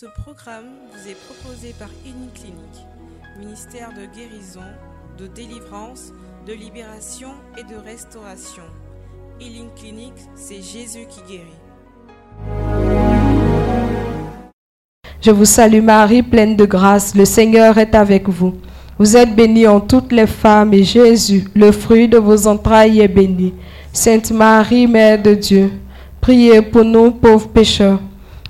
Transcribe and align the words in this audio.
Ce 0.00 0.06
programme 0.22 0.66
vous 0.92 1.10
est 1.10 1.16
proposé 1.26 1.74
par 1.76 1.88
Clinique, 2.04 2.86
ministère 3.36 3.88
de 3.88 4.06
guérison, 4.16 4.62
de 5.18 5.26
délivrance, 5.26 6.12
de 6.46 6.52
libération 6.52 7.30
et 7.58 7.64
de 7.64 7.76
restauration. 7.76 8.62
Healing 9.40 9.70
Clinic, 9.74 10.12
c'est 10.36 10.62
Jésus 10.62 11.08
qui 11.08 11.20
guérit. 11.28 11.58
Je 15.20 15.32
vous 15.32 15.44
salue 15.44 15.82
Marie, 15.82 16.22
pleine 16.22 16.54
de 16.54 16.64
grâce, 16.64 17.16
le 17.16 17.24
Seigneur 17.24 17.76
est 17.76 17.96
avec 17.96 18.28
vous. 18.28 18.54
Vous 19.00 19.16
êtes 19.16 19.34
bénie 19.34 19.66
en 19.66 19.80
toutes 19.80 20.12
les 20.12 20.28
femmes 20.28 20.74
et 20.74 20.84
Jésus, 20.84 21.48
le 21.56 21.72
fruit 21.72 22.06
de 22.06 22.18
vos 22.18 22.46
entrailles, 22.46 23.00
est 23.00 23.08
béni. 23.08 23.52
Sainte 23.92 24.30
Marie, 24.30 24.86
Mère 24.86 25.20
de 25.20 25.34
Dieu, 25.34 25.72
priez 26.20 26.62
pour 26.62 26.84
nous 26.84 27.10
pauvres 27.10 27.48
pécheurs 27.48 27.98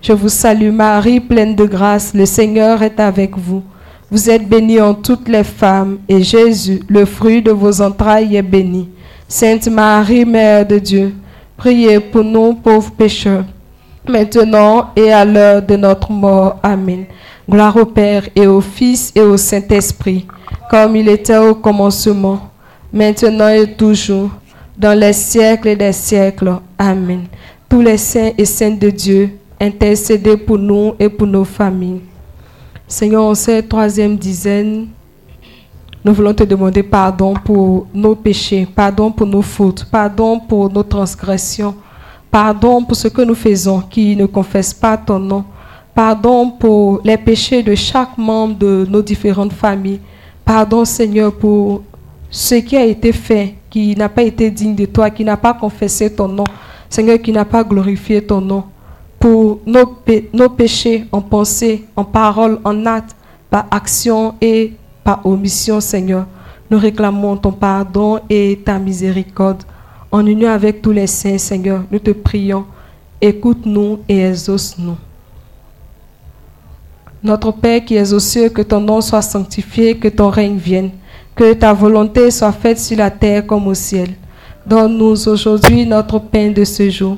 Je 0.00 0.12
vous 0.12 0.28
salue 0.28 0.70
Marie, 0.70 1.20
pleine 1.20 1.56
de 1.56 1.64
grâce, 1.64 2.14
le 2.14 2.26
Seigneur 2.26 2.82
est 2.82 3.00
avec 3.00 3.36
vous. 3.36 3.62
Vous 4.10 4.30
êtes 4.30 4.48
bénie 4.48 4.80
en 4.80 4.94
toutes 4.94 5.28
les 5.28 5.42
femmes, 5.42 5.98
et 6.08 6.22
Jésus, 6.22 6.80
le 6.88 7.04
fruit 7.04 7.42
de 7.42 7.50
vos 7.50 7.80
entrailles, 7.80 8.36
est 8.36 8.42
béni. 8.42 8.88
Sainte 9.26 9.66
Marie, 9.66 10.24
Mère 10.24 10.64
de 10.64 10.78
Dieu, 10.78 11.14
priez 11.56 11.98
pour 11.98 12.22
nous 12.22 12.54
pauvres 12.54 12.92
pécheurs, 12.92 13.44
maintenant 14.08 14.90
et 14.94 15.10
à 15.10 15.24
l'heure 15.24 15.62
de 15.62 15.74
notre 15.74 16.12
mort. 16.12 16.60
Amen. 16.62 17.06
Gloire 17.50 17.76
au 17.76 17.86
Père 17.86 18.28
et 18.36 18.46
au 18.46 18.60
Fils 18.60 19.12
et 19.14 19.22
au 19.22 19.36
Saint-Esprit, 19.36 20.26
comme 20.70 20.94
il 20.94 21.08
était 21.08 21.38
au 21.38 21.56
commencement, 21.56 22.50
maintenant 22.92 23.48
et 23.48 23.72
toujours, 23.72 24.30
dans 24.78 24.96
les 24.96 25.12
siècles 25.12 25.76
des 25.76 25.92
siècles. 25.92 26.58
Amen. 26.78 27.24
Tous 27.68 27.80
les 27.80 27.98
saints 27.98 28.30
et 28.38 28.44
saintes 28.44 28.78
de 28.78 28.90
Dieu, 28.90 29.30
intercédez 29.60 30.36
pour 30.36 30.58
nous 30.58 30.94
et 30.98 31.08
pour 31.08 31.26
nos 31.26 31.44
familles. 31.44 32.00
Seigneur, 32.86 33.24
en 33.24 33.34
cette 33.34 33.68
troisième 33.68 34.16
dizaine, 34.16 34.88
nous 36.04 36.12
voulons 36.12 36.34
te 36.34 36.44
demander 36.44 36.82
pardon 36.82 37.34
pour 37.34 37.88
nos 37.92 38.14
péchés, 38.14 38.66
pardon 38.72 39.10
pour 39.10 39.26
nos 39.26 39.42
fautes, 39.42 39.84
pardon 39.90 40.38
pour 40.38 40.70
nos 40.70 40.84
transgressions, 40.84 41.74
pardon 42.30 42.84
pour 42.84 42.96
ce 42.96 43.08
que 43.08 43.22
nous 43.22 43.34
faisons 43.34 43.80
qui 43.80 44.14
ne 44.14 44.26
confesse 44.26 44.72
pas 44.72 44.96
ton 44.96 45.18
nom, 45.18 45.44
pardon 45.94 46.50
pour 46.50 47.00
les 47.02 47.16
péchés 47.16 47.62
de 47.62 47.74
chaque 47.74 48.16
membre 48.16 48.56
de 48.58 48.86
nos 48.88 49.02
différentes 49.02 49.52
familles. 49.52 50.00
Pardon, 50.44 50.84
Seigneur, 50.84 51.32
pour 51.32 51.82
ce 52.30 52.54
qui 52.56 52.76
a 52.76 52.84
été 52.84 53.10
fait, 53.10 53.54
qui 53.68 53.96
n'a 53.96 54.08
pas 54.08 54.22
été 54.22 54.48
digne 54.48 54.76
de 54.76 54.86
toi, 54.86 55.10
qui 55.10 55.24
n'a 55.24 55.36
pas 55.36 55.54
confessé 55.54 56.14
ton 56.14 56.28
nom, 56.28 56.44
Seigneur, 56.88 57.20
qui 57.20 57.32
n'a 57.32 57.44
pas 57.44 57.64
glorifié 57.64 58.22
ton 58.22 58.40
nom 58.40 58.62
pour 59.18 59.60
nos, 59.66 60.48
péchés 60.48 61.06
en 61.10 61.20
pensée, 61.20 61.84
en 61.96 62.04
parole, 62.04 62.58
en 62.64 62.86
acte, 62.86 63.16
par 63.50 63.66
action 63.70 64.34
et 64.40 64.74
par 65.02 65.24
omission, 65.24 65.80
Seigneur. 65.80 66.26
Nous 66.70 66.78
réclamons 66.78 67.36
ton 67.36 67.52
pardon 67.52 68.20
et 68.28 68.60
ta 68.64 68.78
miséricorde. 68.78 69.62
En 70.10 70.26
union 70.26 70.50
avec 70.50 70.82
tous 70.82 70.92
les 70.92 71.06
saints, 71.06 71.38
Seigneur, 71.38 71.82
nous 71.90 71.98
te 71.98 72.10
prions. 72.10 72.64
Écoute-nous 73.20 74.00
et 74.08 74.20
exauce-nous. 74.22 74.96
Notre 77.22 77.50
Père 77.50 77.84
qui 77.84 77.96
es 77.96 78.12
aux 78.12 78.20
cieux, 78.20 78.50
que 78.50 78.62
ton 78.62 78.80
nom 78.80 79.00
soit 79.00 79.22
sanctifié, 79.22 79.96
que 79.96 80.08
ton 80.08 80.28
règne 80.28 80.58
vienne, 80.58 80.90
que 81.34 81.54
ta 81.54 81.72
volonté 81.72 82.30
soit 82.30 82.52
faite 82.52 82.78
sur 82.78 82.98
la 82.98 83.10
terre 83.10 83.46
comme 83.46 83.66
au 83.66 83.74
ciel. 83.74 84.10
Donne-nous 84.66 85.28
aujourd'hui 85.28 85.86
notre 85.86 86.18
pain 86.18 86.50
de 86.50 86.64
ce 86.64 86.90
jour 86.90 87.16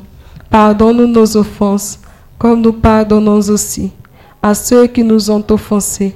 Pardonne-nous 0.51 1.07
nos 1.07 1.37
offenses, 1.37 1.99
comme 2.39 2.61
nous 2.61 2.73
pardonnons 2.73 3.41
aussi 3.49 3.93
à 4.43 4.55
ceux 4.55 4.87
qui 4.87 5.03
nous 5.03 5.31
ont 5.31 5.45
offensés. 5.51 6.15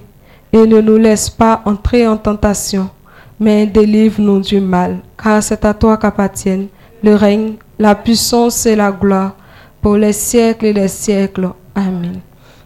Et 0.52 0.66
ne 0.66 0.80
nous 0.80 0.98
laisse 0.98 1.30
pas 1.30 1.62
entrer 1.64 2.06
en 2.06 2.16
tentation, 2.16 2.90
mais 3.40 3.66
délivre-nous 3.66 4.40
du 4.40 4.60
mal, 4.60 4.98
car 5.22 5.42
c'est 5.42 5.64
à 5.64 5.72
toi 5.72 5.96
qu'appartiennent 5.96 6.68
le 7.02 7.14
règne, 7.14 7.54
la 7.78 7.94
puissance 7.94 8.66
et 8.66 8.76
la 8.76 8.92
gloire, 8.92 9.34
pour 9.80 9.96
les 9.96 10.12
siècles 10.12 10.66
et 10.66 10.72
les 10.72 10.88
siècles. 10.88 11.48
Amen. 11.74 12.20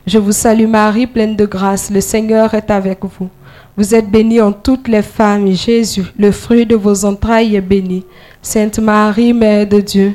Je 0.07 0.19
vous 0.19 0.33
salue 0.33 0.67
Marie, 0.67 1.07
pleine 1.07 1.37
de 1.37 1.47
grâce, 1.47 1.91
le 1.91 2.01
Seigneur 2.01 2.53
est 2.55 2.71
avec 2.71 2.99
vous. 3.03 3.29
Vous 3.77 3.95
êtes 3.95 4.11
bénie 4.11 4.41
en 4.41 4.53
toutes 4.53 4.89
les 4.89 5.03
femmes, 5.03 5.51
Jésus, 5.53 6.05
le 6.19 6.33
fruit 6.33 6.67
de 6.67 6.77
vos 6.77 7.05
entrailles, 7.05 7.57
est 7.57 7.61
béni. 7.61 8.05
Sainte 8.43 8.79
Marie, 8.79 9.33
Mère 9.33 9.67
de 9.67 9.81
Dieu, 9.81 10.15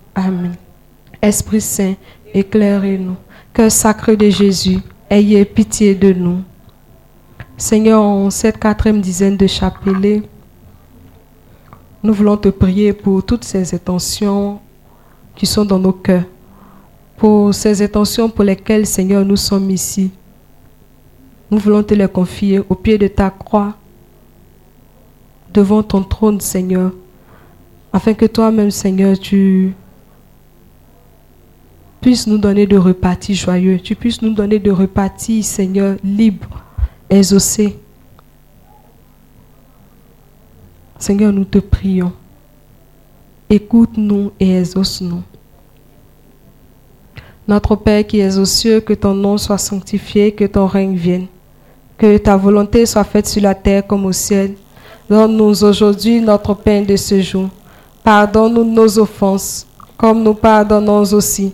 Amen. 0.23 0.53
Esprit 1.19 1.61
Saint, 1.61 1.95
éclairez-nous. 2.31 3.15
Cœur 3.53 3.71
sacré 3.71 4.15
de 4.15 4.29
Jésus, 4.29 4.77
ayez 5.09 5.43
pitié 5.45 5.95
de 5.95 6.13
nous. 6.13 6.41
Seigneur, 7.57 8.03
en 8.03 8.29
cette 8.29 8.59
quatrième 8.59 9.01
dizaine 9.01 9.35
de 9.35 9.47
chapelets, 9.47 10.21
nous 12.03 12.13
voulons 12.13 12.37
te 12.37 12.49
prier 12.49 12.93
pour 12.93 13.23
toutes 13.25 13.43
ces 13.43 13.73
intentions 13.73 14.59
qui 15.35 15.47
sont 15.47 15.65
dans 15.65 15.79
nos 15.79 15.91
cœurs, 15.91 16.25
pour 17.17 17.53
ces 17.55 17.81
intentions 17.81 18.29
pour 18.29 18.43
lesquelles, 18.43 18.85
Seigneur, 18.85 19.25
nous 19.25 19.37
sommes 19.37 19.71
ici. 19.71 20.11
Nous 21.49 21.57
voulons 21.57 21.81
te 21.81 21.95
les 21.95 22.07
confier 22.07 22.59
au 22.69 22.75
pied 22.75 22.99
de 22.99 23.07
ta 23.07 23.31
croix, 23.31 23.73
devant 25.51 25.81
ton 25.81 26.03
trône, 26.03 26.39
Seigneur, 26.41 26.91
afin 27.91 28.13
que 28.13 28.25
toi-même, 28.27 28.69
Seigneur, 28.69 29.17
tu 29.17 29.73
puisses 32.01 32.25
nous 32.25 32.39
donner 32.39 32.65
de 32.65 32.77
repartis 32.77 33.35
joyeux, 33.35 33.79
tu 33.79 33.95
puisses 33.95 34.21
nous 34.21 34.33
donner 34.33 34.57
de 34.57 34.71
repartis, 34.71 35.43
Seigneur, 35.43 35.97
libres, 36.03 36.63
exaucés. 37.09 37.77
Seigneur, 40.97 41.31
nous 41.31 41.45
te 41.45 41.59
prions. 41.59 42.11
Écoute-nous 43.49 44.31
et 44.39 44.57
exauce-nous. 44.57 45.21
Notre 47.47 47.75
Père 47.75 48.05
qui 48.05 48.19
es 48.19 48.37
aux 48.37 48.45
cieux, 48.45 48.79
que 48.79 48.93
ton 48.93 49.13
nom 49.13 49.37
soit 49.37 49.57
sanctifié, 49.57 50.31
que 50.31 50.45
ton 50.45 50.67
règne 50.67 50.95
vienne. 50.95 51.27
Que 51.97 52.17
ta 52.17 52.35
volonté 52.37 52.85
soit 52.85 53.03
faite 53.03 53.27
sur 53.27 53.41
la 53.41 53.53
terre 53.53 53.85
comme 53.85 54.05
au 54.05 54.11
ciel. 54.11 54.55
Donne-nous 55.09 55.63
aujourd'hui 55.63 56.21
notre 56.21 56.53
pain 56.53 56.81
de 56.81 56.95
ce 56.95 57.21
jour. 57.21 57.49
Pardonne-nous 58.03 58.63
nos 58.63 58.97
offenses, 58.97 59.67
comme 59.97 60.23
nous 60.23 60.33
pardonnons 60.33 61.01
aussi 61.13 61.53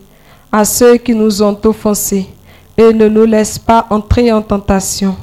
à 0.52 0.66
ceux 0.66 0.98
qui 0.98 1.14
nous 1.14 1.42
ont 1.42 1.58
offensés. 1.66 2.28
Et 2.78 2.94
ne 2.94 3.08
nous 3.08 3.26
laisse 3.26 3.58
pas 3.58 3.88
entrer 3.90 4.32
en 4.32 4.42
tentation, 4.42 5.16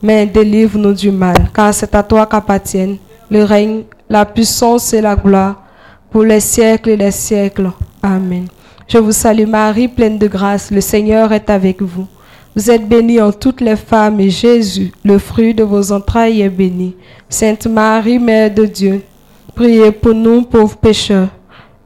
mais 0.00 0.26
délivre-nous 0.26 0.92
du 0.92 1.10
mal, 1.10 1.50
car 1.52 1.74
c'est 1.74 1.94
à 1.94 2.02
toi 2.04 2.24
qu'appartiennent 2.24 2.98
le 3.30 3.44
règne, 3.44 3.82
la 4.08 4.24
puissance 4.24 4.92
et 4.92 5.00
la 5.00 5.16
gloire 5.16 5.62
pour 6.10 6.22
les 6.24 6.40
siècles 6.40 6.90
et 6.90 6.96
les 6.96 7.10
siècles. 7.10 7.70
Amen. 8.02 8.46
Je 8.88 8.98
vous 8.98 9.12
salue 9.12 9.46
Marie, 9.46 9.88
pleine 9.88 10.18
de 10.18 10.26
grâce, 10.26 10.70
le 10.70 10.80
Seigneur 10.80 11.32
est 11.32 11.48
avec 11.48 11.80
vous. 11.80 12.06
Vous 12.56 12.70
êtes 12.70 12.88
bénie 12.88 13.20
en 13.20 13.30
toutes 13.30 13.60
les 13.60 13.76
femmes 13.76 14.18
et 14.18 14.30
Jésus, 14.30 14.90
le 15.04 15.18
fruit 15.18 15.54
de 15.54 15.62
vos 15.62 15.92
entrailles, 15.92 16.42
est 16.42 16.48
béni. 16.48 16.96
Sainte 17.28 17.68
Marie, 17.68 18.18
Mère 18.18 18.52
de 18.52 18.66
Dieu, 18.66 19.02
priez 19.54 19.92
pour 19.92 20.14
nous 20.14 20.42
pauvres 20.42 20.76
pécheurs, 20.76 21.28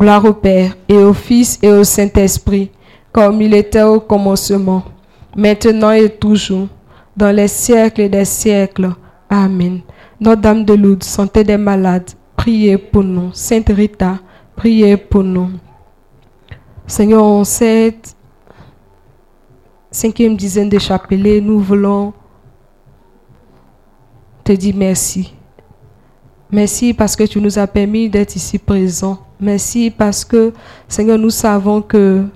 Gloire 0.00 0.24
au 0.24 0.32
Père 0.32 0.78
et 0.88 0.96
au 0.96 1.12
Fils 1.12 1.58
et 1.62 1.68
au 1.70 1.84
Saint-Esprit, 1.84 2.70
comme 3.12 3.42
il 3.42 3.52
était 3.52 3.82
au 3.82 4.00
commencement, 4.00 4.82
maintenant 5.36 5.90
et 5.90 6.08
toujours, 6.08 6.68
dans 7.14 7.36
les 7.36 7.48
siècles 7.48 8.08
des 8.08 8.24
siècles. 8.24 8.94
Amen. 9.28 9.82
Notre-Dame 10.18 10.64
de 10.64 10.72
Lourdes, 10.72 11.02
santé 11.02 11.44
des 11.44 11.58
malades, 11.58 12.12
priez 12.34 12.78
pour 12.78 13.04
nous. 13.04 13.30
Sainte 13.34 13.68
Rita, 13.68 14.20
priez 14.56 14.96
pour 14.96 15.22
nous. 15.22 15.50
Seigneur, 16.86 17.22
en 17.22 17.44
cette 17.44 18.16
cinquième 19.90 20.34
dizaine 20.34 20.70
de 20.70 20.78
chapelets, 20.78 21.42
nous 21.42 21.60
voulons 21.60 22.14
te 24.42 24.52
dire 24.52 24.74
merci. 24.74 25.34
Merci 26.50 26.94
parce 26.94 27.14
que 27.14 27.24
tu 27.24 27.38
nous 27.38 27.58
as 27.58 27.66
permis 27.66 28.08
d'être 28.08 28.34
ici 28.34 28.58
présents. 28.58 29.18
Merci 29.40 29.90
parce 29.90 30.24
que, 30.24 30.52
Seigneur, 30.86 31.18
nous 31.18 31.30
savons 31.30 31.80
que, 31.80 32.26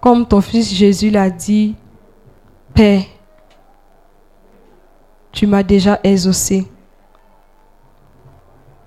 comme 0.00 0.26
ton 0.26 0.40
fils 0.40 0.72
Jésus 0.72 1.10
l'a 1.10 1.28
dit, 1.28 1.74
Père, 2.72 3.02
tu 5.30 5.46
m'as 5.46 5.62
déjà 5.62 6.00
exaucé. 6.02 6.66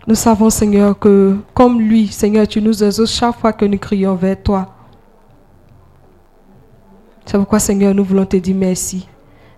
Nous 0.07 0.15
savons, 0.15 0.50
Seigneur, 0.50 0.98
que 0.98 1.38
comme 1.53 1.79
lui, 1.79 2.07
Seigneur, 2.07 2.48
tu 2.48 2.59
nous 2.62 2.83
exauces 2.83 3.13
chaque 3.13 3.38
fois 3.38 3.53
que 3.53 3.65
nous 3.65 3.77
crions 3.77 4.15
vers 4.15 4.41
toi. 4.41 4.74
C'est 7.25 7.38
pourquoi, 7.38 7.59
Seigneur, 7.59 7.93
nous 7.93 8.03
voulons 8.03 8.25
te 8.25 8.38
dire 8.38 8.55
merci. 8.55 9.07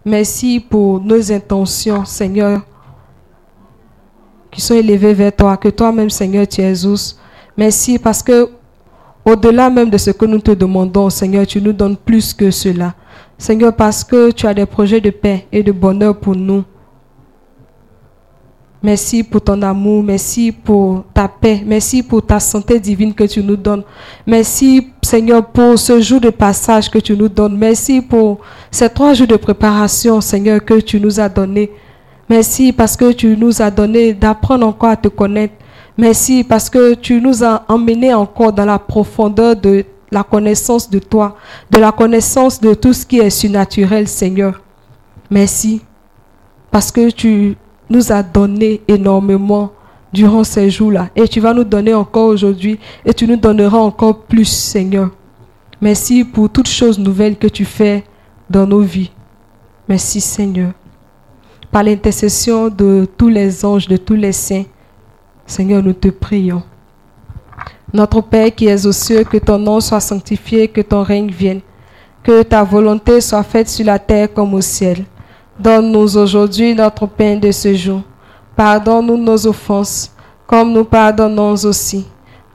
Merci 0.04 0.60
pour 0.60 1.00
nos 1.00 1.32
intentions, 1.32 2.04
Seigneur, 2.04 2.62
qui 4.52 4.60
sont 4.60 4.74
élevées 4.74 5.14
vers 5.14 5.34
toi, 5.34 5.56
que 5.56 5.70
toi-même, 5.70 6.10
Seigneur, 6.10 6.46
tu 6.46 6.60
exauces. 6.60 7.18
Merci 7.58 8.00
parce 8.00 8.24
que, 8.24 8.50
au-delà 9.26 9.70
même 9.70 9.90
de 9.90 9.98
ce 9.98 10.12
que 10.12 10.26
nous 10.26 10.40
te 10.40 10.52
demandons, 10.52 11.10
Seigneur, 11.10 11.46
tu 11.46 11.62
nous 11.62 11.74
donnes 11.74 11.98
plus 11.98 12.34
que 12.34 12.50
cela. 12.52 12.94
Seigneur, 13.38 13.76
parce 13.76 14.04
que 14.04 14.32
tu 14.32 14.46
as 14.48 14.54
des 14.54 14.66
projets 14.66 15.02
de 15.02 15.10
paix 15.10 15.48
et 15.52 15.64
de 15.64 15.72
bonheur 15.72 16.18
pour 16.18 16.36
nous. 16.36 16.64
Merci 18.84 19.22
pour 19.22 19.42
ton 19.42 19.62
amour, 19.62 20.02
merci 20.02 20.52
pour 20.52 21.04
ta 21.14 21.28
paix, 21.28 21.62
merci 21.64 22.02
pour 22.02 22.26
ta 22.26 22.40
santé 22.40 22.80
divine 22.80 23.14
que 23.14 23.26
tu 23.26 23.44
nous 23.44 23.56
donnes. 23.56 23.84
Merci 24.26 24.88
Seigneur 25.04 25.46
pour 25.46 25.78
ce 25.78 26.02
jour 26.02 26.20
de 26.20 26.32
passage 26.32 26.90
que 26.90 26.98
tu 26.98 27.16
nous 27.16 27.30
donnes. 27.30 27.56
Merci 27.58 28.02
pour 28.02 28.40
ces 28.72 28.90
trois 28.90 29.14
jours 29.14 29.28
de 29.28 29.36
préparation, 29.36 30.20
Seigneur, 30.20 30.66
que 30.66 30.80
tu 30.80 31.00
nous 31.00 31.20
as 31.20 31.30
donné. 31.30 31.70
Merci 32.28 32.74
parce 32.74 32.98
que 32.98 33.12
tu 33.12 33.38
nous 33.38 33.62
as 33.62 33.70
donné 33.70 34.14
d'apprendre 34.14 34.66
encore 34.66 34.90
à 34.90 34.96
te 34.96 35.10
connaître. 35.10 35.54
Merci 35.98 36.44
parce 36.44 36.70
que 36.70 36.94
tu 36.94 37.22
nous 37.22 37.44
as 37.44 37.64
emmenés 37.68 38.14
encore 38.14 38.54
dans 38.54 38.66
la 38.66 38.80
profondeur 38.80 39.56
de 39.56 39.86
la 40.12 40.24
connaissance 40.24 40.90
de 40.90 41.00
toi, 41.00 41.38
de 41.70 41.80
la 41.80 41.92
connaissance 41.92 42.60
de 42.60 42.74
tout 42.74 42.94
ce 42.94 43.06
qui 43.06 43.20
est 43.20 43.30
surnaturel, 43.30 44.08
Seigneur. 44.08 44.62
Merci 45.30 45.82
parce 46.70 46.92
que 46.92 47.10
tu 47.10 47.56
nous 47.90 48.12
a 48.12 48.24
donné 48.24 48.82
énormément 48.88 49.72
durant 50.14 50.44
ces 50.44 50.70
jours-là. 50.70 51.10
Et 51.16 51.28
tu 51.28 51.40
vas 51.40 51.54
nous 51.54 51.64
donner 51.64 51.94
encore 51.94 52.28
aujourd'hui 52.28 52.80
et 53.06 53.14
tu 53.14 53.28
nous 53.28 53.38
donneras 53.38 53.78
encore 53.78 54.24
plus, 54.24 54.46
Seigneur. 54.46 55.10
Merci 55.80 56.24
pour 56.24 56.50
toutes 56.50 56.68
choses 56.68 57.00
nouvelles 57.00 57.38
que 57.38 57.48
tu 57.48 57.66
fais 57.66 58.04
dans 58.50 58.68
nos 58.68 58.82
vies. 58.82 59.12
Merci, 59.88 60.22
Seigneur. 60.22 60.72
Par 61.72 61.84
l'intercession 61.84 62.70
de 62.70 63.08
tous 63.18 63.30
les 63.30 63.66
anges, 63.66 63.88
de 63.88 63.98
tous 63.98 64.16
les 64.16 64.32
saints, 64.32 64.66
Seigneur, 65.52 65.84
nous 65.84 65.92
te 65.92 66.08
prions. 66.08 66.64
Notre 67.92 68.22
Père 68.22 68.56
qui 68.56 68.68
es 68.68 68.86
aux 68.86 68.94
cieux, 68.94 69.26
que 69.26 69.36
ton 69.36 69.60
nom 69.60 69.82
soit 69.82 70.00
sanctifié, 70.00 70.70
que 70.70 70.80
ton 70.80 71.04
règne 71.04 71.30
vienne, 71.30 71.60
que 72.24 72.42
ta 72.44 72.64
volonté 72.64 73.20
soit 73.20 73.44
faite 73.44 73.68
sur 73.68 73.86
la 73.86 74.00
terre 74.00 74.34
comme 74.34 74.54
au 74.54 74.62
ciel. 74.62 75.04
Donne-nous 75.60 76.18
aujourd'hui 76.18 76.74
notre 76.74 77.06
pain 77.06 77.36
de 77.36 77.52
ce 77.52 77.74
jour. 77.74 78.02
Pardonne-nous 78.56 79.18
nos 79.18 79.46
offenses, 79.46 80.16
comme 80.48 80.72
nous 80.72 80.86
pardonnons 80.86 81.52
aussi 81.66 82.06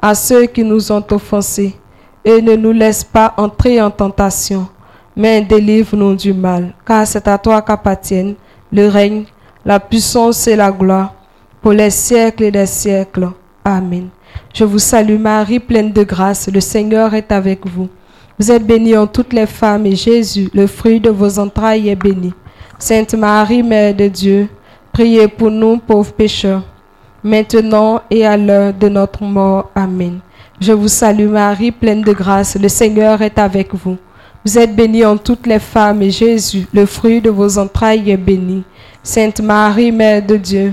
à 0.01 0.15
ceux 0.15 0.47
qui 0.47 0.65
nous 0.65 0.91
ont 0.91 1.05
offensés. 1.11 1.77
Et 2.25 2.41
ne 2.41 2.57
nous 2.57 2.73
laisse 2.73 3.05
pas 3.05 3.35
entrer 3.37 3.81
en 3.83 3.91
tentation, 3.91 4.69
mais 5.15 5.43
délivre-nous 5.43 6.17
du 6.17 6.33
mal, 6.33 6.73
car 6.87 7.07
c'est 7.07 7.29
à 7.29 7.37
toi 7.37 7.61
qu'appartiennent 7.61 8.37
le 8.73 8.89
règne, 8.89 9.25
la 9.67 9.79
puissance 9.79 10.47
et 10.49 10.57
la 10.57 10.73
gloire, 10.73 11.13
pour 11.67 11.73
les 11.73 11.91
siècles 11.91 12.53
des 12.53 12.65
siècles. 12.65 13.29
Amen. 13.65 14.07
Je 14.55 14.63
vous 14.63 14.79
salue 14.79 15.19
Marie, 15.19 15.59
pleine 15.59 15.91
de 15.91 16.05
grâce, 16.05 16.49
le 16.49 16.61
Seigneur 16.61 17.13
est 17.13 17.33
avec 17.33 17.67
vous. 17.67 17.89
Vous 18.39 18.53
êtes 18.53 18.65
bénie 18.65 18.97
en 18.97 19.09
toutes 19.09 19.33
les 19.33 19.47
femmes, 19.47 19.85
et 19.85 19.97
Jésus, 19.97 20.49
le 20.55 20.69
fruit 20.69 21.01
de 21.01 21.11
vos 21.11 21.41
entrailles, 21.41 21.89
est 21.89 21.97
béni. 21.97 22.33
Sainte 22.79 23.15
Marie, 23.15 23.65
Mère 23.65 23.97
de 23.97 24.07
Dieu, 24.07 24.49
priez 24.93 25.27
pour 25.27 25.51
nous 25.51 25.79
pauvres 25.79 26.13
pécheurs, 26.13 26.63
maintenant 27.25 28.01
et 28.13 28.25
à 28.25 28.37
l'heure 28.37 28.73
de 28.73 28.89
notre 28.89 29.25
mort. 29.25 29.69
Amen. 29.75 30.21
Je 30.61 30.71
vous 30.71 30.87
salue 30.87 31.27
Marie, 31.27 31.73
pleine 31.73 32.03
de 32.03 32.13
grâce, 32.13 32.57
le 32.57 32.69
Seigneur 32.69 33.23
est 33.23 33.41
avec 33.41 33.75
vous. 33.75 33.97
Vous 34.45 34.57
êtes 34.57 34.77
bénie 34.77 35.05
en 35.05 35.17
toutes 35.17 35.49
les 35.49 35.59
femmes, 35.59 36.01
et 36.01 36.11
Jésus, 36.11 36.69
le 36.73 36.87
fruit 36.87 37.21
de 37.21 37.31
vos 37.31 37.59
entrailles, 37.59 38.09
est 38.09 38.17
béni. 38.17 38.63
Sainte 39.03 39.41
Marie, 39.41 39.91
Mère 39.91 40.25
de 40.25 40.37
Dieu, 40.37 40.73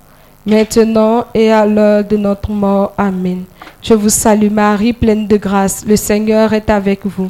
maintenant 0.45 1.25
et 1.33 1.51
à 1.51 1.65
l'heure 1.65 2.03
de 2.03 2.17
notre 2.17 2.51
mort. 2.51 2.93
Amen. 2.97 3.43
Je 3.81 3.93
vous 3.93 4.09
salue 4.09 4.51
Marie, 4.51 4.93
pleine 4.93 5.27
de 5.27 5.37
grâce, 5.37 5.85
le 5.87 5.95
Seigneur 5.95 6.53
est 6.53 6.69
avec 6.69 7.05
vous. 7.05 7.29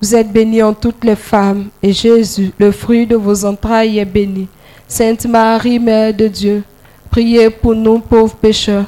Vous 0.00 0.14
êtes 0.14 0.32
bénie 0.32 0.62
en 0.62 0.72
toutes 0.72 1.04
les 1.04 1.16
femmes, 1.16 1.66
et 1.82 1.92
Jésus, 1.92 2.52
le 2.58 2.72
fruit 2.72 3.06
de 3.06 3.16
vos 3.16 3.44
entrailles, 3.44 3.98
est 3.98 4.04
béni. 4.04 4.48
Sainte 4.88 5.26
Marie, 5.26 5.78
Mère 5.78 6.14
de 6.14 6.26
Dieu, 6.26 6.62
priez 7.10 7.50
pour 7.50 7.74
nous 7.74 7.98
pauvres 7.98 8.36
pécheurs 8.36 8.86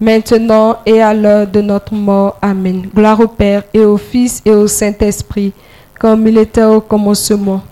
maintenant 0.00 0.78
et 0.84 1.00
à 1.00 1.14
l'heure 1.14 1.46
de 1.46 1.60
notre 1.60 1.94
mort. 1.94 2.36
Amen. 2.42 2.88
Gloire 2.94 3.20
au 3.20 3.28
Père 3.28 3.62
et 3.72 3.80
au 3.80 3.96
Fils 3.96 4.42
et 4.44 4.50
au 4.50 4.66
Saint-Esprit, 4.66 5.52
comme 5.98 6.26
il 6.26 6.38
était 6.38 6.64
au 6.64 6.80
commencement, 6.80 7.62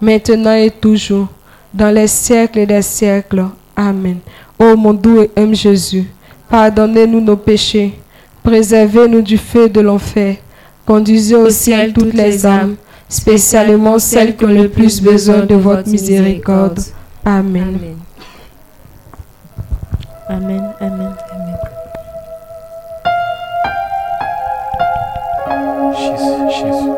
maintenant 0.00 0.54
et 0.54 0.70
toujours, 0.70 1.28
dans 1.72 1.90
les 1.90 2.06
siècles 2.06 2.66
des 2.66 2.82
siècles. 2.82 3.44
Amen. 3.76 4.18
Ô 4.58 4.76
mon 4.76 4.92
doux 4.92 5.22
et 5.22 5.30
aime 5.36 5.54
Jésus, 5.54 6.04
pardonnez-nous 6.48 7.20
nos 7.20 7.36
péchés, 7.36 7.98
préservez-nous 8.42 9.22
du 9.22 9.38
feu 9.38 9.68
de 9.68 9.80
l'enfer, 9.80 10.36
conduisez 10.86 11.34
au 11.34 11.50
ciel 11.50 11.92
toutes 11.92 12.14
les 12.14 12.46
âmes, 12.46 12.76
spécialement 13.08 13.98
celles 13.98 14.36
qui 14.36 14.44
ont 14.44 14.48
le 14.48 14.68
plus 14.68 15.00
besoin 15.00 15.40
de 15.40 15.54
votre 15.54 15.88
miséricorde. 15.88 16.80
Amen. 17.24 17.78
Amen. 20.28 20.72
Amen. 20.80 21.14
Amen. 21.30 21.58
Jésus, 25.94 26.50
Jésus. 26.50 26.92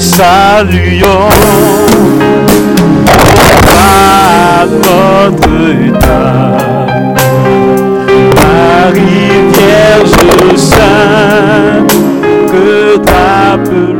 Saluons 0.00 1.28
à 3.68 4.66
notre 4.66 5.54
état. 5.86 6.86
Marie 8.36 9.30
Vierge 9.52 10.56
Sainte, 10.56 11.92
que 12.50 12.96
tape 12.96 13.99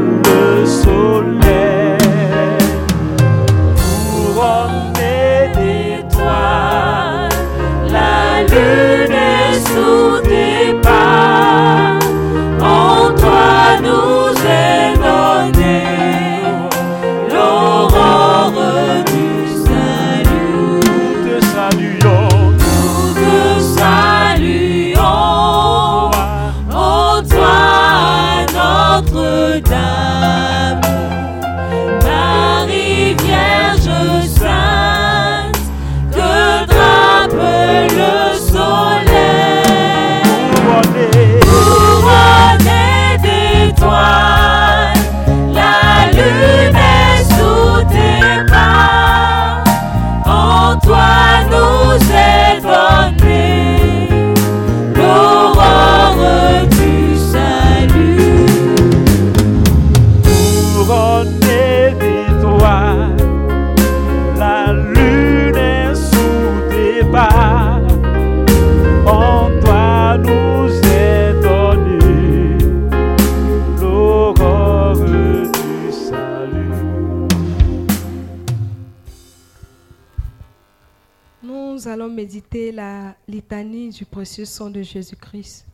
litanie 83.50 83.88
du 83.88 84.04
précieux 84.04 84.44
sang 84.44 84.70
de 84.70 84.80
Jésus-Christ. 84.80 85.66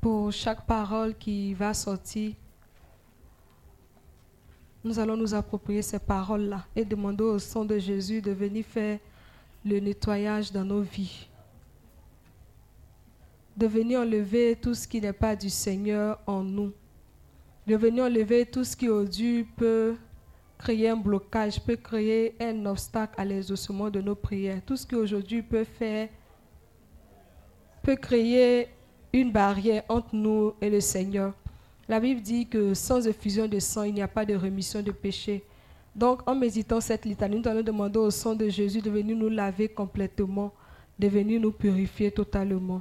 Pour 0.00 0.32
chaque 0.32 0.64
parole 0.66 1.14
qui 1.14 1.52
va 1.52 1.74
sortir, 1.74 2.32
nous 4.82 4.98
allons 4.98 5.16
nous 5.16 5.34
approprier 5.34 5.82
ces 5.82 5.98
paroles-là 5.98 6.64
et 6.74 6.86
demander 6.86 7.22
au 7.22 7.38
sang 7.38 7.66
de 7.66 7.78
Jésus 7.78 8.22
de 8.22 8.32
venir 8.32 8.64
faire 8.64 8.98
le 9.62 9.78
nettoyage 9.78 10.50
dans 10.50 10.64
nos 10.64 10.80
vies. 10.80 11.28
De 13.54 13.66
venir 13.66 14.00
enlever 14.00 14.56
tout 14.56 14.74
ce 14.74 14.88
qui 14.88 15.02
n'est 15.02 15.12
pas 15.12 15.36
du 15.36 15.50
Seigneur 15.50 16.18
en 16.26 16.42
nous. 16.42 16.72
De 17.66 17.76
venir 17.76 18.04
enlever 18.04 18.46
tout 18.46 18.64
ce 18.64 18.74
qui 18.74 18.88
aujourd'hui 18.88 19.44
peut 19.44 19.96
créer 20.56 20.88
un 20.88 20.96
blocage, 20.96 21.60
peut 21.60 21.76
créer 21.76 22.34
un 22.40 22.64
obstacle 22.64 23.20
à 23.20 23.24
l'exaucement 23.26 23.90
de 23.90 24.00
nos 24.00 24.14
prières. 24.14 24.62
Tout 24.64 24.76
ce 24.76 24.86
qui 24.86 24.94
aujourd'hui 24.94 25.42
peut 25.42 25.64
faire, 25.64 26.08
peut 27.82 27.96
créer 27.96 28.68
une 29.12 29.30
barrière 29.32 29.82
entre 29.88 30.14
nous 30.14 30.54
et 30.60 30.70
le 30.70 30.80
Seigneur. 30.80 31.34
La 31.88 32.00
Bible 32.00 32.20
dit 32.20 32.46
que 32.46 32.74
sans 32.74 33.06
effusion 33.06 33.46
de 33.46 33.58
sang, 33.58 33.82
il 33.82 33.94
n'y 33.94 34.02
a 34.02 34.08
pas 34.08 34.24
de 34.24 34.34
rémission 34.34 34.82
de 34.82 34.92
péché. 34.92 35.42
Donc, 35.94 36.26
en 36.26 36.34
méditant 36.34 36.80
cette 36.80 37.04
litanie, 37.04 37.38
nous 37.38 37.48
allons 37.48 37.62
demander 37.62 37.98
au 37.98 38.10
sang 38.10 38.34
de 38.34 38.48
Jésus 38.48 38.80
de 38.80 38.90
venir 38.90 39.16
nous 39.16 39.28
laver 39.28 39.68
complètement, 39.68 40.52
de 40.98 41.08
venir 41.08 41.40
nous 41.40 41.52
purifier 41.52 42.10
totalement. 42.10 42.80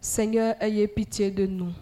Seigneur, 0.00 0.54
ayez 0.60 0.86
pitié 0.86 1.30
de 1.30 1.46
nous. 1.46 1.72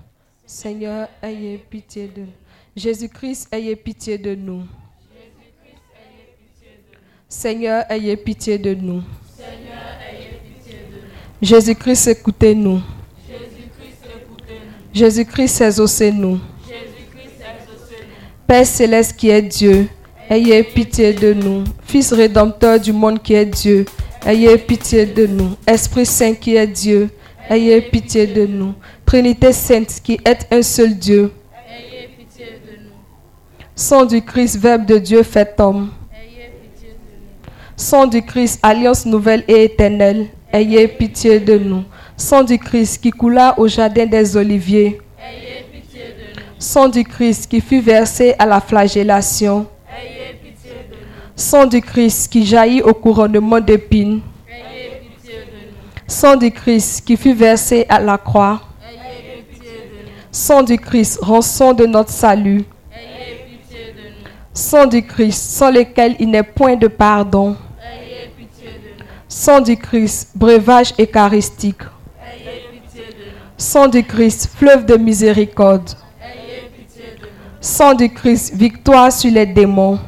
Seigneur, 0.45 1.09
ayez 1.23 1.59
pitié 1.59 2.07
de 2.07 2.21
nous. 2.23 2.33
Jésus-Christ, 2.77 3.49
ayez 3.53 3.75
pitié 3.75 4.17
de 4.19 4.35
nous. 4.35 4.63
Seigneur, 7.29 7.85
ayez 7.91 8.17
pitié 8.17 8.59
de 8.59 8.75
nous. 8.75 9.03
Jésus-Christ, 11.43 12.09
écoutez-nous. 12.09 12.81
Jésus-Christ, 14.95 15.61
exaucez-nous. 15.61 16.41
Père 18.47 18.67
céleste 18.67 19.17
qui 19.17 19.29
est 19.29 19.43
Dieu, 19.43 19.89
ayez 20.31 20.63
pitié 20.63 21.13
de 21.13 21.35
nous. 21.35 21.65
Fils 21.83 22.13
rédempteur 22.13 22.81
du 22.81 22.93
monde 22.93 23.23
qui 23.23 23.35
est 23.35 23.45
Dieu, 23.45 23.85
ayez 24.25 24.57
pitié 24.57 25.05
de 25.05 25.27
nous. 25.27 25.51
Esprit 25.67 26.07
Saint 26.07 26.33
qui 26.33 26.57
est 26.57 26.67
Dieu, 26.67 27.11
ayez 27.51 27.83
pitié 27.83 28.27
de 28.27 28.47
nous. 28.47 28.73
Trinité 29.05 29.53
Sainte 29.53 30.01
qui 30.03 30.19
est 30.25 30.47
un 30.51 30.63
seul 30.63 30.97
Dieu. 30.97 31.33
Sang 33.75 34.07
du 34.07 34.23
Christ, 34.23 34.57
Verbe 34.57 34.87
de 34.87 34.97
Dieu 34.97 35.23
fait 35.23 35.55
homme. 35.61 35.91
Sang 37.77 38.07
du 38.07 38.23
Christ, 38.23 38.59
alliance 38.63 39.05
nouvelle 39.05 39.45
et 39.49 39.65
éternelle, 39.65 40.29
ayez 40.53 40.89
pitié 40.89 41.41
de 41.41 41.59
nous. 41.59 41.85
Sang 42.17 42.43
du 42.43 42.59
Christ 42.59 43.03
qui 43.03 43.11
coula 43.11 43.55
au 43.59 43.69
jardin 43.69 44.07
des 44.07 44.37
Oliviers. 44.37 45.01
Sang 46.59 46.89
du 46.89 47.05
Christ 47.05 47.49
qui 47.49 47.61
fut 47.61 47.81
versé 47.81 48.35
à 48.39 48.47
la 48.47 48.61
flagellation. 48.61 49.67
Sang 51.35 51.67
du 51.67 51.81
Christ 51.83 52.33
qui 52.33 52.47
jaillit 52.47 52.83
au 52.83 52.95
couronnement 52.95 53.61
d'épines. 53.61 54.23
Sang 56.07 56.37
du 56.37 56.51
Christ 56.51 57.05
qui 57.05 57.17
fut 57.17 57.35
versé 57.35 57.85
à 57.89 58.01
la 58.01 58.17
croix. 58.17 58.63
Sang 60.31 60.63
du 60.63 60.79
Christ, 60.79 61.19
rançon 61.23 61.73
de 61.73 61.87
notre 61.87 62.11
salut. 62.11 62.65
Sang 64.53 64.87
du 64.87 65.03
Christ, 65.03 65.51
sans 65.51 65.71
lequel 65.71 66.15
il 66.19 66.31
n'est 66.31 66.43
point 66.43 66.77
de 66.77 66.89
pardon. 66.89 67.57
Sang 69.39 69.61
du 69.61 69.77
Christ, 69.77 70.31
breuvage 70.35 70.95
eucharistique. 70.99 71.83
Sang 73.59 73.87
du 73.87 74.03
Christ, 74.03 74.49
fleuve 74.57 74.87
de 74.87 74.97
miséricorde. 74.97 75.91
Sang 77.61 77.93
du 77.93 78.09
Christ, 78.09 78.55
victoire 78.55 79.13
sur 79.13 79.31
les 79.31 79.45
démons. 79.45 79.99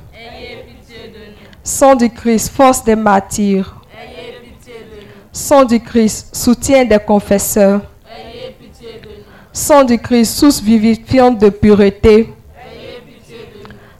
Sang 1.62 1.94
du 1.94 2.08
Christ, 2.08 2.48
force 2.48 2.82
des 2.82 2.96
martyrs. 2.96 3.76
Sang 5.30 5.66
du 5.66 5.78
Christ, 5.78 6.34
soutien 6.34 6.86
des 6.86 6.98
confesseurs. 6.98 7.82
Sang 9.52 9.84
du 9.84 9.98
Christ, 9.98 10.38
source 10.38 10.62
vivifiante 10.62 11.38
de 11.38 11.50
pureté. 11.50 12.32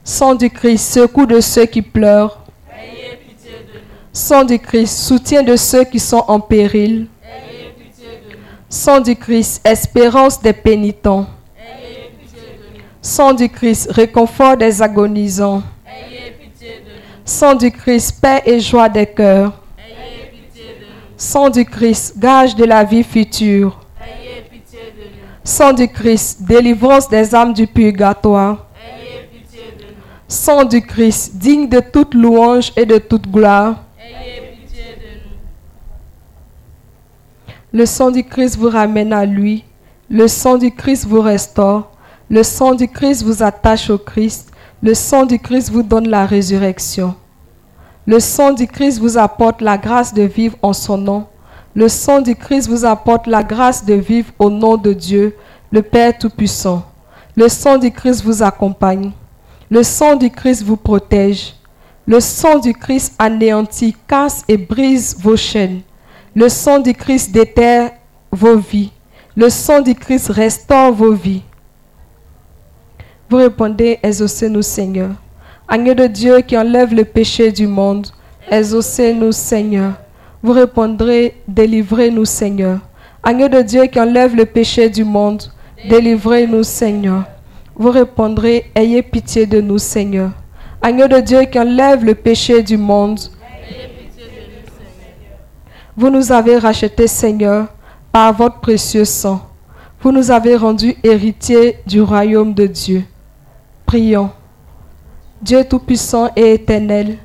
Sang 0.02 0.34
du 0.34 0.48
Christ, 0.48 0.90
secours 0.90 1.26
de 1.26 1.42
ceux 1.42 1.66
qui 1.66 1.82
pleurent. 1.82 2.47
Sang 4.18 4.42
du 4.42 4.58
Christ, 4.58 4.98
soutien 4.98 5.44
de 5.44 5.54
ceux 5.54 5.84
qui 5.84 6.00
sont 6.00 6.24
en 6.26 6.40
péril. 6.40 7.06
Sang 8.68 8.98
du 8.98 9.14
Christ, 9.14 9.60
espérance 9.64 10.42
des 10.42 10.52
pénitents. 10.52 11.26
Sang 13.00 13.32
du 13.32 13.48
Christ, 13.48 13.88
réconfort 13.92 14.56
des 14.56 14.82
agonisants. 14.82 15.62
Sang 17.24 17.54
du 17.54 17.70
Christ, 17.70 18.20
paix 18.20 18.42
et 18.44 18.58
joie 18.58 18.88
des 18.88 19.06
cœurs. 19.06 19.52
Sang 21.16 21.48
du 21.48 21.64
Christ, 21.64 22.18
gage 22.18 22.56
de 22.56 22.64
la 22.64 22.82
vie 22.82 23.04
future. 23.04 23.78
Sang 25.44 25.72
du 25.72 25.86
Christ, 25.86 26.42
délivrance 26.42 27.08
des 27.08 27.36
âmes 27.36 27.52
du 27.52 27.68
purgatoire. 27.68 28.66
Sang 30.26 30.64
du 30.64 30.82
Christ, 30.82 31.36
digne 31.36 31.68
de 31.68 31.78
toute 31.78 32.14
louange 32.14 32.72
et 32.76 32.84
de 32.84 32.98
toute 32.98 33.30
gloire. 33.30 33.84
Le 37.70 37.84
sang 37.84 38.10
du 38.10 38.24
Christ 38.24 38.56
vous 38.56 38.70
ramène 38.70 39.12
à 39.12 39.26
lui. 39.26 39.64
Le 40.08 40.26
sang 40.26 40.56
du 40.56 40.70
Christ 40.70 41.06
vous 41.06 41.20
restaure. 41.20 41.92
Le 42.30 42.42
sang 42.42 42.74
du 42.74 42.88
Christ 42.88 43.22
vous 43.22 43.42
attache 43.42 43.90
au 43.90 43.98
Christ. 43.98 44.50
Le 44.82 44.94
sang 44.94 45.26
du 45.26 45.38
Christ 45.38 45.70
vous 45.70 45.82
donne 45.82 46.08
la 46.08 46.24
résurrection. 46.24 47.14
Le 48.06 48.20
sang 48.20 48.54
du 48.54 48.66
Christ 48.66 49.00
vous 49.00 49.18
apporte 49.18 49.60
la 49.60 49.76
grâce 49.76 50.14
de 50.14 50.22
vivre 50.22 50.56
en 50.62 50.72
son 50.72 50.96
nom. 50.96 51.26
Le 51.74 51.88
sang 51.88 52.22
du 52.22 52.34
Christ 52.34 52.68
vous 52.68 52.86
apporte 52.86 53.26
la 53.26 53.42
grâce 53.42 53.84
de 53.84 53.94
vivre 53.94 54.32
au 54.38 54.48
nom 54.48 54.78
de 54.78 54.94
Dieu, 54.94 55.36
le 55.70 55.82
Père 55.82 56.16
Tout-Puissant. 56.16 56.86
Le 57.36 57.48
sang 57.50 57.76
du 57.76 57.90
Christ 57.90 58.24
vous 58.24 58.42
accompagne. 58.42 59.12
Le 59.70 59.82
sang 59.82 60.16
du 60.16 60.30
Christ 60.30 60.62
vous 60.62 60.78
protège. 60.78 61.57
Le 62.08 62.20
sang 62.20 62.58
du 62.58 62.72
Christ 62.72 63.12
anéantit, 63.18 63.94
casse 64.06 64.42
et 64.48 64.56
brise 64.56 65.14
vos 65.20 65.36
chaînes. 65.36 65.82
Le 66.34 66.48
sang 66.48 66.78
du 66.78 66.94
Christ 66.94 67.32
déterre 67.32 67.90
vos 68.32 68.56
vies. 68.56 68.92
Le 69.36 69.50
sang 69.50 69.82
du 69.82 69.94
Christ 69.94 70.28
restaure 70.28 70.90
vos 70.90 71.12
vies. 71.12 71.42
Vous 73.28 73.36
répondez, 73.36 73.98
exaucez-nous 74.02 74.62
Seigneur. 74.62 75.10
Agneau 75.68 75.92
de 75.92 76.06
Dieu 76.06 76.40
qui 76.40 76.56
enlève 76.56 76.94
le 76.94 77.04
péché 77.04 77.52
du 77.52 77.66
monde, 77.66 78.06
exaucez-nous 78.50 79.32
Seigneur. 79.32 79.92
Vous 80.42 80.52
répondrez, 80.52 81.34
délivrez-nous 81.46 82.24
Seigneur. 82.24 82.78
Agneau 83.22 83.48
de 83.48 83.60
Dieu 83.60 83.84
qui 83.84 84.00
enlève 84.00 84.34
le 84.34 84.46
péché 84.46 84.88
du 84.88 85.04
monde, 85.04 85.42
délivrez-nous 85.86 86.62
Seigneur. 86.62 87.24
Vous 87.76 87.90
répondrez, 87.90 88.70
ayez 88.74 89.02
pitié 89.02 89.44
de 89.44 89.60
nous 89.60 89.76
Seigneur. 89.76 90.30
De 90.88 91.20
Dieu 91.20 91.42
qui 91.42 91.58
enlève 91.58 92.02
le 92.02 92.14
péché 92.14 92.62
du 92.62 92.78
monde, 92.78 93.20
vous 95.94 96.08
nous 96.08 96.32
avez 96.32 96.56
rachetés, 96.56 97.06
Seigneur, 97.06 97.66
par 98.10 98.32
votre 98.32 98.58
précieux 98.60 99.04
sang. 99.04 99.42
Vous 100.00 100.12
nous 100.12 100.30
avez 100.30 100.56
rendus 100.56 100.96
héritiers 101.04 101.76
du 101.86 102.00
royaume 102.00 102.54
de 102.54 102.66
Dieu. 102.66 103.04
Prions. 103.84 104.30
Dieu 105.42 105.62
Tout-Puissant 105.62 106.30
et 106.34 106.54
Éternel, 106.54 107.18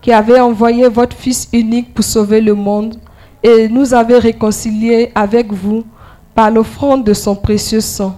qui 0.00 0.12
avait 0.12 0.38
envoyé 0.38 0.86
votre 0.88 1.16
Fils 1.16 1.48
unique 1.52 1.92
pour 1.92 2.04
sauver 2.04 2.40
le 2.40 2.54
monde 2.54 3.00
et 3.42 3.68
nous 3.68 3.94
avez 3.94 4.18
réconciliés 4.18 5.10
avec 5.16 5.52
vous 5.52 5.84
par 6.36 6.52
l'offrande 6.52 7.02
de 7.02 7.14
son 7.14 7.34
précieux 7.34 7.80
sang. 7.80 8.14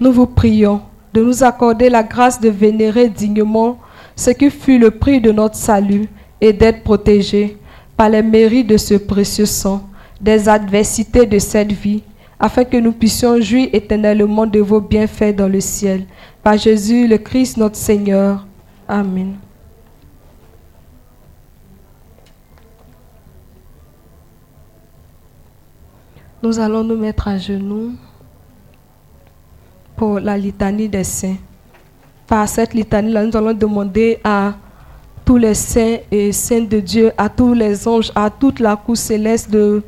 Nous 0.00 0.10
vous 0.10 0.26
prions 0.26 0.80
de 1.14 1.22
nous 1.22 1.44
accorder 1.44 1.88
la 1.88 2.02
grâce 2.02 2.40
de 2.40 2.48
vénérer 2.48 3.08
dignement 3.08 3.78
ce 4.16 4.30
qui 4.30 4.50
fut 4.50 4.78
le 4.78 4.90
prix 4.90 5.20
de 5.20 5.32
notre 5.32 5.56
salut 5.56 6.08
et 6.40 6.52
d'être 6.52 6.82
protégés 6.82 7.56
par 7.96 8.08
les 8.08 8.22
mérites 8.22 8.66
de 8.66 8.76
ce 8.76 8.94
précieux 8.94 9.46
sang, 9.46 9.88
des 10.20 10.48
adversités 10.48 11.26
de 11.26 11.38
cette 11.38 11.72
vie, 11.72 12.02
afin 12.38 12.64
que 12.64 12.76
nous 12.78 12.92
puissions 12.92 13.40
jouir 13.40 13.68
éternellement 13.72 14.46
de 14.46 14.60
vos 14.60 14.80
bienfaits 14.80 15.36
dans 15.36 15.48
le 15.48 15.60
ciel. 15.60 16.06
Par 16.42 16.56
Jésus 16.56 17.06
le 17.06 17.18
Christ 17.18 17.58
notre 17.58 17.76
Seigneur. 17.76 18.46
Amen. 18.88 19.36
Nous 26.42 26.58
allons 26.58 26.82
nous 26.82 26.96
mettre 26.96 27.28
à 27.28 27.36
genoux 27.36 27.92
pour 29.94 30.18
la 30.18 30.38
litanie 30.38 30.88
des 30.88 31.04
saints. 31.04 31.36
Par 32.30 32.48
cette 32.48 32.74
litanie-là, 32.74 33.26
nous 33.26 33.36
allons 33.36 33.52
demander 33.52 34.20
à 34.22 34.54
tous 35.24 35.36
les 35.36 35.52
saints 35.52 35.96
et 36.12 36.30
saints 36.30 36.60
de 36.60 36.78
Dieu, 36.78 37.10
à 37.18 37.28
tous 37.28 37.54
les 37.54 37.88
anges, 37.88 38.12
à 38.14 38.30
toute 38.30 38.60
la 38.60 38.76
cour 38.76 38.96
céleste 38.96 39.50
de 39.50 39.82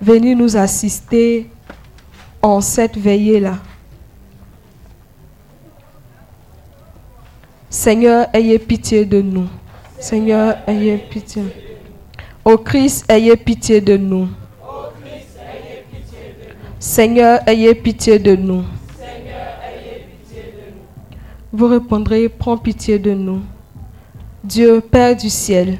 venir 0.00 0.36
nous 0.36 0.56
assister 0.56 1.48
en 2.42 2.60
cette 2.60 2.98
veillée-là. 2.98 3.58
Seigneur, 7.70 8.26
ayez 8.32 8.58
pitié 8.58 9.04
de 9.04 9.22
nous. 9.22 9.46
Seigneur, 10.00 10.56
ayez 10.66 10.98
pitié. 10.98 11.44
Ô 12.44 12.58
Christ, 12.58 13.04
ayez 13.08 13.36
pitié 13.36 13.80
de 13.80 13.96
nous. 13.96 14.26
Seigneur, 16.80 17.38
ayez 17.46 17.72
pitié 17.76 18.18
de 18.18 18.34
nous. 18.34 18.64
Vous 21.56 21.68
répondrez, 21.68 22.28
prends 22.28 22.56
pitié 22.56 22.98
de 22.98 23.12
nous. 23.14 23.40
Dieu, 24.42 24.80
Père 24.80 25.14
du 25.14 25.30
ciel, 25.30 25.78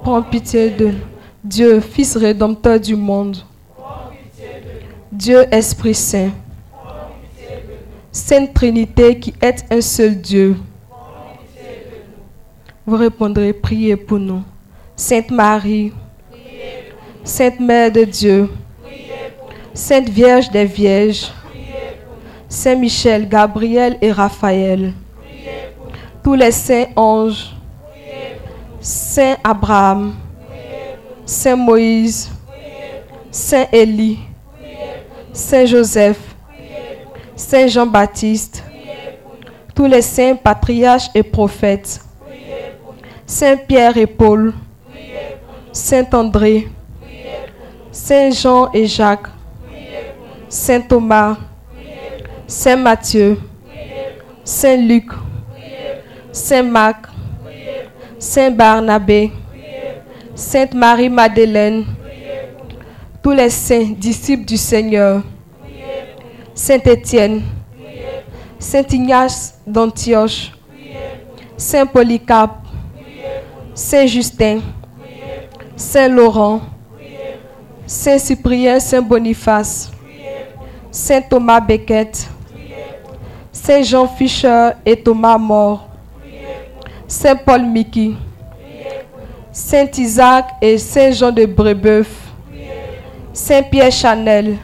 prends 0.00 0.22
pitié 0.22 0.70
de 0.70 0.86
nous. 0.86 0.98
Dieu, 1.42 1.80
Fils 1.80 2.16
rédempteur 2.16 2.78
du 2.78 2.94
monde. 2.94 3.38
Dieu, 5.10 5.44
Esprit 5.52 5.94
Saint. 5.94 6.30
Sainte 8.12 8.54
Trinité 8.54 9.18
qui 9.18 9.34
est 9.42 9.64
un 9.72 9.80
seul 9.80 10.20
Dieu. 10.20 10.54
Vous 12.86 12.96
répondrez, 12.96 13.52
priez 13.52 13.96
pour 13.96 14.20
nous. 14.20 14.44
Sainte 14.94 15.32
Marie, 15.32 15.92
Sainte 17.24 17.58
Mère 17.58 17.90
de 17.90 18.04
Dieu, 18.04 18.48
Sainte 19.74 20.08
Vierge 20.08 20.48
des 20.52 20.64
Vierges, 20.64 21.32
Saint 22.48 22.76
Michel, 22.76 23.28
Gabriel 23.28 23.98
et 24.00 24.12
Raphaël, 24.12 24.92
tous 26.22 26.34
les 26.34 26.50
saints 26.50 26.86
anges, 26.96 27.54
Saint 28.80 29.36
Abraham, 29.42 30.14
Saint 31.24 31.56
Moïse, 31.56 32.30
Saint 33.30 33.66
Élie, 33.72 34.18
Saint 35.32 35.66
Joseph, 35.66 36.18
Saint 37.36 37.66
Jean-Baptiste, 37.66 38.64
tous 39.74 39.86
les 39.86 40.02
saints 40.02 40.34
patriarches 40.34 41.10
et 41.14 41.22
prophètes, 41.22 42.00
Saint 43.26 43.56
Pierre 43.56 43.96
et 43.96 44.06
Paul, 44.06 44.54
Saint 45.72 46.06
André, 46.12 46.68
Saint 47.92 48.30
Jean 48.30 48.70
et 48.72 48.86
Jacques, 48.86 49.28
Saint 50.48 50.80
Thomas, 50.80 51.36
Saint 52.46 52.76
Matthieu, 52.76 53.38
Saint 54.44 54.76
Luc, 54.76 55.10
Saint 56.38 56.62
Marc, 56.62 57.06
Saint 58.18 58.52
Barnabé, 58.52 59.32
Sainte 60.36 60.72
Marie-Madeleine, 60.72 61.84
tous 63.20 63.32
les 63.32 63.50
saints 63.50 63.92
disciples 63.98 64.44
du 64.44 64.56
Seigneur, 64.56 65.22
Saint 66.54 66.78
Étienne, 66.78 67.42
Saint 68.58 68.84
Ignace 68.88 69.60
d'Antioche, 69.66 70.52
Saint 71.56 71.86
Polycarpe, 71.86 72.64
Saint 73.74 74.06
Justin, 74.06 74.60
Saint 75.76 76.08
Laurent, 76.08 76.60
Saint 77.84 78.18
Cyprien, 78.18 78.78
Saint 78.78 79.02
Boniface, 79.02 79.90
Saint 80.92 81.20
Thomas 81.20 81.60
Becket, 81.60 82.28
Saint 83.50 83.82
Jean 83.82 84.06
Fischer 84.06 84.70
et 84.86 85.02
Thomas 85.02 85.36
More, 85.36 85.87
Saint 87.10 87.36
Paul 87.36 87.64
Mickey, 87.64 88.16
Saint 89.50 89.88
Isaac 89.96 90.50
et 90.60 90.76
Saint 90.76 91.10
Jean 91.10 91.32
de 91.32 91.46
Brébeuf, 91.46 92.06
Saint 93.32 93.62
Pierre 93.62 93.90
Chanel, 93.90 94.58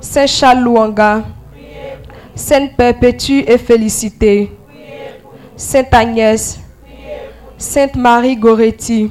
Saint 0.00 0.28
Charles 0.28 0.62
Luanga, 0.62 1.24
Sainte 2.36 2.76
Perpétue 2.76 3.40
et 3.44 3.58
Félicité, 3.58 4.52
Sainte 5.56 5.92
Agnès, 5.92 6.60
Sainte 7.56 7.96
Marie 7.96 8.36
Goretti, 8.36 9.10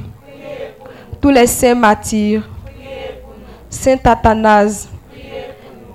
tous 1.19 1.31
les 1.31 1.47
saints 1.47 1.75
martyrs, 1.75 2.47
Saint 3.69 3.97
Athanase, 4.05 4.87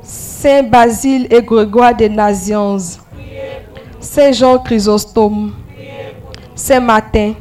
Saint 0.03 0.65
Basile 0.65 1.29
et 1.31 1.41
Grégoire 1.41 1.95
des 1.95 2.11
Nazianz, 2.11 3.01
Saint 3.99 4.33
Jean 4.33 4.59
Chrysostome, 4.59 5.55
Saint 6.65 6.79
Martin, 6.79 7.35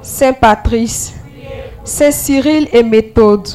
Saint 0.00 0.32
Patrice, 0.32 1.12
Saint 1.84 2.10
Cyril 2.10 2.66
et 2.72 2.82
Méthode, 2.82 3.46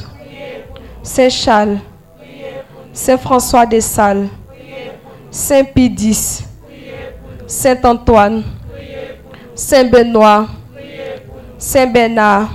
Saint 1.02 1.28
Charles, 1.28 1.78
Saint 2.92 3.18
François 3.18 3.66
de 3.66 3.80
Sales, 3.80 4.28
Saint 5.32 5.64
Pie 5.64 5.96
Saint 7.48 7.82
Antoine, 7.82 8.44
Saint 9.52 9.82
Benoît, 9.82 10.46
Saint 11.58 11.88
Bernard, 11.88 12.48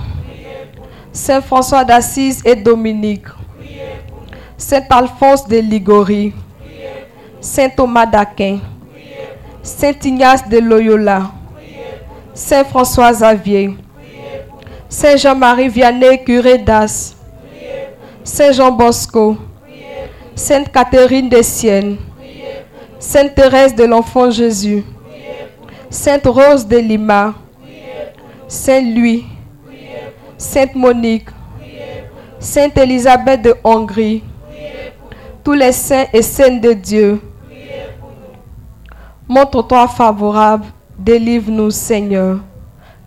Saint 1.12 1.42
François 1.42 1.84
d'Assise 1.84 2.40
et 2.46 2.56
Dominique, 2.56 3.26
Saint 4.56 4.86
Alphonse 4.88 5.46
de 5.46 5.58
Ligorie, 5.58 6.32
Saint 7.38 7.68
Thomas 7.68 8.06
d'Aquin, 8.06 8.60
Saint 9.62 9.92
Ignace 10.02 10.48
de 10.48 10.58
Loyola, 10.58 11.30
Saint 12.34 12.64
François 12.64 13.12
Xavier, 13.12 13.76
Saint 14.88 15.16
Jean-Marie 15.16 15.68
Vianney, 15.68 16.24
curé 16.24 16.58
d'As, 16.58 17.14
Saint 18.24 18.50
Jean 18.50 18.72
Bosco, 18.72 19.36
Sainte 20.34 20.72
Catherine 20.72 21.28
de 21.28 21.40
Sienne, 21.42 21.96
Sainte 22.98 23.34
Thérèse 23.36 23.74
de 23.74 23.84
l'Enfant 23.84 24.30
Jésus, 24.30 24.84
Sainte 25.88 26.26
Rose 26.26 26.66
de 26.66 26.78
Lima, 26.78 27.34
Saint 28.48 28.80
Louis, 28.80 29.24
Sainte 30.36 30.74
Monique, 30.74 31.28
Sainte 32.40 32.76
Élisabeth 32.76 33.42
de 33.42 33.54
Hongrie, 33.62 34.24
tous 35.44 35.52
les 35.52 35.72
saints 35.72 36.06
et 36.12 36.22
saintes 36.22 36.60
de 36.60 36.72
Dieu. 36.72 37.20
Montre-toi 39.28 39.86
favorable, 39.86 40.66
délivre-nous 40.98 41.70
Seigneur. 41.70 42.38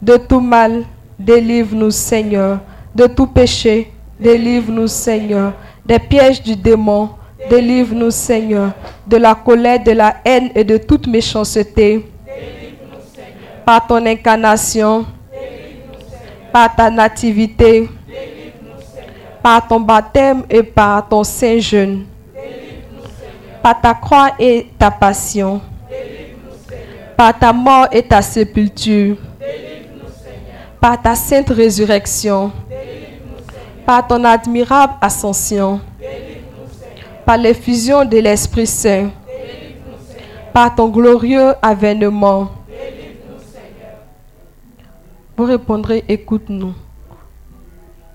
De 0.01 0.17
tout 0.17 0.39
mal, 0.39 0.83
délivre-nous 1.17 1.91
Seigneur. 1.91 2.59
De 2.93 3.07
tout 3.07 3.27
péché, 3.27 3.91
délivre-nous 4.19 4.87
Seigneur. 4.87 5.53
Des 5.85 5.99
pièges 5.99 6.41
du 6.41 6.55
démon, 6.55 7.09
délivre-nous 7.49 8.11
Seigneur. 8.11 8.71
De 9.05 9.17
la 9.17 9.35
colère, 9.35 9.83
de 9.83 9.91
la 9.91 10.17
haine 10.25 10.49
et 10.55 10.63
de 10.63 10.77
toute 10.77 11.07
méchanceté. 11.07 12.05
Par 13.65 13.85
ton 13.85 14.05
incarnation, 14.05 15.05
par 16.51 16.75
ta 16.75 16.89
nativité, 16.89 17.89
par 19.43 19.67
ton 19.67 19.79
baptême 19.79 20.43
et 20.49 20.63
par 20.63 21.07
ton 21.07 21.23
saint 21.23 21.59
jeûne, 21.59 22.05
par 23.61 23.79
ta 23.79 23.93
croix 23.93 24.31
et 24.39 24.67
ta 24.77 24.89
passion, 24.89 25.61
par 27.17 27.37
ta 27.37 27.51
mort 27.51 27.87
et 27.91 28.03
ta 28.03 28.21
sépulture, 28.21 29.17
par 30.79 31.01
ta 31.01 31.15
sainte 31.15 31.49
résurrection, 31.49 32.51
par 33.85 34.07
ton 34.07 34.23
admirable 34.23 34.93
ascension, 35.01 35.81
par 37.25 37.37
l'effusion 37.37 38.05
de 38.05 38.19
l'Esprit 38.19 38.67
Saint, 38.67 39.09
par 40.53 40.75
ton 40.75 40.89
glorieux 40.89 41.53
avènement. 41.61 42.51
Vous 45.35 45.45
répondrez, 45.45 46.03
écoute-nous. 46.07 46.73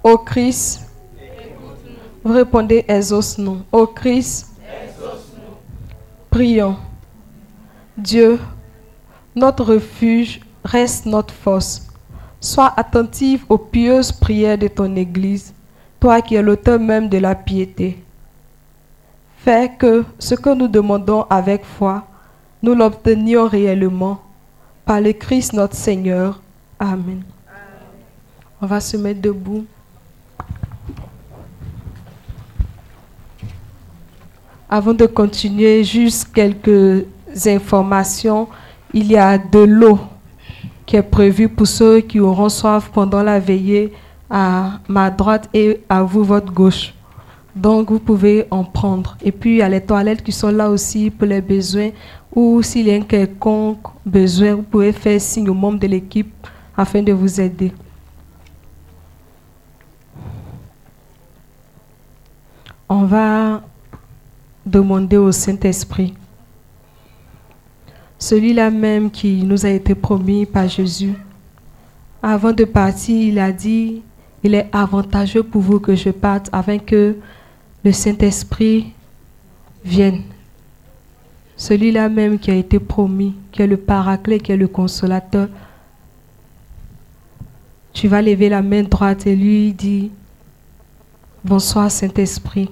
Ô 0.05 0.19
Christ, 0.19 0.83
vous 2.25 2.33
répondez, 2.33 2.85
exauce-nous. 2.87 3.63
Ô 3.71 3.87
Christ, 3.87 4.49
prions. 6.31 6.77
Dieu, 7.97 8.39
notre 9.35 9.65
refuge 9.65 10.41
reste 10.65 11.07
notre 11.07 11.35
force. 11.35 11.89
Sois 12.41 12.73
attentive 12.77 13.45
aux 13.49 13.59
pieuses 13.59 14.13
prières 14.13 14.59
de 14.59 14.69
ton 14.69 14.97
Église, 14.97 15.55
toi 16.01 16.21
qui 16.21 16.35
es 16.35 16.43
l'auteur 16.43 16.79
même 16.81 17.09
de 17.09 17.19
la 17.19 17.35
piété. 17.35 18.03
Fais 19.39 19.73
que 19.79 20.05
ce 20.19 20.35
que 20.35 20.55
nous 20.55 20.69
demandons 20.69 21.27
avec 21.31 21.65
foi, 21.65 22.05
nous 22.63 22.75
l'obtenions 22.75 23.47
réellement 23.47 24.21
par 24.85 25.01
le 25.01 25.13
Christ 25.13 25.53
notre 25.53 25.77
Seigneur. 25.77 26.41
Amen. 26.79 27.23
On 28.61 28.67
va 28.67 28.81
se 28.81 28.97
mettre 28.97 29.21
debout. 29.21 29.65
Avant 34.69 34.95
de 34.95 35.07
continuer, 35.07 35.85
juste 35.85 36.33
quelques 36.33 37.05
informations. 37.47 38.49
Il 38.95 39.11
y 39.11 39.17
a 39.17 39.39
de 39.39 39.61
l'eau 39.61 39.99
qui 40.85 40.97
est 40.97 41.03
prévue 41.03 41.49
pour 41.49 41.67
ceux 41.67 42.01
qui 42.01 42.21
auront 42.21 42.49
soif 42.49 42.91
pendant 42.93 43.23
la 43.23 43.39
veillée 43.39 43.93
à 44.29 44.81
ma 44.89 45.11
droite 45.11 45.49
et 45.55 45.81
à 45.89 46.03
vous, 46.03 46.25
votre 46.25 46.53
gauche. 46.53 46.95
Donc, 47.55 47.91
vous 47.91 47.99
pouvez 47.99 48.47
en 48.51 48.65
prendre. 48.65 49.17
Et 49.23 49.33
puis, 49.33 49.53
il 49.53 49.57
y 49.59 49.63
a 49.63 49.69
les 49.69 49.81
toilettes 49.81 50.23
qui 50.23 50.33
sont 50.33 50.51
là 50.51 50.71
aussi 50.71 51.11
pour 51.11 51.27
les 51.27 51.41
besoins. 51.41 51.91
Ou 52.35 52.63
s'il 52.63 52.87
y 52.87 52.91
a 52.91 52.95
un 52.95 53.03
quelconque 53.03 53.87
besoin, 54.07 54.55
vous 54.55 54.63
pouvez 54.63 54.93
faire 54.93 55.21
signe 55.21 55.51
aux 55.51 55.55
membres 55.55 55.79
de 55.79 55.87
l'équipe 55.87 56.33
afin 56.77 57.03
de 57.03 57.13
vous 57.13 57.41
aider. 57.41 57.73
On 62.89 63.05
va 63.05 63.63
demander 64.65 65.17
au 65.17 65.33
Saint-Esprit, 65.33 66.15
celui-là 68.23 68.71
même 68.71 69.11
qui 69.11 69.43
nous 69.43 69.67
a 69.67 69.71
été 69.71 69.97
promis 69.97 70.47
par 70.47 70.69
Jésus. 70.69 71.15
Avant 72.23 72.53
de 72.53 72.65
partir, 72.65 73.21
il 73.21 73.37
a 73.41 73.51
dit, 73.51 74.01
il 74.45 74.55
est 74.55 74.69
avantageux 74.71 75.43
pour 75.43 75.61
vous 75.61 75.81
que 75.81 75.97
je 75.97 76.11
parte 76.11 76.49
afin 76.53 76.79
que 76.79 77.17
le 77.85 77.91
Saint-Esprit 77.91 78.93
vienne. 79.85 80.23
Celui-là 81.57 82.09
même 82.09 82.39
qui 82.39 82.53
a 82.53 82.55
été 82.55 82.79
promis, 82.79 83.35
qui 83.51 83.63
est 83.63 83.67
le 83.67 83.77
paraclet, 83.77 84.39
qui 84.39 84.53
est 84.53 84.57
le 84.57 84.69
consolateur. 84.69 85.49
Tu 87.93 88.07
vas 88.07 88.23
lever 88.23 88.49
la 88.49 88.63
main 88.63 88.85
droite 88.85 89.27
et 89.27 89.35
lui 89.35 89.73
dire, 89.73 90.11
bonsoir 91.45 91.91
Saint-Esprit. 91.91 92.71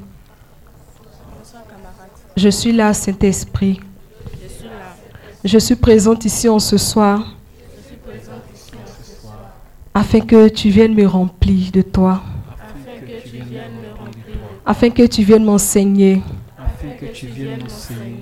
Je 2.36 2.48
suis 2.50 2.70
là, 2.70 2.94
Saint-Esprit. 2.94 3.80
Je 5.42 5.59
suis 5.59 5.76
présente 5.76 6.24
ici 6.26 6.48
en 6.48 6.59
ce 6.59 6.76
soir 6.76 7.24
afin 9.94 10.20
que 10.20 10.48
tu 10.48 10.68
viennes 10.68 10.94
me 10.94 11.07
remplir 11.07 11.72
de 11.72 11.81
toi, 11.81 12.20
afin 14.66 14.90
que 14.90 15.07
tu 15.07 15.22
viennes 15.22 15.44
m'enseigner. 15.44 16.22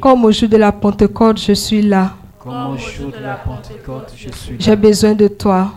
Comme 0.01 0.25
au 0.25 0.31
jour 0.31 0.49
de 0.49 0.57
la 0.57 0.71
Pentecôte, 0.71 1.39
je 1.41 1.53
suis 1.55 1.83
là. 1.83 2.15
J'ai 4.59 4.77
besoin 4.77 5.15
de 5.15 5.27
toi. 5.29 5.73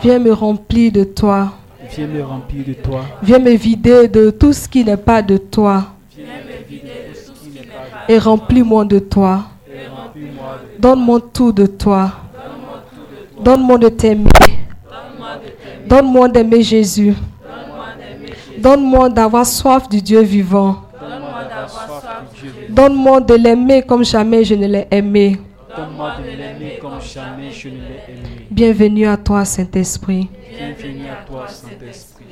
Viens 0.00 0.18
me 0.20 0.32
remplir 0.32 0.92
de 0.92 1.02
toi. 1.04 1.54
Viens 1.90 2.06
me 2.06 2.22
remplir 2.22 2.64
de 2.64 2.72
toi. 2.74 3.04
Viens 3.20 3.40
me 3.40 3.50
vider 3.50 4.06
de 4.06 4.30
tout 4.30 4.52
ce 4.52 4.68
qui 4.68 4.84
n'est 4.84 4.96
pas 4.96 5.22
de 5.22 5.36
toi. 5.38 5.86
Et 8.08 8.18
remplis-moi 8.18 8.84
de 8.84 9.00
toi. 9.00 9.46
Donne-moi 10.78 11.20
tout 11.32 11.52
de 11.52 11.66
toi. 11.66 12.12
Donne-moi 13.42 13.78
de 13.78 13.88
t'aimer. 13.88 14.30
Donne-moi 15.86 16.28
d'aimer 16.28 16.62
Jésus. 16.62 17.14
Donne-moi 18.58 19.08
d'avoir 19.08 19.44
soif 19.44 19.88
du 19.88 20.00
Dieu 20.00 20.20
vivant. 20.22 20.82
Donne-moi 22.68 23.20
de 23.20 23.34
l'aimer 23.34 23.82
comme 23.82 24.04
jamais 24.04 24.44
je 24.44 24.54
ne 24.54 24.66
l'ai 24.66 24.86
aimé. 24.90 25.38
Donne-moi 25.76 26.12
de 26.18 26.24
l'aimer 26.24 26.78
comme 26.80 27.00
jamais 27.00 27.50
je 27.50 27.68
ne 27.68 27.74
l'ai 27.74 28.02
aimé. 28.08 28.46
Bienvenue 28.50 29.06
à 29.06 29.16
toi, 29.16 29.44
Saint-Esprit. 29.44 30.28
Bienvenue 30.56 31.08
à 31.08 31.24
toi, 31.28 31.48
Saint-Esprit. 31.48 32.24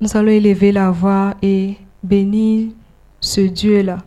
Nous 0.00 0.16
allons 0.16 0.30
élever 0.30 0.72
la 0.72 0.90
voix 0.90 1.34
et 1.42 1.76
bénir 2.02 2.68
ce 3.20 3.40
Dieu-là. 3.40 3.98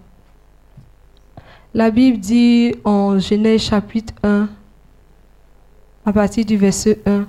La 1.75 1.89
Bible 1.89 2.19
dit 2.19 2.75
en 2.83 3.17
Genèse 3.17 3.62
chapitre 3.62 4.13
1, 4.21 4.47
à 6.05 6.13
partir 6.13 6.45
du 6.45 6.55
verset 6.55 6.99
1, 7.03 7.25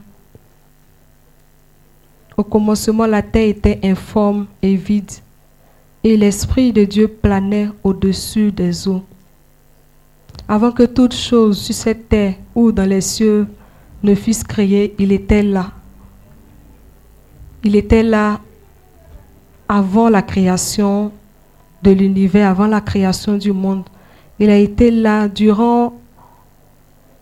Au 2.37 2.45
commencement, 2.45 3.07
la 3.07 3.23
terre 3.23 3.49
était 3.49 3.81
informe 3.83 4.47
et 4.61 4.77
vide, 4.77 5.11
et 6.03 6.19
l'Esprit 6.19 6.75
de 6.75 6.85
Dieu 6.85 7.09
planait 7.09 7.71
au-dessus 7.83 8.53
des 8.53 8.87
eaux. 8.87 9.03
Avant 10.47 10.73
que 10.73 10.83
toute 10.83 11.15
chose 11.15 11.59
sur 11.59 11.75
cette 11.75 12.11
terre 12.11 12.35
ou 12.55 12.71
dans 12.71 12.87
les 12.87 13.01
cieux 13.01 13.47
ne 14.03 14.15
fût 14.15 14.35
créée, 14.47 14.95
il 14.99 15.13
était 15.13 15.43
là. 15.43 15.73
Il 17.63 17.77
était 17.77 18.03
là 18.03 18.41
avant 19.67 20.11
la 20.11 20.21
création 20.21 21.13
de 21.83 21.93
l'univers, 21.93 22.51
avant 22.51 22.67
la 22.67 22.83
création 22.83 23.39
du 23.39 23.51
monde. 23.51 23.85
Il 24.39 24.51
a 24.51 24.57
été 24.57 24.91
là 24.91 25.29
durant 25.29 25.95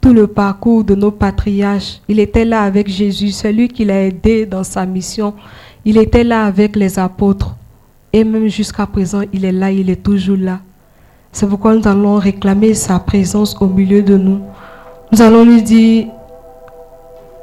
tout 0.00 0.12
le 0.12 0.26
parcours 0.26 0.82
de 0.82 0.94
nos 0.94 1.10
patriarches. 1.10 2.00
Il 2.08 2.18
était 2.18 2.44
là 2.44 2.62
avec 2.62 2.88
Jésus, 2.88 3.30
celui 3.30 3.68
qui 3.68 3.84
l'a 3.84 4.02
aidé 4.02 4.46
dans 4.46 4.64
sa 4.64 4.86
mission. 4.86 5.34
Il 5.84 5.98
était 5.98 6.24
là 6.24 6.44
avec 6.44 6.74
les 6.74 6.98
apôtres. 6.98 7.54
Et 8.12 8.24
même 8.24 8.48
jusqu'à 8.48 8.86
présent, 8.86 9.22
il 9.32 9.44
est 9.44 9.52
là, 9.52 9.70
il 9.70 9.90
est 9.90 10.02
toujours 10.02 10.36
là. 10.38 10.60
C'est 11.30 11.46
pourquoi 11.48 11.74
nous 11.74 11.86
allons 11.86 12.16
réclamer 12.16 12.74
sa 12.74 12.98
présence 12.98 13.56
au 13.60 13.66
milieu 13.66 14.02
de 14.02 14.16
nous. 14.16 14.40
Nous 15.12 15.22
allons 15.22 15.44
lui 15.44 15.62
dire, 15.62 16.08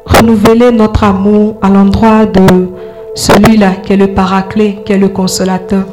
renouveler 0.05 0.71
notre 0.71 1.03
amour 1.03 1.57
à 1.61 1.69
l'endroit 1.69 2.25
de 2.25 2.67
celui-là 3.15 3.75
qui 3.77 3.93
est 3.93 3.97
le 3.97 4.13
paraclet, 4.13 4.79
qui 4.85 4.93
est 4.93 4.97
le 4.97 5.09
consolateur. 5.09 5.85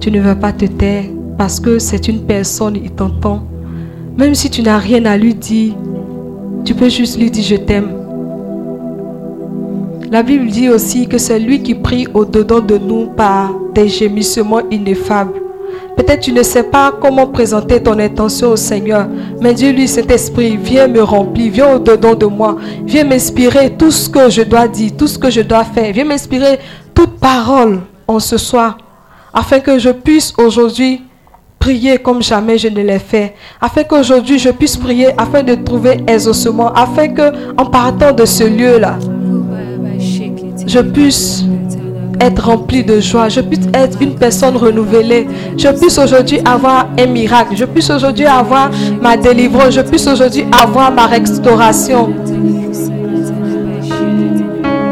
Tu 0.00 0.10
ne 0.10 0.20
veux 0.20 0.34
pas 0.34 0.52
te 0.52 0.64
taire 0.66 1.04
parce 1.38 1.60
que 1.60 1.78
c'est 1.78 2.08
une 2.08 2.22
personne, 2.22 2.76
il 2.76 2.90
t'entend. 2.90 3.42
Même 4.16 4.34
si 4.34 4.50
tu 4.50 4.62
n'as 4.62 4.78
rien 4.78 5.04
à 5.04 5.16
lui 5.16 5.34
dire, 5.34 5.74
tu 6.64 6.74
peux 6.74 6.88
juste 6.88 7.18
lui 7.18 7.30
dire 7.30 7.44
je 7.44 7.56
t'aime. 7.56 7.92
La 10.10 10.22
Bible 10.22 10.46
dit 10.46 10.68
aussi 10.68 11.08
que 11.08 11.18
c'est 11.18 11.38
lui 11.38 11.62
qui 11.62 11.74
prie 11.74 12.06
au-dedans 12.14 12.60
de 12.60 12.78
nous 12.78 13.06
par 13.06 13.52
des 13.74 13.88
gémissements 13.88 14.62
ineffables. 14.70 15.40
Peut-être 15.96 16.20
tu 16.20 16.32
ne 16.32 16.42
sais 16.42 16.62
pas 16.62 16.92
comment 16.92 17.26
présenter 17.26 17.82
ton 17.82 17.98
intention 17.98 18.50
au 18.50 18.56
Seigneur, 18.56 19.08
mais 19.40 19.54
dis-lui, 19.54 19.88
cet 19.88 20.10
esprit, 20.10 20.56
viens 20.56 20.86
me 20.86 21.02
remplir, 21.02 21.50
viens 21.50 21.74
au-dedans 21.74 22.14
de 22.14 22.26
moi, 22.26 22.56
viens 22.84 23.04
m'inspirer 23.04 23.74
tout 23.76 23.90
ce 23.90 24.08
que 24.08 24.28
je 24.28 24.42
dois 24.42 24.68
dire, 24.68 24.92
tout 24.96 25.06
ce 25.06 25.18
que 25.18 25.30
je 25.30 25.40
dois 25.40 25.64
faire, 25.64 25.92
viens 25.92 26.04
m'inspirer 26.04 26.58
toute 26.94 27.18
parole 27.18 27.80
en 28.06 28.20
ce 28.20 28.36
soir, 28.36 28.78
afin 29.32 29.58
que 29.58 29.78
je 29.78 29.90
puisse 29.90 30.34
aujourd'hui 30.38 31.02
prier 31.58 31.98
comme 31.98 32.22
jamais 32.22 32.58
je 32.58 32.68
ne 32.68 32.82
l'ai 32.82 32.98
fait, 32.98 33.34
afin 33.60 33.82
qu'aujourd'hui 33.82 34.38
je 34.38 34.50
puisse 34.50 34.76
prier, 34.76 35.08
afin 35.18 35.42
de 35.42 35.54
trouver 35.54 36.00
exaucement, 36.06 36.72
afin 36.72 37.08
que 37.08 37.32
en 37.56 37.66
partant 37.66 38.12
de 38.12 38.24
ce 38.24 38.44
lieu-là, 38.44 38.98
je 40.66 40.80
puisse 40.80 41.44
être 42.20 42.44
rempli 42.46 42.82
de 42.82 43.00
joie, 43.00 43.28
je 43.28 43.40
puisse 43.40 43.66
être 43.74 44.00
une 44.00 44.14
personne 44.14 44.56
renouvelée, 44.56 45.26
je 45.56 45.68
puisse 45.68 45.98
aujourd'hui 45.98 46.40
avoir 46.44 46.88
un 46.98 47.06
miracle, 47.06 47.54
je 47.56 47.64
puisse 47.64 47.90
aujourd'hui 47.90 48.26
avoir 48.26 48.70
ma 49.00 49.16
délivrance, 49.16 49.74
je 49.74 49.80
puisse 49.82 50.06
aujourd'hui 50.06 50.46
avoir 50.52 50.92
ma 50.92 51.06
restauration. 51.06 52.14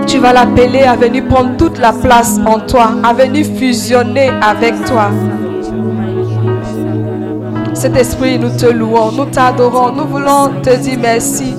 Tu 0.07 0.19
vas 0.19 0.33
l'appeler 0.33 0.83
à 0.83 0.97
venir 0.97 1.25
prendre 1.27 1.57
toute 1.57 1.79
la 1.79 1.93
place 1.93 2.39
en 2.47 2.61
toi, 2.61 2.93
à 3.03 3.13
venir 3.13 3.47
fusionner 3.57 4.31
avec 4.43 4.75
toi. 4.85 5.11
Cet 7.75 7.97
esprit, 7.97 8.39
nous 8.39 8.57
te 8.57 8.67
louons, 8.67 9.13
nous 9.13 9.27
t'adorons, 9.27 9.93
nous 9.93 10.07
voulons 10.07 10.51
te 10.63 10.75
dire 10.77 10.99
merci 11.01 11.55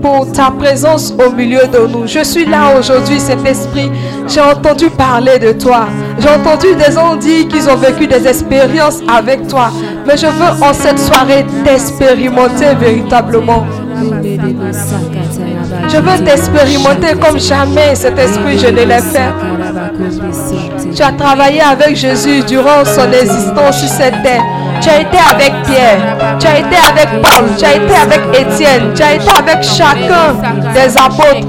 pour 0.00 0.30
ta 0.32 0.50
présence 0.50 1.14
au 1.18 1.32
milieu 1.32 1.66
de 1.66 1.86
nous. 1.86 2.06
Je 2.06 2.22
suis 2.22 2.44
là 2.44 2.78
aujourd'hui, 2.78 3.18
cet 3.18 3.44
esprit. 3.46 3.90
J'ai 4.28 4.40
entendu 4.40 4.90
parler 4.90 5.38
de 5.38 5.52
toi. 5.52 5.86
J'ai 6.18 6.28
entendu 6.28 6.74
des 6.76 6.92
gens 6.92 7.16
dire 7.16 7.48
qu'ils 7.48 7.68
ont 7.70 7.76
vécu 7.76 8.06
des 8.06 8.26
expériences 8.26 9.00
avec 9.08 9.48
toi. 9.48 9.70
Mais 10.06 10.16
je 10.18 10.26
veux 10.26 10.62
en 10.62 10.74
cette 10.74 10.98
soirée 10.98 11.46
t'expérimenter 11.64 12.74
véritablement. 12.78 13.64
Je 15.88 15.96
veux 15.96 16.24
t'expérimenter 16.24 17.18
comme 17.18 17.38
jamais 17.40 17.94
cet 17.94 18.18
esprit, 18.18 18.58
je 18.58 18.66
ne 18.66 18.84
l'ai 18.84 19.00
fait. 19.00 19.32
Tu 20.94 21.02
as 21.02 21.12
travaillé 21.12 21.60
avec 21.60 21.96
Jésus 21.96 22.42
durant 22.44 22.84
son 22.84 23.10
existence 23.10 23.80
sur 23.80 23.88
cette 23.88 24.22
terre. 24.22 24.42
Tu 24.80 24.88
as 24.88 25.00
été 25.00 25.18
avec 25.28 25.52
Pierre, 25.64 26.36
tu 26.38 26.46
as 26.46 26.58
été 26.58 26.76
avec 26.76 27.22
Paul, 27.22 27.46
tu 27.58 27.64
as 27.64 27.74
été 27.74 27.94
avec 27.94 28.20
Étienne, 28.32 28.92
tu 28.94 29.02
as 29.02 29.14
été 29.14 29.28
avec 29.28 29.62
chacun 29.62 30.34
des 30.72 30.96
apôtres. 30.96 31.48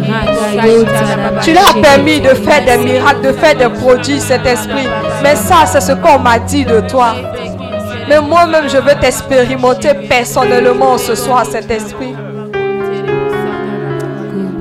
Tu 1.44 1.54
leur 1.54 1.70
as 1.70 1.82
permis 1.82 2.22
de 2.22 2.30
faire 2.30 2.66
des 2.66 2.84
miracles, 2.84 3.22
de 3.22 3.34
faire 3.34 3.56
des 3.56 3.70
produits, 3.70 4.20
cet 4.20 4.46
esprit. 4.46 4.88
Mais 5.22 5.36
ça, 5.36 5.66
c'est 5.66 5.82
ce 5.82 5.92
qu'on 5.92 6.20
m'a 6.20 6.40
dit 6.40 6.66
de 6.66 6.80
toi. 6.82 7.14
Mais 8.08 8.20
moi-même, 8.22 8.70
je 8.70 8.78
veux 8.78 8.96
t'expérimenter 9.00 9.94
personnellement 10.08 10.98
ce 10.98 11.14
soir, 11.16 11.44
cet 11.46 11.70
esprit. 11.70 12.16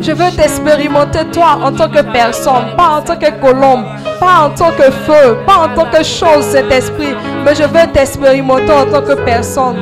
Je 0.07 0.13
veux 0.13 0.31
t'expérimenter 0.37 1.25
toi 1.33 1.59
en 1.63 1.73
tant 1.73 1.89
que 1.89 2.03
personne, 2.13 2.77
pas 2.77 2.99
en 2.99 3.01
tant 3.01 3.17
que 3.17 3.31
colombe, 3.41 3.87
pas 4.21 4.47
en 4.47 4.51
tant 4.51 4.71
que 4.73 4.91
feu, 4.91 5.39
pas 5.47 5.67
en 5.67 5.75
tant 5.75 5.87
que 5.87 6.05
chose, 6.05 6.45
cet 6.45 6.71
esprit, 6.71 7.15
mais 7.43 7.55
je 7.55 7.63
veux 7.63 7.91
t'expérimenter 7.91 8.71
en 8.71 8.85
tant 8.85 9.01
que 9.01 9.15
personne. 9.25 9.77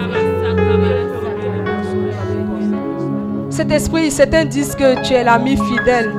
Cet 3.51 3.73
esprit, 3.73 4.13
c'est 4.13 4.33
un 4.33 4.45
disque 4.45 4.79
que 4.79 5.03
tu 5.03 5.15
es 5.15 5.25
l'ami 5.25 5.57
fidèle. 5.57 6.13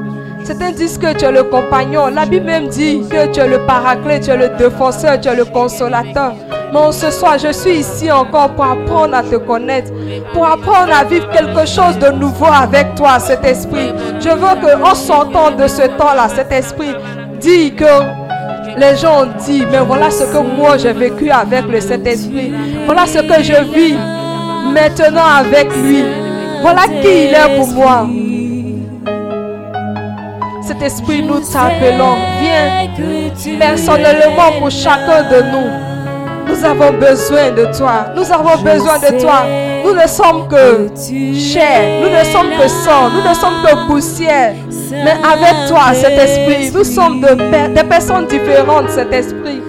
C'est 0.43 0.61
un 0.61 0.71
disque 0.71 0.99
que 0.99 1.17
tu 1.17 1.23
es 1.23 1.31
le 1.31 1.43
compagnon. 1.43 2.07
La 2.07 2.25
Bible 2.25 2.45
même 2.45 2.67
dit 2.67 3.03
que 3.09 3.31
tu 3.31 3.39
es 3.39 3.47
le 3.47 3.59
paraclet, 3.65 4.19
tu 4.19 4.31
es 4.31 4.37
le 4.37 4.49
défenseur, 4.57 5.21
tu 5.21 5.29
es 5.29 5.35
le 5.35 5.45
consolateur. 5.45 6.33
Mais 6.73 6.91
ce 6.91 7.11
soir, 7.11 7.37
je 7.37 7.51
suis 7.51 7.79
ici 7.79 8.11
encore 8.11 8.49
pour 8.49 8.65
apprendre 8.65 9.15
à 9.15 9.21
te 9.21 9.35
connaître, 9.35 9.91
pour 10.33 10.45
apprendre 10.45 10.91
à 10.99 11.03
vivre 11.03 11.29
quelque 11.29 11.67
chose 11.67 11.99
de 11.99 12.09
nouveau 12.11 12.47
avec 12.47 12.95
toi, 12.95 13.19
cet 13.19 13.45
esprit. 13.45 13.91
Je 14.19 14.29
veux 14.29 14.79
qu'on 14.79 14.95
s'entende 14.95 15.57
de 15.57 15.67
ce 15.67 15.83
temps-là, 15.83 16.27
cet 16.29 16.51
esprit 16.51 16.95
dit 17.39 17.73
que 17.75 17.85
les 18.77 18.95
gens 18.97 19.23
ont 19.23 19.29
dit, 19.45 19.63
mais 19.69 19.79
voilà 19.85 20.09
ce 20.09 20.23
que 20.23 20.37
moi 20.37 20.77
j'ai 20.77 20.93
vécu 20.93 21.29
avec 21.29 21.67
le 21.67 21.79
Saint-Esprit. 21.79 22.51
Voilà 22.85 23.05
ce 23.05 23.19
que 23.19 23.43
je 23.43 23.63
vis 23.71 23.95
maintenant 24.73 25.27
avec 25.39 25.67
lui. 25.75 26.03
Voilà 26.61 26.83
qui 26.87 27.25
il 27.25 27.35
est 27.35 27.55
pour 27.57 27.67
moi. 27.67 28.07
Cet 30.65 30.81
esprit, 30.81 31.21
nous 31.21 31.39
t'appelons. 31.41 32.15
Viens 32.39 33.59
personnellement 33.59 34.59
pour 34.59 34.71
chacun 34.71 35.23
de 35.29 35.41
nous. 35.51 35.92
Nous 36.47 36.65
avons 36.65 36.93
besoin 36.97 37.51
de 37.51 37.77
toi. 37.77 38.07
Nous 38.15 38.31
avons 38.31 38.61
besoin 38.61 38.99
de 38.99 39.21
toi. 39.21 39.45
Nous 39.83 39.93
ne 39.93 40.07
sommes 40.07 40.47
que 40.47 40.89
chair. 41.37 42.01
Nous 42.01 42.09
ne 42.09 42.23
sommes 42.31 42.51
que 42.59 42.67
sang. 42.67 43.09
Nous 43.09 43.29
ne 43.29 43.33
sommes 43.33 43.61
que 43.63 43.87
poussière. 43.87 44.53
Mais 44.91 45.11
avec 45.11 45.67
toi, 45.69 45.93
cet 45.93 46.17
esprit, 46.17 46.71
nous 46.73 46.83
sommes 46.83 47.21
de, 47.21 47.73
des 47.73 47.83
personnes 47.83 48.27
différentes, 48.27 48.89
cet 48.89 49.11
esprit. 49.13 49.61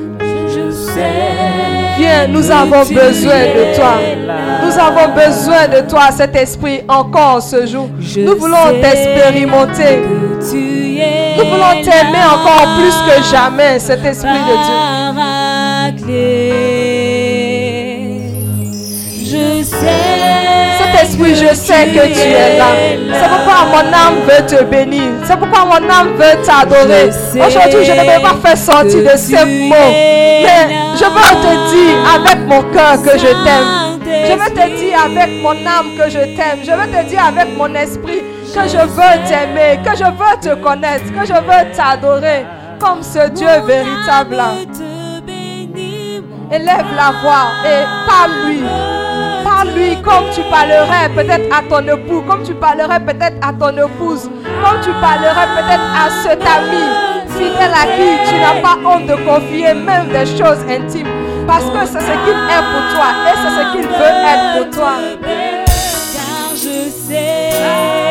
Viens, 1.96 2.26
nous 2.28 2.50
avons 2.50 2.84
besoin 2.84 3.40
de 3.56 3.76
toi. 3.76 3.94
Nous 4.64 4.78
avons 4.78 5.14
besoin 5.14 5.68
de 5.68 5.88
toi, 5.88 6.10
cet 6.10 6.34
esprit, 6.37 6.82
encore 6.88 7.40
ce 7.42 7.66
jour. 7.66 7.88
Nous 8.16 8.37
voulons 8.37 8.80
t'expérimenter. 8.80 10.02
Nous 11.37 11.44
voulons 11.44 11.82
t'aimer 11.82 12.24
encore 12.32 12.76
plus 12.78 12.94
que 13.06 13.22
jamais, 13.30 13.78
cet 13.78 14.04
esprit 14.04 14.28
de 14.28 14.56
Dieu. 14.64 16.43
Esprit, 21.25 21.49
je 21.49 21.55
sais 21.55 21.87
que 21.87 22.07
tu 22.12 22.20
es 22.20 22.59
là. 22.59 22.66
C'est 23.12 23.29
pourquoi 23.29 23.66
mon 23.70 23.93
âme 23.93 24.20
veut 24.27 24.47
te 24.47 24.64
bénir. 24.64 25.12
C'est 25.25 25.37
pourquoi 25.39 25.64
mon 25.64 25.89
âme 25.89 26.14
veut 26.16 26.43
t'adorer. 26.45 27.11
Aujourd'hui, 27.47 27.85
je 27.85 27.93
ne 27.93 28.01
vais 28.01 28.20
pas 28.20 28.37
faire 28.43 28.59
sortir 28.59 29.12
de 29.12 29.16
ces 29.16 29.45
mots. 29.45 29.75
Mais 29.91 30.68
je 30.97 31.05
veux 31.05 31.35
te 31.43 31.75
dire 31.75 31.97
avec 32.14 32.47
mon 32.47 32.62
cœur 32.72 33.03
que 33.03 33.18
je 33.18 33.27
t'aime. 33.45 34.01
Je 34.07 34.33
veux 34.33 34.51
te 34.51 34.77
dire 34.79 34.99
avec 35.05 35.43
mon 35.43 35.51
âme 35.51 35.97
que 35.99 36.11
je 36.11 36.18
t'aime. 36.18 36.61
Je 36.62 36.70
veux 36.70 36.91
te 36.91 37.09
dire 37.09 37.25
avec 37.27 37.57
mon 37.57 37.75
esprit 37.75 38.22
que 38.55 38.68
je 38.68 38.79
veux 38.79 39.27
t'aimer, 39.27 39.81
que 39.85 39.97
je 39.97 40.05
veux 40.05 40.41
te 40.41 40.55
connaître, 40.62 41.07
que 41.07 41.27
je 41.27 41.33
veux 41.33 41.75
t'adorer 41.75 42.47
comme 42.79 43.03
ce 43.03 43.29
Dieu 43.31 43.49
véritable. 43.66 44.43
Élève 46.53 46.87
la 46.95 47.12
voix 47.20 47.49
et 47.64 47.85
parle-lui. 48.07 48.93
Parle-lui 49.64 49.96
comme 50.02 50.24
tu 50.34 50.42
parlerais 50.50 51.08
peut-être 51.14 51.54
à 51.56 51.62
ton 51.62 51.86
époux, 51.88 52.22
comme 52.28 52.42
tu 52.42 52.54
parlerais 52.54 53.00
peut-être 53.00 53.36
à 53.40 53.52
ton 53.52 53.70
épouse, 53.76 54.30
comme 54.62 54.80
tu 54.82 54.90
parlerais 55.00 55.48
peut-être 55.56 55.88
à 55.94 56.10
cet 56.22 56.40
ami. 56.42 56.84
fidèle 57.28 57.72
à 57.72 57.86
qui 57.96 58.28
tu 58.28 58.34
n'as 58.40 58.60
pas 58.60 58.76
honte 58.86 59.06
de 59.06 59.14
confier 59.24 59.74
même 59.74 60.08
des 60.08 60.26
choses 60.26 60.62
intimes. 60.68 61.08
Parce 61.46 61.64
que 61.64 61.86
c'est 61.86 62.00
ce 62.00 62.14
qu'il 62.24 62.40
est 62.50 62.64
pour 62.72 62.84
toi 62.94 63.08
et 63.26 63.34
c'est 63.42 63.54
ce 63.58 63.72
qu'il 63.72 63.88
veut 63.88 64.14
être 64.32 64.46
pour 64.56 64.78
toi. 64.78 64.92
Car 65.22 66.50
je 66.54 66.90
sais, 66.90 68.03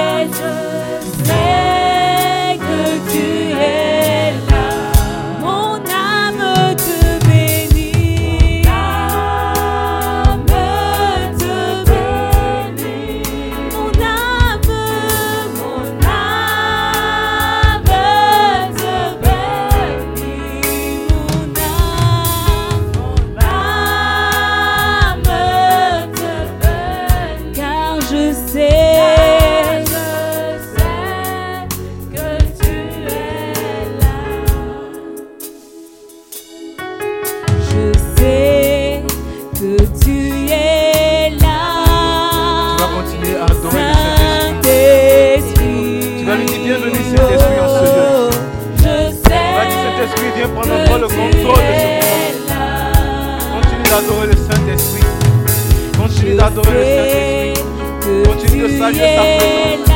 Continue 56.43 56.55
d'adorer 56.55 56.73
le 56.73 57.55
Saint-Esprit. 57.55 58.23
Continue 58.25 58.63
de 58.63 58.77
saluer 58.77 59.15
sa 59.15 59.37
présence. 59.37 59.92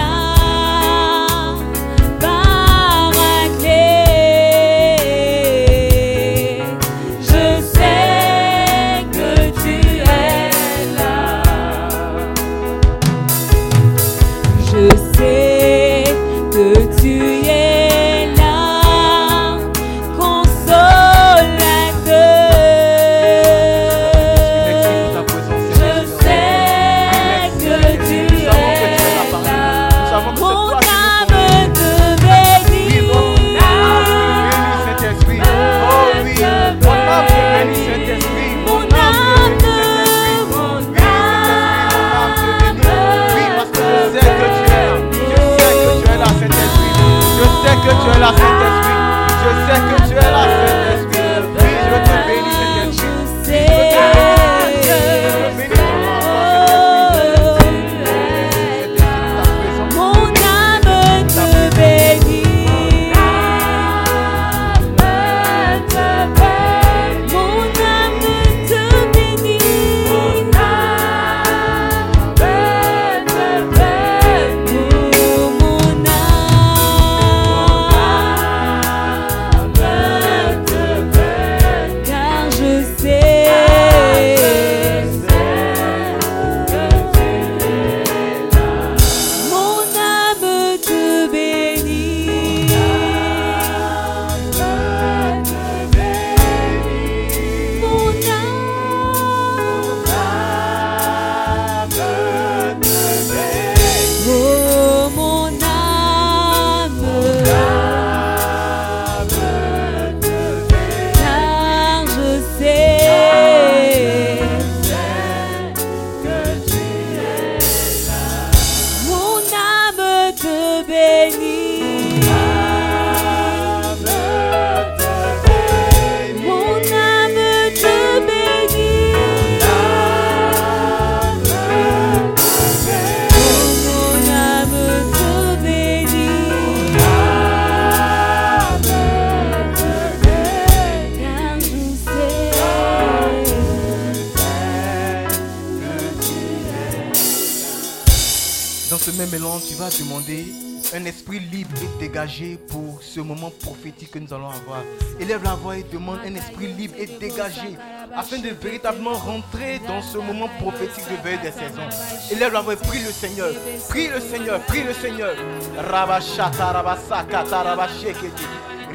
Un 150.94 151.06
esprit 151.06 151.40
libre 151.40 151.72
et 151.82 152.00
dégagé 152.00 152.58
pour 152.70 153.02
ce 153.02 153.20
moment 153.20 153.52
prophétique 153.62 154.12
que 154.12 154.20
nous 154.20 154.34
allons 154.34 154.50
avoir. 154.50 154.82
Élève 155.20 155.44
la 155.44 155.56
voix 155.56 155.78
et 155.78 155.84
demande 155.84 156.20
un 156.26 156.36
esprit 156.36 156.68
libre 156.68 156.96
et 156.98 157.06
dégagé 157.06 157.78
afin 158.16 158.38
de 158.38 158.50
véritablement 158.50 159.14
rentrer 159.14 159.80
dans 159.88 160.02
ce 160.02 160.18
moment 160.18 160.50
prophétique 160.60 161.06
de 161.10 161.22
veille 161.24 161.40
des 161.40 161.52
saisons. 161.52 161.90
Élève 162.32 162.54
la 162.54 162.62
voix 162.62 162.74
et 162.74 162.78
prie 162.78 163.04
le 163.04 163.12
Seigneur. 163.12 163.50
Prie 163.90 164.08
le 164.08 164.20
Seigneur, 164.20 164.60
prie 164.62 164.84
le 164.84 164.94
Seigneur. 164.94 165.36
Rabashata, 165.78 166.72
rabashekete. 166.72 168.32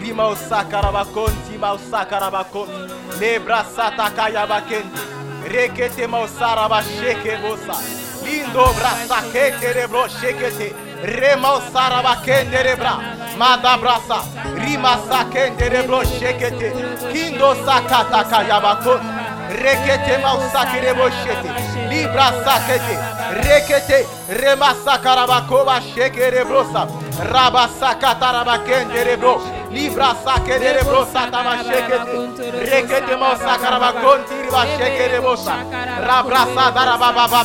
Rima 0.01 0.29
osaka 0.29 0.81
rabakon, 0.81 1.31
tima 1.49 1.75
osaka 1.75 2.19
rabakon. 2.19 2.67
Lebra 3.21 3.65
yabakende. 4.33 4.99
Rekete 5.49 6.07
maosara 6.07 6.69
basheke. 6.69 7.39
Lindo 8.25 8.65
brasa 8.75 9.23
kete 9.33 9.73
rebro 9.75 10.09
shekete. 10.09 10.82
Rema 11.03 11.53
osara 11.53 12.03
bakende 12.03 12.63
rebra. 12.63 12.99
Mada 13.39 13.77
brasa. 13.77 14.23
Rima 14.55 14.99
sakende 15.09 15.69
rebro 15.69 16.05
shekete. 16.05 16.73
Kindo 17.13 17.55
sakata 17.67 18.25
kayabakon. 18.31 19.01
Rekete 19.51 20.19
maosake 20.23 20.81
rebo 20.81 21.11
shete. 21.11 21.51
Libra 21.91 22.33
sakete. 22.45 22.97
Rekete. 23.43 24.07
Rema 24.29 24.75
sakarabakoba 24.85 25.81
sakere 30.25 30.83
shekete. 31.65 32.71
Rekete 32.71 33.17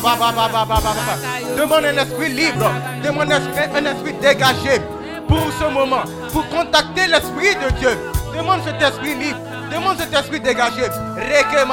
baba 0.00 0.42
baba 0.52 0.80
baba. 0.80 1.14
Demande 1.56 1.90
un 1.90 1.98
esprit 1.98 2.28
libre. 2.28 2.70
Demande 3.02 3.32
un 3.32 3.36
esprit, 3.36 3.70
un 3.74 3.86
esprit 3.86 4.12
dégagé 4.20 4.80
pour 5.26 5.40
ce 5.58 5.64
moment. 5.72 6.02
Pour 6.32 6.46
contacter 6.48 7.06
l'esprit 7.06 7.54
de 7.56 7.70
Dieu. 7.78 7.98
Demande 8.36 8.60
cet 8.64 8.80
esprit 8.82 9.14
libre. 9.14 9.40
Demande 9.72 9.98
cet 9.98 10.14
esprit 10.14 10.40
dégagé. 10.40 10.84
Reke 11.16 11.64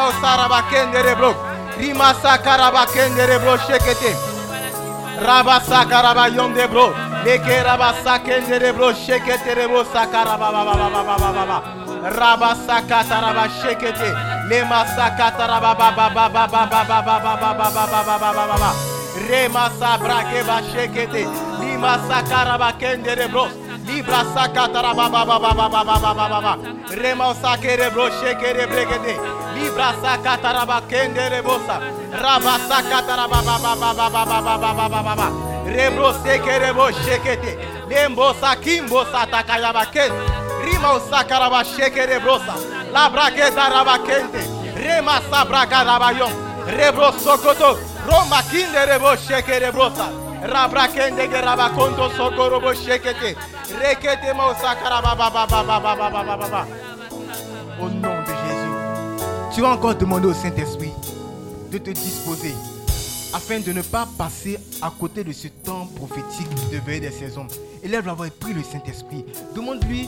rebro. 1.03 1.35
Rima 1.77 2.13
sakarabakende 2.21 3.25
rebro 3.25 3.57
shekete. 3.57 4.34
Rabasa 5.19 5.85
Carabayon 5.87 6.53
de 6.53 6.67
Bro, 6.67 6.93
Neke 7.23 7.63
Rabasa 7.63 8.19
Kende 8.19 8.59
de 8.59 8.71
Bro, 8.73 8.93
Sheke 8.93 9.37
Terebo 9.43 9.83
Sakarababa, 9.85 11.63
Rabasa 12.11 12.81
Kataraba 12.87 13.47
Shekete, 13.49 14.13
Lemasa 14.49 15.15
Kataraba 15.17 15.75
Baba 15.77 16.09
Baba 16.13 16.47
Baba 16.47 16.85
Baba 16.87 17.09
Baba 17.11 17.71
Baba 17.71 18.33
Baba 18.33 18.73
Remasa 19.27 19.97
Brakeba 19.97 20.61
Shekete, 20.71 21.25
Limasa 21.59 22.21
Karaba 22.27 22.73
Kende 22.77 23.15
de 23.15 23.27
Bro, 23.27 23.47
Libra 23.85 24.23
sakatara 24.33 24.93
ba 24.93 25.09
ba 25.09 25.25
ba 25.25 25.39
ba 25.39 25.53
ba 25.53 25.69
ba 25.69 25.83
ba 25.83 25.99
ba 25.99 26.13
ba 26.13 26.27
ba 26.29 26.39
ba. 26.41 26.53
Rema 26.89 27.33
sakere 27.35 27.89
bro 27.91 28.09
shekere 28.09 28.65
brekete. 28.67 29.15
Libra 29.55 29.93
sakatara 30.01 30.65
ba 30.65 30.81
kendere 30.89 31.41
bosa. 31.41 31.79
Raba 32.11 32.57
sakatara 32.69 33.27
ba 33.29 33.41
ba 33.45 33.55
ba 33.61 33.75
ba 33.75 33.93
ba 33.93 34.09
ba 34.09 34.25
ba 34.25 34.41
ba 34.41 34.57
ba 34.57 34.73
ba 34.73 34.89
ba 34.89 35.01
ba 35.03 35.15
ba. 35.15 35.27
Rebro 35.65 36.13
sekere 36.23 36.73
bo 36.73 36.91
shekete. 36.91 37.57
Lembo 37.89 38.33
sakimbo 38.33 39.05
satakaya 39.05 39.73
ba 39.73 39.85
kente. 39.85 40.21
Rima 40.65 40.93
osakara 40.93 41.49
ba 41.49 41.63
shekere 41.63 42.19
brosa. 42.19 42.55
La 42.91 43.09
braketa 43.09 43.69
raba 43.69 43.97
kente. 44.05 44.41
Rema 44.75 45.21
sabraka 45.29 45.83
raba 45.83 46.11
yon. 46.11 46.33
Rebro 46.67 47.11
sokoto. 47.13 47.77
Roma 48.07 48.41
kinde 48.49 48.85
rebo 48.85 49.15
shekere 49.15 49.71
brosa. 49.71 50.09
Rabra 50.45 50.87
kende 50.87 51.27
ge 51.27 51.41
raba 51.41 51.69
konto 51.69 52.09
sokoro 52.09 52.59
bo 52.61 52.73
shekete. 52.73 53.35
Au 57.81 57.89
nom 57.89 58.21
de 58.21 58.27
Jésus. 58.27 59.25
Tu 59.53 59.61
vas 59.61 59.69
encore 59.69 59.95
demander 59.95 60.27
au 60.27 60.33
Saint-Esprit 60.33 60.91
de 61.71 61.77
te 61.77 61.89
disposer 61.89 62.53
afin 63.33 63.59
de 63.59 63.73
ne 63.73 63.81
pas 63.81 64.07
passer 64.17 64.57
à 64.81 64.91
côté 64.97 65.23
de 65.23 65.33
ce 65.33 65.49
temps 65.49 65.87
prophétique 65.95 66.71
de 66.71 66.77
veille 66.77 67.01
des 67.01 67.11
saisons. 67.11 67.47
Élève 67.83 68.05
la 68.07 68.13
voix 68.13 68.27
et 68.27 68.31
prie 68.31 68.53
le 68.53 68.63
Saint-Esprit. 68.63 69.25
Demande-lui 69.53 70.07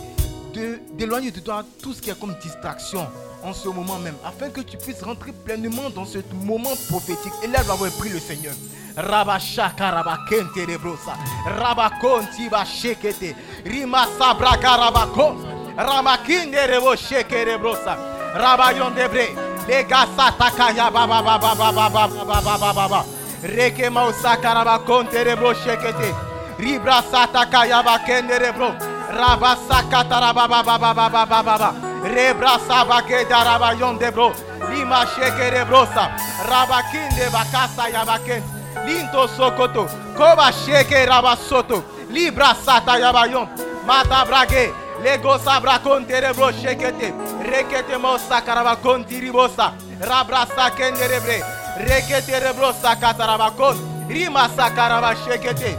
d'éloigner 0.97 1.31
de, 1.31 1.39
toi 1.39 1.63
tout 1.83 1.93
ce 1.93 2.01
qui 2.01 2.09
est 2.09 2.19
comme 2.19 2.35
distraction 2.41 3.05
en 3.43 3.53
ce 3.53 3.67
moment 3.67 3.99
même, 3.99 4.15
afin 4.25 4.49
que 4.49 4.61
tu 4.61 4.77
puisses 4.77 5.03
rentrer 5.03 5.31
pleinement 5.31 5.89
dans 5.89 6.05
ce 6.05 6.19
moment 6.43 6.75
prophétique. 6.89 7.33
Élève 7.43 7.67
la 7.67 7.75
voix 7.75 7.89
et 7.89 7.91
prie 7.91 8.09
le 8.09 8.19
Seigneur. 8.19 8.53
Rabashaka 8.97 9.91
rabakente 9.91 10.65
rebrosa. 10.65 11.13
Rabakonti 11.45 12.49
bashekete. 12.49 13.35
Rima 13.63 14.07
sabraka 14.17 14.75
rabakon. 14.77 15.37
Ramakinde 15.77 16.65
rebo 16.67 16.95
sheke 16.95 17.45
rebrosa. 17.45 17.93
Rabayon 18.33 18.95
debre. 18.95 19.29
Legasa 19.67 20.31
takaya 20.33 20.89
baba 20.91 21.21
baba 21.21 21.53
baba 21.53 21.89
baba 21.89 22.41
baba 22.41 22.73
baba. 22.73 23.05
Reke 23.43 23.89
mausaka 23.89 24.53
rabakonte 24.55 25.23
rebro 25.23 25.53
shekete. 25.53 26.09
Ribra 26.57 27.03
satakaya 27.03 27.83
bakende 27.83 28.39
rebro. 28.39 28.73
Rabasaka 29.13 30.09
tarababa 30.09 30.63
baba 30.65 30.93
baba 30.95 31.09
baba 31.09 31.43
baba. 31.43 31.75
Rebra 32.01 32.57
sabake 32.65 33.29
darabayon 33.29 33.99
debro. 33.99 34.33
Lima 34.73 35.05
sheke 35.05 35.51
rebrosa. 35.53 36.09
Rabakinde 36.49 37.29
bakasa 37.29 37.89
yabakente. 37.93 38.56
Linto 38.87 39.27
sokoto. 39.27 39.85
Koba 40.15 40.51
sheke 40.51 41.05
rabasoto. 41.05 41.83
Libra 42.09 42.55
sata 42.55 42.97
yabayon. 42.97 43.47
Mata 43.85 44.23
brage. 44.25 44.71
Lego 45.03 45.37
sabra 45.37 45.79
kontere 45.79 46.33
bro 46.33 46.51
shekete. 46.51 47.11
Rekete 47.43 47.97
mo 47.99 48.17
sakaraba 48.17 48.75
konti 48.77 49.19
ribosa. 49.19 49.73
Rabra 49.99 50.45
sakende 50.55 51.07
rebre. 51.07 51.43
Rekete 51.77 52.39
rebro 52.39 52.71
sakataraba 52.71 53.51
kon. 53.57 53.75
Rima 54.07 54.47
sakaraba 54.55 55.13
shekete. 55.15 55.77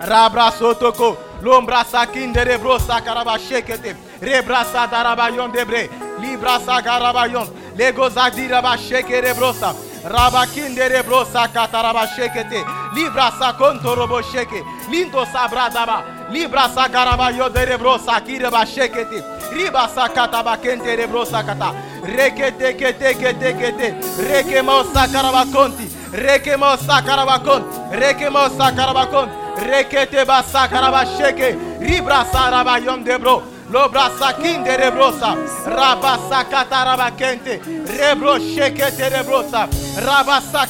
Rabra 0.00 0.50
sotoko. 0.50 1.16
Lombra 1.42 1.84
sakinde 1.84 2.44
rebro 2.44 2.78
sakaraba 2.78 3.38
shekete. 3.38 3.94
Rebra 4.20 4.64
sadaraba 4.64 5.28
yon 5.28 5.52
debre. 5.52 5.90
Libra 6.20 6.58
sakaraba 6.58 7.26
yon. 7.26 7.46
Lego 7.76 8.08
zadiraba 8.08 8.76
sheke 8.78 9.20
rebrosa. 9.20 9.89
Rabakindere 10.04 11.02
brosa 11.02 11.48
kataraba 11.48 12.06
shekete. 12.16 12.64
Libra 12.94 13.30
sa 13.38 13.52
kontorobo 13.52 14.22
sheke. 14.22 14.62
Lindo 14.90 15.24
sabradaba. 15.26 16.04
Libra 16.30 16.68
sa 16.68 16.88
garaba 16.88 17.30
yodere 17.30 17.76
brosa 17.78 18.20
kireba 18.20 18.64
shekete. 18.66 19.22
Riba 19.52 19.88
sa 19.88 20.08
kataba 20.08 20.56
kentere 20.56 21.06
brosa 21.06 21.42
kata. 21.42 21.74
Rekete 22.02 22.74
kete 22.78 23.14
kete 23.14 23.52
kete. 23.58 23.88
Rekemo 24.24 24.84
sa 24.92 25.06
karaba 25.06 25.44
konti. 25.52 25.86
Rekemo 26.12 26.76
sa 26.78 27.02
karaba 27.02 27.38
kon. 27.44 27.62
Rekemo 27.90 28.48
sa 28.56 28.72
karaba 28.72 29.06
kon. 29.06 29.28
Rekete 29.58 30.24
ba 30.24 30.42
sa 30.42 30.66
karaba 30.68 31.04
sheke. 31.04 31.56
Ribra 31.80 32.24
sa 32.24 32.50
raba 32.50 32.78
yom 32.78 33.04
debro. 33.04 33.42
Lobrasa 33.70 34.32
kinde 34.32 34.76
rebrosa. 34.76 35.36
Rabasa 35.66 36.44
kataraba 36.44 37.10
kente. 37.10 37.60
Rebro 37.86 38.38
shekete 38.38 39.08
rebrosa. 39.10 39.68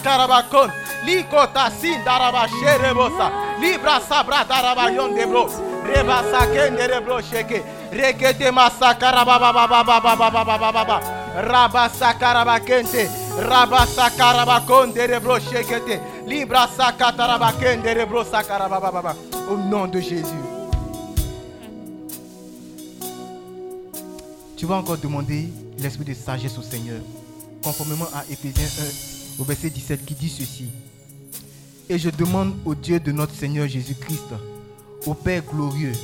Karabakon. 0.05 0.71
Likota 1.07 1.71
sin 1.71 2.05
daraba 2.05 2.47
sherebosa. 2.49 3.31
Libra 3.61 4.01
sabra 4.01 4.45
daraba 4.45 4.91
yon. 4.91 5.17
Rebasa 5.85 6.47
kende 6.53 6.87
rebro 6.87 7.21
sheke. 7.23 7.63
Rekete 7.91 8.51
masakara 8.51 9.25
baba 9.25 9.53
baba 9.53 9.83
baba 9.85 10.17
baba 10.17 10.45
baba 10.45 10.73
baba. 10.73 11.01
Karabakente. 12.21 13.09
Karabakon 14.19 14.93
de 14.93 15.07
rebro. 15.07 15.39
Libra 16.27 16.69
baba 18.69 18.91
baba. 18.93 19.17
Au 19.49 19.57
nom 19.57 19.87
de 19.87 20.01
Jésus. 20.01 20.50
Tu 24.61 24.67
vas 24.67 24.75
encore 24.75 24.99
demander 24.99 25.49
l'esprit 25.79 26.05
de 26.05 26.13
sagesse 26.13 26.59
au 26.59 26.63
Seigneur, 26.63 27.01
conformément 27.63 28.05
à 28.13 28.27
Éphésiens 28.31 28.85
1, 29.39 29.41
au 29.41 29.45
verset 29.45 29.71
17, 29.71 30.05
qui 30.05 30.13
dit 30.13 30.29
ceci. 30.29 30.67
Et 31.89 31.99
je 31.99 32.11
demande 32.11 32.55
au 32.67 32.75
Dieu 32.75 33.01
de 33.01 33.11
notre 33.11 33.33
Seigneur 33.33 33.67
Jésus-Christ, 33.67 34.35
au 35.07 35.15
Père 35.15 35.45
glorieux, 35.51 35.95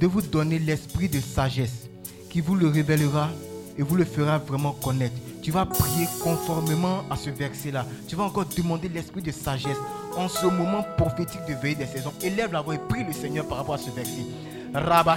de 0.00 0.08
vous 0.08 0.22
donner 0.22 0.58
l'esprit 0.58 1.08
de 1.08 1.20
sagesse, 1.20 1.88
qui 2.30 2.40
vous 2.40 2.56
le 2.56 2.66
révélera 2.66 3.30
et 3.78 3.82
vous 3.82 3.94
le 3.94 4.04
fera 4.04 4.38
vraiment 4.38 4.72
connaître. 4.72 5.14
Tu 5.40 5.52
vas 5.52 5.64
prier 5.64 6.08
conformément 6.20 7.04
à 7.10 7.14
ce 7.14 7.30
verset-là. 7.30 7.86
Tu 8.08 8.16
vas 8.16 8.24
encore 8.24 8.46
demander 8.56 8.88
l'esprit 8.88 9.22
de 9.22 9.30
sagesse 9.30 9.78
en 10.16 10.28
ce 10.28 10.46
moment 10.46 10.84
prophétique 10.98 11.46
de 11.48 11.54
veille 11.54 11.76
des 11.76 11.86
saisons. 11.86 12.12
Élève 12.22 12.52
la 12.52 12.60
voix 12.60 12.74
et 12.74 12.78
prie 12.88 13.04
le 13.04 13.12
Seigneur 13.12 13.46
par 13.46 13.58
rapport 13.58 13.76
à 13.76 13.78
ce 13.78 13.90
verset. 13.90 14.26
Rabba. 14.74 15.16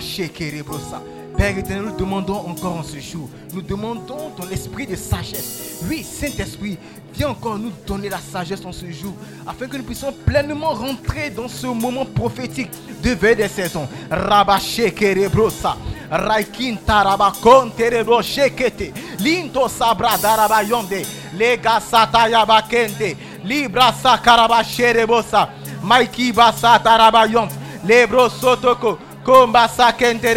Père 1.37 1.57
éternel, 1.57 1.85
nous 1.85 1.95
demandons 1.95 2.37
encore 2.47 2.77
en 2.77 2.83
ce 2.83 2.99
jour, 2.99 3.29
nous 3.53 3.61
demandons 3.61 4.31
ton 4.35 4.49
esprit 4.49 4.87
de 4.87 4.95
sagesse. 4.95 5.83
Oui, 5.87 6.03
Saint-Esprit, 6.03 6.77
viens 7.13 7.29
encore 7.29 7.59
nous 7.59 7.71
donner 7.85 8.09
la 8.09 8.17
sagesse 8.17 8.65
en 8.65 8.71
ce 8.71 8.89
jour, 8.91 9.13
afin 9.45 9.67
que 9.67 9.77
nous 9.77 9.83
puissions 9.83 10.11
pleinement 10.25 10.71
rentrer 10.71 11.29
dans 11.29 11.47
ce 11.47 11.67
moment 11.67 12.05
prophétique 12.05 12.71
de 13.03 13.11
veille 13.11 13.35
des 13.35 13.47
saisons. 13.47 13.87
Rabba 14.09 14.57
Shekerebrosa. 14.59 15.77
Raikin 16.09 16.77
tarabakon 16.85 17.69
terebro 17.75 18.21
shekete. 18.21 18.93
Linto 19.19 19.67
sabra 19.67 20.17
daraba 20.17 20.63
yonde. 20.63 21.03
Lega 21.33 21.81
sataya 21.81 22.45
bakende. 22.45 23.17
Libra 23.43 23.91
sakaraba 23.91 24.63
sherebosa. 24.63 25.49
Maiki 25.83 26.31
basa 26.31 26.79
taraba 26.79 27.25
yon. 27.27 27.49
Lebro 27.85 28.29
sotoko. 28.29 28.97
Komba 29.23 29.67
sakente 29.67 30.33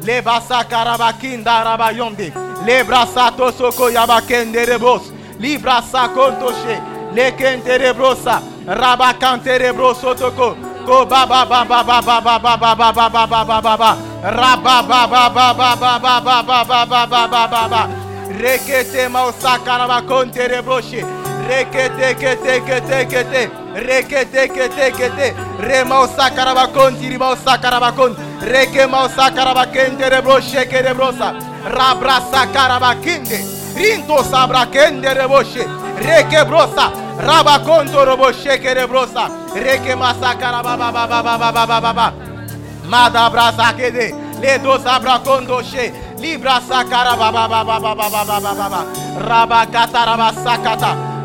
rebroshe. 0.00 0.06
Leba 0.06 0.40
sakaraba 0.40 1.12
kinda 1.20 1.64
raba 1.64 1.90
yonde. 1.92 2.32
Lebra 2.66 3.06
sato 3.06 3.50
soko 3.52 3.90
yabakende 3.90 4.66
rebos. 4.66 5.12
Libra 5.38 5.82
sakontoshe. 5.82 6.80
Lekente 7.14 7.78
rebrosa. 7.78 8.42
Rabakante 8.66 9.58
rebrosotoko. 9.58 10.56
Ko 10.86 11.04
ba 11.06 11.26
ba 11.26 11.44
ba 11.44 11.64
ba 11.64 11.82
ba 11.84 12.00
ba 12.02 12.20
ba 12.20 12.38
ba 12.38 12.56
ba 12.56 12.74
ba 12.74 12.92
ba 12.92 13.10
ba 13.10 13.26
ba 13.26 13.44
ba 13.44 13.60
ba 13.60 13.76
ba 13.76 13.96
Raba 14.22 14.82
ba 14.82 15.06
ba 15.06 15.30
ba 15.30 15.54
ba 15.54 15.76
ba 15.76 15.98
ba 15.98 16.20
ba 16.20 16.42
ba 16.42 16.64
ba 16.64 16.84
ba 16.86 17.06
ba 17.06 17.28
ba 17.28 17.46
ba 17.48 17.68
ba 17.68 17.88
Rekete 18.40 19.08
mausakara 19.08 19.86
ba 19.86 20.02
konte 20.02 20.48
rebroshe 20.48 21.19
Reketeketeketekete. 21.50 23.50
Reketeketekete. 23.74 25.34
Remausa 25.58 26.30
karabakon 26.30 26.96
tiribausa 26.96 27.58
karabakon. 27.58 28.16
Reke 28.42 28.86
mausa 28.86 29.30
karabakende 29.30 30.10
rebro 30.10 30.40
sheke 30.40 30.82
rebrosa. 30.82 31.34
Rabrasa 31.64 32.46
karabakende. 32.54 33.44
Rinto 33.76 34.24
sabrakende 34.24 35.14
reboshe. 35.14 35.66
Reke 35.98 36.44
brosa. 36.44 36.90
Rabakonto 37.18 38.04
roboshe 38.04 38.58
kerebrosa. 38.58 39.30
Reke 39.54 39.94
masa 39.96 40.34
karababa 40.34 40.92
baba 40.92 41.22
baba 41.22 41.52
baba 41.52 41.80
baba. 41.80 42.12
Madabrasa 42.86 43.72
kede. 43.76 44.14
Ledo 44.40 44.78
sabrakondo 44.78 45.62
she. 45.62 45.92
Libra 46.22 46.60
sakara 46.60 47.16
baba 47.18 47.48
baba 47.48 47.80
baba 47.80 48.10
baba 48.10 48.40
baba. 48.40 48.84
Rabakata 49.28 50.04
rabasakata. 50.06 51.09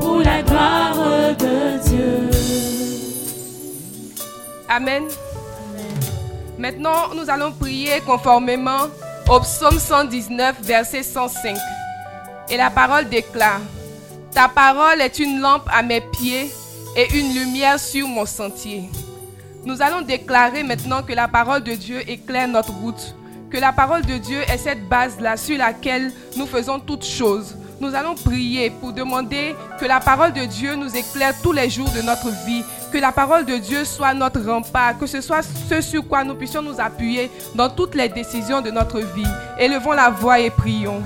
pour 0.00 0.18
la 0.20 0.42
gloire 0.42 0.96
de 1.38 1.88
Dieu. 1.88 2.30
Amen. 4.68 5.04
Maintenant, 6.58 7.14
nous 7.14 7.30
allons 7.30 7.52
prier 7.52 8.00
conformément 8.00 8.88
au 9.28 9.40
psaume 9.40 9.78
119, 9.78 10.56
verset 10.62 11.02
105. 11.02 11.56
Et 12.48 12.56
la 12.56 12.70
parole 12.70 13.08
déclare, 13.08 13.60
Ta 14.36 14.48
parole 14.48 15.00
est 15.00 15.18
une 15.18 15.40
lampe 15.40 15.66
à 15.72 15.82
mes 15.82 16.02
pieds 16.02 16.50
et 16.94 17.18
une 17.18 17.32
lumière 17.32 17.80
sur 17.80 18.06
mon 18.06 18.26
sentier. 18.26 18.90
Nous 19.64 19.80
allons 19.80 20.02
déclarer 20.02 20.62
maintenant 20.62 21.02
que 21.02 21.14
la 21.14 21.26
parole 21.26 21.62
de 21.62 21.72
Dieu 21.72 22.02
éclaire 22.06 22.46
notre 22.46 22.74
route, 22.74 23.16
que 23.50 23.58
la 23.58 23.72
parole 23.72 24.02
de 24.04 24.18
Dieu 24.18 24.40
est 24.48 24.58
cette 24.58 24.88
base-là 24.88 25.36
sur 25.36 25.58
laquelle 25.58 26.12
nous 26.36 26.46
faisons 26.46 26.78
toutes 26.78 27.04
choses. 27.04 27.54
Nous 27.80 27.94
allons 27.94 28.14
prier 28.14 28.70
pour 28.70 28.92
demander 28.92 29.54
que 29.78 29.84
la 29.84 30.00
parole 30.00 30.32
de 30.32 30.44
Dieu 30.46 30.74
nous 30.76 30.94
éclaire 30.96 31.34
tous 31.42 31.52
les 31.52 31.68
jours 31.68 31.90
de 31.90 32.00
notre 32.00 32.30
vie, 32.46 32.64
que 32.90 32.98
la 32.98 33.12
parole 33.12 33.44
de 33.44 33.56
Dieu 33.58 33.84
soit 33.84 34.14
notre 34.14 34.40
rempart, 34.40 34.98
que 34.98 35.06
ce 35.06 35.20
soit 35.20 35.42
ce 35.42 35.80
sur 35.82 36.06
quoi 36.06 36.24
nous 36.24 36.34
puissions 36.34 36.62
nous 36.62 36.80
appuyer 36.80 37.30
dans 37.54 37.68
toutes 37.68 37.94
les 37.94 38.08
décisions 38.08 38.62
de 38.62 38.70
notre 38.70 39.00
vie. 39.00 39.28
Élevons 39.58 39.92
la 39.92 40.08
voix 40.08 40.40
et 40.40 40.50
prions. 40.50 41.02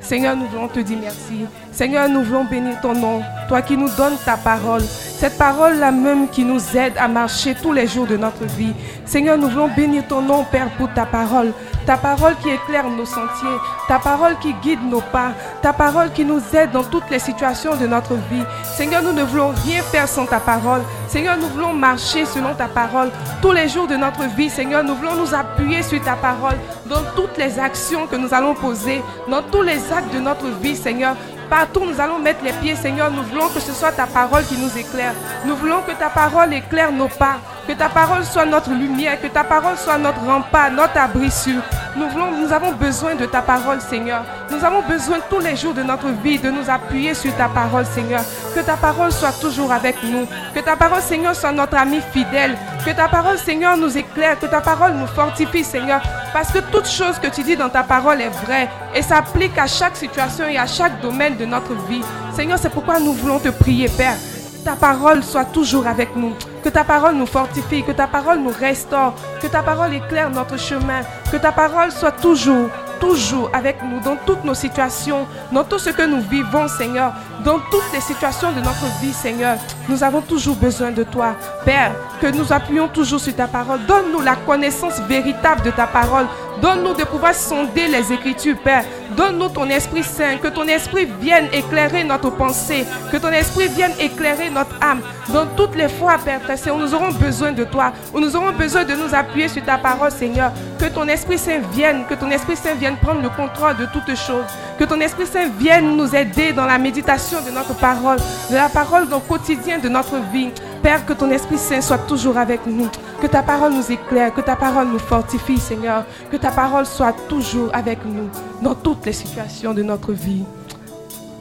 Seigneur, 0.00 0.34
nous 0.34 0.46
voulons 0.46 0.68
te 0.68 0.80
dire 0.80 0.98
merci. 1.00 1.46
Seigneur, 1.72 2.06
nous 2.06 2.22
voulons 2.22 2.44
bénir 2.44 2.78
ton 2.82 2.94
nom, 2.94 3.22
toi 3.48 3.62
qui 3.62 3.78
nous 3.78 3.88
donnes 3.96 4.16
ta 4.26 4.36
parole. 4.36 4.82
Cette 4.82 5.38
parole-là 5.38 5.90
même 5.90 6.28
qui 6.28 6.44
nous 6.44 6.60
aide 6.76 6.92
à 6.98 7.08
marcher 7.08 7.54
tous 7.54 7.72
les 7.72 7.86
jours 7.86 8.06
de 8.06 8.18
notre 8.18 8.44
vie. 8.44 8.74
Seigneur, 9.06 9.38
nous 9.38 9.48
voulons 9.48 9.70
bénir 9.74 10.06
ton 10.06 10.20
nom, 10.20 10.44
Père, 10.44 10.68
pour 10.76 10.92
ta 10.92 11.06
parole. 11.06 11.52
Ta 11.86 11.96
parole 11.96 12.34
qui 12.42 12.50
éclaire 12.50 12.88
nos 12.90 13.06
sentiers. 13.06 13.58
Ta 13.88 13.98
parole 13.98 14.36
qui 14.38 14.52
guide 14.62 14.82
nos 14.84 15.00
pas. 15.00 15.32
Ta 15.62 15.72
parole 15.72 16.12
qui 16.12 16.24
nous 16.24 16.40
aide 16.52 16.72
dans 16.72 16.84
toutes 16.84 17.08
les 17.10 17.18
situations 17.18 17.74
de 17.74 17.86
notre 17.86 18.14
vie. 18.14 18.44
Seigneur, 18.76 19.02
nous 19.02 19.12
ne 19.12 19.22
voulons 19.22 19.52
rien 19.64 19.82
faire 19.82 20.08
sans 20.08 20.26
ta 20.26 20.40
parole. 20.40 20.82
Seigneur, 21.08 21.36
nous 21.38 21.48
voulons 21.48 21.72
marcher 21.72 22.26
selon 22.26 22.54
ta 22.54 22.68
parole. 22.68 23.10
Tous 23.40 23.52
les 23.52 23.68
jours 23.68 23.86
de 23.86 23.96
notre 23.96 24.24
vie, 24.36 24.50
Seigneur, 24.50 24.84
nous 24.84 24.94
voulons 24.94 25.14
nous 25.16 25.34
appuyer 25.34 25.82
sur 25.82 26.02
ta 26.02 26.16
parole 26.16 26.56
dans 26.86 27.02
toutes 27.16 27.38
les 27.38 27.58
actions 27.58 28.06
que 28.06 28.16
nous 28.16 28.34
allons 28.34 28.54
poser, 28.54 29.02
dans 29.30 29.42
tous 29.42 29.62
les 29.62 29.92
actes 29.92 30.12
de 30.12 30.20
notre 30.20 30.46
vie, 30.60 30.76
Seigneur. 30.76 31.16
Partout 31.52 31.84
nous 31.84 32.00
allons 32.00 32.18
mettre 32.18 32.42
les 32.42 32.52
pieds, 32.54 32.74
Seigneur, 32.74 33.10
nous 33.10 33.24
voulons 33.24 33.50
que 33.50 33.60
ce 33.60 33.72
soit 33.72 33.92
ta 33.92 34.06
parole 34.06 34.42
qui 34.44 34.56
nous 34.56 34.74
éclaire. 34.78 35.12
Nous 35.44 35.54
voulons 35.54 35.82
que 35.82 35.92
ta 35.92 36.08
parole 36.08 36.54
éclaire 36.54 36.90
nos 36.90 37.08
pas, 37.08 37.40
que 37.66 37.72
ta 37.72 37.88
parole 37.88 38.24
soit 38.24 38.46
notre 38.46 38.70
lumière, 38.70 39.20
que 39.20 39.28
ta 39.28 39.44
parole 39.44 39.76
soit 39.76 39.98
notre 39.98 40.20
rempart, 40.20 40.70
notre 40.70 40.98
abri 40.98 41.30
sûr. 41.30 41.60
Nous, 41.94 42.08
voulons, 42.08 42.30
nous 42.30 42.52
avons 42.52 42.72
besoin 42.72 43.14
de 43.14 43.26
ta 43.26 43.42
parole, 43.42 43.80
Seigneur. 43.80 44.24
Nous 44.50 44.64
avons 44.64 44.82
besoin 44.82 45.18
tous 45.28 45.40
les 45.40 45.54
jours 45.56 45.74
de 45.74 45.82
notre 45.82 46.08
vie 46.08 46.38
de 46.38 46.50
nous 46.50 46.68
appuyer 46.68 47.12
sur 47.14 47.36
ta 47.36 47.48
parole, 47.48 47.84
Seigneur. 47.84 48.22
Que 48.54 48.60
ta 48.60 48.76
parole 48.76 49.12
soit 49.12 49.38
toujours 49.40 49.70
avec 49.72 49.96
nous. 50.02 50.26
Que 50.54 50.60
ta 50.60 50.74
parole, 50.74 51.02
Seigneur, 51.02 51.36
soit 51.36 51.52
notre 51.52 51.76
ami 51.76 52.00
fidèle. 52.12 52.56
Que 52.84 52.92
ta 52.92 53.08
parole, 53.08 53.38
Seigneur, 53.38 53.76
nous 53.76 53.96
éclaire. 53.96 54.38
Que 54.38 54.46
ta 54.46 54.60
parole 54.60 54.92
nous 54.94 55.06
fortifie, 55.06 55.64
Seigneur. 55.64 56.00
Parce 56.32 56.50
que 56.50 56.60
toute 56.60 56.88
chose 56.88 57.18
que 57.18 57.28
tu 57.28 57.42
dis 57.42 57.56
dans 57.56 57.68
ta 57.68 57.82
parole 57.82 58.22
est 58.22 58.30
vraie 58.44 58.70
et 58.94 59.02
s'applique 59.02 59.58
à 59.58 59.66
chaque 59.66 59.96
situation 59.96 60.46
et 60.48 60.56
à 60.56 60.66
chaque 60.66 61.00
domaine 61.02 61.36
de 61.36 61.44
notre 61.44 61.74
vie. 61.86 62.02
Seigneur, 62.34 62.58
c'est 62.58 62.70
pourquoi 62.70 62.98
nous 63.00 63.12
voulons 63.12 63.38
te 63.38 63.50
prier, 63.50 63.88
Père. 63.88 64.16
Ta 64.64 64.76
parole 64.76 65.24
soit 65.24 65.46
toujours 65.46 65.88
avec 65.88 66.14
nous. 66.14 66.34
Que 66.62 66.68
ta 66.68 66.84
parole 66.84 67.16
nous 67.16 67.26
fortifie, 67.26 67.82
que 67.82 67.90
ta 67.90 68.06
parole 68.06 68.38
nous 68.38 68.52
restaure, 68.56 69.14
que 69.40 69.48
ta 69.48 69.60
parole 69.60 69.92
éclaire 69.92 70.30
notre 70.30 70.56
chemin, 70.56 71.00
que 71.32 71.36
ta 71.36 71.50
parole 71.50 71.90
soit 71.90 72.12
toujours, 72.12 72.68
toujours 73.00 73.50
avec 73.52 73.82
nous 73.82 73.98
dans 73.98 74.14
toutes 74.24 74.44
nos 74.44 74.54
situations, 74.54 75.26
dans 75.50 75.64
tout 75.64 75.80
ce 75.80 75.90
que 75.90 76.06
nous 76.06 76.20
vivons, 76.20 76.68
Seigneur, 76.68 77.12
dans 77.44 77.58
toutes 77.72 77.92
les 77.92 78.00
situations 78.00 78.52
de 78.52 78.60
notre 78.60 78.84
vie, 79.00 79.12
Seigneur. 79.12 79.56
Nous 79.88 80.04
avons 80.04 80.20
toujours 80.20 80.54
besoin 80.54 80.92
de 80.92 81.02
toi, 81.02 81.34
Père, 81.64 81.92
que 82.20 82.28
nous 82.28 82.52
appuyons 82.52 82.86
toujours 82.86 83.18
sur 83.18 83.34
ta 83.34 83.48
parole. 83.48 83.80
Donne-nous 83.88 84.20
la 84.20 84.36
connaissance 84.36 85.00
véritable 85.00 85.62
de 85.62 85.72
ta 85.72 85.88
parole. 85.88 86.26
Donne-nous 86.62 86.94
de 86.94 87.02
pouvoir 87.02 87.34
sonder 87.34 87.88
les 87.88 88.12
Écritures, 88.12 88.56
Père. 88.56 88.84
Donne-nous 89.16 89.48
ton 89.48 89.68
Esprit 89.68 90.04
Saint, 90.04 90.36
que 90.36 90.46
ton 90.46 90.62
Esprit 90.68 91.08
vienne 91.20 91.48
éclairer 91.52 92.04
notre 92.04 92.30
pensée, 92.30 92.86
que 93.10 93.16
ton 93.16 93.32
Esprit 93.32 93.66
vienne 93.66 93.90
éclairer 93.98 94.48
notre 94.48 94.76
âme. 94.80 95.00
Dans 95.34 95.46
toutes 95.56 95.74
les 95.74 95.88
fois, 95.88 96.18
Père 96.24 96.40
où 96.72 96.78
nous 96.78 96.94
aurons 96.94 97.10
besoin 97.10 97.50
de 97.50 97.64
toi, 97.64 97.92
où 98.14 98.20
nous 98.20 98.36
aurons 98.36 98.52
besoin 98.52 98.84
de 98.84 98.94
nous 98.94 99.12
appuyer 99.12 99.48
sur 99.48 99.64
ta 99.64 99.76
parole, 99.76 100.12
Seigneur. 100.12 100.52
Que 100.78 100.86
ton 100.86 101.08
Esprit 101.08 101.36
Saint 101.36 101.58
vienne, 101.72 102.04
que 102.08 102.14
ton 102.14 102.30
Esprit 102.30 102.54
Saint 102.54 102.74
vienne 102.74 102.96
prendre 103.02 103.22
le 103.22 103.30
contrôle 103.30 103.76
de 103.76 103.86
toutes 103.86 104.16
choses. 104.16 104.46
Que 104.78 104.84
ton 104.84 105.00
Esprit 105.00 105.26
Saint 105.26 105.48
vienne 105.58 105.96
nous 105.96 106.14
aider 106.14 106.52
dans 106.52 106.66
la 106.66 106.78
méditation 106.78 107.38
de 107.44 107.50
notre 107.50 107.74
parole, 107.74 108.18
de 108.50 108.54
la 108.54 108.68
parole 108.68 109.08
dans 109.08 109.16
le 109.16 109.28
quotidien 109.28 109.78
de 109.78 109.88
notre 109.88 110.14
vie. 110.32 110.50
Père, 110.82 111.06
que 111.06 111.12
ton 111.12 111.30
Esprit 111.30 111.58
Saint 111.58 111.80
soit 111.80 112.06
toujours 112.08 112.36
avec 112.36 112.66
nous. 112.66 112.88
Que 113.20 113.28
ta 113.28 113.42
parole 113.42 113.72
nous 113.72 113.92
éclaire, 113.92 114.34
que 114.34 114.40
ta 114.40 114.56
parole 114.56 114.88
nous 114.88 114.98
fortifie, 114.98 115.58
Seigneur. 115.58 116.04
Que 116.30 116.36
ta 116.36 116.50
parole 116.54 116.86
soit 116.86 117.14
toujours 117.28 117.70
avec 117.72 118.04
nous 118.04 118.28
dans 118.60 118.74
toutes 118.74 119.06
les 119.06 119.12
situations 119.12 119.72
de 119.74 119.82
notre 119.82 120.12
vie. 120.12 120.44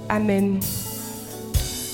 Amen. 0.09 0.59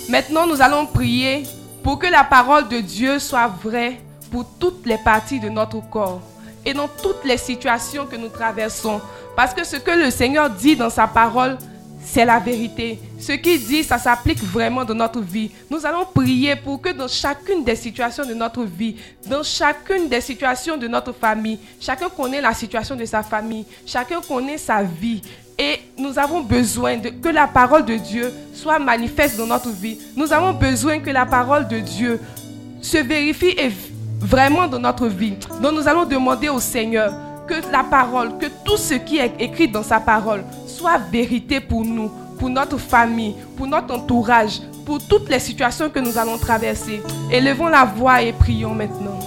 Maintenant, 0.09 0.47
nous 0.47 0.61
allons 0.61 0.85
prier 0.85 1.43
pour 1.83 1.99
que 1.99 2.07
la 2.07 2.23
parole 2.23 2.67
de 2.67 2.79
Dieu 2.79 3.19
soit 3.19 3.47
vraie 3.47 3.99
pour 4.31 4.45
toutes 4.59 4.85
les 4.85 4.97
parties 4.97 5.39
de 5.39 5.49
notre 5.49 5.81
corps 5.89 6.21
et 6.65 6.73
dans 6.73 6.87
toutes 6.87 7.23
les 7.23 7.37
situations 7.37 8.05
que 8.05 8.15
nous 8.15 8.29
traversons. 8.29 9.01
Parce 9.35 9.53
que 9.53 9.63
ce 9.65 9.77
que 9.77 9.91
le 9.91 10.11
Seigneur 10.11 10.49
dit 10.49 10.75
dans 10.75 10.89
sa 10.89 11.07
parole, 11.07 11.57
c'est 12.11 12.25
la 12.25 12.39
vérité. 12.39 12.99
Ce 13.19 13.33
qu'il 13.33 13.61
dit, 13.63 13.83
ça 13.83 13.97
s'applique 13.97 14.41
vraiment 14.41 14.85
dans 14.85 14.93
notre 14.93 15.19
vie. 15.19 15.51
Nous 15.69 15.85
allons 15.85 16.05
prier 16.05 16.55
pour 16.55 16.81
que 16.81 16.89
dans 16.89 17.07
chacune 17.07 17.63
des 17.63 17.75
situations 17.75 18.25
de 18.25 18.33
notre 18.33 18.63
vie, 18.63 18.95
dans 19.29 19.43
chacune 19.43 20.07
des 20.07 20.21
situations 20.21 20.77
de 20.77 20.87
notre 20.87 21.11
famille, 21.11 21.59
chacun 21.79 22.09
connaît 22.09 22.41
la 22.41 22.53
situation 22.53 22.95
de 22.95 23.03
sa 23.05 23.23
famille, 23.23 23.65
chacun 23.85 24.21
connaît 24.21 24.57
sa 24.57 24.83
vie. 24.83 25.21
Et 25.59 25.81
nous 25.97 26.17
avons 26.17 26.41
besoin 26.41 26.97
que 26.99 27.29
la 27.29 27.47
parole 27.47 27.83
de 27.83 27.95
Dieu 27.95 28.31
soit 28.53 28.79
manifeste 28.79 29.37
dans 29.37 29.47
notre 29.47 29.69
vie. 29.69 29.97
Nous 30.15 30.31
avons 30.31 30.53
besoin 30.53 30.99
que 30.99 31.09
la 31.09 31.25
parole 31.25 31.67
de 31.67 31.79
Dieu 31.79 32.21
se 32.81 32.97
vérifie 32.97 33.55
et 33.57 33.71
vraiment 34.19 34.67
dans 34.67 34.79
notre 34.79 35.07
vie. 35.07 35.33
Donc 35.61 35.73
nous 35.73 35.87
allons 35.87 36.05
demander 36.05 36.47
au 36.47 36.59
Seigneur 36.59 37.13
que 37.47 37.55
la 37.71 37.83
parole, 37.83 38.37
que 38.37 38.47
tout 38.63 38.77
ce 38.77 38.93
qui 38.93 39.17
est 39.17 39.33
écrit 39.39 39.67
dans 39.67 39.83
sa 39.83 39.99
parole 39.99 40.43
soit 40.77 40.97
vérité 41.11 41.59
pour 41.59 41.83
nous, 41.83 42.09
pour 42.37 42.49
notre 42.49 42.77
famille, 42.77 43.35
pour 43.55 43.67
notre 43.67 43.95
entourage, 43.95 44.59
pour 44.85 44.99
toutes 45.07 45.29
les 45.29 45.39
situations 45.39 45.89
que 45.89 45.99
nous 45.99 46.17
allons 46.17 46.37
traverser. 46.37 47.01
Élevons 47.31 47.67
la 47.67 47.83
voix 47.83 48.21
et 48.21 48.31
prions 48.31 48.75
maintenant. 48.75 49.19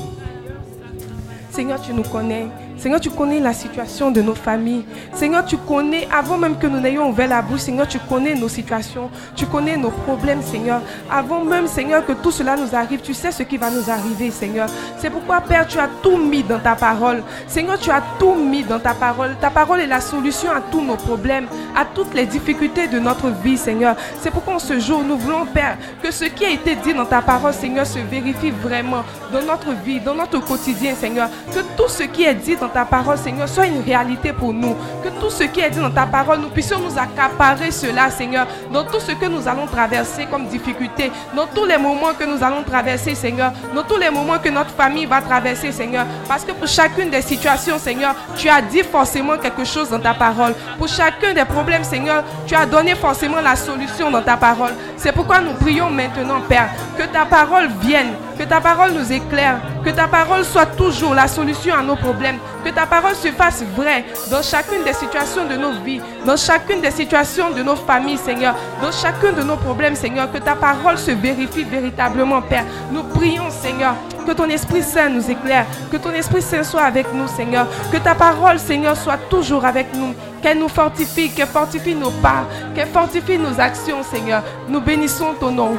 Seigneur, 1.51 1.80
tu 1.82 1.92
nous 1.92 2.05
connais. 2.05 2.46
Seigneur, 2.81 2.99
tu 2.99 3.11
connais 3.11 3.41
la 3.41 3.53
situation 3.53 4.11
de 4.11 4.22
nos 4.22 4.35
familles. 4.35 4.87
Seigneur, 5.12 5.45
tu 5.45 5.59
connais, 5.59 6.09
avant 6.11 6.39
même 6.39 6.57
que 6.57 6.66
nous 6.66 6.81
n'ayons 6.81 7.11
ouvert 7.11 7.28
la 7.28 7.43
bouche, 7.43 7.61
Seigneur, 7.61 7.87
tu 7.87 7.99
connais 7.99 8.35
nos 8.35 8.49
situations. 8.49 9.11
Tu 9.37 9.45
connais 9.45 9.76
nos 9.76 9.91
problèmes, 9.91 10.41
Seigneur. 10.41 10.81
Avant 11.11 11.45
même, 11.45 11.66
Seigneur, 11.66 12.07
que 12.07 12.12
tout 12.12 12.31
cela 12.31 12.57
nous 12.57 12.74
arrive, 12.74 13.03
tu 13.03 13.12
sais 13.12 13.33
ce 13.33 13.43
qui 13.43 13.59
va 13.59 13.70
nous 13.70 13.91
arriver, 13.91 14.31
Seigneur. 14.31 14.66
C'est 14.97 15.11
pourquoi, 15.11 15.43
Père, 15.43 15.66
tu 15.66 15.78
as 15.78 15.91
tout 16.03 16.16
mis 16.16 16.43
dans 16.43 16.59
ta 16.59 16.74
parole. 16.74 17.22
Seigneur, 17.47 17.78
tu 17.78 17.91
as 17.91 18.03
tout 18.18 18.35
mis 18.35 18.62
dans 18.62 18.81
ta 18.81 18.95
parole. 18.95 19.37
Ta 19.43 19.51
parole 19.51 19.81
est 19.81 19.87
la 19.87 20.01
solution 20.01 20.51
à 20.51 20.62
tous 20.62 20.81
nos 20.81 20.97
problèmes, 20.97 21.49
à 21.76 21.85
toutes 21.85 22.14
les 22.14 22.24
difficultés 22.24 22.89
de 22.89 22.99
notre 22.99 23.28
vie, 23.28 23.59
Seigneur. 23.59 23.95
C'est 24.22 24.31
pourquoi 24.31 24.55
en 24.55 24.59
ce 24.59 24.81
jour, 24.81 25.05
nous 25.05 25.18
voulons, 25.18 25.45
Père, 25.45 25.76
que 26.03 26.11
ce 26.11 26.24
qui 26.24 26.47
a 26.47 26.51
été 26.51 26.76
dit 26.76 26.95
dans 26.95 27.05
ta 27.05 27.20
parole, 27.20 27.53
Seigneur, 27.53 27.85
se 27.85 27.99
vérifie 27.99 28.51
vraiment 28.51 29.05
dans 29.31 29.43
notre 29.43 29.72
vie, 29.85 30.01
dans 30.01 30.14
notre 30.14 30.43
quotidien, 30.43 30.95
Seigneur. 30.95 31.28
Que 31.55 31.61
tout 31.76 31.89
ce 31.89 32.05
qui 32.05 32.24
est 32.24 32.35
dit 32.35 32.57
dans 32.57 32.70
ta 32.71 32.85
parole, 32.85 33.18
Seigneur, 33.18 33.49
soit 33.49 33.66
une 33.66 33.83
réalité 33.83 34.33
pour 34.33 34.53
nous. 34.53 34.75
Que 35.03 35.09
tout 35.21 35.31
ce 35.31 35.45
qui 35.45 35.61
est 35.61 35.71
dit 35.71 35.79
dans 35.79 35.91
ta 35.91 36.07
parole, 36.07 36.41
nous 36.41 36.49
puissions 36.49 36.79
nous 36.79 36.99
accaparer 36.99 37.71
cela, 37.71 38.11
Seigneur, 38.11 38.47
dans 38.73 38.85
tout 38.85 39.01
ce 39.01 39.12
que 39.12 39.27
nous 39.27 39.47
allons 39.47 39.66
traverser 39.66 40.27
comme 40.27 40.47
difficulté, 40.47 41.11
dans 41.35 41.47
tous 41.47 41.64
les 41.64 41.79
moments 41.79 42.14
que 42.18 42.25
nous 42.25 42.43
allons 42.43 42.62
traverser, 42.62 43.14
Seigneur, 43.14 43.53
dans 43.75 43.83
tous 43.83 43.97
les 43.99 44.11
moments 44.11 44.39
que 44.39 44.49
notre 44.49 44.71
famille 44.71 45.07
va 45.07 45.21
traverser, 45.21 45.73
Seigneur. 45.73 46.07
Parce 46.29 46.45
que 46.45 46.53
pour 46.53 46.68
chacune 46.68 47.11
des 47.11 47.23
situations, 47.23 47.79
Seigneur, 47.79 48.14
tu 48.37 48.49
as 48.49 48.62
dit 48.62 48.83
forcément 48.83 49.37
quelque 49.37 49.64
chose 49.64 49.91
dans 49.91 50.01
ta 50.01 50.14
parole. 50.14 50.55
Pour 50.79 50.89
chacun 50.89 51.35
des 51.35 51.45
problèmes, 51.45 51.85
Seigneur, 51.85 52.25
tu 52.47 52.55
as 52.55 52.66
donné 52.66 52.95
forcément 52.95 53.41
la 53.41 53.57
solution 53.57 54.11
dans 54.11 54.23
ta 54.23 54.37
parole. 54.37 54.73
C'est 54.97 55.12
pourquoi 55.12 55.41
nous 55.41 55.55
prions 55.55 55.91
maintenant, 55.91 56.41
Père, 56.49 56.71
que 56.97 57.05
ta 57.05 57.25
parole 57.25 57.68
vienne, 57.81 58.14
que 58.41 58.47
ta 58.47 58.59
parole 58.59 58.93
nous 58.93 59.12
éclaire, 59.12 59.61
que 59.84 59.91
ta 59.91 60.09
parole 60.09 60.47
soit 60.47 60.64
toujours 60.64 61.14
la 61.14 61.28
solution 61.28 61.74
à 61.74 61.82
nos 61.82 61.95
problèmes, 61.95 62.38
que 62.64 62.70
ta 62.70 62.86
parole 62.86 63.14
se 63.14 63.28
fasse 63.28 63.62
vraie 63.76 64.07
dans 64.30 64.41
chacune 64.41 64.82
des 64.82 64.95
situations 64.95 65.45
de 65.47 65.57
nos 65.57 65.72
vies, 65.84 66.01
dans 66.24 66.38
chacune 66.38 66.80
des 66.80 66.91
situations 66.91 67.51
de 67.51 67.62
nos 67.62 67.76
familles, 67.76 68.16
Seigneur, 68.16 68.55
dans 68.80 68.93
chacun 68.93 69.32
de 69.32 69.43
nos 69.43 69.59
problèmes, 69.59 69.95
Seigneur, 69.95 70.32
que 70.32 70.38
ta 70.38 70.55
parole 70.55 70.97
se 70.97 71.11
vérifie 71.11 71.64
véritablement, 71.64 72.41
Père. 72.41 72.64
Nous 72.91 73.03
prions, 73.03 73.51
Seigneur, 73.51 73.95
que 74.26 74.32
ton 74.32 74.49
Esprit 74.49 74.82
Saint 74.82 75.11
nous 75.11 75.30
éclaire, 75.30 75.66
que 75.93 75.99
ton 75.99 76.12
Esprit 76.12 76.41
Saint 76.41 76.64
soit 76.64 76.84
avec 76.84 77.12
nous, 77.12 77.28
Seigneur, 77.28 77.66
que 77.93 77.99
ta 77.99 78.14
parole, 78.14 78.59
Seigneur, 78.59 78.97
soit 78.97 79.18
toujours 79.28 79.66
avec 79.66 79.95
nous, 79.95 80.14
qu'elle 80.41 80.59
nous 80.59 80.68
fortifie, 80.70 81.28
qu'elle 81.28 81.47
fortifie 81.47 81.95
nos 81.95 82.11
pas, 82.11 82.45
qu'elle 82.74 82.88
fortifie 82.88 83.36
nos 83.36 83.61
actions, 83.61 84.03
Seigneur. 84.03 84.43
Nous 84.66 84.80
bénissons 84.80 85.34
ton 85.38 85.51
nom. 85.51 85.78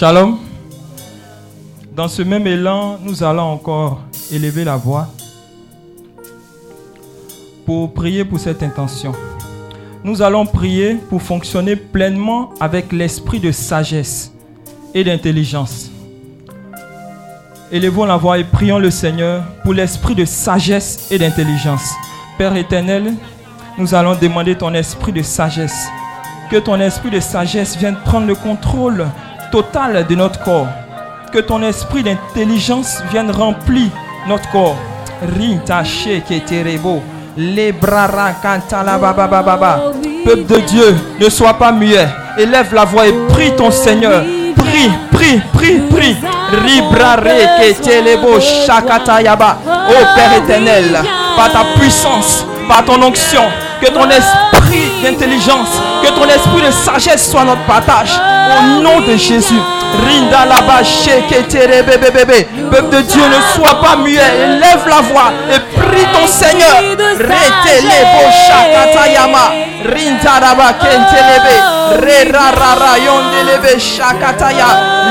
Shalom. 0.00 0.38
Dans 1.94 2.08
ce 2.08 2.22
même 2.22 2.46
élan, 2.46 2.96
nous 3.02 3.22
allons 3.22 3.42
encore 3.42 4.00
élever 4.32 4.64
la 4.64 4.78
voix 4.78 5.08
pour 7.66 7.92
prier 7.92 8.24
pour 8.24 8.40
cette 8.40 8.62
intention. 8.62 9.12
Nous 10.02 10.22
allons 10.22 10.46
prier 10.46 10.94
pour 10.94 11.20
fonctionner 11.20 11.76
pleinement 11.76 12.48
avec 12.60 12.92
l'esprit 12.92 13.40
de 13.40 13.52
sagesse 13.52 14.32
et 14.94 15.04
d'intelligence. 15.04 15.90
Élevons 17.70 18.06
la 18.06 18.16
voix 18.16 18.38
et 18.38 18.44
prions 18.44 18.78
le 18.78 18.90
Seigneur 18.90 19.44
pour 19.64 19.74
l'esprit 19.74 20.14
de 20.14 20.24
sagesse 20.24 21.08
et 21.10 21.18
d'intelligence. 21.18 21.92
Père 22.38 22.56
éternel, 22.56 23.12
nous 23.76 23.94
allons 23.94 24.16
demander 24.18 24.56
ton 24.56 24.72
esprit 24.72 25.12
de 25.12 25.20
sagesse. 25.20 25.88
Que 26.50 26.56
ton 26.56 26.80
esprit 26.80 27.10
de 27.10 27.20
sagesse 27.20 27.76
vienne 27.76 27.98
prendre 28.02 28.26
le 28.26 28.34
contrôle 28.34 29.06
total 29.50 30.06
de 30.06 30.14
notre 30.14 30.42
corps. 30.42 30.68
Que 31.32 31.38
ton 31.38 31.62
esprit 31.62 32.02
d'intelligence 32.02 33.02
vienne 33.10 33.30
remplir 33.30 33.88
notre 34.28 34.50
corps. 34.50 34.76
Rinta 35.36 35.84
sheketerebo. 35.84 37.02
Lebrara 37.36 38.32
kantala 38.42 38.98
baba 38.98 39.26
baba. 39.26 39.92
Peuple 40.24 40.46
de 40.46 40.60
Dieu, 40.60 40.96
ne 41.20 41.28
sois 41.28 41.54
pas 41.54 41.72
muet. 41.72 42.08
Élève 42.36 42.74
la 42.74 42.84
voix 42.84 43.06
et 43.06 43.14
prie 43.28 43.54
ton 43.56 43.70
Seigneur. 43.70 44.22
Prie, 44.56 44.90
prie, 45.12 45.40
prie, 45.52 45.78
prie. 45.78 46.16
Ribrare 46.52 47.58
ketelebo 47.58 48.40
shakatayaba. 48.40 49.58
Ô 49.66 50.14
Père 50.14 50.34
éternel, 50.42 50.98
par 51.36 51.52
ta 51.52 51.64
puissance, 51.78 52.44
par 52.68 52.84
ton 52.84 53.02
onction, 53.02 53.42
que 53.80 53.90
ton 53.90 54.08
esprit 54.10 54.59
d'intelligence, 55.02 55.68
que 56.02 56.08
ton 56.08 56.24
esprit 56.24 56.62
de 56.66 56.70
sagesse 56.70 57.30
soit 57.30 57.44
notre 57.44 57.64
partage. 57.66 58.12
Au 58.50 58.82
nom 58.82 59.00
de 59.00 59.16
Jésus. 59.16 59.60
Rinda 60.06 60.84
sheketerebe 60.84 61.98
bébé. 62.12 62.46
Peuple 62.70 62.96
de 62.96 63.02
Dieu, 63.02 63.22
ne 63.22 63.40
sois 63.54 63.80
pas 63.80 63.96
muet. 63.96 64.20
Élève 64.44 64.86
la 64.86 65.00
voix 65.00 65.32
et 65.52 65.58
prie 65.78 66.06
ton 66.12 66.26
Seigneur. 66.26 66.76
Retelebo 67.18 68.22
shakatayama. 68.46 69.50
Rinda 69.84 70.40
laba 70.40 70.72
kentelebe. 70.74 71.54
Re 72.02 72.30
rarara 72.30 72.98
yondelebe 72.98 73.78
shakataya. 73.80 74.66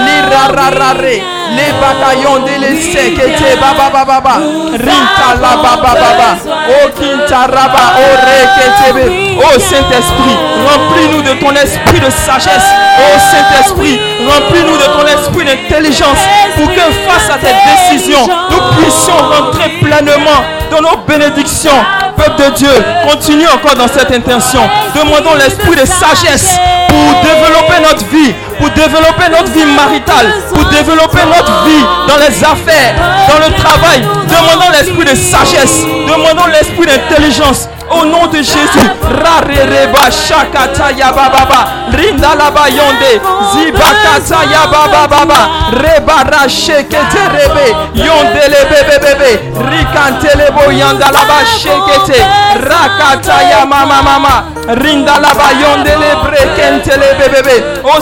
Lirararare. 0.05 1.38
Les 1.55 1.71
bataillons 1.81 2.39
de 2.45 2.61
l'Essekete 2.61 3.57
baba 3.59 3.89
baba 3.89 4.21
baba. 4.21 4.35
Rinta 4.71 5.29
la 5.41 5.55
baba 5.57 5.93
baba. 5.93 6.29
O 6.69 6.89
kinta 6.99 7.47
raba 7.47 7.83
o 7.97 8.05
reketebe. 8.27 9.37
Oh 9.39 9.59
Saint-Esprit, 9.59 10.37
remplis-nous 10.67 11.21
de 11.21 11.33
ton 11.39 11.51
esprit 11.51 11.99
de 11.99 12.09
sagesse. 12.09 12.69
Oh 12.99 13.17
Saint-Esprit, 13.31 13.99
remplis-nous 14.27 14.77
de 14.77 14.83
ton 14.83 15.07
esprit 15.07 15.45
d'intelligence 15.45 16.19
pour 16.55 16.67
que 16.67 16.81
face 17.07 17.29
à 17.29 17.39
cette 17.41 17.61
décision, 17.65 18.19
nous 18.51 18.81
puissions 18.81 19.17
rentrer 19.17 19.69
pleinement 19.81 20.43
dans 20.69 20.81
nos 20.81 20.97
bénédictions. 21.07 21.71
Peuple 22.15 22.43
de 22.43 22.55
Dieu, 22.55 22.85
continue 23.09 23.47
encore 23.47 23.75
dans 23.75 23.87
cette 23.87 24.11
intention. 24.11 24.61
Demandons 24.93 25.35
l'esprit 25.35 25.75
de 25.75 25.85
sagesse 25.85 26.49
pour 26.89 27.21
développer 27.23 27.81
notre 27.81 28.05
vie, 28.07 28.33
pour 28.59 28.69
développer 28.71 29.29
notre 29.31 29.51
vie 29.51 29.65
maritale, 29.65 30.27
pour 30.53 30.65
développer 30.65 31.25
notre 31.25 31.63
vie 31.65 31.83
dans 32.07 32.17
les 32.17 32.43
affaires, 32.43 32.93
dans 33.27 33.39
le 33.47 33.53
travail. 33.55 34.01
Demandons 34.27 34.71
l'esprit 34.71 35.05
de 35.05 35.15
sagesse, 35.15 35.85
demandons 36.07 36.47
l'esprit 36.51 36.85
d'intelligence. 36.85 37.69
Au 37.91 38.05
nom 38.05 38.27
de 38.27 38.37
Jésus, 38.37 38.85
Rarereba 39.01 40.11
Shakata 40.11 40.91
Yababa, 40.91 41.89
Rinda 41.91 42.35
Laba 42.35 42.69
Yonde, 42.69 43.19
Zibakata 43.51 44.45
Yababa 44.45 45.07
Baba, 45.07 45.71
Rebara 45.71 46.47
Shekete 46.47 47.23
Rebe, 47.33 47.73
Yonde 47.95 48.45
Lebe 48.47 48.99
Bebe, 49.01 49.39
Rikantelebo 49.71 50.71
Yanda 50.71 51.07
Laba 51.07 51.43
Shekete, 51.59 52.21
Rakata 52.61 53.41
Yamama 53.49 54.03
Mama, 54.03 54.43
Rinda 54.67 55.17
Laba 55.19 55.49
Yonde 55.59 55.95
Lebre 55.97 56.45
Kentele 56.55 57.15
Bebe. 57.17 57.81
Oh 57.83 57.99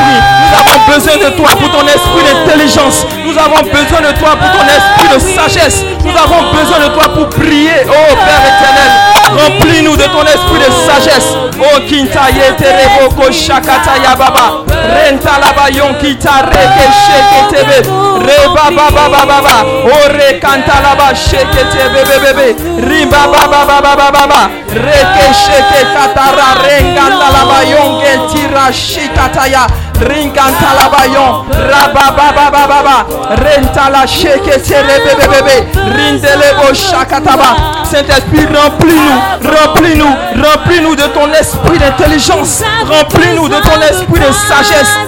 Nous 0.00 0.52
avons 0.58 0.78
besoin 0.86 1.16
de 1.16 1.36
toi 1.36 1.48
pour 1.50 1.70
ton 1.70 1.86
esprit 1.86 2.24
d'intelligence. 2.24 3.06
Nous 3.24 3.36
avons 3.38 3.62
besoin 3.62 4.00
de 4.00 4.12
toi 4.18 4.36
pour 4.36 4.50
ton 4.52 4.66
esprit 4.66 5.08
de 5.14 5.18
sagesse. 5.34 5.82
Nous 6.04 6.10
avons 6.10 6.52
besoin 6.52 6.78
de 6.88 6.94
toi 6.94 7.08
pour 7.14 7.28
prier, 7.30 7.86
oh 7.88 8.14
Père 8.14 8.44
éternel. 8.44 8.92
Remplis-nous 9.34 9.96
de 9.96 10.04
ton 10.04 10.22
esprit 10.22 10.60
de 10.60 10.70
sagesse. 10.86 11.28
Oh 11.58 11.80
Kintaye 11.88 12.54
Tereboko 12.58 13.32
Shakata 13.32 13.96
Yababa. 14.02 14.64
Renta 14.68 15.38
Labayon 15.40 15.94
Kita 15.98 16.44
Reke 16.44 16.86
Sheketebe. 16.92 17.88
Reba 18.20 18.70
Baba 18.70 18.90
Baba 18.90 19.26
Baba. 19.26 19.64
Oh 19.64 20.08
Rekanta 20.12 20.80
Laba 20.82 21.14
Sheketebe 21.14 22.04
Bebe. 22.04 22.56
Rimba 22.86 23.26
Baba 23.32 23.64
Baba 23.80 24.10
Baba. 24.12 24.50
Reke 24.68 25.32
Sheke 25.32 25.80
Katara 25.94 26.54
Renganda 26.62 27.30
Labayon 27.32 28.02
Gentira 28.02 28.70
Shikataya. 28.72 29.66
Ringanta 30.08 30.70
Labayon. 30.78 31.46
Raba 31.50 32.10
Baba 32.16 32.50
Baba 32.50 32.66
Baba. 32.66 33.06
Renta 33.36 33.90
la 33.90 34.06
Sheketebe 34.06 35.14
Bebe. 35.18 35.66
Rindelebo 35.96 36.74
Shakataba. 36.74 37.84
Saint-Esprit, 37.84 38.46
remplis-nous, 38.46 39.50
remplis-nous, 39.50 40.16
remplis-nous 40.42 40.96
de 40.96 41.06
ton 41.08 41.30
esprit 41.32 41.78
d'intelligence, 41.78 42.62
remplis-nous 42.90 43.48
de 43.48 43.56
ton 43.56 43.80
esprit 43.82 44.20
de 44.20 44.32
sagesse. 44.32 44.98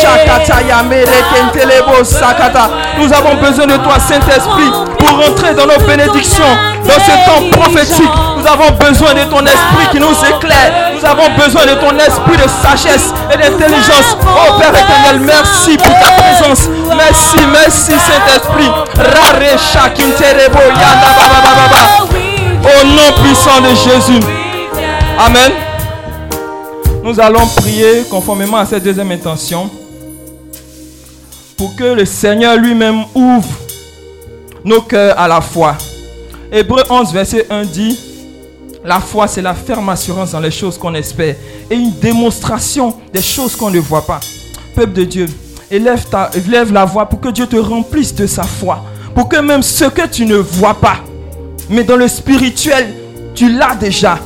Shakataya 0.00 0.82
merekentelebo 0.82 2.04
sakata. 2.04 2.70
Nous 2.98 3.12
avons 3.12 3.34
besoin 3.36 3.66
de 3.66 3.76
toi, 3.78 3.98
Saint-Esprit, 3.98 4.70
pour 4.98 5.10
rentrer 5.10 5.54
dans 5.54 5.66
nos 5.66 5.78
bénédictions, 5.86 6.44
dans 6.84 7.00
ce 7.00 7.10
temps 7.26 7.58
prophétique. 7.58 8.10
Nous 8.36 8.46
avons 8.46 8.70
besoin 8.78 9.14
de 9.14 9.24
ton 9.24 9.44
esprit 9.44 9.86
qui 9.90 10.00
nous 10.00 10.14
éclaire. 10.24 10.92
Nous 10.94 11.04
avons 11.04 11.30
besoin 11.36 11.66
de 11.66 11.74
ton 11.74 11.96
esprit 11.98 12.36
de 12.36 12.48
sagesse 12.62 13.12
et 13.32 13.36
d'intelligence. 13.36 13.67
Oh 13.70 14.58
Père 14.58 14.70
éternel, 14.70 15.20
merci 15.20 15.76
pour 15.76 15.86
ta 15.86 16.12
présence. 16.12 16.68
Merci, 16.96 17.36
merci 17.52 17.92
Saint-Esprit. 17.92 18.68
Rare 18.96 19.58
shakinterebo 19.58 20.58
yanda 20.58 21.10
baba 21.16 21.40
baba 21.44 21.68
baba. 21.68 21.82
Au 22.64 22.86
nom 22.86 23.22
puissant 23.22 23.60
de 23.60 23.68
Jésus. 23.68 24.20
Amen. 25.18 25.52
Nous 27.02 27.20
allons 27.20 27.46
prier 27.56 28.04
conformément 28.10 28.58
à 28.58 28.66
cette 28.66 28.82
deuxième 28.82 29.10
intention 29.12 29.70
pour 31.56 31.74
que 31.76 31.84
le 31.84 32.04
Seigneur 32.04 32.56
lui-même 32.56 33.04
ouvre 33.14 33.48
nos 34.64 34.80
cœurs 34.80 35.18
à 35.18 35.26
la 35.26 35.40
foi. 35.40 35.74
Hébreu 36.52 36.82
11, 36.88 37.12
verset 37.12 37.46
1 37.50 37.64
dit, 37.64 37.98
la 38.88 39.00
foi 39.00 39.28
c'est 39.28 39.42
la 39.42 39.52
ferme 39.52 39.90
assurance 39.90 40.32
dans 40.32 40.40
les 40.40 40.50
choses 40.50 40.78
qu'on 40.78 40.94
espère 40.94 41.36
et 41.70 41.74
une 41.74 41.92
démonstration 42.00 42.94
des 43.12 43.20
choses 43.20 43.54
qu'on 43.54 43.70
ne 43.70 43.78
voit 43.78 44.06
pas. 44.06 44.18
Peuple 44.74 44.94
de 44.94 45.04
Dieu, 45.04 45.26
élève, 45.70 46.06
ta, 46.08 46.30
la 46.72 46.84
voix 46.86 47.06
pour 47.06 47.20
que 47.20 47.28
Dieu 47.28 47.46
te 47.46 47.56
remplisse 47.56 48.14
de 48.14 48.26
sa 48.26 48.44
foi. 48.44 48.82
Pour 49.14 49.28
que 49.28 49.36
même 49.36 49.62
ce 49.62 49.84
que 49.84 50.06
tu 50.06 50.24
ne 50.24 50.36
vois 50.36 50.72
pas, 50.72 51.00
mais 51.68 51.84
dans 51.84 51.96
le 51.96 52.08
spirituel, 52.08 52.94
tu 53.34 53.52
l'as 53.52 53.74
déjà. 53.74 54.18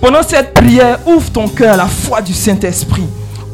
Pendant 0.00 0.22
cette 0.22 0.54
prière, 0.54 0.98
ouvre 1.06 1.30
ton 1.30 1.46
cœur 1.46 1.74
à 1.74 1.76
la 1.76 1.86
foi 1.86 2.22
du 2.22 2.32
Saint-Esprit. 2.32 3.06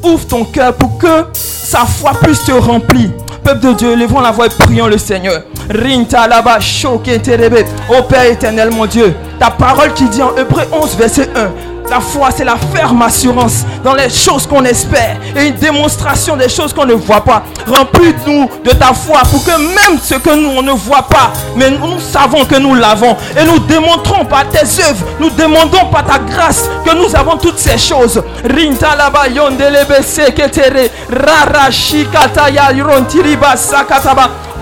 Ouvre 0.04 0.26
ton 0.26 0.44
cœur 0.44 0.72
pour 0.74 0.98
que 0.98 1.26
sa 1.32 1.84
foi 1.84 2.12
puisse 2.22 2.44
te 2.44 2.52
remplir. 2.52 3.10
Peuple 3.44 3.60
de 3.60 3.72
Dieu, 3.72 3.96
levons 3.96 4.20
la 4.20 4.30
voix 4.30 4.46
et 4.46 4.50
prions 4.50 4.86
le 4.86 4.98
Seigneur. 4.98 5.42
Rinta 5.68 6.28
shoke 6.60 7.22
terebe. 7.22 7.64
Ô 7.88 8.02
Père 8.02 8.24
éternel, 8.24 8.70
mon 8.70 8.86
Dieu, 8.86 9.14
ta 9.38 9.50
parole 9.50 9.92
qui 9.94 10.04
dit 10.04 10.22
en 10.22 10.36
Hébreu 10.36 10.62
11, 10.70 10.96
verset 10.96 11.28
1. 11.34 11.81
La 11.92 12.00
foi, 12.00 12.30
c'est 12.34 12.46
la 12.46 12.56
ferme 12.56 13.02
assurance 13.02 13.66
dans 13.84 13.92
les 13.92 14.08
choses 14.08 14.46
qu'on 14.46 14.64
espère 14.64 15.18
et 15.36 15.48
une 15.48 15.56
démonstration 15.56 16.38
des 16.38 16.48
choses 16.48 16.72
qu'on 16.72 16.86
ne 16.86 16.94
voit 16.94 17.22
pas. 17.22 17.42
Remplis-nous 17.66 18.48
de 18.64 18.70
ta 18.70 18.94
foi 18.94 19.20
pour 19.30 19.44
que 19.44 19.50
même 19.50 19.98
ce 20.02 20.14
que 20.14 20.34
nous 20.34 20.52
on 20.56 20.62
ne 20.62 20.72
voit 20.72 21.02
pas, 21.02 21.34
mais 21.54 21.70
nous, 21.70 22.00
savons 22.00 22.46
que 22.46 22.56
nous 22.56 22.74
l'avons 22.74 23.14
et 23.38 23.44
nous 23.44 23.58
démontrons 23.58 24.24
par 24.24 24.48
tes 24.48 24.60
œuvres, 24.60 25.04
nous 25.20 25.28
demandons 25.28 25.84
par 25.92 26.06
ta 26.06 26.18
grâce 26.18 26.64
que 26.82 26.94
nous 26.94 27.14
avons 27.14 27.36
toutes 27.36 27.58
ces 27.58 27.76
choses. 27.76 28.22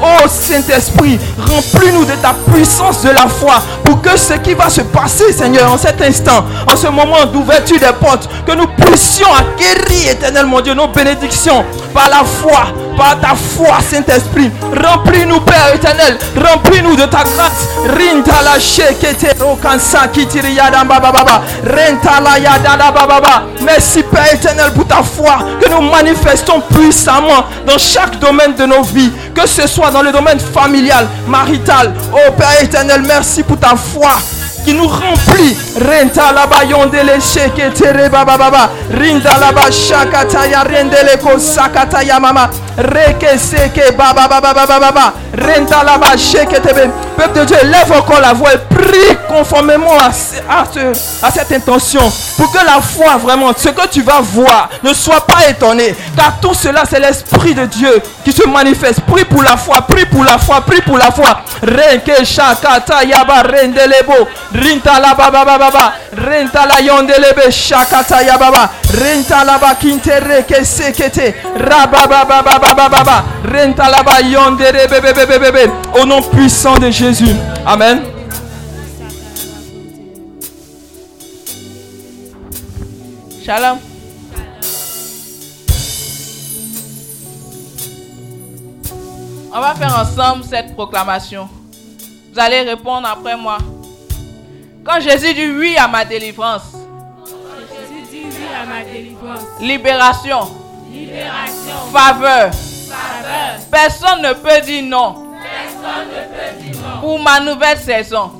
Oh 0.03 0.26
Saint-Esprit, 0.28 1.18
remplis-nous 1.39 2.07
de 2.07 2.14
ta 2.22 2.35
puissance 2.51 3.03
de 3.03 3.11
la 3.11 3.28
foi 3.28 3.62
pour 3.85 4.01
que 4.01 4.16
ce 4.16 4.35
qui 4.35 4.55
va 4.55 4.70
se 4.70 4.81
passer, 4.81 5.31
Seigneur, 5.33 5.70
en 5.70 5.76
cet 5.76 6.01
instant, 6.01 6.45
en 6.66 6.74
ce 6.74 6.87
moment 6.87 7.20
d'ouverture 7.27 7.79
des 7.79 7.93
portes, 8.01 8.29
que 8.47 8.53
nous 8.53 8.66
puissions 8.66 9.29
acquérir, 9.33 10.12
éternel 10.12 10.47
mon 10.47 10.61
Dieu, 10.61 10.75
nos 10.75 10.89
bénédictions 10.89 11.64
par 11.93 12.09
la 12.09 12.25
foi, 12.25 12.68
par 12.97 13.21
ta 13.21 13.35
foi, 13.35 13.79
Saint-Esprit. 13.81 14.51
Remplis-nous, 14.62 15.41
Père 15.41 15.75
éternel, 15.75 16.18
remplis-nous 16.37 16.97
de 16.97 17.05
ta 17.05 17.25
grâce. 17.25 17.68
Rinta 17.87 18.43
la. 18.45 18.59
Merci, 23.62 24.03
Père 24.03 24.35
éternel, 24.35 24.73
pour 24.73 24.87
ta 24.87 25.03
foi 25.03 25.39
que 25.61 25.68
nous 25.68 25.91
manifestons 25.91 26.61
puissamment 26.61 27.45
dans 27.66 27.79
chaque 27.79 28.18
domaine 28.18 28.55
de 28.55 28.66
nos 28.66 28.83
vies, 28.83 29.12
que 29.35 29.47
ce 29.47 29.66
soit 29.66 29.91
dans 29.91 30.03
le 30.03 30.12
domaine 30.12 30.41
familial, 30.41 31.07
marital. 31.27 31.93
Oh 32.12 32.33
Père 32.33 32.62
éternel, 32.62 33.03
merci 33.07 33.43
pour 33.43 33.59
ta 33.59 33.77
foi 33.77 34.16
qui 34.64 34.74
nous 34.74 34.86
remplit. 34.88 35.56
Renta 35.76 36.32
la 36.32 36.46
ba 36.46 36.64
yondele 36.64 37.20
sheke 37.20 37.72
tere 37.74 38.08
baba 38.08 38.36
baba. 38.36 38.70
Rinda 38.90 39.38
la 39.38 39.52
ba 39.52 39.70
shakataya 39.70 40.62
rendele 40.64 41.16
ko 41.22 41.38
sakataya 41.38 42.20
mama. 42.20 42.50
Reke 42.76 43.38
seke 43.38 43.92
baba 43.96 44.28
baba 44.28 44.52
baba 44.54 44.78
baba. 44.80 45.12
Renta 45.34 45.82
la 45.84 45.98
ba 45.98 46.16
sheke 46.16 46.61
tebe. 46.61 46.90
Peuple 47.16 47.40
de 47.40 47.44
Dieu, 47.44 47.56
lève 47.64 47.92
encore 47.92 48.20
la 48.20 48.32
voix 48.32 48.50
et 48.54 48.58
prie 48.74 49.16
conformément 49.28 49.98
à, 49.98 50.06
à, 50.08 50.64
ce- 50.72 51.24
à 51.24 51.30
cette 51.30 51.52
intention. 51.52 52.00
Pour 52.38 52.50
que 52.50 52.58
la 52.64 52.80
foi, 52.80 53.16
vraiment, 53.18 53.52
ce 53.56 53.68
que 53.68 53.86
tu 53.88 54.00
vas 54.02 54.20
voir, 54.22 54.70
ne 54.82 54.94
soit 54.94 55.26
pas 55.26 55.46
étonné. 55.48 55.94
Car 56.16 56.40
tout 56.40 56.54
cela, 56.54 56.84
c'est 56.88 56.98
l'Esprit 57.00 57.54
de 57.54 57.66
Dieu 57.66 58.00
qui 58.24 58.32
se 58.32 58.46
manifeste. 58.48 59.00
Prie 59.02 59.24
pour 59.24 59.42
la 59.42 59.56
foi, 59.58 59.82
prie 59.82 60.06
pour 60.06 60.24
la 60.24 60.38
foi, 60.38 60.62
prie 60.62 60.80
pour 60.80 60.96
la 60.96 61.11
foi. 61.11 61.28
Reke 61.62 62.24
shakata 62.24 63.04
yaba 63.04 63.42
rendelebo. 63.42 64.14
Rinta 64.53 64.98
la 64.98 65.14
baba 65.14 65.44
baba 65.44 65.59
baba. 65.59 65.94
Renta 66.12 66.66
la 66.66 66.80
yondelebe 66.80 67.51
shakata 67.51 68.22
yababa. 68.22 68.70
Renta 68.92 69.44
la 69.44 69.59
ba 69.59 69.74
kintere 69.74 70.44
ke 70.44 70.64
sekete. 70.64 71.34
Rababa 71.57 72.24
baba 72.24 72.59
baba 72.59 72.88
baba. 72.88 73.24
Renta 73.44 73.88
la 73.88 74.03
ba 74.03 74.20
bebe. 75.38 75.70
Au 75.94 76.05
nom 76.05 76.22
puissant 76.22 76.78
de 76.78 76.90
Jésus. 76.90 77.36
Amen. 77.64 78.03
Shalom. 83.44 83.78
On 89.53 89.61
va 89.61 89.74
faire 89.74 89.98
ensemble 89.98 90.44
cette 90.44 90.74
proclamation. 90.74 91.48
Vous 92.32 92.38
allez 92.38 92.61
répondre 92.62 93.09
après 93.09 93.36
moi. 93.36 93.59
Quand 94.85 95.01
Jésus 95.01 95.35
dit 95.35 95.51
oui 95.51 95.76
à 95.76 95.87
ma 95.87 96.05
délivrance, 96.05 96.62
libération, 99.61 100.41
faveur, 101.93 102.51
personne 103.70 104.22
ne 104.22 104.33
peut 104.33 104.61
dire 104.64 104.85
non 104.85 105.26
Personne 105.43 106.09
ne 106.09 106.83
non. 106.83 107.01
pour 107.01 107.18
ma 107.22 107.41
nouvelle 107.41 107.78
saison. 107.78 108.33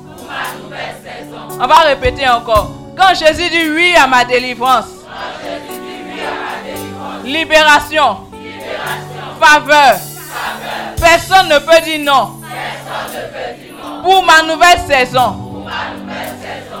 On 1.59 1.67
va 1.67 1.75
répéter 1.81 2.27
encore. 2.27 2.71
Quand 2.97 3.13
Jésus 3.13 3.49
dit 3.49 3.69
oui 3.69 3.93
à 3.95 4.07
ma 4.07 4.25
délivrance, 4.25 4.85
libération, 7.23 8.17
Faveur. 9.39 9.95
personne 10.99 11.49
ne 11.49 11.57
peut 11.59 11.81
dire 11.83 11.99
non 11.99 12.31
Personne 12.41 13.13
ne 13.13 13.27
peut 13.27 13.61
dire 13.63 13.73
non. 13.83 14.01
pour 14.03 14.23
ma 14.23 14.41
nouvelle 14.43 14.79
saison. 14.87 15.50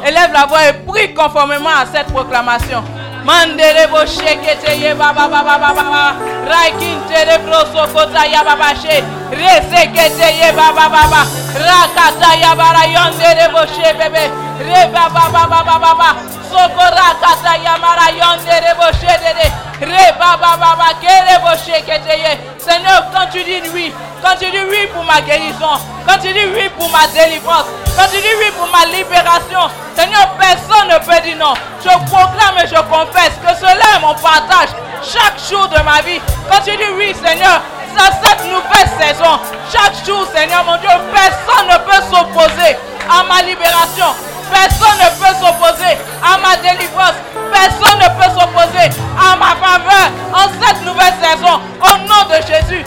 Élève 0.05 0.31
la 0.33 0.45
voix 0.45 0.67
et 0.67 0.73
prie 0.73 1.13
conformément 1.13 1.69
à 1.69 1.85
cette 1.85 2.07
proclamation. 2.07 2.83
Mandere 3.23 3.87
bo 3.91 3.99
shekete 4.05 4.77
ye 4.79 4.93
baba 4.95 5.27
baba 5.27 5.57
baba 5.59 5.73
baba. 5.73 6.15
Raikin 6.49 6.97
tere 7.07 7.37
broso 7.45 7.85
kota 7.93 8.25
ya 8.25 8.43
baba 8.43 8.73
she. 8.75 9.03
Resekete 9.31 10.33
ye 10.41 10.51
baba 10.53 10.89
baba. 10.89 11.21
Rakata 11.53 12.35
ya 12.41 12.55
bara 12.55 12.87
yondere 12.87 13.47
bo 13.53 13.61
she 13.67 13.93
bebe. 13.93 14.50
Re 14.61 14.87
baba 14.93 15.29
baba 15.31 15.79
baba. 15.79 16.15
Sokora 16.49 17.15
kata 17.21 17.57
ya 17.63 17.77
mara 17.77 18.11
yondere 18.11 18.73
bo 18.77 18.87
she 18.99 19.13
dede. 19.21 19.47
Re 19.81 20.11
baba 20.19 20.57
baba 20.57 20.93
kere 21.01 21.39
bo 21.41 21.51
shekete 21.57 22.15
ye. 22.19 22.39
Seigneur, 22.59 23.05
quand 23.11 23.27
tu 23.31 23.43
dis 23.43 23.61
oui, 23.73 23.91
quand 24.21 24.35
tu 24.39 24.51
dis 24.51 24.63
oui 24.69 24.87
pour 24.93 25.03
ma 25.03 25.21
guérison, 25.21 25.81
quand 26.07 26.19
tu 26.21 26.31
dis 26.31 26.45
oui 26.53 26.69
pour 26.77 26.89
ma 26.89 27.07
délivrance, 27.07 27.65
quand 27.97 28.05
tu 28.11 28.21
dis 28.21 28.35
oui 28.39 28.51
pour 28.57 28.67
ma 28.69 28.85
libération, 28.85 29.69
Seigneur, 29.95 30.29
personne 30.37 30.89
ne 30.89 30.99
peut 30.99 31.21
dire 31.23 31.37
non. 31.37 31.53
Je 31.83 31.89
proclame 32.09 32.57
et 32.63 32.67
je 32.67 32.79
confesse 32.81 33.33
que 33.41 33.55
cela 33.59 33.97
est 33.97 33.99
mon 33.99 34.13
partage 34.13 34.69
chaque 35.01 35.39
jour 35.49 35.67
de 35.69 35.81
ma 35.81 36.01
vie. 36.01 36.21
Quand 36.49 36.61
tu 36.63 36.77
dis 36.77 36.91
oui, 36.95 37.15
Seigneur, 37.15 37.61
dans 37.97 38.13
cette 38.21 38.45
nouvelle 38.45 38.89
saison, 38.99 39.39
chaque 39.73 40.05
jour, 40.05 40.27
Seigneur 40.33 40.63
mon 40.63 40.77
Dieu, 40.77 40.89
personne 41.11 41.67
ne 41.67 41.77
peut 41.77 42.03
s'opposer 42.11 42.77
à 43.09 43.23
ma 43.23 43.41
libération. 43.41 44.13
Personne 44.51 44.99
ne 44.99 45.09
peut 45.19 45.35
s'opposer 45.39 45.97
à 46.21 46.37
ma 46.37 46.55
délivrance. 46.57 47.17
Personne 47.51 47.99
ne 47.99 48.09
peut 48.19 48.31
s'opposer 48.39 48.89
à 49.17 49.35
ma 49.35 49.55
faveur 49.55 50.11
en 50.33 50.47
cette 50.61 50.85
nouvelle 50.85 51.13
saison. 51.21 51.59
Au 51.81 51.97
nom 52.07 52.27
de 52.29 52.35
Jésus. 52.45 52.85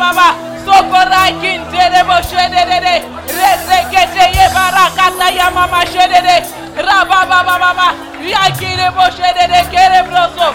Baba. 0.00 0.49
Sokora 0.64 1.24
kintere 1.40 2.02
bo 2.08 2.16
shedede. 2.28 2.94
Reseketeye 3.38 4.46
barakata 4.54 5.28
ya 5.38 5.50
mama 5.50 5.84
baba. 7.58 7.94
Yakire 8.22 8.90
bo 8.96 9.04
kere 9.70 10.02
broso. 10.08 10.54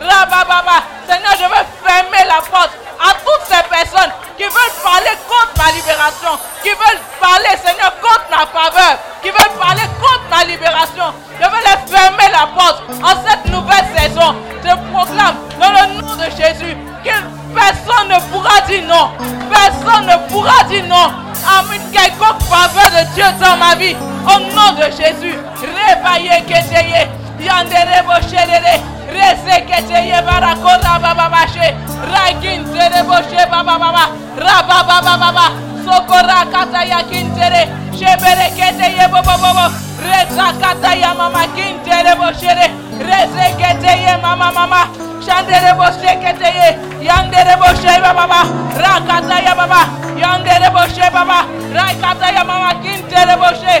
Raba 0.00 0.44
baba. 0.48 0.82
Seigneur, 1.08 1.32
je 1.38 1.44
veux 1.44 1.66
fermer 1.84 2.24
la 2.28 2.40
porte 2.50 2.87
à 3.00 3.12
toutes 3.14 3.46
ces 3.46 3.62
personnes 3.68 4.12
qui 4.36 4.44
veulent 4.44 4.78
parler 4.82 5.14
contre 5.28 5.52
ma 5.56 5.72
libération, 5.72 6.38
qui 6.62 6.70
veulent 6.70 7.02
parler, 7.20 7.54
Seigneur, 7.64 7.92
contre 8.00 8.26
ma 8.30 8.46
faveur, 8.46 8.98
qui 9.22 9.30
veulent 9.30 9.58
parler 9.58 9.82
contre 10.00 10.26
ma 10.30 10.44
libération. 10.44 11.14
Je 11.40 11.44
veux 11.44 11.62
les 11.62 11.92
fermer 11.92 12.28
la 12.32 12.46
porte 12.54 12.82
en 13.02 13.14
cette 13.26 13.44
nouvelle 13.52 13.86
saison. 13.96 14.34
Je 14.64 14.92
proclame 14.92 15.36
dans 15.60 15.70
le 15.70 16.00
nom 16.00 16.14
de 16.16 16.24
Jésus 16.30 16.76
que 17.04 17.54
personne 17.54 18.08
ne 18.08 18.20
pourra 18.30 18.60
dire 18.62 18.84
non. 18.86 19.10
Personne 19.50 20.06
ne 20.06 20.28
pourra 20.28 20.62
dire 20.64 20.84
non 20.86 21.12
à 21.46 21.62
une 21.74 21.90
quelconque 21.90 22.42
faveur 22.42 22.90
de 22.90 23.14
Dieu 23.14 23.24
dans 23.40 23.56
ma 23.56 23.74
vie. 23.74 23.96
Au 24.26 24.38
nom 24.54 24.72
de 24.72 24.84
Jésus. 24.90 25.38
Réveillez, 25.60 26.42
keteye, 26.46 27.08
yandere 27.40 28.02
boshedere. 28.06 28.80
Reseketeye 29.14 30.22
barakora 30.26 31.02
baba 31.02 31.26
bashe. 31.32 31.74
Raikin 32.12 32.64
tere 32.72 33.02
boshe 33.08 33.42
baba 33.52 33.78
baba. 33.80 34.04
Raba 34.36 34.78
baba 34.88 35.14
baba. 35.20 35.46
Sokora 35.88 36.44
kata 36.52 36.84
ya 36.84 37.02
kintere. 37.02 37.68
Shebere 37.98 38.50
keteye 38.56 39.08
bobo 39.08 39.32
bobo. 39.42 39.66
Reza 40.04 40.52
kata 40.60 40.94
ya 40.94 41.14
mama 41.14 41.46
kintere 41.56 42.14
boshere. 42.20 42.66
Reseketeye 43.08 44.16
mama 44.22 44.52
mama. 44.52 44.80
Shandere 45.24 45.72
boshe 45.78 46.12
keteye. 46.22 46.68
Yandere 47.00 47.56
boshe 47.56 48.00
baba 48.02 48.26
baba. 48.28 48.40
Rakata 48.76 49.40
ya 49.46 49.54
baba. 49.56 49.80
Yandere 50.20 50.68
boshe 50.70 51.10
baba. 51.10 51.46
Rakata 51.74 52.28
ya 52.36 52.44
mama 52.44 52.74
kintere 52.82 53.36
boshe. 53.40 53.74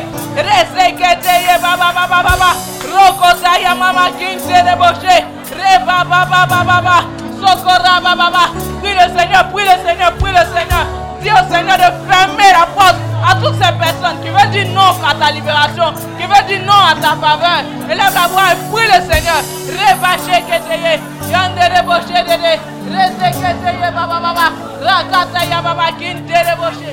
Reseketeye 0.46 1.58
baba 1.62 1.92
baba 1.92 2.22
baba. 2.22 2.50
Rokota 2.88 3.58
ya 3.62 3.74
mama 3.74 4.08
kintere 4.18 4.74
boshe. 4.80 5.14
Re 5.58 5.78
baba 5.86 6.24
baba 6.30 6.64
baba. 6.64 7.04
Sokora 7.40 8.00
baba 8.00 8.16
baba. 8.16 8.44
Prie 8.80 8.94
le 8.94 9.06
Seigneur, 9.14 9.44
prie 9.52 9.64
le 9.64 9.76
Seigneur, 9.84 10.12
prie 10.16 10.32
le 10.32 10.44
Seigneur. 10.54 10.86
Dis 11.22 11.30
au 11.30 11.52
Seigneur 11.52 11.76
de 11.76 11.90
fermer 12.10 12.52
la 12.52 12.66
porte 12.66 12.96
à 13.26 13.34
toutes 13.34 13.54
ces 13.54 13.72
personnes 13.78 14.20
qui 14.22 14.28
veulent 14.28 14.50
dire 14.50 14.68
non 14.72 14.94
à 15.04 15.14
ta 15.14 15.32
libération, 15.32 15.92
qui 16.18 16.24
veut 16.24 16.46
dire 16.46 16.64
non 16.64 16.72
à 16.72 16.94
ta 16.94 17.16
faveur. 17.16 17.64
Élève 17.90 18.14
la 18.14 18.26
voix 18.28 18.52
et 18.52 18.56
prie 18.70 18.86
le 18.86 19.00
Seigneur. 19.10 19.42
Rebaché 19.68 20.42
keteye, 20.48 21.00
yande 21.30 21.64
reboshe 21.74 22.18
dede, 22.28 22.52
reze 22.92 23.28
keteye 23.40 23.90
baba 23.94 24.20
baba, 24.20 24.52
rakata 24.80 25.44
ya 25.44 25.60
baba 25.60 25.92
kinte 25.98 26.38
reboshe. 26.48 26.92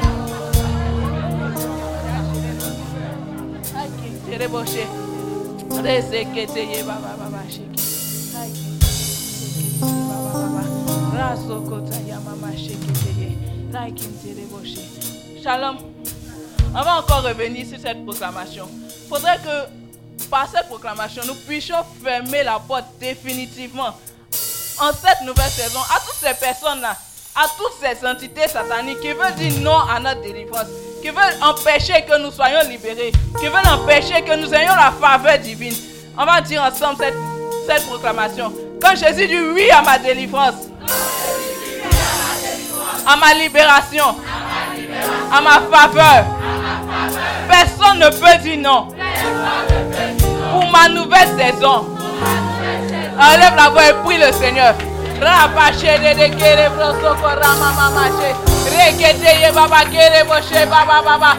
Ay, 3.77 3.89
kinte 4.01 4.37
reboshe. 4.41 4.87
Reze 5.83 6.25
keteye 6.33 6.83
baba 6.83 7.13
baba 7.17 7.29
baba. 7.29 7.41
Raso 11.17 11.61
kota 11.61 11.97
ya 12.07 12.19
mama 12.19 12.51
Ay, 13.77 13.91
kinte 13.91 14.31
reboshe. 14.37 14.79
Shalom. 15.43 15.77
On 16.73 16.81
va 16.81 16.97
encore 16.99 17.23
revenir 17.23 17.65
sur 17.67 17.77
cette 17.79 18.05
proclamation. 18.05 18.67
Il 18.71 19.09
faudrait 19.09 19.37
que 19.37 20.25
par 20.29 20.49
cette 20.49 20.67
proclamation, 20.67 21.23
nous 21.27 21.35
puissions 21.35 21.75
fermer 22.03 22.43
la 22.43 22.57
porte 22.59 22.85
définitivement 22.99 23.89
en 24.79 24.91
cette 24.93 25.21
nouvelle 25.25 25.49
saison 25.49 25.79
à 25.93 25.99
toutes 25.99 26.15
ces 26.25 26.33
personnes-là, 26.33 26.95
à 27.35 27.45
toutes 27.57 27.73
ces 27.81 28.05
entités 28.07 28.47
sataniques 28.47 28.99
qui 29.01 29.11
veulent 29.11 29.35
dire 29.35 29.59
non 29.61 29.77
à 29.77 29.99
notre 29.99 30.21
délivrance, 30.21 30.67
qui 31.01 31.09
veulent 31.09 31.37
empêcher 31.41 32.03
que 32.09 32.17
nous 32.21 32.31
soyons 32.31 32.67
libérés, 32.69 33.11
qui 33.39 33.45
veulent 33.47 33.67
empêcher 33.67 34.21
que 34.21 34.35
nous 34.37 34.53
ayons 34.53 34.73
la 34.75 34.93
faveur 34.99 35.37
divine. 35.39 35.75
On 36.17 36.25
va 36.25 36.39
dire 36.41 36.63
ensemble 36.63 36.97
cette, 36.99 37.15
cette 37.67 37.85
proclamation. 37.87 38.53
Quand 38.81 38.95
Jésus 38.95 39.27
dit 39.27 39.37
oui 39.53 39.69
à 39.69 39.81
ma 39.81 39.97
délivrance, 39.99 40.55
à 43.07 43.15
ma 43.15 43.33
libération, 43.33 44.15
à 45.31 45.41
ma 45.41 45.61
faveur, 45.71 46.25
personne 47.47 47.99
ne 47.99 48.09
peut 48.09 48.37
dire 48.41 48.57
non. 48.59 48.87
Pour 50.51 50.65
ma 50.71 50.87
nouvelle 50.89 51.29
saison, 51.37 51.85
enlève 53.19 53.55
la 53.55 53.69
voix 53.69 53.89
et 53.89 53.93
prie 54.03 54.17
le 54.17 54.31
Seigneur. 54.31 54.73
Rabaché 55.21 55.97
de 55.99 56.13
de 56.13 56.27
kere 56.35 56.69
baba 59.53 59.85
kere 59.85 60.23
baba 60.69 61.01
baba. 61.01 61.37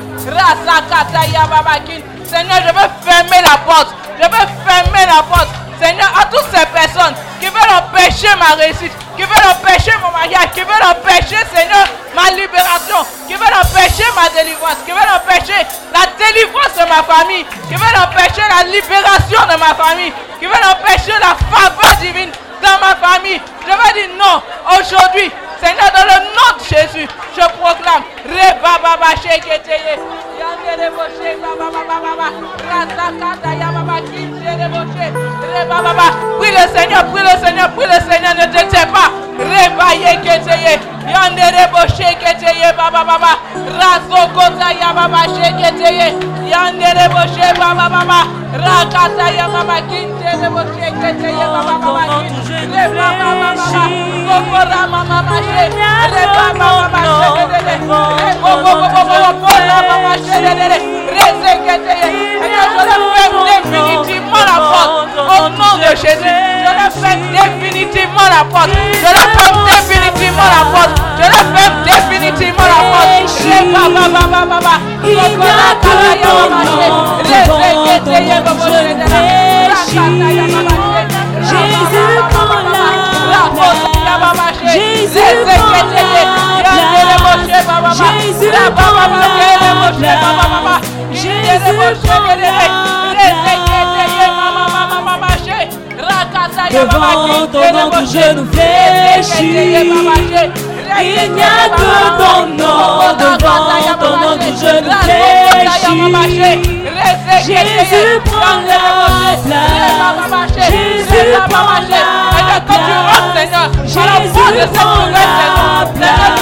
Seigneur, 2.26 2.58
je 2.66 2.72
veux 2.72 2.90
fermer 3.04 3.42
la 3.42 3.56
porte. 3.58 3.94
Je 4.18 4.24
veux 4.24 4.46
fermer 4.66 5.06
la 5.06 5.22
porte. 5.22 5.48
Seigneur, 5.80 6.10
à 6.20 6.24
toutes 6.24 6.48
ces 6.52 6.66
personnes 6.66 7.14
qui 7.38 7.46
veulent 7.46 7.76
empêcher 7.78 8.34
ma 8.38 8.54
réussite, 8.56 8.92
qui 9.16 9.22
veulent 9.22 9.50
empêcher 9.50 9.92
mon 10.02 10.10
mariage, 10.12 10.50
qui 10.54 10.60
veulent 10.60 10.88
empêcher, 10.88 11.40
Seigneur, 11.54 11.84
ma 12.14 12.30
libération, 12.30 13.00
qui 13.26 13.34
veulent 13.34 13.60
empêcher 13.60 14.04
ma 14.14 14.28
délivrance, 14.28 14.78
qui 14.84 14.92
veulent 14.92 15.14
empêcher 15.16 15.60
la 15.92 16.04
délivrance 16.20 16.74
de 16.76 16.84
ma 16.88 17.02
famille, 17.02 17.44
qui 17.68 17.74
veulent 17.74 18.00
empêcher 18.00 18.44
la 18.44 18.62
libération 18.68 19.40
de 19.48 19.56
ma 19.58 19.74
famille, 19.74 20.12
qui 20.38 20.46
veulent 20.46 20.70
empêcher 20.70 21.16
la 21.18 21.34
faveur 21.48 21.96
divine 22.00 22.30
dans 22.62 22.78
ma 22.80 22.94
famille? 22.96 23.40
Je 23.66 23.72
veux 23.72 23.92
dire 23.94 24.10
non 24.18 24.42
aujourd'hui. 24.76 25.30
Seigneur, 25.62 25.90
dans 25.96 26.04
le 26.04 26.18
nom 26.36 26.50
de 26.58 26.64
Jésus, 26.64 27.08
je 27.34 27.40
proclame 27.58 28.04
Baba 35.40 35.68
Baba 35.68 35.68
Baba 35.68 35.82
Baba. 35.82 35.92
Baba. 35.96 36.38
Prie 36.38 36.50
le 36.52 36.64
Seigneur, 36.74 37.04
prie 37.12 37.22
le 37.22 37.34
Seigneur, 37.44 37.68
prie 37.70 37.86
le 37.86 37.98
Seigneur, 38.10 38.34
ne 38.34 38.46
te 38.46 38.62
tais 38.70 38.86
pas. 38.86 39.10
Reba 39.38 39.94
Yeketeye. 39.94 40.80
Yandere 41.12 41.68
Boshe 41.72 42.08
Keteye 42.20 42.72
Baba 42.76 43.04
Baba. 43.04 43.32
Rasokota 43.78 44.72
Yababa 44.80 45.22
Sheketeye. 45.34 46.14
Yandere 46.50 47.08
Boshe 47.08 47.48
Baba 47.58 47.88
Baba. 47.88 48.20
Rakata 48.56 49.26
Yababa 49.36 49.76
Kintere 49.88 50.48
Boshe 50.54 50.88
Keteye 51.00 51.44
Baba 51.52 51.74
Baba. 51.78 52.02
Reba 52.72 53.06
Baba 53.18 53.54
Baba. 53.56 54.86
Mama 54.86 55.22
Mashe. 55.22 55.68
Reba 56.12 56.46
Baba 56.58 56.88
Mashe. 56.92 57.28
Rebo 57.76 58.52
Bobo 58.62 58.86
Bobo 58.92 59.18
Bobo 59.40 59.48
Mama 59.68 59.96
Mashe. 60.04 61.05
Définitivement 63.46 64.44
la 64.46 64.58
porte. 64.70 64.96
Au 65.16 65.48
nom 65.48 65.74
de 65.78 65.90
Jésus. 65.96 66.36
Je 66.64 66.70
le 66.72 66.86
ferme 67.00 67.26
définitivement 67.32 68.28
la 68.30 68.42
porte. 68.44 68.70
Je 68.70 69.10
le 69.16 69.24
ferme 69.36 69.58
définitivement 69.66 70.50
la 70.56 70.62
porte. 70.72 70.94
Je 71.16 71.26
le 71.26 71.40
ferme 71.56 71.78
définitivement 71.84 72.64
la 72.64 72.80
porte. 72.92 73.12
Yababa 73.76 74.44
Mashe. 76.48 76.88
Jésus 81.42 82.18
prend 82.30 82.46
la 82.46 82.58
place. 82.66 83.62
Jésus 84.72 85.06
prend 85.06 85.22
la. 87.76 87.90
Jésus 87.92 88.50
prend 88.74 88.92
la 88.92 89.06
place. 91.16 91.22
Jésus 91.22 91.96
prend 92.04 92.20
la 92.26 92.36
place. 92.36 93.06
Devant 96.70 97.16
ton 97.52 97.60
nom, 97.72 97.90
tout 97.90 98.06
genou 98.06 98.44
fléchit. 98.52 99.54
Il 100.98 101.32
n'y 101.32 101.42
a 101.42 101.68
que 101.76 101.90
ton 102.18 102.46
nom 102.56 103.14
devant 103.18 103.62
ton 104.00 104.14
nom, 104.16 104.34
tout 104.36 104.56
genou 104.60 104.92
fléchit. 105.02 105.96
Jésus 107.46 108.20
prend 108.24 108.58
la 108.66 108.78
place. 109.06 109.48
Jésus 110.56 111.30
prend 111.48 111.80
la 111.88 112.04
place. 112.60 112.86
Jésus 113.86 114.68
prend 114.74 115.06
la 115.06 115.24
place. 115.94 116.36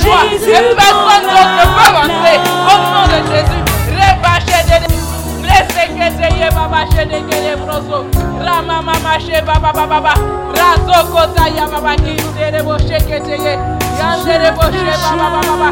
Jésus 0.00 0.50
Et 0.50 0.74
personne 0.74 1.26
d'autre 1.28 1.54
ne 1.56 1.64
peut 1.76 1.90
rentrer 1.96 2.38
au 2.66 3.69
baba 6.54 6.84
chez 6.90 7.06
de 7.06 7.20
kele 7.28 7.56
broso. 7.56 8.04
Rama 8.44 8.82
mama 8.82 9.18
chez 9.18 9.42
baba 9.42 9.72
baba 9.72 9.86
baba. 9.86 10.14
Raso 10.58 11.06
kota 11.12 11.48
ya 11.48 11.66
baba 11.66 11.96
ki 11.96 12.16
tere 12.36 12.62
bo 12.62 12.78
sheke 12.78 13.18
teye. 13.26 13.54
Yandere 13.98 14.50
bo 14.56 14.64
she 14.72 14.92
baba 15.02 15.28
baba 15.34 15.54
baba. 15.60 15.68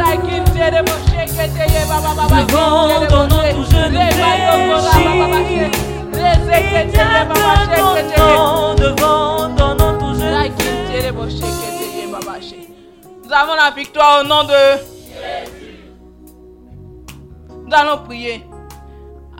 Rakin 0.00 0.44
tere 0.54 0.82
bo 0.82 0.94
sheke 1.08 1.44
teye 1.54 1.82
baba 1.88 2.12
baba. 2.16 2.36
Devant 2.46 3.06
ton 3.08 3.26
nom, 3.28 3.42
tout 3.54 3.66
genou 3.70 4.00
fléchit. 5.28 5.72
Rese 6.12 6.56
que 6.70 6.80
teye 6.92 7.22
baba 7.28 7.52
sheke 7.68 8.02
teye. 8.10 8.16
Devant, 8.16 8.74
devant 8.74 9.54
ton 9.56 9.74
nom, 9.74 9.92
tout 9.98 10.14
genou 10.18 10.34
Rakin 10.34 10.74
tere 10.88 11.10
bo 11.12 11.24
sheke 11.28 11.68
teye 11.78 12.06
baba 12.10 12.40
she. 12.40 12.68
Nous 13.24 13.32
avons 13.32 13.54
la 13.54 13.70
victoire 13.70 14.20
au 14.20 14.26
nom 14.26 14.44
de 14.44 14.62
nous 17.64 17.78
allons 17.78 17.98
prier 18.04 18.44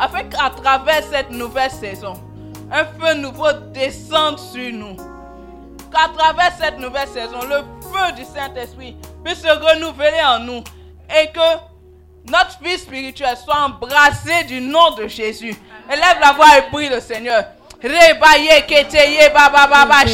afin 0.03 0.24
qu'à 0.24 0.50
travers 0.50 1.05
cette 1.05 1.30
nouvelle 1.30 1.70
saison, 1.70 2.14
un 2.72 2.84
feu 2.84 3.14
nouveau 3.14 3.53
descende 3.72 4.38
sur 4.38 4.72
nous. 4.72 4.96
Qu'à 5.92 6.09
travers 6.16 6.53
cette 6.61 6.78
nouvelle 6.78 7.07
saison, 7.07 7.38
le 7.48 7.59
feu 7.82 8.12
du 8.16 8.24
Saint-Esprit 8.24 8.96
puisse 9.24 9.42
se 9.42 9.48
renouveler 9.48 10.20
en 10.26 10.40
nous 10.40 10.64
et 11.09 11.28
que 11.28 12.28
notre 12.28 12.61
vie 12.62 12.78
spirituelle 12.78 13.36
soit 13.36 13.61
embrassée 13.61 14.44
du 14.48 14.61
nom 14.61 14.90
de 14.96 15.07
Jésus. 15.07 15.55
Élève 15.88 16.18
la 16.20 16.32
voix 16.32 16.59
et 16.59 16.62
prie 16.72 16.88
le 16.88 16.98
Seigneur. 16.98 17.44
Rebaye 17.80 18.66
keteye 18.66 19.30
baba 19.32 19.68
baba. 19.68 20.09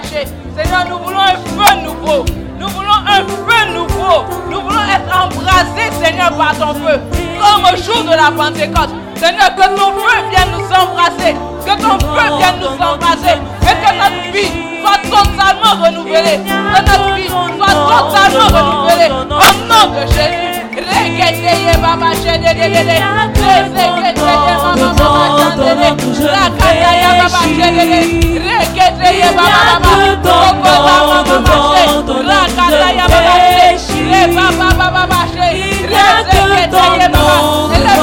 Seigneur, 0.00 0.88
nous 0.88 0.98
voulons 0.98 1.18
un 1.18 1.36
feu 1.36 1.82
nouveau. 1.82 2.43
Nous 2.64 2.70
voulons 2.70 2.92
un 3.06 3.20
feu 3.26 3.74
nouveau. 3.74 4.24
Nous 4.50 4.60
voulons 4.62 4.84
être 4.84 5.14
embrasés, 5.14 5.92
Seigneur, 6.02 6.34
par 6.34 6.56
ton 6.56 6.72
feu. 6.72 6.98
Comme 7.38 7.64
au 7.64 7.76
jour 7.76 8.04
de 8.04 8.16
la 8.16 8.30
Pentecôte. 8.30 9.03
Seigneur, 9.16 9.54
que 9.56 9.66
ton 9.76 9.92
feu 9.92 10.16
vienne 10.30 10.50
nous 10.52 10.68
embrasser. 10.74 11.34
Que 11.64 11.74
ton 11.80 11.98
feu 11.98 12.26
vienne 12.38 12.58
nous 12.60 12.76
embrasser. 12.84 13.36
Et 13.62 13.76
que 13.82 13.90
notre 13.96 14.22
vie 14.32 14.52
soit 14.82 15.02
totalement 15.10 15.74
renouvelée. 15.84 16.38
Que 16.44 16.80
notre 16.90 17.14
vie 17.14 17.28
soit 17.28 17.74
totalement 17.74 18.48
renouvelée. 18.58 19.10
Au 19.10 19.52
nom 19.66 19.84
de 19.94 20.06
Jésus. 20.12 20.44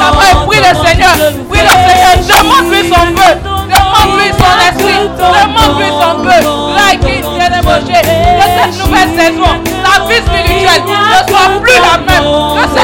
La 0.02 0.10
voix 0.10 0.24
et 0.30 0.46
prie 0.46 0.58
le 0.58 0.72
Seigneur. 0.86 1.14
Prie 1.50 1.62
le 1.62 1.74
Seigneur. 1.86 2.14
Demande-lui 2.28 2.82
son 2.88 3.04
feu. 3.16 3.32
Demande-lui 3.72 4.28
son 4.38 4.54
esprit. 4.68 5.02
Demande-lui 5.18 5.90
son 6.00 6.14
feu. 6.24 6.40
Rakiteye 6.76 7.32
moshe. 7.64 7.88
Que 7.88 8.46
cette 8.56 8.76
nouvelle 8.84 9.12
saison, 9.18 9.52
la 9.82 9.94
vie 10.06 10.22
spirituelle 10.26 10.82
ne 10.86 11.20
soit 11.30 11.50
plus 11.60 11.80
la 11.80 11.94
même. 11.98 12.26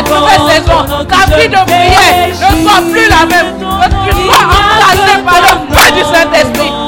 nouvelle 0.09 0.45
saison, 0.55 0.81
ta 1.09 1.37
vie 1.37 1.49
de 1.49 1.61
prière 1.67 2.29
ne 2.29 2.57
soit 2.63 2.83
plus 2.91 3.09
la 3.09 3.27
même. 3.27 3.51
Que 3.59 4.11
tu 4.11 4.17
sois 4.23 4.45
emplacé 4.45 5.15
par 5.25 5.41
le 5.41 5.53
feu 5.75 5.87
du 5.93 6.03
Saint-Esprit. 6.03 6.88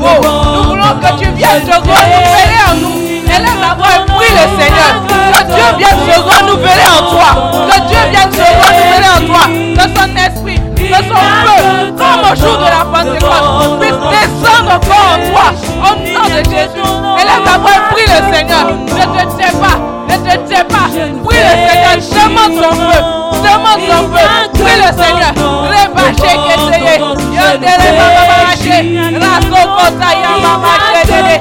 Nous 0.00 0.62
voulons 0.64 1.00
que 1.00 1.18
tu 1.18 1.30
viennes 1.32 1.64
te. 1.66 3.07
Élève 3.38 3.60
la 3.60 3.74
voix 3.74 3.94
et 4.20 4.32
le 4.32 4.46
Seigneur. 4.60 4.92
Que 5.32 5.40
Dieu 5.46 5.68
vienne 5.78 6.00
se 6.06 6.16
renouveler 6.18 6.88
en 6.90 7.02
toi. 7.10 7.30
Que 7.70 7.78
Dieu 7.86 8.02
vienne 8.10 8.32
se 8.32 8.46
renouveler 8.64 9.10
en 9.14 9.20
toi. 9.26 9.44
Que 9.76 9.84
son 9.94 10.10
esprit, 10.16 10.60
que 10.74 11.00
son 11.06 11.22
feu, 11.44 11.58
comme 11.96 12.22
au 12.24 12.34
jour 12.34 12.56
de 12.58 12.64
la 12.64 12.82
Pentecôte, 12.92 13.80
puisse 13.80 14.00
descendre 14.10 14.70
encore 14.74 15.08
en 15.14 15.20
toi. 15.30 15.46
Au 15.84 15.94
nom 15.96 16.26
de 16.28 16.40
Jésus. 16.50 16.86
Élève 17.20 17.44
la 17.44 17.56
voix 17.58 17.78
et 17.96 18.06
le 18.06 18.34
Seigneur. 18.34 18.64
Ne 18.66 19.04
te 19.04 19.22
tais 19.36 19.54
pas. 19.58 19.78
Ne 20.08 20.16
te 20.16 20.34
tais 20.48 20.64
pas. 20.64 20.88
Prie 21.24 21.38
le 21.38 21.54
Seigneur. 21.68 21.94
Demande 22.28 22.54
son 22.62 22.74
feu. 22.74 23.27
Demande 23.42 23.82
son 23.88 24.04
feu. 24.12 24.28
Prie 24.52 24.78
le 24.82 24.90
Seigneur. 24.98 25.32
Rebaché 25.72 26.32
keseye. 26.44 26.94
Yondere 27.36 27.88
baba 27.98 28.22
babaché. 28.28 28.76
Raso 29.22 29.60
kota 29.76 30.10
ya 30.22 30.32
babaché 30.42 31.00
dede. 31.06 31.36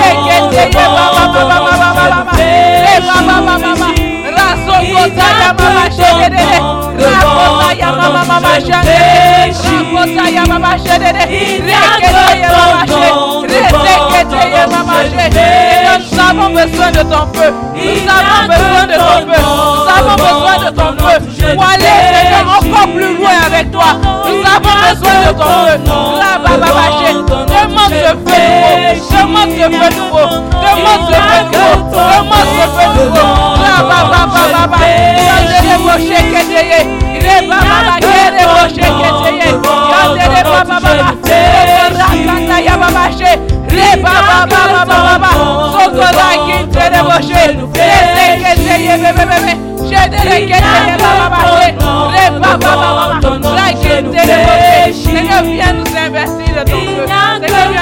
Rekeseye 0.00 0.66
baba 0.74 1.24
baba 1.34 1.56
baba 1.64 1.88
baba. 2.10 2.32
Re 2.36 2.94
baba 3.06 3.36
baba 3.46 3.93
Nous 16.04 16.20
avons 16.20 16.54
besoin 16.54 16.90
de 16.90 17.02
ton 17.02 17.26
feu. 17.34 17.54
Nous 17.74 18.10
avons 18.10 18.46
besoin 18.48 18.86
de 18.86 18.94
ton 18.94 19.16
feu. 19.26 19.40
Nous 19.40 19.88
avons 19.90 20.16
besoin 20.16 20.56
de 20.58 20.70
ton 20.74 20.90
feu. 21.04 21.16
Pour 21.54 21.64
aller, 21.64 21.96
encore 22.42 22.88
plus 22.94 23.16
loin 23.16 23.36
avec 23.46 23.70
toi. 23.70 23.90
Nous 24.26 24.42
avons 24.44 24.76
besoin 24.82 25.16
de 25.26 25.32
ton 25.38 25.52
feu. 25.66 25.76
Baba. 26.42 26.66
Demande 27.46 27.90
ce 27.90 28.12
feu. 28.24 28.44
Demande 29.10 29.50
ce 29.50 29.64
feu 29.64 29.88
nouveau. 29.98 30.26
Demande 30.62 31.04
ce 31.08 31.14
feu 31.14 31.40
nouveau. 31.52 31.94
Demande 31.94 32.48
ce 32.56 32.64
feu 32.74 32.86
nouveau. 33.04 33.54
Baba. 34.74 34.86
Yandere 35.28 35.74
boshe 35.84 36.18
keteye. 36.32 36.80
Ire 37.18 37.36
baba, 37.48 37.64
baba, 37.70 37.94
kere 38.00 38.44
boshe 38.54 38.86
keteye. 38.98 39.48
Yandere 39.92 40.42
baba, 40.44 40.76
baba. 40.84 40.92
Rakata 41.98 42.56
ya 42.66 42.74
baba, 42.76 43.04
she. 43.18 43.30
Re 43.74 43.88
baba, 44.02 44.36
baba, 44.50 44.80
baba, 44.86 45.14
baba. 45.18 45.30
Sokola 45.74 46.28
kintere 46.46 47.00
boshe. 47.08 47.42
Rese 47.74 48.26
keteye, 48.42 48.94
bebe, 49.02 49.24
bebe. 49.30 49.52
Shedere 49.88 50.36
keteye, 50.48 50.94
baba, 51.02 51.24
baba, 51.30 51.40
she. 51.56 51.68
Re 52.14 52.24
baba, 52.40 52.58
baba, 52.58 52.90
baba. 53.22 53.48
Ra 53.56 53.66
kintere 53.82 54.36
boshe. 54.46 54.74
Seigneur, 55.04 55.42
viens 55.42 55.72
nous 55.72 55.96
investir 55.96 56.54
de 56.54 56.70
ton 56.70 56.84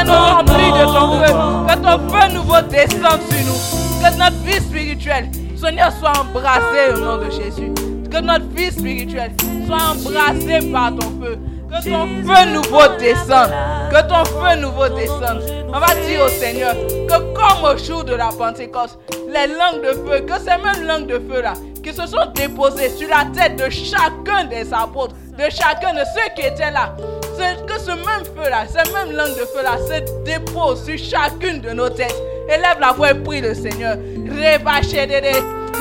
nous 0.05 0.13
remplir 0.13 0.73
de 0.75 0.85
nouveau 2.35 2.57
sur 2.57 2.93
nous. 3.47 3.61
Que 4.03 4.09
notre 4.19 4.37
vie 4.45 4.61
spirituelle, 4.61 5.29
Seigneur, 5.63 5.93
soit 5.93 6.13
embrassée 6.19 6.93
au 6.93 6.99
nom 6.99 7.19
de 7.19 7.31
Jésus. 7.31 7.73
Que 8.11 8.21
notre 8.21 8.49
vie 8.49 8.73
spirituelle 8.73 9.31
soit 9.65 9.77
embrassée 9.77 10.73
par 10.73 10.91
ton 10.97 11.07
feu. 11.23 11.39
Que 11.71 11.89
ton 11.89 12.09
feu 12.25 12.53
nouveau 12.53 12.83
descende. 12.99 13.53
Que 13.93 14.09
ton 14.09 14.25
feu 14.25 14.61
nouveau 14.61 14.89
descende. 14.89 15.41
On 15.73 15.79
va 15.79 15.95
dire 16.05 16.25
au 16.25 16.29
Seigneur 16.29 16.75
que 16.75 17.15
comme 17.33 17.65
au 17.65 17.79
jour 17.79 18.03
de 18.03 18.15
la 18.15 18.31
Pentecôte, 18.31 18.99
les 19.29 19.55
langues 19.55 19.83
de 19.83 19.93
feu, 19.93 20.27
que 20.27 20.37
ces 20.41 20.61
mêmes 20.61 20.85
langues 20.85 21.07
de 21.07 21.21
feu 21.33 21.41
là, 21.41 21.53
qui 21.81 21.93
se 21.93 22.09
sont 22.09 22.27
déposées 22.35 22.91
sur 22.91 23.09
la 23.09 23.27
tête 23.33 23.57
de 23.57 23.71
chacun 23.71 24.45
des 24.51 24.75
apôtres, 24.75 25.15
de 25.43 25.51
chacun 25.51 25.93
de 25.93 26.05
ceux 26.15 26.29
qui 26.37 26.43
étaient 26.47 26.71
là, 26.71 26.95
que 27.67 27.79
ce 27.79 27.91
même 27.91 28.25
feu 28.25 28.49
là, 28.49 28.65
ces 28.69 28.93
mêmes 28.93 29.17
langues 29.17 29.37
de 29.37 29.45
feu 29.45 29.63
là 29.63 29.77
se 29.77 30.25
déposent 30.25 30.85
sur 30.85 30.97
chacune 30.97 31.61
de 31.61 31.71
nos 31.71 31.89
têtes. 31.89 32.15
Élève 32.49 32.79
la 32.81 32.93
voix 32.93 33.11
et 33.11 33.15
prie 33.15 33.41
le 33.41 33.53
Seigneur. 33.55 33.97
Rebaché 34.29 35.07
dede. 35.07 35.35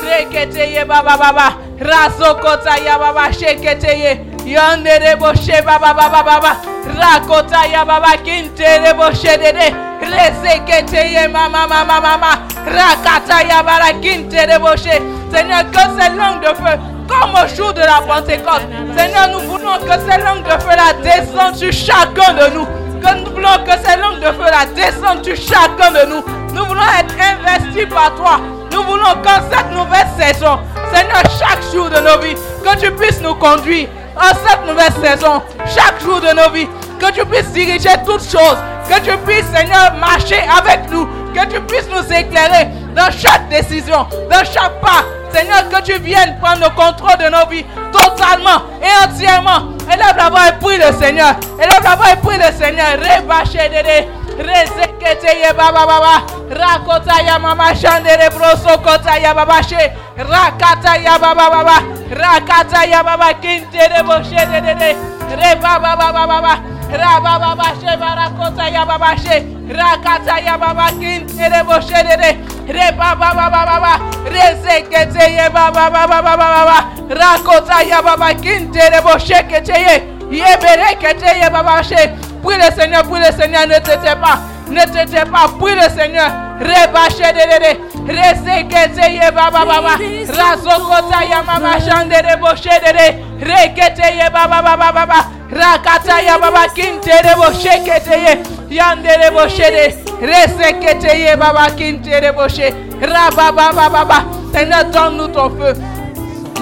Reketeye 0.04 0.84
baba 0.86 1.16
baba. 1.18 1.58
Rasokota 1.80 2.78
ya 2.84 2.98
baba 2.98 3.32
sheketeye. 3.32 4.22
Yandere 4.46 5.16
boshe 5.18 5.62
baba 5.64 5.94
baba 5.94 6.24
baba. 6.24 6.58
Rakota 7.00 7.68
ya 7.72 7.86
baba 7.86 8.18
kintere 8.24 8.94
boshe 8.94 9.38
dede. 9.38 9.76
Reseketeye 10.02 11.28
mama 11.28 11.68
mama 11.68 12.02
mama. 12.02 12.48
Rakata 12.66 13.44
ya 13.48 13.62
baba 13.62 13.94
kintere 14.02 14.58
boshe. 14.60 15.02
Seigneur, 15.32 15.64
que 15.72 15.80
ces 15.98 16.10
langues 16.18 16.42
de 16.42 16.48
feu, 16.48 16.78
comme 17.12 17.32
au 17.36 17.56
jour 17.56 17.74
de 17.74 17.82
la 17.82 18.02
Pentecôte, 18.08 18.64
Seigneur, 18.96 19.28
nous 19.34 19.40
voulons 19.42 19.78
que 19.80 19.92
ces 20.10 20.22
langues 20.22 20.44
de 20.44 20.62
feu 20.62 20.76
là 20.76 20.94
descendent 21.04 21.56
sur 21.56 21.72
chacun 21.74 22.34
de 22.34 22.54
nous. 22.54 22.66
Que 23.02 23.16
nous 23.20 23.32
voulons 23.32 23.58
que 23.66 23.72
ces 23.84 24.00
langues 24.00 24.20
de 24.20 24.32
feu 24.32 24.50
là 24.50 24.66
descendent 24.74 25.24
sur 25.24 25.36
chacun 25.36 25.92
de 25.92 26.10
nous. 26.10 26.24
Nous 26.54 26.66
voulons 26.66 26.82
être 27.00 27.16
investis 27.20 27.86
par 27.94 28.16
toi. 28.16 28.40
Nous 28.72 28.84
voulons 28.84 29.16
qu'en 29.24 29.42
cette 29.50 29.72
nouvelle 29.72 30.08
saison, 30.18 30.60
Seigneur, 30.94 31.24
chaque 31.38 31.62
jour 31.74 31.90
de 31.90 32.00
nos 32.00 32.20
vies, 32.20 32.36
que 32.64 32.80
tu 32.80 32.92
puisses 32.92 33.22
nous 33.22 33.36
conduire 33.36 33.90
en 34.16 34.34
cette 34.48 34.66
nouvelle 34.66 34.94
saison, 35.04 35.42
chaque 35.66 36.02
jour 36.02 36.22
de 36.22 36.34
nos 36.34 36.50
vies, 36.52 36.68
que 37.00 37.12
tu 37.12 37.26
puisses 37.26 37.52
diriger 37.52 37.90
toutes 38.06 38.24
choses, 38.24 38.58
que 38.90 39.00
tu 39.02 39.18
puisses, 39.26 39.48
Seigneur, 39.54 39.94
marcher 40.00 40.44
avec 40.58 40.90
nous, 40.90 41.08
que 41.34 41.46
tu 41.54 41.62
puisses 41.62 41.90
nous 41.90 42.14
éclairer 42.14 42.68
dans 42.96 43.12
chaque 43.12 43.48
décision, 43.50 44.08
dans 44.30 44.46
chaque 44.46 44.80
pas. 44.82 45.04
Seigneur, 45.34 45.70
que 45.70 45.82
tu 45.82 45.98
viennes 46.00 46.38
prendre 46.42 46.60
le 46.62 46.70
contrôle 46.70 47.18
de 47.18 47.30
nos 47.30 47.48
vies 47.50 47.66
totalement 47.92 48.64
et 48.82 49.06
entièrement. 49.08 49.70
Élève 49.88 50.16
la 50.18 50.30
voix 50.30 50.50
et 50.50 50.60
prie 50.60 50.78
le 50.78 50.92
Seigneur. 50.94 51.36
Élève 51.58 51.84
la 51.84 51.96
voix 51.96 52.12
et 52.12 52.18
prie 52.18 52.38
le 52.38 52.52
Seigneur. 52.52 52.98
Rebaché 53.00 53.70
dede. 53.70 54.08
Rezekete 54.38 55.38
ye 55.38 55.54
baba 55.54 55.86
baba. 55.86 56.24
Rakota 56.50 57.22
ya 57.26 57.40
mama 57.40 57.74
shandere 57.76 58.30
broso 58.30 58.78
kota 58.80 59.18
ya 59.20 59.34
baba 59.34 59.62
she. 59.64 59.92
Rakata 60.18 60.98
ya 60.98 61.18
baba 61.18 61.50
baba. 61.50 61.78
Rakata 62.10 62.86
ya 62.86 63.02
baba 63.04 63.34
kintere 63.36 64.04
boshe 64.04 64.46
dede. 64.52 64.96
Re 65.38 65.56
baba 65.62 65.96
baba 65.96 66.28
baba. 66.28 66.60
Raba 66.92 67.40
baba 67.40 67.74
she 67.80 67.98
barakota 67.98 68.70
ya 68.70 68.86
baba 68.86 69.16
she. 69.18 69.46
Rakata 69.72 70.40
ya 70.44 70.58
baba 70.58 70.92
kintere 70.92 71.64
boshe 71.64 72.04
dede. 72.04 72.38
Re 72.68 72.92
baba 72.98 73.34
baba 73.34 73.66
baba. 73.66 74.00
Rezekete 74.26 75.32
ye 75.32 75.50
baba 75.50 75.90
baba 75.90 76.22
baba 76.22 76.38
baba. 76.38 76.78
Rakota 77.10 77.82
ya 77.88 78.02
baba 78.02 78.34
kintere 78.34 79.02
boshe 79.02 79.44
kete 79.48 79.74
ye. 79.74 80.04
Yebere 80.32 80.96
kete 81.00 81.40
ye 81.42 81.50
baba 81.50 81.82
she. 81.84 82.12
Prie 82.44 82.58
le 82.58 82.72
Seigneur, 82.76 83.04
prie 83.04 83.20
le 83.20 83.32
Seigneur, 83.32 83.68
ne 83.68 83.80
te 83.80 83.96
tais 84.04 84.16
pas. 84.16 84.40
Ne 84.70 84.84
te 84.86 85.10
tais 85.10 85.26
pas, 85.26 85.48
prie 85.60 85.76
le 85.76 85.90
Seigneur. 85.90 86.51
Rebache 86.62 87.34
de 87.34 87.46
de 87.52 87.58
de. 87.64 87.72
Resekete 88.14 89.06
ye 89.12 89.32
baba 89.32 89.66
baba. 89.66 89.98
Razokota 90.38 91.24
ya 91.30 91.44
mama 91.44 91.80
shande 91.82 92.22
de 92.22 92.36
boshe 92.42 92.76
de 92.84 92.92
de. 92.98 93.08
Rekete 93.46 94.08
ye 94.18 94.30
baba 94.30 94.62
baba 94.62 94.92
baba. 94.92 95.20
Rakata 95.50 96.22
ya 96.22 96.38
baba 96.40 96.68
kinte 96.76 97.22
de 97.24 97.34
boshe 97.36 97.84
kete 97.86 98.16
ye. 98.26 98.34
Yande 98.70 99.18
de 99.22 99.30
boshe 99.32 99.68
de. 99.76 99.86
Resekete 100.22 101.20
ye 101.20 101.36
baba 101.36 101.66
kinte 101.78 102.22
de 102.22 102.32
boshe. 102.32 102.74
Rababa 103.02 103.74
baba 103.74 103.90
baba. 103.90 104.26
Seigneur, 104.54 104.86
donne-nous 104.86 105.28
ton 105.30 105.50
feu. 105.50 105.74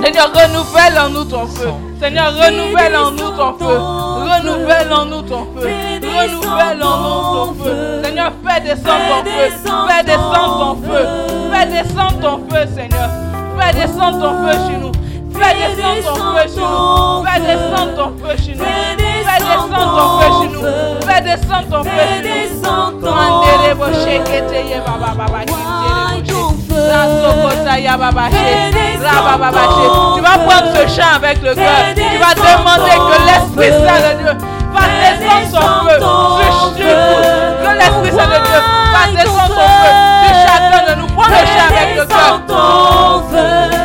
Seigneur, 0.02 0.30
renouvelle 0.34 0.98
en 1.00 1.10
nous 1.10 1.26
ton 1.26 1.46
feu. 1.48 1.70
Seigneur, 2.00 2.34
renouvelle 2.34 2.96
en 2.96 3.12
nous 3.12 3.32
ton 3.32 3.54
feu. 3.58 3.78
Renouvelle 3.78 4.94
en 4.94 5.06
nous 5.06 5.22
ton 5.22 5.48
feu. 5.56 5.68
Renouvelle 5.68 6.84
en 6.84 6.98
nous 6.98 7.36
ton 7.36 7.64
feu. 7.64 8.02
Seigneur, 8.04 8.32
fais 8.46 8.62
descendre 8.62 9.24
ton 9.24 9.24
feu. 9.26 9.88
Fais 9.90 10.04
descendre 10.04 10.60
ton 10.60 10.76
feu. 10.88 11.04
Fais 11.52 11.66
descendre 11.66 12.20
ton 12.22 12.38
feu, 12.50 12.64
Seigneur. 12.76 13.10
Fais 13.60 13.74
descendre 13.74 14.20
ton 14.20 14.34
feu 14.48 14.54
chez 14.68 14.78
nous. 14.78 14.92
Fais 15.40 15.54
descendre 15.56 16.04
ton 16.06 16.20
feu 16.34 16.46
chez 16.48 16.60
nous. 16.60 17.24
Fais 17.26 17.40
descendre 17.42 17.94
ton 17.96 18.10
feu 18.18 18.34
chez 18.38 18.54
nous. 18.56 18.64
Fais 18.66 19.42
descendre 19.44 19.76
ton 19.98 20.10
feu 20.20 20.28
chez 20.42 20.50
nous. 20.50 20.64
Fais 21.02 21.22
descendre 21.22 21.68
ton 21.70 21.84
feu 21.84 21.90
chez 21.90 22.22
nous. 22.24 22.40
Mandere 23.02 23.76
bo 23.76 23.86
shekete 23.94 24.60
ye 24.70 24.80
baba 24.86 25.14
baba 25.16 25.40
Tu 30.16 30.22
vas 30.22 30.38
prendre 30.38 30.70
ce 30.76 30.84
chant 31.02 31.14
avec 31.16 31.42
le 31.42 31.56
cœur. 31.56 31.66
Tu 31.96 32.18
vas 32.18 32.34
demander 32.36 32.96
que 33.08 33.18
l'Esprit 33.28 33.72
Saint 33.86 34.02
de 34.10 34.14
Dieu 34.22 34.34
va 34.74 34.84
descendre 35.00 35.48
son 35.52 35.68
feu 35.88 35.98
sur. 36.00 36.86
Que 37.64 37.72
l'Esprit 37.78 38.12
Saint 38.18 38.28
de 38.28 38.40
Dieu 38.46 38.60
va 38.92 39.04
descendre 39.16 39.48
son 39.48 39.70
feu 39.84 39.92
sur 40.26 40.36
chacun 40.48 40.82
de 40.90 40.94
nous. 41.02 41.08
Prends 41.16 41.30
le 41.30 41.34
chant 41.46 41.68
avec 41.70 41.90
le 41.96 42.06
cœur. 42.06 43.79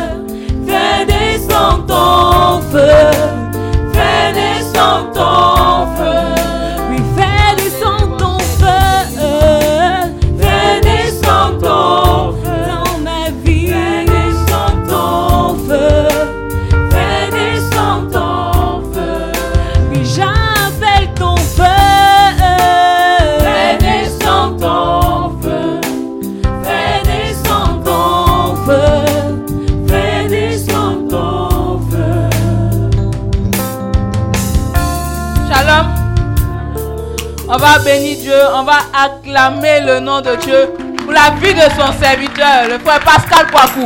On 38.57 38.63
va 38.63 38.77
acclamer 38.93 39.81
le 39.81 39.99
nom 39.99 40.21
de 40.21 40.33
Dieu 40.37 40.69
pour 41.03 41.11
la 41.11 41.31
vie 41.41 41.53
de 41.53 41.69
son 41.77 41.91
serviteur, 42.01 42.69
le 42.69 42.79
frère 42.79 43.01
Pascal 43.01 43.47
Kwaku. 43.51 43.85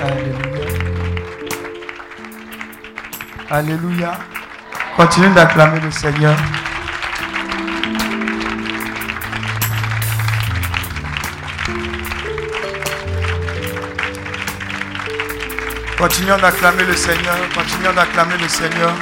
Alléluia. 0.00 0.52
Alléluia. 3.50 4.12
Continuez 4.96 5.34
d'acclamer 5.34 5.80
le 5.80 5.90
Seigneur. 5.90 6.36
Continuons 16.06 16.36
d'acclamer 16.36 16.84
le 16.84 16.94
Seigneur. 16.94 17.34
Continuons 17.54 17.94
d'acclamer 17.94 18.34
le 18.38 18.46
Seigneur. 18.46 18.92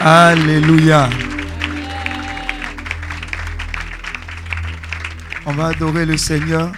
Alléluia. 0.00 1.23
On 5.54 5.56
va 5.56 5.68
adorer 5.68 6.04
le 6.04 6.16
Seigneur. 6.16 6.72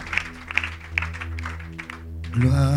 Gloire. 2.35 2.76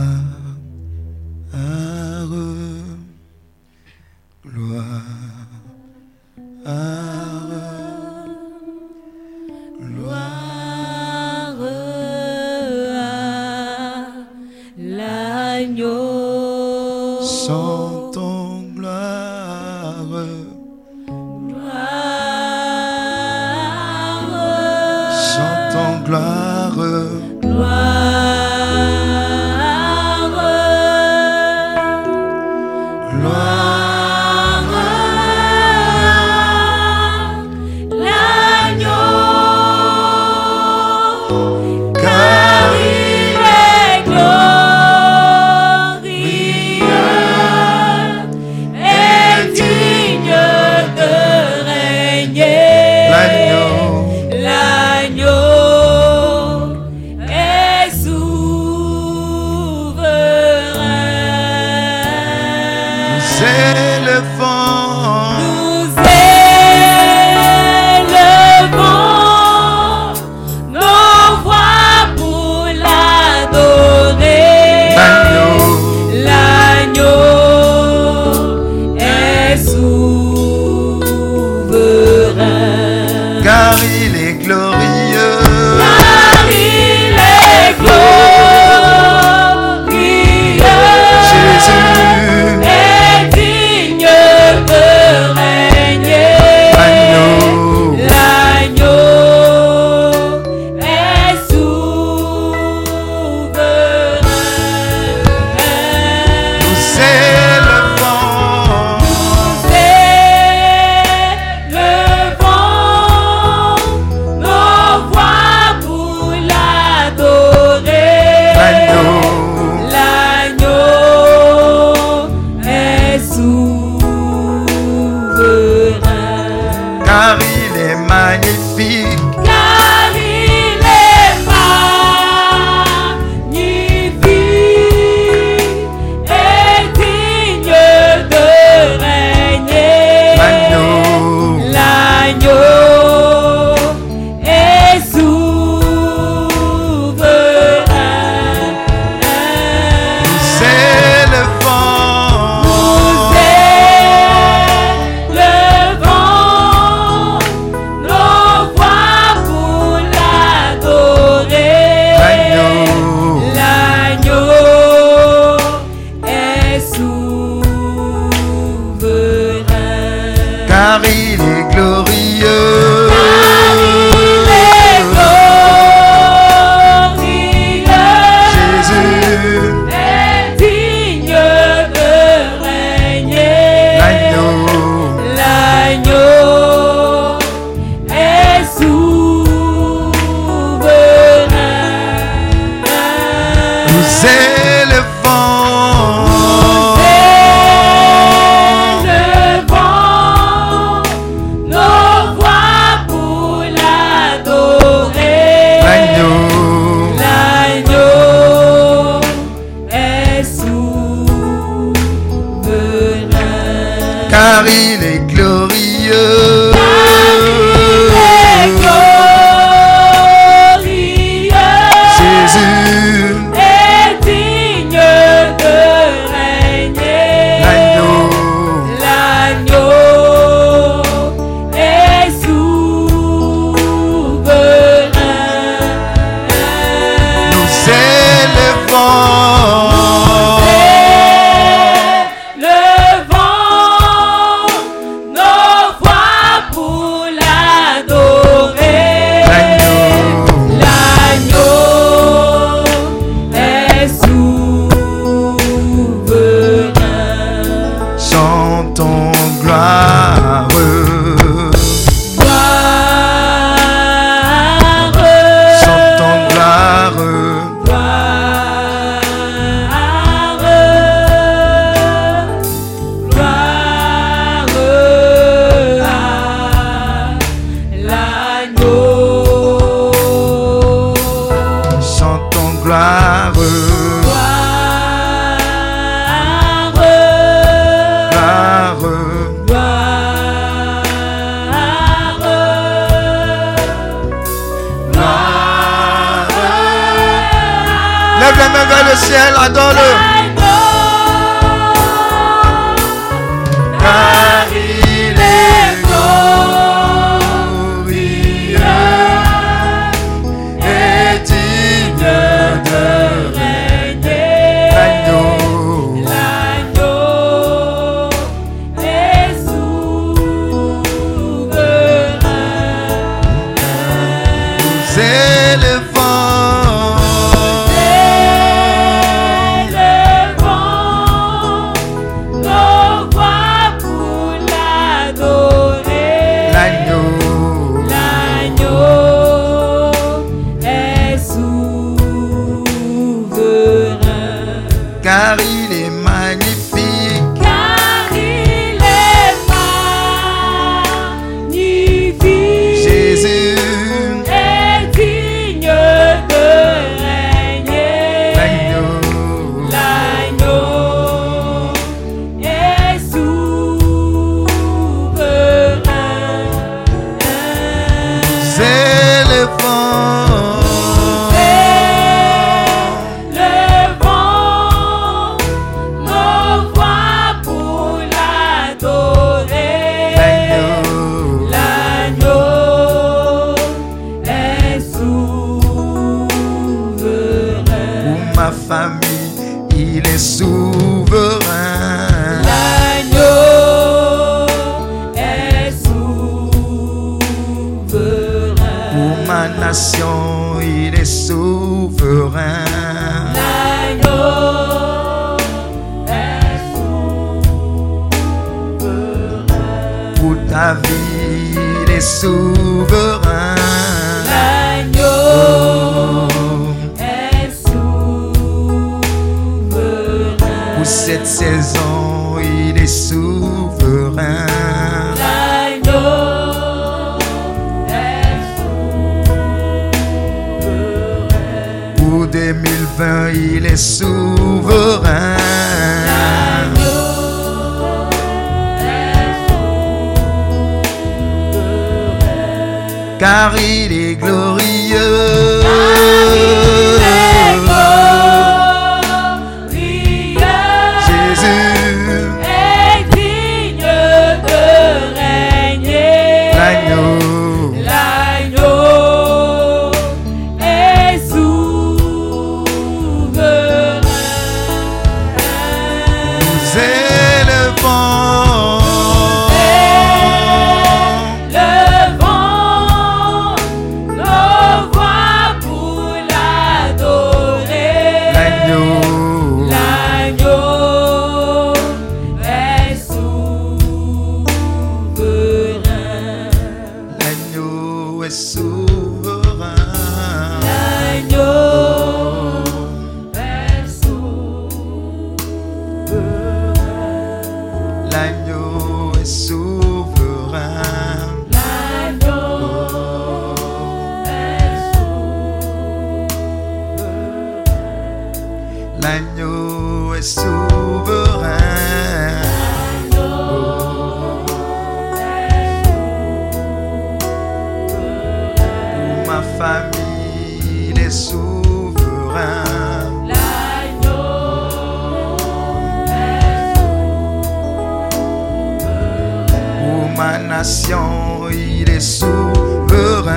Il 531.72 532.10
est 532.10 532.22
souverain. 532.22 533.53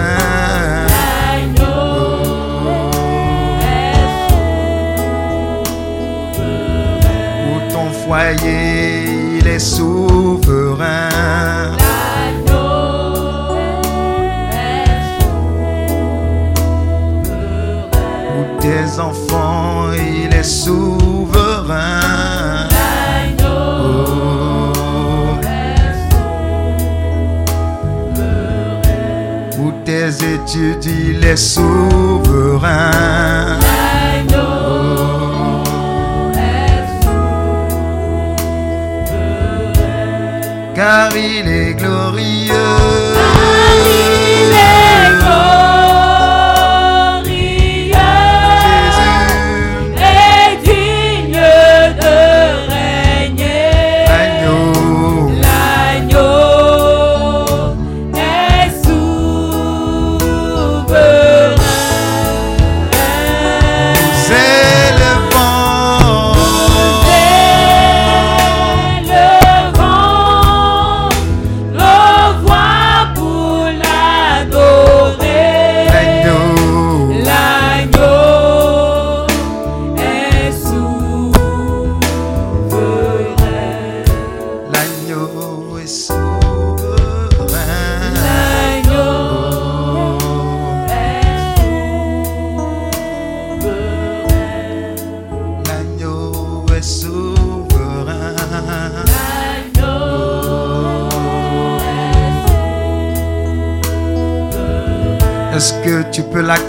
Pour 7.44 7.60
ton 7.72 7.90
foyer, 7.92 9.38
il 9.38 9.46
est 9.46 9.60
souverain. 9.60 11.08
Pour 18.26 18.58
tes 18.58 18.98
enfants, 18.98 19.92
il 19.92 20.34
est 20.34 20.42
souverain. 20.42 22.11
Tes 30.46 30.58
études, 30.58 30.84
il 30.84 31.24
est 31.24 31.36
souverain. 31.36 32.90
Car 40.74 41.14
il 41.16 41.48
est 41.48 41.74
glorieux. 41.74 43.01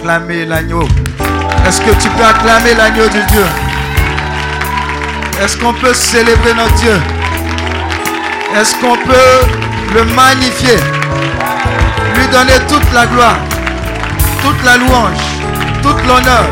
L'acclamer, 0.03 0.45
l'agneau. 0.45 0.87
Est-ce 1.65 1.79
que 1.79 1.91
tu 2.01 2.09
peux 2.09 2.25
acclamer 2.25 2.73
l'agneau 2.75 3.05
de 3.05 3.19
Dieu? 3.31 3.45
Est-ce 5.41 5.57
qu'on 5.57 5.73
peut 5.73 5.93
célébrer 5.93 6.53
notre 6.55 6.73
Dieu? 6.75 6.99
Est-ce 8.55 8.75
qu'on 8.75 8.97
peut 8.97 9.93
le 9.93 10.03
magnifier? 10.13 10.75
Lui 12.15 12.27
donner 12.27 12.59
toute 12.67 12.91
la 12.93 13.05
gloire, 13.07 13.37
toute 14.41 14.63
la 14.65 14.77
louange, 14.77 15.23
toute 15.81 16.05
l'honneur. 16.05 16.45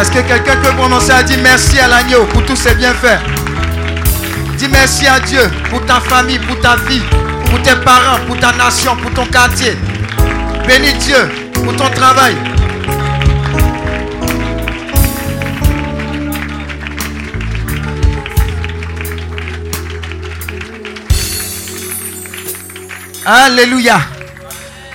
Est-ce 0.00 0.10
que 0.10 0.20
quelqu'un 0.20 0.56
peut 0.62 0.72
prononcer 0.76 1.12
à 1.12 1.22
dire 1.22 1.38
merci 1.42 1.78
à 1.78 1.88
l'agneau 1.88 2.24
pour 2.24 2.44
tous 2.44 2.56
ses 2.56 2.74
bienfaits? 2.74 3.20
Dis 4.56 4.68
merci 4.68 5.06
à 5.06 5.20
Dieu 5.20 5.48
pour 5.70 5.84
ta 5.86 6.00
famille, 6.00 6.38
pour 6.40 6.58
ta 6.60 6.76
vie, 6.76 7.02
pour 7.48 7.62
tes 7.62 7.76
parents, 7.84 8.18
pour 8.26 8.38
ta 8.38 8.52
nation, 8.52 8.96
pour 8.96 9.12
ton 9.12 9.26
quartier. 9.26 9.72
Bénis 10.66 10.94
Dieu 10.98 11.28
pour 11.54 11.74
ton 11.76 11.88
travail. 11.90 12.34
Alléluia. 23.24 24.00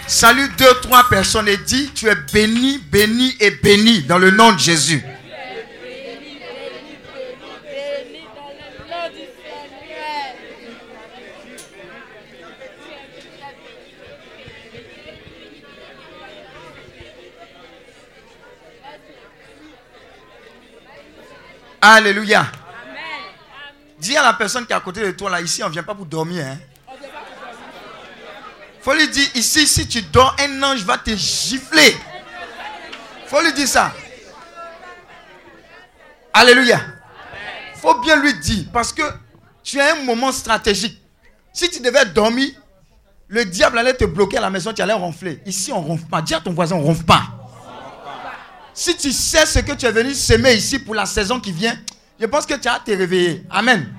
Salut 0.07 0.49
deux, 0.57 0.73
trois 0.81 1.07
personnes 1.09 1.47
et 1.47 1.57
dis, 1.57 1.91
tu 1.93 2.07
es 2.07 2.15
béni, 2.33 2.79
béni 2.91 3.35
et 3.39 3.51
béni 3.51 4.01
dans 4.03 4.17
le 4.17 4.31
nom 4.31 4.51
de 4.53 4.59
Jésus. 4.59 5.03
Alléluia. 21.95 22.47
Dis 23.99 24.17
à 24.17 24.23
la 24.23 24.33
personne 24.33 24.65
qui 24.65 24.73
est 24.73 24.75
à 24.75 24.79
côté 24.79 25.01
de 25.01 25.11
toi, 25.11 25.29
là, 25.29 25.39
ici, 25.39 25.61
on 25.61 25.67
ne 25.67 25.71
vient 25.73 25.83
pas 25.83 25.93
pour 25.93 26.07
dormir. 26.07 26.43
Hein. 26.43 26.57
faut 28.81 28.95
lui 28.95 29.07
dire, 29.09 29.27
ici, 29.35 29.67
si 29.67 29.87
tu 29.87 30.01
dors, 30.01 30.35
un 30.39 30.63
ange 30.63 30.83
va 30.83 30.97
te 30.97 31.15
gifler. 31.15 31.95
faut 33.27 33.39
lui 33.43 33.53
dire 33.53 33.67
ça. 33.67 33.93
Alléluia. 36.33 36.81
faut 37.75 37.99
bien 38.01 38.15
lui 38.15 38.33
dire, 38.39 38.65
parce 38.73 38.91
que 38.91 39.03
tu 39.61 39.79
as 39.79 39.93
un 39.93 40.03
moment 40.03 40.31
stratégique. 40.31 40.99
Si 41.53 41.69
tu 41.69 41.79
devais 41.79 42.05
dormir, 42.05 42.49
le 43.27 43.45
diable 43.45 43.77
allait 43.77 43.93
te 43.93 44.05
bloquer 44.05 44.39
à 44.39 44.41
la 44.41 44.49
maison, 44.49 44.73
tu 44.73 44.81
allais 44.81 44.93
ronfler. 44.93 45.43
Ici, 45.45 45.71
on 45.71 45.83
ne 45.83 45.87
ronfle 45.89 46.05
pas. 46.07 46.23
Dis 46.23 46.33
à 46.33 46.41
ton 46.41 46.53
voisin, 46.53 46.75
on 46.75 46.79
ne 46.79 46.85
ronfle 46.85 47.03
pas. 47.05 47.42
Si 48.73 48.97
tu 48.97 49.11
sais 49.11 49.45
ce 49.45 49.59
que 49.59 49.73
tu 49.73 49.85
es 49.85 49.91
venu 49.91 50.13
semer 50.13 50.55
ici 50.55 50.79
pour 50.79 50.95
la 50.95 51.05
saison 51.05 51.39
qui 51.39 51.51
vient, 51.51 51.77
je 52.19 52.25
pense 52.25 52.45
que 52.45 52.55
tu 52.55 52.67
as 52.67 52.79
te 52.79 52.91
réveiller. 52.91 53.43
Amen. 53.49 53.93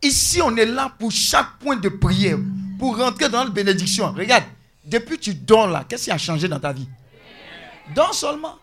Ici, 0.00 0.40
on 0.42 0.56
est 0.56 0.66
là 0.66 0.92
pour 0.98 1.10
chaque 1.10 1.58
point 1.58 1.76
de 1.76 1.88
prière, 1.88 2.38
pour 2.78 2.96
rentrer 2.98 3.28
dans 3.28 3.44
la 3.44 3.50
bénédiction. 3.50 4.12
Regarde, 4.12 4.44
depuis 4.84 5.16
que 5.16 5.22
tu 5.22 5.34
dors 5.34 5.68
là, 5.68 5.84
qu'est-ce 5.88 6.04
qui 6.04 6.10
a 6.10 6.18
changé 6.18 6.48
dans 6.48 6.58
ta 6.58 6.72
vie? 6.72 6.88
Dors 7.94 8.14
seulement. 8.14 8.58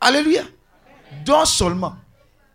Alléluia. 0.00 0.42
Dors 1.24 1.46
seulement. 1.46 1.96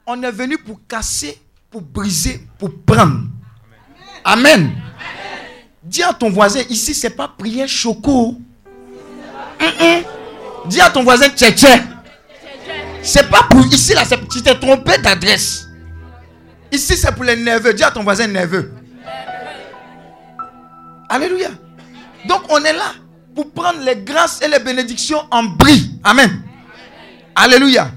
On 0.05 0.21
est 0.23 0.31
venu 0.31 0.57
pour 0.57 0.79
casser, 0.87 1.41
pour 1.69 1.81
briser, 1.81 2.45
pour 2.57 2.69
prendre. 2.85 3.27
Amen. 4.23 4.73
Dis 5.81 6.03
à 6.03 6.13
ton 6.13 6.29
voisin, 6.29 6.61
ici, 6.69 6.93
c'est 6.93 7.09
pas 7.09 7.27
prière 7.27 7.67
choco. 7.67 8.37
Dis 10.65 10.81
à 10.81 10.89
ton 10.89 11.03
voisin, 11.03 11.27
tché 11.29 11.53
C'est 13.01 13.29
pas 13.29 13.43
pour 13.49 13.65
ici, 13.67 13.93
là, 13.93 14.03
tu 14.31 14.41
t'es 14.41 14.55
trompé 14.55 14.97
d'adresse. 14.99 15.67
Ici, 16.71 16.97
c'est 16.97 17.11
pour 17.13 17.23
les 17.23 17.35
nerveux. 17.35 17.73
Dis 17.73 17.83
à 17.83 17.91
ton 17.91 18.03
voisin 18.03 18.27
nerveux. 18.27 18.73
Alléluia. 21.09 21.49
Donc, 22.25 22.43
on 22.49 22.63
est 22.63 22.73
là 22.73 22.93
pour 23.35 23.51
prendre 23.51 23.79
les 23.83 23.97
grâces 23.97 24.41
et 24.41 24.47
les 24.47 24.59
bénédictions 24.59 25.21
en 25.29 25.43
bris. 25.43 25.91
Amen. 26.03 26.41
Alléluia. 27.35 27.91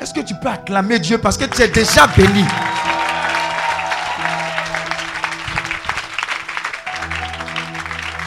Est-ce 0.00 0.12
que 0.12 0.20
tu 0.20 0.34
peux 0.34 0.48
acclamer 0.48 0.98
Dieu 0.98 1.18
parce 1.18 1.36
que 1.36 1.44
tu 1.46 1.62
es 1.62 1.68
déjà 1.68 2.06
béni? 2.06 2.44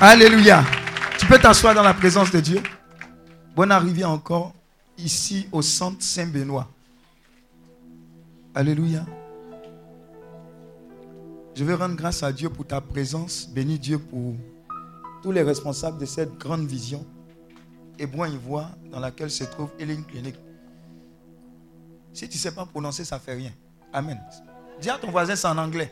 Alléluia. 0.02 0.64
Tu 1.18 1.26
peux 1.26 1.40
t'asseoir 1.40 1.74
dans 1.74 1.84
la 1.84 1.94
présence 1.94 2.32
de 2.32 2.40
Dieu. 2.40 2.62
Bonne 3.58 3.72
arrivée 3.72 4.06
encore 4.06 4.54
ici 5.00 5.50
au 5.52 5.64
centre 5.64 6.04
Saint-Benoît. 6.04 6.68
Alléluia. 8.54 9.04
Je 11.56 11.64
veux 11.64 11.74
rendre 11.74 11.96
grâce 11.96 12.22
à 12.22 12.32
Dieu 12.32 12.52
pour 12.52 12.68
ta 12.68 12.82
présence. 12.82 13.50
Bénis 13.50 13.80
Dieu 13.80 13.98
pour 13.98 14.36
tous 15.24 15.32
les 15.32 15.42
responsables 15.42 15.98
de 15.98 16.06
cette 16.06 16.38
grande 16.38 16.68
vision. 16.68 17.04
Hébron-Ivoire, 17.98 18.70
dans 18.92 19.00
laquelle 19.00 19.32
se 19.32 19.46
trouve 19.46 19.72
Healing 19.80 20.06
Clinic. 20.06 20.36
Si 22.14 22.30
tu 22.30 22.38
ne 22.38 22.40
sais 22.40 22.54
pas 22.54 22.68
prononcer, 22.68 23.06
ça 23.06 23.16
ne 23.16 23.22
fait 23.22 23.34
rien. 23.34 23.54
Amen. 23.92 24.22
Dis 24.80 24.92
à 24.92 25.00
ton 25.00 25.10
voisin, 25.10 25.36
c'est 25.36 25.48
en 25.48 25.58
anglais. 25.58 25.92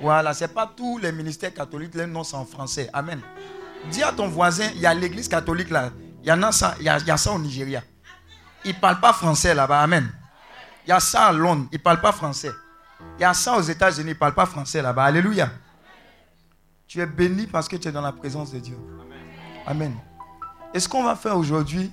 Voilà, 0.00 0.32
ce 0.32 0.44
n'est 0.44 0.48
pas 0.52 0.72
tous 0.76 0.98
les 0.98 1.10
ministères 1.10 1.52
catholiques, 1.52 1.96
les 1.96 2.06
noms 2.06 2.22
sont 2.22 2.36
en 2.36 2.46
français. 2.46 2.88
Amen. 2.92 3.20
Dis 3.90 4.04
à 4.04 4.12
ton 4.12 4.28
voisin, 4.28 4.68
il 4.76 4.80
y 4.80 4.86
a 4.86 4.94
l'église 4.94 5.26
catholique 5.26 5.70
là. 5.70 5.90
Il 6.22 6.28
y 6.28 6.32
en 6.32 6.42
a 6.42 6.52
ça, 6.52 6.76
y 6.80 6.88
a, 6.88 6.98
y 6.98 7.10
a 7.10 7.16
ça 7.16 7.32
au 7.32 7.38
Nigeria. 7.38 7.82
Ils 8.64 8.74
ne 8.74 8.80
parlent 8.80 9.00
pas 9.00 9.12
français 9.12 9.54
là-bas. 9.54 9.80
Amen. 9.80 10.10
Il 10.86 10.90
y 10.90 10.92
a 10.92 11.00
ça 11.00 11.26
à 11.26 11.32
Londres, 11.32 11.66
ils 11.72 11.78
ne 11.78 11.82
parlent 11.82 12.00
pas 12.00 12.12
français. 12.12 12.50
Il 13.18 13.22
y 13.22 13.24
a 13.24 13.34
ça 13.34 13.56
aux 13.56 13.62
États-Unis, 13.62 14.10
ils 14.10 14.14
ne 14.14 14.18
parlent 14.18 14.34
pas 14.34 14.46
français 14.46 14.82
là-bas. 14.82 15.04
Alléluia. 15.04 15.50
Tu 16.86 17.00
es 17.00 17.06
béni 17.06 17.46
parce 17.46 17.68
que 17.68 17.76
tu 17.76 17.88
es 17.88 17.92
dans 17.92 18.00
la 18.00 18.12
présence 18.12 18.52
de 18.52 18.58
Dieu. 18.58 18.78
Amen. 19.66 19.96
Et 20.74 20.80
ce 20.80 20.88
qu'on 20.88 21.04
va 21.04 21.16
faire 21.16 21.36
aujourd'hui 21.36 21.92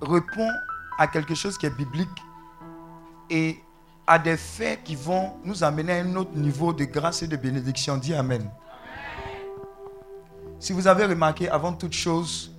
répond 0.00 0.48
à 0.98 1.06
quelque 1.06 1.34
chose 1.34 1.56
qui 1.58 1.66
est 1.66 1.76
biblique 1.76 2.08
et 3.30 3.60
à 4.06 4.18
des 4.18 4.36
faits 4.36 4.84
qui 4.84 4.94
vont 4.94 5.36
nous 5.44 5.64
amener 5.64 5.92
à 5.92 6.02
un 6.02 6.16
autre 6.16 6.34
niveau 6.34 6.72
de 6.72 6.84
grâce 6.84 7.22
et 7.22 7.26
de 7.26 7.36
bénédiction? 7.36 7.96
Dis 7.96 8.14
Amen. 8.14 8.48
Si 10.58 10.72
vous 10.72 10.86
avez 10.86 11.04
remarqué, 11.04 11.48
avant 11.48 11.72
toute 11.72 11.92
chose, 11.92 12.55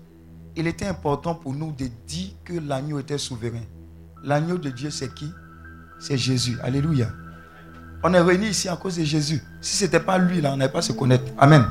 il 0.58 0.66
était 0.66 0.88
important 0.88 1.36
pour 1.36 1.54
nous 1.54 1.72
de 1.72 1.86
dire 2.08 2.32
que 2.44 2.54
l'agneau 2.54 3.00
était 3.00 3.20
souverain. 3.20 3.62
L'agneau 4.24 4.58
de 4.58 4.70
Dieu, 4.70 4.90
c'est 4.90 5.14
qui? 5.14 5.32
C'est 6.00 6.18
Jésus. 6.18 6.58
Alléluia. 6.64 7.10
On 8.04 8.12
est 8.14 8.20
réunis 8.20 8.50
ici 8.50 8.68
à 8.68 8.76
cause 8.76 8.98
de 8.98 9.04
Jésus. 9.04 9.40
Si 9.62 9.78
ce 9.78 9.86
n'était 9.86 10.00
pas 10.00 10.18
lui, 10.18 10.40
on 10.40 10.58
n'allait 10.58 10.72
pas 10.72 10.82
se 10.82 10.92
connaître. 10.94 11.32
Amen. 11.38 11.64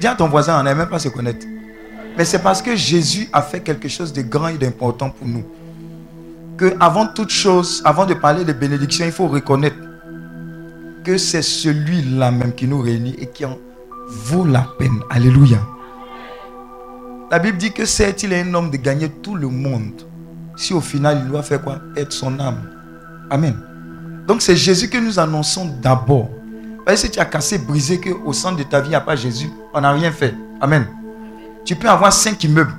Dis 0.00 0.06
à 0.06 0.14
ton 0.14 0.28
voisin, 0.28 0.58
on 0.58 0.62
n'allait 0.62 0.74
même 0.78 0.88
pas 0.88 0.98
se 0.98 1.10
connaître. 1.10 1.46
Mais 2.16 2.24
c'est 2.24 2.38
parce 2.38 2.62
que 2.62 2.74
Jésus 2.74 3.28
a 3.32 3.42
fait 3.42 3.60
quelque 3.60 3.88
chose 3.88 4.12
de 4.12 4.22
grand 4.22 4.48
et 4.48 4.56
d'important 4.56 5.10
pour 5.10 5.26
nous. 5.26 5.44
Que 6.56 6.74
avant 6.80 7.06
toute 7.06 7.30
chose, 7.30 7.82
avant 7.84 8.06
de 8.06 8.14
parler 8.14 8.44
de 8.44 8.52
bénédiction, 8.54 9.04
il 9.04 9.12
faut 9.12 9.28
reconnaître 9.28 9.76
que 11.04 11.18
c'est 11.18 11.42
celui-là 11.42 12.30
même 12.30 12.54
qui 12.54 12.66
nous 12.66 12.80
réunit 12.80 13.16
et 13.18 13.26
qui 13.26 13.44
en 13.44 13.58
vaut 14.08 14.46
la 14.46 14.66
peine. 14.78 15.00
Alléluia. 15.10 15.58
La 17.30 17.38
Bible 17.38 17.58
dit 17.58 17.72
que 17.72 17.84
c'est 17.84 18.22
il 18.22 18.32
un 18.34 18.54
homme 18.54 18.70
de 18.70 18.76
gagner 18.76 19.08
tout 19.08 19.34
le 19.34 19.48
monde 19.48 20.04
si 20.56 20.72
au 20.72 20.80
final 20.80 21.22
il 21.24 21.30
doit 21.30 21.42
faire 21.42 21.62
quoi? 21.62 21.80
Être 21.96 22.12
son 22.12 22.38
âme. 22.38 22.60
Amen. 23.30 23.56
Donc 24.26 24.42
c'est 24.42 24.56
Jésus 24.56 24.88
que 24.88 24.98
nous 24.98 25.18
annonçons 25.18 25.68
d'abord. 25.82 26.28
Parce 26.84 27.00
que 27.00 27.06
si 27.06 27.12
tu 27.12 27.20
as 27.20 27.24
cassé, 27.24 27.58
brisé, 27.58 27.98
qu'au 28.00 28.32
centre 28.32 28.58
de 28.58 28.62
ta 28.62 28.80
vie, 28.80 28.88
il 28.88 28.90
n'y 28.90 28.96
a 28.96 29.00
pas 29.00 29.16
Jésus, 29.16 29.50
on 29.72 29.80
n'a 29.80 29.92
rien 29.92 30.12
fait. 30.12 30.34
Amen. 30.60 30.86
Tu 31.64 31.74
peux 31.76 31.88
avoir 31.88 32.12
cinq 32.12 32.44
immeubles. 32.44 32.74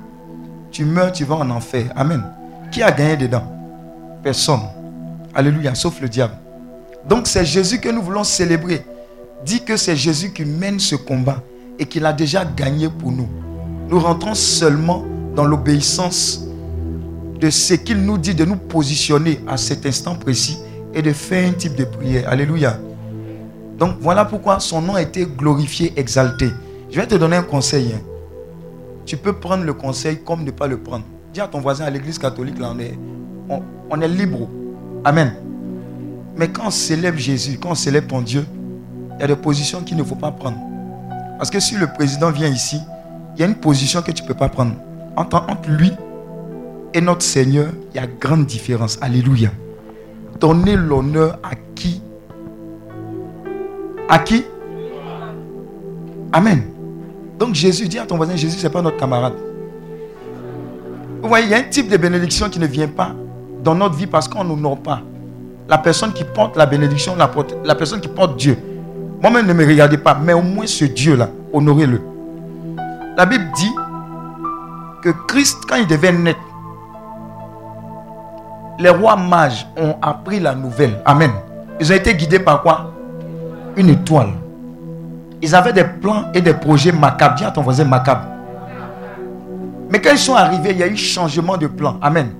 Tu 0.70 0.84
meurs, 0.84 1.12
tu 1.12 1.24
vas 1.24 1.36
en 1.36 1.50
enfer. 1.50 1.86
Amen. 1.96 2.22
Qui 2.70 2.82
a 2.82 2.90
gagné 2.90 3.16
dedans? 3.16 3.52
Personne. 4.22 4.60
Alléluia, 5.34 5.74
sauf 5.74 6.00
le 6.00 6.08
diable. 6.08 6.34
Donc 7.08 7.26
c'est 7.26 7.44
Jésus 7.44 7.80
que 7.80 7.88
nous 7.88 8.02
voulons 8.02 8.24
célébrer. 8.24 8.84
Dit 9.44 9.62
que 9.62 9.76
c'est 9.76 9.96
Jésus 9.96 10.32
qui 10.32 10.44
mène 10.44 10.80
ce 10.80 10.96
combat 10.96 11.42
et 11.78 11.86
qu'il 11.86 12.06
a 12.06 12.12
déjà 12.12 12.44
gagné 12.44 12.88
pour 12.88 13.12
nous. 13.12 13.28
Nous 13.88 14.00
rentrons 14.00 14.34
seulement 14.34 15.04
dans 15.34 15.44
l'obéissance 15.44 16.46
de 17.40 17.50
ce 17.50 17.74
qu'il 17.74 17.98
nous 17.98 18.18
dit 18.18 18.34
de 18.34 18.44
nous 18.44 18.56
positionner 18.56 19.40
à 19.46 19.56
cet 19.56 19.86
instant 19.86 20.14
précis 20.14 20.58
et 20.94 21.02
de 21.02 21.12
faire 21.12 21.48
un 21.48 21.52
type 21.52 21.76
de 21.76 21.84
prière. 21.84 22.28
Alléluia. 22.28 22.78
Donc 23.78 23.96
voilà 24.00 24.24
pourquoi 24.24 24.58
son 24.58 24.80
nom 24.80 24.94
a 24.94 25.02
été 25.02 25.26
glorifié, 25.26 25.92
exalté. 25.96 26.48
Je 26.90 26.98
vais 26.98 27.06
te 27.06 27.14
donner 27.14 27.36
un 27.36 27.42
conseil. 27.42 27.92
Hein. 27.94 28.00
Tu 29.04 29.16
peux 29.16 29.34
prendre 29.34 29.64
le 29.64 29.74
conseil 29.74 30.18
comme 30.24 30.42
ne 30.44 30.50
pas 30.50 30.66
le 30.66 30.78
prendre. 30.78 31.04
Dis 31.32 31.40
à 31.40 31.46
ton 31.46 31.60
voisin 31.60 31.84
à 31.84 31.90
l'église 31.90 32.18
catholique, 32.18 32.58
là, 32.58 32.74
on 33.90 34.00
est, 34.00 34.08
libre. 34.08 34.48
Amen. 35.04 35.34
Mais 36.36 36.48
quand 36.48 36.66
on 36.66 36.70
célèbre 36.70 37.18
Jésus, 37.18 37.58
quand 37.60 37.70
on 37.70 37.74
célèbre 37.74 38.08
ton 38.08 38.22
Dieu, 38.22 38.44
il 39.16 39.20
y 39.20 39.24
a 39.24 39.26
des 39.26 39.36
positions 39.36 39.82
qu'il 39.82 39.96
ne 39.96 40.02
faut 40.02 40.16
pas 40.16 40.32
prendre. 40.32 40.58
Parce 41.38 41.50
que 41.50 41.60
si 41.60 41.76
le 41.76 41.86
président 41.86 42.30
vient 42.30 42.48
ici, 42.48 42.80
il 43.36 43.40
y 43.40 43.42
a 43.42 43.46
une 43.46 43.54
position 43.54 44.00
que 44.00 44.10
tu 44.12 44.22
ne 44.22 44.28
peux 44.28 44.34
pas 44.34 44.48
prendre. 44.48 44.72
Entre, 45.16 45.44
lui 45.68 45.92
et 46.94 47.00
notre 47.00 47.22
Seigneur, 47.22 47.68
il 47.92 47.96
y 47.96 47.98
a 48.02 48.06
grande 48.06 48.46
différence. 48.46 48.98
Alléluia. 49.02 49.50
Donner 50.40 50.76
l'honneur 50.76 51.38
à 51.42 51.50
qui? 51.74 52.00
À 54.08 54.18
qui? 54.18 54.44
Amen. 56.32 56.62
Donc 57.38 57.54
Jésus 57.54 57.88
dit 57.88 57.98
à 57.98 58.06
ton 58.06 58.16
voisin, 58.16 58.36
Jésus, 58.36 58.58
ce 58.58 58.66
n'est 58.66 58.72
pas 58.72 58.80
notre 58.80 58.96
camarade. 58.96 59.34
Vous 61.22 61.28
voyez, 61.28 61.46
il 61.46 61.50
y 61.50 61.54
a 61.54 61.58
un 61.58 61.62
type 61.62 61.88
de 61.88 61.96
bénédiction 61.96 62.48
qui 62.48 62.58
ne 62.58 62.66
vient 62.66 62.88
pas 62.88 63.14
dans 63.62 63.74
notre 63.74 63.96
vie 63.96 64.06
parce 64.06 64.28
qu'on 64.28 64.44
n'honore 64.44 64.78
pas. 64.78 65.02
La 65.68 65.76
personne 65.76 66.12
qui 66.12 66.24
porte 66.24 66.56
la 66.56 66.64
bénédiction, 66.64 67.16
la 67.16 67.74
personne 67.74 68.00
qui 68.00 68.08
porte 68.08 68.38
Dieu. 68.38 68.56
Moi-même, 69.20 69.46
ne 69.46 69.52
me 69.52 69.66
regardez 69.66 69.98
pas, 69.98 70.14
mais 70.14 70.32
au 70.32 70.42
moins 70.42 70.66
ce 70.66 70.84
Dieu-là, 70.84 71.28
honorez-le. 71.52 72.00
La 73.16 73.24
Bible 73.24 73.46
dit 73.56 73.74
que 75.02 75.08
Christ, 75.26 75.64
quand 75.66 75.76
il 75.76 75.86
devait 75.86 76.12
naître, 76.12 76.38
les 78.78 78.90
rois 78.90 79.16
mages 79.16 79.66
ont 79.78 79.96
appris 80.02 80.38
la 80.38 80.54
nouvelle. 80.54 81.00
Amen. 81.06 81.30
Ils 81.80 81.90
ont 81.90 81.94
été 81.96 82.14
guidés 82.14 82.40
par 82.40 82.60
quoi? 82.60 82.92
Une 83.76 83.88
étoile. 83.88 84.32
Ils 85.40 85.54
avaient 85.54 85.72
des 85.72 85.84
plans 85.84 86.24
et 86.34 86.42
des 86.42 86.52
projets 86.52 86.92
macabres. 86.92 87.36
Dis 87.36 87.44
à 87.44 87.50
ton 87.50 87.62
voisin 87.62 87.84
macabre. 87.84 88.26
Mais 89.90 89.98
quand 89.98 90.10
ils 90.12 90.18
sont 90.18 90.34
arrivés, 90.34 90.72
il 90.72 90.78
y 90.78 90.82
a 90.82 90.86
eu 90.86 90.96
changement 90.96 91.56
de 91.56 91.68
plan. 91.68 91.96
Amen. 92.02 92.32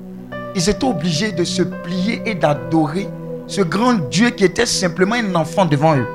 Ils 0.54 0.68
étaient 0.68 0.86
obligés 0.86 1.32
de 1.32 1.44
se 1.44 1.62
plier 1.62 2.20
et 2.26 2.34
d'adorer 2.34 3.08
ce 3.46 3.62
grand 3.62 3.94
Dieu 4.10 4.28
qui 4.30 4.44
était 4.44 4.66
simplement 4.66 5.14
un 5.14 5.34
enfant 5.36 5.64
devant 5.64 5.96
eux. 5.96 6.06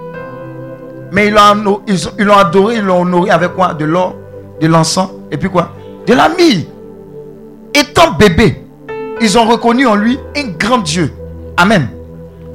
Mais 1.12 1.30
ils 1.30 1.34
l'ont 1.34 2.38
adoré, 2.38 2.76
ils 2.76 2.84
l'ont 2.84 3.02
honoré 3.02 3.32
avec 3.32 3.56
quoi? 3.56 3.74
De 3.74 3.86
l'or, 3.86 4.16
de 4.62 4.68
l'encens 4.68 5.10
et 5.32 5.38
puis 5.38 5.50
quoi? 5.50 5.74
De 6.06 6.14
la 6.14 6.30
mie. 6.30 6.68
Étant 7.74 8.12
bébé, 8.12 8.64
ils 9.20 9.38
ont 9.38 9.46
reconnu 9.46 9.88
en 9.88 9.96
lui 9.96 10.20
un 10.36 10.50
grand 10.58 10.80
Dieu. 10.80 11.12
Amen. 11.58 11.88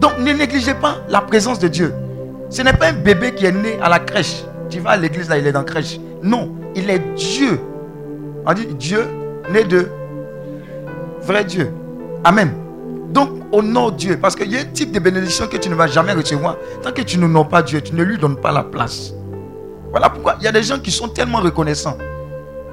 Donc 0.01 0.13
ne 0.19 0.33
négligez 0.33 0.75
pas 0.75 0.97
la 1.09 1.21
présence 1.21 1.59
de 1.59 1.69
Dieu. 1.69 1.93
Ce 2.51 2.63
n'est 2.63 2.73
pas 2.73 2.89
un 2.89 2.93
bébé 2.93 3.33
qui 3.35 3.47
est 3.47 3.53
né 3.53 3.79
à 3.83 3.89
la 3.89 3.99
crèche. 3.99 4.45
Tu 4.69 4.81
vas 4.81 4.91
à 4.91 4.97
l'église 4.97 5.29
là, 5.29 5.39
il 5.39 5.47
est 5.47 5.53
dans 5.53 5.61
la 5.61 5.65
crèche. 5.65 5.99
Non, 6.23 6.51
il 6.75 6.89
est 6.91 7.03
Dieu. 7.17 7.61
On 8.47 8.53
dit 8.53 8.67
Dieu 8.79 9.07
né 9.51 9.65
de 9.65 9.89
vrai 11.23 11.45
Dieu. 11.45 11.71
Amen. 12.25 12.53
Donc 13.11 13.31
honore 13.53 13.93
Dieu. 13.93 14.19
Parce 14.21 14.37
qu'il 14.37 14.53
y 14.53 14.57
a 14.57 14.61
un 14.61 14.65
type 14.65 14.93
de 14.93 14.99
bénédiction 14.99 15.47
que 15.47 15.57
tu 15.57 15.69
ne 15.69 15.75
vas 15.75 15.87
jamais 15.87 16.13
recevoir. 16.13 16.57
Tant 16.83 16.93
que 16.93 17.03
tu 17.03 17.19
n'honores 17.19 17.49
pas 17.49 17.63
Dieu, 17.63 17.81
tu 17.81 17.95
ne 17.95 18.03
lui 18.03 18.19
donnes 18.19 18.37
pas 18.37 18.53
la 18.53 18.63
place. 18.63 19.13
Voilà 19.97 20.11
pourquoi 20.11 20.37
il 20.39 20.45
y 20.45 20.47
a 20.47 20.53
des 20.53 20.63
gens 20.63 20.79
qui 20.79 20.91
sont 20.91 21.09
tellement 21.09 21.39
reconnaissants 21.39 21.97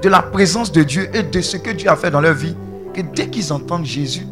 de 0.02 0.08
la 0.10 0.20
présence 0.20 0.70
de 0.70 0.82
Dieu 0.82 1.08
et 1.14 1.22
de 1.22 1.40
ce 1.40 1.56
que 1.56 1.70
Dieu 1.70 1.88
a 1.88 1.96
fait 1.96 2.10
dans 2.10 2.20
leur 2.20 2.34
vie 2.34 2.54
que 2.92 3.00
dès 3.00 3.28
qu'ils 3.28 3.50
entendent 3.50 3.86
Jésus, 3.86 4.26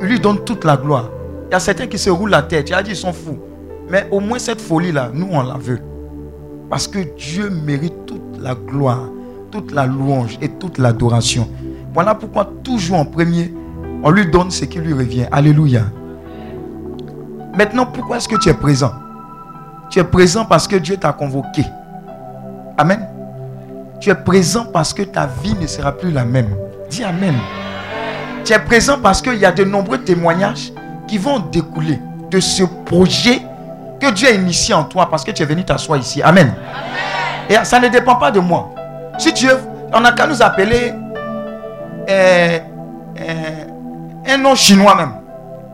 ils 0.00 0.06
lui 0.06 0.18
donnent 0.18 0.42
toute 0.42 0.64
la 0.64 0.78
gloire. 0.78 1.10
Il 1.50 1.52
y 1.52 1.54
a 1.54 1.60
certains 1.60 1.86
qui 1.86 1.98
se 1.98 2.08
roulent 2.08 2.30
la 2.30 2.40
tête. 2.40 2.70
Il 2.70 2.74
a 2.74 2.82
dit 2.82 2.92
ils 2.92 2.96
sont 2.96 3.12
fous. 3.12 3.38
Mais 3.90 4.08
au 4.10 4.20
moins 4.20 4.38
cette 4.38 4.62
folie-là, 4.62 5.10
nous, 5.12 5.28
on 5.32 5.42
la 5.42 5.58
veut. 5.58 5.80
Parce 6.70 6.88
que 6.88 7.00
Dieu 7.14 7.50
mérite 7.50 8.06
toute 8.06 8.40
la 8.40 8.54
gloire, 8.54 9.10
toute 9.50 9.70
la 9.72 9.84
louange 9.84 10.38
et 10.40 10.48
toute 10.48 10.78
l'adoration. 10.78 11.46
Voilà 11.92 12.14
pourquoi 12.14 12.50
toujours 12.64 12.96
en 12.96 13.04
premier, 13.04 13.52
on 14.02 14.08
lui 14.08 14.24
donne 14.30 14.50
ce 14.50 14.64
qui 14.64 14.78
lui 14.78 14.94
revient. 14.94 15.26
Alléluia. 15.30 15.82
Maintenant, 17.54 17.84
pourquoi 17.84 18.16
est-ce 18.16 18.28
que 18.28 18.36
tu 18.36 18.48
es 18.48 18.54
présent? 18.54 18.92
Tu 19.90 19.98
es 19.98 20.04
présent 20.04 20.46
parce 20.46 20.66
que 20.66 20.76
Dieu 20.76 20.96
t'a 20.96 21.12
convoqué. 21.12 21.64
Amen. 22.76 23.06
Tu 24.00 24.10
es 24.10 24.14
présent 24.14 24.66
parce 24.72 24.92
que 24.92 25.02
ta 25.02 25.26
vie 25.42 25.54
ne 25.60 25.66
sera 25.66 25.92
plus 25.92 26.10
la 26.10 26.24
même. 26.24 26.54
Dis 26.90 27.04
Amen. 27.04 27.34
Tu 28.44 28.52
es 28.52 28.58
présent 28.58 28.98
parce 29.02 29.22
qu'il 29.22 29.36
y 29.36 29.46
a 29.46 29.52
de 29.52 29.64
nombreux 29.64 29.98
témoignages 29.98 30.72
qui 31.06 31.18
vont 31.18 31.38
découler 31.38 31.98
de 32.30 32.40
ce 32.40 32.64
projet 32.84 33.40
que 34.00 34.10
Dieu 34.12 34.28
a 34.28 34.32
initié 34.32 34.74
en 34.74 34.84
toi 34.84 35.08
parce 35.08 35.24
que 35.24 35.30
tu 35.30 35.42
es 35.42 35.46
venu 35.46 35.64
t'asseoir 35.64 35.98
ici. 35.98 36.22
Amen. 36.22 36.52
Et 37.48 37.56
ça 37.62 37.78
ne 37.78 37.88
dépend 37.88 38.16
pas 38.16 38.30
de 38.30 38.40
moi. 38.40 38.74
Si 39.18 39.30
veux, 39.46 39.58
on 39.92 40.00
n'a 40.00 40.12
qu'à 40.12 40.26
nous 40.26 40.42
appeler 40.42 40.92
euh, 42.08 42.58
euh, 43.20 43.64
un 44.26 44.36
nom 44.38 44.54
chinois 44.54 44.94
même. 44.94 45.12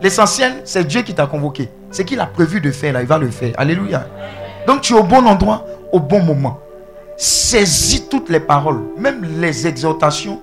L'essentiel, 0.03 0.63
c'est 0.65 0.85
Dieu 0.85 1.03
qui 1.03 1.15
t'a 1.15 1.27
convoqué. 1.27 1.71
Ce 1.91 2.03
qu'il 2.03 2.21
a 2.21 2.27
prévu 2.27 2.61
de 2.61 2.71
faire, 2.71 2.93
là, 2.93 3.01
il 3.01 3.07
va 3.07 3.19
le 3.19 3.31
faire. 3.31 3.53
Alléluia. 3.57 4.07
Donc 4.67 4.83
tu 4.83 4.95
es 4.95 4.99
au 4.99 5.03
bon 5.03 5.27
endroit, 5.27 5.65
au 5.93 6.01
bon 6.01 6.23
moment. 6.23 6.59
Saisis 7.23 8.09
toutes 8.09 8.31
les 8.31 8.41
paroles, 8.41 8.81
même 8.97 9.23
les 9.43 9.67
exhortations, 9.67 10.41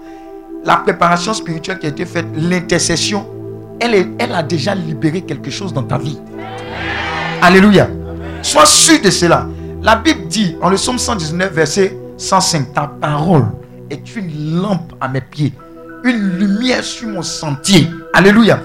la 0.64 0.76
préparation 0.76 1.34
spirituelle 1.34 1.80
qui 1.80 1.88
a 1.88 1.90
été 1.90 2.06
faite, 2.06 2.28
l'intercession, 2.36 3.26
elle, 3.80 4.32
a 4.32 4.44
déjà 4.44 4.76
libéré 4.76 5.22
quelque 5.22 5.50
chose 5.50 5.74
dans 5.74 5.82
ta 5.82 5.98
vie. 5.98 6.20
Alléluia. 7.42 7.88
Sois 8.44 8.68
sûr 8.68 9.02
de 9.02 9.10
cela. 9.10 9.48
La 9.82 9.96
Bible 9.96 10.28
dit, 10.28 10.56
en 10.62 10.70
le 10.70 10.76
psaume 10.76 11.00
119, 11.00 11.52
verset 11.52 11.98
105, 12.16 12.72
ta 12.76 12.92
parole 13.02 13.48
est 13.90 14.16
une 14.16 14.62
lampe 14.62 14.94
à 15.02 15.08
mes 15.08 15.22
pieds, 15.22 15.54
une 16.04 16.38
lumière 16.38 16.84
sur 16.84 17.08
mon 17.08 17.24
sentier. 17.24 17.90
Alléluia. 18.14 18.60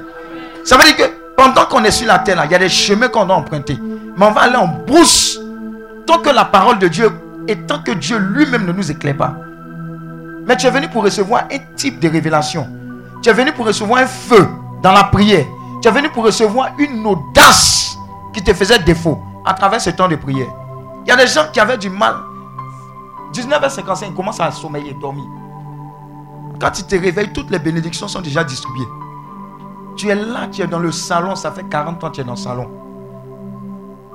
Ça 0.65 0.77
veut 0.77 0.85
dire 0.85 0.97
que 0.97 1.11
pendant 1.35 1.65
qu'on 1.65 1.83
est 1.83 1.91
sur 1.91 2.09
la 2.09 2.19
terre, 2.19 2.43
il 2.45 2.53
y 2.53 2.55
a 2.55 2.59
des 2.59 2.69
chemins 2.69 3.09
qu'on 3.09 3.25
doit 3.25 3.37
emprunter. 3.37 3.79
Mais 4.19 4.27
on 4.27 4.33
va 4.33 4.43
aller 4.43 4.57
en 4.57 4.69
brousse 4.87 5.41
tant 6.07 6.19
que 6.19 6.29
la 6.29 6.45
parole 6.45 6.79
de 6.79 6.89
Dieu 6.89 7.11
et 7.49 7.57
tant 7.57 7.83
que 7.83 7.93
Dieu 7.93 8.19
lui-même 8.19 8.67
ne 8.67 8.73
nous 8.73 8.91
éclaire 8.91 9.17
pas. 9.17 9.37
Mais 10.47 10.57
tu 10.57 10.67
es 10.67 10.71
venu 10.71 10.89
pour 10.89 11.05
recevoir 11.05 11.45
un 11.53 11.59
type 11.77 12.01
de 12.01 12.09
révélation. 12.09 12.67
Tu 13.23 13.29
es 13.29 13.33
venu 13.33 13.53
pour 13.53 13.67
recevoir 13.67 14.03
un 14.03 14.07
feu 14.07 14.49
dans 14.83 14.93
la 14.93 15.05
prière. 15.05 15.47
Tu 15.81 15.89
es 15.89 15.91
venu 15.91 16.09
pour 16.11 16.25
recevoir 16.25 16.73
une 16.79 17.07
audace 17.07 17.97
qui 18.33 18.43
te 18.43 18.53
faisait 18.53 18.79
défaut 18.81 19.21
à 19.45 19.55
travers 19.55 19.81
ce 19.81 19.91
temps 19.91 20.09
de 20.09 20.17
prière. 20.17 20.49
Il 21.05 21.09
y 21.09 21.13
a 21.13 21.17
des 21.17 21.27
gens 21.27 21.45
qui 21.53 21.61
avaient 21.61 21.79
du 21.79 21.91
mal. 21.91 22.17
19h55, 23.33 24.09
ils 24.09 24.15
commencent 24.15 24.41
à 24.41 24.51
sommeiller, 24.51 24.95
dormir. 24.95 25.25
Quand 26.61 26.71
tu 26.71 26.83
te 26.85 26.95
réveilles, 26.95 27.33
toutes 27.33 27.51
les 27.51 27.59
bénédictions 27.59 28.09
sont 28.09 28.21
déjà 28.21 28.45
distribuées. 28.45 28.87
Tu 29.97 30.09
es 30.09 30.15
là, 30.15 30.49
tu 30.51 30.63
es 30.63 30.67
dans 30.67 30.79
le 30.79 30.93
salon, 30.93 31.35
ça 31.35 31.51
fait 31.51 31.65
40 31.65 32.03
ans 32.05 32.11
que 32.11 32.15
tu 32.15 32.21
es 32.21 32.25
dans 32.25 32.33
le 32.33 32.39
salon. 32.39 32.71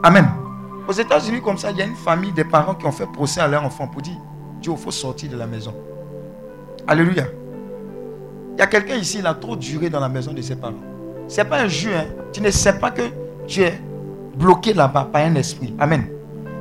Amen. 0.04 0.30
Aux 0.88 0.94
États-Unis, 0.94 1.42
comme 1.42 1.58
ça, 1.58 1.72
il 1.72 1.78
y 1.78 1.82
a 1.82 1.86
une 1.86 1.96
famille, 1.96 2.32
des 2.32 2.46
parents 2.46 2.74
qui 2.74 2.86
ont 2.86 2.92
fait 2.92 3.08
procès 3.08 3.42
à 3.42 3.48
leur 3.48 3.64
enfant 3.64 3.88
pour 3.88 4.02
dire 4.02 4.16
Dieu, 4.62 4.72
il 4.72 4.78
faut 4.78 4.92
sortir 4.92 5.30
de 5.30 5.38
la 5.38 5.46
maison. 5.46 5.74
Alléluia. 6.88 7.26
Il 8.54 8.60
y 8.60 8.62
a 8.62 8.68
quelqu'un 8.68 8.96
ici, 8.96 9.20
il 9.20 9.28
a 9.28 9.34
trop 9.34 9.56
duré 9.56 9.90
dans 9.90 10.00
la 10.00 10.10
maison 10.10 10.34
de 10.34 10.42
ses 10.42 10.56
parents. 10.56 10.74
Ce 11.28 11.42
n'est 11.42 11.48
pas 11.48 11.60
un 11.60 11.68
jeu. 11.68 11.92
Hein. 11.94 12.06
Tu 12.32 12.42
ne 12.42 12.50
sais 12.50 12.80
pas 12.80 12.92
que 12.92 13.02
tu 13.46 13.62
es 13.62 13.80
bloqué 14.36 14.74
là-bas 14.74 15.10
par 15.12 15.24
un 15.24 15.36
esprit. 15.36 15.76
Amen. 15.78 16.08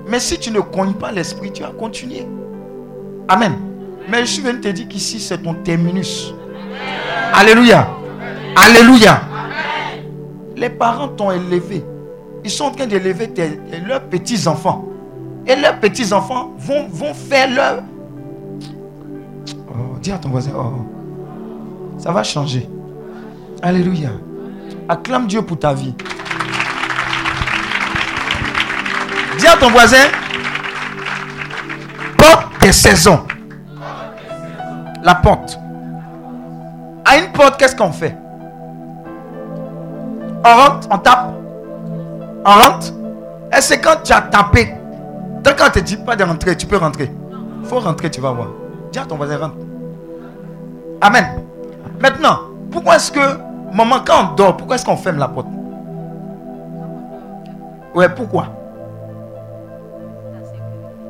Mais 0.08 0.18
si 0.18 0.38
tu 0.38 0.50
ne 0.50 0.60
cognes 0.60 0.94
pas 0.94 1.12
l'esprit, 1.12 1.52
tu 1.52 1.62
vas 1.62 1.70
continuer. 1.70 2.26
Amen. 3.28 3.54
Mais 4.08 4.20
je 4.20 4.32
suis 4.32 4.42
venu 4.42 4.60
te 4.60 4.68
dire 4.68 4.88
qu'ici, 4.88 5.20
c'est 5.20 5.38
ton 5.38 5.54
terminus. 5.54 6.34
Alléluia. 7.32 7.88
Alléluia. 8.56 9.20
Les 10.56 10.70
parents 10.70 11.08
t'ont 11.08 11.30
élevé. 11.30 11.84
Ils 12.46 12.50
sont 12.50 12.66
en 12.66 12.70
train 12.70 12.86
d'élever 12.86 13.28
leurs 13.88 14.02
petits-enfants. 14.02 14.84
Et 15.48 15.56
leurs 15.56 15.80
petits-enfants 15.80 16.52
vont, 16.56 16.86
vont 16.86 17.12
faire 17.12 17.50
leur... 17.50 17.82
Oh, 19.68 19.96
dis 20.00 20.12
à 20.12 20.18
ton 20.18 20.28
voisin, 20.28 20.52
oh, 20.56 20.86
ça 21.98 22.12
va 22.12 22.22
changer. 22.22 22.68
Alléluia. 23.60 24.10
Acclame 24.88 25.26
Dieu 25.26 25.42
pour 25.42 25.58
ta 25.58 25.74
vie. 25.74 25.92
Dis 29.40 29.48
à 29.48 29.56
ton 29.56 29.70
voisin, 29.70 30.06
porte 32.16 32.60
des 32.60 32.70
saisons. 32.70 33.26
La 35.02 35.16
porte. 35.16 35.58
À 37.04 37.18
une 37.18 37.32
porte, 37.32 37.58
qu'est-ce 37.58 37.74
qu'on 37.74 37.90
fait? 37.90 38.16
On 40.44 40.56
rentre, 40.56 40.86
on 40.92 40.98
tape. 40.98 41.35
On 42.46 42.50
rentre. 42.52 42.92
Et 43.56 43.60
c'est 43.60 43.80
quand 43.80 43.96
tu 44.04 44.12
as 44.12 44.20
tapé. 44.20 44.72
Tant 45.42 45.50
qu'on 45.56 45.64
ne 45.64 45.70
te 45.70 45.78
dit 45.80 45.96
pas 45.96 46.14
de 46.14 46.22
rentrer, 46.22 46.56
tu 46.56 46.66
peux 46.66 46.76
rentrer. 46.76 47.12
Il 47.62 47.68
faut 47.68 47.80
rentrer, 47.80 48.10
tu 48.10 48.20
vas 48.20 48.30
voir. 48.30 48.48
Dis 48.92 48.98
à 48.98 49.04
ton 49.04 49.16
voisin, 49.16 49.38
rentre. 49.38 49.56
Amen. 51.00 51.42
Maintenant, 52.00 52.38
pourquoi 52.70 52.96
est-ce 52.96 53.10
que, 53.10 53.38
maman, 53.74 53.96
quand 54.06 54.32
on 54.32 54.34
dort, 54.34 54.56
pourquoi 54.56 54.76
est-ce 54.76 54.84
qu'on 54.84 54.96
ferme 54.96 55.18
la 55.18 55.28
porte? 55.28 55.48
Ouais, 57.94 58.08
pourquoi? 58.08 58.46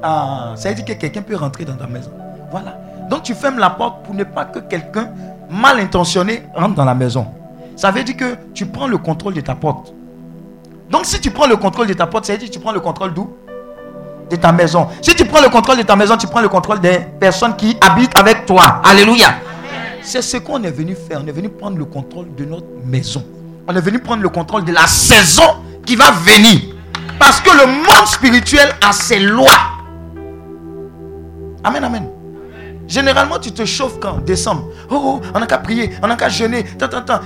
Ah, 0.02 0.52
ça 0.54 0.68
veut 0.68 0.74
dire 0.76 0.84
que 0.84 0.92
quelqu'un 0.92 1.22
peut 1.22 1.36
rentrer 1.36 1.64
dans 1.64 1.76
ta 1.76 1.86
maison. 1.86 2.10
Voilà. 2.50 2.78
Donc 3.10 3.22
tu 3.22 3.34
fermes 3.34 3.58
la 3.58 3.70
porte 3.70 4.04
pour 4.04 4.14
ne 4.14 4.24
pas 4.24 4.44
que 4.44 4.60
quelqu'un 4.60 5.10
mal 5.50 5.80
intentionné 5.80 6.44
rentre 6.54 6.74
dans 6.74 6.84
la 6.84 6.94
maison. 6.94 7.26
Ça 7.74 7.90
veut 7.90 8.04
dire 8.04 8.16
que 8.16 8.36
tu 8.54 8.66
prends 8.66 8.86
le 8.86 8.98
contrôle 8.98 9.34
de 9.34 9.40
ta 9.40 9.54
porte. 9.54 9.92
Donc 10.90 11.04
si 11.04 11.20
tu 11.20 11.30
prends 11.30 11.46
le 11.46 11.56
contrôle 11.56 11.86
de 11.86 11.94
ta 11.94 12.06
porte, 12.06 12.26
ça 12.26 12.32
veut 12.32 12.38
dire 12.38 12.48
que 12.48 12.52
tu 12.54 12.60
prends 12.60 12.72
le 12.72 12.80
contrôle 12.80 13.12
d'où? 13.12 13.30
De 14.30 14.36
ta 14.36 14.52
maison. 14.52 14.88
Si 15.02 15.14
tu 15.14 15.24
prends 15.24 15.40
le 15.40 15.48
contrôle 15.48 15.78
de 15.78 15.82
ta 15.82 15.96
maison, 15.96 16.16
tu 16.16 16.26
prends 16.26 16.40
le 16.40 16.48
contrôle 16.48 16.80
des 16.80 16.98
personnes 17.20 17.54
qui 17.56 17.76
habitent 17.80 18.18
avec 18.18 18.46
toi. 18.46 18.80
Alléluia. 18.84 19.34
C'est 20.02 20.22
ce 20.22 20.36
qu'on 20.36 20.62
est 20.62 20.70
venu 20.70 20.94
faire. 20.94 21.20
On 21.22 21.26
est 21.26 21.32
venu 21.32 21.48
prendre 21.48 21.78
le 21.78 21.84
contrôle 21.84 22.34
de 22.36 22.44
notre 22.44 22.66
maison. 22.84 23.24
On 23.68 23.74
est 23.74 23.80
venu 23.80 23.98
prendre 23.98 24.22
le 24.22 24.28
contrôle 24.28 24.64
de 24.64 24.72
la 24.72 24.86
saison 24.86 25.56
qui 25.84 25.96
va 25.96 26.10
venir. 26.12 26.60
Parce 27.18 27.40
que 27.40 27.50
le 27.50 27.66
monde 27.66 28.06
spirituel 28.06 28.68
a 28.86 28.92
ses 28.92 29.18
lois. 29.18 29.48
Amen, 31.64 31.82
amen. 31.82 32.08
Généralement, 32.86 33.38
tu 33.40 33.50
te 33.50 33.64
chauffes 33.64 33.98
quand? 33.98 34.24
Décembre. 34.24 34.66
Oh, 34.90 35.00
oh 35.04 35.20
on 35.34 35.40
n'a 35.40 35.46
qu'à 35.46 35.58
prier, 35.58 35.90
on 36.02 36.06
n'a 36.06 36.14
qu'à 36.14 36.28
jeûner. 36.28 36.64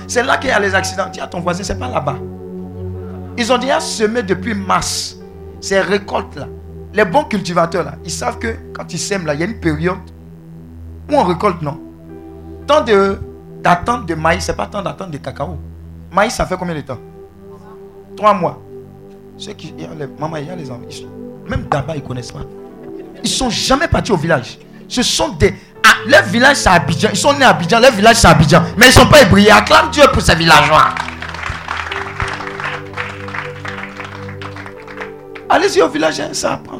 C'est 0.07 0.23
là 0.23 0.37
qu'il 0.37 0.49
y 0.49 0.53
a 0.53 0.59
les 0.59 0.73
accidents. 0.73 1.05
Dis 1.11 1.19
à 1.19 1.27
ton 1.27 1.39
voisin, 1.39 1.63
c'est 1.63 1.77
pas 1.77 1.87
là-bas. 1.87 2.15
Ils 3.37 3.51
ont 3.51 3.57
déjà 3.57 3.79
semé 3.79 4.23
depuis 4.23 4.53
mars. 4.53 5.17
Ces 5.59 5.79
récoltes-là. 5.79 6.47
Les 6.93 7.05
bons 7.05 7.23
cultivateurs, 7.23 7.85
là, 7.85 7.93
ils 8.03 8.11
savent 8.11 8.39
que 8.39 8.55
quand 8.73 8.91
ils 8.91 8.99
sèment, 8.99 9.25
là, 9.25 9.33
il 9.33 9.39
y 9.39 9.43
a 9.43 9.45
une 9.45 9.59
période 9.59 9.99
où 11.09 11.15
on 11.15 11.23
récolte, 11.23 11.61
non? 11.61 11.79
Tant 12.67 12.83
d'attente 13.61 14.05
de, 14.05 14.15
maïs, 14.15 14.43
c'est 14.43 14.55
pas 14.55 14.67
tant 14.67 14.81
d'attente 14.81 15.11
de 15.11 15.17
cacao. 15.17 15.57
Maïs, 16.11 16.33
ça 16.33 16.45
fait 16.45 16.57
combien 16.57 16.75
de 16.75 16.81
temps? 16.81 16.99
Trois 18.17 18.33
mois. 18.33 18.61
Maman, 20.19 20.37
il 20.37 20.47
y 20.47 20.49
a 20.49 20.55
les 20.55 20.69
enfants. 20.69 20.81
Même 21.47 21.67
d'abord, 21.69 21.95
ils 21.95 22.01
ne 22.01 22.07
connaissent 22.07 22.31
pas. 22.31 22.41
Ils 23.23 23.23
ne 23.23 23.27
sont 23.27 23.49
jamais 23.49 23.87
partis 23.87 24.11
au 24.11 24.17
village. 24.17 24.59
Ce 24.87 25.01
sont 25.01 25.29
des. 25.29 25.53
Ah, 25.85 25.95
leur 26.07 26.23
village, 26.23 26.57
c'est 26.57 26.69
Abidjan. 26.69 27.09
Ils 27.11 27.17
sont 27.17 27.33
nés 27.33 27.45
à 27.45 27.49
Abidjan. 27.49 27.79
Leur 27.79 27.91
village, 27.91 28.17
c'est 28.17 28.27
Abidjan. 28.27 28.61
Mais 28.77 28.85
ils 28.85 28.89
ne 28.89 28.93
sont 28.93 29.07
pas 29.07 29.21
ébrouillés. 29.21 29.51
Acclame 29.51 29.89
Dieu 29.89 30.03
pour 30.11 30.21
ces 30.21 30.35
villageois. 30.35 30.89
Allez-y 35.51 35.81
au 35.81 35.89
village, 35.89 36.17
hein, 36.21 36.29
ça 36.31 36.53
apprend. 36.53 36.79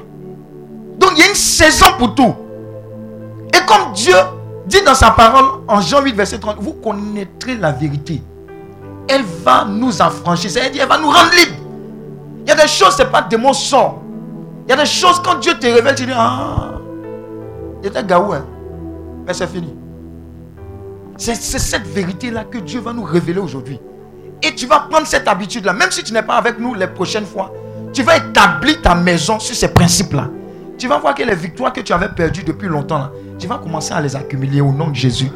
Donc, 0.98 1.12
il 1.18 1.20
y 1.20 1.24
a 1.24 1.28
une 1.28 1.36
saison 1.36 1.88
pour 2.00 2.16
tout. 2.16 2.34
Et 3.54 3.66
comme 3.66 3.92
Dieu 3.94 4.16
dit 4.66 4.82
dans 4.86 4.96
sa 4.96 5.12
parole, 5.12 5.62
en 5.68 5.82
Jean 5.82 6.02
8, 6.02 6.16
verset 6.16 6.40
30, 6.40 6.56
vous 6.62 6.76
connaîtrez 6.76 7.58
la 7.58 7.74
vérité. 7.74 8.24
Elle 9.10 9.24
va 9.44 9.66
nous 9.66 10.02
affranchir. 10.02 10.50
C'est-à-dire, 10.50 10.84
elle 10.84 10.88
va 10.88 10.98
nous 10.98 11.10
rendre 11.10 11.32
libres. 11.32 11.58
Il 12.44 12.48
y 12.48 12.52
a 12.52 12.56
des 12.56 12.68
choses, 12.70 12.96
ce 12.96 13.04
n'est 13.04 13.10
pas 13.10 13.22
des 13.24 13.36
mots 13.36 13.54
sorts. 13.54 14.02
Il 14.66 14.70
y 14.70 14.74
a 14.74 14.78
des 14.78 14.86
choses, 14.86 15.22
quand 15.22 15.36
Dieu 15.40 15.54
te 15.60 15.68
révèle, 15.68 15.96
tu 15.96 16.06
dis, 16.06 16.14
ah, 16.16 16.76
était 17.84 18.06
gaou, 18.06 18.32
hein. 18.32 18.46
mais 19.28 19.34
c'est 19.34 19.48
fini. 19.48 19.76
C'est 21.18 21.36
cette 21.36 21.88
vérité-là 21.88 22.46
que 22.46 22.60
Dieu 22.60 22.80
va 22.80 22.94
nous 22.94 23.04
révéler 23.04 23.40
aujourd'hui. 23.40 23.82
Et 24.42 24.56
tu 24.56 24.66
vas 24.66 24.80
prendre 24.90 25.06
cette 25.06 25.28
habitude-là, 25.28 25.74
même 25.74 25.92
si 25.92 26.04
tu 26.04 26.14
n'es 26.14 26.24
pas 26.24 26.36
avec 26.36 26.58
nous 26.58 26.74
les 26.74 26.88
prochaines 26.88 27.26
fois, 27.26 27.52
tu 27.94 28.04
vas 28.04 28.18
établir 28.18 28.82
ta 28.82 28.96
maison 28.96 29.40
sur 29.40 29.56
ces 29.56 29.68
principes-là. 29.68 30.28
Tu 30.78 30.88
vas 30.88 30.98
voir 30.98 31.14
que 31.14 31.24
les 31.24 31.36
victoires 31.36 31.74
que 31.74 31.82
tu 31.82 31.94
avais 31.94 32.10
perdues 32.10 32.44
depuis 32.44 32.68
longtemps, 32.68 32.98
là, 32.98 33.12
tu 33.38 33.48
vas 33.48 33.58
commencer 33.58 33.94
à 33.94 34.02
les 34.02 34.16
accumuler 34.16 34.62
au 34.62 34.72
nom 34.72 34.90
de 34.90 34.96
Jésus. 34.96 35.32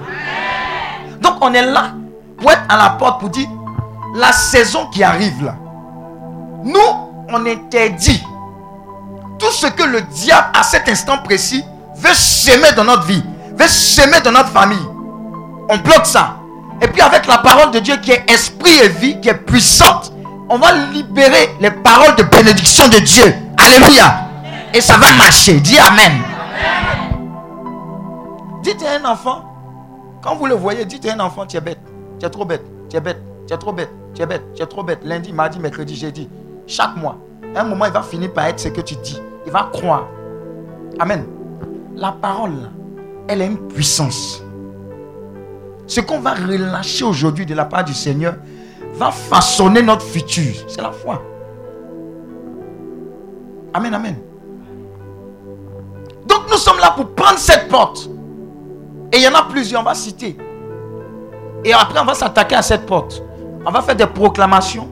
Donc 1.22 1.36
on 1.41 1.53
est 1.53 1.65
là 1.65 1.94
pour 2.38 2.52
être 2.52 2.64
à 2.69 2.77
la 2.77 2.90
porte 2.91 3.19
pour 3.19 3.30
dire 3.30 3.48
la 4.15 4.32
saison 4.32 4.88
qui 4.88 5.03
arrive 5.03 5.44
là. 5.44 5.56
Nous, 6.64 6.80
on 7.30 7.45
interdit 7.45 8.23
tout 9.38 9.52
ce 9.52 9.68
que 9.68 9.84
le 9.84 10.02
diable 10.02 10.48
à 10.53 10.64
cet 10.64 10.88
instant 10.90 11.18
précis 11.19 11.64
veut 11.98 12.14
semer 12.14 12.72
dans 12.76 12.84
notre 12.84 13.03
vie, 13.03 13.23
veut 13.57 13.68
semer 13.68 14.22
dans 14.23 14.32
notre 14.32 14.49
famille. 14.49 14.88
On 15.69 15.77
bloque 15.77 16.06
ça. 16.06 16.38
Et 16.82 16.88
puis 16.88 17.02
avec 17.02 17.27
la 17.27 17.38
parole 17.40 17.72
de 17.72 17.80
Dieu 17.80 17.95
qui 17.98 18.11
est 18.11 18.30
esprit 18.30 18.80
et 18.84 18.90
vie, 18.90 19.19
qui 19.22 19.30
est 19.30 19.34
puissante, 19.34 20.11
on 20.49 20.57
va 20.57 20.73
libérer 20.93 21.49
les 21.59 21.72
paroles 21.72 22.15
de 22.15 22.23
bénédiction 22.23 22.88
de 22.88 22.99
Dieu. 22.99 23.23
Alléluia. 23.57 24.30
Et 24.73 24.81
ça 24.81 24.97
va 24.97 25.11
marcher. 25.17 25.59
Dis 25.59 25.77
Amen. 25.80 26.11
Dites 28.61 28.84
à 28.84 28.99
un 28.99 29.11
enfant, 29.11 29.43
quand 30.22 30.35
vous 30.35 30.47
le 30.47 30.55
voyez, 30.55 30.85
dites 30.85 31.05
à 31.05 31.13
un 31.13 31.19
enfant, 31.19 31.45
tu 31.45 31.55
es 31.55 31.61
bête, 31.61 31.80
tu 32.19 32.26
es 32.26 32.30
trop 32.30 32.45
bête, 32.45 32.65
tu 32.89 32.97
es 32.97 32.99
bête, 32.99 33.22
tu 33.47 33.53
es 33.53 33.57
trop 33.57 33.72
bête, 33.72 33.91
tu 34.15 34.23
es 34.23 34.26
bête, 34.26 34.41
tu 34.55 34.63
es 34.63 34.65
trop 34.65 34.84
bête. 34.84 34.99
Lundi, 35.03 35.31
mardi, 35.31 35.59
mercredi, 35.59 35.95
jeudi, 35.95 36.27
chaque 36.65 36.95
mois. 36.97 37.17
un 37.55 37.63
moment, 37.63 37.85
il 37.85 37.91
va 37.91 38.01
finir 38.01 38.34
par 38.34 38.45
être 38.45 38.59
ce 38.59 38.69
que 38.69 38.81
tu 38.81 38.95
dis. 39.03 39.19
Il 39.45 39.51
va 39.51 39.69
croire. 39.72 40.07
Amen. 40.99 41.26
La 41.95 42.11
parole, 42.11 42.72
elle 43.27 43.41
a 43.41 43.45
une 43.45 43.67
puissance. 43.67 44.43
Ce 45.88 46.01
qu'on 46.01 46.19
va 46.19 46.34
relâcher 46.34 47.05
aujourd'hui 47.05 47.45
de 47.45 47.53
la 47.53 47.65
part 47.65 47.84
du 47.84 47.93
Seigneur 47.93 48.34
va 48.97 49.11
façonner 49.11 49.81
notre 49.81 50.05
futur. 50.05 50.53
C'est 50.67 50.81
la 50.81 50.91
foi. 50.91 51.22
Amen, 53.73 53.93
amen. 53.93 54.15
Donc 56.27 56.49
nous 56.49 56.57
sommes 56.57 56.80
là 56.80 56.91
pour 56.95 57.09
prendre 57.13 57.38
cette 57.38 57.67
porte. 57.67 58.09
Et 59.11 59.17
il 59.17 59.23
y 59.23 59.27
en 59.27 59.34
a 59.34 59.43
plusieurs, 59.43 59.81
on 59.81 59.85
va 59.85 59.93
citer. 59.93 60.38
Et 61.63 61.73
après, 61.73 61.99
on 61.99 62.05
va 62.05 62.13
s'attaquer 62.13 62.55
à 62.55 62.61
cette 62.61 62.85
porte. 62.85 63.22
On 63.65 63.72
va 63.72 63.81
faire 63.81 63.95
des 63.95 64.07
proclamations. 64.07 64.88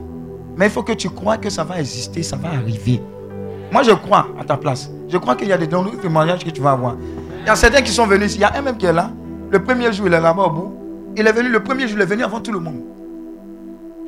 Mais 0.56 0.66
il 0.66 0.70
faut 0.70 0.82
que 0.82 0.92
tu 0.92 1.08
crois 1.10 1.36
que 1.36 1.50
ça 1.50 1.64
va 1.64 1.80
exister, 1.80 2.22
ça 2.22 2.36
va 2.36 2.48
arriver. 2.48 3.02
Moi, 3.72 3.82
je 3.82 3.92
crois 3.92 4.28
à 4.38 4.44
ta 4.44 4.56
place. 4.56 4.90
Je 5.08 5.16
crois 5.18 5.34
qu'il 5.34 5.48
y 5.48 5.52
a 5.52 5.58
des 5.58 5.68
témoignages 5.68 6.44
que 6.44 6.50
tu 6.50 6.60
vas 6.60 6.72
avoir. 6.72 6.96
Il 7.40 7.46
y 7.46 7.50
a 7.50 7.56
certains 7.56 7.82
qui 7.82 7.90
sont 7.90 8.06
venus 8.06 8.30
ici. 8.30 8.38
Il 8.38 8.42
y 8.42 8.44
a 8.44 8.54
un 8.54 8.62
même 8.62 8.76
qui 8.76 8.86
est 8.86 8.92
là. 8.92 9.10
Le 9.50 9.62
premier 9.62 9.92
jour, 9.92 10.06
il 10.06 10.14
est 10.14 10.20
là-bas 10.20 10.44
au 10.44 10.50
bout. 10.50 10.76
Il 11.16 11.26
est 11.26 11.32
venu, 11.32 11.48
le 11.48 11.62
premier 11.62 11.86
jour, 11.86 11.98
il 11.98 12.02
est 12.02 12.06
venu 12.06 12.24
avant 12.24 12.40
tout 12.40 12.52
le 12.52 12.58
monde. 12.58 12.82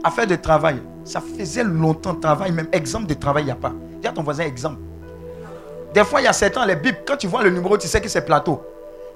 À 0.04 0.10
faire 0.10 0.26
du 0.26 0.38
travail. 0.38 0.82
Ça 1.04 1.20
faisait 1.20 1.64
longtemps 1.64 2.14
de 2.14 2.20
travail, 2.20 2.52
même 2.52 2.68
exemple 2.72 3.06
de 3.06 3.14
travail, 3.14 3.44
il 3.44 3.46
n'y 3.46 3.52
a 3.52 3.56
pas. 3.56 3.72
Dis 4.00 4.06
à 4.06 4.12
ton 4.12 4.22
voisin 4.22 4.44
exemple. 4.44 4.80
Des 5.94 6.04
fois, 6.04 6.20
il 6.20 6.24
y 6.24 6.26
a 6.26 6.32
certains, 6.32 6.66
les 6.66 6.76
bibles, 6.76 6.98
quand 7.06 7.16
tu 7.16 7.26
vois 7.26 7.42
le 7.42 7.50
numéro, 7.50 7.78
tu 7.78 7.86
sais 7.86 8.00
que 8.00 8.08
c'est 8.08 8.24
plateau. 8.24 8.62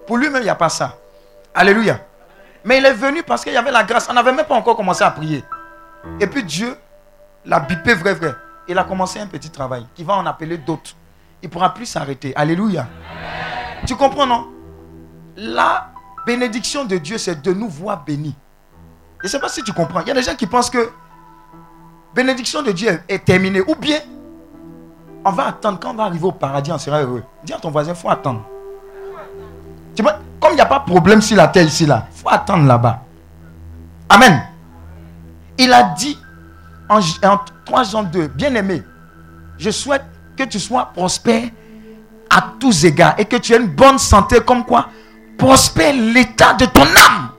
Pour 0.07 0.17
lui-même, 0.17 0.43
il 0.43 0.45
n'y 0.45 0.51
a 0.51 0.55
pas 0.55 0.69
ça. 0.69 0.97
Alléluia. 1.55 2.01
Mais 2.65 2.79
il 2.79 2.87
est 2.87 2.93
venu 2.93 3.23
parce 3.23 3.43
qu'il 3.43 3.53
y 3.53 3.57
avait 3.57 3.71
la 3.71 3.85
grâce. 3.85 4.09
On 4.11 4.15
n'avait 4.15 4.33
même 4.33 4.47
pas 4.47 4.55
encore 4.55 4.77
commencé 4.77 5.03
à 5.03 5.11
prier. 5.11 5.45
Et 6.21 6.27
puis 6.27 6.45
Dieu 6.45 6.75
l'a 7.45 7.61
bipé 7.61 7.95
vrai, 7.95 8.15
vrai. 8.15 8.35
Il 8.69 8.79
a 8.79 8.85
commencé 8.85 9.19
un 9.19 9.27
petit 9.27 9.51
travail 9.51 9.87
qui 9.95 10.05
va 10.05 10.15
en 10.15 10.27
appeler 10.27 10.59
d'autres. 10.59 10.93
Il 11.43 11.47
ne 11.47 11.53
pourra 11.53 11.75
plus 11.75 11.87
s'arrêter. 11.87 12.33
Alléluia. 12.37 12.87
Tu 13.87 13.97
comprends, 13.97 14.27
non? 14.27 14.49
La 15.37 15.91
bénédiction 16.27 16.85
de 16.85 16.97
Dieu, 16.99 17.19
c'est 17.19 17.41
de 17.41 17.53
nous 17.53 17.69
voir 17.69 18.05
bénis. 18.05 18.37
Je 19.23 19.27
ne 19.27 19.29
sais 19.29 19.39
pas 19.39 19.49
si 19.49 19.63
tu 19.63 19.73
comprends. 19.73 20.01
Il 20.01 20.09
y 20.09 20.11
a 20.11 20.15
des 20.15 20.23
gens 20.23 20.35
qui 20.35 20.47
pensent 20.47 20.71
que 20.71 20.91
bénédiction 22.15 22.63
de 22.63 22.73
Dieu 22.73 23.01
est 23.09 23.25
terminée. 23.25 23.61
Ou 23.61 23.75
bien, 23.75 23.99
on 25.25 25.31
va 25.31 25.49
attendre. 25.49 25.79
Quand 25.79 25.91
on 25.91 25.95
va 25.95 26.05
arriver 26.05 26.25
au 26.25 26.33
paradis, 26.33 26.73
on 26.73 26.79
sera 26.79 27.03
heureux. 27.03 27.23
Dis 27.45 27.53
à 27.53 27.59
ton 27.59 27.71
voisin, 27.71 27.93
il 27.93 27.97
faut 27.97 28.11
attendre. 28.11 28.45
Tu 29.95 30.03
vois, 30.03 30.19
comme 30.41 30.53
il 30.53 30.57
n'y 30.57 30.61
a 30.61 30.67
pas 30.67 30.79
de 30.79 30.85
problème 30.91 31.21
sur 31.21 31.37
la 31.37 31.49
terre 31.49 31.67
ici, 31.67 31.85
là, 31.85 32.07
il 32.11 32.19
faut 32.19 32.31
attendre 32.31 32.67
là-bas. 32.67 33.03
Amen. 34.09 34.43
Il 35.59 35.73
a 35.73 35.83
dit 35.95 36.19
en, 36.89 36.99
en 36.99 37.41
3 37.67 37.85
Jean 37.85 38.03
2, 38.05 38.29
bien-aimé, 38.29 38.83
je 39.59 39.71
souhaite 39.71 40.05
que 40.37 40.45
tu 40.45 40.59
sois 40.59 40.87
prospère 40.87 41.49
à 42.31 42.53
tous 42.59 42.85
égards 42.85 43.15
et 43.19 43.25
que 43.27 43.37
tu 43.37 43.53
aies 43.53 43.59
une 43.59 43.67
bonne 43.69 43.99
santé 43.99 44.41
comme 44.41 44.65
quoi 44.65 44.87
prospère 45.37 45.95
l'état 45.95 46.55
de 46.55 46.67
ton 46.67 46.83
âme. 46.83 47.31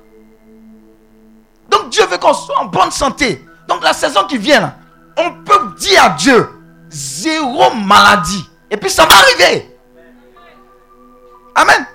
Donc 1.72 1.90
Dieu 1.90 2.06
veut 2.06 2.18
qu'on 2.18 2.34
soit 2.34 2.60
en 2.60 2.66
bonne 2.66 2.92
santé. 2.92 3.46
Donc 3.68 3.84
la 3.84 3.94
saison 3.94 4.26
qui 4.28 4.38
vient, 4.38 4.76
on 5.18 5.44
peut 5.44 5.76
dire 5.78 6.04
à 6.04 6.10
Dieu, 6.10 6.50
zéro 6.90 7.74
maladie. 7.74 8.46
Et 8.70 8.78
puis 8.78 8.90
ça 8.90 9.06
va 9.06 9.14
arriver. 9.16 9.78
Amen. 11.56 11.86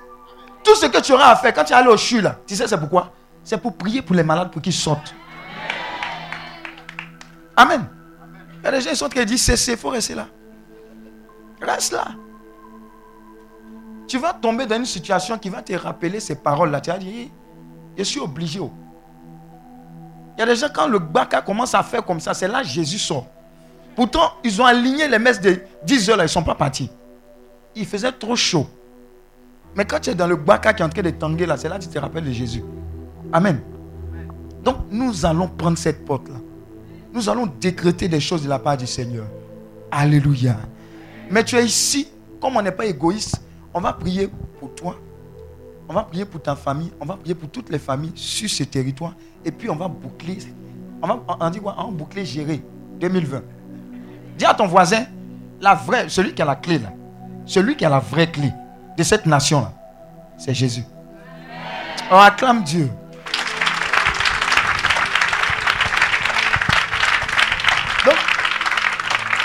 Tout 0.64 0.74
ce 0.74 0.86
que 0.86 1.00
tu 1.00 1.12
auras 1.12 1.30
à 1.30 1.36
faire 1.36 1.54
quand 1.54 1.64
tu 1.64 1.72
es 1.72 1.76
allé 1.76 1.88
au 1.88 1.96
CHU, 1.96 2.20
là, 2.20 2.36
tu 2.46 2.56
sais 2.56 2.66
c'est 2.66 2.78
pourquoi? 2.78 3.12
C'est 3.44 3.58
pour 3.58 3.76
prier 3.76 4.02
pour 4.02 4.16
les 4.16 4.24
malades 4.24 4.50
pour 4.50 4.60
qu'ils 4.60 4.72
sortent. 4.72 5.14
Amen. 7.56 7.86
Il 8.60 8.64
y 8.64 8.68
a 8.68 8.70
des 8.72 8.80
gens 8.80 8.90
qui 8.90 8.96
sont 8.96 9.08
qui 9.08 9.24
disent 9.24 9.42
cessez, 9.42 9.72
il 9.72 9.78
faut 9.78 9.90
rester 9.90 10.14
là. 10.14 10.26
Reste 11.60 11.92
là. 11.92 12.06
Tu 14.08 14.18
vas 14.18 14.32
tomber 14.32 14.66
dans 14.66 14.76
une 14.76 14.84
situation 14.84 15.38
qui 15.38 15.48
va 15.48 15.62
te 15.62 15.72
rappeler 15.74 16.20
ces 16.20 16.36
paroles-là. 16.36 16.80
Tu 16.80 16.90
vas 16.90 16.98
dire, 16.98 17.28
je 17.96 18.02
suis 18.02 18.20
obligé. 18.20 18.60
Il 20.36 20.40
y 20.40 20.42
a 20.42 20.46
des 20.46 20.56
gens, 20.56 20.68
quand 20.72 20.86
le 20.86 20.98
baka 20.98 21.40
commence 21.40 21.74
à 21.74 21.82
faire 21.82 22.04
comme 22.04 22.20
ça, 22.20 22.34
c'est 22.34 22.48
là 22.48 22.62
que 22.62 22.68
Jésus 22.68 22.98
sort. 22.98 23.26
Pourtant, 23.94 24.34
ils 24.44 24.60
ont 24.60 24.66
aligné 24.66 25.08
les 25.08 25.18
messes 25.18 25.40
de 25.40 25.58
10 25.84 26.10
heures, 26.10 26.16
là, 26.18 26.24
ils 26.24 26.26
ne 26.26 26.30
sont 26.30 26.42
pas 26.42 26.54
partis. 26.54 26.90
Il 27.74 27.86
faisait 27.86 28.12
trop 28.12 28.36
chaud. 28.36 28.66
Mais 29.74 29.84
quand 29.84 30.00
tu 30.00 30.10
es 30.10 30.14
dans 30.14 30.26
le 30.26 30.36
baka 30.36 30.74
qui 30.74 30.82
est 30.82 30.84
en 30.84 30.88
train 30.90 31.02
de 31.02 31.10
tanguer, 31.10 31.46
là, 31.46 31.56
c'est 31.56 31.68
là 31.68 31.78
que 31.78 31.84
tu 31.84 31.88
te 31.88 31.98
rappelles 31.98 32.24
de 32.24 32.32
Jésus. 32.32 32.62
Amen. 33.32 33.60
Donc, 34.62 34.76
nous 34.90 35.24
allons 35.24 35.48
prendre 35.48 35.78
cette 35.78 36.04
porte-là. 36.04 36.36
Nous 37.12 37.28
allons 37.30 37.46
décréter 37.46 38.08
des 38.08 38.20
choses 38.20 38.42
de 38.42 38.48
la 38.48 38.58
part 38.58 38.76
du 38.76 38.86
Seigneur. 38.86 39.24
Alléluia. 39.90 40.56
Mais 41.30 41.42
tu 41.44 41.56
es 41.56 41.64
ici, 41.64 42.08
comme 42.40 42.56
on 42.56 42.62
n'est 42.62 42.72
pas 42.72 42.84
égoïste, 42.84 43.40
on 43.72 43.80
va 43.80 43.92
prier 43.92 44.28
pour 44.60 44.74
toi. 44.74 44.96
On 45.88 45.94
va 45.94 46.02
prier 46.02 46.24
pour 46.24 46.42
ta 46.42 46.56
famille. 46.56 46.90
On 47.00 47.06
va 47.06 47.16
prier 47.16 47.34
pour 47.34 47.48
toutes 47.48 47.70
les 47.70 47.78
familles 47.78 48.12
sur 48.14 48.50
ce 48.50 48.64
territoire. 48.64 49.14
Et 49.46 49.52
puis 49.52 49.70
on 49.70 49.76
va 49.76 49.86
boucler. 49.86 50.38
On 51.00 51.06
va 51.06 51.20
on 51.40 51.50
dit 51.50 51.60
quoi? 51.60 51.76
On 51.78 51.92
boucler 51.92 52.24
gérer 52.24 52.60
2020. 53.00 53.42
Dis 54.36 54.44
à 54.44 54.52
ton 54.52 54.66
voisin, 54.66 55.04
la 55.60 55.74
vraie, 55.74 56.08
celui 56.08 56.34
qui 56.34 56.42
a 56.42 56.44
la 56.44 56.56
clé 56.56 56.78
là, 56.80 56.88
celui 57.46 57.76
qui 57.76 57.84
a 57.84 57.88
la 57.88 58.00
vraie 58.00 58.28
clé 58.28 58.52
de 58.98 59.02
cette 59.04 59.24
nation 59.24 59.60
là, 59.60 59.72
c'est 60.36 60.52
Jésus. 60.52 60.82
On 62.10 62.16
acclame 62.18 62.64
Dieu. 62.64 62.90
Donc, 68.04 68.16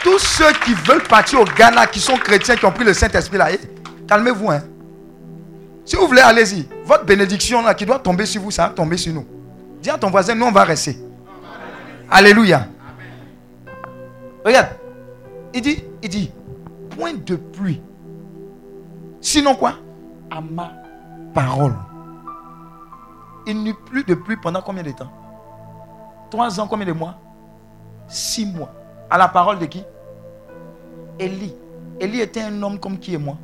tous 0.03 0.19
ceux 0.19 0.51
qui 0.65 0.73
veulent 0.73 1.03
partir 1.03 1.41
au 1.41 1.45
Ghana, 1.45 1.85
qui 1.85 1.99
sont 1.99 2.17
chrétiens, 2.17 2.55
qui 2.55 2.65
ont 2.65 2.71
pris 2.71 2.85
le 2.85 2.95
Saint-Esprit 2.95 3.37
là, 3.37 3.51
eh, 3.51 3.59
calmez-vous. 4.07 4.49
Hein. 4.49 4.63
Si 5.85 5.95
vous 5.95 6.07
voulez, 6.07 6.21
allez-y. 6.21 6.67
Votre 6.85 7.05
bénédiction 7.05 7.61
là, 7.61 7.75
qui 7.75 7.85
doit 7.85 7.99
tomber 7.99 8.25
sur 8.25 8.41
vous, 8.41 8.49
ça 8.51 8.67
va 8.67 8.73
tomber 8.73 8.97
sur 8.97 9.13
nous. 9.13 9.40
Dis 9.81 9.89
à 9.89 9.97
ton 9.97 10.09
voisin, 10.09 10.35
nous 10.35 10.45
on 10.45 10.51
va 10.51 10.63
rester. 10.63 10.97
Alléluia. 12.09 12.67
Regarde. 14.45 14.69
Il 15.53 15.61
dit, 15.61 15.83
il 16.01 16.09
dit, 16.09 16.31
point 16.91 17.13
de 17.13 17.35
pluie. 17.35 17.81
Sinon 19.19 19.55
quoi? 19.55 19.73
À 20.29 20.39
ma 20.39 20.71
parole. 21.33 21.75
Il 23.45 23.57
n'y 23.57 23.71
eut 23.71 23.75
plus 23.85 24.03
de 24.03 24.13
pluie 24.13 24.37
pendant 24.37 24.61
combien 24.61 24.83
de 24.83 24.91
temps? 24.91 25.11
Trois 26.29 26.59
ans, 26.59 26.67
combien 26.67 26.85
de 26.85 26.93
mois? 26.93 27.17
Six 28.07 28.45
mois. 28.45 28.71
À 29.09 29.17
la 29.17 29.27
parole 29.27 29.59
de 29.59 29.65
qui? 29.65 29.83
Élie. 31.19 31.55
Élie 31.99 32.21
était 32.21 32.41
un 32.41 32.61
homme 32.63 32.79
comme 32.79 32.97
qui 32.97 33.13
et 33.13 33.17
moi? 33.17 33.35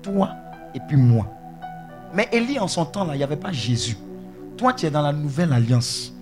Toi 0.00 0.30
et 0.74 0.80
puis 0.80 0.96
moi. 0.96 1.26
Mais 2.14 2.28
Élie, 2.32 2.58
en 2.58 2.68
son 2.68 2.84
temps, 2.84 3.04
là, 3.04 3.14
il 3.14 3.18
n'y 3.18 3.24
avait 3.24 3.36
pas 3.36 3.52
Jésus. 3.52 3.96
Toi, 4.62 4.72
tu 4.74 4.86
es 4.86 4.90
dans 4.90 5.02
la 5.02 5.12
nouvelle 5.12 5.52
alliance. 5.52 6.12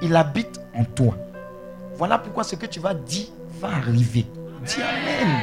Il 0.00 0.16
habite 0.16 0.58
en 0.74 0.84
toi. 0.84 1.14
Voilà 1.96 2.16
pourquoi 2.16 2.44
ce 2.44 2.56
que 2.56 2.64
tu 2.64 2.80
vas 2.80 2.94
dire 2.94 3.26
va 3.60 3.68
arriver. 3.68 4.24
Dis 4.64 4.76
Amen. 4.76 5.42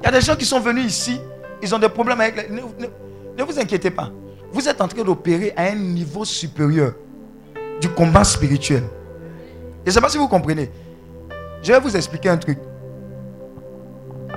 Il 0.00 0.04
y 0.04 0.08
a 0.08 0.10
des 0.10 0.20
gens 0.20 0.34
qui 0.34 0.44
sont 0.44 0.58
venus 0.58 0.86
ici, 0.86 1.20
ils 1.62 1.72
ont 1.72 1.78
des 1.78 1.88
problèmes 1.88 2.20
avec... 2.20 2.50
Ne, 2.50 3.44
vous 3.44 3.60
inquiétez 3.60 3.92
pas. 3.92 4.10
Vous 4.50 4.68
êtes 4.68 4.80
en 4.80 4.88
train 4.88 5.04
d'opérer 5.04 5.52
à 5.56 5.66
un 5.66 5.76
niveau 5.76 6.24
supérieur 6.24 6.94
du 7.80 7.88
combat 7.90 8.24
spirituel. 8.24 8.82
Je 9.84 9.90
ne 9.90 9.94
sais 9.94 10.00
pas 10.00 10.08
si 10.08 10.18
vous 10.18 10.26
comprenez. 10.26 10.72
Je 11.62 11.72
vais 11.72 11.78
vous 11.78 11.96
expliquer 11.96 12.30
un 12.30 12.36
truc. 12.36 12.58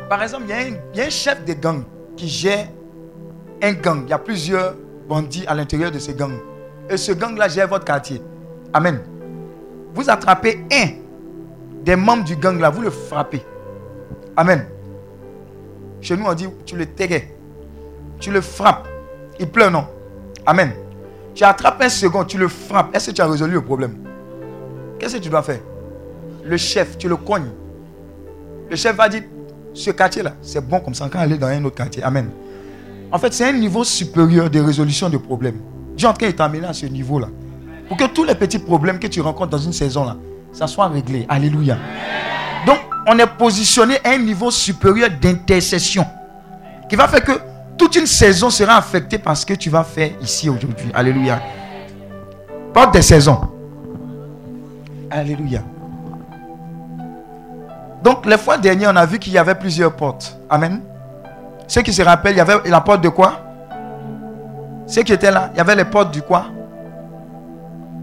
Par 0.07 0.21
exemple, 0.21 0.43
il 0.47 0.51
y, 0.51 0.53
un, 0.53 0.77
y 0.93 1.01
a 1.01 1.05
un 1.05 1.09
chef 1.09 1.43
de 1.45 1.53
gang 1.53 1.83
qui 2.15 2.29
gère 2.29 2.67
un 3.59 3.73
gang. 3.73 4.03
Il 4.05 4.09
y 4.11 4.13
a 4.13 4.19
plusieurs 4.19 4.75
bandits 5.07 5.45
à 5.47 5.55
l'intérieur 5.55 5.91
de 5.91 5.99
ce 5.99 6.11
gang. 6.11 6.33
Et 6.89 6.97
ce 6.97 7.11
gang-là 7.11 7.47
gère 7.47 7.67
votre 7.67 7.85
quartier. 7.85 8.21
Amen. 8.73 8.99
Vous 9.93 10.09
attrapez 10.09 10.65
un 10.71 10.87
des 11.83 11.95
membres 11.95 12.23
du 12.23 12.35
gang-là, 12.35 12.69
vous 12.69 12.81
le 12.81 12.89
frappez. 12.89 13.41
Amen. 14.35 14.65
Chez 16.01 16.17
nous, 16.17 16.25
on 16.25 16.33
dit, 16.33 16.47
tu 16.65 16.75
le 16.75 16.85
terrais. 16.85 17.33
Tu 18.19 18.31
le 18.31 18.41
frappes. 18.41 18.87
Il 19.39 19.49
pleure, 19.49 19.71
non? 19.71 19.85
Amen. 20.45 20.71
Tu 21.35 21.43
attrapes 21.43 21.81
un 21.81 21.89
second, 21.89 22.23
tu 22.23 22.37
le 22.37 22.47
frappes. 22.47 22.95
Est-ce 22.95 23.11
que 23.11 23.15
tu 23.15 23.21
as 23.21 23.27
résolu 23.27 23.53
le 23.53 23.61
problème? 23.61 23.97
Qu'est-ce 24.99 25.17
que 25.17 25.21
tu 25.21 25.29
dois 25.29 25.43
faire? 25.43 25.59
Le 26.43 26.57
chef, 26.57 26.97
tu 26.97 27.07
le 27.07 27.15
cognes. 27.15 27.51
Le 28.69 28.75
chef 28.75 28.95
va 28.95 29.09
dire, 29.09 29.23
ce 29.73 29.91
quartier-là, 29.91 30.33
c'est 30.41 30.65
bon 30.65 30.79
comme 30.79 30.93
ça, 30.93 31.09
quand 31.11 31.19
aller 31.19 31.37
dans 31.37 31.47
un 31.47 31.63
autre 31.63 31.75
quartier. 31.75 32.03
Amen. 32.03 32.29
En 33.13 33.19
fait, 33.19 33.31
c'est 33.31 33.47
un 33.47 33.53
niveau 33.53 33.83
supérieur 33.83 34.49
de 34.49 34.59
résolution 34.59 35.07
de 35.07 35.17
problèmes. 35.17 35.61
Dieu 35.95 36.07
est 36.07 36.09
en 36.09 36.13
train 36.13 36.25
de 36.25 36.31
t'amener 36.31 36.65
à 36.65 36.73
ce 36.73 36.87
niveau-là. 36.87 37.27
Pour 37.87 37.95
que 37.95 38.05
tous 38.05 38.23
les 38.23 38.33
petits 38.33 38.57
problèmes 38.57 38.97
que 38.97 39.05
tu 39.05 39.21
rencontres 39.21 39.51
dans 39.51 39.59
une 39.59 39.71
saison-là, 39.71 40.17
ça 40.51 40.65
soit 40.65 40.87
réglé. 40.87 41.27
Alléluia. 41.29 41.77
Donc, 42.65 42.79
on 43.05 43.15
est 43.19 43.27
positionné 43.27 43.97
à 44.03 44.13
un 44.13 44.17
niveau 44.17 44.49
supérieur 44.49 45.11
d'intercession. 45.21 46.03
Qui 46.89 46.95
va 46.95 47.07
faire 47.07 47.23
que 47.23 47.33
toute 47.77 47.95
une 47.97 48.07
saison 48.07 48.49
sera 48.49 48.77
affectée 48.77 49.19
par 49.19 49.37
ce 49.37 49.45
que 49.45 49.53
tu 49.53 49.69
vas 49.69 49.83
faire 49.83 50.09
ici 50.19 50.49
aujourd'hui. 50.49 50.89
Alléluia. 50.91 51.39
Porte 52.73 52.93
des 52.93 53.03
saisons. 53.03 53.41
Alléluia. 55.11 55.61
Donc, 58.03 58.25
les 58.25 58.39
fois 58.39 58.57
dernières, 58.57 58.91
on 58.91 58.95
a 58.95 59.05
vu 59.05 59.19
qu'il 59.19 59.33
y 59.33 59.37
avait 59.37 59.53
plusieurs 59.53 59.95
portes. 59.95 60.35
Amen. 60.49 60.81
Ceux 61.67 61.81
qui 61.81 61.93
se 61.93 62.01
rappellent, 62.01 62.33
il 62.33 62.37
y 62.37 62.41
avait 62.41 62.69
la 62.69 62.81
porte 62.81 63.01
de 63.01 63.09
quoi? 63.09 63.39
Ceux 64.85 65.03
qui 65.03 65.13
étaient 65.13 65.31
là, 65.31 65.49
il 65.53 65.57
y 65.57 65.61
avait 65.61 65.75
les 65.75 65.85
portes 65.85 66.11
du 66.11 66.21
quoi? 66.21 66.45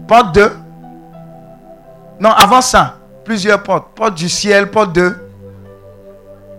Porte 0.07 0.35
de? 0.35 0.51
Non, 2.19 2.31
avant 2.31 2.61
ça, 2.61 2.95
plusieurs 3.23 3.61
portes. 3.63 3.95
Porte 3.95 4.15
du 4.15 4.29
ciel, 4.29 4.69
porte 4.69 4.93
de? 4.93 5.15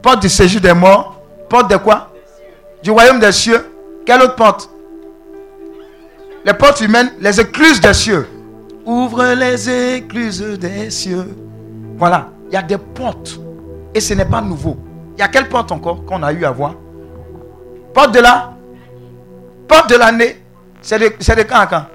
Porte 0.00 0.22
du 0.22 0.28
séjour 0.28 0.60
des 0.60 0.74
morts. 0.74 1.20
Porte 1.48 1.70
de 1.70 1.76
quoi? 1.76 2.08
Du 2.82 2.90
royaume 2.90 3.20
des 3.20 3.32
cieux. 3.32 3.68
Quelle 4.06 4.22
autre 4.22 4.36
porte? 4.36 4.70
Les 6.44 6.54
portes 6.54 6.80
humaines, 6.80 7.12
les 7.20 7.40
écluses 7.40 7.80
des 7.80 7.94
cieux. 7.94 8.28
Ouvre 8.84 9.34
les 9.34 9.96
écluses 9.96 10.58
des 10.58 10.90
cieux. 10.90 11.36
Voilà, 11.96 12.28
il 12.48 12.54
y 12.54 12.56
a 12.56 12.62
des 12.62 12.78
portes. 12.78 13.38
Et 13.94 14.00
ce 14.00 14.14
n'est 14.14 14.24
pas 14.24 14.40
nouveau. 14.40 14.76
Il 15.16 15.20
y 15.20 15.22
a 15.22 15.28
quelle 15.28 15.48
porte 15.48 15.70
encore 15.70 16.04
qu'on 16.04 16.22
a 16.22 16.32
eu 16.32 16.44
à 16.44 16.50
voir? 16.50 16.74
Porte 17.94 18.12
de 18.14 18.20
la 18.20 18.52
portes 19.68 19.90
de 19.90 19.96
l'année, 19.96 20.42
c'est 20.80 20.98
de, 20.98 21.04
de 21.06 21.42
quand 21.48 21.60
à 21.60 21.66
quand? 21.66 21.86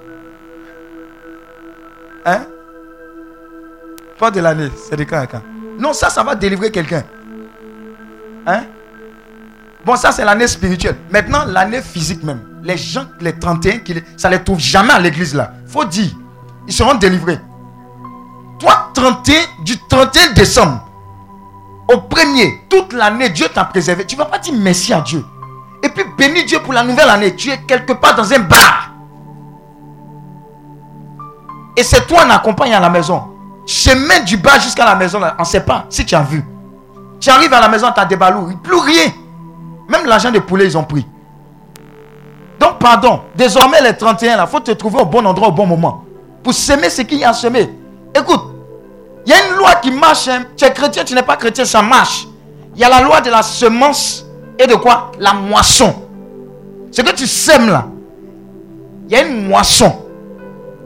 Hein? 2.26 2.40
Porte 4.18 4.34
de 4.34 4.40
l'année, 4.40 4.70
c'est 4.76 4.96
de 4.96 5.04
quand 5.04 5.18
à 5.18 5.26
quand? 5.26 5.42
Non, 5.78 5.92
ça, 5.92 6.10
ça 6.10 6.22
va 6.24 6.34
délivrer 6.34 6.70
quelqu'un. 6.70 7.04
Hein? 8.46 8.62
Bon, 9.84 9.94
ça, 9.96 10.10
c'est 10.12 10.24
l'année 10.24 10.48
spirituelle. 10.48 10.96
Maintenant, 11.10 11.44
l'année 11.46 11.80
physique 11.82 12.22
même. 12.24 12.40
Les 12.64 12.76
gens, 12.76 13.06
les 13.20 13.32
31, 13.38 13.78
qui, 13.78 13.94
les- 13.94 14.04
ça 14.16 14.28
ne 14.28 14.36
les 14.36 14.42
trouve 14.42 14.58
jamais 14.58 14.92
à 14.92 14.98
l'église 14.98 15.34
là. 15.34 15.52
faut 15.68 15.84
dire, 15.84 16.10
ils 16.66 16.72
seront 16.72 16.94
délivrés. 16.94 17.38
Toi, 18.58 18.90
31, 18.94 19.34
du 19.64 19.78
31 19.88 20.32
décembre 20.32 20.84
au 21.90 21.98
premier, 22.02 22.60
toute 22.68 22.92
l'année, 22.92 23.30
Dieu 23.30 23.46
t'a 23.54 23.64
préservé. 23.64 24.04
Tu 24.04 24.14
ne 24.16 24.18
vas 24.18 24.26
pas 24.26 24.38
dire 24.38 24.52
merci 24.58 24.92
à 24.92 25.00
Dieu. 25.00 25.24
Bénis 26.18 26.44
Dieu 26.44 26.58
pour 26.60 26.72
la 26.72 26.82
nouvelle 26.82 27.08
année. 27.08 27.34
Tu 27.36 27.50
es 27.50 27.58
quelque 27.58 27.92
part 27.92 28.14
dans 28.16 28.30
un 28.32 28.40
bar. 28.40 28.90
Et 31.76 31.84
c'est 31.84 32.06
toi 32.08 32.24
qui 32.24 32.32
accompagne 32.32 32.74
à 32.74 32.80
la 32.80 32.90
maison. 32.90 33.22
Chemin 33.64 34.20
du 34.20 34.36
bar 34.36 34.58
jusqu'à 34.60 34.84
la 34.84 34.96
maison, 34.96 35.20
on 35.38 35.42
ne 35.42 35.46
sait 35.46 35.60
pas 35.60 35.84
si 35.88 36.04
tu 36.04 36.14
as 36.14 36.22
vu. 36.22 36.44
Tu 37.20 37.30
arrives 37.30 37.52
à 37.52 37.60
la 37.60 37.68
maison, 37.68 37.92
tu 37.94 38.00
as 38.00 38.04
des 38.04 38.16
balous, 38.16 38.56
plus 38.62 38.78
rien. 38.78 39.12
Même 39.88 40.06
l'argent 40.06 40.30
de 40.30 40.38
poulet, 40.40 40.66
ils 40.66 40.76
ont 40.76 40.84
pris. 40.84 41.06
Donc, 42.58 42.78
pardon, 42.78 43.20
désormais 43.36 43.80
les 43.80 43.96
31, 43.96 44.40
il 44.42 44.46
faut 44.48 44.60
te 44.60 44.72
trouver 44.72 45.00
au 45.00 45.04
bon 45.06 45.24
endroit 45.24 45.48
au 45.48 45.52
bon 45.52 45.66
moment. 45.66 46.04
Pour 46.42 46.52
semer 46.52 46.90
ce 46.90 47.02
qu'il 47.02 47.18
y 47.18 47.24
a 47.24 47.30
à 47.30 47.32
semer. 47.32 47.72
Écoute, 48.14 48.42
il 49.26 49.30
y 49.30 49.34
a 49.34 49.46
une 49.48 49.54
loi 49.56 49.74
qui 49.76 49.90
marche. 49.90 50.26
hein. 50.28 50.44
Tu 50.56 50.64
es 50.64 50.72
chrétien, 50.72 51.04
tu 51.04 51.14
n'es 51.14 51.22
pas 51.22 51.36
chrétien, 51.36 51.64
ça 51.64 51.82
marche. 51.82 52.26
Il 52.74 52.80
y 52.80 52.84
a 52.84 52.88
la 52.88 53.02
loi 53.02 53.20
de 53.20 53.30
la 53.30 53.42
semence 53.42 54.24
et 54.58 54.66
de 54.66 54.74
quoi? 54.74 55.12
La 55.18 55.32
moisson. 55.34 56.07
Ce 56.90 57.02
que 57.02 57.14
tu 57.14 57.26
sèmes 57.26 57.68
là, 57.68 57.86
il 59.08 59.12
y 59.12 59.16
a 59.16 59.26
une 59.26 59.48
moisson. 59.48 59.92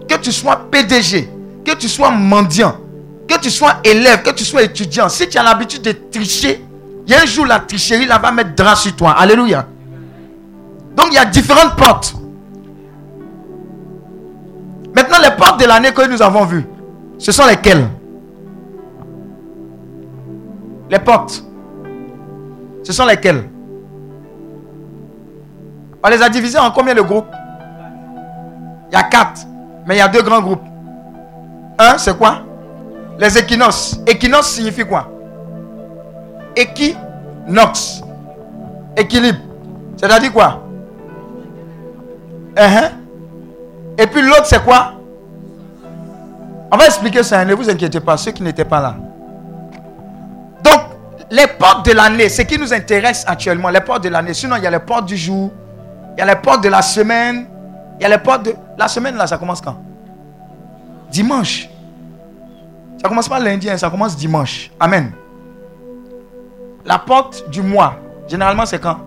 Que 0.09 0.17
tu 0.17 0.33
sois 0.33 0.57
PDG, 0.57 1.29
que 1.65 1.75
tu 1.75 1.89
sois 1.89 2.11
mendiant, 2.11 2.77
que 3.29 3.39
tu 3.39 3.51
sois 3.51 3.77
élève, 3.85 4.23
que 4.23 4.31
tu 4.31 4.45
sois 4.45 4.63
étudiant, 4.63 5.09
si 5.09 5.29
tu 5.29 5.39
as 5.39 5.43
l'habitude 5.43 5.83
de 5.83 5.93
tricher, 5.93 6.63
il 7.07 7.13
y 7.13 7.15
a 7.15 7.23
un 7.23 7.27
jour 7.27 7.47
la 7.47 7.61
tricherie 7.61 8.07
là 8.07 8.19
va 8.19 8.31
mettre 8.31 8.55
drap 8.55 8.77
sur 8.77 8.95
toi. 8.95 9.13
Alléluia. 9.13 9.67
Donc 10.97 11.07
il 11.11 11.15
y 11.15 11.19
a 11.19 11.25
différentes 11.25 11.77
portes. 11.77 12.15
Maintenant, 14.95 15.19
les 15.23 15.31
portes 15.31 15.59
de 15.61 15.67
l'année 15.67 15.93
que 15.93 16.07
nous 16.07 16.21
avons 16.21 16.45
vues, 16.45 16.67
ce 17.19 17.33
sont 17.33 17.47
lesquelles? 17.47 17.89
Les 20.91 20.99
portes. 20.99 21.43
Ce 22.83 22.93
sont 22.93 23.07
lesquelles? 23.07 23.49
On 26.03 26.09
les 26.09 26.23
a 26.23 26.29
divisées 26.29 26.59
en 26.59 26.71
combien 26.71 26.95
de 26.95 27.01
groupes? 27.01 27.33
Il 28.91 28.95
y 28.95 28.97
a 28.97 29.05
quatre. 29.05 29.43
Mais 29.87 29.97
il 29.97 29.99
y 29.99 30.03
a 30.03 30.09
deux 30.09 30.23
grands 30.23 30.41
groupes. 30.41 30.65
Un, 31.79 31.99
c'est 31.99 32.17
quoi? 32.17 32.43
Les 33.19 33.39
équinoxes. 33.39 34.01
Équinoxe 34.07 34.49
signifie 34.49 34.85
quoi? 34.85 35.09
Équinoxe. 36.57 38.03
Équilibre. 38.97 39.39
C'est-à-dire 39.97 40.33
quoi? 40.33 40.63
Uh-huh. 42.57 42.91
Et 43.99 44.07
puis 44.07 44.23
l'autre, 44.23 44.47
c'est 44.47 44.63
quoi? 44.65 44.93
On 46.71 46.77
va 46.77 46.87
expliquer 46.87 47.23
ça, 47.23 47.41
hein, 47.41 47.45
ne 47.45 47.55
vous 47.55 47.69
inquiétez 47.69 48.01
pas, 48.01 48.17
ceux 48.17 48.33
qui 48.33 48.43
n'étaient 48.43 48.65
pas 48.65 48.81
là. 48.81 48.97
Donc, 50.63 50.81
les 51.31 51.47
portes 51.47 51.87
de 51.87 51.93
l'année, 51.93 52.29
ce 52.29 52.43
qui 52.43 52.59
nous 52.59 52.73
intéresse 52.73 53.25
actuellement, 53.27 53.69
les 53.69 53.81
portes 53.81 54.05
de 54.05 54.09
l'année. 54.09 54.35
Sinon, 54.35 54.57
il 54.57 54.65
y 54.65 54.67
a 54.67 54.71
les 54.71 54.79
portes 54.79 55.07
du 55.07 55.17
jour, 55.17 55.51
il 56.17 56.19
y 56.19 56.23
a 56.23 56.27
les 56.27 56.41
portes 56.41 56.63
de 56.63 56.69
la 56.69 56.83
semaine, 56.83 57.47
il 57.99 58.03
y 58.03 58.07
a 58.07 58.09
les 58.09 58.19
portes 58.19 58.45
de... 58.45 58.55
La 58.79 58.89
semaine, 58.89 59.17
là, 59.17 59.27
ça 59.27 59.39
commence 59.39 59.61
quand? 59.61 59.77
Dimanche. 61.11 61.69
Ça 63.01 63.09
commence 63.09 63.29
pas 63.29 63.41
lundi, 63.41 63.69
hein, 63.69 63.77
ça 63.77 63.91
commence 63.91 64.17
dimanche. 64.17 64.71
Amen. 64.79 65.13
La 66.85 66.99
porte 66.99 67.49
du 67.51 67.63
mois, 67.63 67.97
généralement, 68.29 68.67
c'est 68.67 68.79
quand? 68.79 68.99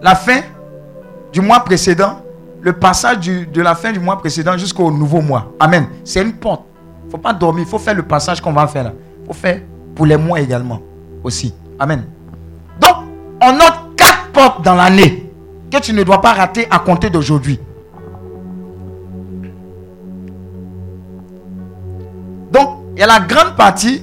La 0.00 0.14
fin 0.14 0.40
du 1.32 1.40
mois 1.40 1.60
précédent, 1.60 2.20
le 2.60 2.72
passage 2.72 3.18
de 3.20 3.62
la 3.62 3.74
fin 3.74 3.92
du 3.92 4.00
mois 4.00 4.18
précédent 4.18 4.56
jusqu'au 4.56 4.90
nouveau 4.90 5.20
mois. 5.20 5.52
Amen. 5.58 5.86
C'est 6.04 6.22
une 6.22 6.32
porte. 6.32 6.62
Il 7.02 7.06
ne 7.06 7.10
faut 7.10 7.18
pas 7.18 7.32
dormir. 7.32 7.64
Il 7.66 7.68
faut 7.68 7.78
faire 7.78 7.94
le 7.94 8.02
passage 8.02 8.40
qu'on 8.40 8.52
va 8.52 8.66
faire 8.66 8.84
là. 8.84 8.92
Il 9.22 9.26
faut 9.26 9.32
faire 9.32 9.60
pour 9.94 10.06
les 10.06 10.16
mois 10.16 10.40
également. 10.40 10.80
Aussi. 11.24 11.54
Amen. 11.78 12.04
Donc, 12.80 12.96
on 13.40 13.52
note 13.52 13.74
dans 14.62 14.74
l'année 14.74 15.30
que 15.70 15.78
tu 15.78 15.92
ne 15.92 16.02
dois 16.02 16.20
pas 16.20 16.32
rater 16.32 16.66
à 16.70 16.78
compter 16.78 17.10
d'aujourd'hui. 17.10 17.58
Donc, 22.52 22.78
il 22.94 23.00
y 23.00 23.02
a 23.02 23.06
la 23.06 23.20
grande 23.20 23.56
partie 23.56 24.02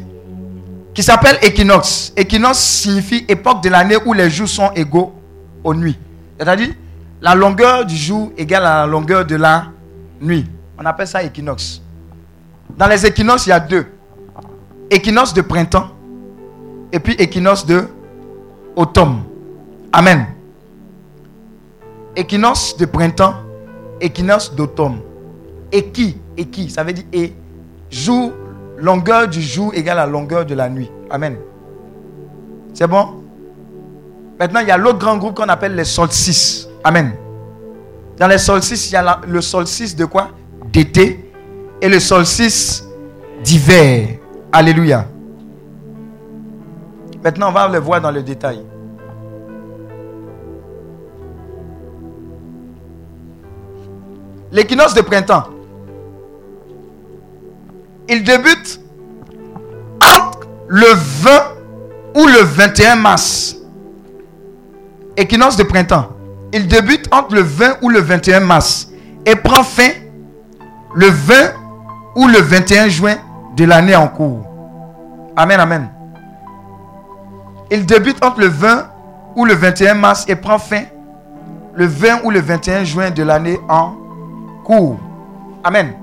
qui 0.94 1.04
s'appelle 1.04 1.38
équinoxe. 1.42 2.12
Équinoxe 2.16 2.60
signifie 2.60 3.26
époque 3.28 3.62
de 3.64 3.70
l'année 3.70 3.98
où 4.06 4.14
les 4.14 4.30
jours 4.30 4.48
sont 4.48 4.72
égaux 4.76 5.14
aux 5.64 5.74
nuits. 5.74 5.98
C'est-à-dire, 6.40 6.70
la 7.22 7.36
longueur 7.36 7.86
du 7.86 7.96
jour 7.96 8.32
égale 8.38 8.66
à 8.66 8.82
la 8.82 8.88
longueur 8.88 9.26
de 9.26 9.36
la 9.36 9.66
nuit. 10.22 10.46
On 10.78 10.86
appelle 10.86 11.08
ça 11.08 11.22
équinoxe. 11.22 11.82
Dans 12.78 12.88
les 12.88 13.06
équinoxes, 13.06 13.46
il 13.46 13.50
y 13.50 13.54
a 13.54 13.60
deux. 13.60 13.86
Équinoxe 14.90 15.34
de 15.34 15.42
printemps 15.42 15.90
et 16.92 17.00
puis 17.00 17.14
équinoxe 17.14 17.66
de 17.66 17.88
automne. 18.76 19.22
Amen. 19.92 20.28
Équinoxe 22.16 22.78
de 22.78 22.86
printemps, 22.86 23.36
équinoxe 24.02 24.54
d'automne. 24.54 25.00
Équi, 25.72 26.18
équi, 26.38 26.70
ça 26.70 26.84
veut 26.84 26.94
dire 26.94 27.06
et. 27.14 27.34
Jour, 27.90 28.32
longueur 28.78 29.28
du 29.28 29.42
jour 29.42 29.74
égale 29.74 29.98
à 29.98 30.06
longueur 30.06 30.46
de 30.46 30.54
la 30.54 30.70
nuit. 30.70 30.92
Amen. 31.10 31.38
C'est 32.74 32.88
bon? 32.88 33.24
Maintenant, 34.40 34.60
il 34.60 34.68
y 34.68 34.72
a 34.72 34.78
l'autre 34.78 35.00
grand 35.00 35.18
groupe 35.18 35.36
qu'on 35.36 35.50
appelle 35.50 35.76
les 35.76 35.86
solstices. 35.86 36.68
Amen. 36.84 37.14
Dans 38.18 38.28
les 38.28 38.38
solstices, 38.38 38.90
il 38.90 38.94
y 38.94 38.96
a 38.96 39.22
le 39.28 39.42
solstice 39.42 39.96
de 39.96 40.06
quoi? 40.06 40.30
D'été 40.72 41.32
et 41.82 41.90
le 41.90 42.00
solstice 42.00 42.86
d'hiver. 43.44 44.20
Alléluia. 44.52 45.08
Maintenant, 47.24 47.50
on 47.50 47.54
va 47.54 47.68
le 47.68 47.80
voir 47.80 48.02
dans 48.02 48.12
le 48.12 48.22
détail. 48.22 48.64
L'équinoxe 54.52 54.96
de 54.96 55.02
printemps. 55.02 55.44
Il 58.08 58.24
débute 58.24 58.82
entre 60.02 60.40
le 60.68 60.88
20 60.88 61.32
ou 62.16 62.26
le 62.26 62.42
21 62.44 62.96
mars. 62.96 63.56
Équinoxe 65.16 65.56
de 65.56 65.64
printemps. 65.64 66.10
Il 66.52 66.68
débute 66.68 67.08
entre 67.14 67.36
le 67.36 67.42
20 67.42 67.78
ou 67.84 67.90
le 67.90 68.00
21 68.00 68.40
mars 68.40 68.90
et 69.26 69.36
prend 69.36 69.64
fin 69.64 69.90
le 70.96 71.08
20 71.08 71.36
ou 72.16 72.28
le 72.28 72.40
21 72.40 72.88
juin 72.90 73.18
de 73.56 73.66
l'année 73.66 73.96
en 73.96 74.08
cours. 74.08 74.46
Amen, 75.36 75.60
amen. 75.60 75.90
Il 77.70 77.86
débute 77.86 78.24
entre 78.26 78.40
le 78.40 78.48
20 78.48 78.88
ou 79.36 79.46
le 79.46 79.54
21 79.54 79.94
mars 79.94 80.26
et 80.28 80.36
prend 80.36 80.58
fin 80.58 80.84
le 81.76 81.86
20 81.86 82.22
ou 82.24 82.32
le 82.32 82.40
21 82.40 82.84
juin 82.84 83.12
de 83.12 83.22
l'année 83.22 83.60
en 83.70 83.92
cours. 83.92 84.09
Amen. 85.64 85.94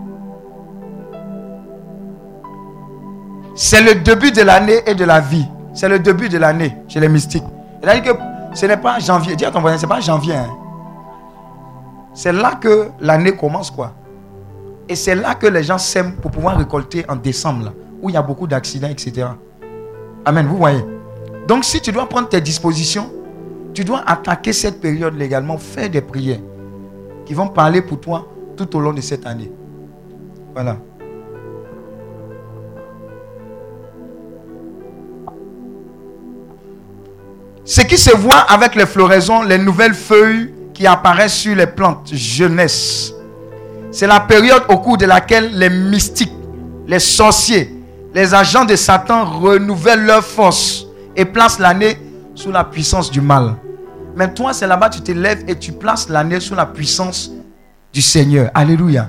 C'est 3.55 3.80
le 3.80 3.94
début 4.01 4.32
de 4.32 4.43
l'année 4.43 4.80
et 4.86 4.94
de 4.94 5.05
la 5.05 5.20
vie. 5.20 5.47
C'est 5.72 5.88
le 5.88 5.98
début 5.98 6.28
de 6.28 6.38
l'année 6.38 6.76
chez 6.88 7.01
les 7.01 7.09
mystiques. 7.09 7.44
C'est-à-dire 7.80 8.12
que 8.12 8.18
ce 8.55 8.66
n'est 8.66 8.76
pas 8.76 8.98
janvier. 8.98 9.36
Dis 9.36 9.44
à 9.44 9.51
ton 9.51 9.60
voisin, 9.60 9.78
ce 9.78 9.82
n'est 9.82 9.88
pas 9.88 10.01
janvier. 10.01 10.34
hein. 10.34 10.51
C'est 12.12 12.32
là 12.32 12.55
que 12.60 12.88
l'année 13.01 13.36
commence, 13.36 13.70
quoi. 13.70 13.93
Et 14.88 14.97
c'est 14.97 15.14
là 15.14 15.34
que 15.34 15.47
les 15.47 15.62
gens 15.62 15.78
sèment 15.78 16.16
pour 16.16 16.30
pouvoir 16.30 16.56
récolter 16.56 17.05
en 17.09 17.16
décembre, 17.16 17.66
là, 17.66 17.72
où 18.02 18.09
il 18.09 18.14
y 18.14 18.16
a 18.16 18.22
beaucoup 18.22 18.47
d'accidents, 18.47 18.88
etc. 18.88 19.26
Amen, 20.24 20.47
vous 20.47 20.56
voyez. 20.56 20.84
Donc, 21.47 21.64
si 21.64 21.80
tu 21.80 21.93
dois 21.93 22.09
prendre 22.09 22.28
tes 22.28 22.40
dispositions, 22.40 23.10
tu 23.74 23.84
dois 23.84 24.02
attaquer 24.06 24.52
cette 24.52 24.80
période 24.80 25.14
légalement, 25.14 25.59
faire 25.59 25.90
des 25.90 26.01
prières 26.01 26.40
qui 27.26 27.34
vont 27.34 27.48
parler 27.48 27.82
pour 27.82 28.01
toi 28.01 28.26
tout 28.57 28.77
au 28.77 28.81
long 28.81 28.93
de 28.93 29.01
cette 29.01 29.27
année. 29.27 29.51
Voilà. 30.55 30.78
Ce 37.65 37.81
qui 37.81 37.99
se 37.99 38.16
voit 38.16 38.39
avec 38.39 38.74
les 38.74 38.87
floraisons, 38.87 39.43
les 39.43 39.59
nouvelles 39.59 39.95
feuilles 39.95 40.55
qui 40.73 40.87
apparaissent 40.87 41.35
sur 41.35 41.55
les 41.57 41.66
plantes 41.66 42.09
jeunesse. 42.12 43.12
C'est 43.91 44.07
la 44.07 44.20
période 44.20 44.62
au 44.69 44.78
cours 44.78 44.97
de 44.97 45.07
laquelle 45.07 45.59
les 45.59 45.70
mystiques, 45.70 46.33
les 46.87 47.01
sorciers, 47.01 47.74
les 48.15 48.35
agents 48.35 48.65
de 48.65 48.77
Satan 48.77 49.24
renouvellent 49.24 50.07
leur 50.07 50.24
force 50.24 50.87
et 51.16 51.24
placent 51.24 51.59
l'année 51.59 51.99
sous 52.35 52.53
la 52.53 52.62
puissance 52.62 53.11
du 53.11 53.20
mal. 53.20 53.57
Mais 54.15 54.33
toi, 54.33 54.53
c'est 54.53 54.66
là-bas, 54.66 54.89
tu 54.89 55.01
te 55.01 55.12
lèves 55.12 55.45
et 55.49 55.59
tu 55.59 55.73
places 55.73 56.09
l'année 56.09 56.41
sous 56.41 56.55
la 56.55 56.66
puissance 56.66 57.33
du 57.97 58.02
Seigneur. 58.02 58.51
Alléluia. 58.52 59.09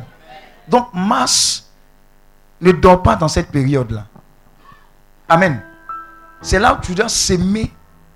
Donc, 0.65 0.87
Mars 0.93 1.69
ne 2.61 2.71
dort 2.71 3.03
pas 3.03 3.17
dans 3.17 3.27
cette 3.27 3.51
période-là. 3.51 4.05
Amen. 5.27 5.61
C'est 6.41 6.57
là 6.57 6.73
où 6.73 6.77
tu 6.81 6.95
dois 6.95 7.09
s'aimer 7.09 7.73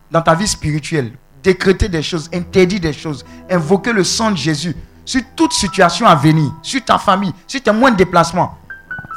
dans 0.09 0.21
ta 0.21 0.33
vie 0.33 0.47
spirituelle, 0.47 1.11
décréter 1.43 1.89
des 1.89 2.01
choses, 2.01 2.29
interdire 2.33 2.79
des 2.79 2.93
choses, 2.93 3.25
invoquer 3.49 3.91
le 3.91 4.05
sang 4.05 4.31
de 4.31 4.37
Jésus 4.37 4.73
sur 5.03 5.21
toute 5.35 5.51
situation 5.51 6.07
à 6.07 6.15
venir, 6.15 6.49
sur 6.61 6.81
ta 6.85 6.97
famille, 6.97 7.33
sur 7.47 7.61
tes 7.61 7.73
moindres 7.73 7.97
déplacements. 7.97 8.57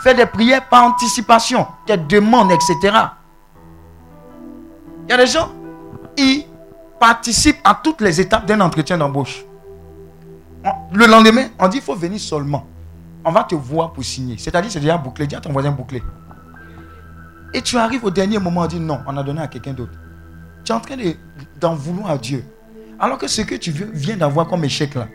Fais 0.02 0.12
des 0.14 0.26
prières 0.26 0.68
par 0.68 0.82
anticipation, 0.82 1.68
tes 1.86 1.96
demandes, 1.96 2.50
etc. 2.50 2.96
Il 5.06 5.10
y 5.10 5.12
a 5.12 5.16
des 5.18 5.28
gens, 5.28 5.52
ils 6.16 6.46
participent 6.98 7.60
à 7.62 7.78
toutes 7.80 8.00
les 8.00 8.20
étapes 8.20 8.44
d'un 8.44 8.60
entretien 8.60 8.98
d'embauche. 8.98 9.44
Le 10.92 11.06
lendemain, 11.06 11.46
on 11.58 11.68
dit 11.68 11.78
il 11.78 11.82
faut 11.82 11.94
venir 11.94 12.18
seulement. 12.20 12.66
On 13.24 13.32
va 13.32 13.44
te 13.44 13.54
voir 13.54 13.92
pour 13.92 14.04
signer. 14.04 14.36
C'est-à-dire, 14.38 14.70
c'est 14.70 14.80
déjà 14.80 14.96
bouclé. 14.96 15.26
Dis 15.26 15.34
à 15.34 15.40
ton 15.40 15.52
voisin 15.52 15.70
bouclé. 15.70 16.02
Et 17.52 17.62
tu 17.62 17.76
arrives 17.76 18.04
au 18.04 18.10
dernier 18.10 18.38
moment, 18.38 18.62
on 18.62 18.66
dit 18.66 18.80
non, 18.80 19.00
on 19.06 19.16
a 19.16 19.22
donné 19.22 19.40
à 19.40 19.46
quelqu'un 19.48 19.72
d'autre. 19.72 19.92
Tu 20.64 20.72
es 20.72 20.74
en 20.74 20.80
train 20.80 20.96
de- 20.96 21.14
d'en 21.60 21.74
vouloir 21.74 22.10
à 22.10 22.18
Dieu. 22.18 22.44
Alors 22.98 23.18
que 23.18 23.28
ce 23.28 23.42
que 23.42 23.54
tu 23.56 23.70
viens 23.92 24.16
d'avoir 24.16 24.46
comme 24.46 24.64
échec 24.64 24.94
là, 24.94 25.08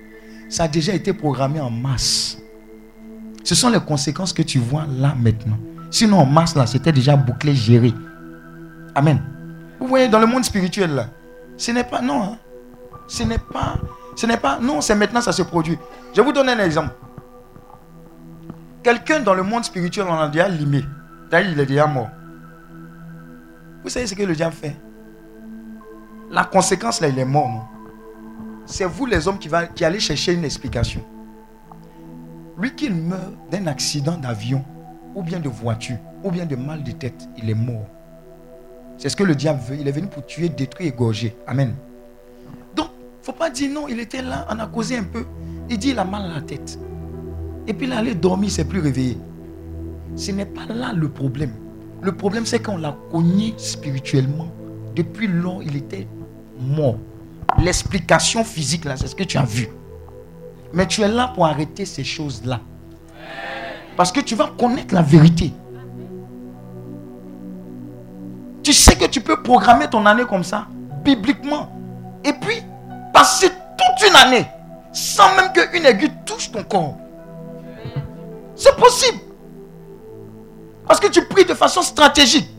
ça 0.50 0.64
a 0.64 0.68
déjà 0.68 0.94
été 0.94 1.14
programmé 1.14 1.60
en 1.60 1.70
masse. 1.70 2.38
Ce 3.44 3.56
sont 3.56 3.70
les 3.70 3.80
conséquences 3.80 4.34
que 4.34 4.42
tu 4.42 4.60
vois 4.60 4.86
là 4.90 5.16
maintenant. 5.20 5.58
Sinon, 5.92 6.20
en 6.20 6.26
masse 6.26 6.56
là, 6.56 6.66
c'était 6.68 6.92
déjà 6.92 7.16
bouclé, 7.16 7.56
géré. 7.56 7.94
Amen. 8.96 9.22
Vous 9.80 9.88
voyez, 9.88 10.08
dans 10.08 10.20
le 10.20 10.26
monde 10.28 10.44
spirituel 10.44 10.92
là, 10.92 11.08
ce 11.58 11.72
n'est 11.72 11.84
pas, 11.84 12.02
non, 12.02 12.24
hein. 12.24 12.38
ce 13.08 13.24
n'est 13.24 13.38
pas, 13.40 13.76
ce 14.20 14.26
n'est 14.26 14.36
pas, 14.36 14.60
non, 14.60 14.82
c'est 14.82 14.96
maintenant 14.96 15.22
ça 15.22 15.32
se 15.32 15.44
produit. 15.44 15.80
Je 16.12 16.20
vais 16.20 16.26
vous 16.26 16.34
donner 16.34 16.52
un 16.52 16.60
exemple. 16.60 16.94
Quelqu'un 18.84 19.22
dans 19.22 19.34
le 19.34 19.44
monde 19.44 19.64
spirituel, 19.64 20.08
on 20.10 20.14
a 20.14 20.28
déjà 20.28 20.50
limé. 20.50 20.84
D'ailleurs, 21.32 21.54
il 21.54 21.60
est 21.62 21.66
déjà 21.66 21.88
mort. 21.88 22.10
Vous 23.82 23.88
savez 23.88 24.08
ce 24.08 24.16
que 24.16 24.24
le 24.24 24.36
diable 24.36 24.54
fait? 24.54 24.76
La 26.30 26.44
conséquence 26.44 27.00
là, 27.00 27.08
il 27.08 27.18
est 27.18 27.24
mort, 27.24 27.48
non? 27.48 27.62
C'est 28.66 28.84
vous 28.84 29.06
les 29.06 29.26
hommes 29.26 29.40
qui, 29.40 29.50
qui 29.74 29.86
allez 29.86 30.02
chercher 30.02 30.34
une 30.34 30.44
explication. 30.44 31.02
Lui 32.58 32.76
qui 32.76 32.90
meurt 32.90 33.32
d'un 33.50 33.68
accident 33.68 34.18
d'avion, 34.18 34.66
ou 35.16 35.24
bien 35.24 35.40
de 35.40 35.48
voiture, 35.48 35.96
ou 36.26 36.30
bien 36.30 36.46
de 36.46 36.58
mal 36.58 36.84
de 36.84 36.92
tête, 36.92 37.30
il 37.38 37.50
est 37.50 37.56
mort. 37.56 37.88
C'est 38.98 39.08
ce 39.08 39.16
que 39.16 39.24
le 39.24 39.34
diable 39.34 39.62
veut. 39.62 39.78
Il 39.80 39.88
est 39.88 39.94
venu 39.94 40.08
pour 40.08 40.26
tuer, 40.26 40.50
détruire, 40.50 40.90
égorger. 40.90 41.38
Amen. 41.48 41.74
Faut 43.22 43.34
pas 43.34 43.50
dire 43.50 43.72
non, 43.72 43.88
il 43.88 44.00
était 44.00 44.22
là, 44.22 44.48
on 44.50 44.60
a 44.60 44.68
causé 44.68 44.98
un 44.98 45.04
peu. 45.04 45.26
Il 45.70 45.78
dit 45.78 45.90
il 45.90 46.00
a 46.00 46.06
mal 46.06 46.30
à 46.32 46.36
la 46.36 46.42
tête. 46.42 46.80
Et 47.68 47.74
puis 47.74 47.88
il 47.88 47.94
est 47.94 47.96
allé 47.96 48.16
dormir, 48.16 48.50
il 48.50 48.52
s'est 48.52 48.66
plus 48.66 48.80
réveillé. 48.80 49.18
Ce 50.16 50.32
n'est 50.32 50.46
pas 50.46 50.66
là 50.68 50.94
le 50.94 51.10
problème. 51.10 51.54
Le 52.02 52.14
problème, 52.14 52.46
c'est 52.46 52.60
qu'on 52.60 52.78
l'a 52.78 52.96
cogné 53.12 53.54
spirituellement. 53.58 54.48
Depuis 54.96 55.28
lors, 55.28 55.62
il 55.62 55.76
était 55.76 56.08
mort. 56.60 56.98
L'explication 57.58 58.44
physique, 58.44 58.86
là, 58.86 58.96
c'est 58.96 59.08
ce 59.08 59.16
que 59.16 59.24
tu 59.24 59.38
as 59.38 59.44
vu. 59.44 59.68
Mais 60.74 60.88
tu 60.88 61.02
es 61.02 61.08
là 61.08 61.32
pour 61.34 61.46
arrêter 61.46 61.86
ces 61.86 62.04
choses-là. 62.04 62.62
Parce 63.98 64.12
que 64.12 64.22
tu 64.22 64.36
vas 64.36 64.52
connaître 64.58 64.94
la 64.94 65.02
vérité. 65.02 65.52
Tu 68.64 68.72
sais 68.72 68.96
que 68.96 69.06
tu 69.06 69.20
peux 69.20 69.42
programmer 69.42 69.90
ton 69.90 70.06
année 70.06 70.26
comme 70.30 70.44
ça, 70.44 70.68
bibliquement. 71.04 71.70
Et 72.24 72.34
puis, 72.34 72.62
passer 73.14 73.50
toute 73.50 74.10
une 74.10 74.16
année 74.16 74.48
sans 74.92 75.36
même 75.36 75.52
qu'une 75.54 75.86
aiguille 75.86 76.12
touche 76.26 76.52
ton 76.52 76.64
corps. 76.64 76.98
C'est 78.56 78.76
possible. 78.76 79.20
Parce 80.88 81.00
que 81.00 81.08
tu 81.08 81.24
pries 81.26 81.46
de 81.46 81.54
façon 81.54 81.82
stratégique. 81.82 82.50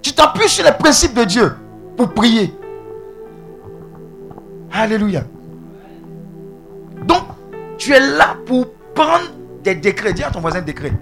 Tu 0.00 0.12
t'appuies 0.12 0.48
sur 0.48 0.64
les 0.64 0.72
principes 0.72 1.14
de 1.14 1.24
Dieu 1.24 1.56
pour 1.96 2.12
prier. 2.12 2.54
Alléluia. 4.72 5.24
Donc, 7.04 7.24
tu 7.78 7.92
es 7.92 8.00
là 8.00 8.36
pour 8.46 8.70
prendre 8.94 9.30
des 9.62 9.74
décrets. 9.74 10.12
Dis 10.12 10.22
à 10.22 10.30
ton 10.30 10.40
voisin 10.40 10.62
décret. 10.62 10.92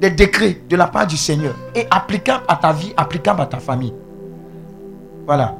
Des 0.00 0.10
décrets 0.10 0.62
de 0.68 0.76
la 0.76 0.86
part 0.86 1.06
du 1.06 1.16
Seigneur. 1.16 1.54
Et 1.74 1.86
applicables 1.90 2.44
à 2.48 2.56
ta 2.56 2.72
vie, 2.72 2.92
applicables 2.96 3.42
à 3.42 3.46
ta 3.46 3.58
famille. 3.58 3.94
Voilà. 5.26 5.54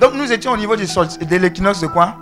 Donc, 0.00 0.14
nous 0.14 0.32
étions 0.32 0.52
au 0.52 0.56
niveau 0.56 0.74
de 0.76 1.36
l'équinoxe 1.36 1.80
de 1.80 1.86
quoi? 1.86 2.16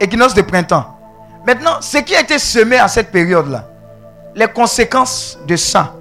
Équinoxe 0.00 0.34
de 0.34 0.42
printemps. 0.42 0.98
Maintenant, 1.46 1.80
ce 1.80 1.98
qui 1.98 2.14
a 2.16 2.20
été 2.20 2.38
semé 2.40 2.76
à 2.76 2.88
cette 2.88 3.12
période-là, 3.12 3.68
les 4.34 4.48
conséquences 4.48 5.38
de 5.46 5.54
ça 5.54 5.94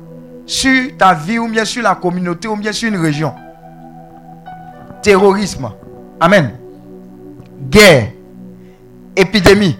sur 0.47 0.97
ta 0.97 1.13
vie 1.13 1.38
ou 1.38 1.47
bien 1.47 1.65
sur 1.65 1.84
la 1.84 1.93
communauté 1.95 2.47
ou 2.47 2.55
bien 2.55 2.71
sur 2.71 2.89
une 2.89 2.99
région. 2.99 3.34
Terrorisme. 5.03 5.69
Amen. 6.19 6.53
Guerre. 7.69 8.11
Épidémie. 9.15 9.77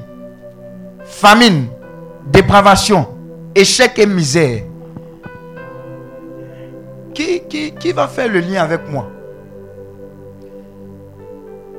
Famine. 1.06 1.68
Dépravation. 2.28 3.08
Échec 3.56 3.98
et 3.98 4.06
misère. 4.06 4.66
Qui, 7.18 7.41
qui, 7.49 7.72
qui 7.73 7.94
va 7.94 8.07
faire 8.07 8.31
le 8.31 8.41
lien 8.41 8.61
avec 8.61 8.88
moi? 8.88 9.10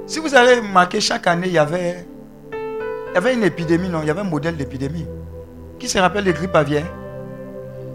Si 0.04 0.18
vous 0.18 0.34
avez 0.34 0.54
remarqué, 0.54 1.00
chaque 1.00 1.28
année, 1.28 1.46
il 1.46 1.52
y 1.52 1.58
avait 1.58 2.04
il 2.50 3.14
y 3.14 3.16
avait 3.18 3.34
une 3.34 3.44
épidémie, 3.44 3.88
non? 3.88 4.00
Il 4.02 4.08
y 4.08 4.10
avait 4.10 4.22
un 4.22 4.24
modèle 4.24 4.56
d'épidémie. 4.56 5.06
Qui 5.78 5.88
se 5.88 5.96
rappelle 5.96 6.24
des 6.24 6.32
grippes 6.32 6.56
aviaires 6.56 6.92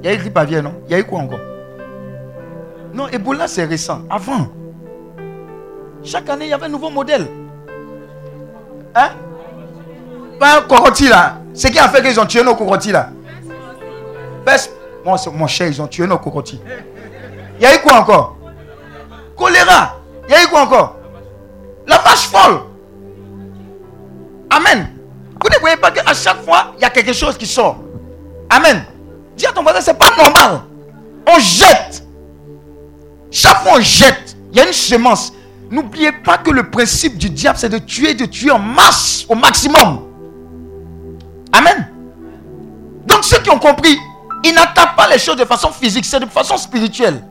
Il 0.01 0.05
y 0.05 0.09
a 0.09 0.13
eu 0.13 0.19
grippe 0.19 0.37
aviaire, 0.37 0.63
non? 0.63 0.75
Il 0.87 0.93
y 0.93 0.95
a 0.95 0.99
eu 0.99 1.03
quoi 1.03 1.19
encore? 1.19 1.41
Non, 2.93 3.09
Ebola, 3.09 3.49
c'est 3.49 3.65
récent. 3.65 4.03
Avant. 4.09 4.47
Chaque 6.01 6.29
année, 6.29 6.45
il 6.45 6.51
y 6.51 6.53
avait 6.53 6.67
un 6.67 6.69
nouveau 6.69 6.91
modèle. 6.91 7.27
Hein? 8.95 9.09
Pas 10.39 10.59
un 10.59 10.61
coroti 10.61 11.09
là. 11.09 11.41
Ce 11.53 11.67
qui 11.67 11.77
a 11.77 11.89
fait 11.89 12.01
qu'ils 12.01 12.17
ont 12.21 12.25
tué 12.25 12.41
nos 12.41 12.55
corotis 12.55 12.93
là. 12.93 13.09
Mon, 15.03 15.47
cher, 15.47 15.67
ils 15.67 15.81
ont 15.81 15.87
tué 15.87 16.07
nos 16.07 16.17
cocotis. 16.17 16.61
Il 17.63 17.67
y 17.67 17.69
a 17.69 17.75
eu 17.75 17.79
quoi 17.79 17.99
encore? 17.99 18.35
Choléra. 19.37 19.95
Il 20.27 20.33
y 20.33 20.35
a 20.35 20.43
eu 20.43 20.47
quoi 20.47 20.63
encore? 20.63 20.97
La 21.87 21.97
vache 21.99 22.27
folle. 22.27 22.59
Amen. 24.49 24.89
Vous 25.41 25.49
ne 25.49 25.59
voyez 25.61 25.77
pas 25.77 25.89
qu'à 25.89 26.13
chaque 26.13 26.43
fois, 26.43 26.73
il 26.77 26.81
y 26.81 26.83
a 26.83 26.89
quelque 26.89 27.13
chose 27.13 27.37
qui 27.37 27.47
sort. 27.47 27.77
Amen. 28.49 28.83
Dis 29.37 29.45
à 29.45 29.53
ton 29.53 29.63
voisin, 29.63 29.79
c'est 29.79 29.97
pas 29.97 30.09
normal. 30.17 30.63
On 31.25 31.39
jette. 31.39 32.05
Chaque 33.31 33.59
fois, 33.63 33.77
on 33.77 33.79
jette. 33.79 34.35
Il 34.51 34.57
y 34.57 34.59
a 34.59 34.67
une 34.67 34.73
semence. 34.73 35.31
N'oubliez 35.71 36.11
pas 36.11 36.39
que 36.39 36.51
le 36.51 36.69
principe 36.69 37.17
du 37.17 37.29
diable, 37.29 37.57
c'est 37.57 37.69
de 37.69 37.77
tuer, 37.77 38.13
de 38.13 38.25
tuer 38.25 38.51
en 38.51 38.59
masse, 38.59 39.25
au 39.29 39.35
maximum. 39.35 40.01
Amen. 41.53 41.87
Donc, 43.05 43.23
ceux 43.23 43.39
qui 43.39 43.49
ont 43.49 43.59
compris, 43.59 43.97
ils 44.43 44.53
n'attaquent 44.53 44.97
pas 44.97 45.07
les 45.07 45.17
choses 45.17 45.37
de 45.37 45.45
façon 45.45 45.71
physique, 45.71 46.03
c'est 46.03 46.19
de 46.19 46.25
façon 46.25 46.57
spirituelle. 46.57 47.23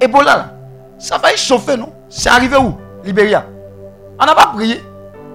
Ebola, 0.00 0.36
là, 0.36 0.54
ça 0.98 1.18
va 1.18 1.34
chauffer, 1.36 1.76
non? 1.76 1.92
C'est 2.08 2.30
arrivé 2.30 2.56
où? 2.56 2.76
Libéria. 3.04 3.44
On 4.18 4.24
n'a 4.24 4.34
pas 4.34 4.46
prié. 4.48 4.82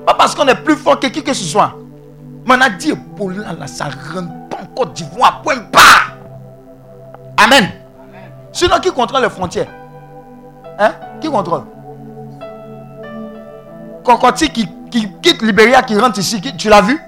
Pas 0.06 0.14
parce 0.14 0.36
qu'on 0.36 0.48
est 0.48 0.56
plus 0.56 0.76
fort 0.76 1.00
que 1.00 1.08
qui 1.08 1.24
que 1.24 1.34
ce 1.34 1.44
soit. 1.44 1.74
Mais 2.46 2.56
on 2.56 2.62
a 2.62 2.70
dit, 2.70 2.92
Ebola, 2.92 3.54
là, 3.54 3.68
ça 3.68 3.86
rentre 3.86 4.50
pas 4.50 4.58
en 4.62 4.66
Côte 4.76 4.94
d'Ivoire, 4.94 5.42
point 5.42 5.60
pas. 5.72 6.14
Amen. 7.38 7.70
Sinon, 8.52 8.80
qui 8.80 8.92
contrôle 8.92 9.22
les 9.22 9.30
frontières? 9.30 9.68
Hein? 10.80 10.94
Qui 11.20 11.30
contrôle? 11.30 11.64
Cocotti 14.04 14.50
qui, 14.50 14.70
qui 14.90 15.12
quitte 15.22 15.42
Libéria, 15.42 15.82
qui 15.82 15.98
rentre 15.98 16.20
ici, 16.20 16.40
tu 16.40 16.70
l'as 16.70 16.82
vu? 16.82 17.00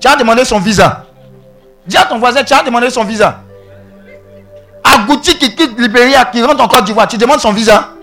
Tu 0.00 0.08
as 0.08 0.16
demandé 0.16 0.44
son 0.44 0.58
visa. 0.58 1.04
Dis 1.86 1.96
à 1.96 2.04
ton 2.04 2.18
voisin, 2.18 2.42
tu 2.42 2.52
as 2.54 2.62
demandé 2.62 2.90
son 2.90 3.04
visa. 3.04 3.40
Agouti 4.94 5.36
qui 5.36 5.54
quitte 5.54 5.78
Libéria, 5.78 6.24
qui 6.26 6.42
rentre 6.42 6.62
en 6.62 6.68
Côte 6.68 6.84
d'Ivoire, 6.84 7.08
tu 7.08 7.18
demandes 7.18 7.40
son 7.40 7.52
visa. 7.52 7.94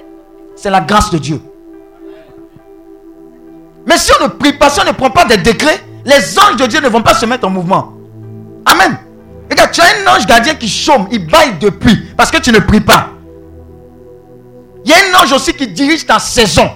C'est 0.55 0.69
la 0.69 0.81
grâce 0.81 1.09
de 1.11 1.17
Dieu. 1.17 1.41
Mais 3.85 3.97
si 3.97 4.11
on 4.19 4.23
ne 4.23 4.29
prie 4.29 4.53
pas, 4.53 4.69
si 4.69 4.79
on 4.79 4.85
ne 4.85 4.91
prend 4.91 5.09
pas 5.09 5.25
des 5.25 5.37
décrets, 5.37 5.83
les 6.05 6.39
anges 6.39 6.57
de 6.57 6.65
Dieu 6.65 6.81
ne 6.81 6.89
vont 6.89 7.01
pas 7.01 7.13
se 7.13 7.25
mettre 7.25 7.47
en 7.47 7.49
mouvement. 7.49 7.93
Amen. 8.65 8.97
Regarde, 9.49 9.71
tu 9.71 9.81
as 9.81 9.85
un 9.85 10.15
ange 10.15 10.25
gardien 10.25 10.55
qui 10.55 10.67
chôme, 10.67 11.07
il 11.11 11.25
baille 11.27 11.57
depuis 11.59 11.95
parce 12.17 12.31
que 12.31 12.37
tu 12.37 12.51
ne 12.51 12.59
pries 12.59 12.81
pas. 12.81 13.09
Il 14.85 14.91
y 14.91 14.93
a 14.93 14.97
un 14.97 15.23
ange 15.23 15.31
aussi 15.31 15.53
qui 15.53 15.67
dirige 15.67 16.05
ta 16.05 16.19
saison. 16.19 16.69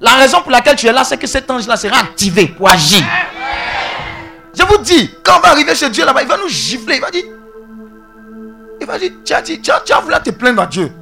La 0.00 0.12
raison 0.14 0.40
pour 0.42 0.50
laquelle 0.50 0.76
tu 0.76 0.86
es 0.86 0.92
là, 0.92 1.04
c'est 1.04 1.16
que 1.16 1.26
cet 1.26 1.50
ange-là 1.50 1.76
sera 1.76 1.98
activé 1.98 2.48
pour 2.48 2.68
agir. 2.68 3.02
Je 4.56 4.62
vous 4.64 4.78
dis, 4.78 5.10
quand 5.22 5.38
on 5.38 5.40
va 5.40 5.50
arriver 5.50 5.74
chez 5.74 5.88
Dieu 5.88 6.04
là-bas, 6.04 6.22
il 6.22 6.28
va 6.28 6.36
nous 6.36 6.48
gifler. 6.48 6.96
Il 6.96 7.00
va 7.00 7.10
dire 7.10 7.24
Il 8.80 8.86
va 8.86 8.98
dire, 8.98 9.12
tu 9.24 9.32
as, 9.32 9.42
dit, 9.42 9.60
tu 9.60 9.70
as, 9.70 10.00
voulu 10.00 10.14
te 10.24 10.30
plaindre 10.30 10.62
à 10.62 10.66
Dieu. 10.66 10.92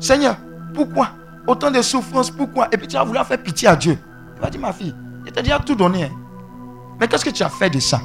Seigneur, 0.00 0.36
pourquoi? 0.74 1.10
Autant 1.46 1.70
de 1.70 1.82
souffrances, 1.82 2.30
pourquoi? 2.30 2.68
Et 2.72 2.76
puis 2.76 2.86
tu 2.86 2.96
as 2.96 3.04
voulu 3.04 3.18
faire 3.24 3.42
pitié 3.42 3.68
à 3.68 3.76
Dieu. 3.76 3.98
Il 4.36 4.40
va 4.40 4.50
dire, 4.50 4.60
ma 4.60 4.72
fille, 4.72 4.94
il 5.26 5.32
t'a 5.32 5.42
déjà 5.42 5.58
tout 5.58 5.74
donné. 5.74 6.04
hein. 6.04 6.10
Mais 7.00 7.08
qu'est-ce 7.08 7.24
que 7.24 7.30
tu 7.30 7.42
as 7.42 7.48
fait 7.48 7.70
de 7.70 7.80
ça? 7.80 8.00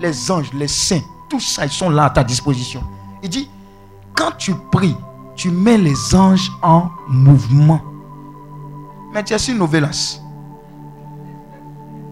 Les 0.00 0.30
anges, 0.30 0.52
les 0.52 0.68
saints, 0.68 1.00
tout 1.28 1.40
ça, 1.40 1.64
ils 1.64 1.70
sont 1.72 1.90
là 1.90 2.04
à 2.06 2.10
ta 2.10 2.22
disposition. 2.24 2.82
Il 3.22 3.28
dit, 3.28 3.48
quand 4.14 4.32
tu 4.36 4.54
pries, 4.70 4.96
tu 5.34 5.50
mets 5.50 5.78
les 5.78 6.14
anges 6.14 6.50
en 6.62 6.88
mouvement. 7.08 7.80
Mais 9.12 9.22
tu 9.24 9.32
es 9.34 9.38
sur 9.38 9.54
Novelas. 9.54 10.20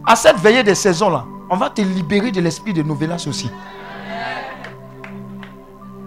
À 0.07 0.17
cette 0.17 0.37
veillée 0.39 0.63
des 0.63 0.75
saisons-là, 0.75 1.25
on 1.51 1.57
va 1.57 1.71
te 1.71 1.81
libérer 1.81 2.31
de 2.31 2.41
l'esprit 2.41 2.73
de 2.73 2.83
Novelas 2.83 3.25
aussi. 3.29 3.51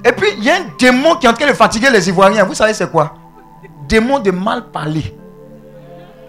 Et 0.06 0.12
puis, 0.12 0.28
il 0.38 0.44
y 0.44 0.50
a 0.50 0.56
un 0.56 0.66
démon 0.80 1.16
qui 1.16 1.26
est 1.26 1.30
en 1.30 1.34
train 1.34 1.48
de 1.48 1.54
fatiguer 1.54 1.90
les 1.90 2.08
Ivoiriens. 2.08 2.44
Vous 2.46 2.54
savez 2.54 2.74
c'est 2.74 2.90
quoi? 2.90 3.14
Démon 3.88 4.20
de 4.20 4.32
mal 4.32 4.66
parler. 4.72 5.16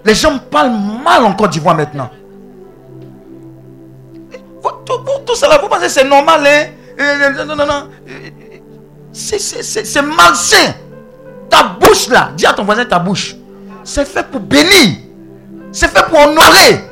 Les 0.04 0.14
gens 0.14 0.38
parlent 0.38 0.72
mal 1.04 1.24
en 1.24 1.34
Côte 1.34 1.50
d'Ivoire 1.50 1.74
maintenant. 1.76 2.10
Tout, 4.84 4.94
vous- 5.04 5.24
tout 5.26 5.34
vous 5.62 5.68
pensez 5.68 5.82
que 5.86 5.88
c'est 5.88 6.04
normal, 6.08 6.46
hein? 6.46 6.66
Euh, 7.00 7.30
Non, 7.44 7.44
non, 7.44 7.56
non, 7.56 7.66
non. 7.66 7.88
Euh, 8.08 8.30
c'est 9.12 10.02
malsain. 10.02 10.74
Ta 11.50 11.62
bouche 11.80 12.08
là, 12.08 12.30
dis 12.36 12.46
à 12.46 12.52
ton 12.52 12.64
voisin 12.64 12.84
ta 12.84 12.98
bouche. 12.98 13.36
C'est 13.84 14.04
fait 14.06 14.26
pour 14.26 14.40
bénir. 14.40 14.96
C'est 15.72 15.88
fait 15.88 16.04
pour 16.08 16.18
honorer. 16.20 16.84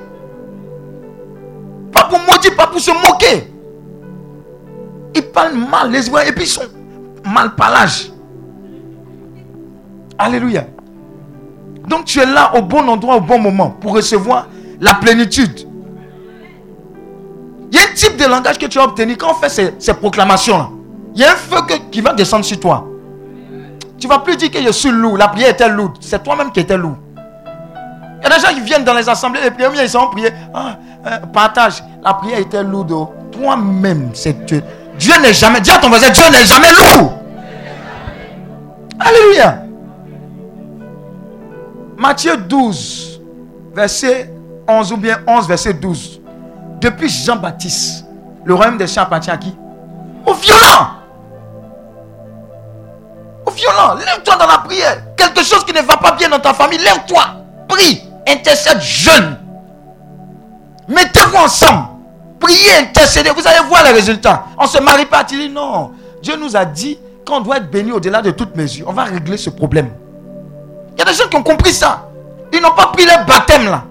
Pas 1.93 2.05
pour 2.05 2.19
maudire, 2.21 2.55
pas 2.57 2.67
pour 2.67 2.81
se 2.81 2.91
moquer. 2.91 3.51
Ils 5.17 5.23
parlent 5.23 5.57
mal, 5.57 5.91
les 5.91 6.07
Ivoiriens, 6.09 6.29
et 6.29 6.33
puis 6.33 6.45
ils 6.45 6.49
sont 6.49 6.63
mal 7.25 7.55
parlage. 7.55 8.13
Alléluia. 10.19 10.67
Donc 11.89 12.05
tu 12.05 12.21
es 12.21 12.27
là 12.27 12.53
au 12.55 12.63
bon 12.63 12.87
endroit, 12.89 13.17
au 13.17 13.21
bon 13.21 13.39
moment 13.39 13.71
pour 13.71 13.95
recevoir 13.95 14.49
la 14.81 14.95
plénitude. 14.95 15.67
Il 17.73 17.79
y 17.79 17.81
a 17.81 17.83
un 17.83 17.95
type 17.95 18.17
de 18.17 18.27
langage 18.27 18.59
que 18.59 18.67
tu 18.67 18.79
as 18.79 18.85
obtenu 18.85 19.17
quand 19.17 19.31
on 19.31 19.35
fait 19.35 19.73
ces, 19.79 19.95
proclamations-là. 19.95 20.69
Il 21.15 21.21
y 21.21 21.25
a 21.25 21.33
un 21.33 21.37
feu 21.37 21.57
qui 21.91 22.01
va 22.01 22.13
descendre 22.13 22.45
sur 22.45 22.61
toi. 22.61 22.87
Tu 23.99 24.07
vas 24.07 24.19
plus 24.19 24.37
dire 24.37 24.51
que 24.51 24.63
je 24.63 24.71
suis 24.71 24.91
lourd. 24.91 25.17
La 25.17 25.29
prière 25.29 25.51
était 25.51 25.69
lourde. 25.69 25.97
C'est 26.01 26.23
toi-même 26.23 26.53
qui 26.53 26.61
étais 26.61 26.77
lourd. 26.77 26.97
Il 28.21 28.29
y 28.29 28.33
a 28.33 28.37
des 28.37 28.47
gens 28.47 28.53
qui 28.53 28.61
viennent 28.61 28.85
dans 28.85 28.95
les 28.95 29.09
assemblées, 29.09 29.41
les 29.43 29.51
premiers, 29.51 29.83
ils 29.83 29.97
ont 29.97 30.09
prié. 30.09 30.29
Ah, 30.53 30.79
euh, 31.07 31.19
partage. 31.33 31.83
La 32.05 32.15
prière 32.15 32.39
était 32.39 32.63
lourde. 32.63 32.93
oh. 32.93 33.13
Toi-même, 33.33 34.11
c'est 34.15 34.45
Dieu. 34.47 34.63
Dieu 34.99 35.15
n'est 35.21 35.35
jamais. 35.35 35.61
Dis 35.61 35.71
à 35.71 35.79
ton 35.79 35.89
voisin, 35.89 36.11
Dieu 36.11 36.25
n'est 36.31 36.45
jamais 36.45 36.71
lourd. 36.71 37.13
Alléluia. 38.99 39.63
Matthieu 41.99 42.37
12, 42.37 43.21
verset 43.75 44.31
11 44.69 44.93
ou 44.93 44.97
bien 44.97 45.19
11, 45.27 45.49
verset 45.49 45.75
12. 45.75 46.21
Depuis 46.81 47.09
Jean-Baptiste, 47.09 48.05
le 48.45 48.55
royaume 48.55 48.77
des 48.77 48.87
champs 48.87 49.03
appartient 49.03 49.31
à 49.31 49.37
qui? 49.37 49.57
Au 50.27 50.35
violent. 50.35 50.91
Au 53.47 53.51
violent. 53.51 53.95
Lève-toi 53.95 54.37
dans 54.37 54.47
la 54.47 54.59
prière. 54.59 55.03
Quelque 55.17 55.43
chose 55.43 55.65
qui 55.65 55.73
ne 55.73 55.81
va 55.81 55.97
pas 55.97 56.13
bien 56.13 56.29
dans 56.29 56.39
ta 56.39 56.53
famille, 56.53 56.79
lève-toi. 56.79 57.23
Prie. 57.69 58.03
Intercède 58.29 58.81
jeune. 58.81 59.39
Mettez-vous 60.89 61.37
ensemble. 61.37 61.96
Priez, 62.41 62.77
intercédez. 62.81 63.31
Vous 63.31 63.47
allez 63.47 63.67
voir 63.69 63.85
les 63.85 63.93
résultats. 63.93 64.47
On 64.59 64.65
ne 64.65 64.69
se 64.69 64.81
marie 64.81 65.07
pas. 65.07 65.25
Tu 65.25 65.39
dis 65.39 65.49
non. 65.49 65.93
Dieu 66.23 66.37
nous 66.37 66.57
a 66.57 66.65
dit 66.65 66.99
qu'on 67.27 67.41
doit 67.41 67.59
être 67.59 67.71
béni 67.71 67.93
au-delà 67.93 68.23
de 68.23 68.31
toute 68.31 68.55
mesure. 68.57 68.87
On 68.89 68.93
va 68.93 69.05
régler 69.05 69.37
ce 69.37 69.51
problème. 69.51 69.91
Il 70.95 70.99
y 70.99 71.03
a 71.03 71.05
des 71.05 71.15
gens 71.15 71.29
qui 71.29 71.37
ont 71.37 71.43
compris 71.43 71.73
ça. 71.73 72.09
Ils 72.53 72.61
n'ont 72.61 72.73
pas 72.73 72.87
pris 72.87 73.05
leur 73.05 73.25
baptême 73.27 73.65
là. 73.65 73.85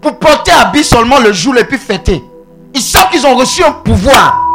Pour 0.00 0.18
porter 0.18 0.50
habit 0.50 0.82
seulement 0.82 1.18
le 1.18 1.32
jour 1.32 1.56
et 1.56 1.64
puis 1.64 1.78
fêter. 1.78 2.22
Ils 2.74 2.80
savent 2.80 3.10
qu'ils 3.10 3.26
ont 3.26 3.34
reçu 3.36 3.62
un 3.62 3.72
pouvoir. 3.72 4.46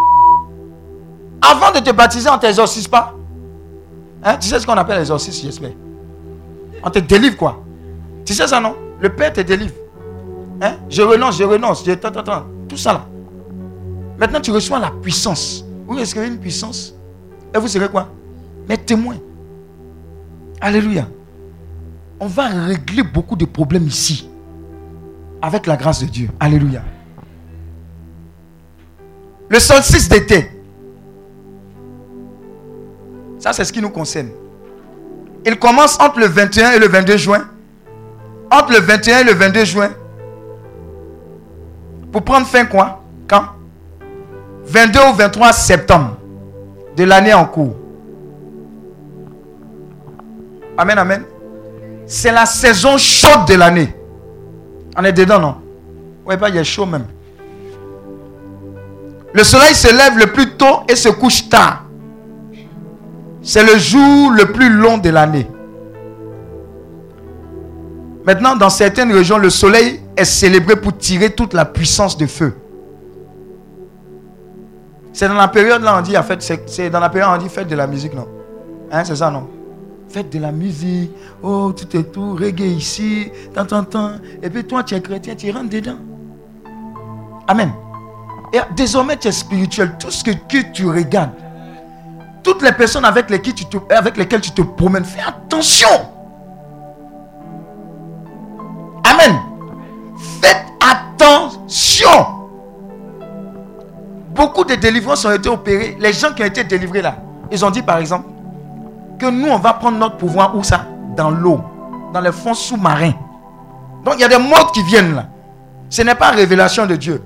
Avant 1.42 1.72
de 1.72 1.80
te 1.80 1.92
baptiser, 1.92 2.30
on 2.30 2.36
ne 2.36 2.40
t'exorcise 2.40 2.88
pas. 2.88 3.14
Hein? 4.24 4.38
Tu 4.38 4.48
sais 4.48 4.60
ce 4.60 4.66
qu'on 4.66 4.74
appelle 4.74 4.98
l'exorcisme, 4.98 5.46
j'espère. 5.46 5.72
On 6.84 6.90
te 6.90 7.00
délivre 7.00 7.38
quoi? 7.38 7.62
Tu 8.26 8.34
sais 8.34 8.48
ça 8.48 8.60
non? 8.60 8.76
Le 9.00 9.10
Père 9.10 9.32
te 9.32 9.42
délivre. 9.42 9.74
Hein? 10.62 10.78
Je 10.90 11.02
renonce, 11.02 11.38
je 11.38 11.44
renonce. 11.44 11.86
Je... 11.86 11.92
Tant, 11.94 12.12
tant, 12.12 12.24
tant. 12.24 12.44
Tout 12.68 12.78
ça 12.78 12.94
là. 12.94 13.06
Maintenant, 14.18 14.40
tu 14.40 14.52
reçois 14.52 14.80
la 14.80 14.92
puissance. 14.92 15.66
Vous 15.86 15.98
recevez 15.98 16.28
une 16.28 16.40
puissance? 16.40 16.96
Et 17.54 17.58
vous 17.58 17.68
serez 17.68 17.90
quoi? 17.90 18.10
Mes 18.68 18.78
témoins. 18.78 19.18
Alléluia. 20.62 21.08
On 22.20 22.28
va 22.28 22.48
régler 22.48 23.04
beaucoup 23.04 23.36
de 23.36 23.46
problèmes 23.46 23.88
ici. 23.88 24.30
Avec 25.42 25.68
la 25.68 25.76
grâce 25.76 26.02
de 26.02 26.08
Dieu. 26.08 26.30
Alléluia. 26.40 26.82
Le 29.50 29.60
solstice 29.60 30.10
d'été. 30.10 30.50
Ça, 33.38 33.54
c'est 33.54 33.64
ce 33.64 33.72
qui 33.72 33.82
nous 33.82 33.90
concerne. 33.90 34.30
Il 35.46 35.60
commence 35.60 36.00
entre 36.00 36.20
le 36.20 36.26
21 36.26 36.72
et 36.72 36.80
le 36.80 36.88
22 36.88 37.18
juin. 37.18 37.46
Entre 38.50 38.72
le 38.72 38.80
21 38.80 39.20
et 39.20 39.24
le 39.24 39.34
22 39.34 39.66
juin. 39.66 39.90
Pour 42.16 42.24
prendre 42.24 42.48
fin 42.48 42.64
quoi? 42.64 43.02
Quand? 43.28 43.44
22 44.68 45.00
ou 45.12 45.14
23 45.16 45.52
septembre 45.52 46.16
de 46.96 47.04
l'année 47.04 47.34
en 47.34 47.44
cours. 47.44 47.76
Amen, 50.78 50.98
amen. 50.98 51.24
C'est 52.06 52.32
la 52.32 52.46
saison 52.46 52.98
chaude 52.98 53.46
de 53.50 53.56
l'année. 53.56 53.94
On 54.96 55.04
est 55.04 55.12
dedans, 55.12 55.42
non? 55.42 55.56
Ouais, 56.26 56.38
pas, 56.38 56.48
il 56.48 56.56
est 56.56 56.64
chaud 56.64 56.86
même. 56.86 57.04
Le 59.34 59.44
soleil 59.44 59.76
se 59.76 59.90
lève 59.90 60.18
le 60.18 60.28
plus 60.28 60.52
tôt 60.52 60.84
et 60.88 60.96
se 60.96 61.10
couche 61.10 61.50
tard. 61.50 61.84
C'est 63.42 63.66
le 63.66 63.78
jour 63.78 64.32
le 64.32 64.54
plus 64.54 64.70
long 64.70 65.00
de 65.00 65.10
l'année. 65.10 65.48
Maintenant, 68.26 68.56
dans 68.56 68.70
certaines 68.70 69.12
régions, 69.12 69.38
le 69.38 69.50
soleil 69.50 70.00
est 70.16 70.26
célébré 70.26 70.76
pour 70.76 70.98
tirer 70.98 71.32
toute 71.32 71.54
la 71.54 71.66
puissance 71.66 72.18
de 72.18 72.26
feu. 72.26 72.56
C'est 75.14 75.28
dans 75.28 75.36
la 75.36 75.48
période 75.48 75.82
là, 75.82 75.98
on 75.98 76.02
dit, 76.02 76.18
en 76.18 76.24
fait, 76.24 76.42
c'est 76.68 76.90
dans 76.90 77.00
la 77.00 77.10
période 77.10 77.32
on 77.34 77.42
dit 77.42 77.50
fête 77.50 77.68
de 77.68 77.76
la 77.76 77.88
musique, 77.88 78.14
non? 78.14 78.28
Hein, 78.92 79.04
c'est 79.06 79.16
ça, 79.16 79.32
non? 79.32 79.48
Fête 80.10 80.30
de 80.30 80.40
la 80.40 80.52
musique, 80.52 81.12
oh, 81.42 81.72
tout 81.72 81.98
et 81.98 82.04
tout, 82.04 82.36
reggae 82.36 82.62
ici, 82.62 83.32
tant, 83.54 83.66
tant, 83.66 83.84
tant. 83.84 84.12
Et 84.44 84.50
puis 84.50 84.66
toi, 84.66 84.84
tu 84.84 84.94
es 84.94 85.02
chrétien, 85.02 85.36
tu 85.36 85.52
rentres 85.52 85.70
dedans. 85.70 85.98
Amen. 87.48 87.72
Et 88.52 88.60
désormais, 88.76 89.18
tu 89.18 89.30
es 89.30 89.32
spirituel. 89.32 89.96
Tout 89.98 90.12
ce 90.12 90.24
que, 90.24 90.32
que 90.32 90.72
tu 90.74 90.88
regardes, 90.88 91.32
toutes 92.44 92.62
les 92.62 92.72
personnes 92.74 93.06
avec 93.06 93.28
tu 93.42 93.66
te, 93.66 93.78
avec 93.94 94.18
lesquelles 94.18 94.42
tu 94.42 94.52
te 94.52 94.62
promènes, 94.62 95.06
fais 95.06 95.22
attention. 95.22 95.90
Amen. 99.04 99.55
Faites 100.42 100.66
attention. 100.80 102.10
Beaucoup 104.34 104.64
de 104.64 104.76
délivrances 104.76 105.26
ont 105.26 105.32
été 105.32 105.50
opérées. 105.50 105.98
Les 106.00 106.14
gens 106.14 106.34
qui 106.34 106.44
ont 106.44 106.46
été 106.46 106.64
délivrés 106.64 107.02
là, 107.02 107.16
ils 107.52 107.64
ont 107.64 107.72
dit 107.72 107.82
par 107.82 107.98
exemple 107.98 108.28
que 109.20 109.30
nous, 109.30 109.48
on 109.48 109.58
va 109.58 109.74
prendre 109.74 109.98
notre 109.98 110.18
pouvoir 110.18 110.56
où 110.56 110.64
ça? 110.64 110.86
Dans 111.16 111.30
l'eau, 111.30 111.62
dans 112.14 112.20
les 112.20 112.34
fonds 112.34 112.54
sous-marins. 112.54 113.14
Donc 114.04 114.16
il 114.18 114.22
y 114.22 114.24
a 114.26 114.28
des 114.28 114.38
modes 114.38 114.72
qui 114.74 114.84
viennent 114.84 115.16
là. 115.16 115.28
Ce 115.90 116.02
n'est 116.02 116.16
pas 116.16 116.32
révélation 116.32 116.86
de 116.86 116.96
Dieu. 116.96 117.22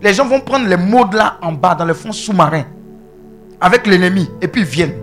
Les 0.00 0.14
gens 0.14 0.26
vont 0.26 0.40
prendre 0.40 0.68
les 0.68 0.76
modes 0.76 1.14
là 1.14 1.36
en 1.42 1.52
bas, 1.52 1.74
dans 1.74 1.84
les 1.84 1.94
fonds 1.94 2.12
sous-marins, 2.12 2.64
avec 3.60 3.86
l'ennemi, 3.86 4.30
et 4.40 4.46
puis 4.46 4.60
ils 4.60 4.66
viennent 4.66 4.94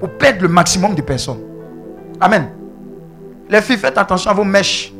pour 0.00 0.10
perdre 0.10 0.42
le 0.42 0.48
maximum 0.48 0.94
de 0.94 1.02
personnes. 1.02 1.40
Amen. 2.20 2.50
Les 3.48 3.62
filles, 3.62 3.78
faites 3.78 3.96
attention 3.96 4.30
à 4.30 4.34
vos 4.34 4.44
mèches. 4.44 4.92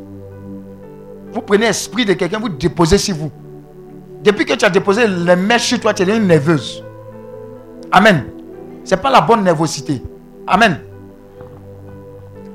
Vous 1.33 1.43
prenez 1.43 1.67
l'esprit 1.67 2.05
de 2.05 2.13
quelqu'un, 2.15 2.39
vous 2.39 2.49
déposez 2.49 2.99
sur 2.99 3.15
vous. 3.17 3.31
Depuis 4.23 4.45
que 4.45 4.55
tu 4.55 4.65
as 4.65 4.71
déposé 4.71 5.07
les 5.07 5.37
mèches 5.37 5.69
sur 5.69 5.81
toi, 5.81 5.95
tu 5.95 6.03
es 6.03 6.07
devenue 6.07 6.27
nerveuse. 6.27 6.85
Amen. 7.93 8.25
Ce 8.85 8.95
n'est 8.95 9.01
pas 9.01 9.11
la 9.11 9.21
bonne 9.21 9.43
nervosité. 9.43 10.03
Amen. 10.47 10.81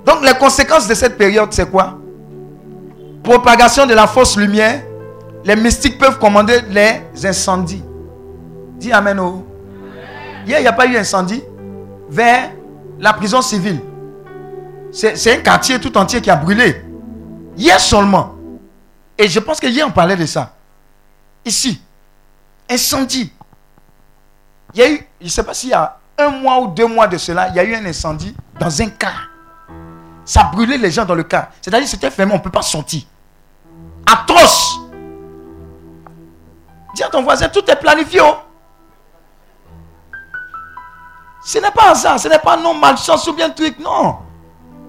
Donc 0.05 0.23
les 0.23 0.33
conséquences 0.33 0.87
de 0.87 0.93
cette 0.93 1.17
période, 1.17 1.49
c'est 1.51 1.69
quoi? 1.69 1.97
Propagation 3.23 3.85
de 3.87 3.93
la 3.93 4.05
fausse 4.05 4.37
lumière. 4.37 4.83
Les 5.43 5.55
mystiques 5.55 5.97
peuvent 5.97 6.19
commander 6.19 6.59
les 6.69 7.25
incendies. 7.25 7.83
Dis 8.77 8.91
Amen. 8.91 9.19
Oh. 9.19 9.45
Hier, 10.45 10.59
il 10.59 10.61
n'y 10.61 10.67
a 10.67 10.73
pas 10.73 10.85
eu 10.85 10.95
incendie 10.95 11.43
vers 12.09 12.51
la 12.99 13.13
prison 13.13 13.41
civile. 13.41 13.79
C'est 14.91 15.17
c'est 15.17 15.33
un 15.33 15.41
quartier 15.41 15.79
tout 15.79 15.97
entier 15.97 16.21
qui 16.21 16.29
a 16.29 16.35
brûlé. 16.35 16.75
Hier 17.57 17.79
seulement. 17.79 18.34
Et 19.17 19.27
je 19.27 19.39
pense 19.39 19.59
que 19.59 19.67
hier, 19.67 19.87
on 19.87 19.91
parlait 19.91 20.15
de 20.15 20.25
ça. 20.25 20.53
Ici. 21.45 21.81
Incendie. 22.69 23.31
Il 24.73 24.79
y 24.79 24.83
a 24.83 24.89
eu, 24.89 25.07
je 25.19 25.25
ne 25.25 25.29
sais 25.29 25.43
pas 25.43 25.53
s'il 25.53 25.69
y 25.69 25.73
a 25.73 25.97
un 26.17 26.29
mois 26.29 26.59
ou 26.59 26.67
deux 26.67 26.87
mois 26.87 27.07
de 27.07 27.17
cela, 27.17 27.49
il 27.49 27.55
y 27.55 27.59
a 27.59 27.63
eu 27.63 27.75
un 27.75 27.85
incendie 27.85 28.35
dans 28.59 28.81
un 28.81 28.89
car. 28.89 29.29
Ça 30.25 30.45
brûlait 30.51 30.77
les 30.77 30.91
gens 30.91 31.05
dans 31.05 31.15
le 31.15 31.23
car. 31.23 31.49
C'est-à-dire 31.61 31.87
c'était 31.87 32.09
fermé, 32.09 32.33
on 32.33 32.37
ne 32.37 32.41
peut 32.41 32.49
pas 32.51 32.61
sortir. 32.61 33.03
Atroce. 34.05 34.79
Dis 36.95 37.03
à 37.03 37.09
ton 37.09 37.23
voisin, 37.23 37.47
tout 37.49 37.69
est 37.69 37.75
planifié. 37.75 38.21
oh. 38.21 38.37
Ce 41.45 41.59
n'est 41.59 41.71
pas 41.71 41.91
hasard, 41.91 42.19
ce 42.19 42.27
n'est 42.27 42.39
pas 42.39 42.57
non 42.57 42.73
malchance 42.73 43.27
ou 43.27 43.33
bien 43.33 43.49
truc, 43.51 43.77
non. 43.79 44.17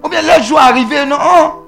Ou 0.02 0.08
bien 0.08 0.22
le 0.22 0.42
jour 0.42 0.58
arrivé, 0.58 1.04
non. 1.04 1.65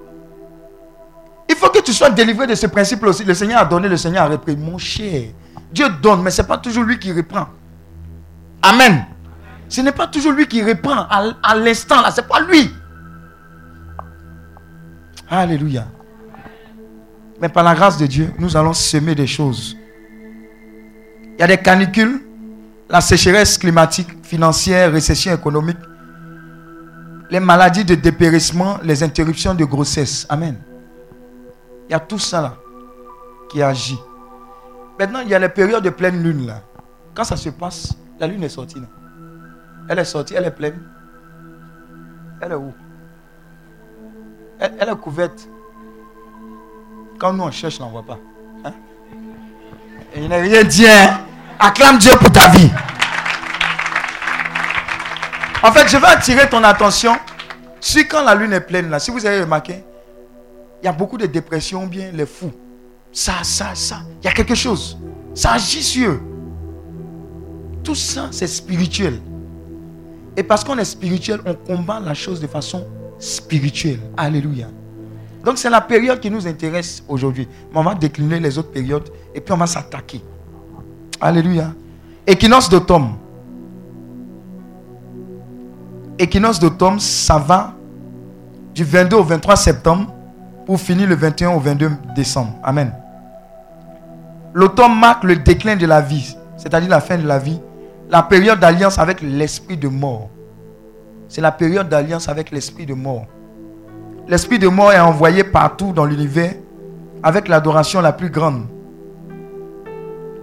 Il 1.49 1.55
faut 1.57 1.71
que 1.71 1.81
tu 1.81 1.93
sois 1.93 2.11
délivré 2.11 2.47
de 2.47 2.55
ce 2.55 2.67
principe 2.67 3.03
aussi. 3.05 3.25
Le 3.25 3.35
Seigneur 3.35 3.61
a 3.61 3.65
donné, 3.65 3.89
le 3.89 3.97
Seigneur 3.97 4.25
a 4.25 4.29
repris. 4.29 4.57
Mon 4.57 4.77
cher, 4.79 5.31
Dieu 5.73 5.87
donne, 6.03 6.23
mais 6.23 6.31
ce 6.31 6.43
n'est 6.43 6.49
pas 6.49 6.59
toujours 6.59 6.85
lui 6.85 6.99
qui 6.99 7.13
reprend. 7.13 7.49
Amen. 8.63 9.07
Ce 9.69 9.81
n'est 9.81 9.93
pas 9.93 10.07
toujours 10.07 10.33
lui 10.33 10.47
qui 10.47 10.63
reprend 10.63 11.07
à, 11.11 11.33
à 11.43 11.55
l'instant 11.55 12.01
là, 12.03 12.11
ce 12.11 12.21
n'est 12.21 12.27
pas 12.27 12.41
lui. 12.41 12.71
Alléluia. 15.31 15.87
Mais 17.41 17.49
par 17.49 17.63
la 17.63 17.75
grâce 17.75 17.99
de 17.99 18.07
Dieu, 18.07 18.33
nous 18.39 18.57
allons 18.57 18.73
semer 18.73 19.15
des 19.15 19.27
choses. 19.27 19.77
Il 21.37 21.41
y 21.41 21.43
a 21.43 21.47
des 21.47 21.59
canicules, 21.59 22.21
la 22.89 23.01
sécheresse 23.01 23.59
climatique, 23.59 24.09
financière, 24.25 24.91
récession 24.91 25.33
économique, 25.33 25.77
les 27.31 27.41
maladies 27.41 27.85
de 27.85 27.95
dépérissement, 27.95 28.79
les 28.83 29.03
interruptions 29.03 29.55
de 29.55 29.65
grossesse. 29.65 30.27
Amen. 30.29 30.57
Il 31.89 31.93
y 31.93 31.95
a 31.95 32.01
tout 32.01 32.19
ça 32.19 32.41
là 32.43 32.55
qui 33.49 33.63
agit. 33.63 33.99
Maintenant, 34.99 35.21
il 35.21 35.29
y 35.29 35.35
a 35.35 35.39
les 35.39 35.49
périodes 35.49 35.85
de 35.85 35.91
pleine 35.91 36.23
lune 36.23 36.47
là. 36.47 36.61
Quand 37.15 37.25
ça 37.25 37.37
se 37.37 37.49
passe, 37.49 37.95
la 38.21 38.27
lune 38.27 38.43
est 38.45 38.49
sortie. 38.49 38.83
Elle 39.89 39.99
est 39.99 40.05
sortie, 40.05 40.35
elle 40.35 40.45
est 40.45 40.51
pleine. 40.51 40.79
Elle 42.43 42.53
est 42.53 42.57
où? 42.57 42.73
Elle, 44.61 44.89
est 44.89 44.97
couverte. 44.97 45.49
Quand 47.19 47.33
nous 47.33 47.45
on 47.45 47.51
cherche, 47.51 47.81
on 47.81 47.85
n'en 47.85 47.91
voit 47.91 48.03
pas. 48.05 48.19
Hein? 48.65 48.73
Et 50.15 50.23
il 50.23 50.29
n'a 50.29 50.37
rien 50.37 50.63
dit. 50.65 50.87
hein. 50.87 51.21
Acclame 51.59 51.99
Dieu 51.99 52.13
pour 52.17 52.31
ta 52.31 52.49
vie. 52.51 52.71
En 55.63 55.73
fait, 55.73 55.89
je 55.89 55.97
veux 55.97 56.07
attirer 56.07 56.49
ton 56.49 56.63
attention 56.63 57.17
sur 57.81 58.03
quand 58.09 58.23
la 58.23 58.35
lune 58.35 58.53
est 58.53 58.61
pleine 58.61 58.91
là. 58.91 58.99
Si 58.99 59.11
vous 59.11 59.25
avez 59.27 59.41
remarqué, 59.41 59.85
il 60.83 60.87
y 60.87 60.89
a 60.89 60.93
beaucoup 60.93 61.19
de 61.19 61.27
dépression, 61.27 61.87
bien 61.87 62.11
les 62.13 62.27
fous. 62.27 62.53
Ça, 63.13 63.35
ça, 63.43 63.75
ça. 63.75 64.03
Il 64.23 64.27
y 64.27 64.29
a 64.29 64.33
quelque 64.33 64.55
chose. 64.55 64.99
Ça 65.35 65.53
agit 65.53 65.83
sur 65.83 66.11
eux. 66.11 66.21
Tout 67.83 67.95
ça, 67.95 68.29
c'est 68.31 68.47
spirituel. 68.47 69.21
Et 70.37 70.43
parce 70.43 70.63
qu'on 70.63 70.79
est 70.79 70.85
spirituel, 70.85 71.41
on 71.47 71.55
combat 71.55 72.01
la 72.01 72.15
chose 72.15 72.41
de 72.41 72.47
façon 72.47 72.87
spirituelle. 73.19 74.01
Alléluia. 74.17 74.69
Donc 75.45 75.59
c'est 75.59 75.71
la 75.71 75.81
période 75.81 76.21
qui 76.21 76.31
nous 76.31 76.47
intéresse 76.47 77.03
aujourd'hui. 77.09 77.49
Mais 77.73 77.79
on 77.79 77.83
va 77.83 77.95
décliner 77.95 78.39
les 78.39 78.59
autres 78.59 78.71
périodes 78.71 79.09
et 79.35 79.41
puis 79.41 79.53
on 79.53 79.57
va 79.57 79.67
s'attaquer. 79.67 80.21
Alléluia. 81.21 81.73
Équinoxe 82.27 82.69
d'automne. 82.69 83.15
Équinoxe 86.19 86.59
d'automne, 86.59 87.01
ça 87.01 87.39
va 87.39 87.75
du 88.75 88.85
22 88.85 89.17
au 89.17 89.25
23 89.25 89.57
septembre 89.57 90.13
pour 90.69 90.79
finir 90.79 91.09
le 91.09 91.15
21 91.15 91.53
au 91.53 91.61
22 91.61 91.91
décembre. 92.15 92.53
Amen. 92.63 92.93
L'automne 94.53 94.99
marque 95.01 95.25
le 95.25 95.37
déclin 95.37 95.77
de 95.77 95.87
la 95.87 96.03
vie, 96.03 96.37
c'est-à-dire 96.59 96.91
la 96.91 97.01
fin 97.01 97.17
de 97.17 97.27
la 97.27 97.39
vie, 97.39 97.59
la 98.11 98.23
période 98.23 98.61
d'alliance 98.61 98.99
avec 98.99 99.23
l'esprit 99.23 99.79
de 99.79 99.89
mort. 99.89 100.29
C'est 101.27 101.41
la 101.41 101.53
période 101.53 101.89
d'alliance 101.89 102.29
avec 102.29 102.51
l'esprit 102.51 102.85
de 102.85 102.93
mort. 102.93 103.25
L'esprit 104.29 104.59
de 104.59 104.69
mort 104.69 104.93
est 104.93 105.01
envoyé 105.01 105.43
partout 105.43 105.95
dans 105.95 106.05
l'univers 106.05 106.53
avec 107.23 107.49
l'adoration 107.49 108.03
la 108.03 108.13
plus 108.13 108.29
grande. 108.29 108.67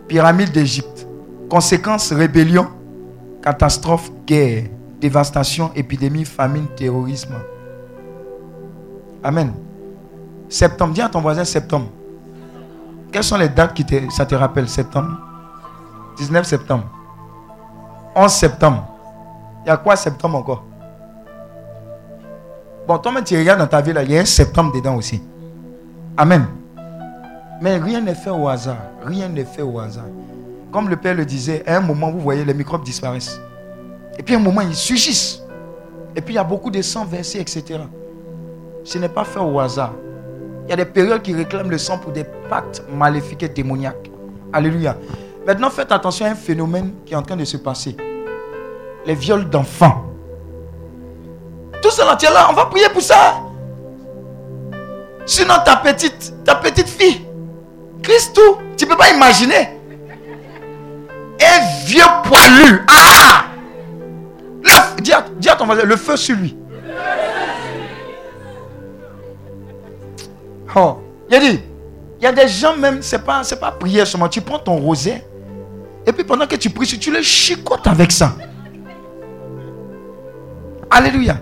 Pyramide 0.08 0.52
d'Égypte. 0.52 1.08
Conséquences, 1.52 2.12
rébellion, 2.12 2.66
catastrophe, 3.44 4.10
guerre, 4.26 4.64
dévastation, 5.00 5.70
épidémie, 5.76 6.26
famine, 6.26 6.66
terrorisme. 6.76 7.36
Amen. 9.24 9.54
Septembre, 10.56 10.94
dis 10.94 11.02
à 11.02 11.10
ton 11.10 11.20
voisin 11.20 11.44
septembre. 11.44 11.88
Quelles 13.12 13.26
sont 13.26 13.36
les 13.36 13.50
dates 13.50 13.74
qui 13.74 13.84
te, 13.84 14.10
ça 14.10 14.26
te 14.26 14.36
rappelle 14.36 14.70
Septembre? 14.70 15.20
19 16.16 16.48
septembre. 16.48 16.86
11 18.16 18.32
septembre. 18.32 18.88
Il 19.66 19.68
y 19.68 19.72
a 19.72 19.76
quoi 19.76 19.98
septembre 19.98 20.38
encore? 20.38 20.64
Bon, 22.88 22.98
toi-même, 23.00 23.26
tu 23.26 23.38
regardes 23.38 23.60
dans 23.60 23.68
ta 23.68 23.82
vie, 23.82 23.92
là, 23.92 24.04
il 24.04 24.12
y 24.14 24.18
a 24.18 24.22
un 24.22 24.26
septembre 24.26 24.74
dedans 24.74 24.96
aussi. 24.96 25.22
Amen. 26.16 26.46
Mais 27.60 27.76
rien 27.76 28.00
n'est 28.00 28.16
fait 28.16 28.30
au 28.30 28.48
hasard. 28.48 28.78
Rien 29.04 29.28
n'est 29.28 29.44
fait 29.44 29.62
au 29.62 29.78
hasard. 29.78 30.06
Comme 30.72 30.88
le 30.88 30.96
Père 30.96 31.16
le 31.16 31.26
disait, 31.26 31.68
à 31.68 31.76
un 31.76 31.82
moment, 31.82 32.10
vous 32.12 32.22
voyez, 32.22 32.46
les 32.46 32.54
microbes 32.54 32.86
disparaissent. 32.86 33.42
Et 34.18 34.24
puis 34.24 34.36
à 34.36 34.38
un 34.38 34.42
moment, 34.42 34.62
ils 34.62 34.74
surgissent. 34.74 35.42
Et 36.16 36.22
puis 36.22 36.36
il 36.36 36.38
y 36.38 36.40
a 36.40 36.46
beaucoup 36.46 36.72
de 36.72 36.82
sang 36.82 37.04
versé, 37.04 37.42
etc. 37.42 37.82
Ce 38.86 38.98
n'est 38.98 39.10
pas 39.10 39.26
fait 39.26 39.42
au 39.42 39.60
hasard. 39.60 39.92
Il 40.66 40.70
y 40.70 40.74
a 40.74 40.76
des 40.76 40.86
périodes 40.86 41.22
qui 41.22 41.34
réclament 41.34 41.70
le 41.70 41.78
sang 41.78 42.00
pour 42.00 42.12
des 42.12 42.24
pactes 42.50 42.84
maléfiques 42.92 43.44
et 43.44 43.50
démoniaques. 43.50 44.10
Alléluia. 44.52 44.98
Maintenant, 45.46 45.70
faites 45.70 45.92
attention 45.92 46.26
à 46.26 46.30
un 46.30 46.36
phénomène 46.36 46.94
qui 47.06 47.14
est 47.14 47.18
en 47.18 47.22
train 47.22 47.36
de 47.36 47.46
se 47.46 47.58
passer. 47.58 47.96
Les 49.06 49.14
viols 49.14 49.48
d'enfants. 49.48 50.06
Tout 51.82 51.92
cela, 51.92 52.16
tu 52.16 52.26
es 52.26 52.30
là, 52.32 52.48
on 52.50 52.54
va 52.54 52.66
prier 52.66 52.90
pour 52.90 53.02
ça. 53.04 53.36
Sinon, 55.28 55.54
ta 55.64 55.76
petite, 55.78 56.34
ta 56.44 56.56
petite 56.56 56.88
fille, 56.88 57.22
Christou, 58.02 58.58
tu 58.76 58.86
ne 58.86 58.90
peux 58.90 58.98
pas 58.98 59.12
imaginer. 59.12 59.70
Un 61.42 61.86
vieux 61.86 62.04
poilu. 62.24 62.82
Ah 62.88 63.46
le, 64.64 65.02
dis, 65.02 65.14
à, 65.14 65.26
dis 65.38 65.50
à 65.50 65.56
ton 65.56 65.66
voisin, 65.66 65.84
le 65.84 65.96
feu 65.96 66.18
sur 66.18 66.36
lui. 66.36 66.58
Oh, 70.76 70.98
il 71.32 71.40
dit, 71.40 71.62
il 72.20 72.24
y 72.24 72.28
a 72.28 72.32
des 72.32 72.48
gens 72.48 72.76
même, 72.76 73.02
c'est 73.02 73.24
pas, 73.24 73.42
pas 73.60 73.72
prière 73.72 74.06
seulement. 74.06 74.28
Tu 74.28 74.42
prends 74.42 74.60
ton 74.60 74.78
rosaire 74.78 75.22
et 76.06 76.14
puis 76.14 76.24
pendant 76.24 76.46
que 76.46 76.56
tu 76.56 76.70
pries, 76.70 76.86
tu 76.86 77.12
le 77.12 77.22
chicotes 77.22 77.88
avec 77.88 78.12
ça. 78.12 78.34
Alléluia. 80.90 81.38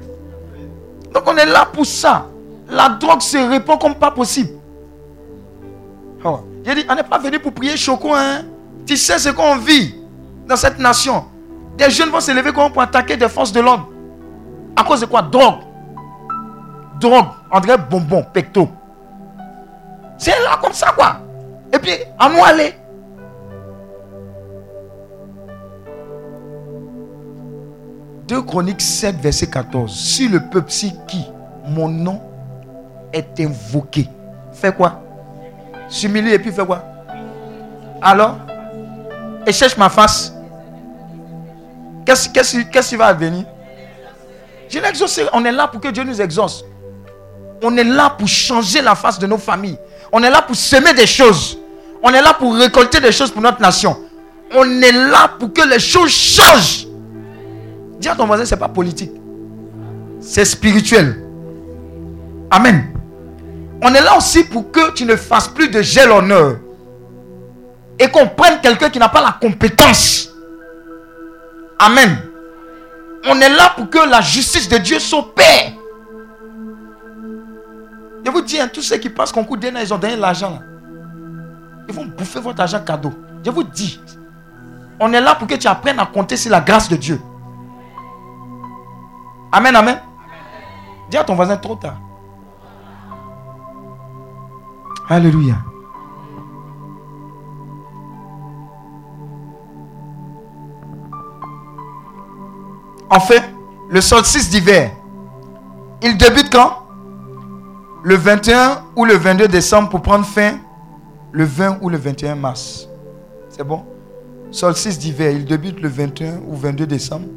Donc 1.14 1.24
on 1.28 1.36
est 1.36 1.46
là 1.46 1.66
pour 1.72 1.86
ça. 1.86 2.28
La 2.70 2.90
drogue 2.90 3.22
se 3.22 3.38
répand 3.38 3.80
comme 3.80 3.96
pas 3.96 4.12
possible. 4.12 4.52
Oh. 6.24 6.40
Il 6.66 6.76
dit, 6.76 6.86
on 6.90 6.96
n'est 6.96 7.04
pas 7.04 7.20
venu 7.20 7.40
pour 7.40 7.52
prier 7.52 7.76
Choco. 7.76 8.14
Hein? 8.14 8.44
Tu 8.86 8.96
sais 8.96 9.20
ce 9.20 9.30
qu'on 9.30 9.58
vit 9.58 9.96
dans 10.48 10.56
cette 10.56 10.80
nation. 10.80 11.26
Des 11.78 11.90
jeunes 11.90 12.10
vont 12.10 12.22
se 12.22 12.32
lever 12.32 12.54
pour 12.54 12.82
attaquer 12.82 13.18
des 13.18 13.28
forces 13.28 13.52
de 13.52 13.60
l'ordre. 13.60 13.90
À 14.76 14.84
cause 14.84 15.02
de 15.02 15.06
quoi? 15.06 15.22
Drogue. 15.22 15.60
Drogue. 17.02 17.28
André 17.52 17.76
Bonbon, 17.78 18.26
pecto. 18.34 18.70
C'est 20.24 20.40
là 20.40 20.58
comme 20.62 20.72
ça 20.72 20.94
quoi. 20.96 21.18
Et 21.74 21.78
puis, 21.80 21.92
à 22.18 22.30
nous 22.30 22.42
aller. 22.42 22.74
Deux 28.26 28.42
Chroniques 28.42 28.80
7, 28.80 29.18
verset 29.18 29.48
14. 29.48 29.94
Si 29.94 30.30
le 30.30 30.40
peuple 30.50 30.72
si 30.72 30.94
qui 31.10 31.26
mon 31.68 31.90
nom 31.90 32.22
est 33.12 33.38
invoqué, 33.42 34.08
fait 34.54 34.74
quoi? 34.74 35.02
S'humilie 35.90 36.32
et 36.32 36.40
puis 36.40 36.54
fait 36.54 36.66
quoi? 36.66 36.86
Alors? 38.02 38.38
Et 39.46 39.52
cherche 39.52 39.76
ma 39.76 39.90
face. 39.90 40.34
Qu'est-ce 42.06 42.90
qui 42.90 42.96
va 42.96 43.08
advenir? 43.08 43.44
Je 44.70 44.80
l'exauce. 44.80 45.20
On 45.34 45.44
est 45.44 45.52
là 45.52 45.68
pour 45.68 45.82
que 45.82 45.90
Dieu 45.90 46.06
nous 46.06 46.22
exauce. 46.22 46.64
On 47.62 47.76
est 47.76 47.84
là 47.84 48.10
pour 48.12 48.30
changer 48.30 48.82
la 48.82 48.96
face 48.96 49.20
de 49.20 49.28
nos 49.28 49.38
familles. 49.38 49.78
On 50.16 50.22
est 50.22 50.30
là 50.30 50.44
pour 50.44 50.56
semer 50.56 50.94
des 50.94 51.08
choses. 51.08 51.58
On 52.04 52.14
est 52.14 52.22
là 52.22 52.36
pour 52.36 52.56
récolter 52.56 53.00
des 53.00 53.12
choses 53.12 53.32
pour 53.32 53.42
notre 53.42 53.60
nation. 53.60 53.98
On 54.54 54.64
est 54.82 54.92
là 54.92 55.28
pour 55.40 55.52
que 55.52 55.68
les 55.68 55.80
choses 55.80 56.12
changent. 56.12 56.86
Dis 57.98 58.08
à 58.08 58.16
ton 58.16 58.28
voisin, 58.28 58.46
ce 58.46 58.54
n'est 58.54 58.60
pas 58.60 58.70
politique. 58.70 59.12
C'est 60.22 60.46
spirituel. 60.46 61.26
Amen. 62.52 62.94
On 63.82 63.92
est 63.96 64.02
là 64.02 64.16
aussi 64.16 64.44
pour 64.44 64.72
que 64.72 64.92
tu 64.92 65.04
ne 65.06 65.16
fasses 65.16 65.48
plus 65.48 65.70
de 65.70 65.82
gel 65.82 66.12
honneur. 66.12 66.58
Et 67.98 68.08
qu'on 68.08 68.28
prenne 68.28 68.62
quelqu'un 68.62 68.92
qui 68.92 69.00
n'a 69.00 69.10
pas 69.10 69.22
la 69.22 69.36
compétence. 69.42 70.30
Amen. 71.80 72.18
On 73.28 73.42
est 73.42 73.50
là 73.50 73.74
pour 73.76 73.90
que 73.90 74.08
la 74.08 74.22
justice 74.22 74.70
de 74.70 74.78
Dieu 74.78 75.00
s'opère. 75.00 75.72
Je 78.26 78.32
vous 78.32 78.42
dis, 78.42 78.60
hein, 78.60 78.70
tous 78.72 78.82
ceux 78.82 78.98
qui 78.98 79.10
passent 79.10 79.32
concours 79.32 79.58
d'ENA, 79.58 79.82
ils 79.82 79.94
ont 79.94 79.98
donné 79.98 80.16
l'argent. 80.16 80.60
Ils 81.88 81.94
vont 81.94 82.06
bouffer 82.06 82.40
votre 82.40 82.62
argent 82.62 82.80
cadeau. 82.84 83.14
Je 83.46 83.52
vous 83.52 83.64
dis, 83.64 84.00
on 85.00 85.12
est 85.12 85.22
là 85.22 85.36
pour 85.36 85.48
que 85.48 85.56
tu 85.56 85.68
apprennes 85.68 86.00
à 86.00 86.06
compter 86.06 86.38
sur 86.38 86.52
la 86.52 86.62
grâce 86.62 86.88
de 86.88 86.96
Dieu. 86.96 87.20
Amen, 89.52 89.76
amen. 89.76 90.02
Dis 91.10 91.18
à 91.18 91.24
ton 91.24 91.36
voisin 91.36 91.58
trop 91.58 91.76
tard. 91.76 92.00
Alléluia. 95.10 95.56
Enfin, 103.10 103.36
le 103.90 104.02
solstice 104.02 104.50
d'hiver, 104.50 104.92
il 106.02 106.18
débute 106.18 106.52
quand? 106.52 106.83
Le 108.06 108.16
21 108.16 108.84
ou 108.98 109.06
le 109.06 109.14
22 109.14 109.48
décembre 109.48 109.88
pour 109.88 110.02
prendre 110.02 110.26
fin 110.26 110.60
le 111.32 111.46
20 111.46 111.78
ou 111.82 111.88
le 111.88 111.96
21 111.98 112.36
mars. 112.36 112.90
C'est 113.48 113.64
bon? 113.64 113.86
Solstice 114.52 115.00
d'hiver, 115.00 115.32
il 115.32 115.46
débute 115.46 115.80
le 115.80 115.88
21 115.88 116.42
ou 116.50 116.54
22 116.54 116.86
décembre 116.86 117.28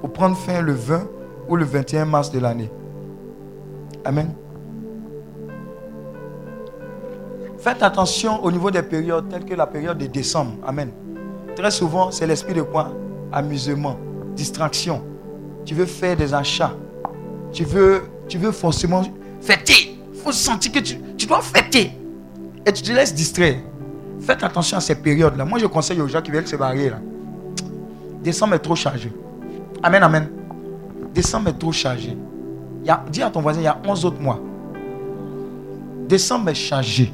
pour 0.00 0.12
prendre 0.12 0.36
fin 0.36 0.62
le 0.62 0.72
20 0.72 1.02
ou 1.48 1.56
le 1.56 1.64
21 1.64 2.04
mars 2.04 2.30
de 2.30 2.38
l'année. 2.38 2.70
Amen. 4.04 4.32
Faites 7.58 7.82
attention 7.82 8.40
au 8.44 8.52
niveau 8.52 8.70
des 8.70 8.82
périodes 8.82 9.28
telles 9.28 9.44
que 9.44 9.54
la 9.54 9.66
période 9.66 9.98
de 9.98 10.06
décembre. 10.06 10.52
Amen. 10.64 10.92
Très 11.56 11.72
souvent, 11.72 12.12
c'est 12.12 12.28
l'esprit 12.28 12.54
de 12.54 12.62
quoi? 12.62 12.92
Amusement, 13.32 13.96
distraction. 14.36 15.02
Tu 15.64 15.74
veux 15.74 15.86
faire 15.86 16.16
des 16.16 16.32
achats. 16.32 16.74
Tu 17.50 17.64
veux, 17.64 18.04
tu 18.28 18.38
veux 18.38 18.52
forcément 18.52 19.02
fêter. 19.40 19.98
Faut 20.24 20.32
sentir 20.32 20.72
que 20.72 20.78
tu, 20.78 20.98
tu 21.18 21.26
dois 21.26 21.42
fêter. 21.42 21.92
Et 22.64 22.72
tu 22.72 22.82
te 22.82 22.90
laisses 22.90 23.14
distraire. 23.14 23.56
Faites 24.20 24.42
attention 24.42 24.78
à 24.78 24.80
ces 24.80 24.94
périodes-là. 24.94 25.44
Moi, 25.44 25.58
je 25.58 25.66
conseille 25.66 26.00
aux 26.00 26.08
gens 26.08 26.22
qui 26.22 26.30
veulent 26.30 26.46
se 26.46 26.56
marier. 26.56 26.88
Là. 26.88 26.96
Décembre 28.22 28.54
est 28.54 28.60
trop 28.60 28.74
chargé. 28.74 29.12
Amen, 29.82 30.02
amen. 30.02 30.28
Décembre 31.12 31.50
est 31.50 31.58
trop 31.58 31.72
chargé. 31.72 32.16
Il 32.80 32.86
y 32.86 32.90
a, 32.90 33.04
dis 33.12 33.22
à 33.22 33.28
ton 33.28 33.42
voisin, 33.42 33.60
il 33.60 33.64
y 33.64 33.66
a 33.66 33.76
11 33.86 34.06
autres 34.06 34.20
mois. 34.20 34.40
Décembre 36.08 36.48
est 36.48 36.54
chargé. 36.54 37.12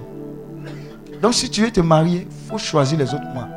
Donc, 1.20 1.34
si 1.34 1.50
tu 1.50 1.62
veux 1.62 1.70
te 1.72 1.80
marier, 1.80 2.28
il 2.30 2.48
faut 2.48 2.58
choisir 2.58 2.96
les 2.96 3.12
autres 3.12 3.28
mois. 3.34 3.48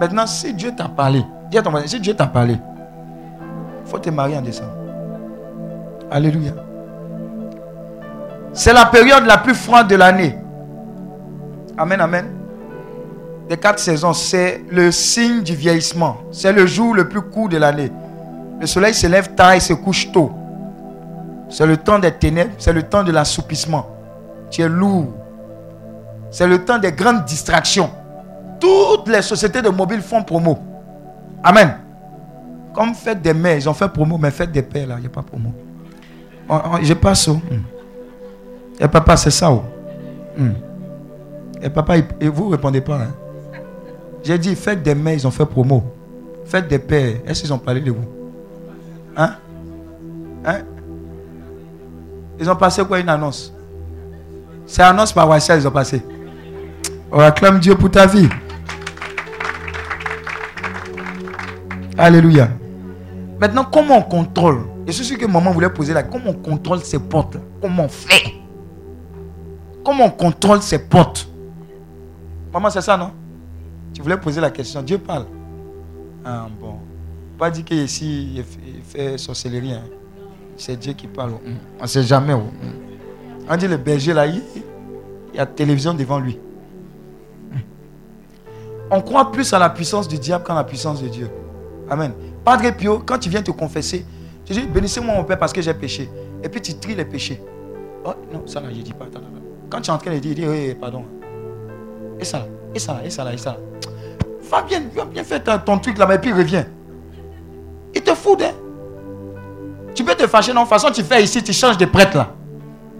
Maintenant, 0.00 0.26
si 0.26 0.54
Dieu 0.54 0.72
t'a 0.74 0.88
parlé, 0.88 1.22
dis 1.50 1.58
à 1.58 1.62
ton 1.62 1.70
voisin, 1.70 1.86
si 1.86 2.00
Dieu 2.00 2.14
t'a 2.14 2.26
parlé, 2.26 2.54
il 2.54 3.90
faut 3.90 3.98
te 3.98 4.08
marier 4.08 4.38
en 4.38 4.42
décembre. 4.42 4.72
Alléluia. 6.10 6.65
C'est 8.56 8.72
la 8.72 8.86
période 8.86 9.26
la 9.26 9.36
plus 9.36 9.54
froide 9.54 9.86
de 9.86 9.96
l'année. 9.96 10.34
Amen, 11.76 12.00
amen. 12.00 12.24
Des 13.50 13.58
quatre 13.58 13.78
saisons, 13.78 14.14
c'est 14.14 14.64
le 14.70 14.90
signe 14.90 15.42
du 15.42 15.54
vieillissement. 15.54 16.16
C'est 16.32 16.54
le 16.54 16.66
jour 16.66 16.94
le 16.94 17.06
plus 17.06 17.20
court 17.20 17.50
de 17.50 17.58
l'année. 17.58 17.92
Le 18.58 18.66
soleil 18.66 18.94
se 18.94 19.06
lève 19.06 19.34
tard 19.34 19.52
et 19.52 19.60
se 19.60 19.74
couche 19.74 20.10
tôt. 20.10 20.32
C'est 21.50 21.66
le 21.66 21.76
temps 21.76 21.98
des 21.98 22.10
ténèbres, 22.10 22.52
c'est 22.56 22.72
le 22.72 22.82
temps 22.82 23.04
de 23.04 23.12
l'assoupissement. 23.12 23.86
Tu 24.50 24.62
es 24.62 24.68
lourd. 24.68 25.12
C'est 26.30 26.46
le 26.46 26.64
temps 26.64 26.78
des 26.78 26.92
grandes 26.92 27.26
distractions. 27.26 27.90
Toutes 28.58 29.06
les 29.08 29.20
sociétés 29.20 29.60
de 29.60 29.68
mobiles 29.68 30.00
font 30.00 30.22
promo. 30.22 30.58
Amen. 31.44 31.76
Comme 32.72 32.94
faites 32.94 33.20
des 33.20 33.34
mères, 33.34 33.56
ils 33.56 33.68
ont 33.68 33.74
fait 33.74 33.88
promo, 33.88 34.16
mais 34.16 34.30
faites 34.30 34.50
des 34.50 34.62
pères, 34.62 34.86
là, 34.86 34.94
il 34.96 35.02
n'y 35.02 35.06
a 35.06 35.10
pas 35.10 35.22
promo. 35.22 35.52
Je 36.80 36.94
passe. 36.94 37.28
Oh. 37.28 37.38
Et 38.78 38.88
papa, 38.88 39.16
c'est 39.16 39.30
ça. 39.30 39.50
Oh. 39.50 39.62
Hmm. 40.36 40.52
Et 41.62 41.70
papa, 41.70 41.96
et 42.20 42.28
vous 42.28 42.46
ne 42.46 42.52
répondez 42.52 42.80
pas. 42.80 42.96
Hein? 42.96 43.14
J'ai 44.22 44.38
dit, 44.38 44.54
faites 44.54 44.82
des 44.82 44.94
mères, 44.94 45.14
ils 45.14 45.26
ont 45.26 45.30
fait 45.30 45.46
promo. 45.46 45.82
Faites 46.44 46.68
des 46.68 46.78
pères. 46.78 47.16
Est-ce 47.26 47.42
qu'ils 47.42 47.52
ont 47.52 47.58
parlé 47.58 47.80
de 47.80 47.90
vous? 47.90 48.04
Hein? 49.16 49.36
Hein? 50.44 50.58
Ils 52.38 52.50
ont 52.50 52.56
passé 52.56 52.84
quoi 52.84 53.00
une 53.00 53.08
annonce? 53.08 53.52
C'est 54.66 54.82
annonce 54.82 55.12
par 55.12 55.28
WhatsApp, 55.28 55.58
ils 55.60 55.66
ont 55.66 55.70
passé. 55.70 56.02
On 57.10 57.20
acclame 57.20 57.58
Dieu 57.60 57.74
pour 57.74 57.90
ta 57.90 58.06
vie. 58.06 58.28
Alléluia. 61.96 62.48
Maintenant, 63.40 63.64
comment 63.64 63.98
on 63.98 64.02
contrôle? 64.02 64.66
Et 64.86 64.92
c'est 64.92 65.02
ce 65.02 65.14
que 65.14 65.24
maman 65.24 65.50
voulait 65.50 65.70
poser 65.70 65.94
là. 65.94 66.02
Comment 66.02 66.30
on 66.30 66.34
contrôle 66.34 66.80
ces 66.80 66.98
portes? 66.98 67.38
Comment 67.60 67.84
on 67.84 67.88
fait? 67.88 68.34
Comment 69.86 70.06
on 70.06 70.10
contrôle 70.10 70.62
ces 70.62 70.80
portes 70.80 71.28
Maman, 72.52 72.70
c'est 72.70 72.80
ça, 72.80 72.96
non? 72.96 73.12
Tu 73.94 74.02
voulais 74.02 74.16
poser 74.16 74.40
la 74.40 74.50
question. 74.50 74.82
Dieu 74.82 74.98
parle. 74.98 75.26
Ah 76.24 76.48
bon. 76.60 76.74
Pas 77.38 77.50
dire 77.50 77.64
qu'ici, 77.64 78.32
il 78.34 78.82
fait 78.82 79.16
sorcellerie. 79.16 79.74
Hein. 79.74 79.84
C'est 80.56 80.76
Dieu 80.76 80.92
qui 80.92 81.06
parle. 81.06 81.34
On 81.78 81.82
ne 81.84 81.86
sait 81.86 82.02
jamais. 82.02 82.32
Oh. 82.34 82.50
On 83.48 83.56
dit 83.56 83.68
le 83.68 83.76
berger 83.76 84.12
là, 84.12 84.26
il 84.26 84.42
y 85.32 85.38
a 85.38 85.46
télévision 85.46 85.94
devant 85.94 86.18
lui. 86.18 86.36
On 88.90 89.00
croit 89.02 89.30
plus 89.30 89.52
à 89.52 89.60
la 89.60 89.70
puissance 89.70 90.08
du 90.08 90.18
diable 90.18 90.42
qu'à 90.42 90.54
la 90.54 90.64
puissance 90.64 91.00
de 91.00 91.06
Dieu. 91.06 91.30
Amen. 91.88 92.12
Padre 92.44 92.72
Pio, 92.76 92.98
quand 93.06 93.20
tu 93.20 93.28
viens 93.28 93.42
te 93.42 93.52
confesser, 93.52 94.04
tu 94.44 94.52
dis 94.52 94.66
bénissez-moi 94.66 95.14
mon 95.14 95.22
Père 95.22 95.38
parce 95.38 95.52
que 95.52 95.62
j'ai 95.62 95.74
péché. 95.74 96.10
Et 96.42 96.48
puis 96.48 96.60
tu 96.60 96.74
tries 96.74 96.96
les 96.96 97.04
péchés. 97.04 97.40
Oh 98.04 98.14
non, 98.32 98.44
ça 98.48 98.60
là, 98.60 98.66
je 98.72 98.78
ne 98.78 98.82
dis 98.82 98.92
pas. 98.92 99.06
Quand 99.68 99.80
tu 99.80 99.90
es 99.90 99.92
en 99.92 99.98
train 99.98 100.12
de 100.12 100.18
dire, 100.18 100.34
dis 100.34 100.46
oui, 100.46 100.74
pardon. 100.74 101.04
Et 102.20 102.24
ça 102.24 102.46
et 102.74 102.78
ça 102.78 103.00
et 103.04 103.10
ça 103.10 103.32
et 103.32 103.38
ça 103.38 103.50
là. 103.50 103.58
Va 104.50 104.62
bien, 104.62 104.82
va 104.94 105.04
bien 105.04 105.24
faire 105.24 105.42
ton, 105.64 105.78
truc 105.78 105.98
là, 105.98 106.06
mais 106.06 106.18
puis 106.18 106.32
reviens. 106.32 106.66
Il 107.94 108.02
te 108.02 108.14
fout, 108.14 108.40
hein. 108.42 108.52
Tu 109.94 110.04
peux 110.04 110.14
te 110.14 110.26
fâcher, 110.26 110.52
non, 110.52 110.62
de 110.62 110.68
toute 110.68 110.78
façon, 110.78 110.92
tu 110.92 111.02
fais 111.02 111.22
ici, 111.24 111.42
tu 111.42 111.52
changes 111.52 111.78
de 111.78 111.86
prêtre 111.86 112.16
là. 112.16 112.34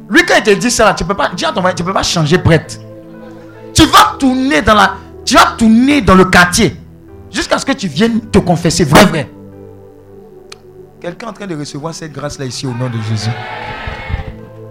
Lui, 0.09 0.25
quand 0.25 0.35
il 0.39 0.43
te 0.43 0.51
dit 0.51 0.71
ça 0.71 0.95
tu 0.95 1.05
peux 1.05 1.15
pas, 1.15 1.31
dis 1.35 1.45
tu 1.77 1.85
peux 1.85 1.93
pas 1.93 2.03
changer 2.03 2.39
prêtre. 2.39 2.79
Tu 3.75 3.85
vas 3.87 4.17
tourner 4.19 4.63
dans 4.63 4.75
la, 4.75 4.95
tu 5.25 5.35
vas 5.35 5.55
tourner 5.59 6.01
dans 6.01 6.15
le 6.15 6.25
quartier 6.25 6.77
jusqu'à 7.31 7.59
ce 7.59 7.67
que 7.67 7.73
tu 7.73 7.89
viennes 7.89 8.21
te 8.21 8.39
confesser 8.39 8.85
vrai, 8.85 9.05
vrai. 9.05 9.31
Quelqu'un 11.01 11.29
en 11.29 11.33
train 11.33 11.47
de 11.47 11.57
recevoir 11.57 11.93
cette 11.93 12.13
grâce 12.13 12.39
là 12.39 12.47
ici 12.47 12.67
au 12.67 12.73
nom 12.73 12.89
de 12.89 12.99
Jésus. 13.11 13.31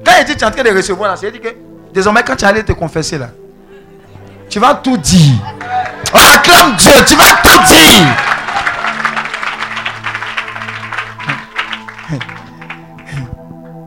Quand 0.04 0.14
il 0.20 0.26
dit 0.26 0.36
tu 0.36 0.44
es 0.44 0.46
en 0.46 0.52
train 0.52 0.64
de 0.64 0.76
recevoir 0.76 1.12
là, 1.12 1.18
c'est 1.18 1.32
dire 1.32 1.42
que 1.42 1.65
désormais 1.96 2.22
quand 2.24 2.36
tu 2.36 2.46
allais 2.46 2.64
te 2.64 2.74
confesser 2.74 3.18
là, 3.18 3.30
tu 4.50 4.60
vas 4.60 4.76
tout 4.76 4.98
dire. 4.98 5.34
On 6.14 6.36
acclame 6.36 6.76
Dieu, 6.76 6.92
tu 7.08 7.16
vas 7.16 7.42
tout 7.44 7.64
dire. 7.68 8.08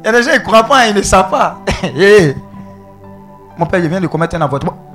Il 0.01 0.07
y 0.07 0.09
a 0.09 0.13
des 0.13 0.23
gens 0.23 0.31
qui 0.31 0.39
ne 0.39 0.43
croient 0.43 0.65
pas, 0.65 0.89
ils 0.89 0.95
ne 0.95 1.03
savent 1.03 1.31
pas. 1.31 1.61
Eh. 1.85 2.35
Mon 3.57 3.67
père, 3.67 3.81
il 3.81 3.89
vient 3.89 4.01
de 4.01 4.07
commettre 4.07 4.35
un 4.37 4.41
avortement 4.41 4.89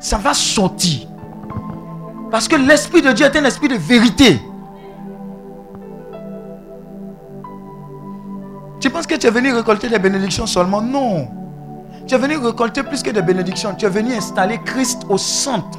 ça 0.00 0.16
va 0.16 0.34
sortir. 0.34 1.08
Parce 2.30 2.46
que 2.46 2.56
l'Esprit 2.56 3.02
de 3.02 3.12
Dieu 3.12 3.26
est 3.26 3.36
un 3.36 3.44
esprit 3.44 3.68
de 3.68 3.76
vérité. 3.76 4.40
Tu 8.80 8.90
penses 8.90 9.06
que 9.06 9.16
tu 9.16 9.26
es 9.26 9.30
venu 9.30 9.52
récolter 9.52 9.88
des 9.88 9.98
bénédictions 9.98 10.46
seulement? 10.46 10.80
Non. 10.80 11.28
Tu 12.08 12.14
es 12.14 12.18
venu 12.18 12.38
récolter 12.38 12.82
plus 12.82 13.02
que 13.02 13.10
des 13.10 13.22
bénédictions. 13.22 13.74
Tu 13.74 13.84
es 13.86 13.88
venu 13.88 14.14
installer 14.14 14.58
Christ 14.64 15.02
au 15.08 15.18
centre. 15.18 15.78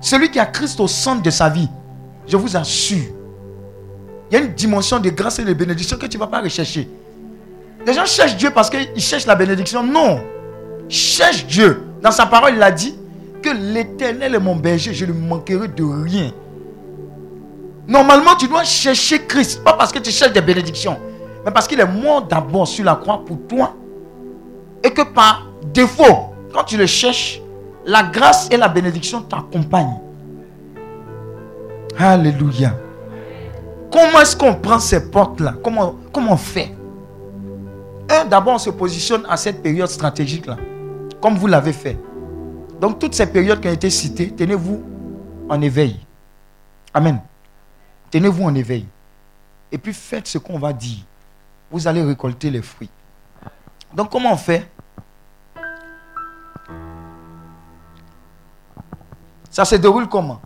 Celui 0.00 0.30
qui 0.30 0.38
a 0.38 0.46
Christ 0.46 0.78
au 0.80 0.86
centre 0.86 1.22
de 1.22 1.30
sa 1.30 1.48
vie, 1.48 1.68
je 2.26 2.36
vous 2.36 2.56
assure, 2.56 3.04
il 4.30 4.34
y 4.34 4.40
a 4.40 4.44
une 4.44 4.54
dimension 4.54 4.98
de 4.98 5.10
grâce 5.10 5.38
et 5.38 5.44
de 5.44 5.52
bénédiction 5.52 5.96
que 5.96 6.06
tu 6.06 6.16
ne 6.16 6.22
vas 6.22 6.28
pas 6.28 6.40
rechercher. 6.40 6.88
Les 7.84 7.92
gens 7.92 8.06
cherchent 8.06 8.36
Dieu 8.36 8.50
parce 8.50 8.70
qu'ils 8.70 9.00
cherchent 9.00 9.26
la 9.26 9.34
bénédiction. 9.34 9.82
Non. 9.82 10.20
Cherche 10.88 11.46
Dieu. 11.46 11.82
Dans 12.02 12.10
sa 12.10 12.26
parole, 12.26 12.54
il 12.54 12.62
a 12.62 12.70
dit 12.70 12.94
l'éternel 13.52 14.34
est 14.34 14.38
mon 14.40 14.56
berger, 14.56 14.94
je 14.94 15.04
ne 15.04 15.12
manquerai 15.12 15.68
de 15.68 15.84
rien. 15.84 16.32
Normalement, 17.86 18.34
tu 18.36 18.48
dois 18.48 18.64
chercher 18.64 19.24
Christ, 19.26 19.62
pas 19.62 19.74
parce 19.74 19.92
que 19.92 19.98
tu 19.98 20.10
cherches 20.10 20.32
des 20.32 20.40
bénédictions, 20.40 20.98
mais 21.44 21.50
parce 21.50 21.68
qu'il 21.68 21.78
est 21.78 21.86
mort 21.86 22.22
d'abord 22.22 22.66
sur 22.66 22.84
la 22.84 22.96
croix 22.96 23.24
pour 23.24 23.38
toi. 23.46 23.74
Et 24.86 24.90
que 24.90 25.02
par 25.02 25.48
défaut, 25.74 26.32
quand 26.54 26.62
tu 26.62 26.76
le 26.76 26.86
cherches, 26.86 27.40
la 27.84 28.04
grâce 28.04 28.48
et 28.52 28.56
la 28.56 28.68
bénédiction 28.68 29.20
t'accompagnent. 29.20 29.98
Alléluia. 31.98 32.72
Comment 33.90 34.20
est-ce 34.20 34.36
qu'on 34.36 34.54
prend 34.54 34.78
ces 34.78 35.10
portes-là? 35.10 35.54
Comment, 35.60 35.96
on 36.14 36.36
fait? 36.36 36.72
Un, 38.08 38.26
d'abord, 38.26 38.54
on 38.54 38.58
se 38.58 38.70
positionne 38.70 39.26
à 39.28 39.36
cette 39.36 39.60
période 39.60 39.88
stratégique-là, 39.88 40.56
comme 41.20 41.34
vous 41.34 41.48
l'avez 41.48 41.72
fait. 41.72 41.98
Donc 42.80 43.00
toutes 43.00 43.14
ces 43.14 43.26
périodes 43.26 43.60
qui 43.60 43.66
ont 43.66 43.72
été 43.72 43.90
citées, 43.90 44.30
tenez-vous 44.30 44.84
en 45.48 45.60
éveil. 45.62 45.98
Amen. 46.94 47.20
Tenez-vous 48.12 48.44
en 48.44 48.54
éveil. 48.54 48.86
Et 49.72 49.78
puis 49.78 49.92
faites 49.92 50.28
ce 50.28 50.38
qu'on 50.38 50.60
va 50.60 50.72
dire. 50.72 51.00
Vous 51.72 51.88
allez 51.88 52.02
récolter 52.02 52.50
les 52.50 52.62
fruits. 52.62 52.90
Donc 53.92 54.10
comment 54.10 54.32
on 54.32 54.36
fait? 54.36 54.70
Ça 59.56 59.64
se 59.64 59.76
déroule 59.76 60.06
comment? 60.06 60.38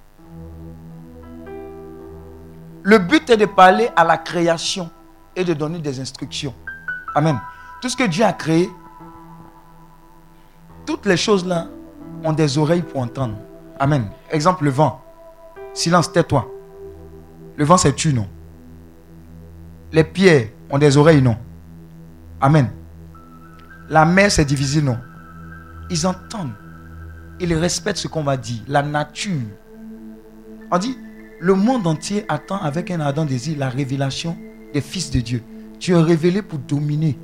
Le 2.84 2.96
but 2.98 3.28
est 3.28 3.36
de 3.36 3.44
parler 3.44 3.88
à 3.96 4.04
la 4.04 4.16
création 4.16 4.88
et 5.34 5.42
de 5.42 5.52
donner 5.52 5.80
des 5.80 5.98
instructions. 5.98 6.54
Amen. 7.16 7.36
Tout 7.82 7.88
ce 7.88 7.96
que 7.96 8.04
Dieu 8.04 8.24
a 8.24 8.32
créé, 8.32 8.70
toutes 10.86 11.06
les 11.06 11.16
choses 11.16 11.44
là 11.44 11.66
ont 12.22 12.32
des 12.32 12.56
oreilles 12.56 12.84
pour 12.84 13.00
entendre. 13.00 13.34
Amen. 13.80 14.08
Exemple, 14.30 14.62
le 14.62 14.70
vent. 14.70 15.02
Silence, 15.74 16.12
tais-toi. 16.12 16.48
Le 17.56 17.64
vent, 17.64 17.78
c'est 17.78 17.94
tu, 17.94 18.14
non? 18.14 18.28
Les 19.90 20.04
pierres 20.04 20.50
ont 20.70 20.78
des 20.78 20.96
oreilles, 20.96 21.20
non? 21.20 21.36
Amen. 22.40 22.70
La 23.88 24.04
mer, 24.04 24.30
c'est 24.30 24.44
divisé, 24.44 24.80
non? 24.80 24.98
Ils 25.90 26.06
entendent. 26.06 26.54
Ils 27.40 27.54
respectent 27.54 27.98
ce 27.98 28.08
qu'on 28.08 28.22
va 28.22 28.36
dire. 28.36 28.60
La 28.68 28.82
nature. 28.82 29.40
On 30.70 30.78
dit, 30.78 30.96
le 31.40 31.54
monde 31.54 31.86
entier 31.86 32.24
attend 32.28 32.58
avec 32.58 32.90
un 32.90 33.00
ardent 33.00 33.24
désir 33.24 33.58
la 33.58 33.70
révélation 33.70 34.36
des 34.72 34.80
fils 34.80 35.10
de 35.10 35.20
Dieu. 35.20 35.42
Tu 35.78 35.92
es 35.92 35.96
révélé 35.96 36.42
pour 36.42 36.58
dominer 36.58 37.18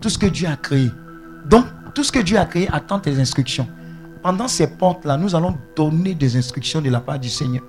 tout 0.00 0.08
ce 0.10 0.18
que 0.18 0.26
Dieu 0.26 0.48
a 0.48 0.56
créé. 0.56 0.90
Donc, 1.46 1.64
tout 1.94 2.02
ce 2.02 2.10
que 2.10 2.18
Dieu 2.18 2.36
a 2.36 2.44
créé 2.44 2.68
attend 2.72 2.98
tes 2.98 3.18
instructions. 3.20 3.68
Pendant 4.22 4.48
ces 4.48 4.66
portes-là, 4.66 5.16
nous 5.16 5.36
allons 5.36 5.56
donner 5.76 6.14
des 6.14 6.36
instructions 6.36 6.80
de 6.80 6.90
la 6.90 7.00
part 7.00 7.18
du 7.18 7.28
Seigneur. 7.28 7.62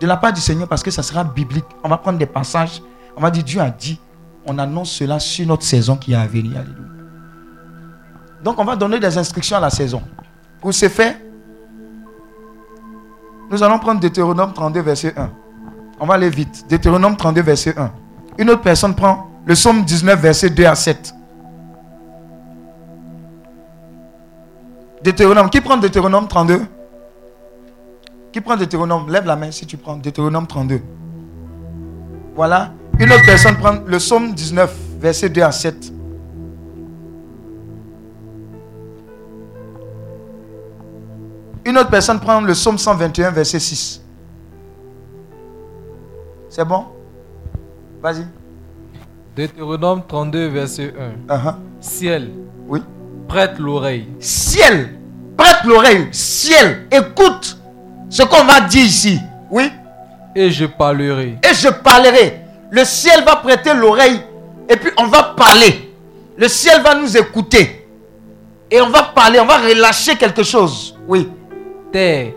De 0.00 0.06
la 0.06 0.16
part 0.16 0.32
du 0.32 0.40
Seigneur 0.40 0.68
parce 0.68 0.82
que 0.82 0.90
ça 0.90 1.02
sera 1.02 1.22
biblique. 1.22 1.64
On 1.84 1.88
va 1.88 1.98
prendre 1.98 2.18
des 2.18 2.26
passages. 2.26 2.80
On 3.16 3.20
va 3.20 3.30
dire, 3.30 3.44
Dieu 3.44 3.60
a 3.60 3.70
dit. 3.70 4.00
On 4.46 4.58
annonce 4.58 4.92
cela 4.92 5.18
sur 5.18 5.46
notre 5.46 5.64
saison 5.64 5.96
qui 5.96 6.12
est 6.12 6.16
à 6.16 6.26
venir. 6.26 6.58
Alléluia. 6.58 6.86
Donc, 8.42 8.58
on 8.58 8.64
va 8.64 8.76
donner 8.76 9.00
des 9.00 9.18
instructions 9.18 9.56
à 9.56 9.60
la 9.60 9.70
saison. 9.70 10.02
Pour 10.60 10.72
ce 10.72 10.88
faire, 10.88 11.16
nous 13.50 13.62
allons 13.62 13.78
prendre 13.78 14.00
Deutéronome 14.00 14.52
32, 14.52 14.80
verset 14.80 15.14
1. 15.16 15.30
On 16.00 16.06
va 16.06 16.14
aller 16.14 16.30
vite. 16.30 16.66
Deutéronome 16.68 17.16
32, 17.16 17.42
verset 17.42 17.74
1. 17.76 17.90
Une 18.38 18.50
autre 18.50 18.62
personne 18.62 18.94
prend 18.94 19.30
le 19.46 19.54
psaume 19.54 19.84
19, 19.84 20.20
verset 20.20 20.50
2 20.50 20.64
à 20.64 20.74
7. 20.74 21.14
Deutéronome. 25.02 25.48
Qui 25.50 25.60
prend 25.60 25.76
Deutéronome 25.76 26.26
32 26.26 26.62
Qui 28.32 28.40
prend 28.40 28.56
Deutéronome? 28.56 29.08
Lève 29.08 29.24
la 29.26 29.36
main 29.36 29.50
si 29.50 29.64
tu 29.66 29.76
prends 29.76 29.96
Deutéronome 29.96 30.46
32. 30.46 30.80
Voilà. 32.34 32.72
Une 32.98 33.12
autre 33.12 33.24
personne 33.24 33.56
prend 33.56 33.74
le 33.86 33.98
psaume 33.98 34.32
19, 34.32 34.74
verset 35.00 35.28
2 35.28 35.42
à 35.42 35.52
7. 35.52 35.92
Une 41.66 41.76
autre 41.78 41.90
personne 41.90 42.20
prend 42.20 42.40
le 42.40 42.52
psaume 42.52 42.78
121, 42.78 43.32
verset 43.32 43.58
6. 43.58 44.00
C'est 46.48 46.64
bon? 46.64 46.84
Vas-y. 48.00 48.24
Deutéronome 49.36 50.02
32, 50.06 50.46
verset 50.46 50.94
1. 51.28 51.34
Uh-huh. 51.34 51.54
Ciel, 51.80 52.30
Oui. 52.68 52.80
prête 53.26 53.58
l'oreille. 53.58 54.06
Ciel, 54.20 54.90
prête 55.36 55.64
l'oreille. 55.64 56.06
Ciel, 56.12 56.86
écoute 56.88 57.58
ce 58.08 58.22
qu'on 58.22 58.44
va 58.44 58.60
dire 58.60 58.84
ici. 58.84 59.18
Oui. 59.50 59.68
Et 60.36 60.52
je 60.52 60.66
parlerai. 60.66 61.38
Et 61.42 61.52
je 61.52 61.68
parlerai. 61.68 62.42
Le 62.70 62.84
ciel 62.84 63.24
va 63.24 63.36
prêter 63.36 63.74
l'oreille. 63.74 64.20
Et 64.68 64.76
puis 64.76 64.92
on 64.98 65.08
va 65.08 65.34
parler. 65.36 65.92
Le 66.36 66.46
ciel 66.46 66.80
va 66.82 66.94
nous 66.94 67.16
écouter. 67.16 67.88
Et 68.70 68.80
on 68.80 68.88
va 68.88 69.02
parler, 69.02 69.40
on 69.40 69.46
va 69.46 69.58
relâcher 69.58 70.14
quelque 70.16 70.44
chose. 70.44 70.96
Oui. 71.08 71.28
Terre, 71.92 72.32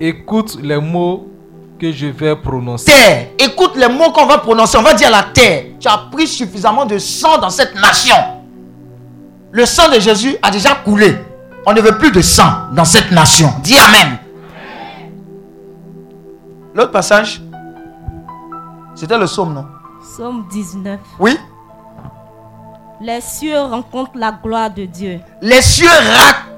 écoute 0.00 0.58
les 0.62 0.78
mots 0.80 1.28
que 1.78 1.92
je 1.92 2.06
vais 2.06 2.36
prononcer. 2.36 2.86
Terre, 2.86 3.28
écoute 3.38 3.76
les 3.76 3.88
mots 3.88 4.10
qu'on 4.12 4.26
va 4.26 4.38
prononcer. 4.38 4.78
On 4.78 4.82
va 4.82 4.94
dire 4.94 5.08
à 5.08 5.10
la 5.10 5.22
terre, 5.24 5.64
tu 5.78 5.88
as 5.88 5.98
pris 6.10 6.26
suffisamment 6.26 6.86
de 6.86 6.98
sang 6.98 7.38
dans 7.38 7.50
cette 7.50 7.74
nation. 7.74 8.16
Le 9.52 9.64
sang 9.66 9.88
de 9.90 10.00
Jésus 10.00 10.36
a 10.42 10.50
déjà 10.50 10.74
coulé. 10.74 11.16
On 11.66 11.72
ne 11.72 11.80
veut 11.80 11.98
plus 11.98 12.12
de 12.12 12.20
sang 12.20 12.50
dans 12.72 12.84
cette 12.84 13.10
nation. 13.10 13.52
Dis 13.62 13.76
Amen. 13.78 14.18
L'autre 16.74 16.92
passage, 16.92 17.40
c'était 18.94 19.18
le 19.18 19.24
psaume, 19.26 19.54
non? 19.54 19.66
Psaume 20.02 20.46
19. 20.50 21.00
Oui. 21.18 21.36
Les 23.00 23.20
cieux 23.20 23.58
rencontrent 23.58 24.16
la 24.16 24.32
gloire 24.32 24.70
de 24.70 24.84
Dieu. 24.84 25.20
Les 25.42 25.62
cieux 25.62 25.88
racontent 25.88 26.55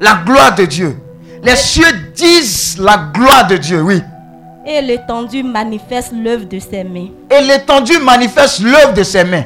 la 0.00 0.14
gloire 0.24 0.54
de 0.54 0.64
Dieu. 0.64 0.96
Les 1.42 1.56
cieux 1.56 1.92
disent 2.14 2.78
la 2.78 3.10
gloire 3.14 3.46
de 3.46 3.56
Dieu, 3.56 3.82
oui. 3.82 4.02
Et 4.66 4.82
l'étendue 4.82 5.42
manifeste 5.42 6.12
l'œuvre 6.12 6.44
de 6.44 6.58
ses 6.58 6.84
mains. 6.84 7.08
Et 7.30 7.40
l'étendue 7.42 7.98
manifeste 7.98 8.60
l'œuvre 8.60 8.92
de 8.92 9.02
ses 9.02 9.24
mains. 9.24 9.44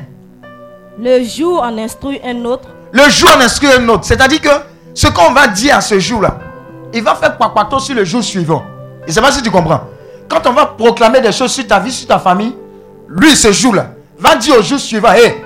Le 0.99 1.23
jour 1.25 1.63
en 1.63 1.77
instruit 1.79 2.21
un 2.25 2.45
autre. 2.45 2.69
Le 2.93 3.09
jour 3.09 3.31
en 3.37 3.41
inscrit 3.41 3.69
un 3.73 3.89
autre. 3.89 4.05
C'est-à-dire 4.05 4.41
que 4.41 4.49
ce 4.95 5.07
qu'on 5.07 5.33
va 5.33 5.47
dire 5.47 5.77
à 5.77 5.81
ce 5.81 5.99
jour-là, 5.99 6.39
il 6.93 7.03
va 7.03 7.15
faire 7.15 7.37
papato 7.39 7.79
sur 7.79 7.95
le 7.95 8.05
jour 8.05 8.23
suivant. 8.23 8.63
Je 9.03 9.09
ne 9.09 9.13
sais 9.13 9.21
pas 9.21 9.33
si 9.33 9.43
tu 9.43 9.51
comprends. 9.51 9.81
Quand 10.29 10.47
on 10.47 10.53
va 10.53 10.67
proclamer 10.67 11.21
des 11.21 11.33
choses 11.33 11.53
sur 11.53 11.67
ta 11.67 11.79
vie, 11.79 11.93
sur 11.93 12.07
ta 12.07 12.19
famille, 12.19 12.55
lui, 13.09 13.35
ce 13.37 13.53
jour-là, 13.53 13.87
va 14.19 14.37
dire 14.37 14.57
au 14.59 14.63
jour 14.63 14.79
suivant, 14.79 15.13
hé, 15.13 15.43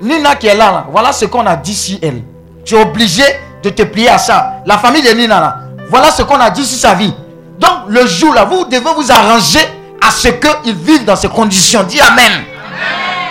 Nina 0.00 0.34
qui 0.34 0.48
est 0.48 0.54
là, 0.54 0.72
là, 0.72 0.86
voilà 0.90 1.12
ce 1.12 1.26
qu'on 1.26 1.46
a 1.46 1.54
dit 1.54 1.74
sur 1.74 1.98
elle. 2.02 2.22
Tu 2.64 2.74
es 2.74 2.82
obligé 2.82 3.22
de 3.62 3.70
te 3.70 3.82
plier 3.82 4.08
à 4.08 4.18
ça. 4.18 4.62
La 4.66 4.78
famille 4.78 5.02
de 5.02 5.10
Nina, 5.10 5.40
là, 5.40 5.56
voilà 5.88 6.10
ce 6.10 6.22
qu'on 6.22 6.40
a 6.40 6.50
dit 6.50 6.64
sur 6.64 6.78
sa 6.78 6.94
vie. 6.94 7.14
Donc, 7.58 7.70
le 7.88 8.06
jour 8.06 8.34
là, 8.34 8.44
vous 8.44 8.64
devez 8.64 8.80
vous 8.96 9.10
arranger 9.10 9.60
à 10.04 10.10
ce 10.10 10.28
qu'ils 10.28 10.74
vivent 10.74 11.04
dans 11.04 11.16
ces 11.16 11.28
conditions. 11.28 11.82
Dis 11.84 12.00
Amen. 12.00 12.44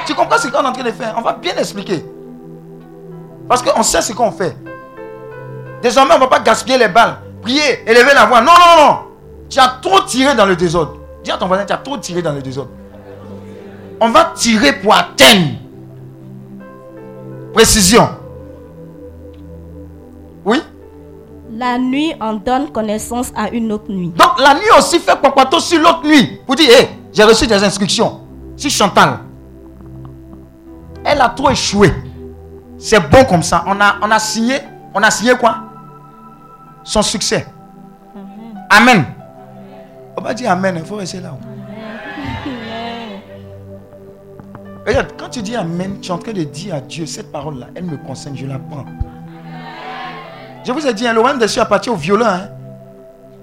Tu 0.05 0.13
comprends 0.13 0.37
ce 0.37 0.47
qu'on 0.47 0.63
est 0.63 0.67
en 0.67 0.71
train 0.71 0.83
de 0.83 0.91
faire? 0.91 1.13
On 1.17 1.21
va 1.21 1.33
bien 1.33 1.53
expliquer. 1.57 2.05
Parce 3.47 3.61
qu'on 3.61 3.83
sait 3.83 4.01
ce 4.01 4.13
qu'on 4.13 4.31
fait. 4.31 4.55
Désormais, 5.81 6.13
on 6.13 6.17
ne 6.17 6.21
va 6.23 6.27
pas 6.27 6.39
gaspiller 6.39 6.77
les 6.77 6.87
balles. 6.87 7.17
Prier, 7.41 7.83
élever 7.89 8.13
la 8.13 8.25
voix. 8.25 8.41
Non, 8.41 8.53
non, 8.53 8.85
non. 8.85 8.97
Tu 9.49 9.59
as 9.59 9.79
trop 9.81 10.01
tiré 10.01 10.35
dans 10.35 10.45
le 10.45 10.55
désordre. 10.55 10.97
Dis 11.23 11.31
à 11.31 11.37
ton 11.37 11.47
voisin, 11.47 11.65
tu 11.65 11.73
as 11.73 11.77
trop 11.77 11.97
tiré 11.97 12.21
dans 12.21 12.31
le 12.31 12.41
désordre. 12.41 12.71
On 13.99 14.09
va 14.09 14.31
tirer 14.35 14.73
pour 14.73 14.93
atteindre. 14.93 15.49
Précision. 17.53 18.07
La 21.61 21.77
nuit 21.77 22.15
en 22.19 22.33
donne 22.33 22.71
connaissance 22.71 23.31
à 23.35 23.49
une 23.51 23.71
autre 23.71 23.91
nuit. 23.91 24.11
Donc 24.17 24.39
la 24.39 24.55
nuit 24.55 24.71
aussi 24.79 24.97
fait 24.97 25.15
papato 25.15 25.59
sur 25.59 25.79
l'autre 25.79 26.03
nuit. 26.03 26.39
Pour 26.47 26.55
dire, 26.55 26.67
hé, 26.71 26.89
j'ai 27.13 27.23
reçu 27.23 27.45
des 27.45 27.63
instructions. 27.63 28.21
Si 28.57 28.67
Chantal, 28.71 29.19
elle 31.05 31.21
a 31.21 31.29
trop 31.29 31.51
échoué. 31.51 31.93
C'est 32.79 32.99
bon 33.11 33.25
comme 33.25 33.43
ça. 33.43 33.63
On 33.67 33.79
a, 33.79 33.97
on 34.01 34.09
a 34.09 34.17
signé, 34.17 34.55
on 34.91 35.03
a 35.03 35.11
signé 35.11 35.35
quoi? 35.35 35.57
Son 36.83 37.03
succès. 37.03 37.45
Amen. 38.67 39.05
On 40.17 40.21
va 40.23 40.33
dire 40.33 40.49
Amen, 40.49 40.77
il 40.79 40.83
faut 40.83 40.95
rester 40.95 41.19
là. 41.19 41.37
Regarde, 44.87 45.09
quand 45.15 45.29
tu 45.29 45.43
dis 45.43 45.55
Amen, 45.55 45.99
tu 46.01 46.09
es 46.09 46.11
en 46.11 46.17
train 46.17 46.33
de 46.33 46.41
dire 46.41 46.73
à 46.73 46.81
Dieu, 46.81 47.05
cette 47.05 47.31
parole-là, 47.31 47.67
elle 47.75 47.83
me 47.83 47.97
concerne, 47.97 48.35
je 48.35 48.47
la 48.47 48.57
prends. 48.57 48.85
Je 50.63 50.71
vous 50.71 50.85
ai 50.85 50.93
dit, 50.93 51.07
hein, 51.07 51.13
le 51.13 51.19
royaume 51.19 51.39
des 51.39 51.47
cieux 51.47 51.61
appartient 51.61 51.89
au 51.89 51.95
violent. 51.95 52.25
hein. 52.27 52.49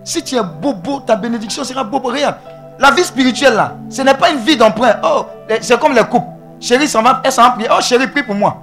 Si 0.05 0.23
tu 0.23 0.37
es 0.37 0.43
bobo, 0.43 1.01
ta 1.01 1.17
bénédiction 1.17 1.65
sera 1.65 1.85
bobo. 1.85 2.09
Regarde, 2.11 2.37
la 2.79 2.91
vie 2.93 3.05
spirituelle 3.05 3.55
là, 3.55 3.75
ce 3.91 4.03
n'est 4.03 4.15
pas 4.15 4.31
une 4.31 4.39
vie 4.39 4.57
d'emprunt. 4.57 4.97
Oh, 5.03 5.27
c'est 5.61 5.79
comme 5.81 5.93
les 5.95 6.05
couples. 6.05 6.29
Chérie, 6.61 6.89
s'en 6.89 7.03
va, 7.03 7.21
elle 7.25 7.33
s'en 7.33 7.43
va 7.43 7.51
prier. 7.51 7.69
Oh, 7.71 7.81
chérie, 7.81 8.07
prie 8.07 8.23
pour 8.23 8.35
moi. 8.35 8.57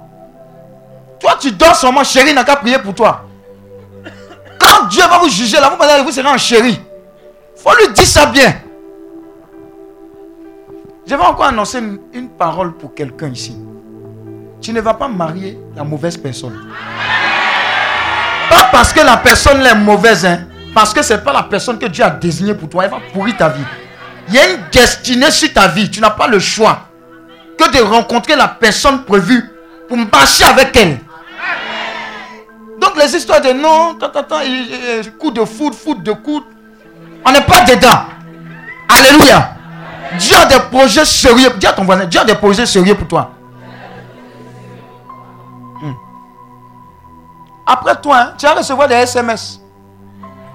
Toi, 1.20 1.32
tu 1.38 1.52
dors 1.52 1.74
seulement, 1.76 2.02
chérie 2.04 2.34
n'a 2.34 2.44
qu'à 2.44 2.56
prier 2.56 2.78
pour 2.78 2.94
toi. 2.94 3.22
Quand 4.58 4.86
Dieu 4.88 5.02
va 5.08 5.18
vous 5.18 5.28
juger 5.28 5.58
là, 5.60 5.70
vous, 5.70 5.82
allez- 5.82 6.02
vous 6.02 6.10
serez 6.10 6.28
en 6.28 6.36
chérie. 6.38 6.80
faut 7.56 7.70
lui 7.76 7.92
dire 7.92 8.06
ça 8.06 8.26
bien. 8.26 8.54
Je 11.06 11.14
vais 11.14 11.22
encore 11.24 11.44
annoncer 11.46 11.78
une, 11.78 11.98
une 12.12 12.28
parole 12.28 12.72
pour 12.76 12.92
quelqu'un 12.94 13.28
ici. 13.28 13.56
Tu 14.60 14.72
ne 14.72 14.80
vas 14.80 14.94
pas 14.94 15.06
marier 15.08 15.58
la 15.76 15.84
mauvaise 15.84 16.16
personne. 16.16 16.58
Pas 18.50 18.68
parce 18.72 18.92
que 18.92 19.00
la 19.00 19.16
personne 19.16 19.64
est 19.64 19.74
mauvaise, 19.74 20.24
hein, 20.24 20.46
parce 20.74 20.92
que 20.92 21.02
ce 21.02 21.14
n'est 21.14 21.20
pas 21.20 21.32
la 21.32 21.42
personne 21.44 21.78
que 21.78 21.86
Dieu 21.86 22.04
a 22.04 22.10
désignée 22.10 22.54
pour 22.54 22.68
toi. 22.68 22.84
Elle 22.84 22.90
va 22.90 22.98
pourrir 23.12 23.36
ta 23.36 23.48
vie. 23.48 23.64
Il 24.28 24.34
y 24.34 24.38
a 24.38 24.50
une 24.50 24.60
destinée 24.72 25.30
sur 25.30 25.52
ta 25.52 25.68
vie. 25.68 25.90
Tu 25.90 26.00
n'as 26.00 26.10
pas 26.10 26.26
le 26.26 26.38
choix 26.38 26.88
que 27.58 27.70
de 27.70 27.82
rencontrer 27.82 28.36
la 28.36 28.48
personne 28.48 29.04
prévue 29.04 29.42
pour 29.88 29.96
marcher 29.96 30.44
avec 30.44 30.76
elle. 30.76 30.98
Donc 32.80 32.96
les 32.96 33.14
histoires 33.16 33.40
de 33.40 33.52
non, 33.52 33.96
coup 35.18 35.30
de 35.30 35.44
foudre, 35.44 35.76
foudre 35.76 36.02
de 36.02 36.12
coude, 36.12 36.44
on 37.24 37.32
n'est 37.32 37.40
pas 37.40 37.62
dedans. 37.62 38.04
Alléluia. 38.88 39.50
Dieu 40.18 40.36
a 40.36 40.46
des 40.46 40.60
projets 40.70 41.04
sérieux. 41.04 41.50
Dis 41.58 41.66
à 41.66 41.72
ton 41.72 41.84
voisin, 41.84 42.04
Dieu 42.04 42.20
a 42.20 42.24
des 42.24 42.34
projets 42.34 42.66
sérieux 42.66 42.94
pour 42.94 43.08
toi. 43.08 43.35
Après 47.66 48.00
toi, 48.00 48.18
hein, 48.18 48.34
tu 48.38 48.46
vas 48.46 48.54
recevoir 48.54 48.86
des 48.86 48.94
SMS. 48.94 49.60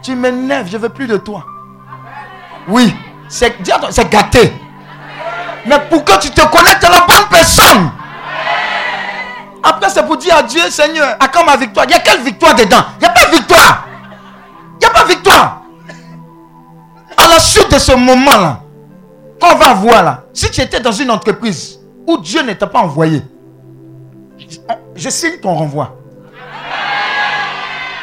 Tu 0.01 0.15
m'énerves, 0.15 0.67
je 0.71 0.77
veux 0.77 0.89
plus 0.89 1.07
de 1.07 1.17
toi. 1.17 1.45
Oui, 2.67 2.95
c'est 3.27 3.55
gâté. 4.09 4.53
Mais 5.65 5.79
pour 5.89 6.03
que 6.05 6.17
tu 6.19 6.31
te 6.31 6.41
connectes 6.41 6.83
à 6.83 6.89
la 6.89 6.99
bonne 7.01 7.27
personne. 7.29 7.91
Après, 9.61 9.89
c'est 9.89 10.03
pour 10.03 10.17
dire 10.17 10.35
à 10.37 10.43
Dieu, 10.43 10.61
Seigneur, 10.71 11.17
à 11.19 11.27
quand 11.27 11.45
ma 11.45 11.55
victoire 11.55 11.85
Il 11.87 11.91
y 11.91 11.95
a 11.95 11.99
quelle 11.99 12.21
victoire 12.21 12.55
dedans? 12.55 12.83
Il 12.95 13.01
n'y 13.01 13.05
a 13.05 13.09
pas 13.09 13.25
de 13.25 13.35
victoire. 13.35 13.87
Il 14.73 14.77
n'y 14.79 14.85
a 14.85 14.89
pas 14.89 15.03
de 15.03 15.09
victoire. 15.09 15.61
À 17.17 17.27
la 17.27 17.39
suite 17.39 17.71
de 17.71 17.77
ce 17.77 17.91
moment-là, 17.91 18.61
qu'on 19.39 19.55
va 19.55 19.73
voir 19.73 20.03
là, 20.03 20.23
si 20.33 20.49
tu 20.49 20.61
étais 20.61 20.79
dans 20.79 20.91
une 20.91 21.11
entreprise 21.11 21.79
où 22.07 22.17
Dieu 22.17 22.41
ne 22.41 22.53
t'a 22.53 22.65
pas 22.65 22.79
envoyé, 22.79 23.21
je 24.95 25.09
signe 25.09 25.37
ton 25.39 25.53
renvoi. 25.53 25.95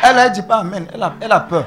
Elle 0.03 0.17
ne 0.17 0.35
dit 0.35 0.43
pas 0.43 0.59
Amen. 0.59 0.87
Elle 0.93 1.03
a, 1.03 1.15
elle 1.21 1.33
a 1.33 1.41
peur. 1.41 1.65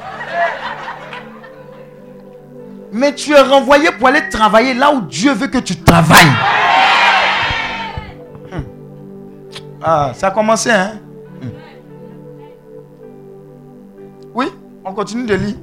Mais 2.91 3.15
tu 3.15 3.31
es 3.31 3.41
renvoyé 3.41 3.89
pour 3.91 4.07
aller 4.09 4.27
travailler 4.29 4.73
là 4.73 4.91
où 4.93 5.01
Dieu 5.01 5.33
veut 5.33 5.47
que 5.47 5.59
tu 5.59 5.77
travailles. 5.77 6.31
Hmm. 8.51 8.63
Ah, 9.81 10.11
ça 10.13 10.27
a 10.27 10.31
commencé, 10.31 10.69
hein? 10.69 10.99
Hmm. 11.41 11.49
Oui, 14.35 14.47
on 14.83 14.93
continue 14.93 15.25
de 15.25 15.35
lire. 15.35 15.55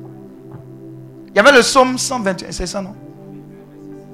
Il 1.28 1.36
y 1.36 1.38
avait 1.38 1.52
le 1.52 1.60
psaume 1.60 1.98
121, 1.98 2.50
c'est 2.50 2.66
ça, 2.66 2.80
non? 2.80 2.94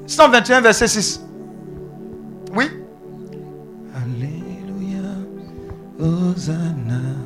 121, 0.06 0.60
verset 0.60 0.88
6. 0.88 1.24
Oui? 2.52 2.68
Alléluia, 3.94 5.08
Hosanna. 6.00 7.23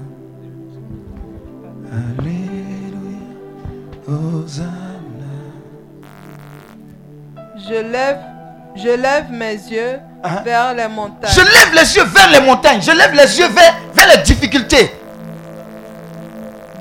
Alléluia, 1.99 3.19
Hosanna. 4.07 4.69
Je 7.57 7.75
lève, 7.75 8.19
je 8.77 8.89
lève 8.89 9.31
mes 9.31 9.55
yeux 9.55 9.99
vers 10.45 10.75
les 10.75 10.87
montagnes. 10.89 11.33
Je 11.35 11.41
lève 11.41 11.75
les 11.75 11.97
yeux 11.97 12.05
vers 12.05 12.31
les 12.31 12.41
montagnes. 12.41 12.83
Je 12.83 12.93
lève 12.93 13.13
les 13.15 13.39
yeux 13.39 13.49
vers, 13.49 13.75
vers 13.95 14.17
les 14.17 14.23
difficultés. 14.23 14.93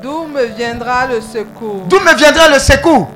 D'où 0.03 0.27
me 0.27 0.45
viendra 0.45 1.07
le 1.07 1.19
secours? 1.19 1.85
D'où 1.88 1.99
me 1.99 2.15
viendra 2.15 2.49
le 2.49 2.60
secours? 2.60 3.10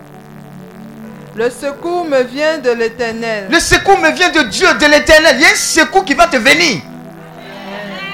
Le 1.36 1.50
secours 1.50 2.06
me 2.06 2.24
vient 2.24 2.58
de 2.58 2.72
l'éternel. 2.72 3.48
Le 3.50 3.60
secours 3.60 4.00
me 4.00 4.12
vient 4.12 4.32
de 4.32 4.42
Dieu, 4.50 4.68
de 4.74 4.86
l'éternel. 4.88 5.36
Il 5.36 5.42
y 5.42 5.46
a 5.46 5.50
un 5.50 5.56
secours 5.56 6.04
qui 6.04 6.16
va 6.16 6.28
te 6.28 6.38
venir. 6.38 6.82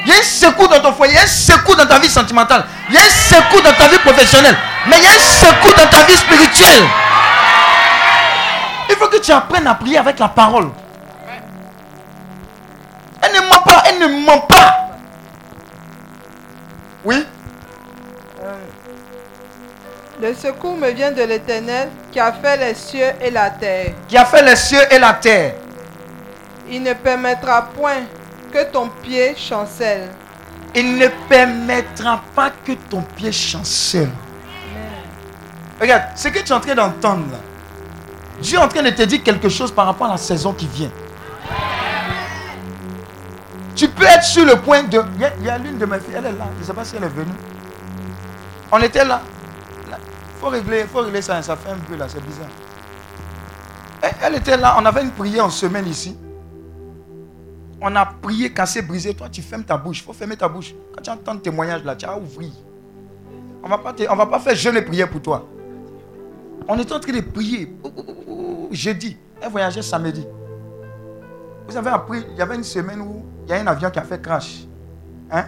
Il 0.05 0.09
y 0.09 0.14
a 0.14 0.19
un 0.19 0.23
secours 0.23 0.69
dans 0.69 0.80
ton 0.81 0.93
foyer, 0.93 1.14
il 1.14 1.15
y 1.15 1.19
a 1.19 1.23
un 1.23 1.27
secours 1.27 1.76
dans 1.76 1.85
ta 1.85 1.99
vie 1.99 2.07
sentimentale, 2.07 2.64
il 2.89 2.95
y 2.95 2.97
a 2.97 3.01
un 3.01 3.09
secours 3.09 3.61
dans 3.61 3.73
ta 3.73 3.88
vie 3.88 3.99
professionnelle, 3.99 4.57
mais 4.88 4.97
il 4.97 5.03
y 5.03 5.07
a 5.07 5.11
un 5.11 5.19
secours 5.19 5.73
dans 5.76 5.89
ta 5.89 6.05
vie 6.05 6.15
spirituelle. 6.15 6.84
Il 8.89 8.95
faut 8.95 9.07
que 9.07 9.18
tu 9.18 9.31
apprennes 9.31 9.68
à 9.68 9.76
prier 9.76 9.97
avec 9.97 10.19
la 10.19 10.30
parole. 10.30 10.69
Elle 13.22 13.34
ne 13.34 13.39
ment 13.49 13.61
pas, 13.65 13.84
elle 13.88 13.99
ne 13.99 14.26
ment 14.26 14.39
pas. 14.41 14.89
Oui 17.03 17.26
Le 20.19 20.34
secours 20.34 20.76
me 20.76 20.89
vient 20.89 21.11
de 21.11 21.22
l'éternel 21.23 21.89
qui 22.11 22.19
a 22.19 22.31
fait 22.31 22.57
les 22.57 22.73
cieux 22.73 23.11
et 23.22 23.30
la 23.30 23.49
terre. 23.51 23.91
Qui 24.07 24.18
a 24.18 24.26
fait 24.26 24.41
les 24.43 24.55
cieux 24.55 24.81
et 24.89 24.97
la 24.97 25.14
terre. 25.14 25.53
Il 26.69 26.84
ne 26.84 26.93
permettra 26.93 27.64
point 27.64 28.03
que 28.51 28.64
ton 28.72 28.89
pied 28.89 29.35
chancelle. 29.38 30.09
Il 30.76 30.98
ne 30.98 31.07
permettra 31.27 32.22
pas 32.35 32.52
que 32.52 32.73
ton 32.73 33.02
pied 33.02 33.31
chancelle. 33.31 34.11
Regarde, 35.80 36.03
ce 36.15 36.27
que 36.30 36.39
tu 36.39 36.48
es 36.48 36.52
en 36.52 36.60
train 36.60 36.76
d'entendre 36.76 37.26
là, 37.31 37.38
Dieu 38.41 38.57
est 38.57 38.61
en 38.61 38.68
train 38.68 38.84
de 38.84 38.89
te 38.89 39.03
dire 39.03 39.23
quelque 39.23 39.49
chose 39.49 39.72
par 39.72 39.85
rapport 39.85 40.07
à 40.07 40.11
la 40.11 40.18
saison 40.18 40.53
qui 40.53 40.68
vient. 40.68 40.91
Tu 43.76 43.88
peux 43.88 44.06
être 44.06 44.23
sur 44.23 44.45
le 44.45 44.56
point 44.56 44.84
de... 44.84 45.02
Il 45.39 45.45
y 45.45 45.49
a, 45.49 45.57
l'une 45.57 45.77
de 45.77 45.85
mes 45.85 45.99
filles, 45.99 46.15
elle 46.18 46.26
est 46.26 46.31
là. 46.31 46.48
Je 46.56 46.61
ne 46.61 46.65
sais 46.65 46.73
pas 46.73 46.84
si 46.84 46.95
elle 46.95 47.03
est 47.03 47.10
venue. 47.10 47.31
On 48.72 48.80
était 48.80 49.06
là. 49.06 49.22
Il 49.88 50.39
faut 50.39 50.49
régler, 50.49 50.85
faut 50.91 51.02
régler 51.02 51.22
ça. 51.22 51.41
Ça 51.41 51.56
fait 51.56 51.69
un 51.69 51.77
peu 51.77 51.95
là, 51.95 52.07
c'est 52.07 52.23
bizarre. 52.23 52.48
Elle 54.22 54.35
était 54.35 54.57
là. 54.57 54.76
On 54.80 54.85
avait 54.85 55.03
une 55.03 55.11
prière 55.11 55.45
en 55.45 55.49
semaine 55.49 55.88
ici. 55.88 56.18
On 57.81 57.95
a 57.95 58.05
prié, 58.05 58.51
cassé, 58.51 58.81
brisé. 58.81 59.13
Toi, 59.13 59.29
tu 59.29 59.41
fermes 59.41 59.63
ta 59.63 59.77
bouche. 59.77 59.99
Il 59.99 60.03
faut 60.03 60.13
fermer 60.13 60.35
ta 60.35 60.47
bouche. 60.47 60.73
Quand 60.95 61.01
tu 61.01 61.09
entends 61.09 61.33
le 61.33 61.39
témoignage 61.41 61.83
là, 61.83 61.95
tu 61.95 62.05
as 62.05 62.17
ouvert. 62.17 62.49
On 63.63 63.69
on 63.69 64.15
va 64.15 64.25
pas 64.25 64.39
faire 64.39 64.55
jeûne 64.55 64.77
et 64.77 64.81
prière 64.81 65.09
pour 65.09 65.21
toi. 65.21 65.47
On 66.67 66.77
était 66.77 66.93
en 66.93 66.99
train 66.99 67.13
de 67.13 67.21
prier. 67.21 67.71
Jeudi. 68.71 69.17
Elle 69.41 69.51
voyageait 69.51 69.81
samedi. 69.81 70.25
Vous 71.67 71.75
avez 71.75 71.89
appris, 71.89 72.23
il 72.31 72.37
y 72.37 72.41
avait 72.41 72.55
une 72.55 72.63
semaine 72.63 73.01
où 73.01 73.25
il 73.45 73.49
y 73.49 73.53
a 73.53 73.61
un 73.61 73.67
avion 73.67 73.89
qui 73.89 73.99
a 73.99 74.03
fait 74.03 74.21
crash. 74.21 74.65
Hein? 75.29 75.45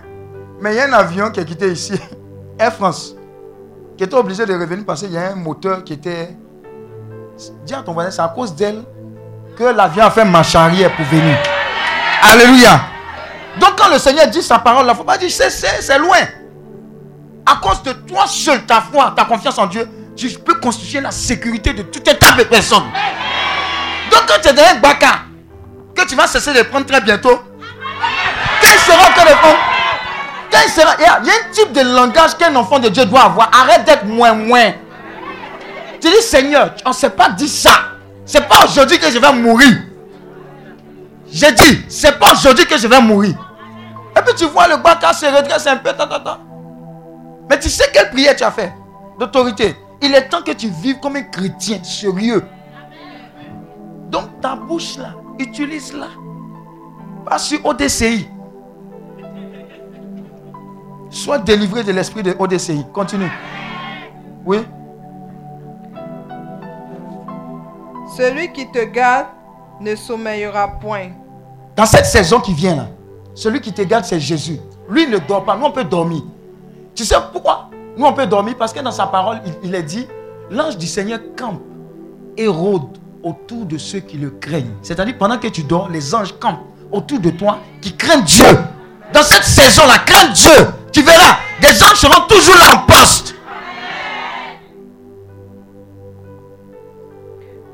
Mais 0.60 0.74
il 0.74 0.78
y 0.78 0.80
a 0.80 0.88
un 0.88 0.94
avion 0.94 1.32
qui 1.32 1.40
a 1.40 1.46
quitté 1.46 1.72
ici, 1.72 1.94
Air 2.60 2.74
France, 2.74 3.16
qui 3.98 4.04
était 4.04 4.16
obligé 4.16 4.46
de 4.46 4.54
revenir 4.54 4.86
parce 4.86 5.02
qu'il 5.02 5.12
y 5.12 5.18
a 5.18 5.32
un 5.32 5.36
moteur 5.36 5.84
qui 5.84 5.94
était. 5.94 6.36
Dis 7.66 7.74
à 7.74 7.82
ton 7.82 7.94
voisin, 7.94 8.12
c'est 8.12 8.22
à 8.22 8.28
cause 8.28 8.54
d'elle 8.54 8.84
que 9.56 9.64
l'avion 9.64 10.04
a 10.04 10.12
fait 10.12 10.26
marche 10.26 10.56
arrière 10.56 10.94
pour 10.94 11.06
venir. 11.06 11.38
Alléluia. 12.22 12.82
Donc 13.60 13.76
quand 13.78 13.90
le 13.90 14.00
Seigneur 14.00 14.28
dit 14.28 14.42
sa 14.42 14.60
parole, 14.60 14.86
il 14.86 14.90
ne 14.90 14.94
faut 14.94 15.04
pas 15.04 15.18
dire 15.18 15.30
c'est, 15.32 15.98
loin. 15.98 16.18
À 17.46 17.56
cause 17.56 17.82
de 17.84 17.94
toi 17.94 18.26
seul, 18.28 18.66
ta 18.66 18.82
foi, 18.82 19.14
ta 19.16 19.26
confiance 19.26 19.58
en 19.58 19.66
Dieu, 19.66 19.88
tu 20.16 20.30
peux 20.30 20.56
constituer 20.56 21.02
la 21.02 21.12
sécurité 21.12 21.74
de 21.74 21.84
tout 21.84 22.04
un 22.08 22.14
tas 22.14 22.34
de 22.34 22.44
personnes. 22.44 22.84
Donc 24.12 24.24
quand 24.28 24.40
tu 24.42 24.50
es 24.50 24.54
dans 24.54 24.64
un 24.64 24.76
baka, 24.76 25.22
que 25.96 26.06
tu 26.08 26.16
vas 26.16 26.28
cesser 26.28 26.54
de 26.54 26.62
prendre 26.64 26.86
très 26.86 27.02
bientôt, 27.02 27.42
quand 28.62 28.68
il 28.74 28.80
sera 28.80 29.10
en 29.10 29.14
train 29.14 29.26
de 29.26 29.80
il 30.98 31.04
y 31.04 31.08
a 31.08 31.16
un 31.18 31.52
type 31.52 31.72
de 31.74 31.82
langage 31.82 32.38
qu'un 32.38 32.56
enfant 32.56 32.80
de 32.80 32.90
Dieu 32.90 33.06
doit 33.06 33.24
avoir. 33.24 33.50
Arrête 33.54 33.86
d'être 33.86 34.06
moins 34.06 34.34
moins. 34.34 34.72
Tu 36.02 36.10
dis 36.10 36.22
Seigneur, 36.22 36.74
on 36.86 36.90
ne 36.90 36.94
s'est 36.94 37.10
pas 37.10 37.30
dit 37.30 37.48
ça. 37.48 37.72
C'est 38.26 38.48
pas 38.48 38.66
aujourd'hui 38.66 39.00
que 39.00 39.10
je 39.12 39.18
vais 39.18 39.34
mourir. 39.34 39.74
J'ai 41.32 41.52
dit, 41.52 41.86
c'est 41.88 42.18
pas 42.18 42.32
aujourd'hui 42.34 42.66
que 42.66 42.78
je 42.78 42.88
vais 42.88 43.02
mourir. 43.02 43.36
Et 44.18 44.22
puis 44.22 44.34
tu 44.36 44.46
vois 44.46 44.68
le 44.68 44.78
baka 44.78 45.14
se 45.14 45.26
redresse 45.26 45.68
un 45.68 45.78
peu. 45.78 45.92
Mais 47.50 47.60
tu 47.60 47.70
sais 47.70 47.86
quelle 47.94 48.10
prière 48.10 48.36
tu 48.36 48.44
as 48.44 48.52
fait 48.52 48.74
d'autorité? 49.20 49.76
Il 50.02 50.14
est 50.16 50.30
temps 50.30 50.42
que 50.42 50.52
tu 50.52 50.70
vives 50.70 51.00
comme 51.00 51.16
un 51.16 51.24
chrétien 51.24 51.84
sérieux. 51.84 52.44
Donc 54.10 54.42
ta 54.42 54.56
bouche 54.56 54.98
là, 54.98 55.14
utilise-la. 55.38 56.08
Pas 57.26 57.38
sur 57.38 57.64
ODCI. 57.66 58.28
Sois 61.10 61.40
délivré 61.40 61.84
de 61.84 61.92
l'esprit 61.92 62.24
de 62.24 62.36
ODCI. 62.38 62.86
Continue. 62.94 63.32
Oui. 64.46 64.60
Celui 68.16 68.52
qui 68.52 68.70
te 68.72 68.84
garde 68.86 69.28
ne 69.80 69.96
sommeillera 69.96 70.68
point. 70.80 71.10
Dans 71.80 71.86
cette 71.86 72.08
saison 72.08 72.42
qui 72.42 72.54
vient 72.54 72.76
là, 72.76 72.88
celui 73.34 73.62
qui 73.62 73.72
te 73.72 73.82
garde, 73.84 74.04
c'est 74.04 74.20
Jésus. 74.20 74.60
Lui 74.90 75.08
ne 75.08 75.18
dort 75.18 75.46
pas. 75.46 75.56
Nous, 75.56 75.66
on 75.66 75.72
peut 75.72 75.86
dormir. 75.86 76.24
Tu 76.94 77.06
sais 77.06 77.16
pourquoi 77.32 77.70
Nous, 77.96 78.06
on 78.06 78.12
peut 78.12 78.28
dormir? 78.28 78.56
Parce 78.60 78.74
que 78.74 78.82
dans 78.82 78.92
sa 78.92 79.08
parole, 79.08 79.40
il, 79.46 79.70
il 79.70 79.74
est 79.74 79.84
dit 79.84 80.06
l'ange 80.52 80.78
du 80.78 80.86
Seigneur 80.86 81.20
campe 81.38 81.62
et 82.36 82.50
rôde 82.50 82.98
autour 83.24 83.66
de 83.66 83.78
ceux 83.78 84.02
qui 84.02 84.18
le 84.18 84.32
craignent. 84.32 84.74
C'est-à-dire, 84.82 85.18
pendant 85.18 85.38
que 85.38 85.48
tu 85.48 85.64
dors, 85.64 85.88
les 85.88 86.14
anges 86.14 86.38
campent 86.38 86.66
autour 86.92 87.20
de 87.22 87.30
toi 87.30 87.60
qui 87.82 87.96
craignent 87.96 88.26
Dieu. 88.26 88.44
Dans 89.14 89.24
cette 89.24 89.46
saison-là, 89.46 90.00
crains 90.06 90.34
Dieu. 90.34 90.68
Tu 90.92 91.02
verras, 91.02 91.38
des 91.62 91.82
anges 91.82 91.96
seront 91.96 92.28
toujours 92.28 92.56
là 92.56 92.76
en 92.76 92.92
poste. 92.92 93.19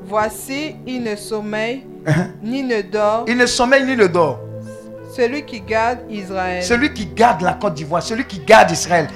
Voici, 0.08 0.76
il 0.86 1.02
ne 1.02 1.16
sommeille 1.16 1.84
ni 2.42 2.62
ne 2.62 2.82
dort. 2.82 3.24
Il 3.26 3.36
ne 3.36 3.46
sommeille 3.46 3.84
ni 3.84 3.96
ne 3.96 4.06
dort. 4.06 4.38
Celui 5.14 5.44
qui 5.44 5.60
garde 5.60 6.00
Israël. 6.08 6.62
Celui 6.62 6.92
qui 6.92 7.06
garde 7.06 7.42
la 7.42 7.54
Côte 7.54 7.74
d'Ivoire, 7.74 8.02
celui 8.02 8.24
qui 8.24 8.38
garde 8.38 8.70
Israël. 8.70 9.08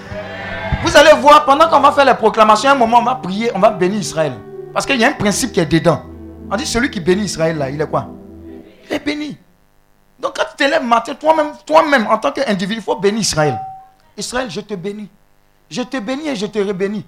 Vous 0.83 0.97
allez 0.97 1.13
voir, 1.21 1.45
pendant 1.45 1.69
qu'on 1.69 1.81
va 1.81 1.93
faire 1.93 2.07
les 2.07 2.15
proclamations, 2.15 2.71
à 2.71 2.73
un 2.73 2.77
moment, 2.77 2.99
on 2.99 3.05
va 3.05 3.15
prier, 3.17 3.51
on 3.55 3.59
va 3.59 3.71
bénir 3.71 4.01
Israël. 4.01 4.33
Parce 4.73 4.87
qu'il 4.87 4.99
y 4.99 5.05
a 5.05 5.09
un 5.09 5.13
principe 5.13 5.53
qui 5.53 5.61
est 5.61 5.67
dedans. 5.67 6.03
On 6.51 6.57
dit 6.57 6.67
celui 6.67 6.91
qui 6.91 7.01
bénit 7.01 7.25
Israël, 7.25 7.57
là, 7.57 7.71
il 7.71 7.81
est 7.81 7.87
quoi? 7.87 8.09
Il 8.89 8.97
est 8.97 9.05
béni. 9.05 9.37
Donc 10.19 10.37
quand 10.37 10.45
tu 10.51 10.65
te 10.65 10.69
lèves 10.69 10.83
matin, 10.83 11.15
toi-même, 11.15 11.53
toi-même, 11.65 12.07
en 12.09 12.19
tant 12.19 12.33
qu'individu, 12.33 12.81
il 12.81 12.83
faut 12.83 12.97
bénir 12.97 13.21
Israël. 13.21 13.59
Israël, 14.17 14.51
je 14.51 14.61
te 14.61 14.75
bénis. 14.75 15.09
Je 15.71 15.83
te 15.83 15.99
bénis 15.99 16.29
et 16.29 16.37
je 16.37 16.47
te 16.47 16.59
rebénis. 16.59 17.05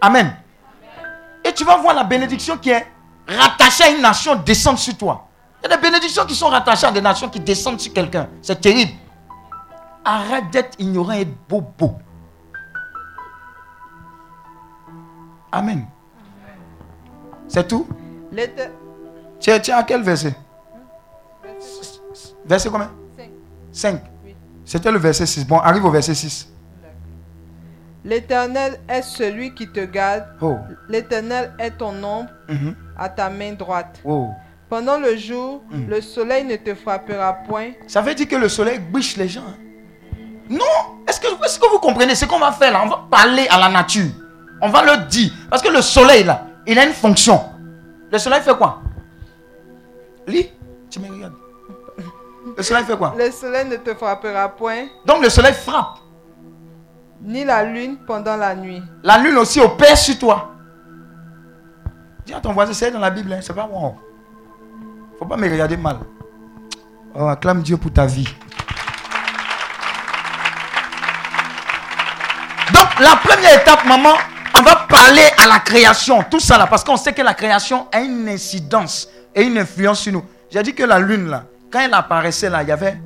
Amen. 0.00 0.32
Et 1.44 1.52
tu 1.52 1.64
vas 1.64 1.76
voir 1.76 1.94
la 1.94 2.04
bénédiction 2.04 2.56
qui 2.56 2.70
est 2.70 2.86
rattachée 3.28 3.84
à 3.84 3.90
une 3.90 4.00
nation 4.02 4.36
descendre 4.36 4.78
sur 4.78 4.96
toi. 4.96 5.28
Il 5.62 5.68
y 5.68 5.72
a 5.72 5.76
des 5.76 5.82
bénédictions 5.82 6.24
qui 6.24 6.34
sont 6.34 6.48
rattachées 6.48 6.86
à 6.86 6.92
des 6.92 7.00
nations 7.00 7.28
qui 7.28 7.40
descendent 7.40 7.80
sur 7.80 7.92
quelqu'un. 7.92 8.28
C'est 8.40 8.60
terrible. 8.60 8.92
Arrête 10.04 10.50
d'être 10.50 10.76
ignorant 10.78 11.12
et 11.12 11.24
bobo. 11.48 11.98
Amen. 15.52 15.86
C'est 17.48 17.66
tout? 17.66 17.86
Tu 19.40 19.50
es 19.50 19.70
à 19.70 19.82
quel 19.82 20.02
verset? 20.02 20.34
Verset 22.44 22.70
combien? 22.70 22.90
5. 23.72 24.02
C'était 24.64 24.90
le 24.92 24.98
verset 24.98 25.26
6. 25.26 25.46
Bon, 25.46 25.58
arrive 25.58 25.84
au 25.84 25.90
verset 25.90 26.14
6. 26.14 26.48
L'Éternel 28.04 28.80
est 28.88 29.02
celui 29.02 29.54
qui 29.54 29.70
te 29.70 29.80
garde. 29.84 30.24
Oh. 30.40 30.56
L'Éternel 30.88 31.52
est 31.58 31.72
ton 31.72 32.02
ombre 32.02 32.30
Mhm. 32.48 32.74
À 32.98 33.08
ta 33.08 33.30
main 33.30 33.52
droite. 33.52 34.00
Oh. 34.04 34.28
Pendant 34.68 34.98
le 34.98 35.16
jour, 35.16 35.62
Mm. 35.70 35.88
le 35.88 36.00
soleil 36.02 36.44
ne 36.44 36.56
te 36.56 36.74
frappera 36.74 37.32
point. 37.32 37.70
Ça 37.86 38.02
veut 38.02 38.14
dire 38.14 38.28
que 38.28 38.36
le 38.36 38.48
soleil 38.48 38.78
bouche 38.78 39.16
les 39.16 39.28
gens. 39.28 39.44
Non 40.50 40.64
Est-ce 41.06 41.20
que, 41.20 41.26
est 41.26 41.60
que 41.60 41.70
vous 41.70 41.78
comprenez 41.78 42.14
ce 42.14 42.24
qu'on 42.26 42.38
va 42.38 42.52
faire 42.52 42.72
là? 42.72 42.82
On 42.84 42.88
va 42.88 43.04
parler 43.10 43.46
à 43.48 43.58
la 43.58 43.68
nature. 43.68 44.10
On 44.60 44.68
va 44.68 44.82
leur 44.84 45.06
dire. 45.06 45.30
Parce 45.48 45.62
que 45.62 45.68
le 45.68 45.80
soleil 45.80 46.24
là, 46.24 46.44
il 46.66 46.78
a 46.78 46.84
une 46.84 46.92
fonction. 46.92 47.40
Le 48.10 48.18
soleil 48.18 48.40
fait 48.42 48.56
quoi? 48.56 48.80
Lis, 50.26 50.50
tu 50.90 51.00
me 51.00 51.08
regardes. 51.08 51.34
Le 52.56 52.62
soleil 52.62 52.84
fait 52.84 52.96
quoi? 52.96 53.14
Le 53.16 53.30
soleil 53.30 53.66
ne 53.68 53.76
te 53.76 53.94
frappera 53.94 54.48
point, 54.48 54.86
Donc 55.06 55.22
le 55.22 55.28
soleil 55.30 55.52
frappe. 55.54 55.98
ni 57.22 57.44
la 57.44 57.62
lune 57.64 57.98
pendant 58.06 58.36
la 58.36 58.54
nuit. 58.54 58.82
La 59.02 59.18
lune 59.18 59.36
aussi 59.38 59.60
opère 59.60 59.96
sur 59.96 60.18
toi. 60.18 60.50
Dis 62.28 62.34
à 62.34 62.40
ton 62.40 62.52
voisin, 62.52 62.74
c'est 62.74 62.90
dans 62.90 62.98
la 62.98 63.08
Bible, 63.08 63.32
hein, 63.32 63.38
c'est 63.40 63.54
pas 63.54 63.66
moi. 63.66 63.94
Faut 65.18 65.24
pas 65.24 65.38
me 65.38 65.50
regarder 65.50 65.78
mal. 65.78 65.96
Oh, 67.14 67.26
acclame 67.26 67.62
Dieu 67.62 67.78
pour 67.78 67.90
ta 67.90 68.04
vie. 68.04 68.28
Donc, 72.70 73.00
la 73.00 73.16
première 73.16 73.58
étape, 73.58 73.82
maman, 73.86 74.12
on 74.54 74.60
va 74.60 74.86
parler 74.90 75.22
à 75.42 75.48
la 75.48 75.60
création. 75.60 76.22
Tout 76.30 76.38
ça 76.38 76.58
là, 76.58 76.66
parce 76.66 76.84
qu'on 76.84 76.98
sait 76.98 77.14
que 77.14 77.22
la 77.22 77.32
création 77.32 77.86
a 77.90 78.00
une 78.00 78.28
incidence 78.28 79.08
et 79.34 79.44
une 79.44 79.56
influence 79.56 80.00
sur 80.00 80.12
nous. 80.12 80.24
J'ai 80.50 80.62
dit 80.62 80.74
que 80.74 80.82
la 80.82 80.98
lune 80.98 81.28
là, 81.28 81.44
quand 81.72 81.80
elle 81.80 81.94
apparaissait 81.94 82.50
là, 82.50 82.62
il 82.62 82.68
y 82.68 82.72
avait 82.72 82.98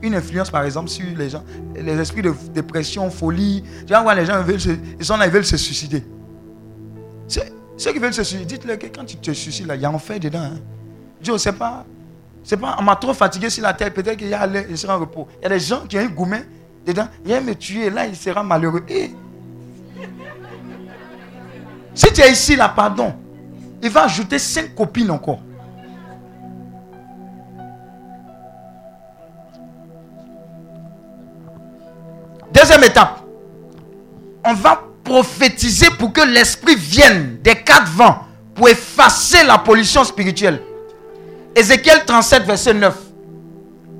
une 0.00 0.14
influence 0.14 0.48
par 0.50 0.64
exemple 0.64 0.88
sur 0.88 1.04
les 1.18 1.28
gens, 1.28 1.44
les 1.74 2.00
esprits 2.00 2.22
de 2.22 2.32
dépression, 2.54 3.10
folie. 3.10 3.62
Tu 3.86 3.92
voir 3.92 4.14
les 4.14 4.24
gens, 4.24 4.42
veulent 4.42 4.58
se, 4.58 4.70
ils 4.98 5.04
sont 5.04 5.18
là, 5.18 5.26
ils 5.26 5.32
veulent 5.32 5.44
se 5.44 5.58
suicider. 5.58 6.02
Ceux, 7.28 7.42
ceux 7.80 7.94
qui 7.94 7.98
veulent 7.98 8.12
se 8.12 8.22
suicider, 8.22 8.44
dites-leur 8.44 8.78
que 8.78 8.88
quand 8.88 9.06
tu 9.06 9.16
te 9.16 9.30
suicides 9.30 9.66
là, 9.66 9.74
il 9.74 9.80
y 9.80 9.86
a 9.86 9.90
enfer 9.90 10.20
dedans. 10.20 10.42
Hein. 10.42 10.58
Dieu, 11.18 11.38
c'est 11.38 11.52
pas, 11.52 11.86
pas, 12.60 12.76
on 12.78 12.82
m'a 12.82 12.94
trop 12.94 13.14
fatigué 13.14 13.48
sur 13.48 13.62
la 13.62 13.72
terre, 13.72 13.90
peut-être 13.94 14.18
qu'il 14.18 14.28
y 14.28 14.34
a 14.34 14.76
sera 14.76 14.98
en 14.98 15.00
repos. 15.00 15.26
Il 15.40 15.44
y 15.44 15.46
a 15.46 15.48
des 15.48 15.60
gens 15.60 15.86
qui 15.88 15.96
ont 15.96 16.00
un 16.00 16.08
gourmet 16.08 16.46
dedans, 16.84 17.08
il 17.24 17.32
va 17.32 17.40
me 17.40 17.54
tuer, 17.54 17.88
là 17.88 18.06
il 18.06 18.14
sera 18.14 18.42
malheureux. 18.42 18.84
Et 18.86 19.12
si 21.94 22.12
tu 22.12 22.20
es 22.20 22.30
ici 22.30 22.54
là, 22.54 22.68
pardon, 22.68 23.14
il 23.82 23.88
va 23.88 24.04
ajouter 24.04 24.38
cinq 24.38 24.74
copines 24.74 25.10
encore. 25.10 25.40
Deuxième 32.52 32.84
étape, 32.84 33.24
on 34.44 34.52
va 34.52 34.89
prophétiser 35.10 35.90
pour 35.98 36.12
que 36.12 36.20
l'esprit 36.20 36.76
vienne 36.76 37.38
des 37.42 37.56
quatre 37.56 37.88
vents 37.88 38.26
pour 38.54 38.68
effacer 38.68 39.42
la 39.42 39.58
pollution 39.58 40.04
spirituelle. 40.04 40.62
Ézéchiel 41.56 42.04
37, 42.06 42.44
verset 42.44 42.74
9. 42.74 42.96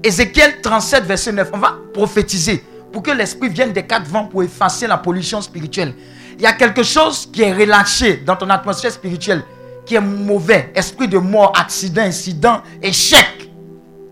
Ézéchiel 0.05 0.60
37, 0.60 1.05
verset 1.06 1.32
9. 1.32 1.50
On 1.52 1.58
va 1.58 1.74
prophétiser 1.92 2.64
pour 2.92 3.02
que 3.02 3.10
l'esprit 3.10 3.48
vienne 3.48 3.72
des 3.72 3.82
quatre 3.82 4.06
vents 4.06 4.26
pour 4.26 4.44
effacer 4.44 4.86
la 4.86 4.98
pollution 4.98 5.40
spirituelle. 5.42 5.94
Il 6.39 6.42
y 6.42 6.47
a 6.47 6.52
quelque 6.52 6.84
chose 6.84 7.28
qui 7.32 7.42
est 7.42 7.55
relâché 7.55 8.18
dans 8.18 8.36
ton 8.36 8.48
atmosphère 8.48 8.92
spirituelle, 8.92 9.42
qui 9.84 9.97
est 9.97 10.00
mauvais. 10.00 10.70
Esprit 10.76 11.08
de 11.08 11.18
mort, 11.18 11.52
accident, 11.58 12.02
incident, 12.02 12.62
échec. 12.80 13.50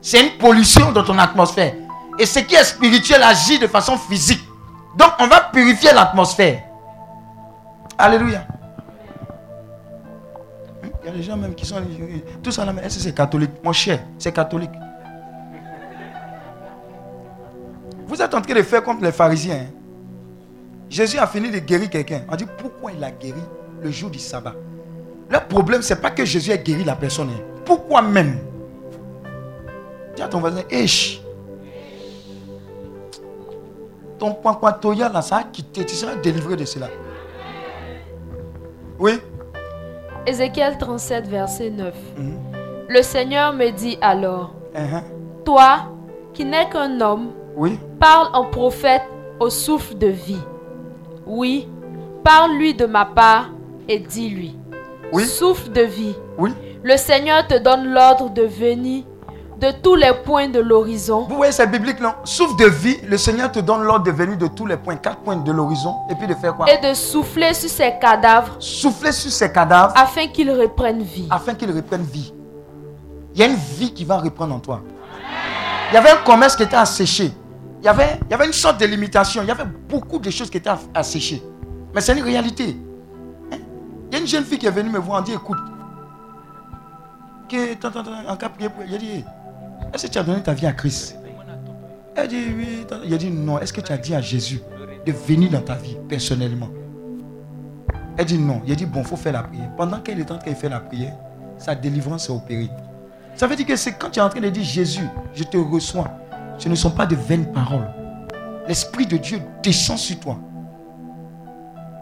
C'est 0.02 0.20
une 0.20 0.32
pollution 0.32 0.90
dans 0.90 1.04
ton 1.04 1.18
atmosphère. 1.20 1.74
Et 2.18 2.26
ce 2.26 2.40
qui 2.40 2.56
est 2.56 2.64
spirituel 2.64 3.22
agit 3.22 3.60
de 3.60 3.68
façon 3.68 3.96
physique. 3.96 4.42
Donc 4.96 5.12
on 5.20 5.28
va 5.28 5.42
purifier 5.52 5.92
l'atmosphère. 5.92 6.64
Alléluia. 7.98 8.46
Il 11.02 11.06
y 11.06 11.08
a 11.08 11.12
des 11.12 11.22
gens 11.22 11.36
même 11.36 11.54
qui 11.54 11.66
sont... 11.66 11.76
Tout 12.42 12.50
ça 12.52 12.64
là, 12.64 12.72
mais 12.72 12.82
est-ce 12.82 12.96
que 12.98 13.02
c'est 13.02 13.14
catholique? 13.14 13.50
Mon 13.64 13.72
cher, 13.72 14.00
c'est 14.18 14.32
catholique. 14.32 14.70
Vous 18.06 18.22
êtes 18.22 18.32
en 18.34 18.40
train 18.40 18.54
de 18.54 18.62
faire 18.62 18.82
comme 18.82 19.02
les 19.02 19.12
pharisiens. 19.12 19.56
hein. 19.56 19.66
Jésus 20.88 21.18
a 21.18 21.26
fini 21.26 21.50
de 21.50 21.58
guérir 21.58 21.90
quelqu'un. 21.90 22.22
On 22.30 22.36
dit 22.36 22.46
pourquoi 22.56 22.92
il 22.92 23.02
a 23.04 23.10
guéri 23.10 23.40
le 23.82 23.90
jour 23.90 24.10
du 24.10 24.18
sabbat? 24.18 24.54
Le 25.30 25.38
problème, 25.46 25.82
c'est 25.82 26.00
pas 26.00 26.10
que 26.10 26.24
Jésus 26.24 26.50
ait 26.50 26.58
guéri 26.58 26.84
la 26.84 26.96
personne. 26.96 27.28
hein. 27.30 27.42
Pourquoi 27.64 28.00
même? 28.00 28.38
Dis 30.16 30.22
à 30.22 30.28
ton 30.28 30.40
voisin, 30.40 30.62
Esh. 30.70 31.20
Ton 34.18 34.34
pampatoya 34.34 35.08
là, 35.08 35.20
ça 35.22 35.36
a 35.38 35.44
quitté. 35.44 35.84
Tu 35.84 35.94
seras 35.94 36.16
délivré 36.16 36.56
de 36.56 36.64
cela. 36.64 36.88
Oui. 38.98 39.12
Ézéchiel 40.26 40.76
37, 40.78 41.26
verset 41.28 41.70
9. 41.70 41.94
Mhm. 42.16 42.38
Le 42.88 43.02
Seigneur 43.02 43.52
me 43.52 43.70
dit 43.70 43.98
alors, 44.00 44.54
Uh-huh. 44.74 45.02
toi 45.44 45.78
qui 46.34 46.44
n'es 46.44 46.68
qu'un 46.68 47.00
homme, 47.00 47.30
Oui. 47.56 47.78
parle 48.00 48.28
en 48.34 48.44
prophète 48.44 49.02
au 49.40 49.50
souffle 49.50 49.96
de 49.98 50.06
vie. 50.08 50.40
Oui, 51.26 51.68
parle-lui 52.24 52.74
de 52.74 52.86
ma 52.86 53.04
part 53.04 53.50
et 53.88 53.98
dis-lui. 53.98 54.56
Oui. 55.12 55.24
Souffle 55.24 55.72
de 55.72 55.82
vie. 55.82 56.14
Oui. 56.36 56.52
Le 56.82 56.96
Seigneur 56.96 57.46
te 57.46 57.58
donne 57.58 57.92
l'ordre 57.92 58.30
de 58.30 58.42
venir 58.42 59.04
de 59.58 59.72
tous 59.82 59.96
les 59.96 60.12
points 60.24 60.48
de 60.48 60.60
l'horizon. 60.60 61.26
Vous 61.28 61.36
voyez, 61.36 61.52
c'est 61.52 61.66
biblique, 61.66 62.00
non? 62.00 62.14
Souffle 62.24 62.56
de 62.56 62.66
vie, 62.66 62.98
le 63.06 63.18
Seigneur 63.18 63.50
te 63.50 63.58
donne 63.58 63.82
l'ordre 63.82 64.04
de 64.04 64.12
venir 64.12 64.38
de 64.38 64.46
tous 64.46 64.66
les 64.66 64.76
points, 64.76 64.96
quatre 64.96 65.18
points 65.18 65.36
de 65.36 65.50
l'horizon, 65.52 65.96
et 66.10 66.14
puis 66.14 66.28
de 66.28 66.34
faire 66.34 66.54
quoi? 66.56 66.66
Et 66.72 66.78
de 66.78 66.94
souffler 66.94 67.52
sur 67.54 67.68
ses 67.68 67.92
cadavres 68.00 68.54
Souffler 68.60 69.10
sur 69.10 69.32
ces 69.32 69.50
cadavres 69.50 69.92
afin 69.96 70.28
qu'ils 70.28 70.50
reprennent 70.50 71.02
vie. 71.02 71.26
afin 71.30 71.54
qu'ils 71.54 71.72
reprennent 71.72 72.02
vie. 72.04 72.32
Il 73.34 73.40
y 73.40 73.42
a 73.42 73.46
une 73.46 73.56
vie 73.56 73.92
qui 73.92 74.04
va 74.04 74.18
reprendre 74.18 74.54
en 74.54 74.60
toi. 74.60 74.80
Il 75.90 75.94
y 75.94 75.96
avait 75.96 76.10
un 76.10 76.18
commerce 76.18 76.54
qui 76.54 76.62
était 76.62 76.76
asséché. 76.76 77.32
Il 77.80 77.84
y 77.84 77.88
avait, 77.88 78.18
il 78.26 78.30
y 78.30 78.34
avait 78.34 78.46
une 78.46 78.52
sorte 78.52 78.80
de 78.80 78.86
limitation. 78.86 79.42
Il 79.42 79.48
y 79.48 79.50
avait 79.50 79.64
beaucoup 79.88 80.18
de 80.18 80.30
choses 80.30 80.50
qui 80.50 80.58
étaient 80.58 80.70
asséchées. 80.94 81.42
Mais 81.94 82.00
c'est 82.00 82.16
une 82.16 82.24
réalité. 82.24 82.76
Hein? 83.52 83.56
Il 84.10 84.14
y 84.14 84.18
a 84.18 84.20
une 84.20 84.26
jeune 84.26 84.44
fille 84.44 84.58
qui 84.58 84.66
est 84.66 84.70
venue 84.70 84.90
me 84.90 84.98
voir, 84.98 85.20
on 85.20 85.24
dit 85.24 85.32
écoute, 85.32 85.58
que, 87.48 88.28
en 88.28 88.36
cas 88.36 88.50
dit, 88.98 89.24
est-ce 89.92 90.06
que 90.06 90.12
tu 90.12 90.18
as 90.18 90.22
donné 90.22 90.42
ta 90.42 90.54
vie 90.54 90.66
à 90.66 90.72
Christ? 90.72 91.18
Elle 92.14 92.28
dit 92.28 92.44
oui. 92.56 92.86
Il 93.04 93.14
a 93.14 93.18
dit 93.18 93.30
non. 93.30 93.58
Est-ce 93.58 93.72
que 93.72 93.80
tu 93.80 93.92
as 93.92 93.98
dit 93.98 94.14
à 94.14 94.20
Jésus 94.20 94.60
de 95.06 95.12
venir 95.12 95.50
dans 95.50 95.60
ta 95.60 95.74
vie 95.74 95.96
personnellement? 96.08 96.68
Elle 98.16 98.26
dit 98.26 98.38
non. 98.38 98.60
Il 98.66 98.72
a 98.72 98.74
dit 98.74 98.86
bon, 98.86 99.00
il 99.00 99.06
faut 99.06 99.16
faire 99.16 99.32
la 99.32 99.42
prière. 99.44 99.70
Pendant 99.76 100.00
qu'elle 100.00 100.18
est 100.18 100.30
en 100.30 100.38
train 100.38 100.50
de 100.50 100.56
faire 100.56 100.70
la 100.70 100.80
prière, 100.80 101.14
sa 101.58 101.74
délivrance 101.74 102.28
est 102.28 102.32
opérée. 102.32 102.70
Ça 103.34 103.46
veut 103.46 103.54
dire 103.54 103.66
que 103.66 103.76
c'est 103.76 103.92
quand 103.92 104.10
tu 104.10 104.18
es 104.18 104.22
en 104.22 104.28
train 104.28 104.40
de 104.40 104.48
dire 104.48 104.64
Jésus, 104.64 105.06
je 105.32 105.44
te 105.44 105.56
reçois. 105.56 106.10
Ce 106.58 106.68
ne 106.68 106.74
sont 106.74 106.90
pas 106.90 107.06
de 107.06 107.14
vaines 107.14 107.52
paroles. 107.52 107.88
L'Esprit 108.66 109.06
de 109.06 109.16
Dieu 109.16 109.40
descend 109.62 109.96
sur 109.96 110.18
toi. 110.18 110.38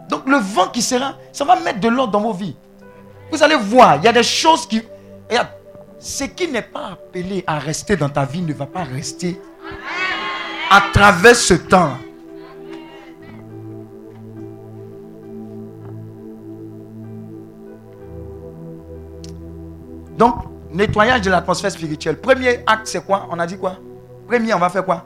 Donc 0.09 0.27
le 0.27 0.37
vent 0.37 0.67
qui 0.69 0.81
sera, 0.81 1.15
ça 1.31 1.45
va 1.45 1.59
mettre 1.59 1.79
de 1.79 1.87
l'ordre 1.87 2.13
dans 2.13 2.21
vos 2.21 2.33
vies. 2.33 2.55
Vous 3.31 3.43
allez 3.43 3.55
voir, 3.55 3.97
il 3.97 4.03
y 4.03 4.07
a 4.07 4.13
des 4.13 4.23
choses 4.23 4.65
qui... 4.65 4.81
ce 5.99 6.25
qui 6.25 6.47
n'est 6.47 6.61
pas 6.61 6.91
appelé 6.93 7.43
à 7.47 7.59
rester 7.59 7.95
dans 7.95 8.09
ta 8.09 8.25
vie 8.25 8.41
ne 8.41 8.53
va 8.53 8.65
pas 8.65 8.83
rester 8.83 9.39
à 10.69 10.81
travers 10.93 11.35
ce 11.35 11.55
temps. 11.55 11.97
Donc, 20.17 20.35
nettoyage 20.71 21.21
de 21.21 21.29
l'atmosphère 21.29 21.71
spirituelle. 21.71 22.19
Premier 22.19 22.63
acte, 22.65 22.87
c'est 22.87 23.05
quoi? 23.05 23.27
On 23.31 23.39
a 23.39 23.45
dit 23.45 23.57
quoi? 23.57 23.77
Premier, 24.27 24.53
on 24.53 24.59
va 24.59 24.69
faire 24.69 24.83
quoi? 24.83 25.05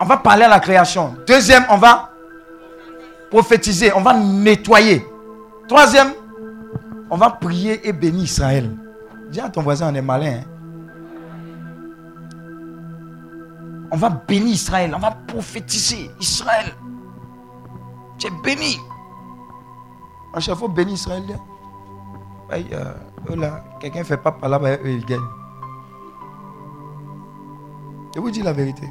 On 0.00 0.04
va 0.04 0.16
parler 0.16 0.44
à 0.44 0.48
la 0.48 0.58
création. 0.58 1.14
Deuxième, 1.26 1.64
on 1.70 1.76
va 1.76 2.10
prophétiser. 3.30 3.92
On 3.94 4.00
va 4.00 4.14
nettoyer. 4.14 5.06
Troisième, 5.68 6.12
on 7.10 7.16
va 7.16 7.30
prier 7.30 7.86
et 7.86 7.92
bénir 7.92 8.24
Israël. 8.24 8.70
Dis 9.32 9.40
à 9.40 9.48
ton 9.48 9.62
voisin, 9.62 9.90
on 9.90 9.94
est 9.94 10.02
malin. 10.02 10.40
hein. 10.40 10.44
On 13.90 13.96
va 13.96 14.10
bénir 14.10 14.52
Israël. 14.52 14.92
On 14.94 14.98
va 14.98 15.10
prophétiser 15.26 16.10
Israël. 16.20 16.72
Tu 18.18 18.26
es 18.26 18.30
béni. 18.42 18.78
À 20.34 20.40
chaque 20.40 20.56
fois, 20.56 20.68
bénir 20.68 20.94
Israël. 20.94 21.22
là. 21.28 21.34
Aïe, 22.50 22.66
euh, 22.72 23.36
là, 23.36 23.64
quelqu'un 23.80 24.00
ne 24.00 24.04
fait 24.04 24.18
pas 24.18 24.36
là-bas, 24.42 24.72
eux, 24.76 24.90
ils 24.90 25.04
gagnent. 25.06 25.20
Je 28.14 28.20
vous 28.20 28.30
dis 28.30 28.42
la 28.42 28.52
vérité. 28.52 28.86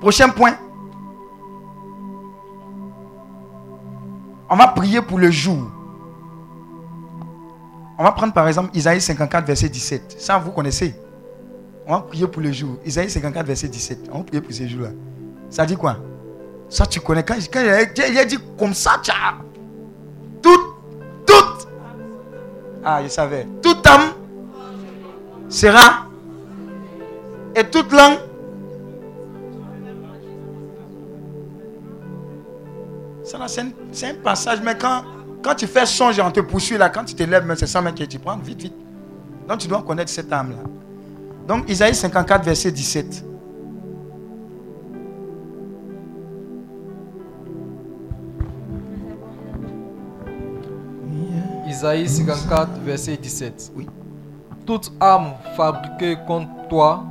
Prochain 0.00 0.28
point. 0.28 0.52
On 4.50 4.56
va 4.56 4.68
prier 4.68 5.00
pour 5.02 5.18
le 5.18 5.30
jour 5.30 5.58
On 7.98 8.04
va 8.04 8.12
prendre 8.12 8.32
par 8.32 8.46
exemple 8.46 8.70
Isaïe 8.74 9.00
54, 9.00 9.44
verset 9.44 9.68
17. 9.68 10.16
Ça, 10.20 10.38
vous 10.38 10.52
connaissez. 10.52 10.94
On 11.84 11.94
va 11.94 12.00
prier 12.00 12.28
pour 12.28 12.40
le 12.40 12.52
jour. 12.52 12.76
Isaïe 12.86 13.10
54, 13.10 13.44
verset 13.44 13.66
17. 13.66 14.08
On 14.12 14.18
va 14.18 14.24
prier 14.24 14.40
pour 14.40 14.52
ce 14.52 14.68
jour-là. 14.68 14.90
Ça 15.50 15.66
dit 15.66 15.76
quoi? 15.76 15.96
Ça, 16.68 16.86
tu 16.86 17.00
connais. 17.00 17.24
Quand, 17.24 17.34
il, 17.34 18.18
a, 18.18 18.24
dit 18.24 18.38
comme 18.56 18.72
ça, 18.72 19.02
as 19.08 19.34
tout, 20.40 20.74
tout. 21.26 21.66
Ah, 22.84 23.02
je 23.02 23.08
savais. 23.08 23.48
Toute 23.60 23.84
âme 23.84 24.12
sera. 25.48 26.06
Et 27.56 27.64
toute 27.64 27.90
langue. 27.90 28.18
Ça, 33.24 33.38
c'est 33.48 34.06
un 34.06 34.14
passage, 34.22 34.60
mais 34.62 34.78
quand, 34.78 35.02
quand 35.42 35.54
tu 35.54 35.66
fais 35.66 35.86
songe, 35.86 36.18
on 36.20 36.30
te 36.30 36.40
poursuit 36.40 36.76
là, 36.76 36.88
quand 36.88 37.04
tu 37.04 37.14
te 37.14 37.22
lèves, 37.22 37.52
c'est 37.56 37.66
ça 37.66 37.80
même 37.80 37.94
que 37.94 38.04
tu 38.04 38.18
prends, 38.18 38.36
vite, 38.36 38.62
vite. 38.62 38.74
Donc 39.48 39.58
tu 39.58 39.68
dois 39.68 39.82
connaître 39.82 40.10
cette 40.10 40.32
âme-là. 40.32 40.62
Donc 41.46 41.68
Isaïe 41.70 41.94
54, 41.94 42.44
verset 42.44 42.70
17. 42.70 43.24
Isaïe 51.68 52.08
54, 52.08 52.80
verset 52.84 53.16
17. 53.16 53.72
Oui. 53.76 53.86
Toute 54.66 54.92
âme 55.00 55.32
fabriquée 55.56 56.18
contre 56.26 56.68
toi 56.68 57.04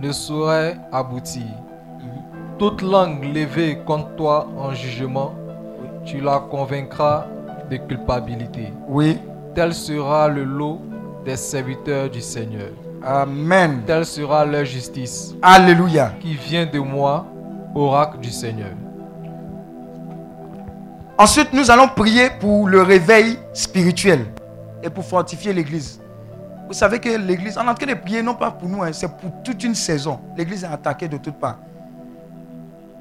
ne 0.00 0.12
saurait 0.12 0.78
aboutir. 0.92 1.42
Toute 2.58 2.80
langue 2.80 3.24
levée 3.24 3.78
contre 3.84 4.14
toi 4.16 4.48
en 4.56 4.72
jugement, 4.72 5.34
tu 6.06 6.20
la 6.20 6.38
convaincras 6.38 7.26
de 7.70 7.76
culpabilité. 7.76 8.72
Oui. 8.88 9.18
Tel 9.54 9.72
sera 9.72 10.28
le 10.28 10.44
lot 10.44 10.80
des 11.24 11.36
serviteurs 11.36 12.10
du 12.10 12.20
Seigneur. 12.20 12.70
Amen. 13.02 13.82
Telle 13.86 14.04
sera 14.04 14.44
leur 14.44 14.64
justice. 14.64 15.34
Alléluia. 15.40 16.12
Qui 16.20 16.34
vient 16.34 16.66
de 16.66 16.78
moi, 16.78 17.26
oracle 17.74 18.18
du 18.18 18.30
Seigneur. 18.30 18.72
Ensuite, 21.16 21.52
nous 21.52 21.70
allons 21.70 21.88
prier 21.88 22.28
pour 22.40 22.68
le 22.68 22.82
réveil 22.82 23.38
spirituel 23.52 24.26
et 24.82 24.90
pour 24.90 25.04
fortifier 25.04 25.52
l'église. 25.52 26.00
Vous 26.66 26.74
savez 26.74 26.98
que 26.98 27.08
l'église, 27.08 27.58
on 27.58 27.66
est 27.66 27.68
en 27.68 27.74
train 27.74 27.86
de 27.86 27.94
prier 27.94 28.22
non 28.22 28.34
pas 28.34 28.50
pour 28.50 28.68
nous, 28.68 28.82
hein, 28.82 28.90
c'est 28.92 29.08
pour 29.08 29.30
toute 29.42 29.62
une 29.64 29.74
saison. 29.74 30.20
L'église 30.36 30.64
est 30.64 30.68
attaquée 30.68 31.08
de 31.08 31.16
toutes 31.16 31.38
parts. 31.38 31.58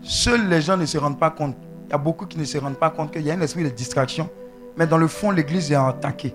Seuls 0.02 0.48
les 0.48 0.62
gens 0.62 0.78
ne 0.78 0.86
se 0.86 0.98
rendent 0.98 1.20
pas 1.20 1.30
compte. 1.30 1.56
Il 1.88 1.92
y 1.92 1.94
a 1.94 1.98
beaucoup 1.98 2.26
qui 2.26 2.38
ne 2.38 2.46
se 2.46 2.58
rendent 2.58 2.78
pas 2.78 2.90
compte 2.90 3.12
qu'il 3.12 3.22
y 3.22 3.32
a 3.32 3.34
un 3.34 3.42
esprit 3.42 3.64
de 3.64 3.70
distraction. 3.70 4.30
Mais 4.80 4.88
dans 4.88 4.98
le 4.98 5.08
fond, 5.08 5.30
l'église 5.32 5.74
est 5.74 5.76
attaquée. 5.76 6.34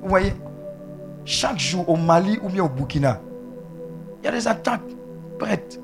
Vous 0.00 0.08
voyez? 0.08 0.32
Chaque 1.24 1.58
jour 1.58 1.88
au 1.88 1.96
Mali 1.96 2.38
ou 2.40 2.48
bien 2.48 2.62
au 2.62 2.68
Burkina, 2.68 3.20
il 4.22 4.26
y 4.26 4.28
a 4.28 4.32
des 4.32 4.46
attaques 4.46 4.88
prêtes. 5.40 5.80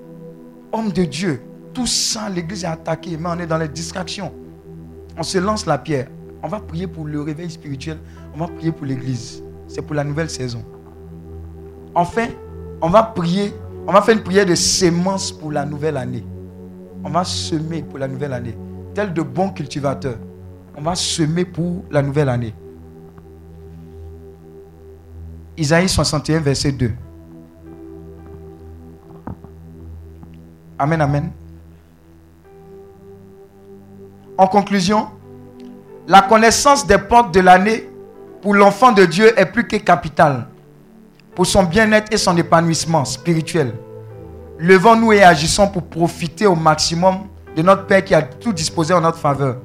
Hommes 0.73 0.93
de 0.93 1.03
Dieu, 1.03 1.43
tout 1.75 1.89
ça, 1.89 2.29
l'église 2.29 2.63
est 2.63 2.69
attaquée, 2.69 3.17
mais 3.19 3.29
on 3.29 3.39
est 3.41 3.47
dans 3.49 3.59
les 3.59 3.67
distractions. 3.67 4.33
On 5.19 5.25
se 5.25 5.39
lance 5.39 5.67
la 5.67 5.77
pierre. 5.77 6.07
On 6.45 6.49
va 6.49 6.61
prier 6.61 6.87
pour 6.87 7.07
le 7.07 7.21
réveil 7.21 7.51
spirituel. 7.51 7.99
On 8.35 8.39
va 8.39 8.47
prier 8.47 8.71
pour 8.71 8.87
l'église. 8.87 9.43
C'est 9.67 9.83
pour 9.83 9.97
la 9.97 10.05
nouvelle 10.05 10.31
saison. 10.31 10.65
Enfin, 11.95 12.29
on 12.81 12.89
va 12.89 13.03
prier. 13.03 13.53
On 13.87 13.93
va 13.93 14.01
faire 14.01 14.17
une 14.17 14.23
prière 14.23 14.47
de 14.47 14.55
sémence 14.55 15.33
pour 15.33 15.51
la 15.51 15.67
nouvelle 15.67 15.97
année. 15.97 16.25
On 17.03 17.11
va 17.11 17.25
semer 17.25 17.83
pour 17.83 17.99
la 17.99 18.07
nouvelle 18.07 18.33
année. 18.33 18.57
Tel 18.95 19.13
de 19.13 19.23
bons 19.23 19.51
cultivateurs. 19.51 20.19
On 20.77 20.83
va 20.83 20.95
semer 20.95 21.45
pour 21.45 21.85
la 21.91 22.03
nouvelle 22.03 22.29
année. 22.29 22.55
Isaïe 25.57 25.89
61, 25.89 26.41
verset 26.41 26.73
2. 26.73 26.91
Amen, 30.79 31.01
amen. 31.01 31.31
En 34.37 34.49
conclusion, 34.49 35.07
la 36.09 36.23
connaissance 36.23 36.87
des 36.87 36.99
portes 36.99 37.33
de 37.33 37.41
l'année 37.41 37.89
pour 38.43 38.55
l'enfant 38.55 38.91
de 38.91 39.05
Dieu 39.05 39.39
est 39.39 39.47
plus 39.47 39.67
que 39.69 39.77
capitale 39.77 40.49
pour 41.35 41.47
son 41.47 41.63
bien-être 41.65 42.13
et 42.13 42.17
son 42.17 42.37
épanouissement 42.37 43.05
spirituel. 43.05 43.75
Levons-nous 44.59 45.13
et 45.13 45.23
agissons 45.23 45.69
pour 45.69 45.85
profiter 45.85 46.47
au 46.47 46.55
maximum 46.55 47.27
de 47.57 47.63
notre 47.63 47.87
Père 47.87 48.05
qui 48.05 48.15
a 48.15 48.23
tout 48.23 48.53
disposé 48.53 48.93
en 48.93 49.01
notre 49.01 49.19
faveur. 49.19 49.59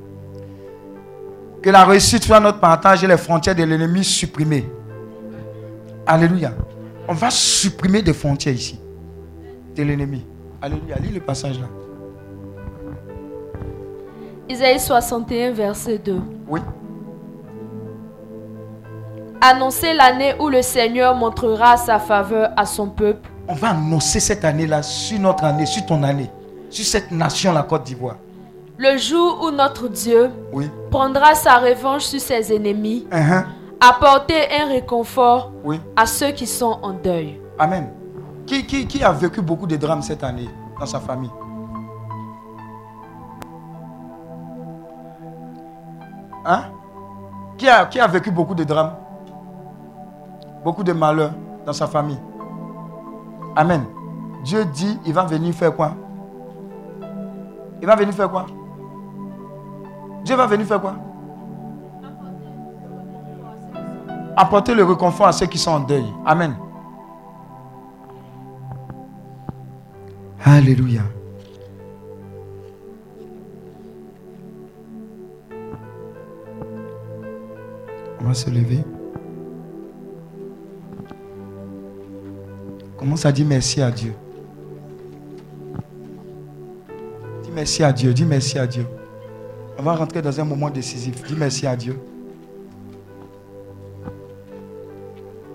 Que 1.61 1.69
la 1.69 1.83
réussite 1.83 2.23
soit 2.23 2.39
notre 2.39 2.59
partage 2.59 3.03
et 3.03 3.07
les 3.07 3.17
frontières 3.17 3.55
de 3.55 3.63
l'ennemi 3.63 4.03
supprimées. 4.03 4.69
Alléluia. 6.05 6.53
On 7.07 7.13
va 7.13 7.29
supprimer 7.29 8.01
des 8.01 8.13
frontières 8.13 8.55
ici 8.55 8.79
de 9.75 9.83
l'ennemi. 9.83 10.25
Alléluia. 10.61 10.95
Lis 11.01 11.11
le 11.11 11.19
passage 11.19 11.59
là. 11.59 11.67
Isaïe 14.47 14.79
61, 14.79 15.51
verset 15.51 15.99
2. 15.99 16.21
Oui. 16.47 16.59
Annoncez 19.41 19.93
l'année 19.93 20.33
où 20.39 20.49
le 20.49 20.61
Seigneur 20.61 21.15
montrera 21.15 21.77
sa 21.77 21.99
faveur 21.99 22.51
à 22.57 22.65
son 22.65 22.89
peuple. 22.89 23.29
On 23.47 23.53
va 23.53 23.69
annoncer 23.69 24.19
cette 24.19 24.43
année-là 24.43 24.81
sur 24.81 25.19
notre 25.19 25.43
année, 25.43 25.65
sur 25.65 25.85
ton 25.85 26.03
année, 26.03 26.29
sur 26.69 26.85
cette 26.85 27.11
nation, 27.11 27.53
la 27.53 27.63
Côte 27.63 27.83
d'Ivoire. 27.83 28.17
Le 28.82 28.95
jour 28.98 29.41
où 29.43 29.51
notre 29.51 29.90
Dieu 29.90 30.32
Oui. 30.53 30.72
prendra 30.90 31.35
sa 31.35 31.58
revanche 31.58 32.03
sur 32.06 32.22
ses 32.22 32.53
ennemis, 32.56 33.06
Uh-huh. 33.11 33.43
apporter 33.82 34.40
un 34.58 34.67
réconfort 34.69 35.51
Oui. 35.66 35.82
à 35.98 36.06
ceux 36.06 36.32
qui 36.32 36.48
sont 36.48 36.80
en 36.82 36.93
deuil. 36.93 37.41
Amen. 37.59 37.90
Qui, 38.48 38.66
qui, 38.66 38.88
qui 38.88 39.03
a 39.03 39.11
vécu 39.11 39.41
beaucoup 39.41 39.67
de 39.67 39.75
drames 39.75 40.01
cette 40.01 40.24
année 40.24 40.49
dans 40.80 40.85
sa 40.85 41.01
famille? 41.01 41.30
Hein? 46.45 46.64
Qui 47.58 47.67
a, 47.67 47.85
qui 47.85 47.99
a 47.99 48.08
vécu 48.08 48.32
beaucoup 48.32 48.56
de 48.56 48.64
drames? 48.64 48.93
Beaucoup 50.64 50.83
de 50.83 50.93
malheurs 50.93 51.33
dans 51.66 51.74
sa 51.74 51.85
famille? 51.88 52.19
Amen. 53.58 53.83
Dieu 54.45 54.64
dit, 54.66 54.98
il 55.06 55.14
va 55.14 55.25
venir 55.25 55.53
faire 55.53 55.75
quoi? 55.75 55.91
Il 57.82 57.88
va 57.88 57.95
venir 57.98 58.14
faire 58.14 58.30
quoi? 58.32 58.45
Dieu 60.23 60.35
va 60.35 60.48
venir 60.48 60.65
faire 60.65 60.81
quoi? 60.81 60.95
Apporter 64.35 64.73
le 64.73 64.83
réconfort 64.83 65.27
à 65.27 65.31
ceux 65.31 65.48
qui 65.48 65.57
sont 65.57 65.72
en 65.72 65.80
deuil. 65.81 66.06
Amen. 66.25 66.56
Alléluia. 70.43 71.01
On 78.22 78.25
va 78.25 78.33
se 78.33 78.49
lever. 78.49 78.83
Commence 82.98 83.25
à 83.25 83.31
dire 83.31 83.45
merci 83.48 83.81
à 83.81 83.91
Dieu. 83.91 84.14
Dis 87.43 87.51
merci 87.53 87.83
à 87.83 87.91
Dieu. 87.91 88.14
Dis 88.14 88.25
merci 88.25 88.59
à 88.59 88.67
Dieu. 88.67 88.85
On 89.80 89.82
va 89.82 89.95
rentrer 89.95 90.22
dans 90.22 90.38
un 90.38 90.43
moment 90.43 90.69
décisif. 90.69 91.24
Dis 91.25 91.35
merci 91.38 91.66
à 91.66 91.74
Dieu. 91.74 91.98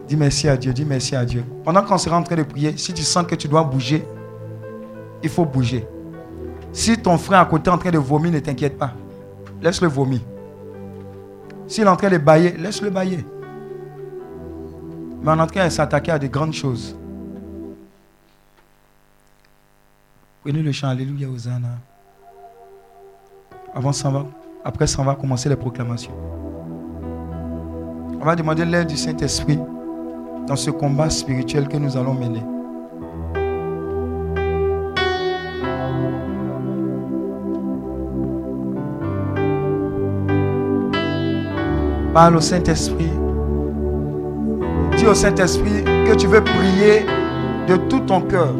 Dis 0.08 0.16
merci 0.16 0.48
à 0.48 0.56
Dieu. 0.56 0.72
Dis 0.72 0.86
merci 0.86 1.14
à 1.14 1.26
Dieu. 1.26 1.44
Pendant 1.62 1.82
qu'on 1.82 1.98
sera 1.98 2.16
en 2.16 2.22
train 2.22 2.36
de 2.36 2.42
prier, 2.42 2.74
si 2.78 2.94
tu 2.94 3.02
sens 3.02 3.26
que 3.26 3.34
tu 3.34 3.48
dois 3.48 3.62
bouger, 3.62 4.02
il 5.22 5.28
faut 5.28 5.44
bouger. 5.44 5.86
Si 6.72 6.96
ton 6.96 7.18
frère 7.18 7.40
à 7.40 7.44
côté 7.44 7.68
est 7.68 7.74
en 7.74 7.76
train 7.76 7.90
de 7.90 7.98
vomir, 7.98 8.32
ne 8.32 8.38
t'inquiète 8.38 8.78
pas. 8.78 8.94
Laisse-le 9.60 9.88
vomir. 9.88 10.20
S'il 11.68 11.84
est 11.84 11.88
en 11.88 11.96
train 11.96 12.08
de 12.08 12.16
bailler, 12.16 12.56
laisse-le 12.56 12.88
bailler. 12.88 13.26
Mais 15.22 15.32
on 15.32 15.38
est 15.38 15.42
en 15.42 15.46
train 15.46 15.66
de 15.66 15.70
s'attaquer 15.70 16.12
à 16.12 16.18
de 16.18 16.28
grandes 16.28 16.54
choses. 16.54 16.96
Prenez 20.42 20.62
le 20.62 20.72
chant 20.72 20.88
Alléluia 20.88 21.28
Hosanna. 21.28 21.76
Avant 23.76 23.90
on 24.04 24.10
va, 24.10 24.26
après 24.64 24.86
ça, 24.86 25.02
on 25.02 25.04
va 25.04 25.16
commencer 25.16 25.48
les 25.48 25.56
proclamations. 25.56 26.12
On 28.20 28.24
va 28.24 28.36
demander 28.36 28.64
l'aide 28.64 28.86
du 28.86 28.96
Saint-Esprit 28.96 29.58
dans 30.46 30.54
ce 30.54 30.70
combat 30.70 31.10
spirituel 31.10 31.66
que 31.66 31.76
nous 31.76 31.96
allons 31.96 32.14
mener. 32.14 32.42
Parle 42.14 42.36
au 42.36 42.40
Saint-Esprit. 42.40 43.10
Dis 44.96 45.06
au 45.06 45.14
Saint-Esprit 45.14 45.82
que 45.82 46.14
tu 46.14 46.28
veux 46.28 46.44
prier 46.44 47.06
de 47.66 47.76
tout 47.88 48.00
ton 48.00 48.20
cœur, 48.20 48.54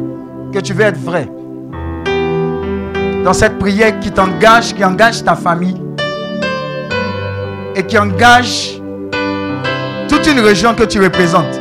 que 0.51 0.59
tu 0.59 0.73
veux 0.73 0.83
être 0.83 0.99
vrai 0.99 1.29
dans 3.25 3.33
cette 3.33 3.57
prière 3.57 3.99
qui 3.99 4.11
t'engage, 4.11 4.75
qui 4.75 4.85
engage 4.85 5.23
ta 5.23 5.35
famille 5.35 5.81
et 7.75 7.81
qui 7.81 7.97
engage 7.97 8.79
toute 10.07 10.27
une 10.27 10.41
région 10.41 10.75
que 10.75 10.83
tu 10.83 11.01
représentes. 11.01 11.59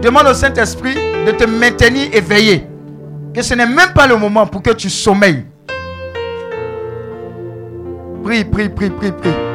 Demande 0.00 0.28
au 0.28 0.34
Saint-Esprit 0.34 0.94
de 1.26 1.32
te 1.32 1.44
maintenir 1.44 2.14
éveillé, 2.14 2.64
que 3.34 3.42
ce 3.42 3.54
n'est 3.54 3.66
même 3.66 3.92
pas 3.92 4.06
le 4.06 4.16
moment 4.16 4.46
pour 4.46 4.62
que 4.62 4.70
tu 4.70 4.88
sommeilles. 4.88 5.44
Prie, 8.22 8.44
prie, 8.44 8.68
prie, 8.68 8.90
prie, 8.90 9.10
prie. 9.10 9.53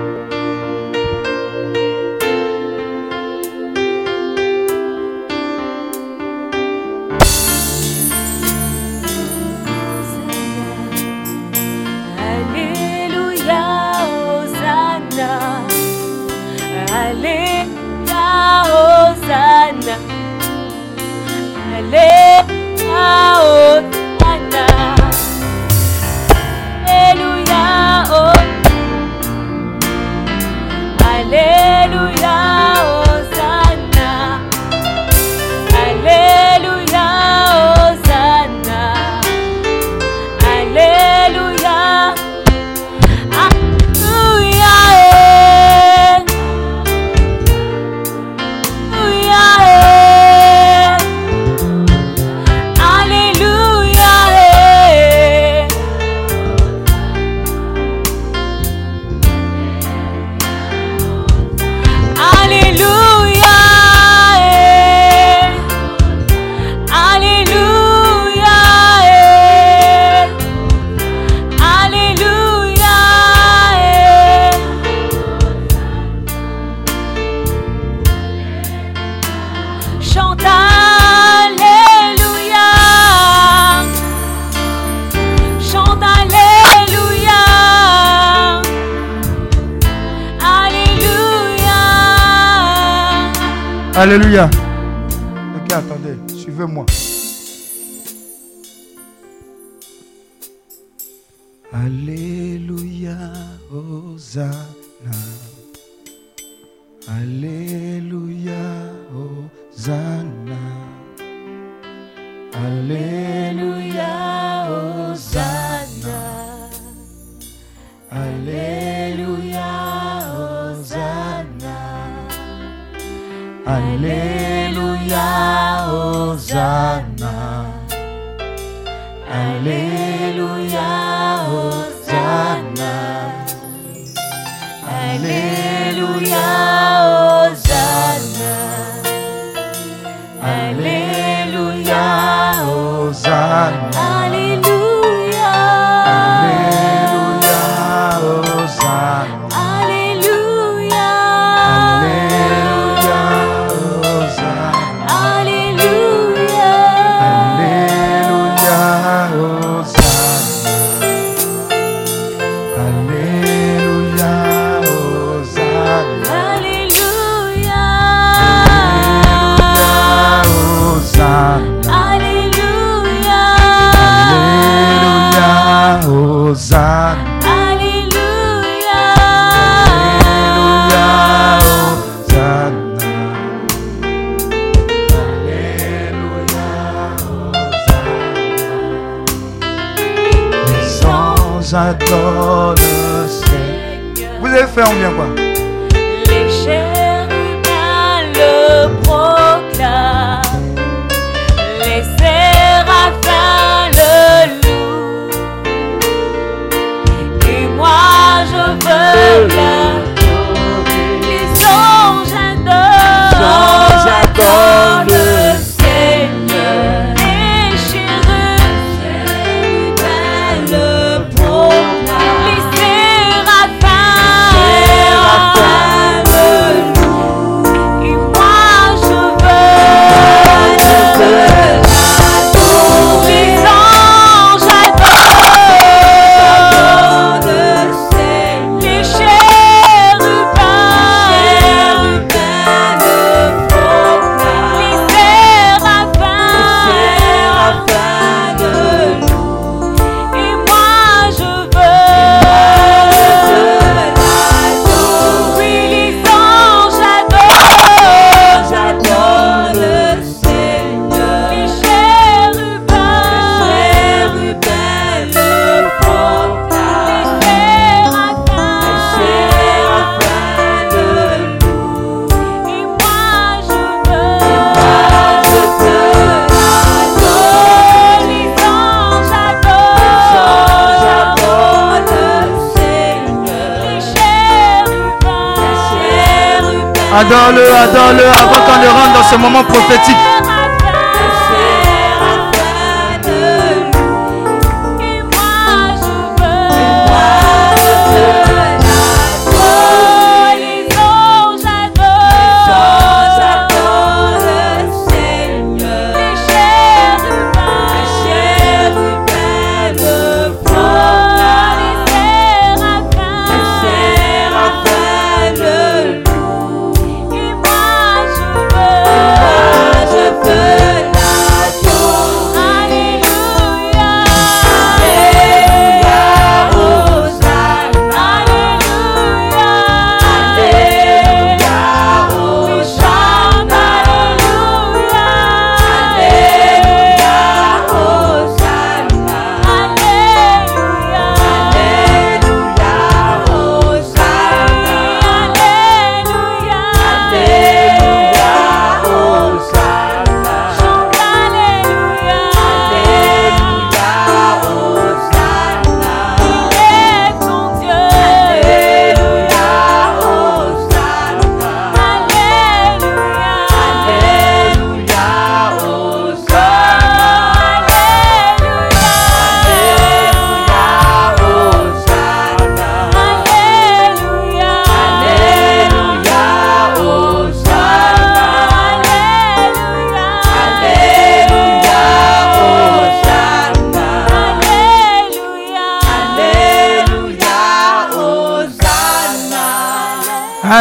Alléluia. 94.09 94.49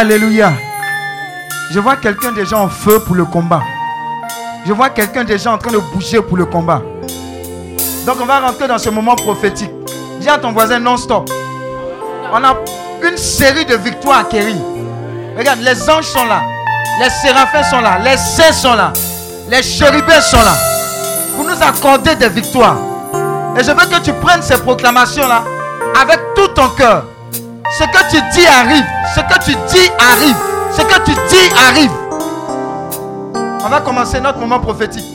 Alléluia. 0.09 0.53
Je 1.71 1.79
vois 1.79 1.95
quelqu'un 1.95 2.31
déjà 2.31 2.57
en 2.57 2.67
feu 2.67 2.99
pour 2.99 3.15
le 3.15 3.25
combat. 3.25 3.61
Je 4.65 4.73
vois 4.73 4.89
quelqu'un 4.89 5.23
déjà 5.23 5.51
en 5.51 5.59
train 5.59 5.71
de 5.71 5.77
bouger 5.77 6.19
pour 6.19 6.35
le 6.35 6.47
combat. 6.47 6.81
Donc 8.07 8.15
on 8.19 8.25
va 8.25 8.39
rentrer 8.39 8.67
dans 8.67 8.79
ce 8.79 8.89
moment 8.89 9.15
prophétique. 9.15 9.69
Dis 10.19 10.27
à 10.27 10.39
ton 10.39 10.51
voisin 10.51 10.79
non-stop. 10.79 11.29
On 12.33 12.43
a 12.43 12.55
une 13.07 13.17
série 13.17 13.65
de 13.65 13.75
victoires 13.75 14.17
à 14.17 14.21
acquérir. 14.21 14.55
Regarde, 15.37 15.59
les 15.59 15.87
anges 15.87 16.07
sont 16.07 16.25
là. 16.25 16.41
Les 16.99 17.09
séraphins 17.11 17.61
sont 17.61 17.81
là. 17.81 17.99
Les 18.03 18.17
saints 18.17 18.51
sont 18.51 18.73
là. 18.73 18.91
Les 19.47 19.61
chérubins 19.61 20.21
sont 20.21 20.37
là. 20.37 20.55
Pour 21.35 21.45
nous 21.45 21.61
accorder 21.61 22.15
des 22.15 22.29
victoires. 22.29 22.77
Et 23.55 23.63
je 23.63 23.69
veux 23.69 23.85
que 23.85 24.01
tu 24.03 24.11
prennes 24.13 24.41
ces 24.41 24.57
proclamations-là 24.57 25.43
avec 26.01 26.19
tout 26.35 26.47
ton 26.47 26.69
cœur. 26.69 27.03
Ce 27.77 27.83
que 27.83 28.09
tu 28.09 28.19
dis 28.33 28.47
arrive. 28.47 28.98
Ce 29.15 29.21
que 29.21 29.43
tu 29.43 29.51
dis 29.51 29.89
arrive. 29.97 30.35
Ce 30.71 30.81
que 30.81 31.03
tu 31.03 31.11
dis 31.29 31.49
arrive. 31.55 31.91
On 33.63 33.69
va 33.69 33.81
commencer 33.81 34.21
notre 34.21 34.39
moment 34.39 34.59
prophétique. 34.59 35.05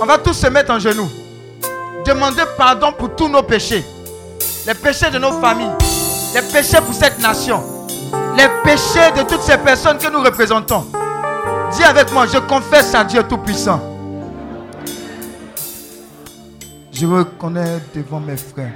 On 0.00 0.06
va 0.06 0.18
tous 0.18 0.34
se 0.34 0.46
mettre 0.46 0.72
en 0.72 0.78
genoux. 0.78 1.08
Demander 2.06 2.42
pardon 2.56 2.92
pour 2.92 3.14
tous 3.14 3.28
nos 3.28 3.42
péchés. 3.42 3.84
Les 4.66 4.74
péchés 4.74 5.10
de 5.10 5.18
nos 5.18 5.32
familles. 5.40 5.70
Les 6.34 6.42
péchés 6.42 6.80
pour 6.80 6.94
cette 6.94 7.18
nation. 7.20 7.62
Les 8.36 8.48
péchés 8.64 9.12
de 9.16 9.22
toutes 9.22 9.42
ces 9.42 9.58
personnes 9.58 9.98
que 9.98 10.10
nous 10.10 10.22
représentons. 10.22 10.86
Dis 11.72 11.84
avec 11.84 12.12
moi, 12.12 12.26
je 12.26 12.38
confesse 12.38 12.94
à 12.94 13.04
Dieu 13.04 13.22
Tout-Puissant. 13.22 13.80
Je 16.92 17.06
reconnais 17.06 17.80
devant 17.94 18.20
mes 18.20 18.36
frères 18.36 18.70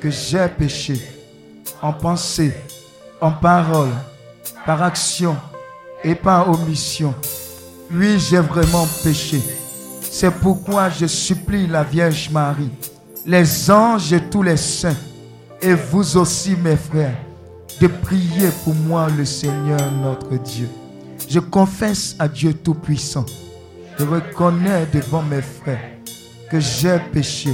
que 0.00 0.10
j'ai 0.10 0.48
péché 0.48 1.11
en 1.82 1.92
pensée, 1.92 2.54
en 3.20 3.32
parole, 3.32 3.90
par 4.64 4.82
action 4.82 5.36
et 6.04 6.14
par 6.14 6.48
omission. 6.48 7.14
Oui, 7.90 8.18
j'ai 8.18 8.38
vraiment 8.38 8.86
péché. 9.02 9.42
C'est 10.00 10.30
pourquoi 10.30 10.88
je 10.88 11.06
supplie 11.06 11.66
la 11.66 11.82
Vierge 11.82 12.30
Marie, 12.30 12.70
les 13.26 13.70
anges 13.70 14.12
et 14.12 14.20
tous 14.20 14.42
les 14.42 14.56
saints, 14.56 14.96
et 15.60 15.74
vous 15.74 16.16
aussi 16.16 16.56
mes 16.56 16.76
frères, 16.76 17.16
de 17.80 17.86
prier 17.88 18.48
pour 18.64 18.74
moi 18.74 19.08
le 19.16 19.24
Seigneur 19.24 19.90
notre 19.90 20.36
Dieu. 20.36 20.68
Je 21.28 21.40
confesse 21.40 22.14
à 22.18 22.28
Dieu 22.28 22.54
Tout-Puissant. 22.54 23.26
Je 23.98 24.04
reconnais 24.04 24.86
devant 24.92 25.22
mes 25.22 25.42
frères 25.42 25.90
que 26.50 26.60
j'ai 26.60 26.98
péché 27.12 27.52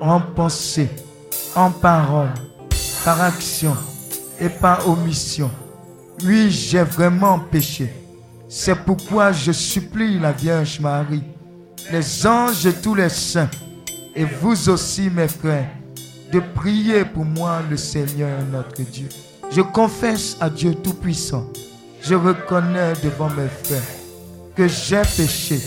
en 0.00 0.20
pensée, 0.20 0.88
en 1.54 1.70
parole, 1.70 2.32
par 3.08 3.22
action 3.22 3.74
et 4.38 4.50
par 4.50 4.86
omission. 4.86 5.50
Oui, 6.24 6.50
j'ai 6.50 6.82
vraiment 6.82 7.38
péché. 7.38 7.90
C'est 8.50 8.74
pourquoi 8.74 9.32
je 9.32 9.50
supplie 9.50 10.18
la 10.18 10.30
Vierge 10.30 10.78
Marie, 10.78 11.24
les 11.90 12.26
anges 12.26 12.66
et 12.66 12.74
tous 12.74 12.94
les 12.94 13.08
saints, 13.08 13.48
et 14.14 14.26
vous 14.26 14.68
aussi 14.68 15.08
mes 15.08 15.26
frères, 15.26 15.70
de 16.30 16.38
prier 16.54 17.06
pour 17.06 17.24
moi 17.24 17.62
le 17.70 17.78
Seigneur 17.78 18.42
notre 18.52 18.82
Dieu. 18.82 19.08
Je 19.50 19.62
confesse 19.62 20.36
à 20.38 20.50
Dieu 20.50 20.74
Tout-Puissant, 20.74 21.46
je 22.02 22.14
reconnais 22.14 22.92
devant 23.02 23.30
mes 23.30 23.48
frères 23.64 23.94
que 24.54 24.68
j'ai 24.68 25.00
péché 25.16 25.58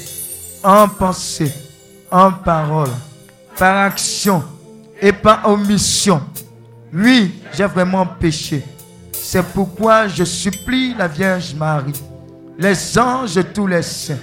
en 0.63 0.87
pensée, 0.87 1.51
en 2.11 2.33
parole, 2.33 2.93
par 3.57 3.85
action 3.85 4.43
et 5.01 5.11
par 5.11 5.49
omission. 5.49 6.21
Oui, 6.93 7.41
j'ai 7.53 7.65
vraiment 7.65 8.05
péché. 8.05 8.63
C'est 9.11 9.43
pourquoi 9.43 10.07
je 10.07 10.23
supplie 10.23 10.93
la 10.93 11.07
Vierge 11.07 11.55
Marie, 11.55 11.93
les 12.57 12.97
anges 12.97 13.37
et 13.37 13.43
tous 13.43 13.67
les 13.67 13.81
saints, 13.81 14.17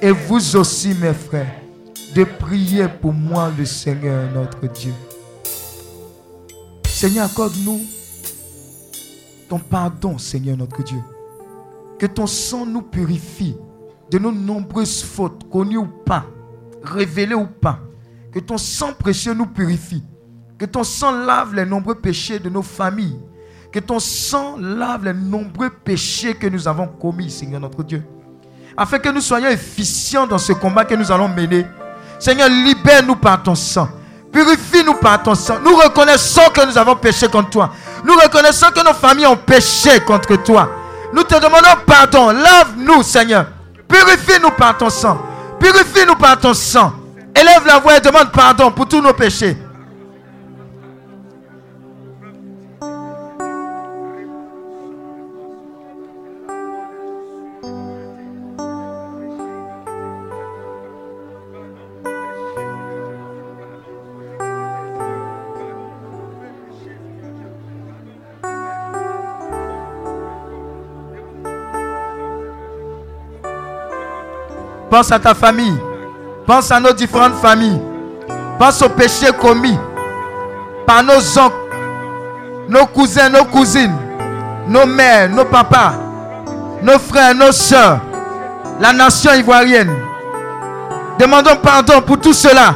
et 0.00 0.10
vous 0.10 0.56
aussi 0.56 0.94
mes 0.94 1.14
frères, 1.14 1.60
de 2.14 2.24
prier 2.24 2.86
pour 2.88 3.12
moi 3.12 3.50
le 3.58 3.64
Seigneur 3.64 4.30
notre 4.32 4.66
Dieu. 4.72 4.92
Seigneur, 6.84 7.26
accorde-nous 7.26 7.80
ton 9.48 9.58
pardon, 9.58 10.18
Seigneur 10.18 10.56
notre 10.56 10.82
Dieu. 10.82 11.02
Que 11.98 12.06
ton 12.06 12.26
sang 12.26 12.66
nous 12.66 12.82
purifie 12.82 13.56
de 14.10 14.18
nos 14.18 14.32
nombreuses 14.32 15.02
fautes, 15.02 15.48
connues 15.50 15.78
ou 15.78 15.86
pas, 15.86 16.26
révélées 16.82 17.34
ou 17.34 17.46
pas. 17.46 17.80
Que 18.32 18.38
ton 18.38 18.58
sang 18.58 18.92
précieux 18.92 19.34
nous 19.34 19.46
purifie. 19.46 20.02
Que 20.58 20.64
ton 20.64 20.84
sang 20.84 21.12
lave 21.12 21.54
les 21.54 21.66
nombreux 21.66 21.96
péchés 21.96 22.38
de 22.38 22.48
nos 22.48 22.62
familles. 22.62 23.18
Que 23.70 23.78
ton 23.78 23.98
sang 24.00 24.56
lave 24.58 25.04
les 25.04 25.12
nombreux 25.12 25.68
péchés 25.68 26.34
que 26.34 26.46
nous 26.46 26.66
avons 26.66 26.86
commis, 26.86 27.30
Seigneur 27.30 27.60
notre 27.60 27.82
Dieu. 27.82 28.02
Afin 28.76 28.98
que 28.98 29.08
nous 29.10 29.20
soyons 29.20 29.48
efficients 29.48 30.26
dans 30.26 30.38
ce 30.38 30.52
combat 30.52 30.84
que 30.84 30.94
nous 30.94 31.12
allons 31.12 31.28
mener. 31.28 31.66
Seigneur, 32.18 32.48
libère-nous 32.48 33.16
par 33.16 33.42
ton 33.42 33.54
sang. 33.54 33.88
Purifie-nous 34.32 34.94
par 34.94 35.22
ton 35.22 35.34
sang. 35.34 35.56
Nous 35.62 35.76
reconnaissons 35.76 36.42
que 36.54 36.66
nous 36.66 36.76
avons 36.78 36.96
péché 36.96 37.28
contre 37.28 37.50
toi. 37.50 37.72
Nous 38.04 38.14
reconnaissons 38.14 38.66
que 38.74 38.84
nos 38.84 38.94
familles 38.94 39.26
ont 39.26 39.36
péché 39.36 40.00
contre 40.00 40.36
toi. 40.42 40.70
Nous 41.12 41.22
te 41.22 41.34
demandons 41.34 41.82
pardon. 41.86 42.30
Lave-nous, 42.30 43.02
Seigneur. 43.02 43.46
Purifie-nous 43.88 44.50
par 44.52 44.76
ton 44.78 44.90
sang. 44.90 45.18
Purifie-nous 45.60 46.16
par 46.16 46.38
ton 46.38 46.54
sang. 46.54 46.92
Élève 47.34 47.66
la 47.66 47.78
voix 47.78 47.96
et 47.98 48.00
demande 48.00 48.30
pardon 48.32 48.70
pour 48.70 48.88
tous 48.88 49.00
nos 49.02 49.12
péchés. 49.12 49.56
Pense 74.96 75.12
à 75.12 75.18
ta 75.18 75.34
famille. 75.34 75.76
Pense 76.46 76.72
à 76.72 76.80
nos 76.80 76.94
différentes 76.94 77.34
familles. 77.34 77.78
Pense 78.58 78.80
aux 78.80 78.88
péchés 78.88 79.30
commis 79.38 79.78
par 80.86 81.02
nos 81.02 81.18
oncles, 81.38 81.54
nos 82.66 82.86
cousins, 82.86 83.28
nos 83.28 83.44
cousines, 83.44 83.94
nos 84.66 84.86
mères, 84.86 85.28
nos 85.28 85.44
papas, 85.44 85.92
nos 86.82 86.98
frères, 86.98 87.34
nos 87.34 87.52
soeurs, 87.52 87.98
la 88.80 88.94
nation 88.94 89.34
ivoirienne. 89.34 89.94
Demandons 91.18 91.56
pardon 91.62 92.00
pour 92.00 92.18
tout 92.18 92.32
cela. 92.32 92.74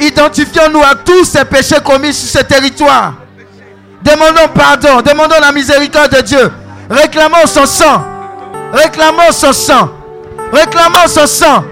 Identifions-nous 0.00 0.80
à 0.82 0.94
tous 0.94 1.24
ces 1.26 1.44
péchés 1.44 1.76
commis 1.84 2.14
sur 2.14 2.40
ce 2.40 2.42
territoire. 2.46 3.12
Demandons 4.02 4.48
pardon, 4.54 5.02
demandons 5.02 5.42
la 5.42 5.52
miséricorde 5.52 6.10
de 6.10 6.22
Dieu. 6.22 6.50
Réclamons 6.88 7.44
son 7.44 7.66
sang. 7.66 8.02
Réclamons 8.72 9.30
son 9.32 9.52
sang. 9.52 9.90
Réclamons 10.52 11.08
son 11.08 11.26
sang. 11.26 11.64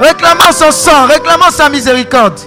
Réclamons 0.00 0.52
son 0.52 0.70
sang. 0.70 1.06
Réclamons 1.06 1.50
sa 1.50 1.68
miséricorde. 1.68 2.38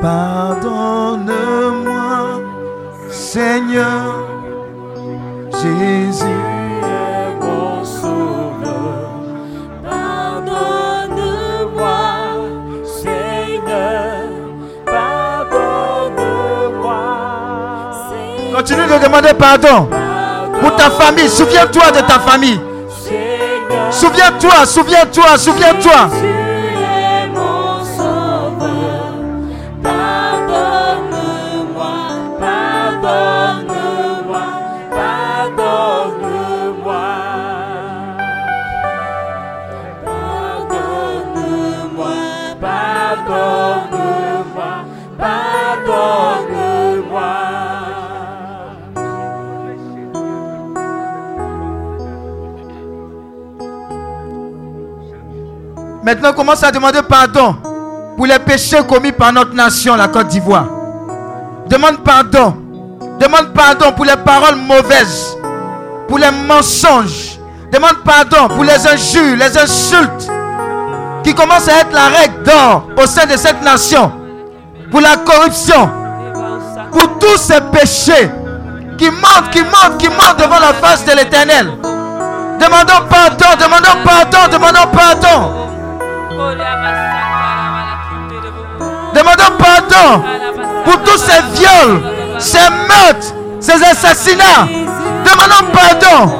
Pardonne-moi, 0.00 1.24
Seigneur 3.10 4.25
Jésus. 5.78 6.24
est 6.24 7.84
sauveur. 7.84 9.10
Pardonne-moi, 9.84 10.66
Seigneur. 12.84 14.26
Continue 18.54 18.86
de 18.86 18.98
demander 19.04 19.34
pardon 19.34 19.88
pour 20.60 20.76
ta 20.76 20.90
famille. 20.90 21.28
Souviens-toi 21.28 21.90
de 21.90 22.00
ta 22.06 22.18
famille. 22.18 22.60
Souviens-toi, 23.90 24.66
souviens-toi, 24.66 25.38
souviens-toi. 25.38 26.10
Maintenant, 56.06 56.32
commence 56.32 56.62
à 56.62 56.70
demander 56.70 57.02
pardon 57.02 57.56
pour 58.16 58.26
les 58.26 58.38
péchés 58.38 58.78
commis 58.88 59.10
par 59.10 59.32
notre 59.32 59.52
nation, 59.54 59.96
la 59.96 60.06
Côte 60.06 60.28
d'Ivoire. 60.28 60.66
Demande 61.66 61.98
pardon. 62.04 62.54
Demande 63.18 63.52
pardon 63.52 63.90
pour 63.90 64.04
les 64.04 64.14
paroles 64.24 64.54
mauvaises, 64.54 65.36
pour 66.06 66.18
les 66.18 66.30
mensonges. 66.30 67.40
Demande 67.72 68.04
pardon 68.04 68.54
pour 68.54 68.62
les 68.62 68.86
injures, 68.86 69.36
les 69.36 69.58
insultes 69.58 70.30
qui 71.24 71.34
commencent 71.34 71.68
à 71.68 71.80
être 71.80 71.92
la 71.92 72.06
règle 72.06 72.40
d'or 72.44 72.86
au 73.02 73.06
sein 73.06 73.26
de 73.26 73.36
cette 73.36 73.60
nation. 73.64 74.12
Pour 74.92 75.00
la 75.00 75.16
corruption, 75.16 75.90
pour 76.92 77.18
tous 77.18 77.36
ces 77.36 77.60
péchés 77.72 78.30
qui 78.96 79.10
montent, 79.10 79.50
qui 79.50 79.62
montent, 79.62 79.98
qui 79.98 80.08
montent 80.08 80.38
devant 80.38 80.60
la 80.60 80.72
face 80.74 81.04
de 81.04 81.16
l'éternel. 81.16 81.66
Demandons 82.60 83.08
pardon, 83.10 83.60
demandons 83.60 84.04
pardon, 84.04 84.52
demandons 84.52 84.90
pardon. 84.92 85.65
Demandons 89.14 89.56
pardon 89.58 90.22
pour 90.84 91.02
tous 91.02 91.18
ces 91.18 91.40
viols, 91.54 92.02
ces 92.38 92.58
meurtres, 92.58 93.34
ces 93.60 93.82
assassinats. 93.82 94.66
Demandons 95.24 95.70
pardon. 95.72 96.32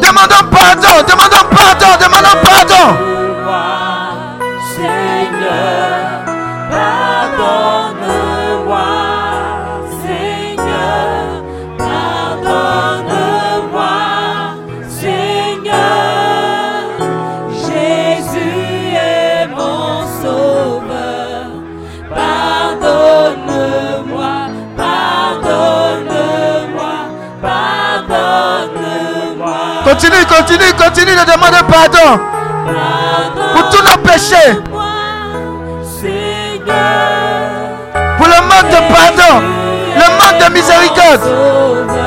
Demandons 0.00 0.48
pardon, 0.50 1.04
demandons 1.06 1.48
pardon, 1.50 1.86
demandons 2.00 2.40
pardon. 2.42 3.83
Continue, 30.46 30.72
continue, 30.76 31.12
de 31.16 31.24
demander 31.24 31.64
pardon 31.72 32.20
pour 33.54 33.70
tous 33.70 33.82
nos 33.82 33.96
péchés. 34.02 34.60
Pour 38.18 38.26
le 38.26 38.40
manque 38.42 38.68
de 38.68 38.80
pardon, 38.92 39.40
le 39.96 40.06
manque 40.18 40.46
de 40.46 40.52
miséricorde. 40.52 42.03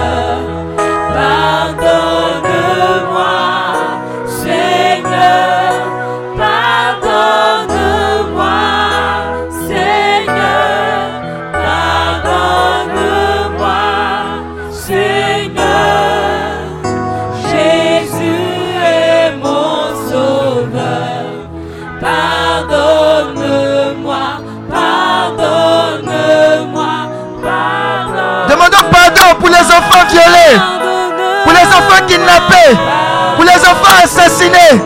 Violés, 30.06 30.60
pour 31.44 31.54
les 31.54 31.68
enfants 31.68 32.06
kidnappés, 32.08 32.78
pour 33.36 33.46
les 33.46 33.60
enfants 33.60 34.04
assassinés. 34.04 34.82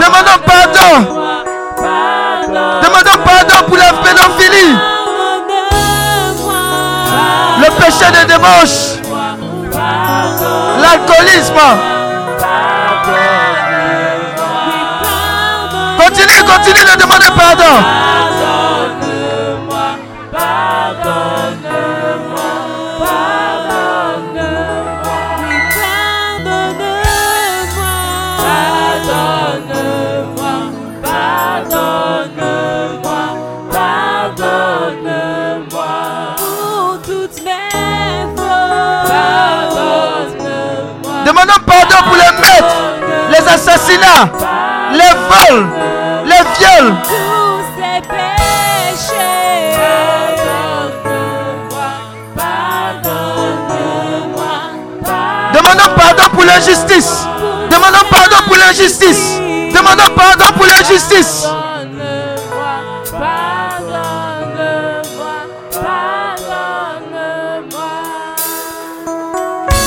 Demandons 0.00 0.42
pardon. 0.46 0.92
Demandons 2.82 3.22
pardon 3.24 3.66
pour 3.66 3.76
la 3.76 3.92
pédophilie. 4.02 4.76
Le 7.60 7.70
péché 7.80 8.10
de 8.10 8.26
débauche. 8.26 8.98
L'alcoolisme. 10.80 11.60
Continue, 15.98 16.42
continue 16.44 16.84
de 16.84 17.00
demander 17.00 17.30
pardon. 17.36 18.11
Pardon 41.92 42.08
pour 42.08 42.16
les 42.16 42.40
meurtres, 42.40 42.76
les 43.30 43.52
assassinats, 43.52 44.30
les 44.92 45.14
vols, 45.28 45.66
les 46.24 46.34
viols. 46.58 46.94
Demandons 55.52 55.94
pardon 55.96 56.30
pour 56.32 56.44
l'injustice. 56.44 57.26
Demandons 57.70 58.08
pardon 58.10 58.36
pour 58.46 58.56
l'injustice. 58.56 59.38
Demandons 59.74 60.14
pardon 60.16 60.52
pour 60.56 60.66
l'injustice. 60.66 61.46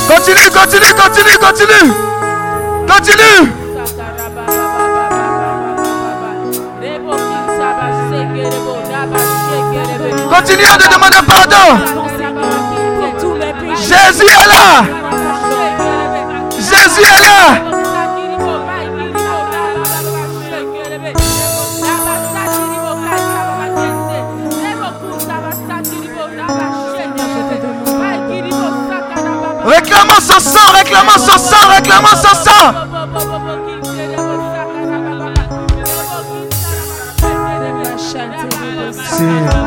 Continue 0.06 0.36
Continue, 0.50 0.50
continue, 0.50 0.94
continue, 0.94 1.38
continue. 1.38 1.92
Continue. 2.86 3.66
Continuez 10.30 10.76
de 10.78 10.86
demander 10.92 11.22
pardon. 11.26 11.66
Jésus 13.76 14.26
est 14.26 14.46
là. 14.48 14.84
Jésus 16.56 17.02
est 17.02 17.22
là. 17.22 17.75
Réclamons 29.96 30.20
son 30.20 30.40
sang, 30.40 30.72
réclamons 30.74 31.18
son 31.18 31.38
sang, 31.38 31.68
réclamons 31.68 32.08
son 32.08 32.34
sang. 32.44 32.72
Pardon, 39.22 39.65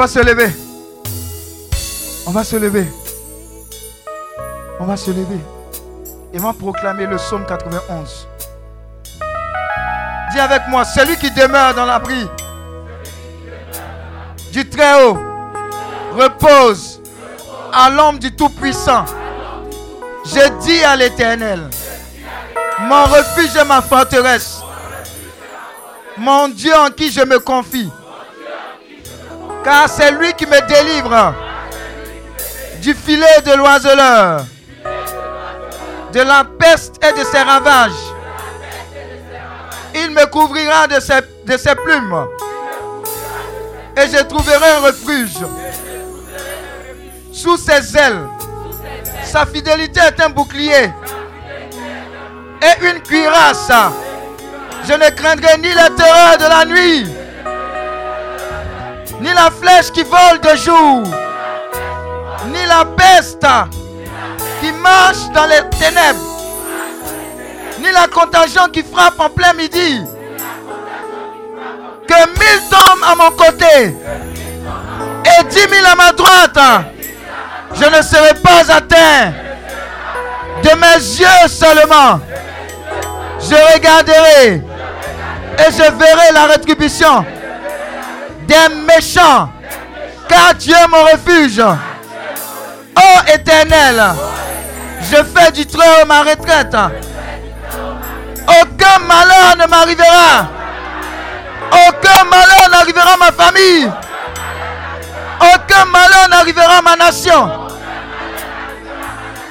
va 0.00 0.06
se 0.06 0.18
lever, 0.18 0.50
on 2.26 2.30
va 2.30 2.42
se 2.42 2.56
lever. 2.56 2.88
On 4.80 4.86
va 4.86 4.96
se 4.96 5.10
lever. 5.10 5.38
Et 6.32 6.38
va 6.38 6.54
proclamer 6.54 7.04
le 7.04 7.16
psaume 7.16 7.44
91. 7.44 8.26
Dis 10.32 10.40
avec 10.40 10.62
moi, 10.68 10.86
celui 10.86 11.18
qui 11.18 11.30
demeure 11.32 11.74
dans 11.74 11.84
l'abri 11.84 12.26
du 14.52 14.66
Très-Haut 14.70 15.18
repose 16.16 17.02
à 17.70 17.90
l'ombre 17.90 18.20
du 18.20 18.34
Tout-Puissant. 18.34 19.04
Je 20.24 20.48
dis 20.64 20.82
à 20.82 20.96
l'Éternel, 20.96 21.68
mon 22.80 23.04
refuge 23.04 23.54
et 23.54 23.64
ma 23.64 23.82
forteresse, 23.82 24.62
mon 26.16 26.48
Dieu 26.48 26.72
en 26.74 26.88
qui 26.88 27.12
je 27.12 27.20
me 27.20 27.38
confie, 27.38 27.90
car 29.70 29.88
c'est 29.88 30.10
lui 30.10 30.32
qui 30.32 30.46
me 30.46 30.60
délivre 30.66 31.32
du 32.82 32.92
filet 32.92 33.40
de 33.46 33.52
l'oiseleur, 33.52 34.44
de 36.12 36.20
la 36.22 36.44
peste 36.58 36.96
et 37.04 37.12
de 37.16 37.24
ses 37.24 37.38
ravages. 37.42 38.02
Il 39.94 40.10
me 40.10 40.26
couvrira 40.26 40.88
de 40.88 40.98
ses, 40.98 41.20
de 41.46 41.56
ses 41.56 41.76
plumes 41.76 42.26
et 43.96 44.08
je 44.10 44.22
trouverai 44.24 44.70
un 44.76 44.80
refuge 44.80 45.38
sous 47.32 47.56
ses 47.56 47.96
ailes. 47.96 48.26
Sa 49.22 49.46
fidélité 49.46 50.00
est 50.00 50.20
un 50.20 50.30
bouclier 50.30 50.90
et 52.60 52.86
une 52.90 53.00
cuirasse. 53.02 53.70
Je 54.88 54.94
ne 54.94 55.10
craindrai 55.10 55.58
ni 55.58 55.72
la 55.74 55.90
terreur 55.90 56.38
de 56.38 56.48
la 56.48 56.64
nuit, 56.64 57.06
ni 59.30 59.36
la 59.36 59.50
flèche 59.50 59.90
qui 59.92 60.02
vole 60.02 60.40
de 60.42 60.56
jour, 60.56 61.02
ni 62.46 62.66
la 62.66 62.84
peste 62.84 63.46
qui 64.60 64.72
marche 64.72 65.30
dans 65.32 65.46
les 65.46 65.62
ténèbres, 65.78 66.20
ni 67.78 67.90
la 67.92 68.06
contagion 68.08 68.68
qui 68.72 68.82
frappe 68.82 69.18
en 69.20 69.30
plein 69.30 69.52
midi. 69.52 70.02
Que 72.08 72.28
mille 72.28 72.62
tombent 72.68 73.04
à 73.04 73.14
mon 73.14 73.30
côté 73.30 73.94
et 75.24 75.44
dix 75.44 75.68
mille 75.70 75.86
à 75.86 75.94
ma 75.94 76.12
droite, 76.12 76.58
je 77.74 77.84
ne 77.84 78.02
serai 78.02 78.34
pas 78.34 78.74
atteint. 78.74 79.32
De 80.62 80.70
mes 80.76 81.20
yeux 81.20 81.48
seulement, 81.48 82.20
je 83.40 83.74
regarderai 83.74 84.54
et 84.56 85.72
je 85.72 85.92
verrai 85.92 86.32
la 86.34 86.46
rétribution 86.46 87.24
des 88.50 88.74
méchants, 88.74 89.48
car 90.28 90.54
Dieu 90.54 90.74
mon 90.88 91.04
refuge. 91.04 91.60
Ô 91.60 93.32
éternel, 93.32 94.02
je 95.02 95.16
fais 95.16 95.52
du 95.52 95.62
haut 95.62 96.06
ma 96.06 96.22
retraite. 96.22 96.76
Aucun 98.60 98.98
malheur 99.06 99.56
ne 99.56 99.66
m'arrivera. 99.66 100.48
Aucun 101.70 102.24
malheur 102.24 102.68
n'arrivera 102.72 103.12
à 103.12 103.16
ma 103.16 103.32
famille. 103.32 103.92
Aucun 105.40 105.84
malheur 105.84 106.28
n'arrivera 106.28 106.78
à 106.78 106.82
ma 106.82 106.96
nation. 106.96 107.50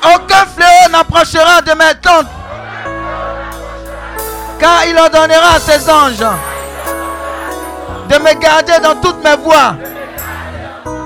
Aucun 0.03 0.45
fléau 0.55 0.89
n'approchera 0.91 1.61
de 1.61 1.71
mes 1.71 1.95
tentes. 2.01 2.27
Car 4.59 4.85
il 4.85 4.97
ordonnera 4.97 5.55
à 5.55 5.59
ses 5.59 5.89
anges 5.89 6.25
de 8.09 8.17
me 8.17 8.33
garder 8.39 8.79
dans 8.81 8.95
toutes 8.95 9.23
mes 9.23 9.35
voies. 9.37 9.75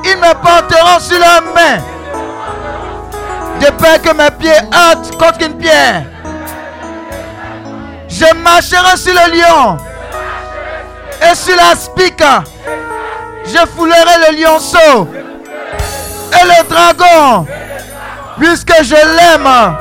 Ils 0.06 0.18
me 0.18 0.34
porteront 0.36 1.00
sur 1.00 1.20
leurs 1.20 1.44
mains. 1.54 1.82
De 3.60 3.70
peur 3.72 4.02
que 4.02 4.14
mes 4.16 4.32
pieds 4.32 4.52
heurtent 4.74 5.12
contre 5.18 5.46
une 5.46 5.58
pierre. 5.58 6.04
Je 8.08 8.34
marcherai 8.36 8.98
sur 8.98 9.14
le 9.14 9.38
lion 9.38 9.78
et 11.30 11.36
sur 11.36 11.56
la 11.56 11.76
spica. 11.76 12.44
Je 13.46 13.66
foulerai 13.76 14.30
le 14.30 14.42
lionceau 14.42 15.08
et 16.32 16.46
le 16.46 16.70
dragon. 16.70 17.46
Puisque 18.40 18.74
je 18.82 18.96
l'aime, 18.96 19.76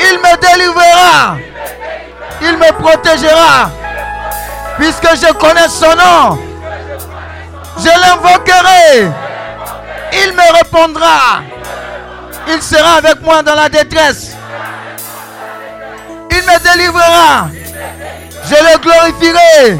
il 0.00 0.18
me 0.18 0.36
délivrera. 0.40 1.36
Il 2.40 2.56
me 2.58 2.72
protégera. 2.72 3.70
Puisque 4.78 5.08
je 5.16 5.32
connais 5.34 5.68
son 5.68 5.94
nom, 5.96 6.38
je 7.78 7.88
l'invoquerai. 7.88 9.10
Il 10.12 10.32
me 10.32 10.56
répondra. 10.58 11.42
Il 12.48 12.60
sera 12.62 12.96
avec 12.98 13.20
moi 13.22 13.42
dans 13.42 13.54
la 13.54 13.68
détresse. 13.68 14.32
Il 16.30 16.36
me 16.36 16.58
délivrera. 16.72 17.48
Je 18.44 18.54
le 18.54 18.78
glorifierai. 18.78 19.78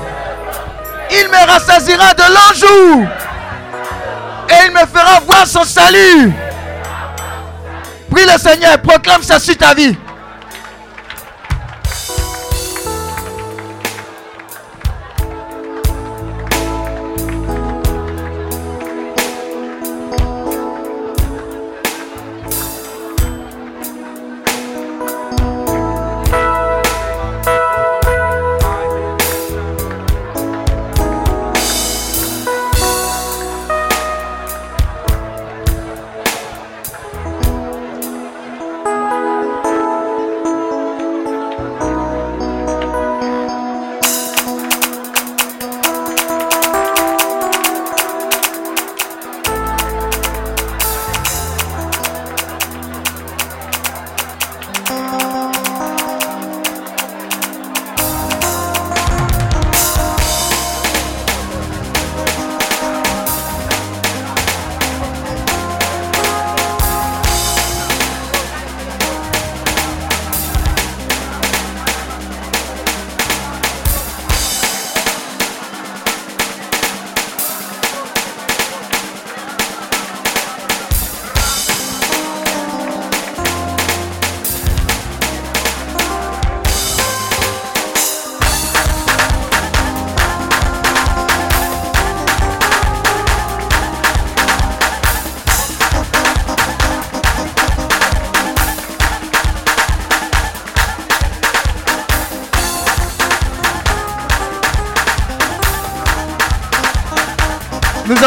Il 1.11 1.29
me 1.29 1.53
rassasira 1.53 2.15
de 2.15 2.23
l'anjou. 2.23 3.07
Et 4.49 4.67
il 4.67 4.73
me 4.73 4.81
fera 4.81 5.21
voir 5.27 5.47
son 5.47 5.65
salut. 5.65 6.33
Prie 8.11 8.25
le 8.25 8.39
Seigneur, 8.39 8.79
proclame 8.79 9.23
ça 9.23 9.39
sur 9.39 9.57
ta 9.57 9.75
vie. 9.75 9.97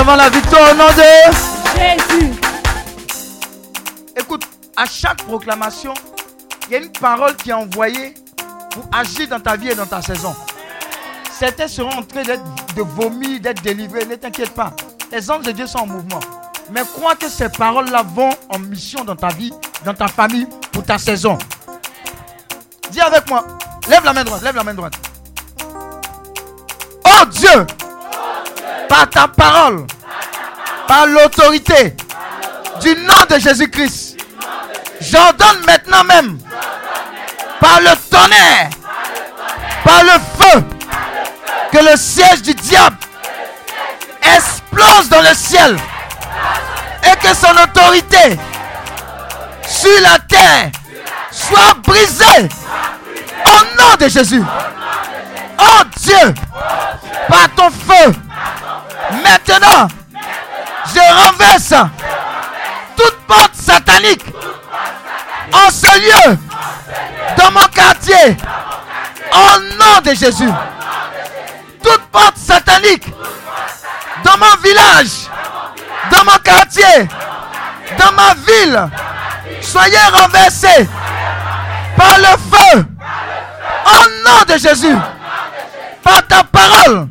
Avons 0.08 0.18
la 0.18 0.30
victoire 0.30 0.72
au 0.72 0.76
nom 0.76 0.86
de 0.90 1.80
Jésus. 1.80 2.32
Écoute, 4.16 4.44
à 4.78 4.86
chaque 4.86 5.24
proclamation, 5.24 5.96
il 6.68 6.74
y 6.74 6.76
a 6.76 6.78
une 6.78 6.92
parole 6.92 7.36
qui 7.36 7.50
est 7.50 7.54
envoyée 7.54 8.14
pour 8.70 8.84
agir 8.94 9.28
dans 9.30 9.40
ta 9.40 9.56
vie 9.56 9.70
et 9.70 9.74
dans 9.74 9.88
ta 9.88 10.04
saison. 10.04 10.36
Certains 11.32 11.68
seront 11.68 11.90
en 11.90 12.04
train 12.04 12.22
de 12.22 12.82
vomir, 12.84 13.40
d'être 13.40 13.64
délivrés. 13.64 14.06
Ne 14.06 14.14
t'inquiète 14.14 14.52
pas. 14.52 14.74
Les 15.12 15.32
anges 15.32 15.44
de 15.44 15.52
Dieu 15.52 15.66
sont 15.66 15.80
en 15.80 15.88
mouvement. 15.88 16.20
Mais 16.70 16.82
crois 16.82 17.16
que 17.16 17.28
ces 17.28 17.50
paroles-là 17.50 18.04
vont 18.14 18.30
en 18.50 18.60
mission 18.60 19.04
dans 19.04 19.16
ta 19.16 19.30
vie, 19.30 19.54
dans 19.86 19.96
ta 19.96 20.08
famille, 20.08 20.48
pour 20.72 20.84
ta 20.84 21.00
saison. 21.00 21.36
Dis 22.92 23.02
avec 23.02 23.28
moi. 23.28 23.44
Lève 23.90 24.04
la 24.04 24.14
main 24.14 24.24
droite, 24.24 24.44
lève 24.44 24.56
la 24.56 24.64
main 24.64 24.76
droite. 24.76 24.94
Oh 27.08 27.26
Dieu, 27.32 27.66
par 28.88 29.10
ta 29.10 29.28
parole, 29.28 29.88
par 30.88 31.08
l'autorité 31.08 31.96
du 32.82 32.96
nom 32.96 33.26
de 33.30 33.40
Jésus-Christ, 33.40 34.18
j'ordonne 35.02 35.66
maintenant 35.66 36.04
même, 36.04 36.40
par 37.60 37.80
le 37.80 37.92
tonnerre, 38.10 38.70
par 39.84 40.04
le 40.04 40.12
feu, 40.40 40.64
que 41.72 41.78
le 41.92 41.98
siège 41.98 42.42
du 42.42 42.54
diable 42.54 42.98
explose 44.36 45.10
dans 45.10 45.22
le 45.22 45.34
ciel 45.34 45.78
et 47.04 47.16
que 47.18 47.34
son 47.36 47.52
autorité 47.52 48.40
sur 49.68 50.02
la 50.02 50.20
terre 50.20 50.72
soit 51.32 51.76
brisée 51.84 52.50
au 53.46 53.82
nom 53.82 53.96
de 54.00 54.08
Jésus. 54.08 54.44
Oh 55.60 55.84
Dieu, 55.98 56.34
par 57.28 57.50
ton 57.56 57.70
feu, 57.70 58.14
renverse 61.16 61.74
toute 62.98 63.18
porte 63.28 63.56
satanique 63.56 64.26
en 65.54 65.70
ce 65.72 66.00
lieu, 66.00 66.38
dans 67.38 67.52
mon 67.52 67.68
quartier, 67.68 68.38
au 69.32 69.60
nom 69.78 70.02
de 70.04 70.14
Jésus. 70.14 70.50
Toute 71.84 72.02
porte 72.12 72.38
satanique 72.38 73.06
dans 74.24 74.38
mon 74.38 74.56
village, 74.64 75.30
dans 76.12 76.26
mon 76.26 76.38
quartier, 76.44 77.08
dans 77.98 78.12
ma 78.14 78.34
ville, 78.48 78.90
soyez 79.62 79.98
renversés 80.12 80.88
par 81.96 82.18
le 82.18 82.38
feu, 82.52 82.86
au 83.86 84.28
nom 84.28 84.54
de 84.54 84.58
Jésus, 84.58 84.96
par 86.04 86.26
ta 86.28 86.44
parole. 86.44 87.08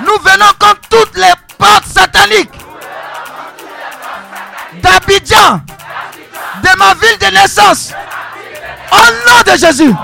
Nous 0.00 0.18
venons 0.22 0.52
contre 0.58 0.80
toutes 0.90 1.16
les 1.16 1.32
portes 1.56 1.86
sataniques 1.86 2.57
d'Abidjan, 5.00 5.60
de 6.62 6.78
ma 6.78 6.94
ville 6.94 7.18
de 7.18 7.34
naissance, 7.34 7.92
au 8.92 8.96
nom 8.96 9.52
de 9.52 9.58
Jésus. 9.58 9.94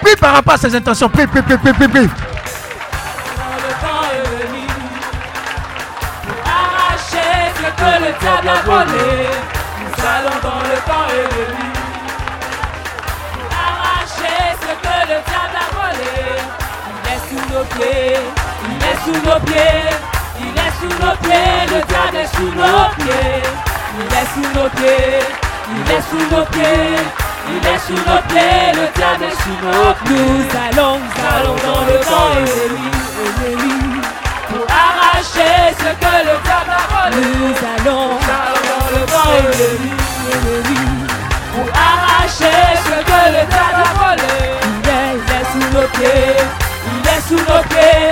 Prie 0.00 0.16
par 0.16 0.34
rapport 0.34 0.54
à 0.54 0.58
ses 0.58 0.74
intentions. 0.74 1.08
Prie, 1.08 1.26
prie, 1.26 1.42
prie, 1.42 1.56
prie, 1.56 1.72
prie, 1.72 2.08
que 7.76 8.04
le 8.04 8.12
diable 8.20 8.48
a 8.48 8.62
volé. 8.62 9.28
Nous 9.80 10.04
allons 10.06 10.38
dans 10.42 10.60
le 10.60 10.76
temps 10.86 11.08
ennemi. 11.10 11.72
Arracher 13.50 14.56
ce 14.62 14.72
que 14.82 14.96
le 15.10 15.18
diable 15.28 15.58
a 15.60 15.68
volé. 15.76 16.16
Il 16.90 17.04
est 17.12 17.22
sous 17.28 17.44
nos 17.52 17.64
pieds. 17.64 18.18
Il 18.70 18.82
est 18.82 18.98
sous 19.04 19.18
nos 19.28 19.40
pieds. 19.40 19.90
Il 20.40 20.56
est 20.56 20.74
sous 20.80 20.94
nos 21.04 21.16
pieds. 21.16 21.60
Le 21.68 21.80
diable 21.84 22.16
est 22.16 22.36
sous 22.36 22.50
nos 22.54 23.04
pieds. 23.04 23.75
Il 23.98 24.06
est 24.12 24.28
sous 24.34 24.48
nos 24.58 24.68
pieds. 24.70 25.20
Il 25.74 25.90
est 25.90 26.04
sous 26.10 26.24
nos 26.34 26.44
pieds. 26.46 26.96
Il 27.48 27.66
est 27.66 27.78
sous 27.78 27.94
nos 27.94 28.20
pieds, 28.28 28.72
le 28.74 28.86
diable 28.94 29.24
est 29.24 29.38
sous 29.42 29.56
nos 29.62 29.94
pieds. 30.04 30.16
Nous 30.16 30.44
allons, 30.66 30.98
nous 30.98 31.16
allons 31.32 31.56
dans 31.64 31.82
le 31.86 31.96
temps 32.00 32.32
ennemi, 32.36 32.90
ennemi, 33.46 34.00
pour 34.48 34.64
arracher 34.68 35.56
ce 35.78 35.90
que 35.94 36.14
le 36.26 36.34
diable 36.42 36.74
a 36.74 36.84
volé. 36.90 37.22
Nous 37.22 37.54
allons, 37.74 38.08
dans 38.18 38.88
le 38.90 39.02
temps 39.06 39.30
et 39.36 39.70
lit, 39.78 39.94
pour 41.54 41.68
arracher 41.72 42.60
ce 42.84 42.96
que 43.08 43.20
le 43.30 43.42
diable 43.46 43.80
a 43.80 43.94
volé. 44.02 44.34
Il 44.66 44.88
est, 44.90 45.14
il 45.14 45.30
est 45.38 45.46
sous 45.52 45.66
nos 45.72 45.86
pieds, 45.94 46.34
il 46.90 47.06
est 47.08 47.22
sous 47.28 47.42
nos 47.46 47.62
pieds, 47.70 48.10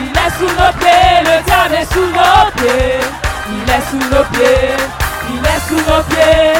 il 0.00 0.14
est 0.16 0.32
sous 0.38 0.52
nos 0.56 0.72
pieds, 0.80 1.14
le 1.22 1.36
diable 1.44 1.74
est 1.74 1.88
sous 1.92 2.08
nos 2.08 2.44
pieds, 2.56 2.96
il 3.52 3.70
est 3.70 3.84
sous 3.90 4.04
nos 4.14 4.24
pieds, 4.32 4.72
il 5.32 5.42
est 5.52 5.62
sous 5.68 5.82
nos 5.90 6.02
pieds, 6.10 6.54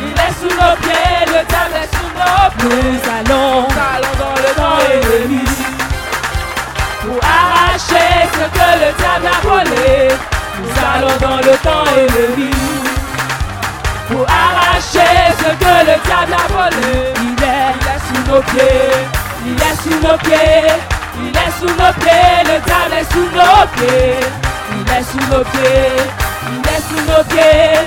il 0.00 0.14
est 0.24 0.34
sous 0.40 0.54
nos 0.60 0.74
pieds, 0.82 1.20
le 1.26 1.40
diable 1.50 1.76
est 1.82 1.90
sous 1.96 2.10
nos 2.20 2.46
pieds. 2.56 2.90
Nous 2.92 3.04
allons, 3.16 3.62
nous 3.62 3.80
allons 3.92 4.14
dans 4.18 4.36
le 4.44 4.50
temps 4.54 4.80
et 4.90 5.00
le 5.06 5.18
lit 5.28 5.56
pour 7.02 7.18
arracher 7.22 8.10
ce 8.32 8.44
que 8.56 8.68
le 8.82 8.90
diable 8.98 9.28
a 9.34 9.38
volé. 9.46 10.08
Nous 10.58 10.74
allons 10.94 11.16
dans 11.20 11.40
le 11.48 11.54
temps 11.58 11.86
et 11.96 12.06
le 12.16 12.26
lit 12.36 12.60
pour 14.08 14.24
arracher 14.28 15.14
ce 15.38 15.50
que 15.62 15.74
le 15.88 15.96
diable 16.04 16.34
a 16.34 16.46
volé. 16.52 16.94
Il 17.22 17.42
est, 17.42 17.72
il 17.82 17.88
est 17.92 18.02
sous 18.06 18.22
nos 18.32 18.42
pieds, 18.42 18.90
il 19.46 19.54
est 19.54 19.76
sous 19.82 19.98
nos 20.02 20.18
pieds, 20.18 20.72
il 21.20 21.36
est 21.36 21.52
sous 21.58 21.66
nos 21.66 21.92
pieds, 22.00 22.36
le 22.44 22.56
diable 22.66 22.94
est 23.00 23.08
sous 23.12 23.28
nos 23.36 23.66
pieds, 23.76 24.18
il 24.72 24.86
est 24.92 25.04
sous 25.10 25.24
nos 25.30 25.44
pieds, 25.44 25.94
il 26.52 26.60
est 26.68 26.82
sous 26.88 27.02
nos 27.10 27.24
pieds, 27.24 27.78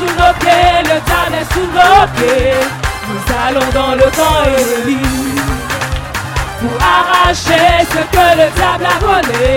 sous 0.00 0.14
nos 0.20 0.32
pieds, 0.40 0.80
le 0.90 0.96
diable 1.08 1.36
est 1.40 1.48
sous 1.52 1.68
nos 1.76 2.06
pieds. 2.16 2.60
Nous 3.08 3.24
allons 3.44 3.70
dans 3.74 3.94
le 3.94 4.08
temps 4.18 4.42
et 4.46 4.64
le 4.70 4.78
lit 4.88 5.40
pour 6.60 6.74
arracher 6.80 7.68
ce 7.92 8.00
que 8.14 8.26
le 8.40 8.46
diable 8.56 8.86
a 8.86 8.98
volé. 9.04 9.48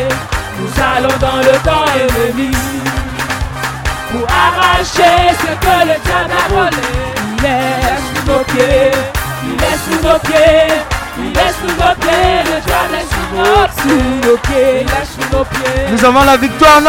Nous 0.60 0.74
allons 0.92 1.18
dans 1.20 1.40
le 1.48 1.56
temps 1.68 1.90
et 1.96 2.08
le 2.18 2.26
lit 2.38 2.62
pour 4.12 4.26
arracher 4.30 5.18
ce 5.44 5.52
que 5.66 5.76
le 5.90 5.96
diable 6.06 6.36
a 6.42 6.46
volé. 6.54 6.88
Il 7.38 7.46
est 7.46 8.00
sous 8.06 8.24
nos 8.32 8.44
pieds, 8.52 8.92
il 9.46 9.60
est 9.70 9.80
sous 9.84 10.00
nos 10.06 10.20
pieds, 10.20 10.72
il 11.20 11.38
est 11.38 11.54
sous 11.60 11.74
nos 11.82 11.96
pieds, 12.02 12.38
le 12.50 12.58
diable 12.68 12.96
est 13.00 13.08
sous 13.14 13.28
nos, 13.36 13.64
sous 13.80 14.04
nos 14.28 14.38
pieds, 14.38 14.76
il 14.82 14.88
est 14.88 15.08
sous 15.14 15.28
nos 15.36 15.44
pieds. 15.46 15.84
Nous 15.92 16.04
avons 16.06 16.24
la 16.24 16.38
victoire, 16.38 16.80
de... 16.82 16.88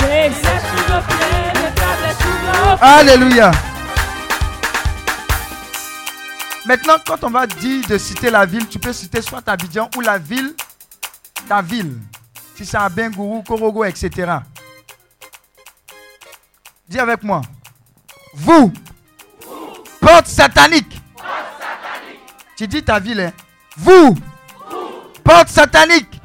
Il 0.00 0.06
est 0.06 0.30
sous 0.30 0.84
nos 0.92 1.00
pieds, 1.02 1.45
Alléluia. 2.80 3.50
Maintenant, 6.66 6.96
quand 7.06 7.22
on 7.22 7.30
va 7.30 7.46
dire 7.46 7.86
de 7.86 7.96
citer 7.96 8.28
la 8.30 8.44
ville, 8.44 8.66
tu 8.66 8.78
peux 8.78 8.92
citer 8.92 9.22
soit 9.22 9.48
Abidjan 9.48 9.88
ou 9.96 10.00
la 10.00 10.18
ville, 10.18 10.54
ta 11.48 11.62
ville. 11.62 11.96
Si 12.56 12.66
c'est 12.66 12.76
à 12.76 12.88
Bengourou, 12.88 13.42
Korogo, 13.42 13.84
etc. 13.84 14.32
Dis 16.88 16.98
avec 16.98 17.22
moi. 17.22 17.42
Vous, 18.34 18.72
porte 20.00 20.26
satanique. 20.26 21.00
Tu 22.56 22.66
dis 22.66 22.82
ta 22.82 22.98
ville, 22.98 23.20
hein. 23.20 23.32
Vous, 23.76 24.16
porte 25.22 25.48
satanique. 25.48 26.20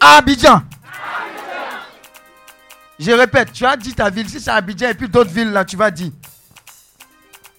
Abidjan. 0.00 0.62
Je 2.98 3.12
répète, 3.12 3.52
tu 3.52 3.66
as 3.66 3.76
dit 3.76 3.94
ta 3.94 4.08
ville. 4.08 4.28
Si 4.28 4.40
c'est 4.40 4.50
Abidjan 4.50 4.88
et 4.88 4.94
puis 4.94 5.08
d'autres 5.08 5.30
villes, 5.30 5.52
là, 5.52 5.64
tu 5.64 5.76
vas 5.76 5.90
dire. 5.90 6.12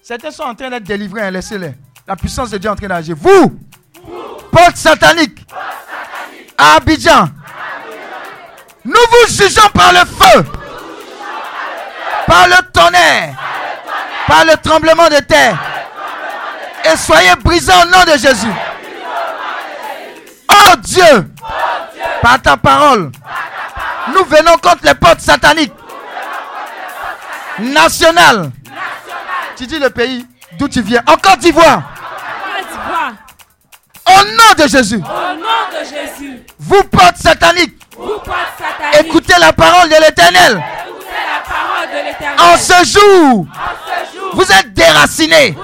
Certains 0.02 0.30
sont 0.30 0.42
en 0.42 0.54
train 0.54 0.70
d'être 0.70 0.84
délivrés, 0.84 1.22
hein, 1.22 1.30
laissez-les. 1.30 1.74
La 2.06 2.16
puissance 2.16 2.50
de 2.50 2.58
Dieu 2.58 2.68
est 2.68 2.72
en 2.72 2.76
train 2.76 2.88
d'agir. 2.88 3.14
Vous, 3.18 3.58
porte 4.50 4.76
satanique, 4.76 5.46
à 6.56 6.76
Abidjan, 6.76 7.28
nous 8.84 8.94
vous 8.94 9.32
jugeons 9.32 9.68
par 9.74 9.92
le 9.92 9.98
feu, 9.98 10.44
par 12.26 12.48
le 12.48 12.72
tonnerre, 12.72 13.36
par 14.26 14.44
le 14.44 14.56
tremblement 14.56 15.08
de 15.08 15.20
terre. 15.20 15.58
Et 16.90 16.96
soyez 16.96 17.34
brisés 17.44 17.72
au 17.72 17.84
nom 17.84 18.02
de 18.04 18.18
Jésus. 18.18 18.52
Oh 20.50 20.76
Dieu, 20.82 21.30
par 22.22 22.40
ta 22.40 22.56
parole, 22.56 23.12
nous 24.14 24.24
venons 24.24 24.56
contre 24.58 24.84
les 24.84 24.94
portes 24.94 25.20
sataniques 25.20 25.72
nationales. 27.58 28.50
Tu 29.56 29.66
dis 29.66 29.78
le 29.78 29.90
pays 29.90 30.24
d'où 30.58 30.68
tu 30.68 30.80
viens. 30.82 31.02
En 31.06 31.16
Côte 31.16 31.38
d'Ivoire. 31.40 31.82
Au 34.06 34.24
nom 34.24 34.64
de 34.64 34.68
Jésus. 34.68 34.96
Au 34.96 35.34
nom 35.34 35.80
de 35.80 35.84
Jésus, 35.84 36.40
Vous 36.58 36.82
portes 36.84 37.16
sataniques. 37.18 37.78
vous. 37.96 38.20
Écoutez 39.00 39.34
la 39.38 39.52
parole 39.52 39.88
de 39.88 39.96
l'éternel. 39.96 40.62
En 42.38 42.56
ce 42.56 42.84
jour, 42.98 43.46
vous 44.32 44.52
êtes 44.52 44.72
déracinés 44.72 45.56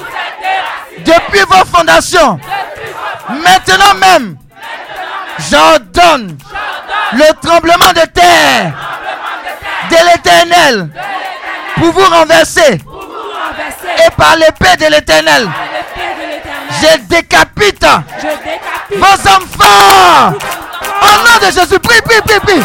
depuis 0.98 1.40
vos 1.48 1.64
fondations. 1.64 2.38
Maintenant 3.28 3.94
même, 3.98 4.36
j'ordonne 5.38 6.36
le 7.12 7.32
tremblement 7.40 7.92
de 7.94 8.06
terre 8.12 8.72
de 9.90 9.96
l'éternel 10.12 10.88
pour 11.76 11.92
vous 11.92 12.14
renverser. 12.14 12.80
Et 14.06 14.10
par 14.16 14.36
l'épée 14.36 14.76
de 14.84 14.90
l'éternel, 14.90 15.48
je 16.80 16.98
décapite 17.08 17.86
vos 18.96 19.28
enfants. 19.28 20.34
Au 21.02 21.16
nom 21.18 21.46
de 21.46 21.52
Jésus, 21.52 21.78
prie, 21.78 22.00
prie, 22.02 22.20
prie, 22.22 22.40
prie. 22.40 22.62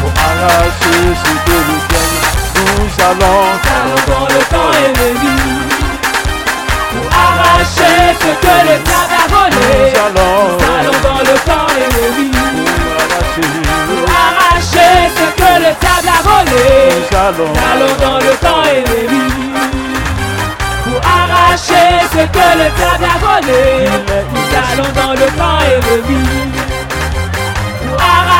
Pour 0.00 0.12
arracher 0.28 1.00
ce 1.24 1.32
que 1.46 1.56
le 1.68 1.76
diable 1.88 2.18
Nous 2.56 2.90
allons 3.08 3.42
allons 3.78 4.02
dans 4.06 4.26
le 4.34 4.40
temps 4.52 4.72
et 4.72 4.90
le 4.98 5.08
lit 5.20 5.48
pour 6.90 7.06
arracher 7.12 7.98
ce 8.18 8.30
que 8.44 8.56
le 8.66 8.74
diable 8.82 9.14
a 9.14 9.28
volé. 9.28 9.68
Nous 9.92 10.00
allons 10.06 10.56
Nous 10.56 10.64
allons 10.78 10.98
dans 11.02 11.20
le 11.20 11.34
temps 11.48 11.68
et 11.76 11.88
le 11.94 12.06
lit 12.16 12.32
arracher 12.98 13.48
pour 13.86 14.02
arracher 14.08 14.94
ce 15.16 15.26
que 15.40 15.50
le 15.64 15.70
diable 15.78 16.08
a 16.08 16.20
volé. 16.22 16.66
Nous 16.96 17.16
allons 17.18 17.52
Nous 17.52 17.60
allons 17.70 17.94
dans 18.00 18.18
le 18.18 18.32
temps 18.36 18.64
et 18.64 18.80
le 18.88 19.00
lit 19.12 19.34
pour 20.84 21.00
arracher 21.04 21.88
ce 22.12 22.22
que 22.36 22.46
le 22.60 22.66
diable 22.78 23.04
a 23.04 23.18
volé. 23.18 23.62
Nous 24.34 24.48
allons 24.64 24.90
dans 24.94 25.12
le 25.12 25.26
temps 25.36 25.60
et 25.60 25.78
le 25.86 25.96
lit 26.08 26.77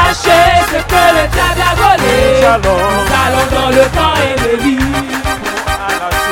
arracher 0.08 0.64
ce 0.68 0.78
que 0.90 1.02
le 1.16 1.24
diable 1.28 1.62
a 1.62 1.74
volé. 1.76 2.16
Nous 2.40 2.46
allons 2.46 2.80
Nous 2.98 3.12
allons 3.24 3.46
dans 3.56 3.70
le 3.70 3.84
temps 3.96 4.16
et 4.24 4.34
le 4.42 4.52
lit 4.64 4.86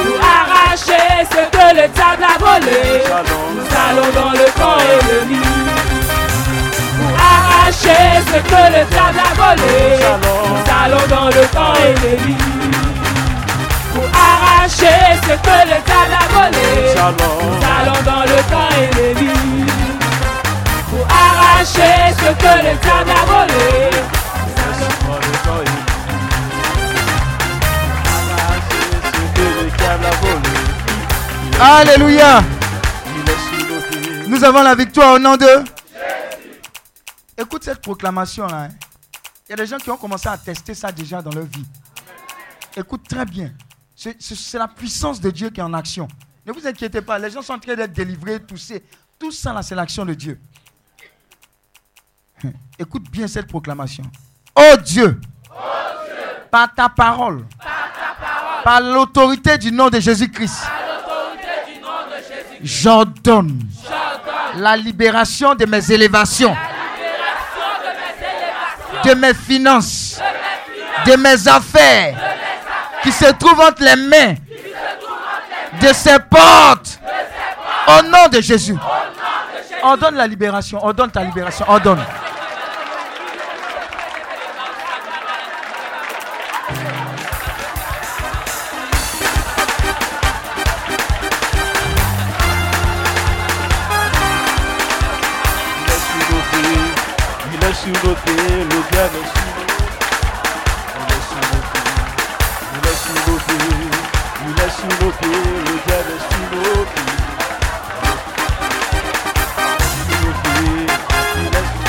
pour 0.02 0.18
arracher 0.24 1.08
ce 1.30 1.42
que 1.54 1.66
le 1.76 1.88
diable 1.88 2.24
a 2.24 2.38
volé. 2.38 2.80
Nous 3.04 3.12
allons 3.12 3.44
Nous 3.56 3.68
allons 3.86 4.10
dans 4.14 4.32
le 4.32 4.46
temps 4.58 4.78
et 4.80 4.98
le 5.08 5.18
lit 5.30 5.50
pour 6.98 7.14
arracher 7.20 8.04
ce 8.26 8.38
que 8.50 8.62
le 8.74 8.82
diable 8.90 9.20
a 9.20 9.34
volé. 9.40 9.76
Nous 10.22 10.68
allons 10.84 11.06
dans 11.08 11.26
le 11.26 11.46
temps 11.48 11.74
et 11.84 11.94
le 12.02 12.12
lit 12.26 12.44
pour 13.92 14.04
arracher 14.14 15.00
ce 15.22 15.34
que 15.46 15.56
le 15.70 15.78
diable 15.84 16.14
a 16.14 16.26
volé. 16.34 16.68
Nous 16.86 17.62
allons 17.76 18.02
dans 18.04 18.22
le 18.22 18.38
temps 18.50 18.70
et 18.80 18.88
le 18.96 19.20
lit 19.20 19.85
pour 20.96 21.06
arracher 21.10 22.14
ce 22.16 22.30
que 22.42 22.52
le 22.64 22.76
diable 22.80 23.10
a 23.10 23.24
volé. 23.26 23.90
Alléluia. 31.60 32.42
Nous 34.28 34.44
avons 34.44 34.62
la 34.62 34.74
victoire 34.74 35.14
au 35.14 35.18
nom 35.18 35.36
de 35.36 35.46
Écoute 37.38 37.64
cette 37.64 37.80
proclamation 37.82 38.46
là. 38.46 38.62
hein. 38.64 38.68
Il 39.48 39.50
y 39.50 39.52
a 39.52 39.56
des 39.56 39.66
gens 39.66 39.76
qui 39.78 39.90
ont 39.90 39.96
commencé 39.96 40.28
à 40.28 40.36
tester 40.36 40.74
ça 40.74 40.90
déjà 40.90 41.22
dans 41.22 41.30
leur 41.30 41.44
vie. 41.44 41.64
Écoute 42.76 43.02
très 43.08 43.24
bien. 43.24 43.52
C'est- 43.94 44.18
la 44.58 44.68
puissance 44.68 45.20
de 45.20 45.30
Dieu 45.30 45.50
qui 45.50 45.60
est 45.60 45.62
en 45.62 45.72
action. 45.72 46.08
Ne 46.46 46.52
vous 46.52 46.66
inquiétez 46.66 47.00
pas. 47.00 47.18
Les 47.18 47.30
gens 47.30 47.42
sont 47.42 47.52
en 47.54 47.58
train 47.58 47.74
d'être 47.74 47.92
délivrés, 47.92 48.40
touchés. 48.40 48.82
Tout 49.18 49.30
ça 49.32 49.52
là, 49.52 49.62
c'est 49.62 49.74
l'action 49.74 50.04
de 50.04 50.14
Dieu. 50.14 50.38
Écoute 52.78 53.04
bien 53.10 53.26
cette 53.26 53.46
proclamation. 53.46 54.04
Oh 54.54 54.76
Dieu, 54.84 55.20
par 56.50 56.74
ta 56.74 56.88
parole, 56.88 57.44
par 58.64 58.80
l'autorité 58.80 59.58
du 59.58 59.70
nom 59.72 59.88
de 59.88 60.00
Jésus-Christ, 60.00 60.64
j'ordonne 62.62 63.58
la 64.56 64.76
libération 64.76 65.54
de 65.54 65.66
mes 65.66 65.90
élévations 65.92 66.56
de 69.06 69.14
mes 69.14 69.34
finances, 69.34 70.20
de 71.06 71.16
mes 71.16 71.48
affaires, 71.48 72.16
qui 73.02 73.12
se 73.12 73.26
trouvent 73.32 73.60
entre 73.60 73.82
les 73.82 73.96
mains 73.96 74.34
de 75.80 75.92
ces 75.92 76.18
portes. 76.18 76.98
Au 77.88 78.02
nom 78.02 78.28
de 78.32 78.40
Jésus. 78.40 78.76
Ordonne 79.82 80.16
la 80.16 80.26
libération. 80.26 80.84
Ordonne 80.84 81.10
ta 81.10 81.22
libération. 81.22 81.64
Ordonne. 81.68 82.02
Est 97.86 97.94
sur 104.70 104.86
nos 104.88 105.10
pieds, 105.10 105.32
le 105.60 105.76
diable 105.86 106.10
est 106.12 106.24
sur 106.26 106.40
nos 106.52 106.84
pieds. 106.84 107.14
Sur 109.86 110.12
nos 110.16 110.32
pieds, 110.42 110.86
il 110.86 111.46
est 111.46 111.66
sur 111.66 111.86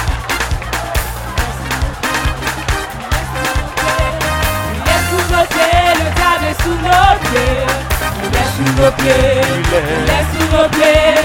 Il 4.76 4.88
est 4.90 5.06
sous 5.10 5.26
nos 5.34 5.46
pieds, 5.48 5.92
le 5.94 6.10
diable 6.16 6.46
est 6.50 7.77
sous 8.58 8.74
nos 8.82 8.92
pieds. 8.92 9.42
Il 10.08 10.22
sous 10.34 10.48
nos 10.56 10.68
pieds, 10.70 11.22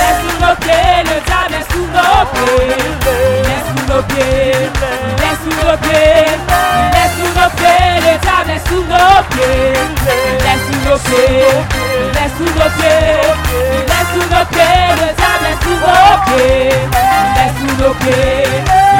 il 0.00 0.12
sous 0.20 0.36
nos 0.40 0.54
pieds. 0.56 1.00
Le 1.08 1.16
diable 1.28 1.60
sous 1.70 1.86
nos 1.92 2.24
pieds. 2.32 2.80
Il 3.44 3.60
sous 3.68 3.82
nos 3.92 4.02
pieds, 4.02 4.56
il 5.18 5.34
sous 5.42 5.54
nos 5.60 5.76
pieds. 5.84 6.32
Il 6.94 7.08
sous 7.14 7.32
nos 7.36 7.50
pieds, 7.58 7.94
le 8.04 8.12
diable 8.24 8.56
sous 8.68 8.84
nos 8.92 9.20
pieds. 9.32 9.76
Il 10.40 10.56
sous 10.64 10.80
nos 10.88 10.98
pieds, 10.98 11.60
il 12.12 12.28
sous 12.36 12.52
nos 12.58 12.70
pieds. 12.78 13.20
Il 13.86 14.02
sous 14.12 14.26
nos 14.32 14.44
pieds, 14.52 14.88
le 15.00 15.08
diable 15.20 15.50
sous 15.62 15.78
nos 15.84 16.14
pieds. 16.26 16.72
Il 17.36 17.50
sous 17.58 17.74
nos 17.82 17.94
pieds, 18.00 18.48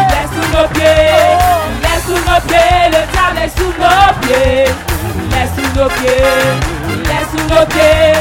il 0.09 0.25
sous 0.33 0.49
nos 0.53 0.67
pieds. 0.69 1.27
Il 1.83 1.99
sous 2.05 2.21
nos 2.29 2.41
pieds, 2.49 2.85
le 2.93 3.01
diable 3.13 3.45
sous 3.57 3.73
nos 3.81 4.11
pieds. 4.21 4.69
Il 5.31 5.47
sous 5.55 5.71
nos 5.79 5.89
pieds, 5.89 6.33
il 7.33 7.39
est 7.39 7.41
sous 7.41 7.49
nos 7.49 7.67
pieds. 7.67 8.13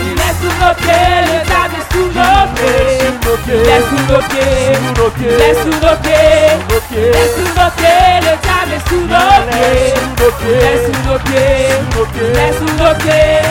Il 0.00 0.18
est 0.18 0.36
sous 0.40 0.54
nos 0.60 0.74
pieds, 0.74 1.18
le 1.26 1.38
diable 1.46 1.76
est 1.78 1.88
sous 1.92 2.06
nos 2.06 2.46
pieds. 2.54 3.02
Il 3.48 3.66
est 3.66 3.84
sous 3.88 4.02
nos 4.12 4.22
pieds, 4.28 4.74
il 5.20 5.40
est 5.40 5.54
sous 5.54 5.76
nos 5.80 5.96
pieds. 5.96 6.54
Il 6.92 6.98
est 6.98 7.30
sous 7.34 7.50
nos 7.58 7.70
pieds, 7.76 8.18
le 8.20 8.32
diable 8.40 8.72
est 8.74 8.84
sous 8.88 9.04
nos 9.10 9.30
pieds. 9.50 9.94
Il 10.42 10.62
est 10.62 10.80
sous 10.84 10.98
nos 11.08 11.18
pieds, 11.18 11.70
il 12.14 12.38
est 12.38 12.52
sous 12.58 12.72
nos 12.78 12.94
pieds. 12.94 13.42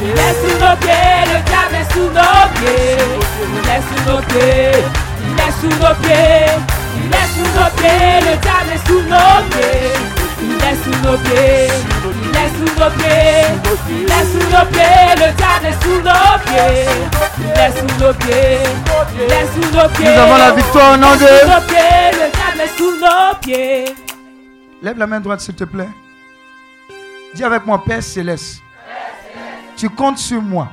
Il 0.00 0.18
est 0.18 0.36
sous 0.38 0.56
nos 0.58 0.76
pieds, 0.76 1.22
le 1.26 1.36
diable 1.48 1.76
est 1.80 1.88
sous 1.92 2.10
nos 2.14 2.44
pieds. 2.54 2.98
Il 3.54 3.68
est 3.68 3.82
sous 3.88 4.02
nos 4.08 4.20
pieds, 4.22 4.78
il 5.24 5.38
est 5.38 5.54
sous 5.60 5.74
nos 5.82 5.94
pieds. 6.02 6.54
Il 7.00 7.10
est 7.14 7.28
sous 7.34 7.50
nos 7.56 7.70
pieds, 7.78 8.20
le 8.26 8.34
diable 8.38 8.72
est 8.74 8.82
sous 8.86 9.02
nos 9.02 9.34
pieds. 9.50 10.27
Il 10.40 10.54
est 10.54 10.76
sous 10.84 10.90
nos 11.02 11.16
pieds, 11.18 11.68
il 12.22 12.36
est 12.36 12.50
sous 12.56 12.70
nos 12.78 12.90
pieds. 12.90 13.44
Il 13.90 14.04
est 14.04 14.26
sous 14.26 14.46
nos 14.50 14.64
pieds, 14.70 15.08
le 15.16 15.28
diable 15.36 15.66
est 15.66 15.78
sous 15.82 15.98
nos 16.00 16.38
pieds. 16.46 16.86
Il 17.40 17.50
est 17.58 17.72
sous 17.78 17.92
nos 18.00 18.12
pieds, 18.14 18.60
il 19.14 19.32
est 19.32 19.46
sous 19.52 19.68
nos 19.76 19.88
pieds. 19.88 20.04
Nous 20.04 20.20
avons 20.20 20.36
la 20.36 20.52
victoire 20.52 20.94
au 20.94 20.96
nom 20.96 21.14
de... 21.16 21.30
nos 21.46 21.66
pieds, 21.66 22.10
le 22.12 22.30
diable 22.30 22.60
est 22.62 22.78
sous 22.78 22.92
nos 23.00 23.34
pieds. 23.40 23.94
Lève 24.82 24.98
la 24.98 25.06
main 25.06 25.20
droite, 25.20 25.40
s'il 25.40 25.54
te 25.54 25.64
plaît. 25.64 25.88
Dis 27.34 27.44
avec 27.44 27.66
moi, 27.66 27.82
Père 27.84 28.02
céleste. 28.02 28.62
Tu 29.76 29.88
comptes 29.90 30.18
sur 30.18 30.40
moi 30.42 30.68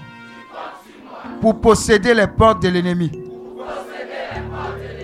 pour 1.42 1.60
posséder 1.60 2.14
les 2.14 2.27
portes 2.27 2.61
de 2.61 2.69
l'ennemi. 2.69 3.11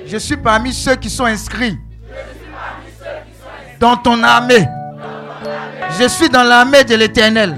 Je 0.05 0.17
suis 0.17 0.37
parmi 0.37 0.73
ceux 0.73 0.95
qui 0.95 1.09
sont 1.09 1.25
inscrits 1.25 1.77
dans 3.81 3.97
ton 3.97 4.21
armée. 4.23 4.65
Je 5.99 6.07
suis 6.07 6.29
dans 6.29 6.43
l'armée 6.43 6.83
de 6.83 6.95
l'éternel. 6.95 7.57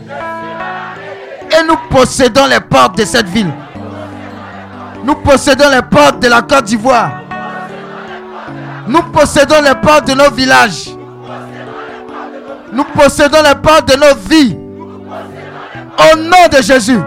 Et 1.51 1.63
nous 1.67 1.75
possédons 1.91 2.47
les 2.47 2.61
portes 2.61 2.97
de 2.97 3.03
cette 3.05 3.27
ville. 3.27 3.51
Nous 5.03 5.15
possédons 5.15 5.69
les 5.69 5.81
portes 5.81 6.21
de 6.21 6.29
la 6.29 6.41
Côte 6.41 6.63
d'Ivoire. 6.63 7.11
Nous 8.87 9.03
possédons 9.03 9.61
les 9.61 9.75
portes 9.75 10.07
de 10.07 10.13
nos 10.13 10.31
villages. 10.31 10.89
Nous 12.71 12.85
possédons 12.85 13.43
les 13.43 13.55
portes 13.55 13.89
de 13.89 13.97
nos 13.97 14.15
vies. 14.15 14.57
Au 15.99 16.17
nom 16.17 16.47
de 16.51 16.61
Jésus. 16.61 16.99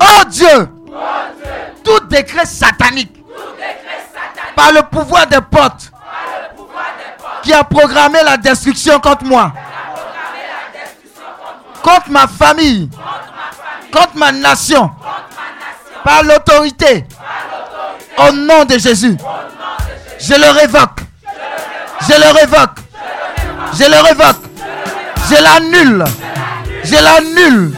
Oh 0.00 0.24
Dieu. 0.28 0.68
Tout 1.82 2.00
décret 2.08 2.44
satanique. 2.44 3.24
Par 4.54 4.72
le 4.72 4.82
pouvoir 4.82 5.26
des 5.26 5.40
portes. 5.40 5.90
Qui 7.48 7.54
a 7.54 7.64
programmé 7.64 8.18
la 8.22 8.36
destruction 8.36 9.00
contre 9.00 9.24
moi. 9.24 9.50
Contre 11.82 12.10
ma 12.10 12.26
famille. 12.26 12.90
Contre 13.90 14.16
ma 14.16 14.32
nation. 14.32 14.90
Par 16.04 16.24
l'autorité. 16.24 17.06
Au 18.18 18.32
nom 18.32 18.66
de 18.66 18.76
Jésus. 18.76 19.16
Je 20.20 20.34
le 20.34 20.50
révoque. 20.60 21.00
Je 22.02 22.20
le 22.20 22.38
révoque. 22.38 22.80
Je 23.72 23.84
le 23.84 23.98
révoque. 23.98 24.44
Je 25.30 25.42
l'annule. 25.42 26.04
Je 26.84 26.96
l'annule. 26.96 27.74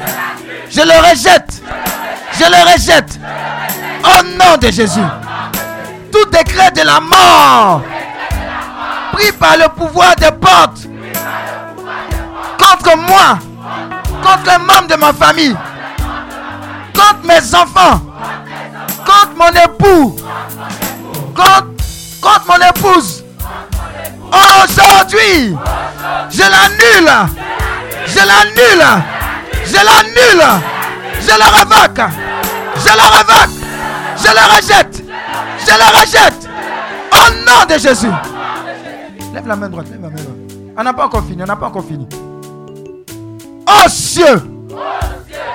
Je 0.69 0.81
le 0.81 1.11
rejette. 1.11 1.63
Je 2.33 2.45
le 2.45 2.73
rejette. 2.73 3.21
Au 4.03 4.25
nom 4.37 4.57
de 4.61 4.69
Jésus. 4.73 4.99
Tout 6.13 6.29
décret 6.29 6.73
de 6.73 6.83
la 6.83 6.99
mort 6.99 7.83
par 9.39 9.57
le 9.57 9.69
pouvoir 9.69 10.17
des 10.17 10.31
portes 10.33 10.87
contre 12.59 12.97
moi, 12.97 13.39
contre 14.23 14.51
les 14.51 14.59
membres 14.59 14.89
de 14.89 14.97
ma 14.97 15.13
famille, 15.13 15.57
contre 16.95 17.25
mes 17.25 17.55
enfants, 17.55 18.01
contre 19.05 19.37
mon 19.37 19.49
époux, 19.49 20.17
contre, 21.35 21.67
contre 22.21 22.45
mon 22.49 22.67
épouse. 22.67 23.25
Aujourd'hui, 24.33 25.57
je 26.31 26.41
l'annule. 26.43 27.11
Je 28.07 28.19
l'annule. 28.19 28.87
Je 29.67 29.75
l'annule. 29.75 30.45
Je 31.21 31.33
le 31.33 31.59
révoque. 31.59 32.11
Je 32.77 32.93
le 32.93 33.17
révoque. 33.17 33.57
Je 34.17 34.29
le 34.29 34.57
rejette. 34.57 35.03
Je 35.67 35.73
le 35.73 36.01
rejette. 36.01 36.49
Au 37.13 37.31
nom 37.45 37.65
de 37.69 37.79
Jésus. 37.79 38.13
Lève 39.33 39.47
la 39.47 39.57
main 39.57 39.68
droite. 39.68 39.91
Lève 39.91 40.02
la 40.02 40.09
main 40.09 40.15
droite. 40.17 40.36
On 40.76 40.83
n'a 40.83 40.92
pas 40.92 41.07
encore 41.07 41.25
fini. 41.25 41.42
On 41.42 41.47
n'a 41.47 41.57
pas 41.57 41.67
encore 41.67 41.84
fini. 41.84 42.07
Oh 43.68 43.89
cieux. 43.89 44.42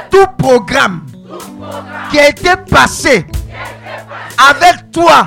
Tout 0.10 0.28
programme 0.38 1.06
qui 2.10 2.20
a 2.20 2.30
été 2.30 2.56
passé 2.70 3.26
avec 4.50 4.92
toi 4.92 5.26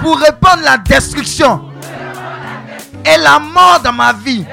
pour 0.00 0.18
répandre 0.18 0.62
la 0.64 0.78
destruction 0.78 1.62
et 3.04 3.18
la 3.18 3.38
mort 3.38 3.80
dans 3.82 3.92
ma 3.92 4.12
vie 4.12 4.44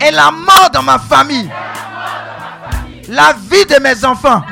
et 0.00 0.10
la 0.10 0.30
mort 0.30 0.70
dans 0.72 0.82
ma 0.82 0.98
famille, 0.98 1.48
la 3.08 3.34
vie 3.50 3.64
de 3.66 3.80
mes 3.80 4.04
enfants, 4.04 4.42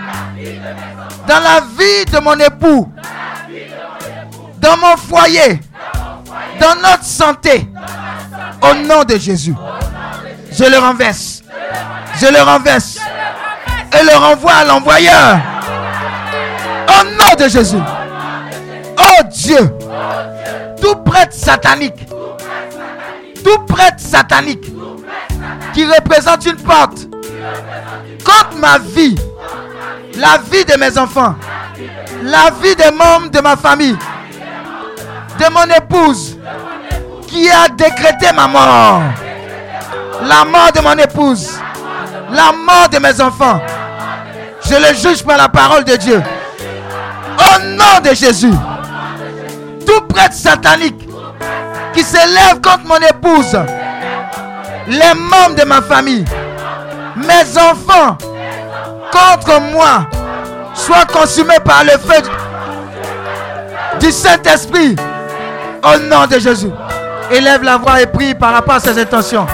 dans 1.26 1.40
la 1.40 1.60
vie 1.60 2.04
de 2.12 2.20
mon 2.20 2.38
époux, 2.38 2.92
dans 4.58 4.76
mon 4.76 4.96
foyer, 4.96 5.60
dans 6.60 6.75
notre 6.77 7.05
santé, 7.05 7.67
au 8.62 8.75
nom 8.86 9.05
de 9.05 9.17
Jésus. 9.17 9.55
Je 10.52 10.65
le 10.65 10.78
renverse. 10.78 11.43
Je 12.20 12.27
le 12.27 12.43
renverse. 12.43 12.99
Et 13.99 14.05
le 14.05 14.17
renvoie 14.17 14.52
à 14.52 14.65
l'envoyeur. 14.65 15.39
Au 16.89 17.05
nom 17.05 17.44
de 17.44 17.49
Jésus. 17.49 17.81
Oh 18.99 19.23
Dieu. 19.31 19.70
Tout 20.81 20.97
prêtre 20.97 21.33
satanique. 21.33 22.07
Tout 23.44 23.59
prêtre 23.67 23.99
satanique. 23.99 24.65
Qui 25.73 25.86
représente 25.86 26.44
une 26.47 26.57
porte. 26.57 27.09
Contre 28.25 28.57
ma 28.59 28.78
vie. 28.78 29.15
La 30.17 30.39
vie 30.51 30.65
de 30.65 30.77
mes 30.78 30.99
enfants. 30.99 31.36
La 32.23 32.51
vie 32.62 32.77
des 32.77 32.91
membres 32.91 33.31
de 33.31 33.41
ma 33.41 33.57
famille 33.57 33.97
de 35.41 35.51
mon 35.52 35.65
épouse 35.75 36.36
qui 37.27 37.49
a 37.49 37.69
décrété 37.69 38.27
ma 38.35 38.47
mort. 38.47 39.01
La 40.23 40.44
mort 40.44 40.70
de 40.75 40.81
mon 40.81 40.99
épouse. 40.99 41.59
La 42.31 42.52
mort 42.52 42.89
de 42.91 42.99
mes 42.99 43.19
enfants. 43.20 43.60
Je 44.69 44.75
le 44.75 44.94
juge 44.94 45.25
par 45.25 45.39
la 45.39 45.49
parole 45.49 45.85
de 45.85 45.97
Dieu. 45.97 46.23
Au 47.39 47.62
nom 47.62 48.01
de 48.05 48.15
Jésus. 48.15 48.52
Tout 49.86 50.01
prêtre 50.09 50.35
satanique 50.35 51.09
qui 51.94 52.02
s'élève 52.02 52.60
contre 52.62 52.85
mon 52.85 52.99
épouse. 52.99 53.59
Les 54.89 55.15
membres 55.15 55.57
de 55.57 55.65
ma 55.65 55.81
famille. 55.81 56.25
Mes 57.17 57.59
enfants. 57.59 58.19
Contre 59.10 59.60
moi. 59.73 60.07
Soient 60.75 61.07
consumés 61.07 61.60
par 61.65 61.85
le 61.85 61.93
feu 61.93 62.23
du 64.01 64.12
Saint-Esprit. 64.12 64.97
Au 65.83 65.99
nom 65.99 66.26
de 66.26 66.39
Jésus, 66.39 66.70
élève 67.31 67.62
la 67.62 67.78
voix 67.78 68.02
et 68.02 68.07
prie 68.07 68.34
par 68.34 68.52
rapport 68.52 68.75
à 68.75 68.81
ses 68.81 68.99
intentions. 68.99 69.47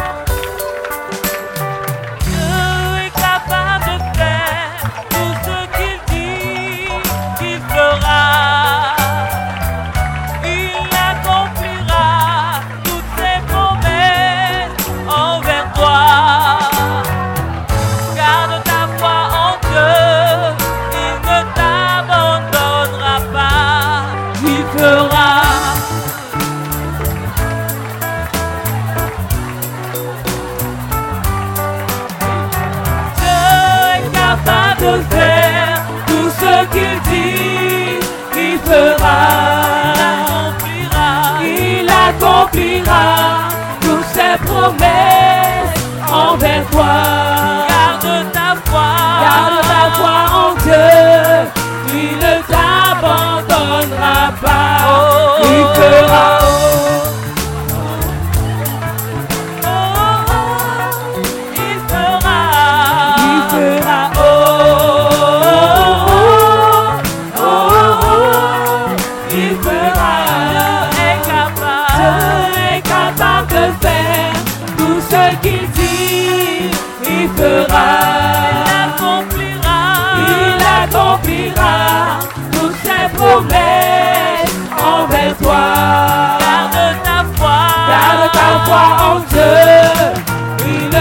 remplira 42.87 43.49
toutes 43.81 44.05
ses 44.13 44.45
promesses 44.45 46.13
envers 46.13 46.67
toi. 46.71 47.26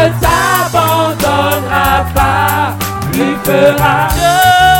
ne 0.06 0.12
t'abandonnera 0.22 2.06
pas, 2.14 2.76
lui 3.14 3.36
fera. 3.44 4.08
Dieu 4.14 4.38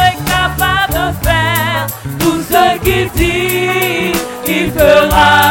est 0.08 0.20
capable 0.30 0.94
de 0.94 1.06
faire 1.26 1.88
tout 2.20 2.40
ce 2.42 2.64
qu'il 2.84 3.10
dit, 3.12 4.14
il 4.48 4.72
fera. 4.72 5.45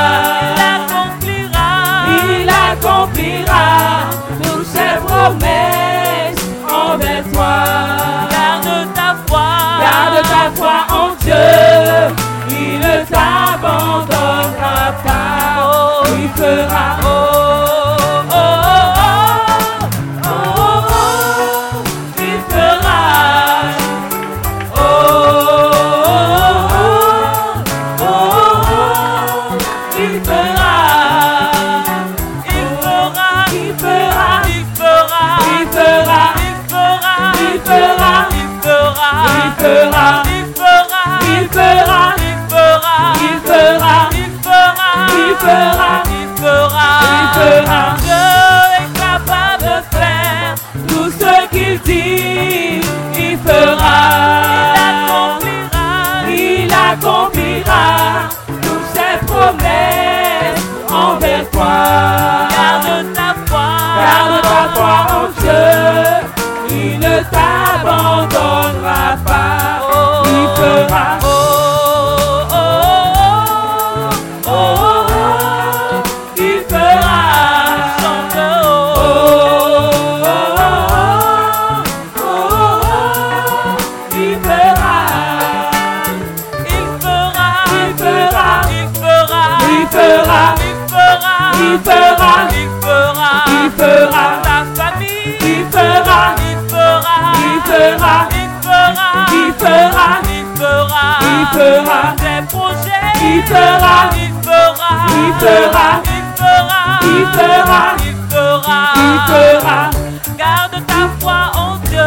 Garde 110.36 110.86
ta 110.86 111.08
foi 111.20 111.50
en 111.54 111.76
Dieu, 111.88 111.98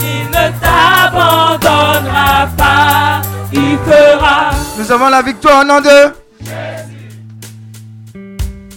il 0.00 0.26
ne 0.26 0.50
t'abandonnera 0.60 2.48
pas, 2.56 3.22
il 3.52 3.78
fera. 3.78 4.50
Nous 4.78 4.90
avons 4.90 5.08
la 5.08 5.22
victoire 5.22 5.62
au 5.62 5.64
nom 5.64 5.80
de 5.80 6.12
Jésus. 6.40 7.20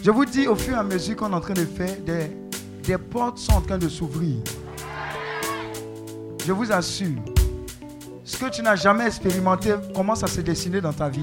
Je 0.03 0.11
vous 0.11 0.25
dis, 0.25 0.47
au 0.47 0.55
fur 0.55 0.75
et 0.75 0.79
à 0.79 0.83
mesure 0.83 1.15
qu'on 1.15 1.31
est 1.31 1.35
en 1.35 1.39
train 1.39 1.53
de 1.53 1.65
faire, 1.65 1.95
des, 2.05 2.35
des 2.83 2.97
portes 2.97 3.37
sont 3.37 3.53
en 3.53 3.61
train 3.61 3.77
de 3.77 3.87
s'ouvrir. 3.87 4.35
Je 6.45 6.51
vous 6.51 6.71
assure, 6.71 7.17
ce 8.25 8.37
que 8.37 8.49
tu 8.49 8.61
n'as 8.61 8.75
jamais 8.75 9.07
expérimenté 9.07 9.73
commence 9.95 10.23
à 10.23 10.27
se 10.27 10.41
dessiner 10.41 10.81
dans 10.81 10.93
ta 10.93 11.07
vie. 11.09 11.21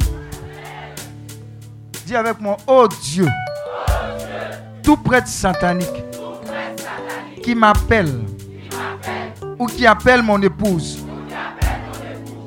Dis 2.06 2.16
avec 2.16 2.40
moi, 2.40 2.56
oh 2.66 2.88
Dieu 3.02 3.28
tout 4.90 4.96
prêtre 4.96 5.28
satanique, 5.28 6.02
qui 7.44 7.54
m'appelle 7.54 8.12
ou 9.56 9.66
qui 9.66 9.86
appelle 9.86 10.20
mon 10.20 10.42
épouse, 10.42 10.98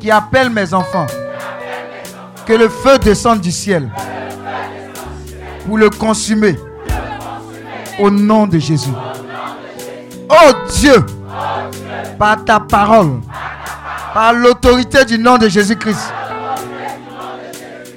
qui 0.02 0.12
appelle 0.12 0.50
mes 0.50 0.74
enfants, 0.74 1.08
que 2.46 2.52
le 2.52 2.68
feu 2.68 2.98
descende 3.00 3.40
du 3.40 3.50
ciel 3.50 3.90
pour 5.66 5.78
le 5.78 5.90
consumer 5.90 6.60
au 7.98 8.10
nom 8.10 8.46
de 8.46 8.60
Jésus. 8.60 8.92
Oh 10.30 10.52
Dieu, 10.70 10.98
par 12.20 12.44
ta 12.44 12.60
parole, 12.60 13.22
par 14.14 14.34
l'autorité 14.34 15.06
du 15.06 15.18
nom 15.18 15.38
de 15.38 15.48
Jésus-Christ 15.48 16.12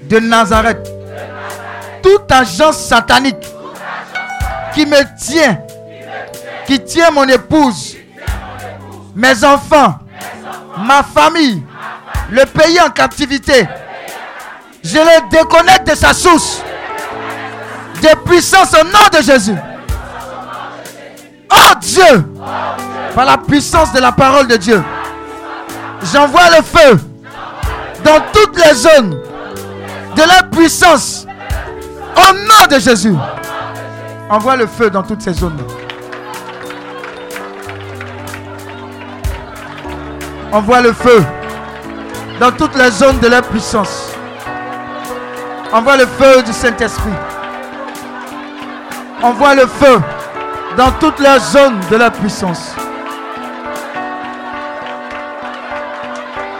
de 0.08 0.20
Nazareth, 0.20 0.88
toute 2.00 2.30
agence 2.30 2.78
satanique 2.78 3.55
qui 4.76 4.84
me 4.84 5.02
tient, 5.18 5.58
qui 6.66 6.78
tient 6.84 7.10
mon 7.10 7.26
épouse, 7.26 7.96
mes 9.14 9.42
enfants, 9.42 9.94
ma 10.76 11.02
famille, 11.02 11.62
le 12.30 12.44
pays 12.44 12.78
en 12.82 12.90
captivité. 12.90 13.66
Je 14.84 14.98
le 14.98 15.30
déconnecte 15.30 15.90
de 15.90 15.96
sa 15.96 16.12
source, 16.12 16.62
de 18.02 18.14
puissance 18.28 18.74
au 18.74 18.84
nom 18.84 19.18
de 19.18 19.24
Jésus. 19.24 19.56
Oh 21.50 21.74
Dieu, 21.80 22.34
par 23.14 23.24
la 23.24 23.38
puissance 23.38 23.94
de 23.94 24.00
la 24.00 24.12
parole 24.12 24.46
de 24.46 24.56
Dieu, 24.56 24.84
j'envoie 26.12 26.50
le 26.50 26.62
feu 26.62 27.00
dans 28.04 28.20
toutes 28.30 28.62
les 28.62 28.74
zones 28.74 29.18
de 30.16 30.22
la 30.22 30.42
puissance 30.42 31.26
au 32.14 32.34
nom 32.34 32.66
de 32.70 32.78
Jésus. 32.78 33.14
Envoie 34.28 34.56
le 34.56 34.66
feu 34.66 34.90
dans 34.90 35.04
toutes 35.04 35.22
ces 35.22 35.32
zones. 35.34 35.56
Envoie 40.50 40.80
le 40.80 40.92
feu 40.92 41.24
dans 42.40 42.50
toutes 42.50 42.74
les 42.74 42.90
zones 42.90 43.20
de 43.20 43.28
la 43.28 43.40
puissance. 43.40 44.12
Envoie 45.72 45.96
le 45.96 46.06
feu 46.06 46.42
du 46.42 46.52
Saint-Esprit. 46.52 47.12
Envoie 49.22 49.54
le 49.54 49.66
feu 49.66 50.00
dans 50.76 50.90
toutes 50.98 51.20
les 51.20 51.38
zones 51.38 51.78
de 51.88 51.96
la 51.96 52.10
puissance. 52.10 52.74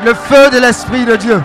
Le 0.05 0.15
feu 0.15 0.51
de 0.51 0.59
l'Esprit 0.59 1.05
de 1.05 1.17
Dieu. 1.17 1.43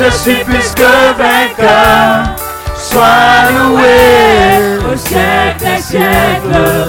Je 0.00 0.10
suis 0.10 0.44
plus 0.44 0.72
que 0.74 1.12
vainqueur. 1.18 2.36
Sois 2.76 3.50
loué 3.52 4.78
au 4.90 4.96
siècle 4.96 5.58
des 5.60 5.82
siècles, 5.82 6.88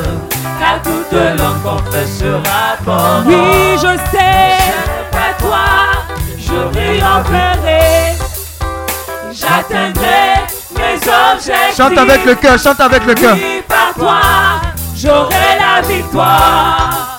car 0.59 0.81
toute 0.81 1.11
langue 1.11 1.61
confessera 1.63 2.77
ton. 2.85 3.27
Oui, 3.27 3.75
je 3.75 3.97
sais, 4.11 4.57
par 5.11 5.37
toi, 5.37 5.67
je 6.37 6.57
triompherai. 6.71 8.15
J'atteindrai 9.33 10.45
mes 10.75 10.95
objectifs. 10.95 11.77
Chante 11.77 11.97
avec 11.97 12.25
le 12.25 12.35
cœur, 12.35 12.57
chante 12.57 12.79
avec 12.79 13.05
le 13.05 13.13
cœur. 13.13 13.35
Oui, 13.35 13.61
par 13.67 13.93
toi, 13.93 14.21
j'aurai 14.95 15.57
la 15.59 15.81
victoire. 15.85 17.17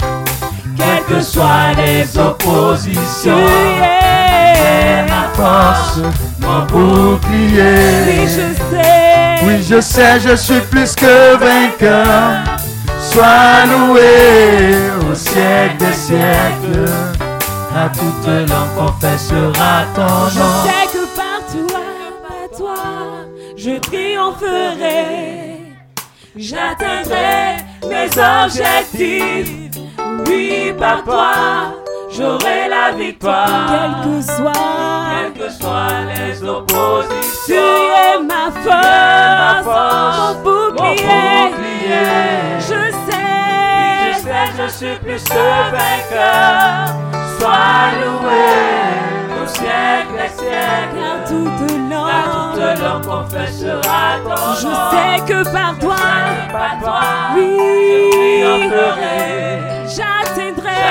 Quelles 0.76 1.04
que 1.04 1.22
soient 1.22 1.72
les 1.76 2.18
oppositions, 2.18 3.46
force, 5.42 5.98
mon 6.40 6.60
bouclier. 6.66 7.78
Oui, 8.06 8.26
je 8.26 8.46
sais. 8.70 9.44
Oui, 9.44 9.62
je 9.68 9.80
sais, 9.80 10.20
je 10.20 10.36
suis 10.36 10.60
plus 10.70 10.94
que 10.94 11.36
vainqueur. 11.36 12.44
Sois 13.10 13.66
loué 13.72 14.76
au 15.10 15.14
siècle 15.14 15.76
des 15.78 15.92
siècles. 15.92 16.90
À 17.74 17.88
toute 17.88 18.26
langue 18.26 18.74
confessera 18.78 19.74
ton 19.96 20.28
Je 20.32 20.38
nom. 20.38 20.54
sais 20.66 20.86
que 20.94 21.02
par 21.18 21.40
toi, 21.52 21.80
par 22.28 22.58
toi, 22.58 22.82
je 23.56 23.78
triompherai. 23.80 25.74
J'atteindrai 26.36 27.64
mes 27.88 28.08
objectifs. 28.44 29.80
Oui, 30.26 30.72
par 30.78 31.02
toi, 31.04 31.32
j'aurai 32.16 32.68
la 32.70 32.96
victoire. 32.96 33.66
Quelle 33.70 33.96
que 34.04 34.22
soit, 34.22 34.52
que 35.42 35.50
soient 35.50 36.04
les 36.14 36.38
oppositions, 36.42 37.46
tu 37.46 37.54
es 37.54 38.18
ma 38.22 38.50
force, 38.62 39.66
mon 39.66 40.34
bouclier. 40.70 42.06
Je 42.58 42.82
sais, 43.06 44.06
je 44.06 44.12
sais, 44.22 44.46
je 44.56 44.66
suis 44.70 44.96
plus 44.98 45.22
que 45.24 45.44
vainqueur. 45.72 46.94
Sois 47.38 47.90
loué 48.00 48.48
au 49.42 49.46
siècle 49.48 50.14
des 50.14 50.32
siècles. 50.38 50.96
Car 50.96 51.18
toute 51.26 51.62
langue, 51.90 53.02
confessera 53.02 54.04
ton 54.22 54.30
nom. 54.30 54.54
Je 54.54 54.70
sais 54.92 55.16
que 55.26 55.38
par 55.52 55.72
toi, 55.78 55.96
par 56.52 56.74
toi, 56.80 57.02
oui, 57.34 58.42
j'atteindrai, 58.42 59.60
j'atteindrai 59.86 60.82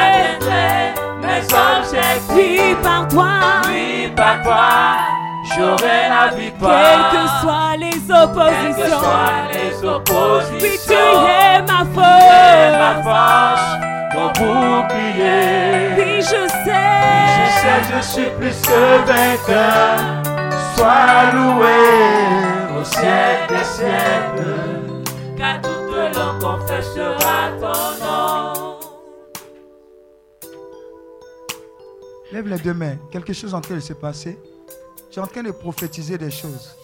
mes 1.32 1.44
objectifs. 1.46 2.36
Oui, 2.36 2.76
par 2.84 3.08
toi, 3.08 3.62
oui, 3.68 4.12
par 4.16 4.42
toi. 4.44 4.70
J'aurai 5.56 6.10
la 6.10 6.36
victoire. 6.36 6.74
Quelles 6.82 7.20
que 7.20 7.28
soient 7.42 7.78
les 7.78 8.00
oppositions. 8.24 8.74
Quelles 8.76 8.84
que 8.84 8.90
soient 8.90 9.44
les 9.54 9.88
oppositions. 9.88 10.62
Oui, 10.62 10.80
tu 10.88 10.94
es 10.94 11.62
ma 11.62 11.82
force. 11.96 12.74
ma 12.84 12.94
force. 13.04 13.70
Mon 14.14 14.28
bouclier. 14.28 15.96
Oui, 15.98 16.22
je 16.22 16.42
sais. 16.66 17.02
Je 17.38 17.46
sais, 17.62 17.82
je 17.94 18.02
suis 18.02 18.30
plus 18.38 18.58
que 18.62 18.82
vainqueur. 19.08 19.96
Sois 20.76 21.32
loué 21.34 21.82
au 22.80 22.84
siècle 22.84 23.50
des 23.50 23.64
siècles. 23.64 25.04
Car 25.38 25.56
toute 25.62 26.16
langue 26.16 26.42
confessera 26.42 27.38
ton 27.60 28.06
nom. 28.06 28.11
Lève 32.32 32.48
les 32.48 32.58
deux 32.60 32.74
mains. 32.74 32.96
Quelque 33.12 33.34
chose 33.34 33.54
en 33.54 33.62
train 33.62 33.76
de 33.76 33.80
se 33.82 33.94
passer. 33.94 34.38
Tu 35.10 35.20
es 35.20 35.22
en 35.22 35.28
train 35.28 35.44
de 35.44 35.52
prophétiser 35.52 36.18
des 36.18 36.32
choses. 36.32 36.76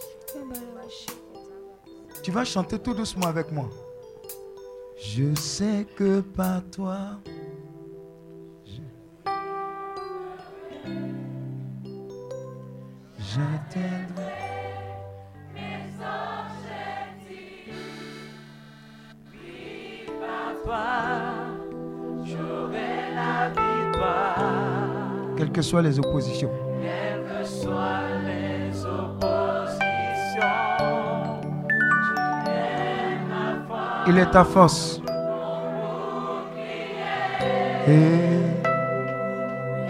Tu 2.24 2.32
vas 2.32 2.44
chanter 2.44 2.78
tout 2.80 2.94
doucement 2.94 3.28
avec 3.28 3.52
moi. 3.52 3.70
Je 5.02 5.34
sais 5.36 5.86
que 5.96 6.20
par 6.20 6.62
toi, 6.70 6.98
je- 8.66 8.82
j'atteindrai. 13.20 14.34
J'aurai 22.26 23.14
la 23.16 23.50
victoire, 23.50 24.87
Quelles 25.38 25.52
que 25.52 25.62
soient 25.62 25.84
les 25.84 26.00
oppositions. 26.00 26.50
Il 34.08 34.18
est 34.18 34.32
ta 34.32 34.44
force. 34.44 35.02
Et 37.88 38.38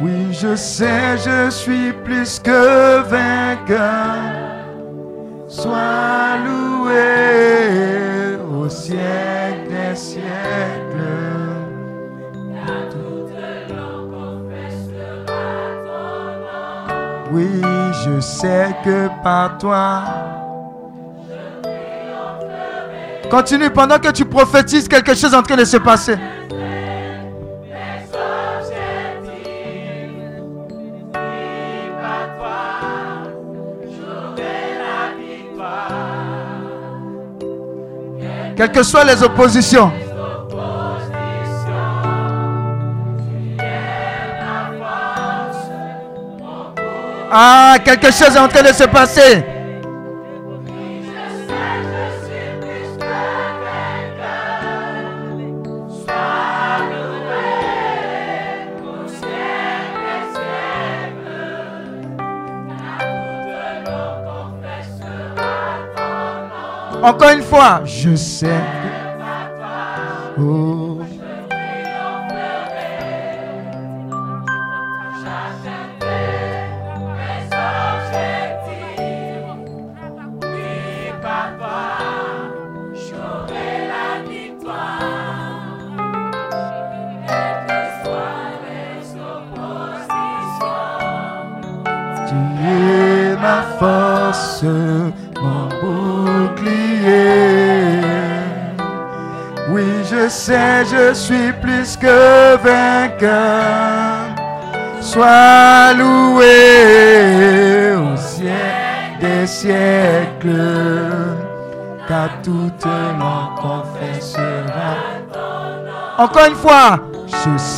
oui, 0.01 0.33
je 0.33 0.55
sais, 0.55 1.17
je 1.17 1.49
suis 1.49 1.93
plus 2.03 2.39
que 2.39 3.01
vainqueur. 3.03 4.15
Sois 5.47 6.37
loué 6.45 8.37
au 8.53 8.67
siècle 8.67 9.69
des 9.69 9.95
siècles. 9.95 10.87
Oui, 17.31 17.61
je 18.05 18.19
sais 18.19 18.75
que 18.83 19.09
par 19.23 19.57
toi. 19.57 20.03
Continue 23.29 23.69
pendant 23.69 23.99
que 23.99 24.09
tu 24.11 24.23
prophétises, 24.23 24.87
quelque 24.87 25.13
chose 25.13 25.33
en 25.33 25.43
train 25.43 25.57
de 25.57 25.65
se 25.65 25.77
passer. 25.77 26.17
Quelles 38.55 38.71
que 38.71 38.81
soient 38.81 39.03
les 39.03 39.21
oppositions. 39.21 39.91
Ah, 47.39 47.75
quelque 47.85 48.07
chose 48.07 48.35
est 48.35 48.39
en 48.39 48.47
train 48.47 48.63
de 48.63 48.73
se 48.73 48.83
passer. 48.85 49.43
Encore 67.03 67.29
une 67.29 67.43
fois, 67.43 67.81
je 67.85 68.15
sais. 68.15 68.47
Oh. 70.39 70.96
Je 100.27 100.31
sais, 100.31 100.83
je 100.85 101.13
suis 101.13 101.53
plus 101.61 101.95
que 101.95 102.57
vainqueur. 102.57 104.35
Sois 104.99 105.93
loué 105.93 106.45
au 107.95 108.17
ciel 108.17 109.15
des 109.21 109.47
siècles, 109.47 110.75
car 112.09 112.29
toute 112.43 112.85
langue 112.85 113.55
confessera. 113.61 114.95
Encore 116.17 116.47
une 116.49 116.55
fois, 116.55 116.99
je 117.27 117.57
sais. 117.57 117.76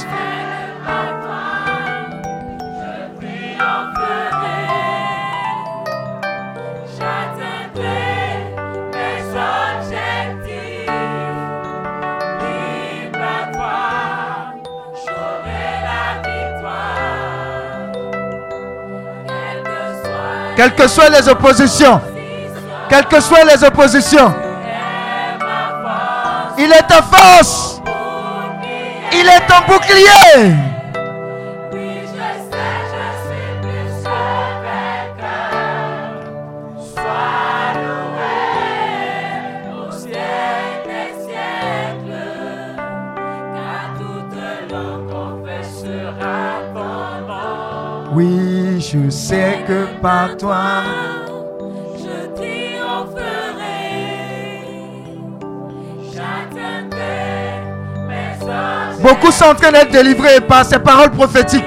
Quelles 20.60 20.76
que 20.76 20.90
soient 20.90 21.08
les 21.08 21.26
oppositions, 21.30 22.02
quelles 22.90 23.06
que 23.06 23.22
soient 23.22 23.46
les 23.46 23.64
oppositions, 23.64 24.36
il 26.58 26.70
est 26.70 26.86
ta 26.86 27.02
force, 27.02 27.82
il 29.14 29.26
est 29.26 29.48
ton 29.48 29.72
bouclier. 29.72 30.69
Par 50.02 50.38
toi, 50.38 50.84
Je 51.98 52.36
triompherai, 52.36 53.66
j'atteindrai 56.14 57.62
mes 58.08 59.02
beaucoup 59.02 59.32
sont 59.32 59.46
en 59.46 59.56
train 59.56 59.72
d'être 59.72 59.92
délivrés 59.92 60.42
par 60.42 60.66
ces 60.66 60.80
paroles 60.80 61.12
prophétiques. 61.12 61.66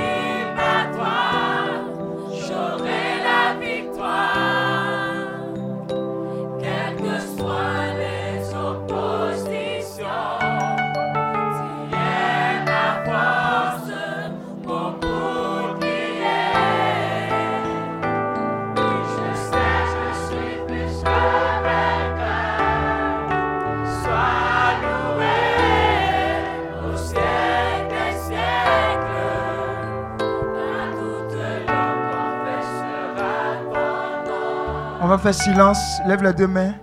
Faire 35.22 35.34
silence, 35.34 36.00
lève 36.04 36.20
les 36.24 36.32
deux 36.32 36.48
mains. 36.48 36.74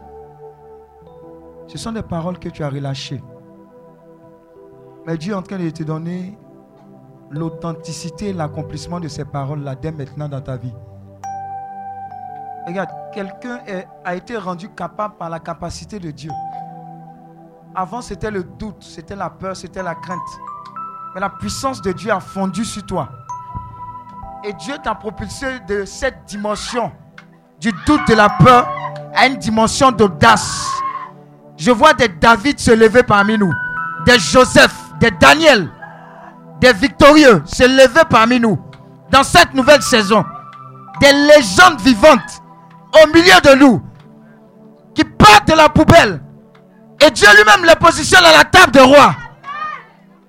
Ce 1.67 1.77
sont 1.77 1.91
des 1.91 2.01
paroles 2.01 2.39
que 2.39 2.47
tu 2.47 2.63
as 2.63 2.69
relâchées. 2.69 3.21
Mais 5.05 5.17
Dieu 5.17 5.33
est 5.33 5.35
en 5.35 5.41
train 5.41 5.57
de 5.57 5.69
te 5.69 5.83
donner 5.83 6.37
l'authenticité 7.31 8.29
et 8.29 8.33
l'accomplissement 8.33 9.01
de 9.01 9.09
ces 9.09 9.25
paroles-là 9.25 9.75
dès 9.75 9.91
maintenant 9.91 10.29
dans 10.29 10.39
ta 10.39 10.55
vie. 10.55 10.73
Regarde, 12.65 12.89
quelqu'un 13.13 13.59
a 14.05 14.15
été 14.15 14.37
rendu 14.37 14.69
capable 14.69 15.15
par 15.15 15.29
la 15.29 15.39
capacité 15.39 15.99
de 15.99 16.11
Dieu. 16.11 16.31
Avant, 17.75 18.01
c'était 18.01 18.31
le 18.31 18.43
doute, 18.43 18.81
c'était 18.83 19.17
la 19.17 19.29
peur, 19.29 19.55
c'était 19.55 19.83
la 19.83 19.95
crainte. 19.95 20.19
Mais 21.13 21.19
la 21.19 21.29
puissance 21.29 21.81
de 21.81 21.91
Dieu 21.91 22.11
a 22.11 22.21
fondu 22.21 22.63
sur 22.63 22.85
toi. 22.85 23.09
Et 24.45 24.53
Dieu 24.53 24.75
t'a 24.81 24.95
propulsé 24.95 25.59
de 25.67 25.83
cette 25.83 26.23
dimension 26.25 26.89
du 27.59 27.71
doute, 27.85 28.07
de 28.07 28.13
la 28.13 28.29
peur, 28.29 28.67
à 29.15 29.27
une 29.27 29.37
dimension 29.37 29.91
d'audace. 29.91 30.67
Je 31.57 31.71
vois 31.71 31.93
des 31.93 32.07
David 32.07 32.59
se 32.59 32.71
lever 32.71 33.03
parmi 33.03 33.37
nous, 33.37 33.53
des 34.05 34.17
Joseph, 34.19 34.73
des 34.99 35.11
Daniel, 35.11 35.69
des 36.61 36.73
victorieux 36.73 37.41
se 37.45 37.63
lever 37.63 38.03
parmi 38.09 38.39
nous. 38.39 38.57
dans 39.11 39.23
cette 39.23 39.53
nouvelle 39.53 39.81
saison. 39.81 40.23
Des 41.01 41.11
légendes 41.11 41.79
vivantes 41.81 42.41
au 43.03 43.07
milieu 43.07 43.39
de 43.43 43.55
nous 43.55 43.81
qui 44.93 45.03
partent 45.03 45.47
de 45.47 45.53
la 45.53 45.69
poubelle. 45.69 46.21
Et 47.01 47.09
Dieu 47.11 47.27
lui-même 47.35 47.65
les 47.65 47.75
positionne 47.75 48.25
à 48.25 48.37
la 48.37 48.43
table 48.43 48.71
de 48.73 48.81
roi. 48.81 49.15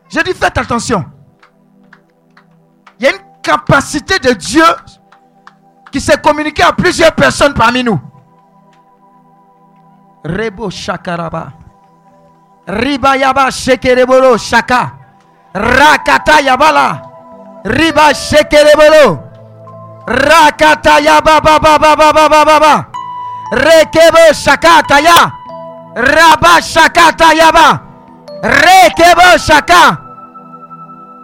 Je 0.08 0.20
dis 0.20 0.32
faites 0.32 0.56
attention. 0.56 1.04
Il 2.98 3.06
y 3.06 3.08
a 3.08 3.12
une 3.12 3.22
capacité 3.42 4.18
de 4.18 4.32
Dieu 4.32 4.64
qui 5.90 6.00
s'est 6.00 6.18
communiquée 6.18 6.62
à 6.62 6.72
plusieurs 6.72 7.12
personnes 7.12 7.54
parmi 7.54 7.82
nous. 7.82 8.00
Rebo 10.24 10.70
Shakaraba. 10.70 11.52
Riba 12.68 13.16
Yaba 13.16 13.50
Shekerebolo 13.50 14.36
Shaka. 14.38 14.92
Rakata 15.54 16.40
Yabala. 16.42 17.02
Riba 17.64 18.12
Shekerebolo. 18.14 19.18
Rakata 20.06 21.00
Yaba 21.00 21.40
Baba 21.40 21.78
Baba 21.78 22.12
Baba 22.12 22.44
Baba. 22.44 22.86
Rekebo 23.52 24.32
Shakata 24.32 25.00
Ya. 25.00 25.32
Raba 25.96 26.60
Shakata 26.60 27.34
Yaba. 27.34 27.80
Rekebo 28.42 29.38
Shaka. 29.38 29.98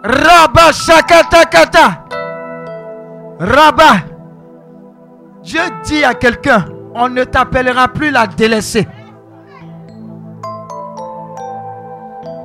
Raba 0.03 0.73
Shakata 0.73 1.45
Kata. 1.49 2.03
Raba. 3.39 4.16
Dieu 5.47 5.61
dit 5.85 6.03
à 6.03 6.13
quelqu'un, 6.13 6.65
on 6.93 7.07
ne 7.07 7.23
t'appellera 7.23 7.87
plus 7.87 8.11
la 8.11 8.27
délaissée. 8.27 8.85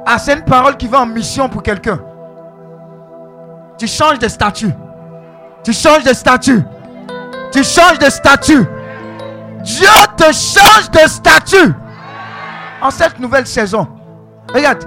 Ah, 0.06 0.18
c'est 0.18 0.34
une 0.34 0.44
parole 0.44 0.76
qui 0.76 0.86
va 0.86 1.00
en 1.00 1.06
mission 1.06 1.48
pour 1.48 1.64
quelqu'un. 1.64 1.98
Tu 3.76 3.89
changes 3.89 4.20
de 4.20 4.28
statut. 4.28 4.70
Tu 5.64 5.72
changes 5.72 6.05
de 6.05 6.12
statut. 6.12 6.62
Tu 7.50 7.64
changes 7.64 7.98
de 7.98 8.08
statut. 8.08 8.64
Dieu 9.64 9.89
te 10.16 10.32
change 10.32 10.89
de 10.92 11.08
statut. 11.08 11.74
En 12.81 12.90
cette 12.92 13.18
nouvelle 13.18 13.48
saison. 13.48 13.89
Regarde. 14.55 14.84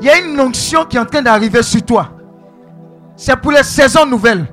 Il 0.00 0.08
y 0.08 0.10
a 0.10 0.18
une 0.18 0.40
onction 0.40 0.84
qui 0.84 0.96
est 0.96 1.00
en 1.00 1.06
train 1.06 1.22
d'arriver 1.22 1.62
sur 1.62 1.82
toi. 1.82 2.08
C'est 3.14 3.36
pour 3.36 3.52
les 3.52 3.62
saisons 3.62 4.04
nouvelles. 4.04 4.52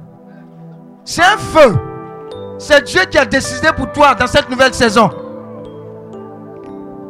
C'est 1.03 1.23
un 1.23 1.37
feu. 1.37 1.86
C'est 2.59 2.83
Dieu 2.85 3.01
qui 3.09 3.17
a 3.17 3.25
décidé 3.25 3.69
pour 3.75 3.91
toi 3.91 4.15
dans 4.15 4.27
cette 4.27 4.49
nouvelle 4.49 4.73
saison. 4.73 5.09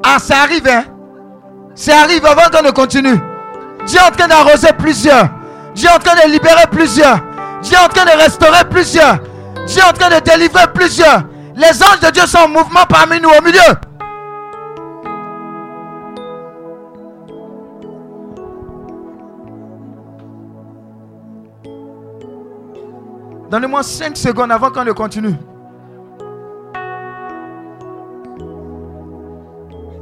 Ah, 0.03 0.19
ça 0.19 0.42
arrive, 0.43 0.67
hein? 0.67 0.84
Ça 1.76 2.01
arrive 2.01 2.26
avant 2.26 2.50
qu'on 2.51 2.64
ne 2.64 2.72
continue. 2.72 3.17
Dieu 3.85 4.00
est 4.00 4.08
en 4.08 4.11
train 4.11 4.27
d'arroser 4.27 4.69
plusieurs. 4.77 5.30
Dieu 5.74 5.88
est 5.88 5.95
en 5.95 6.00
train 6.00 6.16
de 6.16 6.32
libérer 6.32 6.66
plusieurs. 6.72 7.19
Dieu 7.61 7.77
est 7.77 7.85
en 7.85 7.88
train 7.88 8.06
de 8.06 8.22
restaurer 8.22 8.66
plusieurs. 8.69 9.19
Dieu 9.67 9.82
est 9.82 9.90
en 9.90 9.93
train 9.93 10.09
de 10.09 10.19
délivrer 10.19 10.67
plusieurs. 10.74 11.24
Les 11.56 11.84
anges 11.84 12.00
de 12.01 12.11
Dieu 12.11 12.26
sont 12.26 12.40
en 12.40 12.48
mouvement 12.48 12.85
parmi 12.88 13.19
nous 13.19 13.30
au 13.30 13.42
milieu. 13.42 13.59
Donnez-moi 23.50 23.82
5 23.84 24.17
secondes 24.17 24.51
avant 24.51 24.69
qu'on 24.72 24.84
ne 24.84 24.92
continue. 24.92 25.35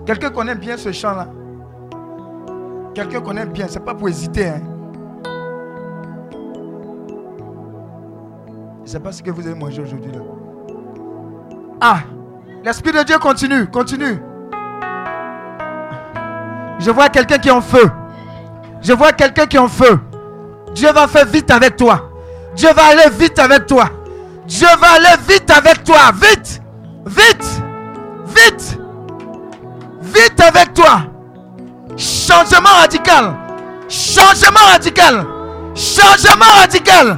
Quelqu'un 0.06 0.30
connaît 0.30 0.56
bien 0.56 0.78
ce 0.78 0.92
chant-là 0.92 1.28
Quelqu'un 2.94 3.22
connaît 3.22 3.46
bien, 3.46 3.66
c'est 3.68 3.84
pas 3.84 3.94
pour 3.94 4.08
hésiter. 4.08 4.48
Hein. 4.48 4.62
Je 8.78 8.82
ne 8.84 8.88
sais 8.88 9.00
pas 9.00 9.12
ce 9.12 9.22
que 9.22 9.32
vous 9.32 9.46
avez 9.46 9.56
mangé 9.56 9.82
aujourd'hui 9.82 10.12
là. 10.12 10.20
Ah, 11.82 11.98
l'Esprit 12.64 12.92
de 12.92 13.04
Dieu 13.04 13.18
continue, 13.20 13.68
continue. 13.68 14.22
Je 16.80 16.92
vois 16.92 17.10
quelqu'un 17.10 17.38
qui 17.38 17.50
est 17.50 17.52
en 17.52 17.62
feu. 17.62 17.90
Je 18.82 18.94
vois 18.94 19.12
quelqu'un 19.12 19.46
qui 19.46 19.58
est 19.58 19.60
en 19.60 19.68
feu. 19.68 20.00
Dieu 20.74 20.92
va 20.92 21.08
faire 21.08 21.26
vite 21.26 21.52
avec 21.52 21.76
toi. 21.76 22.12
Dieu 22.56 22.70
va 22.74 22.86
aller 22.86 23.10
vite 23.18 23.38
avec 23.40 23.66
toi. 23.66 23.90
Dieu 24.48 24.68
va 24.80 24.94
aller 24.94 25.22
vite 25.28 25.50
avec 25.52 25.84
toi. 25.84 26.12
Vite. 26.14 26.62
Vite. 27.06 27.62
Vite. 28.28 28.80
Vite 30.02 30.42
avec 30.42 30.74
toi. 30.74 31.02
Changement 31.98 32.80
radical. 32.80 33.36
Changement 33.90 34.66
radical. 34.72 35.26
Changement 35.76 36.52
radical. 36.62 37.18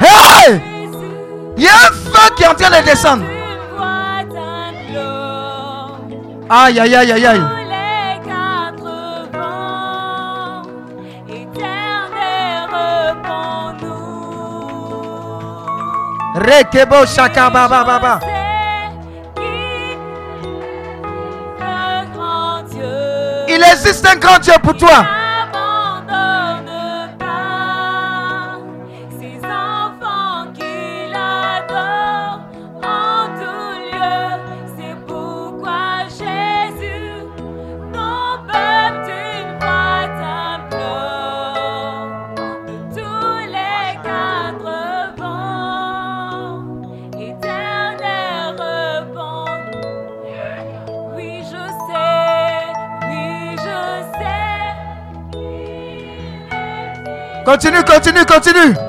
Hey! 0.00 0.60
Il 1.56 1.64
y 1.64 1.68
a 1.68 1.72
un 1.72 1.90
feu 1.90 2.34
qui 2.36 2.44
est 2.44 2.46
en 2.46 2.54
train 2.54 2.80
de 2.80 2.84
descendre. 2.84 3.24
Aïe, 6.50 6.80
aïe, 6.80 6.94
aïe, 6.94 7.12
aïe, 7.12 7.26
aïe. 7.26 7.57
Rekebo 16.38 17.04
shaka 17.06 17.50
baba 17.50 17.84
baba. 17.84 18.20
Il 23.48 23.62
existe 23.72 24.06
un 24.06 24.16
grand 24.16 24.38
Dieu 24.38 24.54
pour 24.62 24.76
toi. 24.76 25.17
Continue, 57.58 57.82
continue, 57.82 58.24
continue. 58.24 58.87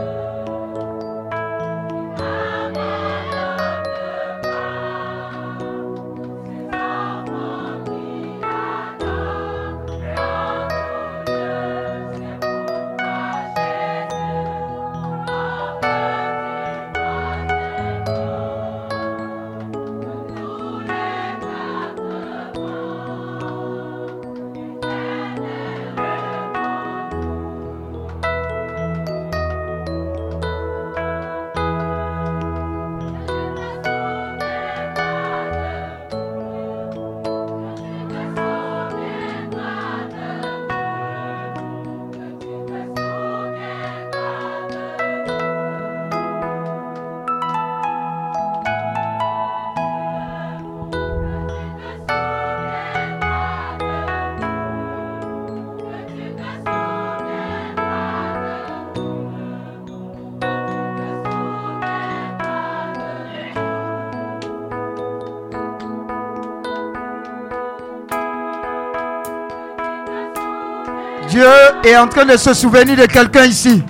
est 71.89 71.97
en 71.97 72.07
train 72.07 72.25
de 72.25 72.37
se 72.37 72.53
souvenir 72.53 72.95
de 72.95 73.05
quelqu'un 73.05 73.45
ici. 73.45 73.83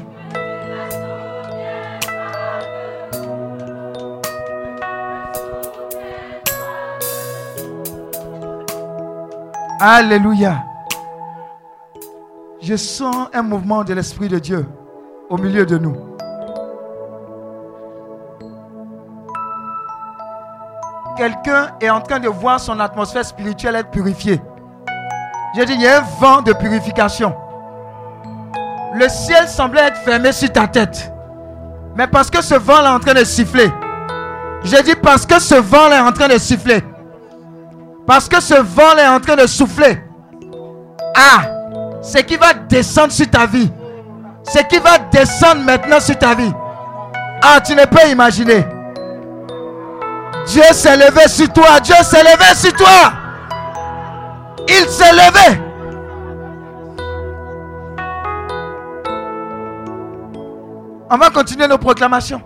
Alléluia. 9.82 10.64
Je 12.62 12.76
sens 12.76 13.28
un 13.34 13.42
mouvement 13.42 13.84
de 13.84 13.94
l'Esprit 13.94 14.28
de 14.28 14.40
Dieu 14.40 14.66
au 15.30 15.38
milieu 15.38 15.66
de 15.66 15.78
nous. 15.78 15.96
Quelqu'un 21.18 21.72
est 21.82 21.90
en 21.90 22.00
train 22.00 22.20
de 22.20 22.30
voir 22.30 22.60
son 22.60 22.80
atmosphère 22.80 23.26
spirituelle 23.26 23.76
être 23.76 23.92
purifiée. 23.92 24.42
Je 25.58 25.64
dis, 25.64 25.74
il 25.74 25.82
y 25.82 25.88
a 25.88 26.00
un 26.00 26.06
vent 26.20 26.42
de 26.42 26.54
purification. 26.54 27.36
Le 28.96 29.08
ciel 29.08 29.48
semblait 29.48 29.82
être 29.82 29.98
fermé 29.98 30.32
sur 30.32 30.52
ta 30.52 30.68
tête. 30.68 31.12
Mais 31.96 32.08
parce 32.08 32.30
que 32.30 32.42
ce 32.42 32.56
vent 32.56 32.84
est 32.84 32.88
en 32.88 33.00
train 33.00 33.14
de 33.14 33.24
siffler. 33.24 33.72
J'ai 34.64 34.82
dit 34.84 34.96
parce 34.96 35.26
que 35.26 35.40
ce 35.40 35.56
vent 35.56 35.92
est 35.92 36.00
en 36.00 36.12
train 36.12 36.28
de 36.28 36.38
siffler. 36.38 36.84
Parce 38.08 38.28
que 38.28 38.42
ce 38.42 38.56
vent 38.56 38.98
est 38.98 39.08
en 39.08 39.20
train 39.20 39.36
de 39.36 39.46
souffler. 39.46 40.02
Ah, 41.16 41.44
ce 42.02 42.18
qui 42.20 42.36
va 42.36 42.54
descendre 42.54 43.12
sur 43.12 43.30
ta 43.30 43.46
vie. 43.46 43.72
Ce 44.44 44.60
qui 44.64 44.80
va 44.80 44.98
descendre 45.12 45.62
maintenant 45.64 46.00
sur 46.00 46.18
ta 46.18 46.34
vie. 46.34 46.52
Ah, 47.44 47.62
tu 47.62 47.76
ne 47.76 47.86
peux 47.86 48.10
imaginer. 48.10 48.66
Dieu 50.48 50.64
s'est 50.72 50.98
levé 50.98 51.28
sur 51.28 51.52
toi. 51.54 51.80
Dieu 51.80 51.96
s'est 52.04 52.24
levé 52.24 52.56
sur 52.56 52.74
toi. 52.74 53.14
Il 54.68 54.90
s'est 54.90 55.12
levé. 55.12 55.69
On 61.12 61.18
va 61.18 61.30
continuer 61.32 61.68
nos 61.68 61.78
proclamations. 61.78 62.42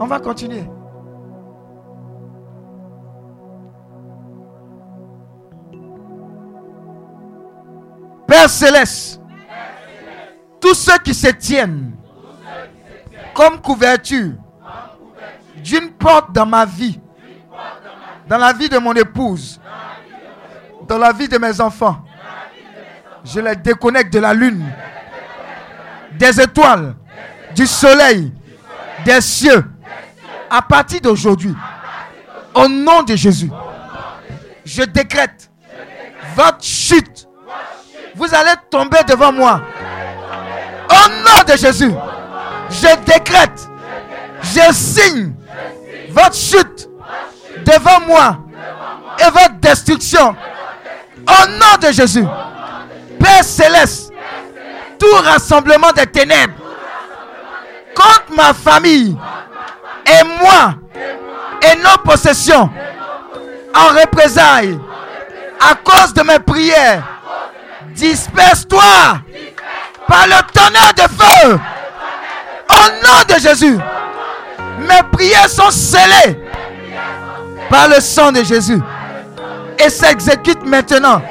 On 0.00 0.06
va 0.06 0.18
continuer. 0.18 0.64
Père 8.26 8.48
céleste, 8.48 9.20
tous 10.60 10.74
ceux 10.74 10.98
qui 10.98 11.12
se 11.12 11.28
tiennent 11.28 11.94
comme 13.34 13.60
couverture 13.60 14.32
d'une 15.56 15.90
porte 15.90 16.32
dans 16.32 16.46
ma 16.46 16.64
vie, 16.64 16.98
dans 18.26 18.38
la 18.38 18.52
vie 18.54 18.70
de 18.70 18.78
mon 18.78 18.94
épouse, 18.94 19.60
dans 20.88 20.98
la 20.98 21.12
vie 21.12 21.28
de 21.28 21.36
mes 21.36 21.60
enfants, 21.60 21.98
je 23.24 23.40
les 23.40 23.56
déconnecte 23.56 24.12
de 24.12 24.18
la 24.18 24.32
lune, 24.32 24.64
des 26.18 26.40
étoiles, 26.40 26.94
du 27.54 27.66
soleil, 27.66 28.32
des 29.04 29.20
cieux. 29.20 29.64
À 30.50 30.62
partir 30.62 31.00
d'aujourd'hui, 31.00 31.54
au 32.54 32.68
nom 32.68 33.02
de 33.02 33.16
Jésus, 33.16 33.50
je 34.64 34.82
décrète 34.82 35.50
votre 36.36 36.62
chute. 36.62 37.28
Vous 38.14 38.32
allez 38.32 38.54
tomber 38.70 38.98
devant 39.08 39.32
moi. 39.32 39.60
Au 40.88 41.08
nom 41.08 41.52
de 41.52 41.56
Jésus, 41.58 41.92
je 42.70 42.96
décrète, 43.04 43.68
je 44.42 44.72
signe 44.72 45.32
votre 46.10 46.34
chute 46.36 46.88
devant 47.64 48.00
moi 48.06 48.38
et 49.18 49.30
votre 49.30 49.54
destruction. 49.60 50.36
Au 51.26 51.48
nom 51.48 51.88
de 51.88 51.92
Jésus, 51.92 52.24
Père 53.18 53.44
céleste, 53.44 54.03
tout 54.98 55.14
rassemblement 55.24 55.92
des 55.92 56.06
ténèbres 56.06 56.54
contre 57.94 58.36
ma 58.36 58.52
famille 58.52 59.16
et 60.06 60.24
moi 60.42 60.74
et 61.62 61.76
nos 61.76 61.98
possessions 62.04 62.70
en 63.74 64.00
représailles 64.00 64.78
à 65.60 65.74
cause 65.74 66.12
de 66.14 66.22
mes 66.22 66.38
prières. 66.38 67.02
Disperse-toi 67.94 68.82
par 70.08 70.26
le 70.26 70.52
tonnerre 70.52 70.94
de 70.96 71.02
feu. 71.02 71.58
Au 72.70 73.06
nom 73.06 73.34
de 73.34 73.40
Jésus, 73.40 73.78
mes 74.80 75.02
prières 75.12 75.48
sont 75.48 75.70
scellées 75.70 76.38
par 77.70 77.88
le 77.88 78.00
sang 78.00 78.32
de 78.32 78.42
Jésus 78.42 78.80
et 79.78 79.88
s'exécutent 79.88 80.66
maintenant 80.66 81.22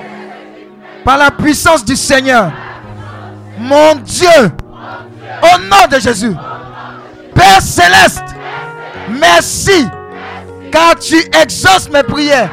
par 1.03 1.17
la 1.17 1.32
puissance 1.32 1.83
du 1.83 1.95
Seigneur. 1.95 2.51
Mon 3.64 3.95
Dieu, 3.95 4.51
au 5.42 5.58
nom 5.58 5.88
de 5.90 5.98
Jésus, 5.98 6.35
Père 7.33 7.61
céleste, 7.61 8.25
merci 9.09 9.88
car 10.69 10.95
tu 11.00 11.16
exauces 11.42 11.90
mes 11.90 12.03
prières. 12.03 12.50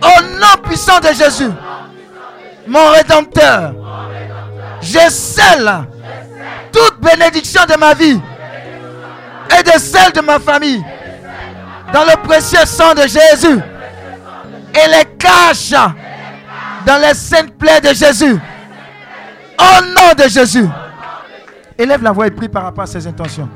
Au 0.00 0.22
nom 0.22 0.62
puissant 0.62 1.00
de 1.00 1.08
Jésus, 1.08 1.50
mon 2.68 2.90
Rédempteur, 2.90 3.74
je 4.80 5.10
scelle 5.10 5.70
toute 6.72 7.00
bénédiction 7.00 7.62
de 7.68 7.76
ma 7.76 7.92
vie 7.94 8.20
et 9.58 9.62
de 9.64 9.78
celle 9.80 10.12
de 10.12 10.20
ma 10.20 10.38
famille 10.38 10.82
dans 11.92 12.04
le 12.04 12.16
précieux 12.22 12.64
sang 12.66 12.94
de 12.94 13.02
Jésus 13.02 13.58
et 14.74 14.88
les 14.90 15.04
cache 15.18 15.72
dans 16.86 16.98
les 17.00 17.14
saintes 17.14 17.54
plaies 17.58 17.80
de 17.80 17.92
Jésus. 17.92 18.38
Au 19.58 19.84
nom 19.84 20.14
de 20.16 20.28
Jésus. 20.28 20.66
Élève 21.78 22.02
la 22.02 22.12
voix 22.12 22.26
et 22.26 22.30
prie 22.30 22.48
par 22.48 22.64
rapport 22.64 22.84
à 22.84 22.86
ses 22.86 23.06
intentions. 23.06 23.48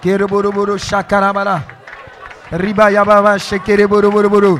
Kereboroboro 0.00 0.78
shakarabala. 0.78 1.60
Riba 2.52 2.90
yababa 2.90 3.38
shekereboroboro. 3.38 4.58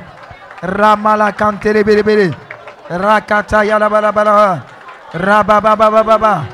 Ramala 0.63 1.33
kantere 1.33 1.83
bere 1.83 2.03
bere. 2.03 2.31
Rakata 2.91 3.65
yalabala 3.65 4.13
bala. 4.13 4.65
Rabababababa. 5.15 6.45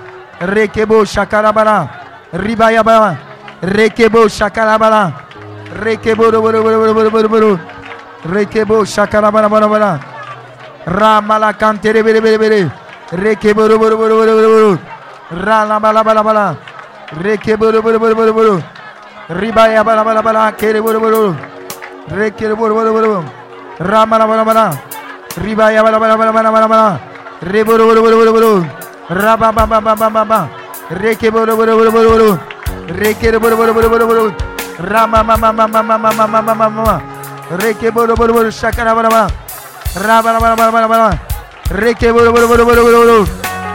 Rekebo 0.41 1.05
shakarabala. 1.05 1.89
Riba 2.33 2.73
yababa. 2.73 3.17
Rekebo 3.63 4.29
shakarabala. 4.29 5.13
Rekebo 5.83 6.31
Rekebo 8.25 8.85
shakarabara 8.85 9.49
bara 9.49 9.69
bara. 9.69 10.01
Ramala 10.87 11.53
kantere 11.53 12.03
bere 12.03 12.21
bere 12.21 12.39
bere. 12.39 12.71
Rekebo 13.13 13.69
ro 13.69 13.77
ro 13.77 13.89
ro 13.91 14.09
ro 14.09 14.25
ro 14.25 14.71
ro. 14.73 14.79
Rala 15.31 15.81
bala 15.81 16.03
bala 16.03 16.23
bala. 16.23 16.57
Rekebo 17.23 17.71
ro 17.73 17.81
ro 17.81 17.99
ro 17.99 18.09
ro 18.15 18.33
ro 18.33 18.43
ro. 18.43 18.63
Ribaya 19.29 19.85
bala 19.85 20.05
bala 20.05 20.23
bala 20.23 20.53
kere 20.53 20.81
ro 20.81 20.93
ro 20.93 21.11
ro. 21.11 21.37
Rekebo 22.09 22.69
ro 22.69 22.75
ro 22.75 22.93
ro 22.93 23.01
ro. 23.01 23.25
Ramala 23.79 24.27
bala 24.27 24.45
bala. 24.45 24.67
Ribaya 25.37 25.83
bala 25.83 25.99
bala 25.99 26.17
bala 26.17 26.33
bala 26.33 26.51
bala 26.51 26.69
bala. 26.69 27.01
Rebo 27.43 27.77
ro 27.77 27.95
ro 27.95 28.03
ro 28.03 28.25
ro 28.25 28.41
ro. 28.41 28.67
Raba 29.11 29.53
ba 29.53 29.67
ba 29.67 29.81
ba 29.81 29.95
ba 29.95 30.11
ba 30.11 30.25
ba. 30.25 30.49
Rekebo 30.91 31.45
ro 31.45 31.55
ro 31.55 31.65
ro 31.67 31.91
ro 31.91 32.17
ro. 32.17 32.39
Rekebo 32.89 33.51
ro 33.51 33.57
ro 33.57 33.73
ro 33.73 33.89
ro 33.89 33.99
ro 33.99 34.15
ro. 34.15 34.35
Rama 34.79 35.23
ma 35.23 35.37
ma 35.37 35.53
ma 35.53 35.67
ma 35.67 35.83
ma 35.83 35.97
ma 35.99 36.11
ma 36.13 36.27
ma 36.27 36.41
ma 36.43 36.55
ma 36.55 36.69
ma. 36.69 37.16
Reke 37.51 37.91
boro 37.93 38.15
boro 38.17 38.33
boro 38.33 38.51
shakara 38.51 38.95
bara 38.95 39.09
bara. 39.09 39.29
Raba 39.95 40.41
bara 40.41 40.57
bara 40.57 40.73
bara 40.73 40.89
bara. 40.89 41.19
Reke 41.71 42.13
boro 42.13 42.33
boro 42.33 42.49
boro 42.49 42.65
boro 42.65 42.83
boro 42.83 42.99
boro. 43.07 43.27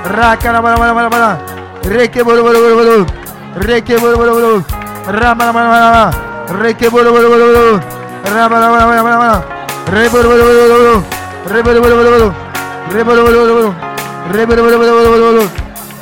Rakara 0.03 0.61
bara 0.61 0.77
bara 0.77 0.93
bara 0.93 1.09
bara. 1.09 1.37
Reke 1.83 2.23
boro 2.23 2.43
boro 2.43 2.59
boro 2.59 2.75
boro. 2.75 3.05
Reke 3.63 3.97
boro 3.99 4.17
boro 4.17 4.33
boro. 4.35 4.63
Rama 5.07 5.35
bara 5.35 5.53
bara 5.53 5.69
bara. 5.71 6.11
Reke 6.61 6.89
boro 6.91 7.11
boro 7.11 7.29
boro 7.29 7.45
boro. 7.55 7.79
Rama 8.27 8.49
bara 8.49 8.67
bara 8.71 9.03
bara 9.03 9.17
bara. 9.17 9.37
Re 9.87 10.09
boro 10.09 10.29
boro 10.29 10.43
boro 10.43 10.65
boro. 10.67 10.95
Re 11.47 11.61
boro 11.63 11.79
boro 11.81 11.95
boro 11.95 12.11
boro. 12.11 12.29
Re 12.91 13.03
boro 13.03 13.23
boro 13.23 13.39
boro 13.39 13.55
boro. 13.55 13.71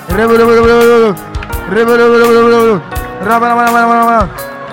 Re 0.10 0.26
boro 0.26 0.46
boro 0.46 0.62
boro 0.66 0.86
boro. 0.90 1.10
Re. 1.70 1.76
Re 1.76 1.86
bara 1.86 3.56
bara 3.56 3.72
bara 3.72 4.06
bara. 4.10 4.24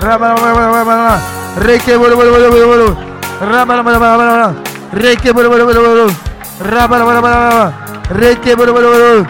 Bara 0.01 0.19
bara 0.19 0.85
bara. 0.85 1.46
Reke 1.57 1.97
boro 1.97 2.17
boro 2.17 2.31
boro 2.31 2.51
boro 2.51 2.67
boro. 2.67 2.97
Rama 3.41 3.65
bara 3.67 3.83
bara 3.83 3.99
bara. 3.99 4.55
Reke 4.93 5.33
boro 5.33 5.49
boro 5.49 5.65
boro 5.67 5.81
boro. 5.83 6.07
Rama 6.61 6.89
bara 6.89 7.05
bara 7.05 7.21
bara. 7.23 7.73
Reke 8.11 8.55
boro 8.57 8.73
boro 8.73 8.89
boro. 8.91 9.27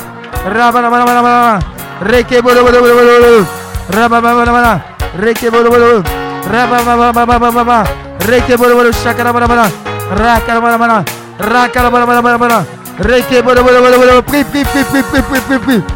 Rama 0.54 0.72
bara 0.72 1.04
bara 1.06 1.22
bara. 1.22 1.60
Reke 2.02 2.42
boro 2.42 2.62
boro 2.64 2.80
boro 2.80 2.94
boro. 2.94 3.46
Rama 3.94 4.20
bara 4.20 4.34
bara 4.34 4.52
bara. 4.52 4.72
Reke 5.18 5.50
boro 5.50 5.70
boro. 5.70 6.02
Rama 6.50 6.78
bara 6.84 7.12
bara 7.12 7.38
bara 7.38 7.64
bara. 7.64 7.84
Reke 8.26 8.56
boro 8.56 8.74
boro 8.74 8.90
shakara 8.92 9.32
bara 9.32 9.46
bara. 9.48 9.66
Rakara 10.10 10.60
bara 10.60 10.78
bara. 10.78 11.04
Rakara 11.38 11.90
bara 11.90 12.06
bara 12.06 12.22
bara 12.22 12.38
bara. 12.38 12.58
Reke 12.98 13.42
boro 13.42 13.62
boro 13.62 13.80
boro 13.80 13.98
boro. 13.98 14.22
Pri 14.22 14.44
pri 14.44 14.64
pri 14.64 14.82
pri 14.84 15.02
pri 15.02 15.22
pri 15.22 15.40
pri 15.48 15.58
pri. 15.58 15.76
Pri 15.80 15.95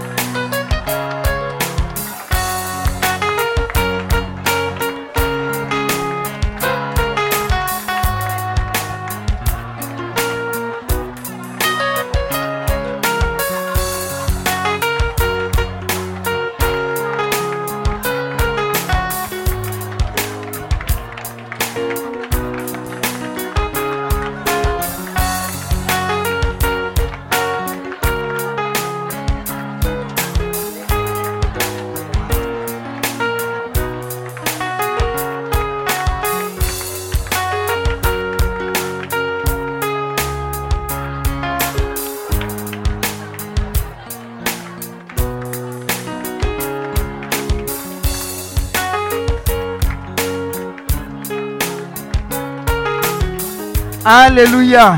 Alléluia. 54.31 54.97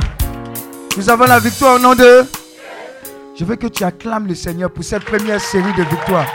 Nous 0.96 1.10
avons 1.10 1.26
la 1.26 1.40
victoire 1.40 1.78
au 1.78 1.80
nom 1.80 1.96
de... 1.96 2.24
Je 3.36 3.44
veux 3.44 3.56
que 3.56 3.66
tu 3.66 3.84
acclames 3.84 4.28
le 4.28 4.36
Seigneur 4.36 4.72
pour 4.72 4.84
cette 4.84 5.04
première 5.06 5.42
série 5.42 5.74
de 5.74 5.82
victoires. 5.82 6.28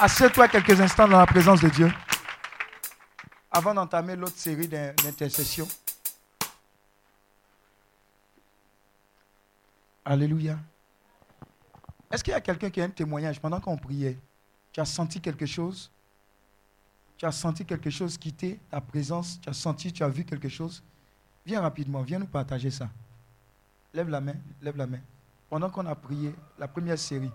Assieds-toi 0.00 0.48
quelques 0.48 0.80
instants 0.80 1.08
dans 1.08 1.18
la 1.18 1.26
présence 1.26 1.60
de 1.60 1.68
Dieu 1.68 1.92
avant 3.50 3.72
d'entamer 3.72 4.16
l'autre 4.16 4.36
série 4.36 4.68
d'in- 4.68 4.92
d'intercessions. 5.02 5.68
Alléluia. 10.04 10.58
Est-ce 12.10 12.22
qu'il 12.22 12.32
y 12.32 12.36
a 12.36 12.40
quelqu'un 12.40 12.68
qui 12.68 12.82
a 12.82 12.84
un 12.84 12.90
témoignage? 12.90 13.40
Pendant 13.40 13.60
qu'on 13.60 13.78
priait 13.78 14.18
Tu 14.72 14.80
as 14.80 14.84
senti 14.84 15.20
quelque 15.20 15.46
chose? 15.46 15.90
Tu 17.16 17.24
as 17.24 17.32
senti 17.32 17.64
quelque 17.64 17.90
chose 17.90 18.18
quitter 18.18 18.60
ta 18.70 18.80
présence 18.80 19.40
Tu 19.40 19.48
as 19.48 19.54
senti, 19.54 19.92
tu 19.92 20.02
as 20.02 20.08
vu 20.08 20.24
quelque 20.24 20.48
chose 20.48 20.82
Viens 21.46 21.60
rapidement, 21.60 22.02
viens 22.02 22.18
nous 22.18 22.26
partager 22.26 22.72
ça. 22.72 22.90
Lève 23.94 24.08
la 24.08 24.20
main, 24.20 24.34
lève 24.60 24.76
la 24.76 24.86
main. 24.86 24.98
Pendant 25.48 25.70
qu'on 25.70 25.86
a 25.86 25.94
prié, 25.94 26.34
la 26.58 26.66
première 26.66 26.98
série, 26.98 27.30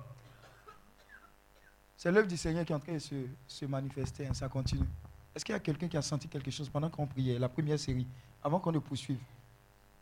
c'est 1.95 2.11
l'œuvre 2.11 2.27
du 2.27 2.35
Seigneur 2.35 2.65
qui 2.65 2.73
est 2.73 2.75
en 2.75 2.79
train 2.79 2.95
de 2.95 2.99
se, 2.99 3.15
se 3.47 3.65
manifester, 3.65 4.27
hein, 4.27 4.33
ça 4.33 4.49
continue. 4.49 4.85
Est-ce 5.33 5.45
qu'il 5.45 5.53
y 5.53 5.55
a 5.55 5.61
quelqu'un 5.61 5.87
qui 5.87 5.95
a 5.95 6.01
senti 6.01 6.27
quelque 6.27 6.51
chose 6.51 6.67
pendant 6.67 6.89
qu'on 6.89 7.07
priait, 7.07 7.39
la 7.39 7.47
première 7.47 7.79
série, 7.79 8.05
avant 8.43 8.59
qu'on 8.59 8.73
ne 8.73 8.79
poursuive? 8.79 9.21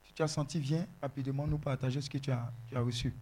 Si 0.03 0.14
tu 0.14 0.24
as 0.24 0.27
senti, 0.27 0.59
viens 0.59 0.88
rapidement 0.99 1.45
nous 1.45 1.59
partager 1.59 2.01
ce 2.01 2.09
que 2.09 2.17
tu 2.17 2.32
as, 2.32 2.51
tu 2.67 2.75
as 2.75 2.82
reçu. 2.82 3.14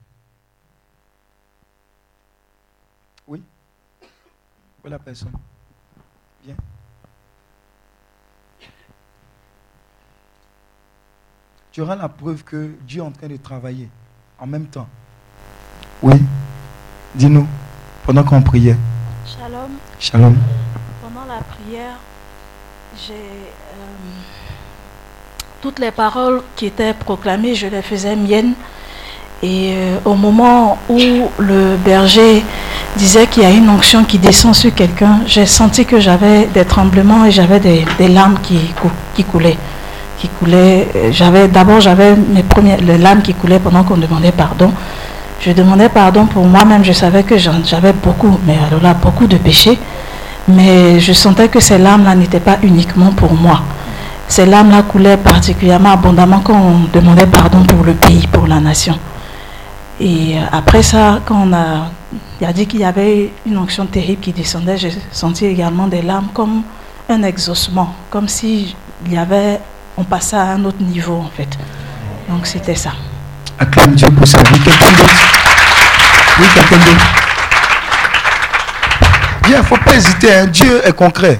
Oui? 3.28 3.44
La 4.86 5.00
personne 5.00 5.34
Tu 11.72 11.82
auras 11.82 11.96
la 11.96 12.10
preuve 12.10 12.44
que 12.44 12.72
Dieu 12.88 13.02
est 13.02 13.06
en 13.06 13.12
train 13.12 13.28
de 13.28 13.38
travailler 13.38 13.88
en 14.40 14.48
même 14.48 14.66
temps. 14.66 14.88
Oui 16.02 16.16
Dis-nous, 17.14 17.48
pendant 18.06 18.24
qu'on 18.24 18.42
priait. 18.42 18.76
Shalom. 19.26 19.72
Shalom. 20.00 20.36
Pendant 21.04 21.26
la 21.26 21.42
prière, 21.42 21.98
j'ai 23.06 23.14
euh, 23.14 23.98
toutes 25.62 25.80
les 25.80 25.92
paroles 25.92 26.42
qui 26.56 26.68
étaient 26.68 26.94
proclamées, 26.94 27.56
je 27.56 27.68
les 27.68 27.82
faisais 27.82 28.16
miennes. 28.16 28.54
Et 29.44 29.74
euh, 29.76 29.98
au 30.06 30.16
moment 30.16 30.78
où 30.90 30.98
le 31.38 31.76
berger 31.86 32.44
disait 32.98 33.28
qu'il 33.28 33.44
y 33.44 33.46
a 33.46 33.52
une 33.52 33.70
onction 33.70 34.04
qui 34.04 34.18
descend 34.18 34.56
sur 34.56 34.74
quelqu'un, 34.74 35.20
j'ai 35.28 35.46
senti 35.46 35.86
que 35.86 36.00
j'avais 36.00 36.48
des 36.48 36.66
tremblements 36.66 37.24
et 37.26 37.30
j'avais 37.32 37.60
des, 37.60 37.86
larmes 38.08 38.38
qui, 38.42 38.58
cou- 38.82 38.90
qui 39.16 39.24
coulaient. 39.24 39.58
Qui 40.18 40.28
coulaient. 40.30 40.88
Euh, 40.96 41.12
J'avais 41.12 41.48
d'abord 41.48 41.80
j'avais 41.80 42.16
mes 42.16 42.42
premières 42.42 42.82
les 42.82 42.98
larmes 42.98 43.22
qui 43.22 43.36
coulaient 43.36 43.60
pendant 43.60 43.84
qu'on 43.84 43.98
demandait 43.98 44.32
pardon. 44.32 44.72
Je 45.40 45.52
demandais 45.52 45.90
pardon 45.90 46.26
pour 46.26 46.44
moi-même. 46.46 46.84
Je 46.84 46.94
savais 46.94 47.22
que 47.22 47.38
j'avais 47.38 47.94
beaucoup, 47.94 48.40
mais 48.48 48.58
alors 48.68 48.82
là 48.82 48.96
beaucoup 48.96 49.28
de 49.28 49.38
péchés. 49.38 49.78
Mais 50.48 51.00
je 51.00 51.14
sentais 51.14 51.50
que 51.50 51.60
ces 51.60 51.78
larmes-là 51.78 52.16
n'étaient 52.16 52.40
pas 52.40 52.58
uniquement 52.64 53.12
pour 53.12 53.34
moi. 53.36 53.62
Ces 54.28 54.48
larmes-là 54.48 54.82
coulaient 54.82 55.18
particulièrement 55.18 55.92
abondamment 55.92 56.40
quand 56.44 56.56
on 56.60 56.90
demandait 56.92 57.28
pardon 57.28 57.60
pour 57.64 57.84
le 57.86 57.94
pays, 57.94 58.26
pour 58.32 58.48
la 58.48 58.60
nation. 58.60 58.98
Et 60.00 60.38
euh, 60.38 60.42
après 60.52 60.84
ça, 60.84 61.20
quand 61.26 61.48
on 61.48 61.54
a, 61.54 61.90
il 62.40 62.46
a 62.46 62.54
dit 62.54 62.68
qu'il 62.68 62.82
y 62.82 62.86
avait 62.86 63.32
une 63.46 63.58
onction 63.58 63.86
terrible 63.88 64.22
qui 64.22 64.32
descendait, 64.32 64.78
j'ai 64.78 64.92
senti 65.12 65.46
également 65.46 65.88
des 65.88 66.02
larmes 66.04 66.28
comme 66.34 66.62
un 67.10 67.24
exaucement, 67.24 67.96
comme 68.12 68.28
si 68.28 68.76
il 69.06 69.14
y 69.14 69.18
avait, 69.18 69.60
on 69.98 70.04
passait 70.04 70.36
à 70.36 70.52
un 70.52 70.64
autre 70.66 70.82
niveau 70.82 71.16
en 71.18 71.30
fait. 71.36 71.50
Donc 72.30 72.46
c'était 72.46 72.76
ça. 72.76 72.92
Acclame 73.58 73.96
Dieu 73.96 74.08
pour 74.12 74.28
sa 74.28 74.38
vie. 74.44 74.60
Quelqu'un 74.60 74.92
d'autre? 74.92 75.16
Oui, 76.40 76.46
quelqu'un 76.54 76.78
d'autre? 76.78 77.06
Bien, 79.46 79.56
il 79.58 79.60
ne 79.60 79.64
faut 79.64 79.78
pas 79.78 79.96
hésiter. 79.96 80.34
hein. 80.36 80.46
Dieu 80.46 80.82
est 80.86 80.94
concret. 80.94 81.40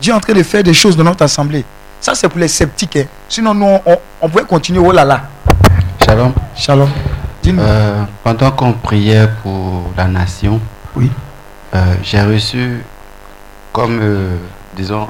Dieu 0.00 0.12
est 0.12 0.16
en 0.16 0.20
train 0.20 0.34
de 0.34 0.42
faire 0.42 0.62
des 0.62 0.74
choses 0.74 0.96
dans 0.96 1.04
notre 1.04 1.22
assemblée. 1.24 1.64
Ça, 2.00 2.14
c'est 2.14 2.28
pour 2.28 2.38
les 2.40 2.48
sceptiques. 2.48 2.96
hein. 2.96 3.04
Sinon, 3.28 3.54
nous, 3.54 3.64
on, 3.64 3.80
on- 3.86 3.98
on 4.20 4.28
pourrait 4.28 4.44
continuer. 4.44 4.80
Oh 4.84 4.92
là 4.92 5.04
là. 5.04 5.22
Shalom. 6.04 6.32
Shalom. 6.54 6.90
Euh, 7.48 8.04
pendant 8.24 8.50
qu'on 8.50 8.72
priait 8.72 9.28
pour 9.42 9.92
la 9.96 10.06
nation, 10.08 10.60
oui. 10.96 11.10
j'ai 12.02 12.20
reçu 12.22 12.82
comme, 13.72 14.00
euh, 14.00 14.36
disons, 14.74 15.06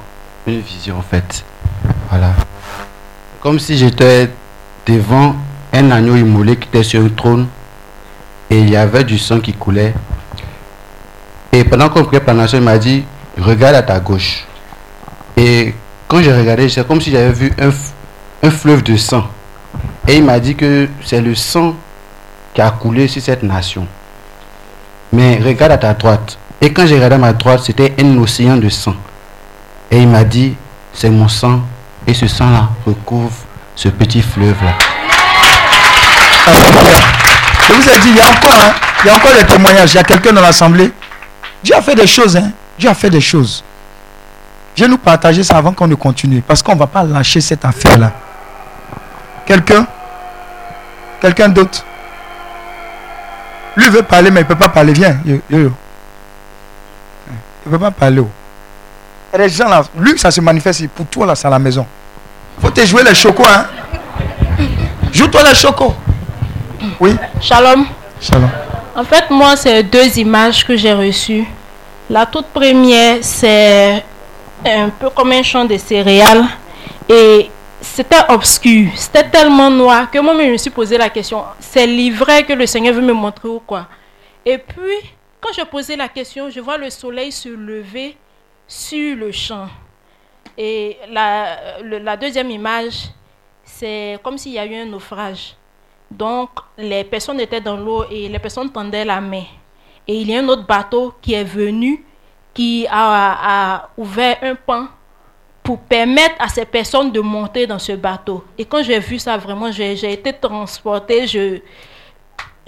une 0.46 0.60
vision 0.60 0.98
en 0.98 1.02
fait. 1.02 1.44
Voilà. 2.10 2.32
Comme 3.40 3.60
si 3.60 3.78
j'étais 3.78 4.28
devant 4.84 5.36
un 5.72 5.90
agneau 5.92 6.16
immolé 6.16 6.56
qui 6.56 6.68
était 6.68 6.82
sur 6.82 7.04
un 7.04 7.08
trône 7.08 7.46
et 8.50 8.58
il 8.58 8.68
y 8.68 8.76
avait 8.76 9.04
du 9.04 9.18
sang 9.18 9.38
qui 9.38 9.52
coulait. 9.52 9.94
Et 11.52 11.64
pendant 11.64 11.88
qu'on 11.88 12.04
priait 12.04 12.20
pour 12.20 12.34
la 12.34 12.42
nation, 12.42 12.58
il 12.58 12.64
m'a 12.64 12.76
dit, 12.76 13.04
regarde 13.38 13.76
à 13.76 13.82
ta 13.82 14.00
gauche. 14.00 14.44
Et 15.36 15.72
quand 16.08 16.20
j'ai 16.20 16.36
regardé, 16.36 16.68
c'est 16.68 16.86
comme 16.86 17.00
si 17.00 17.12
j'avais 17.12 17.32
vu 17.32 17.52
un, 17.58 17.70
un 18.42 18.50
fleuve 18.50 18.82
de 18.82 18.96
sang. 18.96 19.28
Et 20.08 20.16
il 20.16 20.24
m'a 20.24 20.40
dit 20.40 20.54
que 20.54 20.88
c'est 21.04 21.20
le 21.20 21.34
sang 21.34 21.74
qui 22.56 22.62
a 22.62 22.70
coulé 22.70 23.06
sur 23.06 23.20
cette 23.20 23.42
nation. 23.42 23.86
Mais 25.12 25.38
regarde 25.44 25.72
à 25.72 25.78
ta 25.78 25.92
droite. 25.92 26.38
Et 26.58 26.72
quand 26.72 26.86
j'ai 26.86 26.94
regardé 26.94 27.16
à 27.16 27.18
ma 27.18 27.34
droite, 27.34 27.60
c'était 27.62 27.94
un 28.00 28.16
océan 28.16 28.56
de 28.56 28.70
sang. 28.70 28.94
Et 29.90 29.98
il 29.98 30.08
m'a 30.08 30.24
dit, 30.24 30.56
c'est 30.94 31.10
mon 31.10 31.28
sang. 31.28 31.60
Et 32.06 32.14
ce 32.14 32.26
sang-là 32.26 32.70
recouvre 32.86 33.34
ce 33.74 33.90
petit 33.90 34.22
fleuve-là. 34.22 34.72
Je 37.68 37.72
vous 37.74 37.88
ai 37.90 37.98
dit, 37.98 38.08
il 38.08 38.16
y 38.16 38.20
a 38.20 38.28
encore, 38.30 38.58
hein, 38.58 38.74
il 39.04 39.08
y 39.08 39.10
a 39.10 39.16
encore 39.16 39.34
des 39.34 39.44
témoignages. 39.44 39.92
Il 39.92 39.96
y 39.96 40.00
a 40.00 40.04
quelqu'un 40.04 40.32
dans 40.32 40.40
l'assemblée. 40.40 40.90
Dieu 41.62 41.74
a 41.76 41.82
fait 41.82 41.94
des 41.94 42.06
choses. 42.06 42.38
Hein. 42.38 42.52
Dieu 42.78 42.88
a 42.88 42.94
fait 42.94 43.10
des 43.10 43.20
choses. 43.20 43.62
Viens 44.74 44.88
nous 44.88 44.96
partager 44.96 45.44
ça 45.44 45.58
avant 45.58 45.74
qu'on 45.74 45.88
ne 45.88 45.94
continue. 45.94 46.40
Parce 46.40 46.62
qu'on 46.62 46.72
ne 46.72 46.78
va 46.78 46.86
pas 46.86 47.04
lâcher 47.04 47.42
cette 47.42 47.66
affaire-là. 47.66 48.12
Quelqu'un? 49.44 49.86
Quelqu'un 51.20 51.50
d'autre? 51.50 51.84
Lui 53.76 53.88
veut 53.90 54.02
parler, 54.02 54.30
mais 54.30 54.40
il 54.40 54.44
ne 54.44 54.48
peut 54.48 54.56
pas 54.56 54.68
parler. 54.68 54.92
Viens. 54.94 55.18
Yo, 55.24 55.40
yo, 55.50 55.58
yo. 55.58 55.72
Il 57.66 57.72
ne 57.72 57.76
peut 57.76 57.78
pas 57.78 57.90
parler. 57.90 58.20
oh. 58.20 58.30
A 59.32 59.38
des 59.38 59.48
gens 59.50 59.68
là. 59.68 59.82
Lui, 59.98 60.18
ça 60.18 60.30
se 60.30 60.40
manifeste. 60.40 60.88
Pour 60.88 61.06
toi, 61.06 61.26
là, 61.26 61.34
c'est 61.34 61.46
à 61.46 61.50
la 61.50 61.58
maison. 61.58 61.86
faut 62.60 62.70
te 62.70 62.84
jouer 62.86 63.04
les 63.04 63.14
chocos. 63.14 63.44
Hein. 63.46 63.66
Joue-toi 65.12 65.42
les 65.42 65.54
chocos. 65.54 65.94
Oui. 67.00 67.14
Shalom. 67.40 67.86
Shalom. 68.20 68.48
En 68.94 69.04
fait, 69.04 69.28
moi, 69.30 69.56
c'est 69.56 69.82
deux 69.82 70.18
images 70.18 70.64
que 70.64 70.74
j'ai 70.76 70.92
reçues. 70.94 71.44
La 72.08 72.24
toute 72.24 72.46
première, 72.46 73.18
c'est 73.20 74.02
un 74.64 74.88
peu 74.88 75.10
comme 75.10 75.32
un 75.32 75.42
champ 75.42 75.64
de 75.66 75.76
céréales. 75.76 76.44
Et 77.08 77.50
c'était 77.80 78.24
obscur. 78.28 78.90
C'était 78.94 79.28
tellement 79.28 79.70
noir 79.70 80.10
que 80.10 80.18
moi, 80.18 80.34
je 80.42 80.50
me 80.50 80.56
suis 80.56 80.70
posé 80.70 80.96
la 80.98 81.10
question, 81.10 81.44
c'est 81.60 81.86
l'ivraie 81.86 82.44
que 82.44 82.52
le 82.52 82.66
Seigneur 82.66 82.94
veut 82.94 83.02
me 83.02 83.12
montrer 83.12 83.48
ou 83.48 83.60
quoi? 83.60 83.86
Et 84.44 84.58
puis, 84.58 85.12
quand 85.40 85.52
je 85.52 85.62
posais 85.62 85.96
la 85.96 86.08
question, 86.08 86.48
je 86.50 86.60
vois 86.60 86.78
le 86.78 86.90
soleil 86.90 87.32
se 87.32 87.48
lever 87.48 88.16
sur 88.66 89.16
le 89.16 89.30
champ. 89.32 89.68
Et 90.56 90.96
la 91.10 92.16
deuxième 92.16 92.50
image, 92.50 93.10
c'est 93.64 94.18
comme 94.22 94.38
s'il 94.38 94.52
y 94.52 94.58
a 94.58 94.64
eu 94.64 94.74
un 94.74 94.86
naufrage. 94.86 95.54
Donc, 96.10 96.50
les 96.78 97.04
personnes 97.04 97.40
étaient 97.40 97.60
dans 97.60 97.76
l'eau 97.76 98.04
et 98.10 98.28
les 98.28 98.38
personnes 98.38 98.70
tendaient 98.70 99.04
la 99.04 99.20
main. 99.20 99.44
Et 100.08 100.20
il 100.20 100.30
y 100.30 100.36
a 100.36 100.40
un 100.40 100.48
autre 100.48 100.64
bateau 100.64 101.14
qui 101.20 101.34
est 101.34 101.44
venu, 101.44 102.04
qui 102.54 102.86
a, 102.88 103.74
a 103.74 103.88
ouvert 103.96 104.38
un 104.42 104.54
pan 104.54 104.86
pour 105.66 105.80
permettre 105.80 106.36
à 106.38 106.48
ces 106.48 106.64
personnes 106.64 107.10
de 107.10 107.18
monter 107.18 107.66
dans 107.66 107.80
ce 107.80 107.90
bateau. 107.90 108.44
Et 108.56 108.64
quand 108.64 108.84
j'ai 108.84 109.00
vu 109.00 109.18
ça, 109.18 109.36
vraiment, 109.36 109.72
j'ai 109.72 110.12
été 110.12 110.32
transportée. 110.32 111.26
Je. 111.26 111.58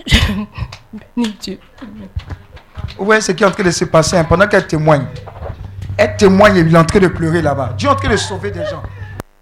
je... 0.04 1.52
Ouais, 2.98 3.20
ce 3.20 3.30
qui 3.30 3.44
est 3.44 3.46
en 3.46 3.50
train 3.52 3.62
de 3.62 3.70
se 3.70 3.84
passer 3.84 4.16
hein, 4.16 4.24
pendant 4.24 4.48
qu'elle 4.48 4.66
témoigne. 4.66 5.06
Elle 5.96 6.16
témoigne 6.16 6.56
et 6.56 6.60
il 6.60 6.74
est 6.74 6.78
en 6.78 6.84
train 6.84 6.98
de 6.98 7.06
pleurer 7.06 7.40
là-bas. 7.40 7.74
Dieu 7.76 7.88
est 7.88 7.92
en 7.92 7.94
train 7.94 8.08
de 8.08 8.16
sauver 8.16 8.50
des 8.50 8.64
gens. 8.64 8.82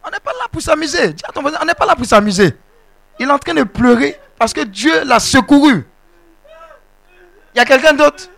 On 0.04 0.10
n'est 0.10 0.20
pas 0.20 0.32
là 0.32 0.46
pour 0.52 0.60
s'amuser. 0.60 1.14
Dis 1.14 1.22
on 1.34 1.64
n'est 1.64 1.74
pas 1.74 1.86
là 1.86 1.96
pour 1.96 2.04
s'amuser. 2.04 2.54
Il 3.18 3.26
est 3.26 3.32
en 3.32 3.38
train 3.38 3.54
de 3.54 3.62
pleurer 3.62 4.18
parce 4.38 4.52
que 4.52 4.62
Dieu 4.62 5.04
l'a 5.04 5.18
secouru. 5.18 5.86
Il 7.54 7.58
y 7.58 7.60
a 7.60 7.64
quelqu'un 7.64 7.94
d'autre? 7.94 8.28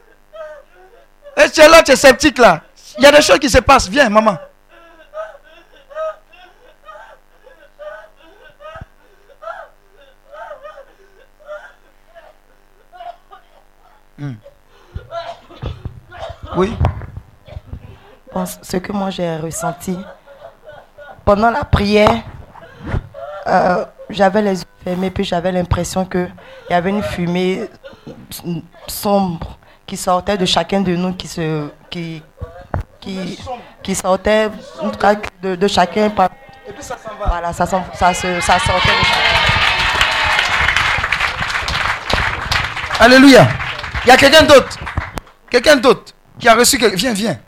Et 1.37 1.51
tu 1.51 1.61
es 1.61 1.69
là, 1.69 1.83
tu 1.83 1.91
es 1.91 1.97
sceptique 1.97 2.39
là. 2.39 2.63
Il 2.99 3.03
y 3.03 3.07
a 3.07 3.11
des 3.11 3.23
choses 3.23 3.41
qui 3.41 3.51
se 3.51 3.59
passent. 3.59 3.89
Viens, 3.89 4.09
maman. 4.09 4.39
Hmm. 14.19 14.35
Oui. 16.57 16.77
pense, 18.33 18.59
ce 18.63 18.77
que 18.79 18.93
moi 18.93 19.11
j'ai 19.11 19.37
ressenti. 19.37 19.97
Pendant 21.25 21.51
la 21.51 21.65
prière, 21.65 22.23
euh, 23.47 23.85
j'avais 24.11 24.43
les 24.43 24.59
yeux 24.61 24.67
fermés, 24.85 25.11
puis 25.11 25.25
j'avais 25.25 25.53
l'impression 25.53 26.05
qu'il 26.05 26.33
y 26.71 26.75
avait 26.75 26.91
une 26.91 27.03
fumée 27.03 27.69
sombre 28.87 29.59
qui 29.87 29.97
sortait 29.97 30.37
de 30.37 30.45
chacun 30.47 30.81
de 30.81 30.95
nous, 30.97 31.13
qui 31.15 31.29
se, 31.29 31.69
qui, 31.91 32.23
qui, 33.01 33.39
qui 33.83 33.95
sortait 33.95 34.51
de, 35.43 35.55
de 35.55 35.69
chacun. 35.69 36.11
par- 36.11 36.31
Et 36.67 36.73
puis 36.73 36.83
ça 36.83 36.97
s'en 36.97 37.15
va. 37.19 37.27
Voilà, 37.29 37.53
ça, 37.53 37.67
ça, 37.67 38.13
se- 38.15 38.41
ça 38.41 38.59
sortait 38.59 38.89
de 38.89 39.05
chacun. 39.05 39.45
Alléluia. 43.01 43.47
Il 44.09 44.13
y 44.13 44.15
a 44.15 44.17
quelqu'un 44.17 44.43
d'autre. 44.43 44.79
Quelqu'un 45.51 45.77
d'autre 45.77 46.15
qui 46.41 46.49
a 46.49 46.55
reçu 46.55 46.79
quelque... 46.79 46.97
Viens, 46.97 47.13
viens. 47.13 47.39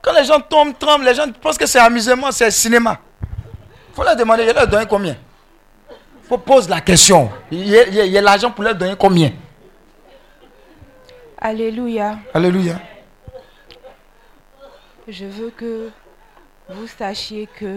Quand 0.00 0.14
les 0.14 0.24
gens 0.24 0.40
tombent, 0.40 0.78
tremblent, 0.78 1.04
les 1.04 1.14
gens 1.14 1.30
pensent 1.30 1.58
que 1.58 1.66
c'est 1.66 1.78
amusement, 1.78 2.32
c'est 2.32 2.50
cinéma. 2.50 2.98
Il 3.20 3.94
faut 3.94 4.02
leur 4.02 4.16
demander, 4.16 4.44
il 4.44 4.54
leur 4.54 4.66
donner 4.66 4.86
combien? 4.88 5.14
Il 5.90 6.26
faut 6.26 6.38
poser 6.38 6.70
la 6.70 6.80
question. 6.80 7.30
Il 7.50 7.68
y 7.68 7.78
a, 7.78 7.86
il 7.86 8.14
y 8.14 8.20
l'argent 8.22 8.50
pour 8.50 8.64
leur 8.64 8.74
donner 8.74 8.94
combien? 8.98 9.30
Alléluia. 11.36 12.16
Alléluia. 12.32 12.80
Je 15.06 15.26
veux 15.26 15.50
que 15.50 15.90
vous 16.70 16.86
sachiez 16.86 17.46
que 17.58 17.76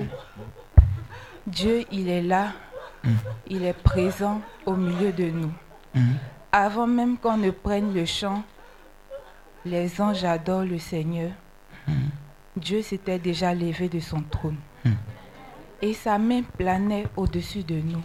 Dieu, 1.46 1.84
il 1.92 2.08
est 2.08 2.22
là. 2.22 2.54
Il 3.48 3.66
est 3.66 3.74
présent 3.74 4.40
au 4.66 4.76
milieu 4.76 5.12
de 5.12 5.26
nous. 5.26 5.52
Avant 6.58 6.88
même 6.88 7.18
qu'on 7.18 7.36
ne 7.36 7.52
prenne 7.52 7.94
le 7.94 8.06
chant, 8.06 8.42
les 9.66 10.00
anges 10.00 10.24
adorent 10.24 10.64
le 10.64 10.80
Seigneur. 10.80 11.32
Dieu 12.56 12.82
s'était 12.82 13.20
déjà 13.20 13.54
levé 13.54 13.90
de 13.90 14.00
son 14.00 14.22
trône. 14.22 14.56
Et 15.82 15.94
sa 15.94 16.18
main 16.18 16.44
planait 16.58 17.08
au-dessus 17.18 17.64
de 17.64 17.76
nous. 17.76 18.02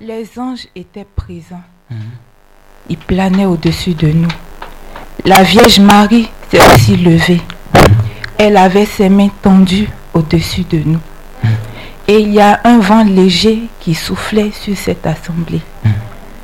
Les 0.00 0.36
anges 0.36 0.66
étaient 0.74 1.06
présents. 1.14 1.62
Ils 2.88 2.98
planaient 2.98 3.46
au-dessus 3.46 3.94
de 3.94 4.08
nous. 4.08 4.34
La 5.24 5.44
Vierge 5.44 5.78
Marie 5.78 6.28
s'est 6.50 6.74
aussi 6.74 6.96
levée. 6.96 7.40
Elle 8.36 8.56
avait 8.56 8.84
ses 8.84 9.08
mains 9.08 9.30
tendues 9.42 9.88
au-dessus 10.12 10.64
de 10.64 10.78
nous. 10.78 11.00
Et 12.08 12.18
il 12.18 12.32
y 12.32 12.40
a 12.40 12.62
un 12.64 12.80
vent 12.80 13.04
léger 13.04 13.68
qui 13.78 13.94
soufflait 13.94 14.50
sur 14.50 14.76
cette 14.76 15.06
assemblée. 15.06 15.62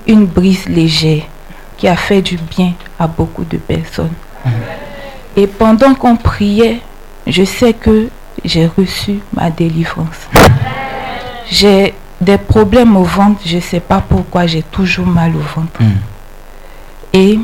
Une 0.07 0.27
brise 0.27 0.67
légère 0.69 1.23
qui 1.77 1.89
a 1.89 1.97
fait 1.97 2.23
du 2.23 2.37
bien 2.37 2.75
à 2.99 3.07
beaucoup 3.07 3.45
de 3.45 3.57
personnes. 3.57 4.13
Et 5.37 5.47
pendant 5.47 5.95
qu'on 5.95 6.17
priait, 6.17 6.81
je 7.27 7.45
sais 7.45 7.73
que 7.73 8.09
j'ai 8.45 8.67
reçu 8.67 9.21
ma 9.33 9.51
délivrance. 9.51 10.29
J'ai 11.51 11.95
des 12.21 12.39
problèmes 12.39 12.97
au 12.97 13.05
ventre, 13.05 13.41
je 13.47 13.57
ne 13.57 13.61
sais 13.61 13.81
pas 13.81 14.03
pourquoi 14.07 14.47
j'ai 14.47 14.63
toujours 14.63 15.07
mal 15.07 15.33
au 15.35 15.41
ventre. 15.41 15.81
Et 17.13 17.39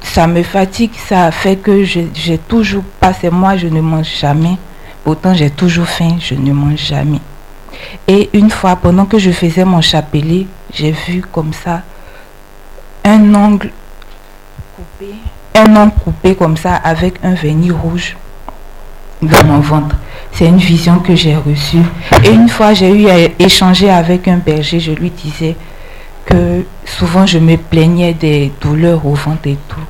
ça 0.00 0.26
me 0.26 0.42
fatigue, 0.42 0.92
ça 1.08 1.26
a 1.26 1.30
fait 1.30 1.56
que 1.56 1.84
j'ai 1.84 2.38
toujours 2.48 2.84
pas, 3.00 3.12
c'est 3.12 3.30
moi, 3.30 3.56
je 3.56 3.68
ne 3.68 3.80
mange 3.80 4.10
jamais. 4.20 4.56
Pourtant, 5.04 5.34
j'ai 5.34 5.50
toujours 5.50 5.86
faim, 5.88 6.16
je 6.20 6.34
ne 6.34 6.52
mange 6.52 6.78
jamais. 6.78 7.20
Et 8.06 8.30
une 8.32 8.50
fois, 8.50 8.76
pendant 8.76 9.06
que 9.06 9.18
je 9.18 9.30
faisais 9.30 9.64
mon 9.64 9.80
chapelet, 9.80 10.46
j'ai 10.72 10.92
vu 10.92 11.22
comme 11.32 11.52
ça 11.52 11.82
un 13.04 13.34
ongle 13.34 13.70
coupé, 14.76 15.14
un 15.54 15.76
ongle 15.76 15.92
coupé 16.04 16.34
comme 16.34 16.56
ça 16.56 16.76
avec 16.76 17.14
un 17.22 17.34
vernis 17.34 17.70
rouge 17.70 18.16
dans 19.22 19.44
mon 19.44 19.60
ventre. 19.60 19.96
C'est 20.32 20.46
une 20.46 20.58
vision 20.58 20.98
que 20.98 21.14
j'ai 21.14 21.36
reçue. 21.36 21.82
Et 22.24 22.30
une 22.30 22.48
fois, 22.48 22.72
j'ai 22.74 22.90
eu 22.90 23.08
à 23.08 23.18
échanger 23.38 23.90
avec 23.90 24.28
un 24.28 24.38
berger, 24.38 24.80
je 24.80 24.92
lui 24.92 25.10
disais 25.10 25.56
que 26.24 26.64
souvent 26.84 27.26
je 27.26 27.38
me 27.38 27.56
plaignais 27.56 28.14
des 28.14 28.52
douleurs 28.60 29.04
au 29.04 29.14
ventre 29.14 29.46
et 29.48 29.58
tout. 29.68 29.80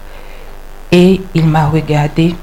Et 0.90 1.20
il 1.34 1.46
m'a 1.46 1.66
regardé, 1.66 2.34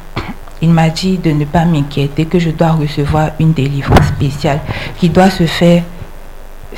il 0.62 0.70
m'a 0.70 0.90
dit 0.90 1.18
de 1.18 1.32
ne 1.32 1.46
pas 1.46 1.66
m'inquiéter, 1.66 2.26
que 2.26 2.40
je 2.40 2.50
dois 2.52 2.72
recevoir 2.72 3.32
une 3.40 3.54
délivrance 3.54 4.08
spéciale 4.08 4.62
qui 4.98 5.10
doit 5.10 5.30
se 5.30 5.46
faire 5.46 5.84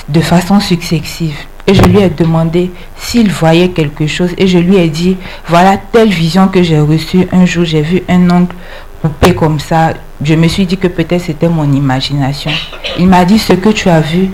de 0.10 0.22
façon 0.22 0.60
successive. 0.60 1.38
Et 1.68 1.74
je 1.74 1.82
lui 1.84 2.00
ai 2.00 2.10
demandé 2.10 2.72
s'il 2.98 3.32
voyait 3.32 3.70
quelque 3.70 4.08
chose 4.08 4.32
et 4.38 4.48
je 4.48 4.58
lui 4.58 4.78
ai 4.78 4.90
dit, 4.90 5.18
voilà 5.48 5.78
telle 5.78 6.10
vision 6.10 6.48
que 6.48 6.64
j'ai 6.64 6.80
reçue. 6.80 7.28
Un 7.32 7.46
jour, 7.46 7.66
j'ai 7.66 7.82
vu 7.82 8.02
un 8.10 8.30
ongle 8.30 8.54
coupé 9.02 9.34
comme 9.34 9.60
ça. 9.60 9.94
Je 10.24 10.36
me 10.36 10.48
suis 10.48 10.66
dit 10.66 10.78
que 10.78 10.88
peut-être 10.88 11.22
c'était 11.22 11.50
mon 11.50 11.72
imagination. 11.72 12.52
Il 12.98 13.08
m'a 13.08 13.26
dit, 13.26 13.40
ce 13.40 13.54
que 13.54 13.70
tu 13.70 13.90
as 13.90 14.02
vu, 14.02 14.30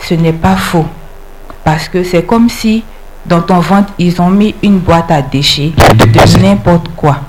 ce 0.00 0.14
n'est 0.14 0.32
pas 0.32 0.56
faux. 0.56 0.86
Parce 1.64 1.88
que 1.88 2.02
c'est 2.04 2.24
comme 2.24 2.48
si 2.48 2.84
dans 3.26 3.40
ton 3.40 3.60
ventre, 3.60 3.92
ils 3.98 4.20
ont 4.20 4.28
mis 4.30 4.54
une 4.62 4.78
boîte 4.78 5.10
à 5.10 5.22
déchets 5.22 5.72
de 5.94 6.42
n'importe 6.42 6.88
quoi 6.94 7.20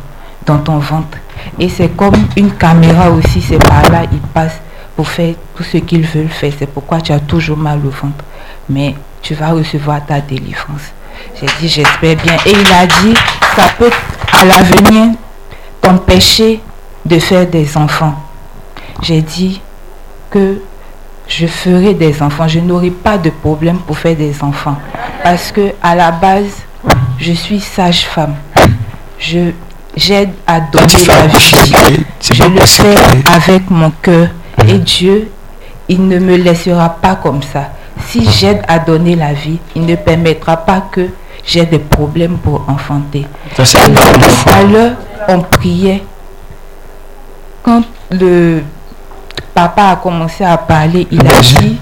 dans 0.46 0.58
ton 0.60 0.80
ventre. 0.80 1.18
Et 1.60 1.70
c'est 1.70 1.90
comme 1.96 2.16
une 2.36 2.52
caméra 2.52 3.10
aussi, 3.12 3.42
c'est 3.42 3.58
par 3.58 3.90
là, 3.90 4.04
ils 4.12 4.20
passent 4.20 4.60
pour 4.96 5.08
faire 5.08 5.36
tout 5.56 5.64
ce 5.64 5.78
qu'ils 5.78 6.06
veulent 6.06 6.28
faire. 6.28 6.52
C'est 6.58 6.68
pourquoi 6.68 7.02
tu 7.02 7.12
as 7.12 7.20
toujours 7.20 7.58
mal 7.58 7.80
au 7.86 7.90
ventre. 7.90 8.24
Mais 8.70 8.96
tu 9.22 9.34
vas 9.34 9.52
recevoir 9.52 10.06
ta 10.06 10.22
délivrance. 10.22 10.94
J'ai 11.40 11.48
dit, 11.60 11.68
j'espère 11.68 12.16
bien. 12.18 12.36
Et 12.46 12.52
il 12.52 12.74
a 12.74 12.86
dit, 12.86 13.14
ça 13.56 13.70
peut 13.78 13.92
à 14.34 14.46
l'avenir 14.46 15.14
t'empêcher 15.82 16.62
de 17.06 17.20
faire 17.20 17.48
des 17.48 17.78
enfants. 17.78 18.16
J'ai 19.02 19.22
dit 19.22 19.62
que 20.30 20.62
je 21.28 21.48
ferai 21.48 21.94
des 21.94 22.22
enfants. 22.22 22.48
Je 22.48 22.60
n'aurai 22.60 22.92
pas 22.92 23.18
de 23.18 23.30
problème 23.30 23.80
pour 23.80 23.98
faire 23.98 24.16
des 24.16 24.44
enfants. 24.44 24.78
Parce 25.24 25.52
que 25.52 25.74
à 25.82 25.96
la 25.96 26.12
base, 26.12 26.64
je 27.20 27.32
suis 27.32 27.60
sage-femme. 27.60 28.36
Je 29.20 29.52
j'aide 29.96 30.32
à 30.46 30.60
donner 30.60 31.06
la 31.08 31.28
vie. 31.28 32.04
Je 32.22 32.44
le 32.44 32.66
fais 32.66 32.96
avec 33.32 33.70
mon 33.70 33.92
cœur. 34.02 34.30
Et 34.68 34.78
Dieu, 34.80 35.32
il 35.88 36.08
ne 36.08 36.20
me 36.20 36.36
laissera 36.36 36.90
pas 36.90 37.16
comme 37.16 37.42
ça. 37.42 37.72
Si 38.10 38.30
j'aide 38.30 38.62
à 38.68 38.80
donner 38.80 39.16
la 39.16 39.34
vie, 39.34 39.60
il 39.76 39.86
ne 39.86 39.96
permettra 39.96 40.58
pas 40.58 40.82
que 40.92 41.08
j'ai 41.46 41.66
des 41.66 41.80
problèmes 41.80 42.38
pour 42.38 42.64
enfanter. 42.68 43.26
Ça, 43.64 43.80
l'heure, 44.64 44.94
on 45.28 45.42
priait. 45.42 46.04
Quand 47.64 47.84
le 48.12 48.62
papa 49.54 49.90
a 49.90 49.96
commencé 49.96 50.44
à 50.44 50.58
parler, 50.58 51.08
il 51.12 51.20
a 51.22 51.40
dit, 51.42 51.78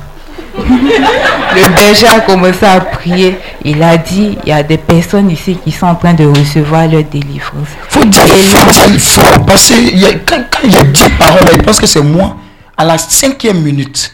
le 0.58 1.76
berger 1.76 2.08
a 2.08 2.22
commencé 2.22 2.66
à 2.66 2.80
prier, 2.80 3.38
il 3.66 3.82
a 3.84 3.98
dit, 3.98 4.38
il 4.44 4.50
y 4.50 4.52
a 4.52 4.64
des 4.64 4.78
personnes 4.78 5.30
ici 5.32 5.58
qui 5.64 5.72
sont 5.72 5.88
en 5.88 5.96
train 5.96 6.14
de 6.14 6.26
recevoir 6.26 6.88
leur 6.88 7.04
délivrance. 7.04 7.68
faut 7.90 8.06
dire, 8.06 8.22
faut 8.22 8.72
dire 8.72 9.00
fort. 9.00 9.46
Parce 9.46 9.70
que 9.70 9.74
il 9.76 9.98
y 10.00 10.06
a- 10.06 10.14
quand, 10.26 10.42
quand 10.52 10.70
j'ai 10.70 10.88
dit 10.88 11.10
parole, 11.20 11.50
il 11.54 11.64
pense 11.64 11.80
que 11.80 11.88
c'est 11.88 12.02
moi. 12.04 12.38
À 12.78 12.86
la 12.86 12.98
cinquième 12.98 13.62
minute, 13.62 14.14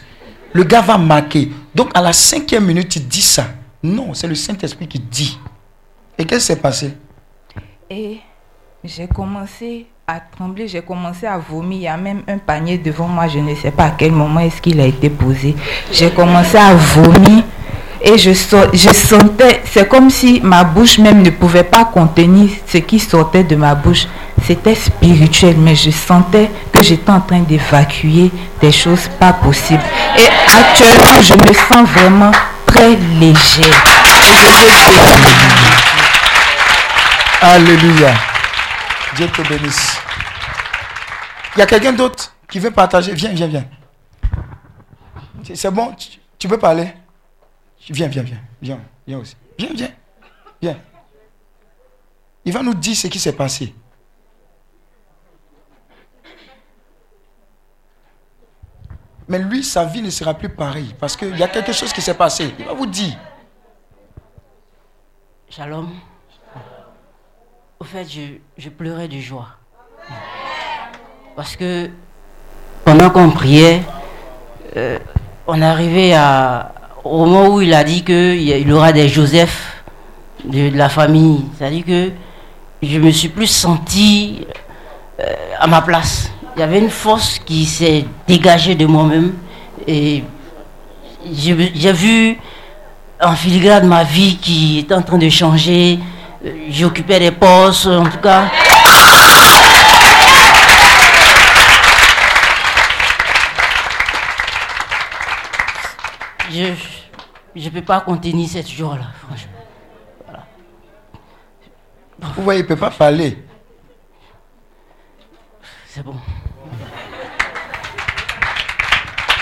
le 0.52 0.64
gars 0.64 0.80
va 0.80 0.98
marquer. 0.98 1.50
Donc 1.74 1.90
à 1.94 2.00
la 2.00 2.12
cinquième 2.12 2.66
minute, 2.66 2.96
il 2.96 3.06
dit 3.06 3.22
ça. 3.22 3.46
Non, 3.82 4.14
c'est 4.14 4.28
le 4.28 4.34
Saint-Esprit 4.34 4.86
qui 4.86 4.98
dit. 4.98 5.38
Et 6.18 6.24
qu'est-ce 6.24 6.40
qui 6.40 6.46
s'est 6.46 6.60
passé? 6.60 6.94
Et 7.88 8.20
j'ai 8.84 9.06
commencé 9.06 9.86
à 10.06 10.20
trembler, 10.20 10.68
j'ai 10.68 10.82
commencé 10.82 11.26
à 11.26 11.38
vomir. 11.38 11.78
Il 11.78 11.82
y 11.82 11.88
a 11.88 11.96
même 11.96 12.22
un 12.28 12.38
panier 12.38 12.78
devant 12.78 13.08
moi, 13.08 13.28
je 13.28 13.38
ne 13.38 13.54
sais 13.54 13.70
pas 13.70 13.84
à 13.84 13.90
quel 13.90 14.12
moment 14.12 14.40
est-ce 14.40 14.60
qu'il 14.60 14.80
a 14.80 14.86
été 14.86 15.08
posé. 15.08 15.54
J'ai 15.92 16.10
commencé 16.10 16.56
à 16.56 16.74
vomir 16.74 17.44
et 18.02 18.16
je, 18.16 18.32
sentais, 18.32 19.62
c'est 19.70 19.86
comme 19.86 20.08
si 20.08 20.40
ma 20.42 20.64
bouche 20.64 20.98
même 20.98 21.22
ne 21.22 21.30
pouvait 21.30 21.64
pas 21.64 21.84
contenir 21.84 22.50
ce 22.66 22.78
qui 22.78 22.98
sortait 22.98 23.44
de 23.44 23.56
ma 23.56 23.74
bouche. 23.74 24.06
C'était 24.46 24.74
spirituel, 24.74 25.56
mais 25.58 25.74
je 25.76 25.90
sentais 25.90 26.50
que 26.72 26.82
j'étais 26.82 27.10
en 27.10 27.20
train 27.20 27.40
d'évacuer 27.40 28.30
des 28.60 28.72
choses 28.72 29.08
pas 29.18 29.34
possibles. 29.34 29.82
Et 30.16 30.26
actuellement, 30.48 31.20
je 31.20 31.34
me 31.34 31.52
sens 31.54 31.88
vraiment 31.90 32.32
très 32.64 32.96
légère. 33.18 33.84
Et 34.06 34.22
je 34.22 34.32
veux. 34.32 34.60
Alléluia. 37.42 38.14
Dieu 39.16 39.28
te 39.28 39.42
bénisse. 39.42 39.98
Il 41.56 41.58
y 41.58 41.62
a 41.62 41.66
quelqu'un 41.66 41.92
d'autre 41.92 42.32
qui 42.50 42.58
veut 42.58 42.70
partager? 42.70 43.12
Viens, 43.12 43.30
viens, 43.32 43.46
viens. 43.46 43.64
C'est- 45.52 45.70
bon, 45.70 45.92
tu, 45.98 46.18
tu 46.38 46.48
peux 46.48 46.58
parler 46.58 46.94
Viens, 47.88 48.08
viens, 48.08 48.22
viens. 48.22 48.40
Viens, 48.60 48.80
viens 49.06 49.18
aussi. 49.18 49.36
Viens, 49.58 49.72
viens. 49.74 49.90
Viens. 50.60 50.78
Il 52.44 52.52
va 52.52 52.62
nous 52.62 52.74
dire 52.74 52.96
ce 52.96 53.06
qui 53.06 53.18
s'est 53.18 53.32
passé. 53.36 53.74
Mais 59.28 59.38
lui, 59.38 59.62
sa 59.62 59.84
vie 59.84 60.02
ne 60.02 60.10
sera 60.10 60.34
plus 60.34 60.48
pareille 60.48 60.94
parce 60.98 61.16
qu'il 61.16 61.36
y 61.38 61.42
a 61.42 61.48
quelque 61.48 61.72
chose 61.72 61.92
qui 61.92 62.02
s'est 62.02 62.16
passé. 62.16 62.52
Il 62.58 62.64
va 62.64 62.72
vous 62.72 62.86
dire. 62.86 63.16
Shalom. 65.48 65.90
Au 67.78 67.84
fait, 67.84 68.04
je, 68.04 68.38
je 68.58 68.68
pleurais 68.68 69.08
de 69.08 69.18
joie. 69.18 69.48
Parce 71.36 71.56
que 71.56 71.90
pendant 72.84 73.08
qu'on 73.10 73.30
priait, 73.30 73.82
euh, 74.76 74.98
on 75.46 75.62
arrivait 75.62 76.12
à, 76.12 76.72
au 77.10 77.24
moment 77.26 77.48
où 77.48 77.60
il 77.60 77.74
a 77.74 77.82
dit 77.82 78.04
qu'il 78.04 78.40
y 78.42 78.72
aura 78.72 78.92
des 78.92 79.08
Joseph 79.08 79.82
de, 80.44 80.70
la 80.76 80.88
famille. 80.88 81.44
C'est-à-dire 81.58 81.84
que 81.84 82.10
je 82.82 82.98
me 82.98 83.10
suis 83.10 83.28
plus 83.28 83.48
senti 83.48 84.46
euh, 85.18 85.24
à 85.58 85.66
ma 85.66 85.82
place. 85.82 86.30
Il 86.56 86.60
y 86.60 86.62
avait 86.62 86.78
une 86.78 86.90
force 86.90 87.40
qui 87.40 87.66
s'est 87.66 88.04
dégagée 88.28 88.76
de 88.76 88.86
moi-même 88.86 89.32
et 89.86 90.22
j'ai 91.32 91.92
vu 91.92 92.38
en 93.20 93.34
filigrane 93.34 93.86
ma 93.86 94.04
vie 94.04 94.36
qui 94.36 94.78
est 94.78 94.92
en 94.94 95.02
train 95.02 95.18
de 95.18 95.28
changer. 95.28 95.98
Euh, 96.44 96.50
J'occupais 96.70 97.18
des 97.18 97.32
postes, 97.32 97.86
en 97.86 98.04
tout 98.04 98.18
cas. 98.18 98.44
Je 107.54 107.68
peux 107.68 107.82
pas 107.82 108.00
contenir 108.00 108.48
cette 108.48 108.68
joie-là, 108.68 109.06
franchement. 109.26 109.52
Vous 112.36 112.42
voyez, 112.42 112.60
il 112.60 112.64
ne 112.64 112.68
peut 112.68 112.76
pas 112.76 112.90
parler. 112.90 113.42
C'est 115.88 116.02
bon. 116.02 116.14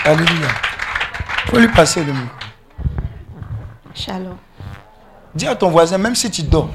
Alléluia. 0.05 0.47
Il 1.45 1.51
faut 1.51 1.59
lui 1.59 1.67
passer 1.67 2.03
le 2.03 2.13
micro. 2.13 2.35
Shalom. 3.93 4.37
Dis 5.35 5.47
à 5.47 5.55
ton 5.55 5.69
voisin, 5.69 5.97
même 5.97 6.15
si 6.15 6.31
tu 6.31 6.43
dors, 6.43 6.69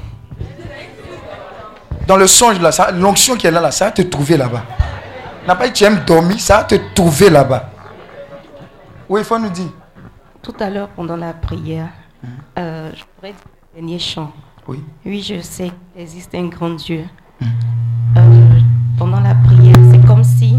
dans 2.07 2.17
le 2.17 2.27
songe, 2.27 2.59
là, 2.59 2.69
l'onction 2.91 3.35
qui 3.35 3.47
est 3.47 3.51
là, 3.51 3.59
là, 3.59 3.71
ça 3.71 3.85
va 3.85 3.91
te 3.91 4.03
trouver 4.03 4.37
là-bas. 4.37 4.63
N'a 5.47 5.55
pas 5.55 5.67
dit 5.67 5.73
tu 5.73 5.83
aimes 5.83 6.03
dormir, 6.05 6.39
ça 6.39 6.57
va 6.57 6.63
te 6.63 6.75
trouver 6.93 7.29
là-bas. 7.29 7.69
Oui, 9.09 9.21
il 9.21 9.25
faut 9.25 9.39
nous 9.39 9.49
dire. 9.49 9.71
Tout 10.45 10.53
à 10.59 10.69
l'heure, 10.69 10.89
pendant 10.89 11.17
la 11.17 11.33
prière, 11.33 11.89
euh, 12.59 12.91
je 12.95 13.03
pourrais 13.15 13.31
dire 13.31 13.41
le 13.73 13.79
dernier 13.81 13.97
chant. 13.97 14.31
Oui. 14.67 14.79
Oui, 15.03 15.19
je 15.27 15.41
sais 15.41 15.71
qu'il 15.71 16.03
existe 16.03 16.35
un 16.35 16.45
grand 16.45 16.69
Dieu. 16.69 17.03
Euh, 17.41 18.59
pendant 18.95 19.21
la 19.21 19.33
prière, 19.33 19.73
c'est 19.91 20.05
comme 20.05 20.23
si 20.23 20.53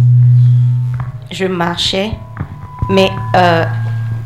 je 1.30 1.44
marchais, 1.44 2.10
mais 2.90 3.08
euh, 3.36 3.64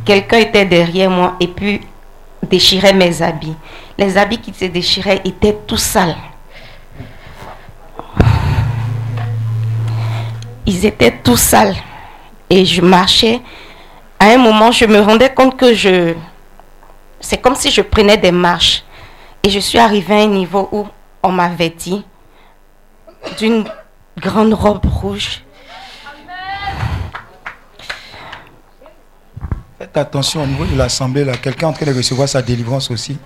quelqu'un 0.06 0.38
était 0.38 0.64
derrière 0.64 1.10
moi 1.10 1.36
et 1.40 1.48
puis 1.48 1.82
déchirait 2.48 2.94
mes 2.94 3.20
habits. 3.20 3.56
Les 3.98 4.16
habits 4.16 4.38
qui 4.38 4.54
se 4.54 4.64
déchiraient 4.64 5.20
étaient 5.26 5.58
tout 5.66 5.76
sales. 5.76 6.16
Ils 10.64 10.86
étaient 10.86 11.18
tout 11.22 11.36
sales. 11.36 11.76
Et 12.48 12.64
je 12.64 12.80
marchais. 12.80 13.42
À 14.22 14.26
un 14.26 14.36
moment, 14.36 14.70
je 14.70 14.84
me 14.84 15.00
rendais 15.00 15.32
compte 15.32 15.56
que 15.56 15.72
je... 15.72 16.14
C'est 17.20 17.38
comme 17.38 17.54
si 17.54 17.70
je 17.70 17.80
prenais 17.80 18.18
des 18.18 18.30
marches. 18.30 18.84
Et 19.42 19.48
je 19.48 19.58
suis 19.58 19.78
arrivée 19.78 20.14
à 20.14 20.24
un 20.24 20.26
niveau 20.26 20.68
où 20.72 20.86
on 21.22 21.32
m'a 21.32 21.48
vêtie 21.48 22.04
d'une 23.38 23.64
grande 24.18 24.52
robe 24.52 24.84
rouge. 24.84 25.42
Faites 29.78 29.96
attention 29.96 30.42
au 30.42 30.46
niveau 30.46 30.66
de 30.66 30.76
l'assemblée, 30.76 31.24
là. 31.24 31.32
Quelqu'un 31.38 31.68
est 31.68 31.70
en 31.70 31.72
train 31.72 31.86
de 31.86 31.96
recevoir 31.96 32.28
sa 32.28 32.42
délivrance 32.42 32.90
aussi. 32.90 33.16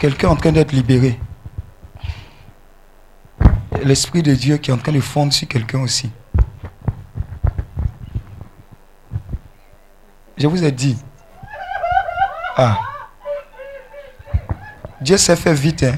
Quelqu'un 0.00 0.28
est 0.28 0.32
en 0.32 0.36
train 0.36 0.52
d'être 0.52 0.72
libéré. 0.72 1.18
L'Esprit 3.82 4.22
de 4.22 4.34
Dieu 4.34 4.58
qui 4.58 4.70
est 4.70 4.74
en 4.74 4.78
train 4.78 4.92
de 4.92 5.00
fondre 5.00 5.32
sur 5.32 5.48
quelqu'un 5.48 5.80
aussi. 5.80 6.10
Je 10.42 10.48
vous 10.48 10.64
ai 10.64 10.72
dit. 10.72 10.98
Ah. 12.56 12.76
Dieu 15.00 15.16
s'est 15.16 15.36
fait 15.36 15.54
vite. 15.54 15.84
Hein. 15.84 15.94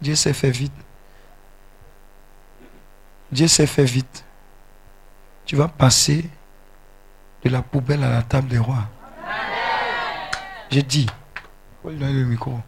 Dieu 0.00 0.16
s'est 0.16 0.32
fait 0.32 0.50
vite. 0.50 0.72
Dieu 3.30 3.46
s'est 3.46 3.68
fait 3.68 3.84
vite. 3.84 4.24
Tu 5.44 5.54
vas 5.54 5.68
passer 5.68 6.28
de 7.44 7.48
la 7.48 7.62
poubelle 7.62 8.02
à 8.02 8.10
la 8.10 8.22
table 8.22 8.48
des 8.48 8.58
rois. 8.58 8.88
J'ai 10.68 10.82
dit. 10.82 11.06
Le 11.84 12.24
micro. 12.24 12.58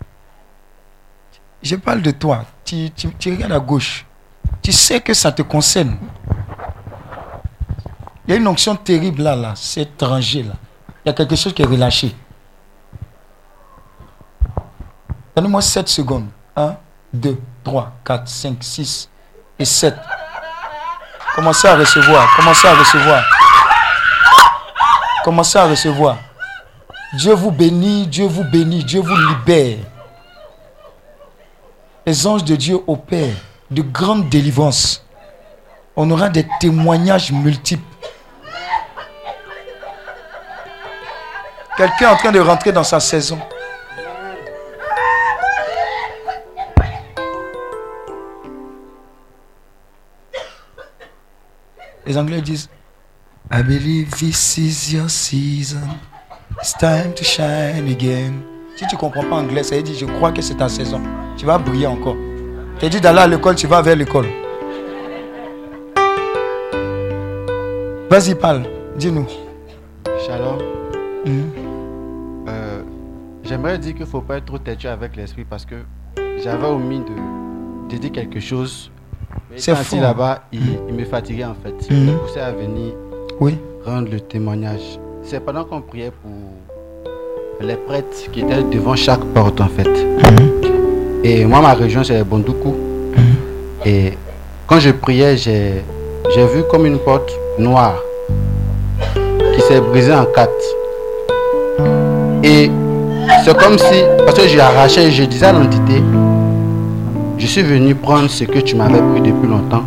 Je 1.64 1.74
parle 1.74 2.02
de 2.02 2.12
toi. 2.12 2.44
Tu, 2.64 2.92
tu- 2.92 3.12
tu 3.14 3.32
regardes 3.32 3.50
à 3.54 3.58
gauche. 3.58 4.06
Tu 4.62 4.70
sais 4.70 5.00
que 5.00 5.14
ça 5.14 5.32
te 5.32 5.42
concerne. 5.42 5.98
Il 8.28 8.32
y 8.32 8.34
a 8.34 8.36
une 8.36 8.46
onction 8.46 8.76
terrible 8.76 9.22
là, 9.22 9.34
là. 9.34 9.54
C'est 9.56 9.80
étranger 9.80 10.42
là. 10.42 10.52
Il 11.02 11.08
y 11.08 11.10
a 11.10 11.14
quelque 11.14 11.34
chose 11.34 11.54
qui 11.54 11.62
est 11.62 11.66
relâché. 11.66 12.14
Donnez-moi 15.34 15.62
7 15.62 15.88
secondes. 15.88 16.26
1, 16.54 16.76
2, 17.14 17.40
3, 17.64 17.92
4, 18.04 18.28
5, 18.28 18.56
6 18.60 19.08
et 19.58 19.64
7. 19.64 19.96
Commencez 21.34 21.68
à 21.68 21.76
recevoir. 21.76 22.36
Commencez 22.36 22.68
à 22.68 22.74
recevoir. 22.74 23.24
Commencez 25.24 25.58
à 25.58 25.64
recevoir. 25.64 26.18
Dieu 27.14 27.32
vous 27.32 27.50
bénit, 27.50 28.06
Dieu 28.06 28.26
vous 28.26 28.44
bénit, 28.44 28.84
Dieu 28.84 29.00
vous 29.00 29.16
libère. 29.16 29.78
Les 32.04 32.26
anges 32.26 32.44
de 32.44 32.56
Dieu 32.56 32.78
opèrent 32.86 33.36
de 33.70 33.80
grandes 33.80 34.28
délivrances. 34.28 35.02
On 35.96 36.10
aura 36.10 36.28
des 36.28 36.46
témoignages 36.60 37.32
multiples. 37.32 37.97
Quelqu'un 41.78 42.08
est 42.08 42.12
en 42.12 42.16
train 42.16 42.32
de 42.32 42.40
rentrer 42.40 42.72
dans 42.72 42.82
sa 42.82 42.98
saison. 42.98 43.38
Les 52.04 52.18
Anglais 52.18 52.40
disent 52.40 52.68
I 53.52 53.62
believe 53.62 54.10
this 54.10 54.58
is 54.58 54.92
your 54.92 55.08
season. 55.08 55.86
It's 56.58 56.72
time 56.72 57.14
to 57.14 57.22
shine 57.22 57.86
again. 57.88 58.42
Si 58.76 58.84
tu 58.88 58.96
ne 58.96 59.00
comprends 59.00 59.22
pas 59.22 59.36
anglais, 59.36 59.62
ça 59.62 59.76
veut 59.76 59.82
dire 59.82 59.94
je 59.96 60.06
crois 60.06 60.32
que 60.32 60.42
c'est 60.42 60.56
ta 60.56 60.68
saison. 60.68 61.00
Tu 61.36 61.46
vas 61.46 61.58
briller 61.58 61.86
encore. 61.86 62.16
Tu 62.80 62.88
dit 62.88 63.00
d'aller 63.00 63.20
à 63.20 63.28
l'école, 63.28 63.54
tu 63.54 63.68
vas 63.68 63.82
vers 63.82 63.94
l'école. 63.94 64.26
Vas-y, 68.10 68.34
parle. 68.34 68.64
Dis-nous. 68.96 69.28
Shalom. 70.26 70.77
Mhm. 73.48 73.54
J'aimerais 73.56 73.78
dire 73.78 73.92
qu'il 73.92 74.02
ne 74.02 74.06
faut 74.06 74.20
pas 74.20 74.36
être 74.38 74.44
trop 74.46 74.58
têtu 74.58 74.86
avec 74.88 75.16
l'esprit 75.16 75.44
parce 75.48 75.64
que 75.64 75.76
j'avais 76.42 76.66
omis 76.66 77.00
de, 77.00 77.94
de 77.94 78.00
dire 78.00 78.12
quelque 78.12 78.40
chose. 78.40 78.90
C'est 79.56 79.72
assis 79.72 79.98
là-bas, 79.98 80.42
il, 80.52 80.60
il 80.88 80.94
me 80.94 81.04
fatiguait 81.04 81.44
en 81.44 81.54
fait. 81.54 81.74
Il 81.90 81.96
Mhm. 81.96 82.06
me 82.12 82.18
poussait 82.18 82.40
à 82.40 82.52
venir 82.52 82.92
Oui. 83.40 83.56
rendre 83.84 84.10
le 84.10 84.20
témoignage. 84.20 84.98
C'est 85.22 85.40
pendant 85.40 85.64
qu'on 85.64 85.80
priait 85.80 86.12
pour 86.22 86.30
les 87.66 87.76
prêtres 87.76 88.30
qui 88.32 88.40
étaient 88.40 88.62
devant 88.62 88.94
chaque 88.96 89.24
porte 89.34 89.60
en 89.60 89.68
fait. 89.68 89.88
Et 91.24 91.44
moi, 91.44 91.60
ma 91.60 91.74
région, 91.74 92.04
c'est 92.04 92.22
Bondoukou. 92.22 92.74
Et 93.84 94.12
quand 94.66 94.78
je 94.78 94.90
priais, 94.90 95.36
j'ai 95.36 95.82
j'ai 96.34 96.46
vu 96.46 96.62
comme 96.70 96.84
une 96.86 96.98
porte 96.98 97.32
noire 97.58 97.96
qui 99.54 99.60
s'est 99.62 99.80
brisée 99.80 100.14
en 100.14 100.26
quatre. 100.26 100.52
Et 102.44 102.70
c'est 103.44 103.56
comme 103.56 103.78
si, 103.78 104.02
parce 104.24 104.38
que 104.38 104.48
j'ai 104.48 104.60
arraché, 104.60 105.10
je 105.10 105.24
disais 105.24 105.46
à 105.46 105.52
l'entité, 105.52 106.02
je 107.38 107.46
suis 107.46 107.62
venu 107.62 107.94
prendre 107.94 108.28
ce 108.28 108.44
que 108.44 108.58
tu 108.58 108.76
m'avais 108.76 108.98
pris 108.98 109.20
depuis 109.20 109.48
longtemps. 109.48 109.84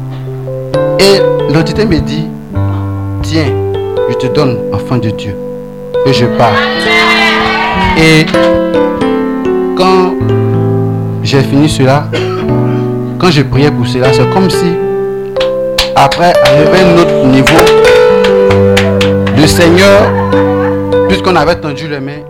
Et 0.99 1.53
l'entité 1.53 1.85
me 1.85 1.99
dit, 1.99 2.27
tiens, 3.23 3.45
je 4.09 4.15
te 4.15 4.27
donne, 4.27 4.57
enfant 4.73 4.97
de 4.97 5.09
Dieu. 5.09 5.35
Et 6.05 6.13
je 6.13 6.25
pars. 6.25 6.53
Et 7.97 8.25
quand 9.75 10.13
j'ai 11.23 11.41
fini 11.41 11.69
cela, 11.69 12.05
quand 13.19 13.29
je 13.29 13.41
priais 13.43 13.71
pour 13.71 13.87
cela, 13.87 14.11
c'est 14.13 14.29
comme 14.33 14.49
si, 14.49 14.73
après, 15.95 16.33
arrivé 16.45 16.79
un 16.83 16.97
autre 16.97 17.25
niveau, 17.25 17.57
le 19.37 19.47
Seigneur, 19.47 20.01
puisqu'on 21.07 21.35
avait 21.35 21.55
tendu 21.55 21.87
les 21.87 21.99
mains, 21.99 22.23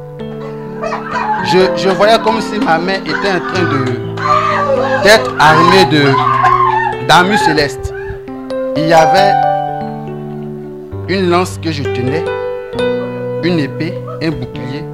je, 1.51 1.89
voyais 1.89 2.17
comme 2.23 2.39
si 2.39 2.57
ma 2.59 2.77
main 2.77 2.95
était 3.05 3.31
en 3.31 3.39
train 3.53 5.03
d'être 5.03 5.33
armée 5.39 5.85
de 5.91 7.07
d'armures 7.07 7.39
célestes. 7.39 7.93
Il 8.77 8.87
y 8.87 8.93
avait 8.93 9.33
une 11.09 11.29
lance 11.29 11.59
que 11.61 11.71
je 11.71 11.83
tenais, 11.83 12.23
une 13.43 13.59
épée, 13.59 13.93
un 14.21 14.29
bouclier. 14.29 14.85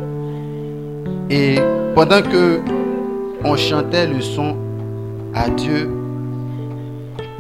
Et 1.30 1.60
pendant 1.94 2.22
que 2.22 2.60
on 3.44 3.56
chantait 3.56 4.08
le 4.08 4.20
son 4.22 4.56
à 5.36 5.50
Dieu, 5.50 5.90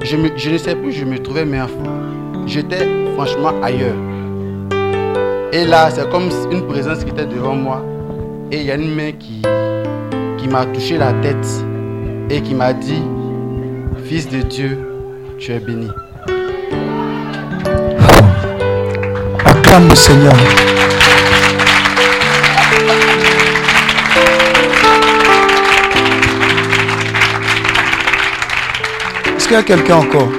je, 0.04 0.16
ne 0.16 0.58
sais 0.58 0.76
plus 0.76 0.90
où 0.90 0.92
je 0.92 1.06
me 1.06 1.18
trouvais, 1.18 1.46
mais 1.46 1.60
j'étais 2.46 2.88
franchement 3.16 3.54
ailleurs. 3.64 3.96
Et 5.52 5.66
là, 5.66 5.90
c'est 5.90 6.08
comme 6.12 6.30
une 6.52 6.68
présence 6.68 7.04
qui 7.04 7.10
était 7.10 7.26
devant 7.26 7.56
moi. 7.56 7.82
Et 8.50 8.62
il 8.62 8.66
y 8.66 8.72
a 8.72 8.76
une 8.76 8.96
main 8.96 9.12
qui, 9.12 9.42
m'a 10.50 10.66
touché 10.68 10.98
la 10.98 11.12
tête 11.12 11.46
et 12.30 12.42
qui 12.42 12.56
m'a 12.56 12.72
dit, 12.72 13.04
Fils 14.06 14.30
de 14.30 14.42
Dieu, 14.42 14.80
tu 15.38 15.52
es 15.52 15.60
béni. 15.60 15.90
Acclame 19.44 19.90
le 19.90 19.96
Seigneur. 19.96 20.34
Est-ce 29.36 29.48
qu'il 29.48 29.58
y 29.58 29.60
a 29.60 29.64
quelqu'un 29.64 29.98
encore? 29.98 30.30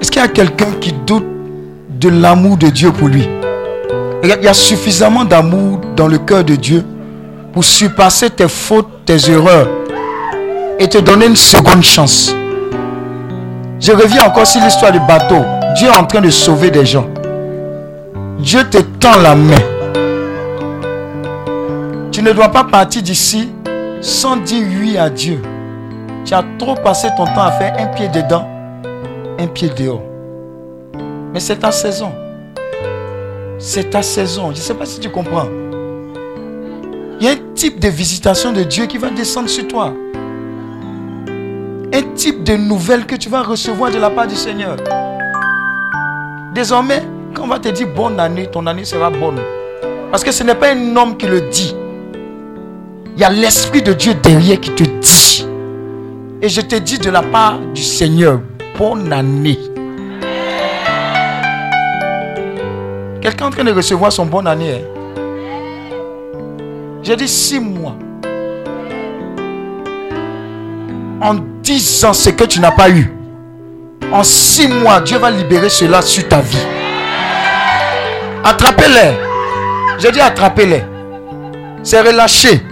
Est-ce 0.00 0.10
qu'il 0.10 0.22
y 0.22 0.24
a 0.24 0.28
quelqu'un 0.28 0.72
qui 0.80 0.94
doute 1.06 1.26
de 1.90 2.08
l'amour 2.08 2.56
de 2.56 2.68
Dieu 2.68 2.90
pour 2.90 3.08
lui? 3.08 3.28
Il 4.22 4.30
y 4.30 4.48
a 4.48 4.54
suffisamment 4.54 5.26
d'amour 5.26 5.82
dans 5.94 6.08
le 6.08 6.16
cœur 6.16 6.42
de 6.42 6.56
Dieu 6.56 6.82
pour 7.58 7.64
surpasser 7.64 8.30
tes 8.30 8.46
fautes, 8.46 8.86
tes 9.04 9.32
erreurs 9.32 9.66
et 10.78 10.88
te 10.88 10.98
donner 10.98 11.26
une 11.26 11.34
seconde 11.34 11.82
chance. 11.82 12.32
Je 13.80 13.90
reviens 13.90 14.26
encore 14.26 14.46
sur 14.46 14.62
l'histoire 14.62 14.92
du 14.92 15.00
bateau. 15.00 15.44
Dieu 15.74 15.88
est 15.88 15.96
en 15.96 16.04
train 16.04 16.20
de 16.20 16.30
sauver 16.30 16.70
des 16.70 16.86
gens. 16.86 17.08
Dieu 18.38 18.62
te 18.70 18.78
tend 18.78 19.18
la 19.20 19.34
main. 19.34 19.56
Tu 22.12 22.22
ne 22.22 22.30
dois 22.30 22.50
pas 22.50 22.62
partir 22.62 23.02
d'ici 23.02 23.50
sans 24.00 24.36
dire 24.36 24.64
oui 24.80 24.96
à 24.96 25.10
Dieu. 25.10 25.42
Tu 26.24 26.34
as 26.34 26.44
trop 26.60 26.76
passé 26.76 27.08
ton 27.16 27.24
temps 27.24 27.42
à 27.42 27.50
faire 27.50 27.74
un 27.76 27.86
pied 27.88 28.06
dedans, 28.06 28.46
un 29.36 29.48
pied 29.48 29.70
dehors. 29.70 30.04
Mais 31.34 31.40
c'est 31.40 31.56
ta 31.56 31.72
saison. 31.72 32.12
C'est 33.58 33.90
ta 33.90 34.02
saison. 34.02 34.52
Je 34.52 34.60
ne 34.60 34.62
sais 34.62 34.74
pas 34.74 34.86
si 34.86 35.00
tu 35.00 35.10
comprends. 35.10 35.48
Il 37.20 37.26
y 37.26 37.28
a 37.28 37.32
un 37.32 37.54
type 37.54 37.80
de 37.80 37.88
visitation 37.88 38.52
de 38.52 38.62
Dieu 38.62 38.86
qui 38.86 38.96
va 38.96 39.10
descendre 39.10 39.48
sur 39.48 39.66
toi. 39.66 39.92
Un 41.92 42.02
type 42.14 42.44
de 42.44 42.54
nouvelle 42.56 43.06
que 43.06 43.16
tu 43.16 43.28
vas 43.28 43.42
recevoir 43.42 43.90
de 43.90 43.98
la 43.98 44.08
part 44.08 44.28
du 44.28 44.36
Seigneur. 44.36 44.76
Désormais, 46.54 47.02
quand 47.34 47.42
on 47.42 47.48
va 47.48 47.58
te 47.58 47.70
dire 47.70 47.88
bonne 47.92 48.20
année, 48.20 48.46
ton 48.46 48.64
année 48.68 48.84
sera 48.84 49.10
bonne. 49.10 49.40
Parce 50.12 50.22
que 50.22 50.30
ce 50.30 50.44
n'est 50.44 50.54
pas 50.54 50.70
un 50.70 50.96
homme 50.96 51.16
qui 51.16 51.26
le 51.26 51.40
dit. 51.50 51.74
Il 53.16 53.20
y 53.20 53.24
a 53.24 53.30
l'Esprit 53.30 53.82
de 53.82 53.94
Dieu 53.94 54.14
derrière 54.14 54.60
qui 54.60 54.70
te 54.70 54.84
dit. 54.84 55.44
Et 56.40 56.48
je 56.48 56.60
te 56.60 56.76
dis 56.76 56.98
de 56.98 57.10
la 57.10 57.22
part 57.22 57.58
du 57.74 57.82
Seigneur, 57.82 58.40
bonne 58.78 59.12
année. 59.12 59.58
Quelqu'un 63.20 63.46
en 63.46 63.50
train 63.50 63.64
de 63.64 63.72
recevoir 63.72 64.12
son 64.12 64.26
bonne 64.26 64.46
année. 64.46 64.74
hein? 64.74 64.97
J'ai 67.02 67.16
dit 67.16 67.28
six 67.28 67.60
mois. 67.60 67.94
En 71.20 71.34
dix 71.62 72.04
ans, 72.04 72.12
ce 72.12 72.30
que 72.30 72.44
tu 72.44 72.60
n'as 72.60 72.70
pas 72.70 72.90
eu. 72.90 73.12
En 74.12 74.22
six 74.22 74.68
mois, 74.68 75.00
Dieu 75.00 75.18
va 75.18 75.30
libérer 75.30 75.68
cela 75.68 76.02
sur 76.02 76.26
ta 76.28 76.40
vie. 76.40 76.66
Attrapez-les. 78.44 79.16
J'ai 79.98 80.12
dit 80.12 80.20
attrapez-les. 80.20 80.82
C'est 81.82 82.00
relâché. 82.00 82.62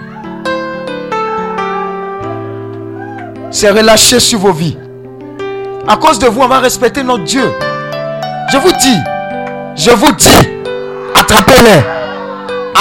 C'est 3.51 3.71
relâché 3.71 4.21
sur 4.21 4.39
vos 4.39 4.53
vies. 4.53 4.77
À 5.89 5.97
cause 5.97 6.19
de 6.19 6.27
vous, 6.27 6.43
on 6.43 6.49
va 6.49 6.59
respecter 6.59 7.03
notre 7.03 7.25
Dieu. 7.25 7.53
Je 8.53 8.59
vous 8.59 8.73
dis, 8.73 8.99
je 9.77 9.91
vous 9.91 10.13
dis, 10.13 10.49
attrapez-les. 11.15 11.96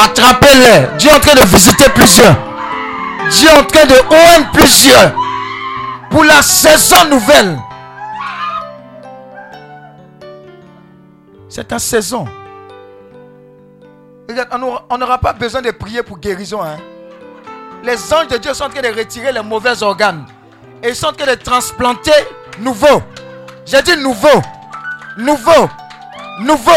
Attrapez-les. 0.04 0.98
Dieu 0.98 1.10
est 1.10 1.14
en 1.16 1.20
train 1.20 1.36
de 1.36 1.46
visiter 1.48 1.90
plusieurs. 1.90 2.36
Dieu 3.30 3.50
est 3.50 3.58
en 3.60 3.64
train 3.64 3.86
de 3.86 3.94
ouvrir 3.94 4.52
plusieurs. 4.54 5.14
Pour 6.10 6.24
la 6.24 6.42
saison 6.42 7.06
nouvelle. 7.10 7.58
C'est 11.50 11.68
ta 11.68 11.80
saison. 11.80 12.26
Regarde, 14.28 14.50
on 14.52 14.58
n'aura- 14.58 14.86
on 14.90 14.98
n'aura 14.98 15.18
pas 15.20 15.34
besoin 15.34 15.62
de 15.62 15.72
prier 15.72 16.04
pour 16.04 16.18
guérison. 16.20 16.62
hein. 16.64 16.78
Les 17.84 18.14
anges 18.14 18.28
de 18.28 18.38
Dieu 18.38 18.54
sont 18.54 18.64
en 18.66 18.70
train 18.70 18.82
de 18.82 18.88
retirer 18.98 19.32
les 19.32 19.42
mauvais 19.44 19.82
organes. 19.84 20.26
Et 20.84 20.90
ils 20.90 20.96
sont 20.96 21.08
en 21.08 21.14
train 21.14 21.28
de 21.28 21.36
transplanter 21.36 22.12
nouveau. 22.60 23.02
J'ai 23.66 23.82
dit 23.84 23.96
nouveau. 23.98 24.42
Nouveau. 25.18 25.70
Nouveau. 26.42 26.72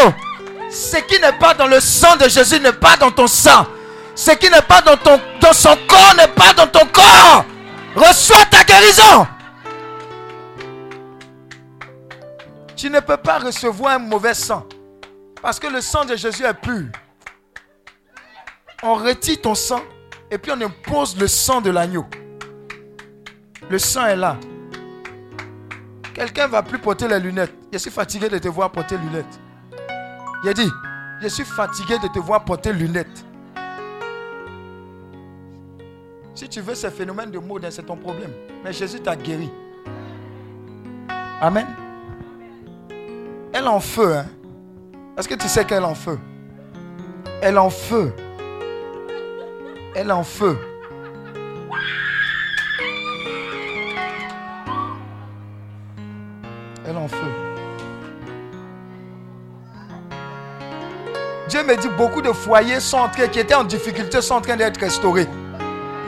Ce 0.71 0.97
qui 0.99 1.21
n'est 1.21 1.33
pas 1.33 1.55
dans 1.55 1.67
le 1.67 1.81
sang 1.81 2.17
de 2.17 2.29
Jésus 2.29 2.61
n'est 2.61 2.73
pas 2.73 2.97
dans 2.97 3.11
ton 3.11 3.27
sang. 3.27 3.67
Ce 4.15 4.33
qui 4.33 4.51
n'est 4.51 4.63
pas 4.63 4.83
dans, 4.83 4.97
son 5.53 5.77
corps 5.87 6.15
n'est 6.17 6.29
pas 6.29 6.53
dans 6.53 6.67
ton 6.67 6.87
corps. 6.87 7.45
Reçois 7.95 8.45
ta 8.51 8.65
guérison. 8.65 9.27
Tu 12.77 12.91
ne 12.91 13.01
peux 13.01 13.17
pas 13.17 13.39
recevoir 13.39 13.95
un 13.95 13.99
mauvais 13.99 14.35
sang. 14.35 14.67
Parce 15.41 15.59
que 15.59 15.69
le 15.69 15.81
sang 15.81 16.05
de 16.05 16.17
Jésus 16.17 16.45
est 16.45 16.55
pur. 16.55 16.87
On 18.83 18.95
retire 18.95 19.41
ton 19.41 19.55
sang 19.55 19.83
et 20.31 20.39
puis 20.39 20.53
on 20.53 20.61
impose 20.61 21.17
le 21.19 21.27
sang 21.27 21.61
de 21.61 21.71
l'agneau. 21.71 22.07
Le 23.71 23.79
sang 23.79 24.07
est 24.07 24.17
là. 24.17 24.37
Quelqu'un 26.15 26.49
va 26.49 26.63
plus 26.63 26.79
porter 26.79 27.09
les 27.09 27.19
lunettes. 27.19 27.55
Je 27.73 27.79
suis 27.79 27.91
fatigué 27.91 28.29
de 28.29 28.39
te 28.39 28.49
voir 28.49 28.71
porter 28.71 28.97
lunettes. 28.99 29.39
Il 30.44 30.49
a 30.49 30.55
dit, 30.55 30.70
je 31.20 31.28
suis 31.28 31.44
fatigué 31.44 31.99
de 31.99 32.08
te 32.08 32.18
voir 32.18 32.44
porter 32.44 32.73
lunettes. 32.73 33.25
Si 36.34 36.49
tu 36.49 36.60
veux 36.60 36.76
ces 36.76 36.91
phénomènes 36.91 37.33
de 37.33 37.39
mode, 37.41 37.68
c'est 37.70 37.83
ton 37.83 37.97
problème. 37.97 38.31
Mais 38.62 38.73
Jésus 38.73 39.00
t'a 39.00 39.17
guéri. 39.17 39.50
Amen. 41.41 41.67
Elle 43.52 43.67
en 43.67 43.81
feu. 43.81 44.17
Hein? 44.17 44.26
Est-ce 45.17 45.28
que 45.28 45.34
tu 45.34 45.49
sais 45.49 45.65
qu'elle 45.65 45.84
en 45.84 45.97
feu? 45.97 46.18
Elle 47.42 47.58
en 47.58 47.70
feu. 47.70 48.12
Elle 49.94 50.12
en 50.12 50.23
feu. 50.23 50.57
Elle 56.86 56.97
en 56.97 57.08
feu. 57.08 57.38
Dieu 61.49 61.65
me 61.65 61.77
dit 61.77 61.89
beaucoup 61.97 62.20
de 62.20 62.31
foyers 62.33 62.78
sont 62.81 62.99
en 62.99 63.09
train, 63.09 63.27
qui 63.27 63.39
étaient 63.39 63.55
en 63.55 63.65
difficulté 63.65 64.20
sont 64.20 64.35
en 64.35 64.41
train 64.41 64.57
d'être 64.57 64.78
restaurés. 64.78 65.27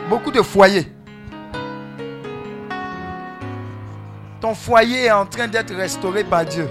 Beaucoup 0.09 0.31
de 0.31 0.43
foyers. 0.43 0.87
Ton 4.41 4.55
foyer 4.55 5.05
est 5.05 5.11
en 5.11 5.25
train 5.25 5.49
d'être 5.49 5.75
restauré 5.75 6.25
par 6.25 6.45
Dieu. 6.45 6.69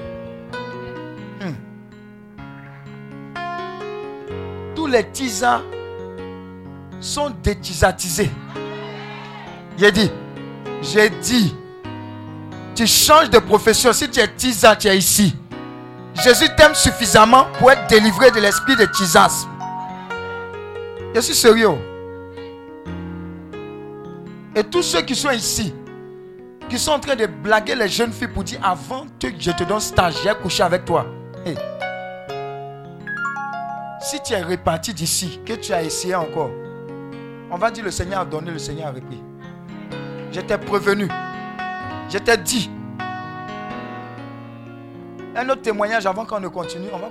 Hmm. 1.41 1.53
Tous 4.75 4.87
les 4.87 5.03
tisans 5.09 5.61
sont 6.99 7.31
détisatisés. 7.41 8.29
J'ai 9.77 9.91
dit, 9.91 10.11
j'ai 10.81 11.09
dit, 11.09 11.55
tu 12.75 12.85
changes 12.85 13.29
de 13.29 13.39
profession. 13.39 13.93
Si 13.93 14.09
tu 14.09 14.19
es 14.19 14.27
tisa, 14.27 14.75
tu 14.75 14.87
es 14.87 14.97
ici. 14.97 15.35
Jésus 16.15 16.49
t'aime 16.57 16.75
suffisamment 16.75 17.45
pour 17.57 17.71
être 17.71 17.87
délivré 17.87 18.31
de 18.31 18.39
l'esprit 18.39 18.75
de 18.75 18.85
tisasme. 18.85 19.49
Je 21.15 21.21
suis 21.21 21.35
sérieux. 21.35 21.77
Et 24.55 24.63
tous 24.63 24.83
ceux 24.83 25.01
qui 25.01 25.15
sont 25.15 25.31
ici, 25.31 25.73
qui 26.67 26.77
sont 26.77 26.91
en 26.91 26.99
train 26.99 27.15
de 27.15 27.25
blaguer 27.25 27.75
les 27.75 27.87
jeunes 27.87 28.11
filles 28.11 28.27
pour 28.27 28.43
dire 28.43 28.59
avant 28.63 29.05
que 29.19 29.27
je 29.37 29.51
te 29.51 29.63
donne 29.63 29.79
stage, 29.79 30.15
j'ai 30.23 30.33
couché 30.41 30.63
avec 30.63 30.85
toi. 30.85 31.05
Hey. 31.45 31.55
Si 34.01 34.21
tu 34.21 34.33
es 34.33 34.41
reparti 34.41 34.93
d'ici, 34.93 35.39
que 35.45 35.53
tu 35.53 35.73
as 35.73 35.83
essayé 35.83 36.15
encore, 36.15 36.51
on 37.51 37.57
va 37.57 37.71
dire 37.71 37.83
le 37.83 37.91
Seigneur 37.91 38.21
a 38.21 38.25
donné, 38.25 38.51
le 38.51 38.59
Seigneur 38.59 38.87
a 38.87 38.91
repris. 38.91 39.21
Je 40.31 40.41
t'ai 40.41 40.57
prévenu. 40.57 41.07
Je 42.09 42.17
t'ai 42.17 42.37
dit. 42.37 42.69
Un 45.39 45.47
autre 45.47 45.61
témoignage 45.61 46.05
avant 46.05 46.25
qu'on 46.25 46.41
ne 46.41 46.49
continue. 46.49 46.89
On 46.91 46.97
va, 46.97 47.07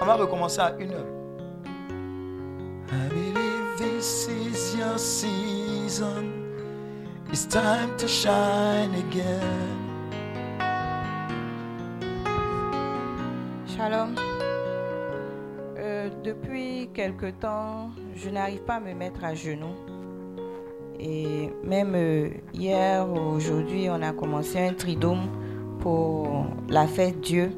on 0.00 0.04
va 0.04 0.14
recommencer 0.14 0.60
à 0.60 0.72
une 0.78 0.92
heure. 0.92 1.06
I 2.92 3.08
believe 3.08 3.76
this 3.76 4.28
is 4.28 4.76
your 4.78 4.96
season. 4.96 6.30
It's 7.32 7.44
time 7.44 7.90
to 7.98 8.06
shine 8.06 8.94
again. 8.94 9.40
Shalom. 13.66 14.14
Euh, 15.76 16.08
depuis 16.22 16.88
quelque 16.94 17.32
temps, 17.32 17.90
je 18.14 18.30
n'arrive 18.30 18.62
pas 18.62 18.74
à 18.74 18.80
me 18.80 18.94
mettre 18.94 19.24
à 19.24 19.34
genoux. 19.34 19.74
Et 21.00 21.50
même 21.64 21.94
euh, 21.96 22.28
hier, 22.54 23.10
aujourd'hui, 23.10 23.88
on 23.90 24.00
a 24.02 24.12
commencé 24.12 24.60
un 24.60 24.72
tridôme 24.72 25.26
pour 25.80 26.46
la 26.68 26.86
fête 26.86 27.20
Dieu 27.20 27.50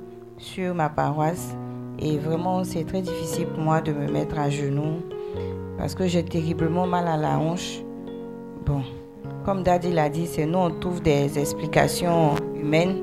sur 0.45 0.75
ma 0.75 0.89
paroisse. 0.89 1.57
Et 1.99 2.19
vraiment, 2.19 2.65
c'est 2.65 2.85
très 2.85 3.01
difficile 3.01 3.47
pour 3.47 3.63
moi 3.63 3.81
de 3.81 3.93
me 3.93 4.11
mettre 4.11 4.39
à 4.39 4.51
genoux 4.51 5.01
parce 5.79 5.95
que 5.95 6.07
j'ai 6.07 6.23
terriblement 6.23 6.87
mal 6.87 7.07
à 7.09 7.17
la 7.17 7.39
hanche. 7.39 7.81
Bon, 8.67 8.83
comme 9.45 9.63
Daddy 9.63 9.93
l'a 9.93 10.09
dit, 10.09 10.27
c'est 10.27 10.47
nous, 10.47 10.59
on 10.59 10.71
trouve 10.71 11.03
des 11.03 11.39
explications 11.39 12.35
humaines. 12.55 12.97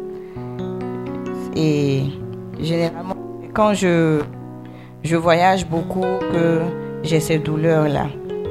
Et 1.55 2.03
généralement, 2.59 3.15
quand 3.53 3.73
je, 3.73 4.21
je 5.03 5.15
voyage 5.15 5.67
beaucoup, 5.67 6.01
que 6.31 6.59
j'ai 7.03 7.19
ces 7.19 7.39
douleurs-là. 7.39 8.07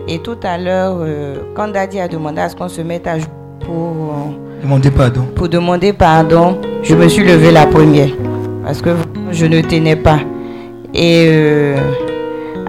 Et 0.09 0.19
tout 0.19 0.37
à 0.43 0.59
l'heure, 0.59 0.97
euh, 1.01 1.37
quand 1.55 1.69
Daddy 1.69 2.01
a 2.01 2.09
demandé 2.09 2.41
à 2.41 2.49
ce 2.49 2.57
qu'on 2.57 2.69
se 2.69 2.81
mette 2.81 3.07
à 3.07 3.19
genoux 3.19 3.31
pour, 3.61 3.77
euh, 3.77 4.63
Demandez 4.63 4.91
pardon. 4.91 5.23
pour 5.37 5.49
demander 5.49 5.93
pardon, 5.93 6.59
je 6.83 6.95
me 6.95 7.09
suis 7.09 7.25
levée 7.25 7.53
la 7.53 7.67
première. 7.67 8.09
Parce 8.71 8.83
que 8.83 8.91
je 9.33 9.47
ne 9.47 9.61
tenais 9.63 9.97
pas. 9.97 10.21
Et 10.95 11.27
euh, 11.29 11.77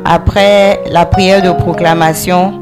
après 0.04 0.82
la 0.90 1.06
prière 1.06 1.44
de 1.44 1.52
proclamation, 1.52 2.60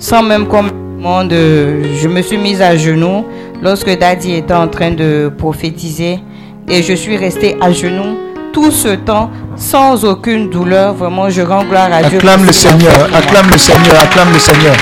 sans 0.00 0.24
même 0.24 0.48
qu'on 0.48 0.64
me 0.64 0.70
demande, 0.98 1.32
euh, 1.32 1.84
je 2.02 2.08
me 2.08 2.20
suis 2.20 2.36
mise 2.36 2.60
à 2.60 2.76
genoux 2.76 3.24
lorsque 3.62 3.96
Daddy 3.96 4.32
était 4.34 4.54
en 4.54 4.66
train 4.66 4.90
de 4.90 5.30
prophétiser. 5.38 6.18
Et 6.66 6.82
je 6.82 6.94
suis 6.94 7.16
restée 7.16 7.56
à 7.60 7.70
genoux 7.70 8.16
tout 8.52 8.72
ce 8.72 8.96
temps 8.96 9.30
sans 9.54 10.04
aucune 10.04 10.50
douleur. 10.50 10.94
Vraiment, 10.94 11.30
je 11.30 11.42
rends 11.42 11.62
gloire 11.62 11.92
à 11.92 12.02
Dieu. 12.02 12.18
Acclame 12.18 12.44
le 12.44 12.52
Seigneur, 12.52 13.08
acclame 13.14 13.50
le 13.52 13.58
Seigneur, 13.58 14.00
acclame 14.02 14.32
le 14.32 14.38
Seigneur. 14.40 14.74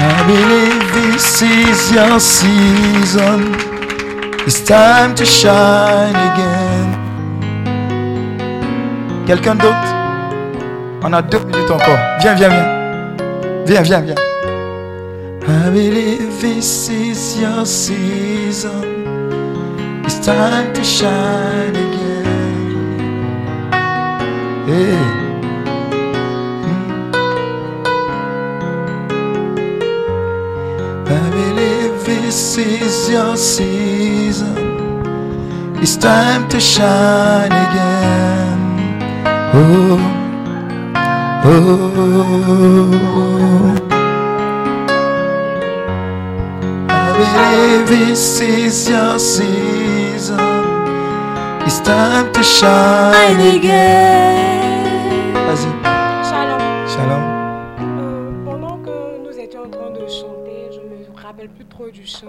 I 0.00 0.24
believe 0.26 1.14
this 1.14 1.40
is 1.40 1.94
your 1.94 2.18
season. 2.18 3.75
It's 4.46 4.60
time 4.60 5.16
to 5.16 5.24
shine 5.24 6.14
again. 6.14 6.94
Quelqu'un 9.26 9.56
d'autre? 9.56 9.88
On 11.02 11.12
a 11.12 11.20
deux 11.20 11.40
minutes 11.40 11.68
encore. 11.68 11.98
Viens, 12.20 12.34
viens, 12.34 12.48
viens. 12.48 12.68
Viens, 13.66 13.82
viens, 13.82 14.00
viens. 14.02 14.14
I 15.48 15.70
this 16.40 16.88
is 16.88 17.40
your 17.40 17.66
season. 17.66 18.84
It's 20.04 20.20
time 20.24 20.72
to 20.74 20.84
shine 20.84 21.74
again. 21.74 21.96
Believe 31.04 31.45
this 32.36 32.58
is 32.58 33.08
your 33.08 33.34
season. 33.34 34.58
It's 35.80 35.96
time 35.96 36.46
to 36.50 36.60
shine 36.60 37.50
again. 37.50 38.58
Oh, 39.54 39.96
oh. 41.46 41.72
I 46.90 47.08
believe 47.16 47.88
this 47.88 48.40
is 48.42 48.86
your 48.86 49.18
season. 49.18 50.38
It's 51.64 51.80
time 51.80 52.30
to 52.34 52.42
shine 52.42 53.40
again. 53.56 54.65
Trop 61.76 61.90
du 61.90 62.06
chant. 62.06 62.26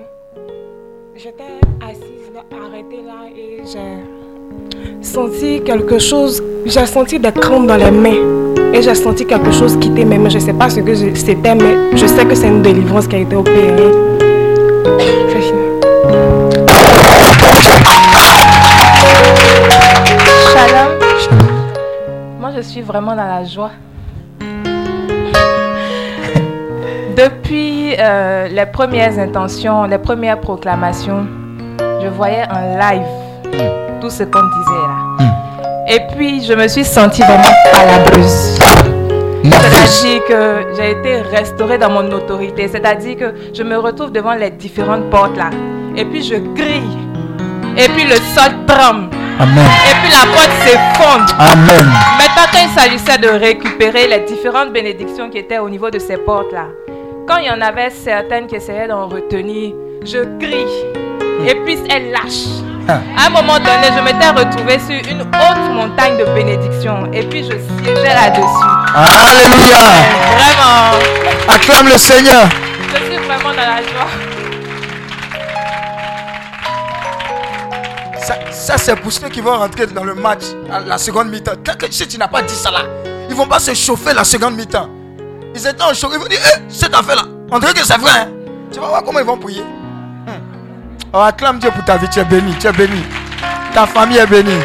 J'étais 1.15 1.43
assise 1.81 2.31
là, 2.33 2.43
arrêtée 2.51 3.01
là 3.05 3.29
et 3.33 3.63
j'ai 3.65 5.01
senti 5.01 5.61
quelque 5.63 5.99
chose. 5.99 6.43
J'ai 6.65 6.85
senti 6.85 7.17
des 7.17 7.31
crampes 7.31 7.65
dans 7.65 7.77
les 7.77 7.91
mains 7.91 8.53
et 8.73 8.81
j'ai 8.81 8.95
senti 8.95 9.25
quelque 9.25 9.51
chose 9.51 9.77
quitter 9.79 10.03
mes 10.03 10.17
mains. 10.17 10.29
Je 10.29 10.39
sais 10.39 10.53
pas 10.53 10.69
ce 10.69 10.81
que 10.81 10.93
c'était, 11.15 11.55
mais 11.55 11.95
je 11.95 12.05
sais 12.05 12.25
que 12.25 12.35
c'est 12.35 12.47
une 12.47 12.61
délivrance 12.61 13.07
qui 13.07 13.15
a 13.15 13.19
été 13.19 13.35
opérée. 13.37 13.91
C'est 15.29 15.41
fini. 15.41 15.65
Shalom. 20.51 20.91
Moi, 22.39 22.51
je 22.53 22.61
suis 22.61 22.81
vraiment 22.81 23.15
dans 23.15 23.27
la 23.27 23.45
joie. 23.45 23.71
Depuis 27.17 27.95
euh, 27.97 28.47
les 28.47 28.67
premières 28.67 29.17
intentions, 29.17 29.85
les 29.85 29.97
premières 29.97 30.39
proclamations, 30.39 31.25
je 31.79 32.07
voyais 32.09 32.43
en 32.47 32.77
live 32.77 33.07
tout 33.99 34.11
ce 34.11 34.21
qu'on 34.21 34.43
disait 34.43 34.87
là. 34.87 35.25
Et 35.87 36.01
puis, 36.15 36.45
je 36.45 36.53
me 36.53 36.67
suis 36.67 36.85
sentie 36.85 37.23
vraiment 37.23 37.41
palabreuse. 37.71 38.59
C'est-à-dire 39.43 40.25
que 40.27 40.75
j'ai 40.77 40.91
été 40.91 41.21
restaurée 41.35 41.79
dans 41.79 41.89
mon 41.89 42.11
autorité. 42.11 42.67
C'est-à-dire 42.67 43.17
que 43.17 43.33
je 43.51 43.63
me 43.63 43.77
retrouve 43.77 44.11
devant 44.11 44.35
les 44.35 44.51
différentes 44.51 45.09
portes 45.09 45.37
là. 45.37 45.49
Et 45.95 46.05
puis, 46.05 46.21
je 46.21 46.35
crie. 46.53 46.83
Et 47.77 47.89
puis, 47.95 48.03
le 48.03 48.17
sol 48.35 48.53
tremble. 48.67 49.09
Amen. 49.39 49.65
Et 49.89 49.95
puis 50.01 50.11
la 50.11 50.31
porte 50.33 50.51
s'effondre. 50.63 51.35
Amen. 51.39 51.85
Maintenant, 52.17 52.47
quand 52.51 52.59
il 52.63 52.69
s'agissait 52.69 53.19
de 53.19 53.27
récupérer 53.27 54.07
les 54.07 54.19
différentes 54.21 54.73
bénédictions 54.73 55.29
qui 55.29 55.37
étaient 55.37 55.59
au 55.59 55.69
niveau 55.69 55.91
de 55.91 55.99
ces 55.99 56.17
portes-là, 56.17 56.65
quand 57.27 57.37
il 57.37 57.45
y 57.45 57.51
en 57.51 57.59
avait 57.59 57.89
certaines 57.89 58.47
qui 58.47 58.55
essayaient 58.55 58.87
d'en 58.87 59.07
retenir, 59.07 59.73
je 60.03 60.19
crie. 60.39 60.65
Et 61.45 61.55
puis 61.65 61.77
elles 61.89 62.11
lâchent. 62.11 62.63
Ah. 62.87 63.01
À 63.17 63.27
un 63.27 63.29
moment 63.29 63.59
donné, 63.59 63.89
je 63.95 64.01
m'étais 64.01 64.29
retrouvée 64.29 64.79
sur 64.79 65.11
une 65.11 65.21
haute 65.21 65.73
montagne 65.73 66.17
de 66.17 66.23
bénédictions. 66.33 67.11
Et 67.11 67.23
puis 67.23 67.43
je 67.43 67.51
siégeais 67.51 68.13
là-dessus. 68.13 68.67
Alléluia. 68.95 69.77
Vraiment. 70.37 71.53
Acclame 71.53 71.89
le 71.89 71.97
Seigneur. 71.97 72.47
Je 72.93 73.03
suis 73.03 73.17
vraiment 73.17 73.49
dans 73.49 73.57
la 73.57 73.81
joie. 73.81 74.07
Ça, 78.21 78.35
ça, 78.51 78.77
c'est 78.77 78.95
pour 78.95 79.11
ceux 79.11 79.29
qui 79.29 79.41
vont 79.41 79.57
rentrer 79.57 79.87
dans 79.87 80.03
le 80.03 80.15
match 80.15 80.43
à 80.71 80.79
la 80.79 80.97
seconde 80.97 81.29
mi-temps. 81.29 81.51
Si 81.91 82.07
tu 82.07 82.17
n'as 82.17 82.27
pas 82.29 82.41
dit 82.41 82.55
ça 82.55 82.71
là, 82.71 82.83
ils 83.29 83.35
vont 83.35 83.47
pas 83.47 83.59
se 83.59 83.73
chauffer 83.73 84.13
la 84.13 84.23
seconde 84.23 84.55
mi-temps. 84.55 84.89
Ils 85.59 85.65
étaient 85.65 85.81
en 85.81 85.91
chaud, 85.91 86.09
ils 86.13 86.19
vont 86.19 86.27
dire, 86.27 86.39
eh, 86.55 86.61
cette 86.71 86.93
affaire 86.93 87.15
là, 87.15 87.23
on 87.49 87.57
dirait 87.57 87.73
que 87.73 87.83
c'est 87.83 87.97
vrai. 87.97 88.11
hein. 88.11 88.29
Tu 88.71 88.79
vas 88.79 88.89
voir 88.89 89.03
comment 89.03 89.17
ils 89.19 89.25
vont 89.25 89.39
prier. 89.39 89.63
Hmm. 89.63 91.09
Oh, 91.11 91.17
acclame 91.17 91.57
Dieu 91.57 91.71
pour 91.71 91.83
ta 91.83 91.97
vie, 91.97 92.07
tu 92.09 92.19
es 92.19 92.25
béni, 92.25 92.53
tu 92.59 92.67
es 92.67 92.71
béni. 92.71 93.01
Ta 93.73 93.87
famille 93.87 94.17
est 94.17 94.27
bénie. 94.27 94.61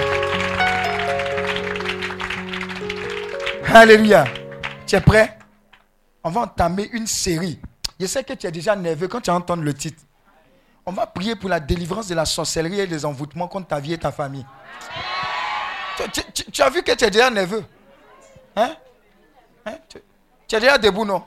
Alléluia. 3.72 4.24
Tu 4.86 4.94
es 4.96 5.00
prêt? 5.00 5.38
On 6.24 6.28
va 6.30 6.42
entamer 6.42 6.90
une 6.92 7.06
série. 7.06 7.58
Je 7.98 8.04
sais 8.04 8.22
que 8.22 8.34
tu 8.34 8.46
es 8.46 8.50
déjà 8.52 8.76
nerveux 8.76 9.08
quand 9.08 9.22
tu 9.22 9.30
entends 9.30 9.56
le 9.56 9.72
titre. 9.72 10.02
On 10.84 10.92
va 10.92 11.06
prier 11.06 11.36
pour 11.36 11.48
la 11.48 11.58
délivrance 11.60 12.08
de 12.08 12.14
la 12.14 12.26
sorcellerie 12.26 12.80
et 12.80 12.86
des 12.86 13.06
envoûtements 13.06 13.48
contre 13.48 13.68
ta 13.68 13.80
vie 13.80 13.94
et 13.94 13.98
ta 13.98 14.12
famille. 14.12 14.44
Tu, 16.52 16.60
as 16.62 16.68
vu 16.68 16.82
que 16.82 16.92
tu 16.92 17.04
es 17.04 17.10
déjà 17.10 17.30
nerveux? 17.30 17.64
Hein, 18.56 18.74
Hein? 19.64 19.76
Tu 20.52 20.56
es 20.56 20.60
déjà 20.60 20.76
debout, 20.76 21.06
non? 21.06 21.24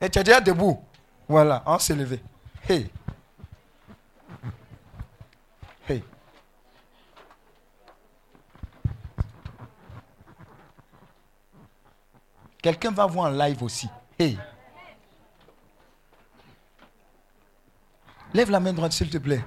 Et 0.00 0.08
tu 0.08 0.18
es 0.18 0.24
déjà 0.24 0.40
debout. 0.40 0.82
Voilà, 1.28 1.62
on 1.66 1.78
s'est 1.78 1.94
levé. 1.94 2.22
Hey. 2.66 2.90
Hey. 5.86 6.02
Quelqu'un 12.62 12.92
va 12.92 13.04
voir 13.04 13.26
en 13.26 13.30
live 13.30 13.62
aussi. 13.62 13.90
Hey. 14.18 14.38
Lève 18.32 18.50
la 18.50 18.60
main 18.60 18.72
droite, 18.72 18.92
s'il 18.92 19.10
te 19.10 19.18
plaît. 19.18 19.44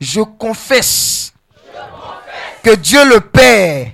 Je 0.00 0.20
confesse 0.20 1.32
que 2.62 2.74
Dieu 2.74 3.08
le 3.08 3.20
Père 3.20 3.92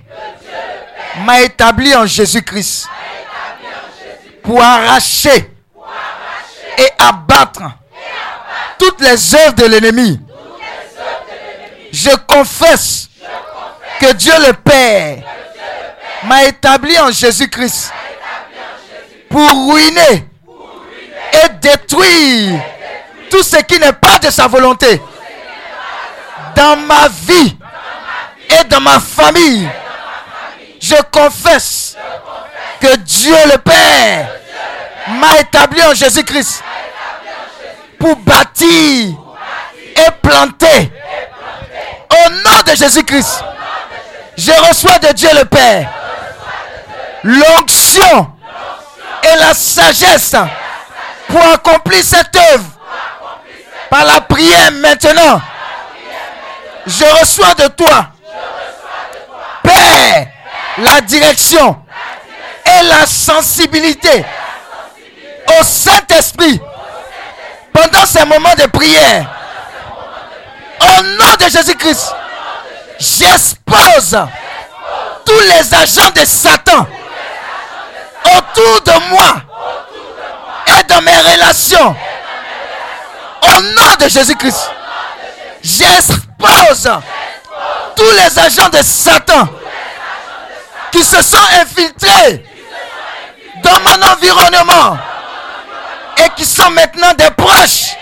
m'a 1.25 1.41
établi 1.41 1.95
en 1.95 2.05
Jésus-Christ 2.05 2.87
pour 4.43 4.61
arracher 4.61 5.51
et 6.77 6.89
abattre 6.99 7.63
toutes 8.77 9.01
les 9.01 9.35
œuvres 9.35 9.55
de 9.55 9.65
l'ennemi. 9.65 10.19
Je 11.91 12.15
confesse 12.27 13.09
que 13.99 14.13
Dieu 14.13 14.33
le 14.45 14.53
Père 14.53 15.23
m'a 16.23 16.43
établi 16.45 16.97
en 16.99 17.11
Jésus-Christ 17.11 17.91
pour 19.29 19.73
ruiner 19.73 20.25
et 21.33 21.49
détruire 21.61 22.61
tout 23.29 23.43
ce 23.43 23.57
qui 23.63 23.79
n'est 23.79 23.93
pas 23.93 24.19
de 24.19 24.29
sa 24.29 24.47
volonté 24.47 25.01
dans 26.55 26.75
ma 26.77 27.07
vie 27.07 27.57
et 28.49 28.63
dans 28.65 28.79
ma 28.79 28.99
famille. 28.99 29.69
Je 30.87 30.95
confesse 31.11 31.97
que 32.79 32.95
Dieu 32.95 33.35
le 33.51 33.57
Père 33.57 34.29
m'a 35.09 35.37
établi 35.41 35.83
en 35.83 35.93
Jésus-Christ 35.93 36.63
pour 37.99 38.15
bâtir 38.15 39.17
et 39.97 40.11
planter 40.21 40.93
au 42.09 42.29
nom 42.29 42.61
de 42.65 42.73
Jésus-Christ. 42.73 43.43
Je 44.37 44.51
reçois 44.69 44.97
de 44.99 45.11
Dieu 45.11 45.29
le 45.33 45.43
Père 45.43 45.89
l'onction 47.23 48.31
et 49.23 49.39
la 49.39 49.53
sagesse 49.53 50.35
pour 51.27 51.43
accomplir 51.53 52.01
cette 52.01 52.33
œuvre 52.53 52.63
par 53.89 54.05
la 54.05 54.21
prière 54.21 54.71
maintenant. 54.71 55.41
Je 56.85 57.03
reçois 57.19 57.53
de 57.55 57.67
toi, 57.67 58.07
Père, 59.63 60.27
la 60.77 61.01
direction 61.01 61.75
et 62.65 62.83
la 62.85 63.05
sensibilité 63.05 64.25
au 65.59 65.63
Saint-Esprit 65.63 66.59
pendant 67.73 68.05
ces 68.05 68.25
moments 68.25 68.55
de 68.57 68.65
prière. 68.67 69.25
Au 70.79 71.03
nom 71.03 71.33
de 71.39 71.49
Jésus-Christ, 71.49 72.13
j'expose 72.99 74.17
tous 75.25 75.39
les 75.39 75.73
agents 75.73 76.11
de 76.15 76.25
Satan 76.25 76.87
autour 78.37 78.81
de 78.81 79.09
moi 79.09 79.41
et 80.67 80.83
dans 80.83 81.01
mes 81.01 81.17
relations. 81.17 81.95
Au 83.43 83.61
nom 83.61 83.95
de 83.99 84.09
Jésus-Christ, 84.09 84.69
j'expose 85.63 86.89
tous 87.95 88.11
les 88.11 88.39
agents 88.39 88.69
de 88.69 88.81
Satan 88.83 89.47
qui 90.97 91.03
se 91.03 91.21
sont 91.21 91.37
infiltrés 91.61 92.43
dans 93.63 93.79
mon 93.81 94.01
environnement 94.11 94.97
et 96.17 96.29
qui 96.35 96.43
sont 96.43 96.71
maintenant 96.71 97.13
des 97.13 97.29
proches. 97.37 97.95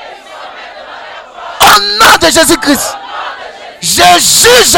Au 1.60 1.80
nom 1.80 2.16
de 2.22 2.28
Jésus-Christ, 2.28 2.96
je 3.82 4.20
juge 4.20 4.78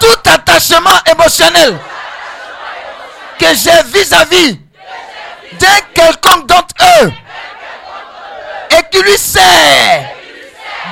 tout 0.00 0.30
attachement 0.30 0.98
émotionnel 1.12 1.78
que 3.38 3.46
j'ai 3.54 3.82
vis-à-vis 3.98 4.58
d'un 5.60 5.80
quelconque 5.92 6.46
d'entre 6.46 6.74
eux 7.02 7.12
et 8.70 8.82
qui 8.90 9.02
lui 9.02 9.18
sert 9.18 10.08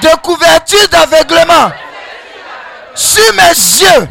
de 0.02 0.08
couverture 0.22 0.86
d'aveuglement 0.88 1.72
sur 2.94 3.32
mes 3.32 3.48
yeux. 3.48 4.08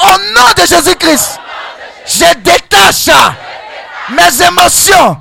Au 0.00 0.18
nom 0.34 0.52
de 0.56 0.66
Jésus-Christ, 0.66 1.38
je 2.06 2.34
détache 2.36 3.08
mes 4.10 4.46
émotions 4.46 5.18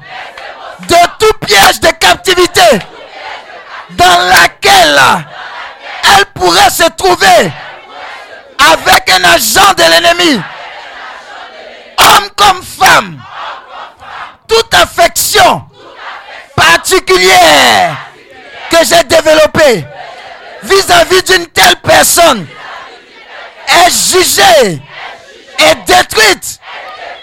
de 0.81 0.95
tout 1.19 1.33
piège 1.45 1.79
de 1.79 1.89
captivité 1.91 2.79
dans 3.91 4.19
laquelle 4.29 4.99
elle 6.17 6.25
pourrait 6.27 6.69
se 6.69 6.89
trouver 6.97 7.51
avec 8.73 9.09
un 9.11 9.23
agent 9.23 9.73
de 9.77 9.83
l'ennemi, 9.83 10.41
homme 11.97 12.29
comme 12.35 12.63
femme, 12.63 13.21
toute 14.47 14.73
affection 14.73 15.63
particulière 16.55 17.95
que 18.69 18.77
j'ai 18.83 19.03
développée 19.03 19.85
vis-à-vis 20.63 21.23
d'une 21.23 21.47
telle 21.47 21.75
personne 21.77 22.45
est 23.67 23.89
jugée 23.89 24.81
et 25.59 25.75
détruite. 25.85 26.59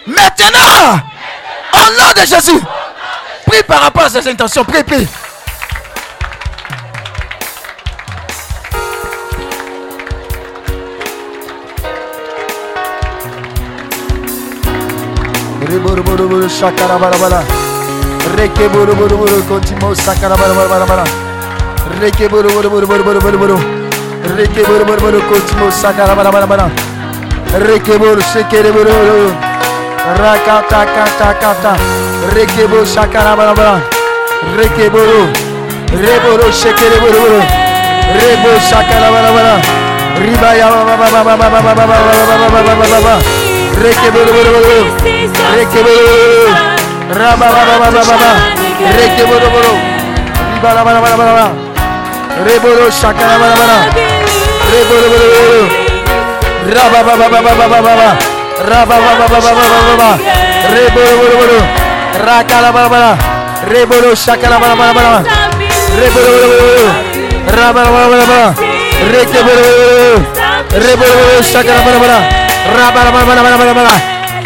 Maintenant, 0.06 1.00
au 1.74 2.00
nom 2.00 2.12
de 2.16 2.26
Jésus, 2.26 2.60
prie 3.46 3.62
par 3.62 3.80
rapport 3.82 4.04
à 4.04 4.10
ses 4.10 4.26
intentions, 4.28 4.64
prie, 4.64 4.82
prie. 4.82 5.06
Sakara. 24.23 24.36
Reke 24.36 24.62
buru 24.67 24.84
buru 24.84 25.01
buru 25.01 25.20
kontimo 25.28 25.70
sakara 25.70 26.15
bara 26.17 26.33
bara 26.33 26.47
bara. 26.47 26.70
Reke 27.67 27.99
buru 27.99 28.20
shekere 28.20 28.73
buru. 28.73 29.33
Rakata 30.18 30.86
kata 30.94 31.34
kata. 31.41 31.76
Reke 32.34 32.68
buru 32.68 32.84
shakara 32.84 33.36
bara 33.36 33.55
bara. 33.55 33.81
Reke 34.57 34.91
buru. 34.91 35.26
Reburu 35.92 36.51
shekere 36.52 36.99
buru 37.01 37.18
buru. 37.20 37.41
Rebo 38.18 38.52
shakara 38.70 39.09
bara 39.12 39.31
bara. 39.36 39.55
Riba 40.23 40.51
ya 40.59 40.68
ba 40.70 40.84
ba 40.84 40.97
ba 40.97 41.23
ba 41.25 41.36
ba 41.36 41.36
ba 41.36 41.49
ba 41.51 41.75
ba 41.75 41.75
ba 41.75 41.86
ba 41.86 42.36
ba 42.39 42.62
ba 42.62 42.75
ba 42.75 42.86
ba 42.91 42.99
ba. 43.07 43.15
Reke 43.83 44.09
buru 44.15 44.33
buru 44.33 44.51
buru. 44.57 44.81
Reke 45.57 45.81
buru. 45.83 46.07
Raba 47.12 47.47
ba 47.55 47.62
ba 47.68 47.76
ba 47.81 47.89
ba 47.91 48.02
ba 48.09 48.17
ba. 48.23 48.33
Reke 48.99 49.23
buru 49.28 49.49
buru. 49.55 49.73
Riba 50.55 50.70
la 50.75 50.83
ba 50.84 50.91
la 50.94 51.01
ba 51.01 51.09
la 51.10 51.17
ba 51.17 51.25
la. 51.39 51.47
Reburu 52.47 52.89
shakara 52.91 53.36
bara 53.39 53.55
bara. 53.60 54.11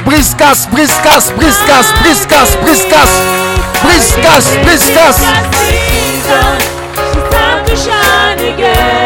Briscas, 0.05 0.69
briscas, 0.71 1.33
briscas, 1.37 1.93
briscas, 2.01 2.57
briscas, 2.63 3.11
briscas, 3.83 4.45
briscas. 4.65 5.17
She's 5.61 6.27
time 7.31 7.65
to 7.67 7.77
shine 7.77 8.55
again. 8.55 9.06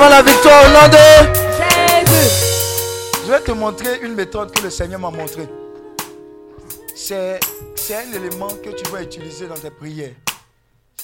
La 0.00 0.22
victoire 0.22 0.64
au 0.64 0.68
nom 0.68 0.88
de. 0.88 0.96
Jésus. 2.06 2.30
Je 3.26 3.30
vais 3.30 3.40
te 3.40 3.50
montrer 3.50 3.98
une 4.00 4.14
méthode 4.14 4.52
que 4.52 4.62
le 4.62 4.70
Seigneur 4.70 5.00
m'a 5.00 5.10
montrée. 5.10 5.48
C'est 6.94 7.40
c'est 7.74 7.96
un 7.96 8.12
élément 8.12 8.48
que 8.48 8.70
tu 8.70 8.90
vas 8.90 9.02
utiliser 9.02 9.46
dans 9.48 9.56
tes 9.56 9.70
prières. 9.70 10.14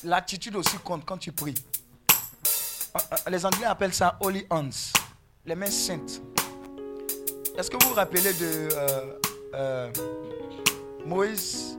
L'attitude 0.04 0.56
aussi 0.56 0.78
compte 0.78 1.04
quand 1.04 1.18
tu 1.18 1.32
pries. 1.32 1.54
Euh, 2.96 3.30
Les 3.30 3.44
Anglais 3.44 3.66
appellent 3.66 3.92
ça 3.92 4.16
holy 4.20 4.46
hands, 4.48 4.92
les 5.44 5.54
mains 5.54 5.70
saintes. 5.70 6.22
Est-ce 7.58 7.70
que 7.70 7.76
vous 7.82 7.90
vous 7.90 7.94
rappelez 7.94 8.32
de 8.32 8.68
euh, 8.72 9.18
euh, 9.54 9.92
Moïse 11.04 11.78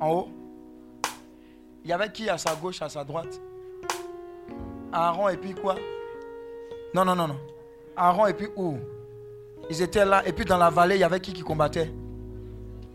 en 0.00 0.10
haut? 0.10 0.28
Il 1.84 1.90
y 1.90 1.92
avait 1.92 2.10
qui 2.10 2.28
à 2.30 2.38
sa 2.38 2.54
gauche, 2.54 2.80
à 2.82 2.88
sa 2.88 3.04
droite? 3.04 3.40
Aaron 4.92 5.28
et 5.28 5.36
puis 5.36 5.54
quoi? 5.54 5.76
Non, 6.96 7.04
non, 7.04 7.14
non, 7.14 7.28
non. 7.28 7.36
Aaron 7.94 8.26
et 8.26 8.32
puis 8.32 8.46
où? 8.56 8.78
Ils 9.68 9.82
étaient 9.82 10.06
là. 10.06 10.26
Et 10.26 10.32
puis 10.32 10.46
dans 10.46 10.56
la 10.56 10.70
vallée, 10.70 10.94
il 10.94 11.00
y 11.00 11.04
avait 11.04 11.20
qui 11.20 11.34
qui 11.34 11.42
combattait? 11.42 11.92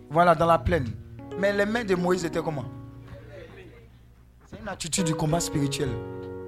Voilà, 0.10 0.34
dans 0.34 0.48
la 0.48 0.58
plaine. 0.58 0.88
Mais 1.38 1.54
les 1.54 1.68
mains 1.68 1.84
de 1.84 1.94
Moïse 1.94 2.26
étaient 2.26 2.42
comment? 2.42 2.66
C'est 4.48 4.60
une 4.60 4.68
attitude 4.68 5.06
du 5.06 5.14
combat 5.14 5.40
spirituel. 5.40 5.90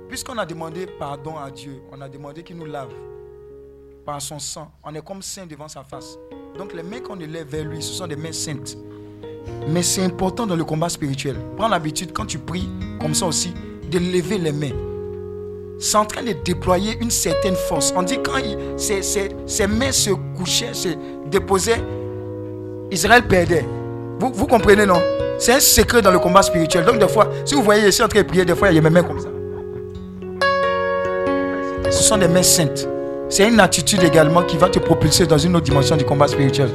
Puisqu'on 0.09 0.40
a 0.40 0.48
demandé 0.48 0.88
pardon 0.98 1.38
à 1.38 1.51
Dieu, 1.51 1.83
on 1.91 2.01
a 2.01 2.09
demandé 2.09 2.41
qu'il 2.41 2.57
nous 2.57 2.65
lave 2.65 2.90
par 4.03 4.19
son 4.19 4.40
sang, 4.40 4.72
on 4.83 4.95
est 4.95 5.06
comme 5.06 5.22
saint 5.22 5.45
devant 5.45 5.67
sa 5.67 5.83
face. 5.83 6.17
Donc 6.57 6.73
les 6.73 6.82
mains 6.82 7.01
qu'on 7.01 7.19
élève 7.19 7.49
vers 7.49 7.65
lui, 7.65 7.83
ce 7.83 7.93
sont 7.93 8.07
des 8.07 8.15
mains 8.15 8.32
saintes. 8.32 8.75
Mais 9.67 9.83
c'est 9.83 10.03
important 10.03 10.48
dans 10.48 10.56
le 10.56 10.65
combat 10.65 10.90
spirituel. 10.90 11.35
Prends 11.56 11.67
l'habitude 11.67 12.14
quand 12.14 12.25
tu 12.25 12.40
pries 12.40 12.67
comme 12.99 13.14
ça 13.14 13.27
aussi, 13.27 13.53
de 13.91 13.99
lever 13.99 14.40
les 14.40 14.51
mains. 14.51 14.92
C'est 15.85 15.97
en 15.97 16.05
train 16.05 16.23
de 16.23 16.31
déployer 16.31 16.97
une 17.01 17.11
certaine 17.11 17.55
force. 17.55 17.93
On 17.93 18.03
dit 18.03 18.17
quand 18.23 18.39
ses, 18.77 19.01
ses- 19.01 19.27
ses 19.45 19.67
mains 19.67 19.91
se 19.91 20.11
couchaient, 20.37 20.73
se 20.73 20.87
déposaient, 21.29 21.81
Israël 22.89 23.21
perdait. 23.23 23.65
Vous, 24.17 24.47
comprenez, 24.47 24.85
non? 24.85 25.01
C'est 25.37 25.51
un 25.51 25.59
secret 25.59 26.01
dans 26.01 26.11
le 26.11 26.19
combat 26.19 26.41
spirituel. 26.41 26.85
Donc 26.85 26.99
des 26.99 27.07
fois, 27.09 27.27
si 27.43 27.53
vous 27.53 27.63
voyez 27.63 27.89
ici 27.89 28.01
en 28.01 28.07
train 28.07 28.21
de 28.21 28.25
prier, 28.25 28.45
des 28.45 28.55
fois, 28.55 28.69
il 28.71 28.75
y 28.75 28.77
a 28.77 28.81
mes 28.81 28.89
mains 28.89 29.03
comme 29.03 29.19
ça. 29.19 29.27
Ce 31.91 32.01
sont 32.01 32.15
des 32.17 32.29
mains 32.29 32.43
saintes. 32.43 32.87
C'est 33.27 33.45
une 33.49 33.59
attitude 33.59 34.03
également 34.03 34.43
qui 34.43 34.55
va 34.55 34.69
te 34.69 34.79
propulser 34.79 35.25
dans 35.27 35.37
une 35.37 35.53
autre 35.57 35.65
dimension 35.65 35.97
du 35.97 36.05
combat 36.05 36.29
spirituel. 36.29 36.69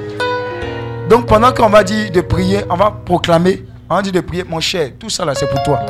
Donc 1.08 1.24
pendant 1.26 1.52
qu'on 1.54 1.70
va 1.70 1.82
dire 1.82 2.10
de 2.10 2.20
prier, 2.20 2.58
on 2.68 2.76
va 2.76 2.90
proclamer, 3.06 3.64
on 3.88 3.96
va 3.96 4.02
dire 4.02 4.12
de 4.12 4.20
prier, 4.20 4.44
mon 4.46 4.60
cher, 4.60 4.90
tout 4.98 5.08
ça 5.08 5.24
là 5.24 5.34
c'est 5.34 5.48
pour 5.48 5.62
toi. 5.62 5.80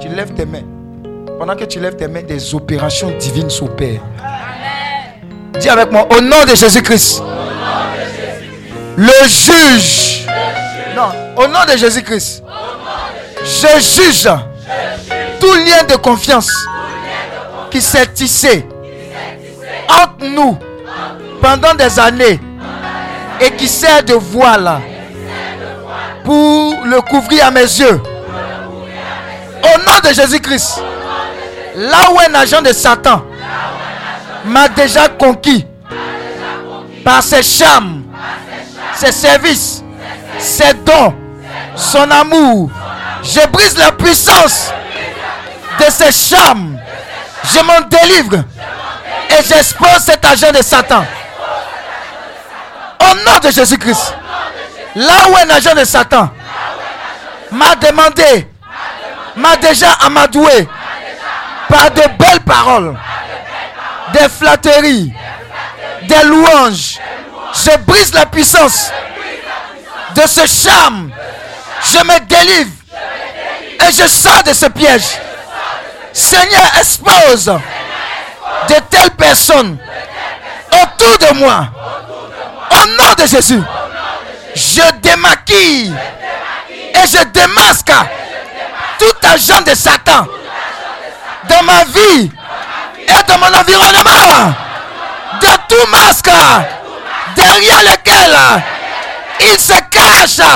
Tu 0.00 0.06
lèves 0.06 0.32
tes 0.34 0.46
mains. 0.46 0.62
Pendant 1.42 1.56
que 1.56 1.64
tu 1.64 1.80
lèves 1.80 1.96
tes 1.96 2.06
mains, 2.06 2.22
des 2.22 2.54
opérations 2.54 3.10
divines 3.18 3.50
s'opèrent. 3.50 4.00
Dis 5.58 5.68
avec 5.68 5.90
moi, 5.90 6.06
au 6.16 6.20
nom 6.20 6.44
de 6.48 6.54
Jésus-Christ. 6.54 7.20
Le 8.96 9.26
juge. 9.26 10.24
Non, 10.94 11.10
au 11.36 11.48
nom 11.48 11.58
de 11.68 11.76
Jésus-Christ. 11.76 12.44
Je 13.42 13.80
juge 13.80 14.28
tout 15.40 15.52
lien 15.54 15.82
de 15.88 15.96
confiance 15.96 16.48
qui 17.72 17.82
s'est 17.82 18.06
tissé 18.06 18.64
entre 19.88 20.24
nous 20.24 20.56
pendant 21.40 21.74
des 21.74 21.98
années 21.98 22.38
et 23.40 23.50
qui 23.56 23.66
sert 23.66 24.04
de 24.04 24.14
voile 24.14 24.80
pour 26.22 26.84
le 26.84 27.00
couvrir 27.00 27.46
à 27.46 27.50
mes 27.50 27.62
yeux. 27.62 28.00
Au 29.64 29.78
nom 29.80 30.08
de 30.08 30.14
Jésus-Christ, 30.14 30.80
là 31.76 32.10
où 32.12 32.18
un 32.20 32.34
agent 32.34 32.62
de 32.62 32.72
Satan 32.72 33.22
m'a 34.44 34.68
déjà 34.68 35.08
conquis 35.08 35.66
par 37.04 37.22
ses 37.22 37.42
charmes, 37.42 38.02
ses 38.94 39.12
services, 39.12 39.82
ses 40.38 40.74
dons, 40.74 41.14
son 41.74 42.10
amour, 42.10 42.70
je 43.22 43.46
brise 43.48 43.76
la 43.76 43.92
puissance 43.92 44.70
de 45.78 45.90
ses 45.90 46.12
charmes. 46.12 46.78
Je 47.44 47.58
m'en 47.60 47.80
délivre 47.88 48.36
et 49.30 49.42
j'expose 49.44 49.98
cet 50.04 50.24
agent 50.24 50.52
de 50.52 50.62
Satan. 50.62 51.04
Au 53.00 53.14
nom 53.16 53.38
de 53.42 53.50
Jésus-Christ. 53.50 54.14
Là 54.94 55.14
où 55.30 55.36
un 55.36 55.50
agent 55.50 55.74
de 55.74 55.84
Satan 55.84 56.30
m'a 57.50 57.74
demandé, 57.76 58.46
m'a 59.36 59.56
déjà 59.56 59.92
amadoué 60.04 60.68
par 61.72 61.90
de 61.90 62.02
belles 62.18 62.40
paroles, 62.44 62.94
des 64.12 64.28
flatteries, 64.28 65.12
des 66.02 66.22
louanges. 66.24 66.98
Je 67.54 67.76
brise 67.86 68.12
la 68.12 68.26
puissance 68.26 68.90
de 70.14 70.22
ce 70.26 70.46
charme. 70.46 71.10
Je 71.90 71.98
me 71.98 72.20
délivre 72.26 72.70
et 73.80 73.92
je 73.92 74.06
sors 74.06 74.42
de 74.44 74.52
ce 74.52 74.66
piège. 74.66 75.18
Seigneur, 76.12 76.70
expose 76.78 77.46
de 77.46 78.74
telles 78.90 79.10
personnes 79.12 79.78
autour 80.72 81.18
de 81.26 81.34
moi. 81.38 81.68
Au 82.70 82.86
nom 82.86 83.14
de 83.18 83.26
Jésus, 83.26 83.62
je 84.54 84.92
démaquille 85.00 85.94
et 86.68 87.06
je 87.06 87.24
démasque 87.24 87.92
tout 88.98 89.26
agent 89.26 89.62
de 89.62 89.74
Satan 89.74 90.26
dans 91.48 91.62
ma 91.64 91.84
vie 91.84 92.30
et 92.98 93.22
dans 93.28 93.38
mon 93.38 93.46
environnement. 93.46 94.54
De 95.40 95.48
tout 95.68 95.90
masque 95.90 96.30
derrière 97.34 97.82
lequel 97.82 98.36
il 99.40 99.58
se 99.58 99.72
cache 99.90 100.46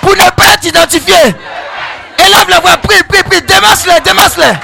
pour 0.00 0.12
ne 0.16 0.30
pas 0.30 0.54
être 0.54 0.64
identifié. 0.64 1.14
Élève 2.18 2.48
la 2.48 2.60
voix, 2.60 2.76
prie, 2.78 3.02
prie, 3.04 3.22
prie, 3.22 3.42
démasse-les, 3.42 4.00
démasse-les. 4.00 4.54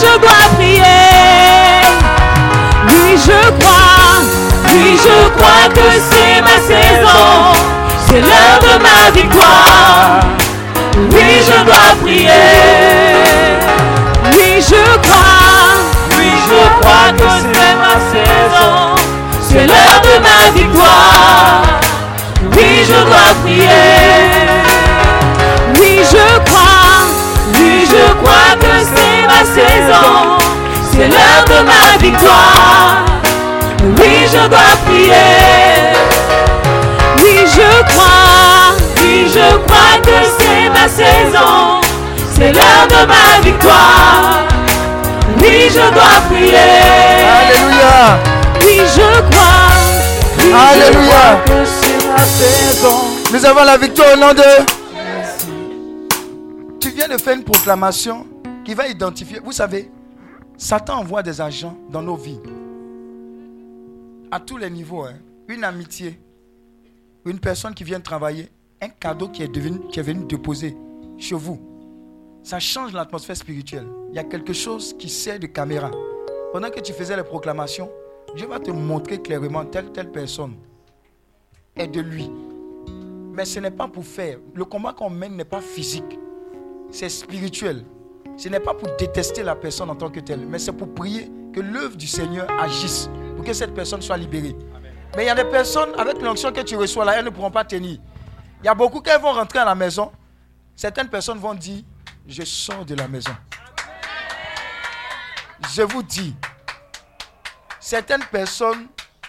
Je 0.00 0.18
dois 0.18 0.44
prier. 0.56 0.82
Oui, 2.88 3.18
je 3.26 3.40
crois, 3.58 4.22
oui, 4.72 4.98
je 5.04 5.18
crois 5.36 5.66
que 5.74 5.86
c'est 6.10 6.40
ma 6.40 6.56
saison, 6.66 7.28
c'est 8.06 8.20
l'heure 8.20 8.58
de 8.62 8.74
ma 8.82 9.10
victoire. 9.10 10.20
Oui, 11.12 11.30
je 11.46 11.64
dois 11.64 11.90
prier. 12.02 12.30
Oui, 14.36 14.62
je 14.70 14.82
crois. 15.06 15.76
Oui, 16.18 16.30
je 16.48 16.60
crois 16.80 17.10
que 17.18 17.28
c'est 17.40 17.59
saison. 29.54 30.38
C'est 30.92 31.08
l'heure 31.08 31.44
de 31.46 31.58
ma 31.64 31.98
victoire. 31.98 33.04
Oui, 33.98 34.26
je 34.32 34.48
dois 34.48 34.72
prier. 34.86 35.92
Oui, 37.18 37.46
je 37.46 37.84
crois, 37.92 38.74
oui, 39.02 39.26
je 39.32 39.56
crois 39.66 39.94
que 40.02 40.18
c'est 40.38 40.68
ma 40.70 40.88
saison. 40.88 41.80
C'est 42.34 42.52
l'heure 42.52 42.86
de 42.88 43.06
ma 43.06 43.40
victoire. 43.42 44.40
Oui, 45.40 45.68
je 45.70 45.94
dois 45.94 46.20
prier. 46.28 46.56
Alléluia. 47.40 48.18
Oui, 48.62 48.80
je 48.94 49.30
crois. 49.30 49.70
Oui, 50.38 50.50
je 50.50 50.82
Alléluia. 50.82 51.10
crois 51.10 51.40
que 51.46 51.64
c'est 51.64 52.06
ma 52.08 52.24
saison. 52.24 52.98
Nous 53.32 53.44
avons 53.46 53.64
la 53.64 53.76
victoire 53.76 54.08
au 54.14 54.16
nom 54.18 54.34
de. 54.34 54.42
Tu 56.80 56.90
viens 56.90 57.08
de 57.08 57.18
faire 57.20 57.34
une 57.34 57.44
proclamation 57.44 58.26
qui 58.64 58.74
va 58.74 58.88
identifier. 58.88 59.38
Vous 59.40 59.52
savez, 59.52 59.90
Satan 60.56 60.98
envoie 61.00 61.22
des 61.22 61.40
agents 61.40 61.76
dans 61.90 62.02
nos 62.02 62.16
vies. 62.16 62.40
À 64.30 64.38
tous 64.40 64.56
les 64.56 64.70
niveaux. 64.70 65.04
hein. 65.04 65.14
Une 65.48 65.64
amitié, 65.64 66.20
une 67.24 67.40
personne 67.40 67.74
qui 67.74 67.82
vient 67.82 68.00
travailler, 68.00 68.48
un 68.80 68.88
cadeau 68.88 69.28
qui 69.28 69.42
est, 69.42 69.48
devenu, 69.48 69.80
qui 69.88 69.98
est 69.98 70.02
venu 70.02 70.24
déposer 70.24 70.76
chez 71.18 71.34
vous. 71.34 71.58
Ça 72.42 72.60
change 72.60 72.92
l'atmosphère 72.92 73.36
spirituelle. 73.36 73.86
Il 74.10 74.14
y 74.14 74.18
a 74.18 74.24
quelque 74.24 74.52
chose 74.52 74.94
qui 74.96 75.08
sert 75.08 75.38
de 75.40 75.46
caméra. 75.46 75.90
Pendant 76.52 76.70
que 76.70 76.80
tu 76.80 76.92
faisais 76.92 77.16
les 77.16 77.24
proclamations, 77.24 77.90
Dieu 78.36 78.46
va 78.46 78.60
te 78.60 78.70
montrer 78.70 79.20
clairement 79.20 79.64
telle, 79.64 79.90
telle 79.90 80.10
personne 80.12 80.54
est 81.76 81.88
de 81.88 82.00
lui. 82.00 82.30
Mais 83.32 83.44
ce 83.44 83.58
n'est 83.60 83.70
pas 83.70 83.88
pour 83.88 84.04
faire. 84.04 84.38
Le 84.54 84.64
combat 84.64 84.92
qu'on 84.92 85.10
mène 85.10 85.36
n'est 85.36 85.44
pas 85.44 85.60
physique. 85.60 86.18
c'est 86.90 87.08
spirituel. 87.08 87.84
Ce 88.40 88.48
n'est 88.48 88.58
pas 88.58 88.72
pour 88.72 88.88
détester 88.96 89.42
la 89.42 89.54
personne 89.54 89.90
en 89.90 89.94
tant 89.94 90.08
que 90.08 90.18
telle, 90.18 90.46
mais 90.46 90.58
c'est 90.58 90.72
pour 90.72 90.94
prier 90.94 91.30
que 91.54 91.60
l'œuvre 91.60 91.94
du 91.94 92.06
Seigneur 92.06 92.50
agisse 92.58 93.10
pour 93.36 93.44
que 93.44 93.52
cette 93.52 93.74
personne 93.74 94.00
soit 94.00 94.16
libérée. 94.16 94.56
Mais 95.14 95.24
il 95.24 95.26
y 95.26 95.28
a 95.28 95.34
des 95.34 95.44
personnes 95.44 95.90
avec 95.98 96.22
l'onction 96.22 96.50
que 96.50 96.62
tu 96.62 96.74
reçois 96.74 97.04
là, 97.04 97.18
elles 97.18 97.24
ne 97.26 97.28
pourront 97.28 97.50
pas 97.50 97.64
tenir. 97.64 97.98
Il 98.62 98.64
y 98.64 98.68
a 98.70 98.74
beaucoup 98.74 99.02
qui 99.02 99.10
vont 99.20 99.34
rentrer 99.34 99.58
à 99.58 99.66
la 99.66 99.74
maison. 99.74 100.10
Certaines 100.74 101.10
personnes 101.10 101.36
vont 101.36 101.52
dire, 101.52 101.82
je 102.26 102.42
sors 102.44 102.82
de 102.86 102.94
la 102.94 103.06
maison. 103.08 103.32
Je 105.74 105.82
vous 105.82 106.02
dis, 106.02 106.34
certaines 107.78 108.24
personnes 108.24 108.86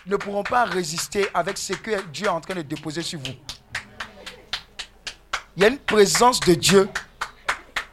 ne 0.07 0.15
pourront 0.15 0.43
pas 0.43 0.63
résister 0.63 1.27
avec 1.33 1.57
ce 1.57 1.73
que 1.73 2.01
Dieu 2.13 2.27
est 2.27 2.29
en 2.29 2.39
train 2.39 2.55
de 2.55 2.61
déposer 2.61 3.01
sur 3.01 3.19
vous. 3.19 3.33
Il 5.57 5.63
y 5.63 5.65
a 5.65 5.67
une 5.67 5.79
présence 5.79 6.39
de 6.39 6.53
Dieu 6.53 6.87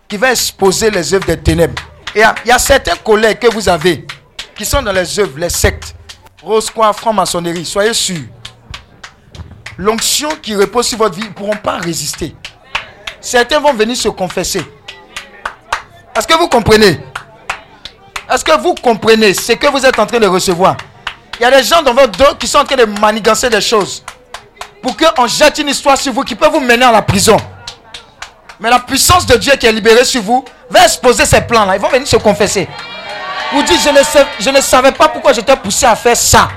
qui 0.08 0.16
va 0.16 0.30
exposer 0.30 0.90
les 0.90 1.12
œuvres 1.14 1.26
des 1.26 1.36
ténèbres. 1.38 1.80
Et 2.14 2.20
il 2.44 2.48
y 2.48 2.50
a- 2.52 2.58
certains 2.58 2.96
collègues 2.96 3.38
que 3.38 3.52
vous 3.52 3.68
avez 3.68 4.06
qui 4.56 4.64
sont 4.64 4.82
dans 4.82 4.92
les 4.92 5.18
œuvres, 5.20 5.38
les 5.38 5.50
sectes, 5.50 5.94
Rose-Croix, 6.42 6.92
franc-maçonnerie, 6.92 7.64
soyez 7.64 7.92
sûrs. 7.94 8.24
L'onction 9.76 10.28
qui 10.42 10.56
repose 10.56 10.86
sur 10.88 10.98
votre 10.98 11.14
vie, 11.14 11.22
ils 11.22 11.28
ne 11.28 11.34
pourront 11.34 11.56
pas 11.56 11.76
résister. 11.78 12.34
Certains 13.20 13.60
vont 13.60 13.72
venir 13.74 13.96
se 13.96 14.08
confesser. 14.08 14.62
Est-ce 16.16 16.26
que 16.26 16.34
vous 16.34 16.48
comprenez? 16.48 16.98
Est-ce 18.32 18.44
que 18.44 18.58
vous 18.60 18.74
comprenez 18.74 19.34
ce 19.34 19.52
que 19.52 19.66
vous 19.68 19.84
êtes 19.86 19.98
en 19.98 20.06
train 20.06 20.18
de 20.18 20.26
recevoir? 20.26 20.76
Il 21.38 21.42
y 21.42 21.44
a 21.46 21.50
des 21.50 21.62
gens 21.62 21.82
dans 21.82 21.94
votre 21.94 22.18
dos 22.18 22.34
qui 22.38 22.48
sont 22.48 22.58
en 22.58 22.64
train 22.64 22.76
de 22.76 22.84
manigancer 22.84 23.48
des 23.48 23.60
choses 23.60 24.02
pour 24.82 24.96
qu'on 24.96 25.26
jette 25.28 25.58
une 25.58 25.68
histoire 25.68 25.96
sur 25.96 26.12
vous 26.12 26.22
qui 26.22 26.34
peut 26.34 26.48
vous 26.48 26.60
mener 26.60 26.84
à 26.84 26.90
la 26.92 27.02
prison. 27.02 27.36
Mais 28.60 28.70
la 28.70 28.80
puissance 28.80 29.24
de 29.26 29.36
Dieu 29.36 29.52
qui 29.56 29.66
est 29.66 29.72
libérée 29.72 30.04
sur 30.04 30.22
vous 30.22 30.44
va 30.68 30.84
exposer 30.84 31.24
ces 31.24 31.40
plans-là. 31.42 31.76
Ils 31.76 31.80
vont 31.80 31.88
venir 31.88 32.06
se 32.06 32.16
confesser. 32.16 32.68
Vous 33.52 33.62
dites, 33.62 33.80
je 34.40 34.50
ne, 34.50 34.60
savais 34.60 34.92
pas 34.92 35.08
pourquoi 35.08 35.32
j'étais 35.32 35.56
poussé 35.56 35.86
à 35.86 35.94
faire 35.96 36.16
ça. 36.16 36.48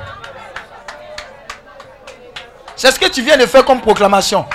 C'est 2.75 2.91
ce 2.91 2.99
que 2.99 3.07
tu 3.07 3.21
viens 3.21 3.37
de 3.37 3.45
faire 3.45 3.63
comme 3.63 3.79
proclamation. 3.79 4.45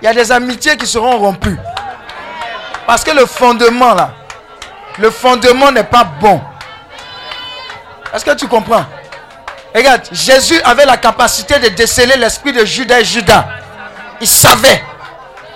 Il 0.00 0.04
y 0.04 0.08
a 0.08 0.12
des 0.12 0.30
amitiés 0.30 0.76
qui 0.76 0.86
seront 0.86 1.18
rompues. 1.18 1.58
Parce 2.86 3.02
que 3.02 3.10
le 3.10 3.24
fondement 3.24 3.94
là, 3.94 4.10
le 4.98 5.10
fondement 5.10 5.72
n'est 5.72 5.84
pas 5.84 6.04
bon. 6.04 6.40
Est-ce 8.12 8.24
que 8.24 8.34
tu 8.34 8.46
comprends? 8.46 8.84
Regarde, 9.74 10.02
Jésus 10.12 10.60
avait 10.62 10.84
la 10.84 10.98
capacité 10.98 11.58
de 11.58 11.68
déceler 11.70 12.16
l'esprit 12.16 12.52
de 12.52 12.64
Judas 12.64 13.00
et 13.00 13.04
Judas. 13.04 13.46
Il 14.24 14.30
savait. 14.30 14.82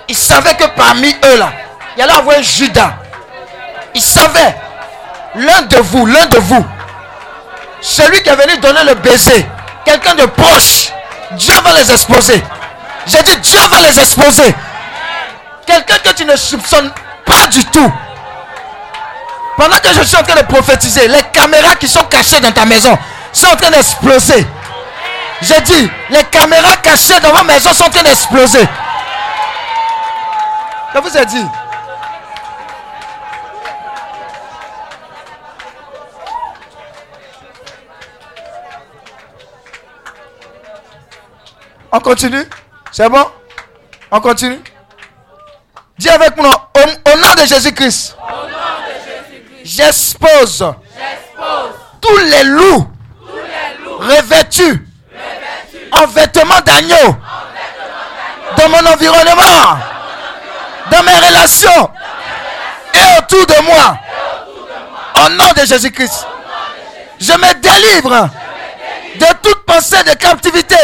Il 0.07 0.15
savait 0.15 0.53
que 0.53 0.65
parmi 0.75 1.09
eux 1.25 1.37
là, 1.39 1.51
il 1.95 2.01
y 2.01 2.03
allait 2.03 2.13
avoir 2.13 2.39
Judas. 2.43 2.97
Il 3.95 4.01
savait. 4.01 4.55
L'un 5.33 5.63
de 5.63 5.77
vous, 5.77 6.05
l'un 6.05 6.27
de 6.27 6.37
vous, 6.37 6.63
celui 7.81 8.21
qui 8.21 8.29
est 8.29 8.35
venu 8.35 8.57
donner 8.59 8.83
le 8.83 8.93
baiser, 8.93 9.43
quelqu'un 9.83 10.13
de 10.13 10.25
proche, 10.27 10.89
Dieu 11.31 11.55
va 11.63 11.73
les 11.79 11.91
exposer. 11.91 12.43
J'ai 13.07 13.23
dit 13.23 13.37
Dieu 13.37 13.59
va 13.71 13.81
les 13.81 13.99
exposer. 13.99 14.53
Quelqu'un 15.65 15.97
que 16.03 16.11
tu 16.11 16.25
ne 16.25 16.35
soupçonnes 16.35 16.91
pas 17.25 17.47
du 17.47 17.65
tout. 17.65 17.91
Pendant 19.57 19.77
que 19.77 19.93
je 19.95 20.03
suis 20.03 20.15
en 20.15 20.21
train 20.21 20.39
de 20.39 20.45
prophétiser, 20.45 21.07
les 21.07 21.23
caméras 21.33 21.73
qui 21.73 21.87
sont 21.87 22.03
cachées 22.03 22.39
dans 22.39 22.51
ta 22.51 22.65
maison 22.67 22.95
sont 23.33 23.47
en 23.47 23.55
train 23.55 23.71
d'exploser. 23.71 24.45
J'ai 25.41 25.61
dit, 25.61 25.89
les 26.09 26.23
caméras 26.25 26.75
cachées 26.77 27.19
dans 27.21 27.33
ma 27.33 27.43
maison 27.43 27.71
sont 27.73 27.85
en 27.85 27.89
train 27.89 28.03
d'exploser. 28.03 28.67
Je 30.93 30.99
vous 30.99 31.17
ai 31.17 31.25
dit. 31.25 31.45
On 41.91 41.99
continue? 41.99 42.43
C'est 42.91 43.09
bon? 43.09 43.25
On 44.11 44.19
continue? 44.19 44.59
Dis 45.97 46.09
avec 46.09 46.35
moi, 46.37 46.69
au, 46.75 47.11
au 47.11 47.17
nom 47.17 47.33
de 47.41 47.45
Jésus-Christ, 47.47 48.15
j'expose 49.63 50.65
tous 52.01 52.17
les 52.17 52.43
loups 52.43 52.87
revêtus 53.99 54.88
en 55.91 56.07
vêtements 56.07 56.61
d'agneau. 56.65 57.15
Dans 58.57 58.69
mon 58.69 58.85
environnement, 58.91 59.79
dans 60.91 61.03
mes 61.03 61.15
relations. 61.27 61.91
Et 62.93 63.19
autour 63.19 63.45
de 63.45 63.61
moi. 63.63 63.97
Au 65.25 65.29
nom 65.29 65.51
de 65.55 65.65
Jésus-Christ, 65.65 66.25
je 67.19 67.33
me 67.33 67.53
délivre 67.55 68.29
de 69.15 69.25
toute 69.43 69.65
pensée 69.65 70.03
de 70.03 70.13
captivité. 70.13 70.75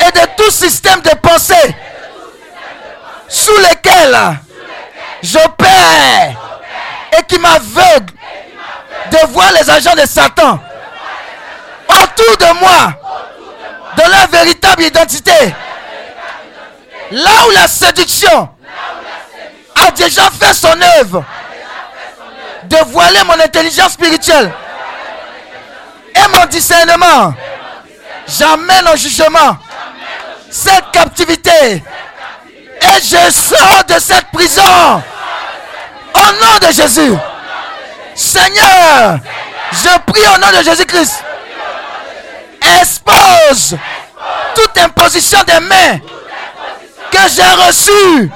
Et 0.00 0.10
de 0.12 0.26
tout 0.36 0.50
système 0.50 1.00
de 1.00 1.10
pensée 1.16 1.76
sous 3.28 3.56
lesquels 3.58 4.16
j'opère 5.22 6.36
et 7.18 7.22
qui 7.24 7.38
m'aveugle 7.38 8.12
de 9.10 9.26
voir 9.28 9.52
les 9.52 9.68
agents 9.68 9.94
de 9.94 10.06
Satan 10.06 10.58
autour 11.88 12.36
de 12.36 12.60
moi, 12.60 12.92
de 13.98 14.10
leur 14.10 14.28
véritable 14.28 14.84
identité. 14.84 15.54
Là 17.10 17.30
où 17.48 17.50
la 17.50 17.66
séduction 17.66 18.48
a 19.74 19.90
déjà 19.90 20.30
fait 20.30 20.54
son 20.54 20.80
œuvre 21.00 21.24
de 22.64 22.76
voiler 22.88 23.20
mon 23.24 23.40
intelligence 23.40 23.92
spirituelle 23.92 24.52
et 26.14 26.36
mon 26.36 26.46
discernement, 26.46 27.34
j'amène 28.28 28.86
en 28.88 28.96
jugement 28.96 29.56
cette 30.50 30.90
captivité 30.92 31.82
et 32.80 33.02
je 33.02 33.30
sors 33.32 33.84
de 33.88 33.98
cette 33.98 34.26
prison 34.32 35.02
au 36.14 36.18
nom 36.20 36.68
de 36.68 36.72
Jésus. 36.72 37.14
Seigneur, 38.14 39.18
je 39.72 40.12
prie 40.12 40.22
au 40.34 40.38
nom 40.38 40.58
de 40.58 40.62
Jésus-Christ. 40.62 41.24
Expose 42.80 43.76
toute 44.54 44.78
imposition 44.78 45.38
des 45.44 45.60
mains 45.60 45.98
que 47.10 47.18
j'ai 47.34 47.66
reçue 47.66 48.30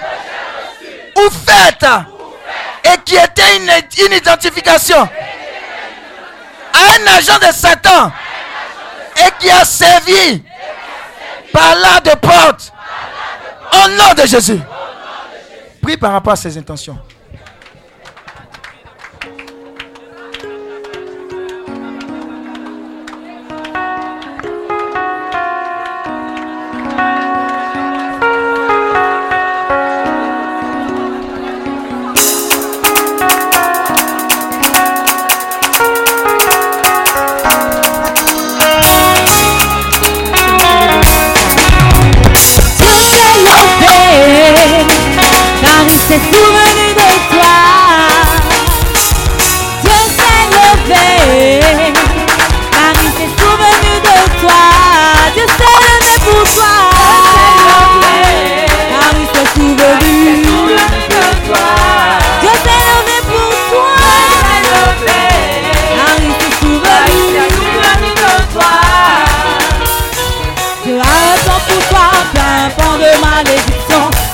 ou 1.16 1.30
faite 1.30 1.86
et 2.84 2.98
qui 3.04 3.14
était 3.16 3.56
une, 3.56 3.70
une 4.06 4.12
identification 4.16 5.02
à 6.72 6.78
un 6.78 7.16
agent 7.16 7.38
de 7.38 7.52
Satan 7.52 8.10
et 9.16 9.30
qui 9.38 9.50
a 9.50 9.64
servi 9.64 10.42
par 11.52 11.74
là 11.76 12.00
de 12.00 12.14
porte 12.16 12.72
au 13.72 13.88
nom 13.90 14.14
de 14.16 14.26
Jésus. 14.26 14.60
Prie 15.82 15.96
par 15.96 16.12
rapport 16.12 16.32
à 16.32 16.36
ses 16.36 16.56
intentions. 16.56 16.96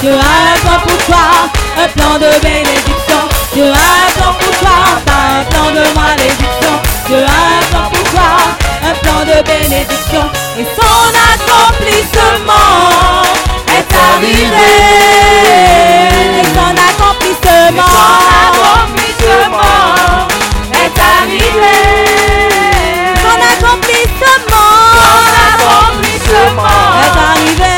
Dieu 0.00 0.12
a 0.12 0.14
un 0.14 0.58
plan 0.60 0.78
pour 0.86 0.96
toi, 1.06 1.50
un 1.76 1.88
plan 1.88 2.14
de 2.18 2.30
bénédiction. 2.40 3.20
Dieu 3.52 3.64
a 3.64 3.66
un 3.66 4.10
plan 4.16 4.32
pour 4.34 4.54
toi, 4.58 4.78
pas 5.04 5.40
un 5.40 5.44
plan 5.50 5.70
de 5.72 5.84
malédiction. 5.98 6.74
Dieu 7.08 7.16
a 7.16 7.38
un 7.58 7.62
plan 7.70 7.90
pour 7.90 8.04
toi, 8.12 8.30
un 8.84 8.94
plan 9.02 9.20
de 9.24 9.42
bénédiction. 9.42 10.24
Et 10.56 10.66
son 10.78 11.10
accomplissement 11.34 12.72
est 13.76 13.90
arrivé. 14.14 14.70
Et 16.38 16.46
son 16.54 16.74
accomplissement, 16.88 17.90
son 17.90 18.28
accomplissement 18.46 19.66
est 20.74 20.96
arrivé. 21.18 21.76
Son 23.24 23.38
accomplissement, 23.50 24.70
son 24.94 25.26
accomplissement 25.50 26.78
est 27.02 27.16
arrivé. 27.18 27.77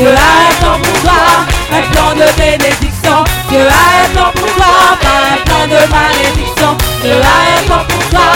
Dieu 0.00 0.08
a 0.08 0.12
un 0.12 0.54
plan 0.60 0.78
pour 0.80 0.96
toi, 1.02 1.44
un 1.70 1.82
plan 1.92 2.10
de 2.14 2.24
bénédiction. 2.38 3.22
Dieu 3.50 3.60
a 3.60 3.80
un 4.00 4.08
plan 4.14 4.30
pour 4.34 4.50
toi, 4.54 4.96
pas 4.98 5.20
un 5.28 5.38
plan 5.44 5.64
de 5.66 5.80
malédiction. 5.92 6.72
Dieu 7.02 7.12
a 7.12 7.36
un 7.52 7.62
plan 7.66 7.84
pour 7.86 8.04
toi, 8.08 8.28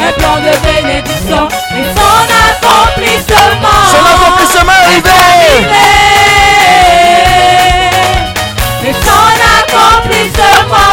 un 0.00 0.12
plan 0.12 0.36
de 0.36 0.52
bénédiction. 0.64 1.44
Et 1.76 1.84
son 1.92 2.24
accomplissement, 2.48 3.80
son 3.92 4.02
accomplissement 4.14 4.80
est 4.96 5.06
arrivé. 5.06 5.68
Et 8.88 8.94
son 8.94 9.28
accomplissement. 9.60 10.90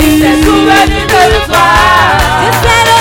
S'est 0.00 0.42
souvenu. 0.42 1.06
souvenu 1.08 1.30
de 1.30 1.46
toi. 1.46 2.95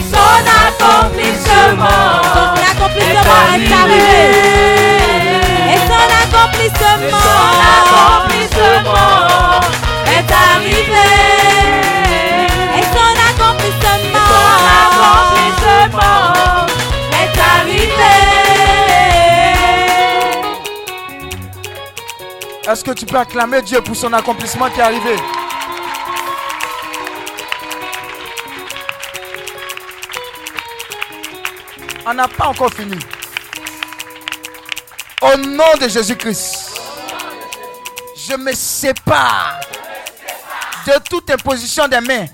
Et 0.00 0.04
son 0.04 0.16
accomplissement, 0.66 2.00
son 2.32 2.52
accomplissement 2.70 3.40
est 3.52 3.70
arrivé. 3.70 4.20
Et 5.68 5.76
son 5.76 6.08
accomplissement, 6.22 6.98
son 7.10 7.52
accomplissement 7.76 9.10
est 10.06 10.30
arrivé. 10.32 11.08
Et 12.78 12.84
son 12.94 13.12
accomplissement, 13.28 14.24
son 14.30 14.60
accomplissement 14.80 16.32
est 17.12 17.36
arrivé. 17.52 18.14
Est-ce 22.70 22.82
que 22.84 22.92
tu 22.92 23.04
peux 23.04 23.18
acclamer 23.18 23.60
Dieu 23.62 23.80
pour 23.82 23.96
son 23.96 24.12
accomplissement 24.14 24.70
qui 24.70 24.80
est 24.80 24.84
arrivé? 24.84 25.16
On 32.10 32.14
n'a 32.14 32.26
pas 32.26 32.48
encore 32.48 32.72
fini. 32.72 32.98
Au 35.22 35.36
nom 35.36 35.76
de 35.80 35.88
Jésus-Christ, 35.88 36.72
je 38.28 38.34
me 38.34 38.52
sépare 38.52 39.60
de 40.88 40.94
toute 41.08 41.30
imposition 41.30 41.86
des 41.86 42.00
mains 42.00 42.26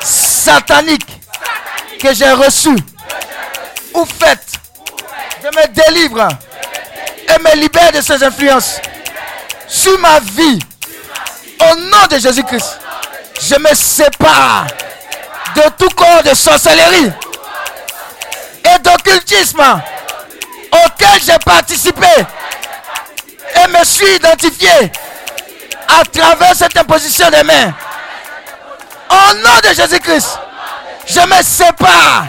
sataniques 0.00 1.18
que 1.98 2.12
j'ai 2.12 2.30
reçues 2.32 2.76
ou 3.94 4.04
faites. 4.04 4.52
Je 5.42 5.46
me 5.46 5.68
délivre 5.68 6.28
et 7.28 7.38
me 7.42 7.56
libère 7.58 7.90
de 7.92 8.02
ces 8.02 8.22
influences 8.22 8.82
sur 9.66 9.98
ma 9.98 10.20
vie. 10.20 10.58
Au 11.58 11.74
nom 11.76 12.06
de 12.10 12.18
Jésus-Christ, 12.18 12.80
je 13.40 13.54
me 13.54 13.74
sépare 13.74 14.66
de 15.56 15.62
tout 15.78 15.94
corps 15.96 16.22
de 16.22 16.34
sorcellerie 16.34 17.12
et 18.64 18.78
d'occultisme 18.80 19.62
auquel 20.72 21.20
j'ai 21.24 21.38
participé 21.44 22.06
et 23.54 23.68
me 23.68 23.84
suis 23.84 24.14
identifié 24.16 24.92
à 25.88 26.04
travers 26.04 26.54
cette 26.54 26.76
imposition 26.76 27.28
des 27.30 27.42
mains. 27.42 27.72
Au 29.10 29.34
nom 29.34 29.58
de 29.62 29.74
Jésus-Christ, 29.74 30.38
je 31.06 31.20
me 31.20 31.42
sépare 31.42 32.26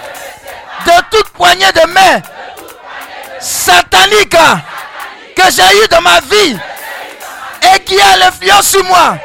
de 0.86 0.92
toute 1.12 1.30
poignée 1.30 1.72
de 1.72 1.88
main 1.88 2.22
satanique 3.40 4.36
que 5.36 5.44
j'ai 5.52 5.84
eu 5.84 5.88
dans 5.90 6.02
ma 6.02 6.20
vie 6.22 6.58
et 7.74 7.80
qui 7.84 8.00
a 8.00 8.18
l'influence 8.18 8.68
sur 8.68 8.84
moi. 8.84 9.18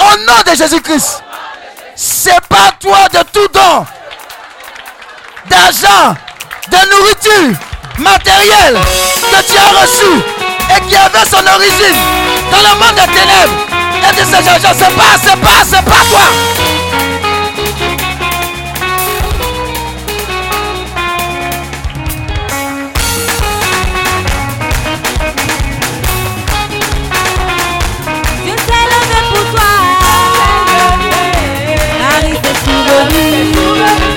Au 0.00 0.16
nom 0.18 0.42
de 0.46 0.56
Jésus-Christ, 0.56 1.22
sépare-toi 1.94 3.08
de 3.12 3.22
tout 3.32 3.48
don 3.52 3.86
d'argent, 5.50 6.14
de 6.70 6.78
nourriture, 6.90 7.58
matériel 7.98 8.78
que 9.30 9.52
tu 9.52 9.58
as 9.58 9.80
reçu 9.80 10.12
et 10.76 10.88
qui 10.88 10.96
avait 10.96 11.28
son 11.28 11.44
origine 11.46 12.00
dans 12.50 12.58
le 12.58 12.74
monde 12.78 12.94
des 12.94 13.12
ténèbres 13.12 13.58
et 14.08 14.12
de 14.12 14.24
ces 14.24 14.42
gens. 14.44 14.58
C'est 14.62 14.96
pas, 14.96 15.16
c'est 15.22 15.40
pas, 15.40 15.64
c'est 15.64 15.84
pas 15.84 16.04
toi. 16.08 16.26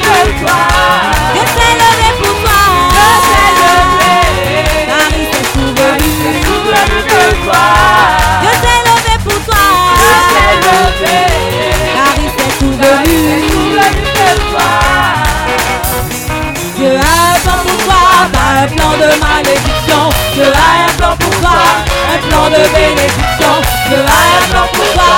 Pour 0.04 0.48
toi. 0.48 0.83
Plan 18.76 18.94
de 18.98 19.10
malédiction. 19.20 20.10
Dieu 20.34 20.44
a 20.44 20.86
un 20.86 20.94
plan 20.98 21.16
pour 21.18 21.34
toi, 21.42 21.60
un 22.14 22.20
plan 22.28 22.46
de 22.50 22.64
bénédiction. 22.74 23.54
Dieu 23.90 23.98
a 23.98 24.20
un 24.38 24.44
plan 24.52 24.68
pour 24.74 24.90
toi, 24.94 25.12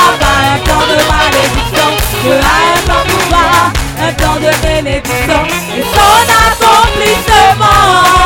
un 0.53 0.59
plan 0.65 0.81
de 0.91 0.97
malédiction. 1.13 1.89
Dieu 2.23 2.33
a 2.33 2.55
un 2.73 2.79
plan 2.85 3.01
pour 3.09 3.23
toi, 3.29 3.45
un 4.07 4.13
plan 4.13 4.35
de 4.35 4.51
bénédiction. 4.65 5.41
Et 5.77 5.83
son 5.95 6.17
accomplissement 6.47 8.24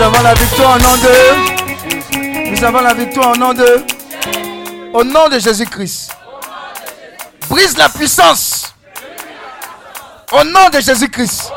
Nous 0.00 0.06
avons 0.06 0.22
la 0.22 0.34
victoire 0.34 0.76
au 0.76 0.78
nom 0.78 0.96
de. 0.96 2.50
Nous 2.50 2.64
avons 2.64 2.80
la 2.80 2.94
victoire 2.94 3.32
au 3.32 3.36
nom 3.36 3.52
de. 3.52 3.84
Au 4.94 5.04
nom 5.04 5.28
de 5.28 5.38
Jésus-Christ. 5.38 6.10
Brise 7.50 7.76
la 7.76 7.90
puissance. 7.90 8.74
Au 10.32 10.42
nom 10.42 10.70
de 10.72 10.80
Jésus-Christ. 10.80 11.52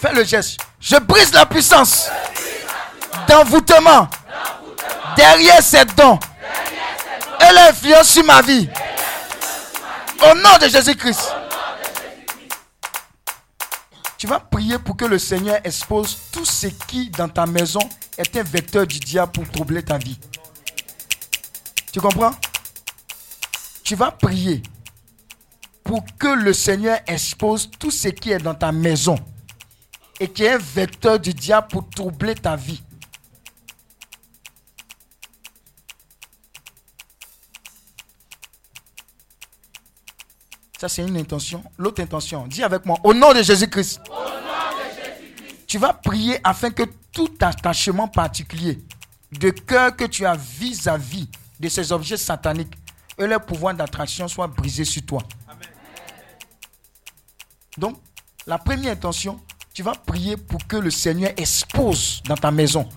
Fais 0.00 0.14
le 0.14 0.24
geste. 0.24 0.58
Je 0.84 0.96
brise 0.96 1.32
la 1.32 1.46
puissance 1.46 2.10
d'envoûtement 3.26 4.06
derrière 5.16 5.62
cette 5.62 5.96
dons 5.96 6.18
et 7.40 7.54
l'influence 7.54 8.10
sur 8.10 8.22
ma 8.22 8.42
vie. 8.42 8.68
Au 10.22 10.34
nom 10.34 10.58
de 10.60 10.68
Jésus-Christ. 10.68 11.32
Tu 14.18 14.26
vas 14.26 14.40
prier 14.40 14.78
pour 14.78 14.94
que 14.94 15.06
le 15.06 15.18
Seigneur 15.18 15.58
expose 15.64 16.18
tout 16.30 16.44
ce 16.44 16.66
qui 16.66 17.08
dans 17.08 17.30
ta 17.30 17.46
maison 17.46 17.80
est 18.18 18.36
un 18.36 18.42
vecteur 18.42 18.86
du 18.86 18.98
diable 18.98 19.32
pour 19.32 19.50
troubler 19.50 19.82
ta 19.82 19.96
vie. 19.96 20.18
Tu 21.94 21.98
comprends? 21.98 22.34
Tu 23.82 23.94
vas 23.94 24.10
prier 24.10 24.62
pour 25.82 26.04
que 26.18 26.28
le 26.28 26.52
Seigneur 26.52 26.98
expose 27.06 27.70
tout 27.78 27.90
ce 27.90 28.08
qui 28.08 28.32
est 28.32 28.38
dans 28.38 28.54
ta 28.54 28.70
maison 28.70 29.16
et 30.20 30.28
qui 30.28 30.44
est 30.44 30.50
un 30.50 30.58
vecteur 30.58 31.18
du 31.18 31.34
diable 31.34 31.68
pour 31.68 31.88
troubler 31.90 32.34
ta 32.34 32.56
vie. 32.56 32.82
Ça, 40.78 40.88
c'est 40.88 41.02
une 41.02 41.16
intention. 41.16 41.64
L'autre 41.78 42.02
intention, 42.02 42.46
dis 42.46 42.62
avec 42.62 42.84
moi, 42.84 42.98
au 43.04 43.14
nom 43.14 43.32
de 43.32 43.42
Jésus-Christ. 43.42 44.00
Tu 45.66 45.78
vas 45.78 45.94
prier 45.94 46.38
afin 46.44 46.70
que 46.70 46.82
tout 47.12 47.32
attachement 47.40 48.06
particulier 48.06 48.78
de 49.32 49.50
cœur 49.50 49.96
que 49.96 50.04
tu 50.04 50.26
as 50.26 50.36
vis-à-vis 50.36 51.28
de 51.58 51.68
ces 51.68 51.90
objets 51.92 52.16
sataniques 52.16 52.74
et 53.18 53.26
leur 53.26 53.44
pouvoir 53.44 53.74
d'attraction 53.74 54.28
soit 54.28 54.46
brisé 54.46 54.84
sur 54.84 55.04
toi. 55.04 55.22
Donc, 57.76 57.96
la 58.46 58.58
première 58.58 58.92
intention, 58.92 59.40
tu 59.74 59.82
vas 59.82 59.94
prier 60.06 60.36
pour 60.36 60.64
que 60.68 60.76
le 60.76 60.90
Seigneur 60.92 61.32
expose 61.36 62.22
dans 62.28 62.36
ta 62.36 62.52
maison 62.52 62.88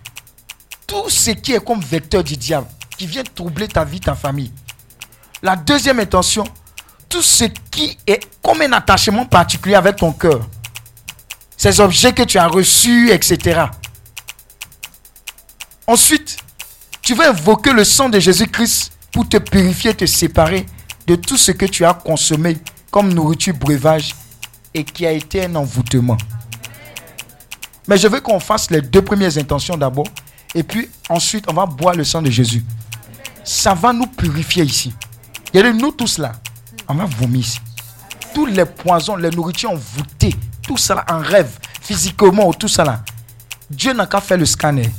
tout 0.86 1.10
ce 1.10 1.32
qui 1.32 1.54
est 1.54 1.66
comme 1.66 1.82
vecteur 1.82 2.24
du 2.24 2.38
diable, 2.38 2.68
qui 2.96 3.08
vient 3.08 3.24
troubler 3.24 3.68
ta 3.68 3.84
vie, 3.84 4.00
ta 4.00 4.14
famille. 4.14 4.52
La 5.42 5.56
deuxième 5.56 6.00
intention, 6.00 6.44
tout 7.10 7.24
ce 7.24 7.46
qui 7.72 7.98
est 8.06 8.20
comme 8.44 8.62
un 8.62 8.72
attachement 8.74 9.26
particulier 9.26 9.74
avec 9.74 9.96
ton 9.96 10.14
cœur. 10.14 10.48
Ces 11.58 11.80
objets 11.80 12.14
que 12.14 12.22
tu 12.22 12.38
as 12.38 12.48
reçus, 12.48 13.10
etc. 13.10 13.66
Ensuite, 15.88 16.38
tu 17.02 17.16
vas 17.16 17.30
invoquer 17.32 17.74
le 17.74 17.84
sang 17.84 18.08
de 18.08 18.20
Jésus-Christ 18.20 18.92
pour 19.12 19.28
te 19.28 19.38
purifier, 19.38 19.96
te 19.96 20.06
séparer 20.06 20.66
de 21.08 21.16
tout 21.16 21.38
ce 21.38 21.52
que 21.52 21.66
tu 21.66 21.84
as 21.86 21.96
consommé 21.96 22.56
comme 22.92 23.12
nourriture, 23.12 23.56
breuvage 23.56 24.16
et 24.76 24.84
qui 24.84 25.08
a 25.08 25.12
été 25.12 25.44
un 25.44 25.56
envoûtement. 25.56 26.18
Mais 27.88 27.98
je 27.98 28.08
veux 28.08 28.20
qu'on 28.20 28.40
fasse 28.40 28.70
les 28.70 28.82
deux 28.82 29.02
premières 29.02 29.38
intentions 29.38 29.78
d'abord 29.78 30.08
et 30.54 30.64
puis 30.64 30.90
ensuite 31.10 31.46
on 31.50 31.54
va 31.54 31.66
boire 31.66 31.96
le 31.96 32.04
sang 32.04 32.22
de 32.22 32.30
Jésus. 32.30 32.64
Ça 33.44 33.74
va 33.74 33.94
nous 33.94 34.08
purifier 34.08 34.64
ici. 34.64 34.94
Il 35.54 35.62
y 35.62 35.64
a 35.64 35.72
nous 35.72 35.92
tous 35.92 36.18
là, 36.18 36.34
on 36.88 36.96
va 36.96 37.06
vomir 37.06 37.42
ici. 37.42 37.60
Tous 38.34 38.46
les 38.46 38.66
poisons, 38.66 39.16
les 39.16 39.30
nourritures 39.30 39.72
envoûtées, 39.72 40.36
tout 40.62 40.78
ça 40.78 41.06
en 41.10 41.20
rêve, 41.20 41.58
physiquement, 41.82 42.52
tout 42.54 42.68
ça 42.68 42.84
là. 42.84 43.04
Dieu 43.70 43.94
n'a 43.94 44.06
qu'à 44.06 44.22
faire 44.22 44.38
le 44.38 44.46
scanner. 44.46 44.90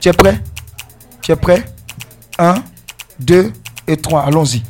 Tu 0.00 0.08
es 0.08 0.12
prêt? 0.12 0.42
Tu 1.22 1.32
es 1.32 1.36
prêt? 1.36 1.64
1, 2.38 2.62
2 3.18 3.52
et 3.86 3.96
3. 3.96 4.22
Allons-y. 4.22 4.62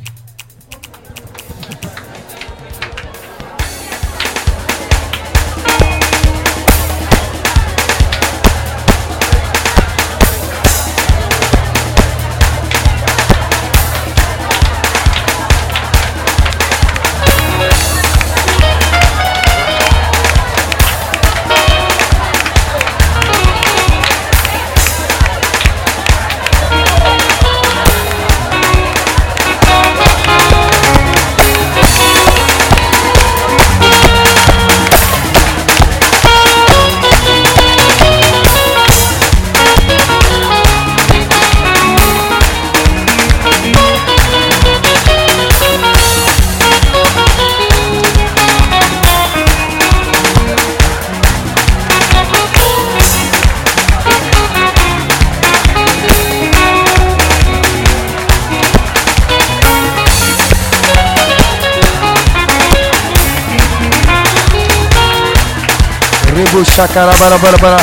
Ribo 66.57 66.65
shakara 66.65 67.13
bara 67.21 67.37
bara 67.37 67.59
bara. 67.59 67.81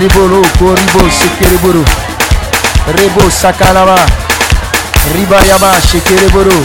Ribolo 0.00 0.42
koribo 0.58 1.02
sekereboro. 1.18 1.84
Ribo 2.98 3.30
sakalaba. 3.30 3.94
Riba 5.14 5.38
yaba 5.46 5.70
shekereboro. 5.86 6.58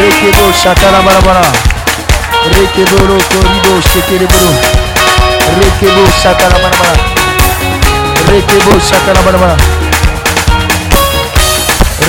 Rekebo 0.00 0.50
shakara 0.52 1.00
bara 1.06 1.20
bara. 1.22 1.46
Rekeboro 2.58 3.18
koribo 3.30 3.80
shekereboro. 3.86 4.50
Rekebo 5.60 6.10
shakara 6.22 6.58
bara 6.58 6.76
bara. 6.82 6.96
Rekebo 8.32 8.80
shakara 8.80 9.22
bara 9.22 9.38
bara. 9.38 9.56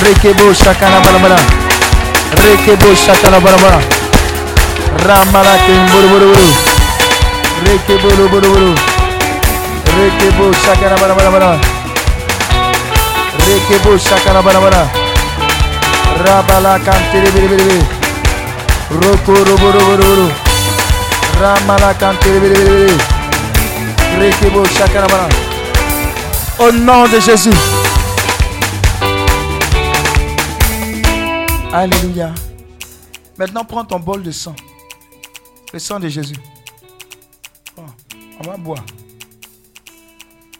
Rekebo 0.02 0.52
shakara 0.54 1.00
bara 1.06 1.18
bara. 1.22 1.38
Rekebo 2.42 2.94
shakara 2.96 3.40
bara 3.40 3.58
bara. 3.58 3.80
Ramala 7.64 7.78
kemboro 7.86 8.28
boro 8.28 8.28
boro. 8.28 8.28
Reke 8.28 8.28
bolo 8.28 8.28
bolo 8.28 8.48
bolo. 8.54 8.74
Reke 9.96 10.28
bo 10.36 10.52
shakara 10.52 10.96
bara 11.00 11.14
bara 11.14 11.30
bara. 11.30 11.60
Reke 13.46 13.78
bo 13.84 13.96
shakara 13.98 14.42
bara 14.42 14.60
bara. 14.60 14.82
Rabala 16.24 16.78
kantere 16.84 17.30
bere 17.34 17.48
bere 17.48 17.64
bere. 17.64 17.86
Roko 19.00 19.34
robo 19.48 19.70
robo 19.76 19.96
robo. 19.96 20.32
Ramala 21.40 21.94
kantere 21.94 22.40
bere 22.40 22.54
bere 22.54 22.70
bere. 22.70 22.96
Reke 24.20 24.50
bo 24.50 24.64
shakara 24.64 25.08
bara. 25.08 25.28
Au 26.58 26.70
nom 26.72 27.08
de 27.08 27.20
Jésus. 27.20 27.56
Alléluia. 31.72 32.32
Maintenant, 33.36 33.64
prends 33.64 33.84
ton 33.84 33.98
bol 33.98 34.22
de 34.22 34.30
sang. 34.30 34.54
Le 35.72 35.78
sang 35.80 35.98
de 35.98 36.08
Jésus. 36.08 36.36
On 38.44 38.50
va 38.50 38.56
boire. 38.58 38.84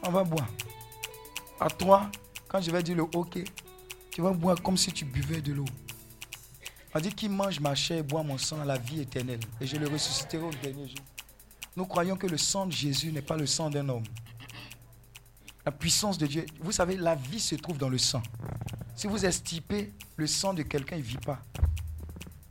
On 0.04 0.10
va 0.10 0.24
boire. 0.24 0.48
À 1.60 1.68
toi, 1.68 2.10
quand 2.48 2.58
je 2.62 2.70
vais 2.70 2.82
dire 2.82 2.96
le 2.96 3.02
OK, 3.02 3.38
tu 4.10 4.22
vas 4.22 4.30
boire 4.32 4.62
comme 4.62 4.78
si 4.78 4.90
tu 4.90 5.04
buvais 5.04 5.42
de 5.42 5.52
l'eau. 5.52 5.66
On 6.94 7.00
dit 7.00 7.12
qui 7.12 7.28
mange 7.28 7.60
ma 7.60 7.74
chair 7.74 7.98
et 7.98 8.02
boit 8.02 8.22
mon 8.22 8.38
sang 8.38 8.64
la 8.64 8.78
vie 8.78 9.02
éternelle. 9.02 9.40
Et 9.60 9.66
je 9.66 9.76
le 9.76 9.86
ressusciterai 9.86 10.42
au 10.42 10.50
dernier 10.62 10.88
jour. 10.88 11.04
Nous 11.76 11.84
croyons 11.84 12.16
que 12.16 12.26
le 12.26 12.38
sang 12.38 12.64
de 12.64 12.72
Jésus 12.72 13.12
n'est 13.12 13.20
pas 13.20 13.36
le 13.36 13.44
sang 13.44 13.68
d'un 13.68 13.86
homme. 13.90 14.04
La 15.66 15.72
puissance 15.72 16.16
de 16.16 16.26
Dieu. 16.26 16.46
Vous 16.60 16.72
savez, 16.72 16.96
la 16.96 17.16
vie 17.16 17.40
se 17.40 17.54
trouve 17.56 17.76
dans 17.76 17.90
le 17.90 17.98
sang. 17.98 18.22
Si 18.96 19.08
vous 19.08 19.26
estipez 19.26 19.92
le 20.16 20.26
sang 20.26 20.54
de 20.54 20.62
quelqu'un, 20.62 20.96
il 20.96 21.02
ne 21.02 21.08
vit 21.08 21.18
pas. 21.18 21.42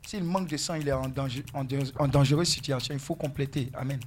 S'il 0.06 0.22
manque 0.22 0.46
de 0.46 0.56
sang, 0.56 0.74
il 0.74 0.86
est 0.86 0.92
en, 0.92 1.08
danger, 1.08 1.44
en, 1.54 1.66
en 1.98 2.06
dangereuse 2.06 2.48
situation. 2.48 2.94
Il 2.94 3.00
faut 3.00 3.16
compléter. 3.16 3.70
Amen. 3.74 3.98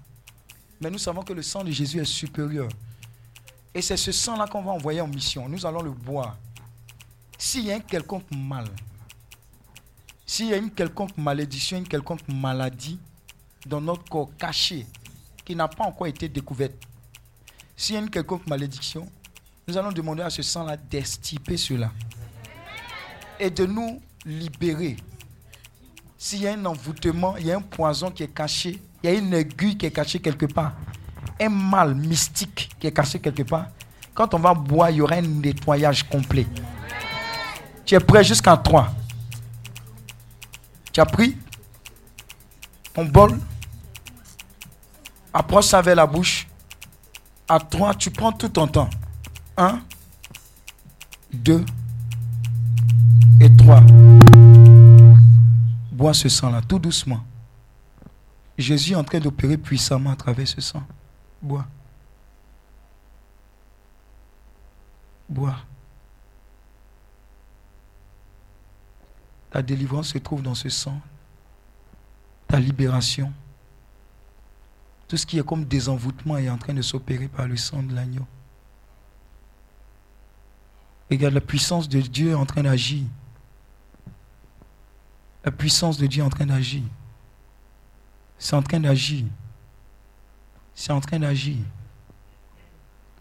Mais 0.79 0.89
nous 0.89 0.97
savons 0.97 1.23
que 1.23 1.33
le 1.33 1.41
sang 1.41 1.63
de 1.63 1.71
Jésus 1.71 1.99
est 1.99 2.05
supérieur. 2.05 2.69
Et 3.73 3.81
c'est 3.81 3.97
ce 3.97 4.11
sang-là 4.11 4.47
qu'on 4.47 4.61
va 4.61 4.71
envoyer 4.71 5.01
en 5.01 5.07
mission. 5.07 5.47
Nous 5.47 5.65
allons 5.65 5.81
le 5.81 5.91
boire. 5.91 6.37
S'il 7.37 7.65
y 7.65 7.71
a 7.71 7.75
un 7.75 7.79
quelconque 7.79 8.29
mal, 8.31 8.65
s'il 10.25 10.47
y 10.47 10.53
a 10.53 10.57
une 10.57 10.71
quelconque 10.71 11.17
malédiction, 11.17 11.77
une 11.77 11.87
quelconque 11.87 12.27
maladie 12.27 12.99
dans 13.65 13.79
notre 13.79 14.03
corps 14.05 14.31
caché, 14.37 14.85
qui 15.45 15.55
n'a 15.55 15.67
pas 15.67 15.85
encore 15.85 16.07
été 16.07 16.27
découverte, 16.27 16.73
s'il 17.75 17.95
y 17.95 17.97
a 17.97 18.01
une 18.01 18.09
quelconque 18.09 18.47
malédiction, 18.47 19.07
nous 19.67 19.77
allons 19.77 19.91
demander 19.91 20.23
à 20.23 20.29
ce 20.29 20.41
sang-là 20.41 20.77
d'estiper 20.77 21.57
cela 21.57 21.91
et 23.39 23.49
de 23.49 23.65
nous 23.65 24.01
libérer. 24.25 24.97
S'il 26.17 26.41
y 26.41 26.47
a 26.47 26.53
un 26.53 26.65
envoûtement, 26.65 27.37
il 27.37 27.45
y 27.45 27.51
a 27.51 27.57
un 27.57 27.61
poison 27.61 28.09
qui 28.09 28.23
est 28.23 28.33
caché, 28.33 28.81
y 29.11 29.15
a 29.15 29.19
une 29.19 29.33
aiguille 29.33 29.77
qui 29.77 29.85
est 29.85 29.91
cachée 29.91 30.19
quelque 30.19 30.45
part, 30.45 30.73
un 31.39 31.49
mal 31.49 31.95
mystique 31.95 32.69
qui 32.79 32.87
est 32.87 32.91
caché 32.91 33.19
quelque 33.19 33.43
part, 33.43 33.67
quand 34.13 34.33
on 34.33 34.39
va 34.39 34.53
boire, 34.53 34.89
il 34.89 34.97
y 34.97 35.01
aura 35.01 35.15
un 35.15 35.21
nettoyage 35.21 36.03
complet. 36.03 36.47
Tu 37.85 37.95
es 37.95 37.99
prêt 37.99 38.23
jusqu'à 38.23 38.57
3. 38.57 38.93
Tu 40.91 40.99
as 40.99 41.05
pris 41.05 41.37
ton 42.93 43.05
bol, 43.05 43.39
approche 45.31 45.65
ça 45.65 45.81
vers 45.81 45.95
la 45.95 46.07
bouche. 46.07 46.47
À 47.47 47.59
3, 47.59 47.93
tu 47.93 48.09
prends 48.09 48.31
tout 48.31 48.49
ton 48.49 48.67
temps. 48.67 48.89
1, 49.55 49.79
2 51.31 51.63
et 53.39 53.55
3. 53.55 53.83
Bois 55.91 56.13
ce 56.13 56.27
sang-là, 56.27 56.61
tout 56.67 56.79
doucement. 56.79 57.23
Jésus 58.57 58.93
est 58.93 58.95
en 58.95 59.03
train 59.03 59.19
d'opérer 59.19 59.57
puissamment 59.57 60.11
à 60.11 60.15
travers 60.15 60.47
ce 60.47 60.61
sang. 60.61 60.83
Bois. 61.41 61.67
Bois. 65.29 65.57
Ta 69.51 69.61
délivrance 69.61 70.09
se 70.09 70.17
trouve 70.17 70.41
dans 70.41 70.55
ce 70.55 70.69
sang. 70.69 70.99
Ta 72.47 72.59
libération. 72.59 73.31
Tout 75.07 75.17
ce 75.17 75.25
qui 75.25 75.37
est 75.37 75.45
comme 75.45 75.65
désenvoûtement 75.65 76.37
est 76.37 76.49
en 76.49 76.57
train 76.57 76.73
de 76.73 76.81
s'opérer 76.81 77.27
par 77.27 77.47
le 77.47 77.57
sang 77.57 77.83
de 77.83 77.93
l'agneau. 77.93 78.25
Regarde, 81.09 81.35
la 81.35 81.41
puissance 81.41 81.87
de 81.87 82.01
Dieu 82.01 82.31
est 82.31 82.35
en 82.35 82.45
train 82.45 82.63
d'agir. 82.63 83.05
La 85.45 85.51
puissance 85.51 85.97
de 85.97 86.07
Dieu 86.07 86.21
est 86.21 86.25
en 86.25 86.29
train 86.29 86.45
d'agir. 86.45 86.83
C'est 88.39 88.55
en 88.55 88.61
train 88.61 88.79
d'agir. 88.79 89.25
C'est 90.73 90.91
en 90.91 91.01
train 91.01 91.19
d'agir. 91.19 91.57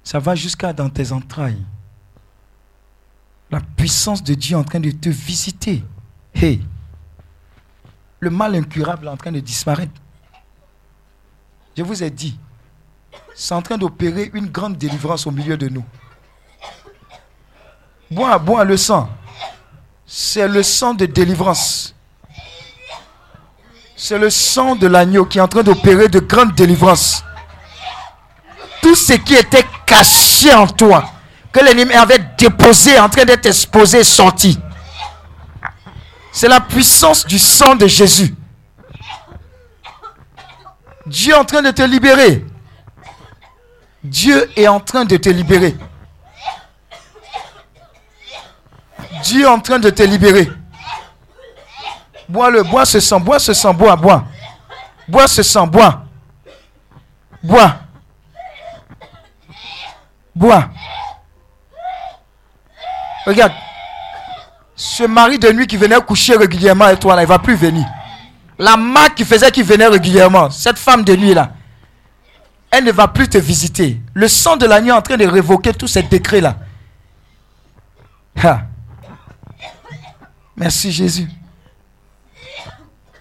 Ça 0.05 0.19
va 0.19 0.35
jusqu'à 0.35 0.73
dans 0.73 0.89
tes 0.89 1.11
entrailles. 1.13 1.65
La 3.51 3.61
puissance 3.61 4.23
de 4.23 4.35
Dieu 4.35 4.57
est 4.57 4.61
en 4.61 4.65
train 4.65 4.81
de 4.81 4.91
te 4.91 5.09
visiter. 5.09 5.83
Hey, 6.35 6.65
le 8.21 8.31
mal 8.31 8.55
incurable 8.55 9.07
est 9.07 9.11
en 9.11 9.17
train 9.17 9.33
de 9.33 9.41
disparaître. 9.41 10.01
Je 11.77 11.83
vous 11.83 12.03
ai 12.03 12.11
dit, 12.11 12.39
c'est 13.35 13.55
en 13.55 13.63
train 13.63 13.79
d'opérer 13.79 14.31
une 14.35 14.47
grande 14.47 14.77
délivrance 14.79 15.27
au 15.27 15.31
milieu 15.31 15.57
de 15.57 15.69
nous. 15.69 15.85
Bois, 18.11 18.39
bois 18.39 18.65
le 18.65 18.77
sang. 18.77 19.11
C'est 20.07 20.47
le 20.47 20.63
sang 20.63 20.95
de 20.95 21.07
délivrance. 21.07 21.96
C'est 23.97 24.19
le 24.19 24.29
sang 24.29 24.77
de 24.77 24.87
l'agneau 24.87 25.25
qui 25.25 25.39
est 25.39 25.41
en 25.41 25.49
train 25.49 25.63
d'opérer 25.63 26.09
de 26.09 26.21
grandes 26.21 26.55
délivrances. 26.55 27.25
Tout 28.83 28.95
ce 28.95 29.15
qui 29.15 29.35
était 29.35 29.65
caché 29.87 30.53
en 30.53 30.67
toi, 30.67 31.11
que 31.51 31.65
l'ennemi 31.65 31.95
avait 31.95 32.21
déposé, 32.39 32.99
en 32.99 33.09
train 33.09 33.25
d'être 33.25 33.47
exposé, 33.47 34.05
sorti. 34.05 34.59
C'est 36.31 36.49
la 36.49 36.61
puissance 36.61 37.25
du 37.27 37.39
sang 37.39 37.75
de 37.75 37.87
Jésus. 37.87 38.35
Dieu 41.07 41.33
est 41.33 41.37
en 41.37 41.45
train 41.47 41.63
de 41.63 41.71
te 41.71 41.83
libérer. 41.83 42.45
Dieu 44.05 44.51
est 44.57 44.69
en 44.69 44.79
train 44.79 45.07
de 45.07 45.17
te 45.17 45.31
libérer. 45.31 45.75
Dieu 49.23 49.43
est 49.43 49.47
en 49.47 49.61
train 49.61 49.79
de 49.79 49.89
te 49.89 50.03
libérer. 50.03 50.51
Bois 52.29 52.51
le, 52.51 52.63
bois 52.63 52.85
ce 52.85 53.01
sang, 53.01 53.21
bois 53.21 53.39
ce 53.39 53.55
sang, 53.55 53.73
bois, 53.73 53.97
bois. 53.97 54.25
Bois 55.09 55.29
ce 55.29 55.43
sang, 55.43 55.67
bois. 55.67 56.05
Bois. 57.43 57.77
Bois. 60.35 60.69
Regarde. 63.25 63.53
Ce 64.75 65.05
mari 65.05 65.39
de 65.39 65.51
nuit 65.53 65.67
qui 65.67 65.77
venait 65.77 66.01
coucher 66.01 66.37
régulièrement 66.37 66.85
avec 66.85 67.01
toi, 67.01 67.17
là, 67.17 67.23
il 67.23 67.25
ne 67.25 67.29
va 67.29 67.39
plus 67.39 67.55
venir. 67.55 67.87
La 68.59 68.77
marque 68.77 69.15
qui 69.17 69.25
faisait 69.25 69.51
qu'il 69.51 69.65
venait 69.65 69.87
régulièrement, 69.87 70.51
cette 70.51 70.79
femme 70.79 71.05
de 71.05 71.15
nuit 71.17 71.35
là, 71.35 71.53
elle 72.71 72.85
ne 72.85 72.93
va 72.93 73.09
plus 73.09 73.29
te 73.29 73.39
visiter. 73.39 74.01
Le 74.13 74.29
sang 74.29 74.57
de 74.57 74.67
l'agneau 74.67 74.95
est 74.95 74.99
en 74.99 75.03
train 75.03 75.17
de 75.17 75.27
révoquer 75.27 75.73
tous 75.73 75.89
ces 75.89 76.03
décrets 76.03 76.41
là. 76.41 76.57
Merci 80.57 80.93
Jésus. 80.93 81.29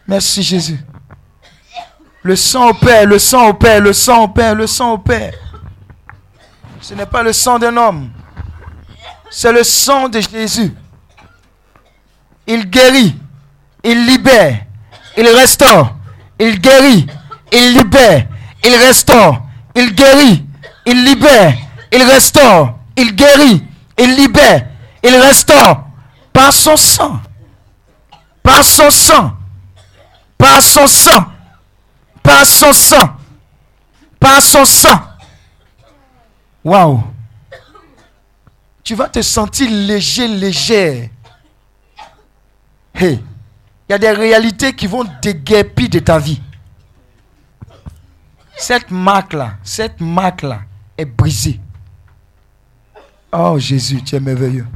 Merci 0.08 0.44
Jésus. 0.44 0.80
Le 2.22 2.36
sang 2.36 2.70
au 2.70 2.74
Père, 2.74 3.06
le 3.06 3.20
sang 3.20 3.50
au 3.50 3.54
Père, 3.54 3.82
le 3.82 3.94
sang 3.94 4.24
au 4.24 4.28
Père, 4.28 4.56
le 4.56 4.68
sang 4.68 4.94
au 4.94 4.98
Père. 4.98 5.34
Ce 6.82 6.94
n'est 6.94 7.06
pas 7.06 7.24
le 7.24 7.34
sang 7.34 7.58
d'un 7.58 7.76
homme. 7.76 8.10
C'est 9.32 9.52
le 9.52 9.64
sang 9.64 10.08
de 10.08 10.20
Jésus. 10.20 10.74
Il 12.48 12.70
guérit, 12.70 13.16
il 13.84 14.06
libère, 14.06 14.60
il 15.18 15.28
restaure, 15.28 15.96
il 16.40 16.60
guérit, 16.60 17.08
il 17.52 17.74
libère, 17.76 18.28
il 18.64 18.76
restaure, 18.76 19.42
il 19.76 19.96
guérit, 19.96 20.46
il 20.86 21.04
libère, 21.04 21.54
il 21.92 22.04
restaure, 22.04 22.78
il 22.96 23.16
guérit, 23.16 23.64
il 23.98 24.16
libère, 24.16 24.68
il 25.04 25.16
restaure 25.16 25.86
par 26.32 26.54
son 26.54 26.78
sang. 26.78 27.20
Par 28.44 28.64
son 28.64 28.92
sang. 28.92 29.32
Par 30.46 30.62
son 30.62 30.86
sang. 30.86 31.26
Par 32.22 32.46
son 32.46 32.72
sang. 32.72 33.18
Par 34.20 34.40
son 34.44 34.64
sang. 34.64 35.02
Waouh. 36.64 37.04
Tu 38.84 38.94
vas 38.94 39.10
te 39.10 39.24
sentir 39.24 39.72
léger, 39.72 40.28
léger. 40.28 41.12
Hey, 42.94 43.24
il 43.90 43.92
y 43.92 43.94
a 43.94 43.98
des 43.98 44.12
réalités 44.12 44.74
qui 44.74 44.86
vont 44.86 45.04
déguerpir 45.20 45.90
de 45.90 45.98
ta 45.98 46.20
vie. 46.20 46.40
Cette 48.56 48.92
marque-là, 48.92 49.56
cette 49.64 50.00
marque-là 50.00 50.60
est 50.96 51.06
brisée. 51.06 51.60
Oh 53.32 53.58
Jésus, 53.58 54.04
tu 54.04 54.16
es 54.16 54.20
merveilleux. 54.20 54.68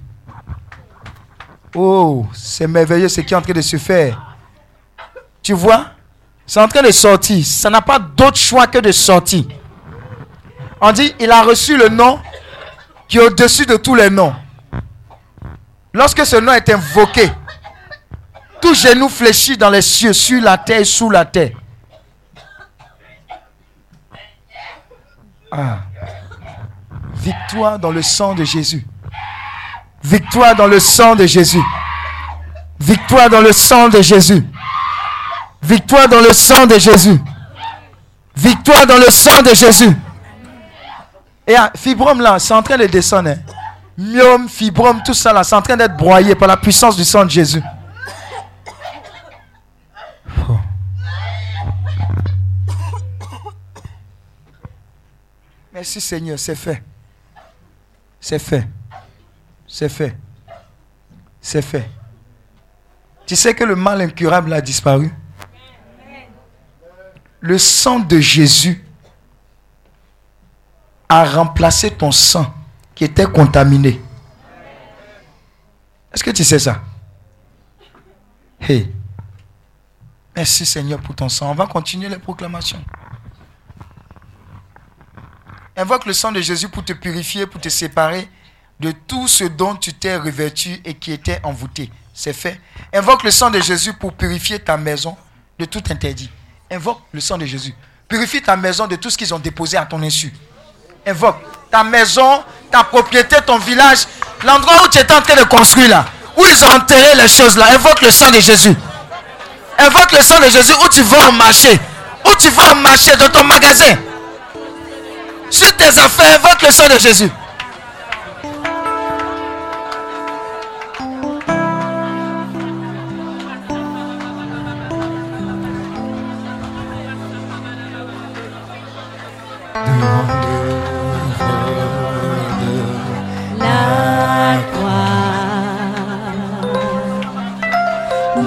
Oh, 1.75 2.25
c'est 2.33 2.67
merveilleux 2.67 3.07
ce 3.07 3.21
qui 3.21 3.35
est 3.35 3.37
en 3.37 3.41
train 3.41 3.53
de 3.53 3.61
se 3.61 3.77
faire. 3.77 4.28
Tu 5.41 5.53
vois, 5.53 5.87
c'est 6.45 6.59
en 6.59 6.67
train 6.67 6.81
de 6.81 6.91
sortir. 6.91 7.45
Ça 7.45 7.69
n'a 7.69 7.81
pas 7.81 7.99
d'autre 7.99 8.37
choix 8.37 8.67
que 8.67 8.79
de 8.79 8.91
sortir. 8.91 9.43
On 10.81 10.91
dit, 10.91 11.13
il 11.19 11.31
a 11.31 11.43
reçu 11.43 11.77
le 11.77 11.89
nom 11.89 12.19
qui 13.07 13.17
est 13.17 13.21
au-dessus 13.21 13.65
de 13.65 13.77
tous 13.77 13.95
les 13.95 14.09
noms. 14.09 14.33
Lorsque 15.93 16.25
ce 16.25 16.35
nom 16.37 16.53
est 16.53 16.69
invoqué, 16.69 17.29
tout 18.61 18.73
genou 18.73 19.09
fléchit 19.09 19.57
dans 19.57 19.69
les 19.69 19.81
cieux, 19.81 20.13
sur 20.13 20.41
la 20.41 20.57
terre 20.57 20.81
et 20.81 20.85
sous 20.85 21.09
la 21.09 21.25
terre. 21.25 21.51
Ah. 25.51 25.79
Victoire 27.15 27.79
dans 27.79 27.91
le 27.91 28.01
sang 28.01 28.33
de 28.35 28.43
Jésus. 28.43 28.85
Victoire 30.03 30.55
dans 30.55 30.67
le 30.67 30.79
sang 30.79 31.15
de 31.15 31.25
Jésus. 31.25 31.61
Victoire 32.79 33.29
dans 33.29 33.41
le 33.41 33.51
sang 33.51 33.89
de 33.89 34.01
Jésus. 34.01 34.45
Victoire 35.61 36.07
dans 36.07 36.21
le 36.21 36.33
sang 36.33 36.65
de 36.65 36.77
Jésus. 36.79 37.19
Victoire 38.35 38.87
dans 38.87 38.97
le 38.97 39.09
sang 39.11 39.41
de 39.41 39.53
Jésus. 39.53 39.95
Et 41.45 41.55
fibrome 41.75 42.21
là, 42.21 42.37
c'est 42.39 42.53
en 42.53 42.61
train 42.61 42.77
de 42.77 42.85
descendre. 42.85 43.29
Hein. 43.29 43.37
Myome, 43.97 44.47
fibrome, 44.47 45.01
tout 45.03 45.13
ça 45.13 45.33
là, 45.33 45.43
c'est 45.43 45.55
en 45.55 45.61
train 45.61 45.75
d'être 45.75 45.97
broyé 45.97 46.35
par 46.35 46.47
la 46.47 46.55
puissance 46.55 46.95
du 46.95 47.03
sang 47.03 47.25
de 47.25 47.29
Jésus. 47.29 47.61
Oh. 50.47 50.57
Merci 55.73 55.99
Seigneur, 55.99 56.39
c'est 56.39 56.55
fait. 56.55 56.81
C'est 58.21 58.39
fait. 58.39 58.67
C'est 59.67 59.89
fait. 59.89 60.15
C'est 61.41 61.61
fait. 61.61 61.89
Tu 63.25 63.35
sais 63.35 63.53
que 63.53 63.63
le 63.63 63.75
mal 63.75 64.01
incurable 64.01 64.53
a 64.53 64.61
disparu. 64.61 65.11
Le 67.41 67.57
sang 67.57 67.99
de 67.99 68.19
Jésus 68.19 68.83
a 71.07 71.25
remplacé 71.25 71.91
ton 71.91 72.11
sang 72.11 72.53
qui 72.93 73.03
était 73.03 73.25
contaminé. 73.25 74.01
Est-ce 76.13 76.23
que 76.23 76.31
tu 76.31 76.43
sais 76.43 76.59
ça? 76.59 76.81
Hey. 78.59 78.91
Merci 80.35 80.65
Seigneur 80.65 80.99
pour 80.99 81.15
ton 81.15 81.29
sang. 81.29 81.51
On 81.51 81.55
va 81.55 81.65
continuer 81.65 82.09
les 82.09 82.19
proclamations. 82.19 82.83
Invoque 85.75 86.05
le 86.05 86.13
sang 86.13 86.31
de 86.31 86.41
Jésus 86.41 86.67
pour 86.67 86.83
te 86.83 86.93
purifier, 86.93 87.47
pour 87.47 87.61
te 87.61 87.69
séparer 87.69 88.29
de 88.79 88.91
tout 88.91 89.27
ce 89.27 89.45
dont 89.45 89.75
tu 89.75 89.93
t'es 89.93 90.17
revêtu 90.17 90.81
et 90.83 90.93
qui 90.93 91.11
était 91.11 91.39
envoûté. 91.43 91.89
C'est 92.13 92.33
fait. 92.33 92.59
Invoque 92.93 93.23
le 93.23 93.31
sang 93.31 93.49
de 93.49 93.59
Jésus 93.59 93.93
pour 93.93 94.13
purifier 94.13 94.59
ta 94.59 94.75
maison 94.75 95.15
de 95.57 95.65
tout 95.65 95.83
interdit. 95.89 96.29
Invoque 96.71 97.01
le 97.11 97.19
sang 97.19 97.37
de 97.37 97.45
Jésus. 97.45 97.73
Purifie 98.07 98.41
ta 98.41 98.55
maison 98.55 98.87
de 98.87 98.95
tout 98.95 99.09
ce 99.09 99.17
qu'ils 99.17 99.33
ont 99.33 99.39
déposé 99.39 99.77
à 99.77 99.85
ton 99.85 100.01
insu. 100.01 100.33
Invoque 101.05 101.37
ta 101.71 101.83
maison, 101.83 102.43
ta 102.71 102.83
propriété, 102.83 103.37
ton 103.45 103.57
village, 103.57 103.99
l'endroit 104.43 104.83
où 104.83 104.87
tu 104.87 104.99
étais 104.99 105.13
en 105.13 105.21
train 105.21 105.35
de 105.35 105.43
construire 105.43 105.89
là, 105.89 106.05
où 106.37 106.43
ils 106.45 106.63
ont 106.63 106.69
enterré 106.75 107.15
les 107.15 107.27
choses 107.27 107.57
là. 107.57 107.67
Invoque 107.73 108.01
le 108.01 108.11
sang 108.11 108.31
de 108.31 108.39
Jésus. 108.39 108.75
Invoque 109.77 110.11
le 110.11 110.21
sang 110.21 110.39
de 110.39 110.49
Jésus 110.49 110.73
où 110.83 110.89
tu 110.89 111.01
vas 111.03 111.29
au 111.29 111.31
marché, 111.31 111.79
où 112.25 112.35
tu 112.37 112.49
vas 112.49 112.71
au 112.71 112.75
marché, 112.75 113.15
dans 113.15 113.29
ton 113.29 113.43
magasin. 113.43 113.95
Sur 115.49 115.75
tes 115.75 115.97
affaires, 115.97 116.39
invoque 116.39 116.61
le 116.61 116.71
sang 116.71 116.87
de 116.87 116.99
Jésus. 116.99 117.29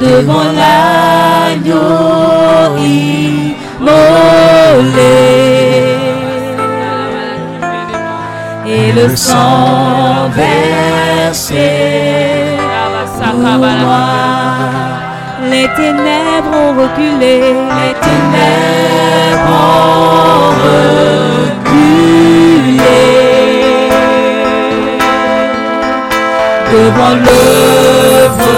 Devant 0.03 0.49
l'agneau 0.61 1.77
immolé. 2.77 3.93
Et 8.67 8.93
le 8.93 9.17
sang 9.17 10.31
versé 10.35 11.71
pour 13.19 13.59
moi. 13.59 14.07
Les 15.51 15.69
ténèbres 15.77 16.55
ont 16.65 16.73
reculé, 16.81 17.37
les 17.79 17.95
ténèbres 18.07 19.51
ont 19.51 20.51
reculé 20.67 20.93
devant 26.73 27.15
l'œuvre 27.25 28.53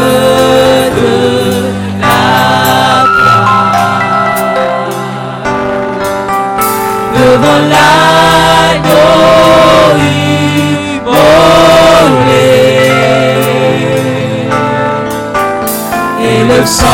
le 16.56 16.66
sang 16.66 16.86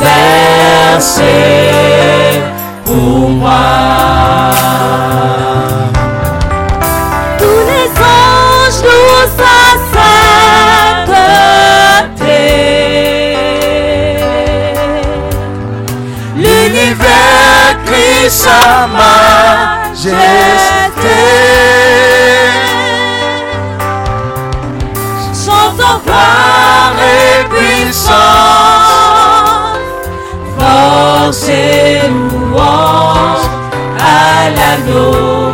versé 0.00 1.22
pour 2.84 3.30
moi. 3.30 4.23
Crie 18.24 18.30
sa 18.30 18.86
majesté. 18.86 20.14
Chantons 25.44 26.00
gloire 26.04 26.96
et 27.00 27.44
puissance, 27.52 28.14
force 30.58 31.48
et 31.48 32.08
louange 32.08 33.46
à 34.00 34.50
l'agneau, 34.56 35.52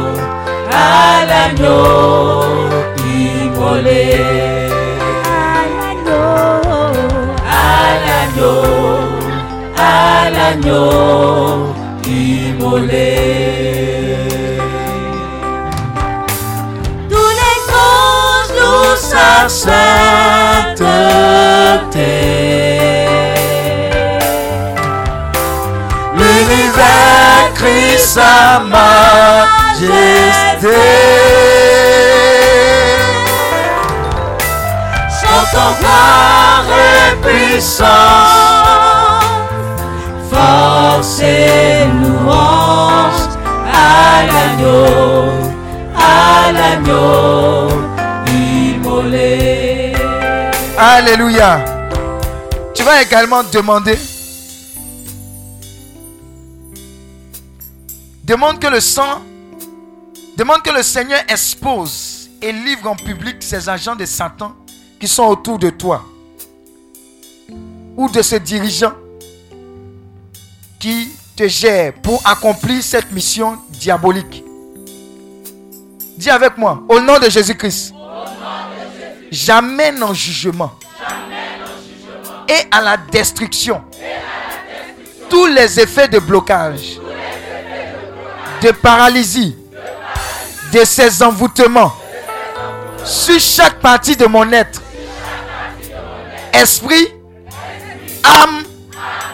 à 0.73 1.27
l'agneau 1.27 2.45
immolé. 3.05 4.05
À 7.43 7.69
l'agneau, 8.07 8.63
à 9.77 10.31
l'agneau 10.31 11.80
immolé. 12.11 13.17
Tous 17.09 17.33
les 17.41 17.59
anges 17.91 18.53
louent 18.59 18.97
sa 18.97 19.49
sainteté. 19.49 20.81
L'univers 26.15 27.47
crie 27.55 27.99
sa 27.99 28.61
majesté. 28.61 29.61
Chantons 35.21 35.75
gloire 35.79 36.69
et 36.71 37.11
puissance, 37.27 38.60
force 41.01 41.21
et 41.23 41.87
louange 41.87 43.15
à 43.73 44.27
l'agneau, 44.27 45.31
à 45.97 46.53
l'agneau 46.53 47.69
immolé. 48.27 49.95
Alléluia. 50.77 51.65
Tu 52.75 52.83
vas 52.83 53.03
également 53.03 53.43
demander. 53.45 53.99
Demande 58.25 58.59
que 58.59 58.69
le 58.69 58.81
sang. 58.81 59.23
Demande 60.37 60.63
que 60.63 60.71
le 60.71 60.83
Seigneur 60.83 61.21
expose 61.29 62.31
et 62.41 62.53
livre 62.53 62.89
en 62.89 62.97
public 62.97 63.37
ces 63.41 63.69
agents 63.69 63.97
de 63.97 64.07
Satan 64.07 64.55
qui 64.99 65.09
sont 65.09 65.25
autour 65.25 65.59
de 65.59 65.71
toi. 65.71 66.05
Ou 67.97 68.09
de 68.09 68.23
ces 68.23 68.41
dirigeants 68.41 68.95
qui 70.81 71.13
te 71.37 71.47
gèrent 71.47 71.93
pour 72.03 72.21
accomplir 72.27 72.83
cette 72.83 73.13
mission 73.13 73.59
diabolique. 73.69 74.43
Dis 76.17 76.31
avec 76.31 76.57
moi, 76.57 76.83
au 76.89 76.99
nom 77.01 77.19
de 77.19 77.29
Jésus-Christ, 77.31 77.95
j'amène 79.31 80.03
en 80.03 80.13
jugement 80.13 80.73
et 82.49 82.67
à 82.71 82.81
la 82.81 82.97
destruction 82.97 83.83
tous 85.29 85.47
les 85.47 85.79
effets 85.79 86.09
de 86.09 86.19
blocage, 86.19 86.99
de 88.63 88.73
paralysie, 88.73 89.57
de 90.73 90.85
ces 90.85 91.23
envoûtements 91.23 91.93
sur 93.05 93.39
chaque 93.39 93.79
partie 93.81 94.17
de 94.17 94.27
mon 94.27 94.51
être, 94.53 94.83
esprit, 96.53 97.15
âme 98.25 98.65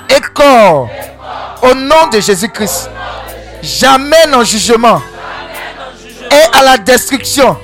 et 0.08 0.20
corps, 0.34 0.88
au 1.62 1.74
nom 1.74 2.06
de 2.12 2.20
Jésus-Christ. 2.20 2.90
J'amène 3.62 4.34
en 4.34 4.44
jugement 4.44 5.00
et 6.30 6.58
à 6.58 6.62
la 6.62 6.78
destruction 6.78 7.56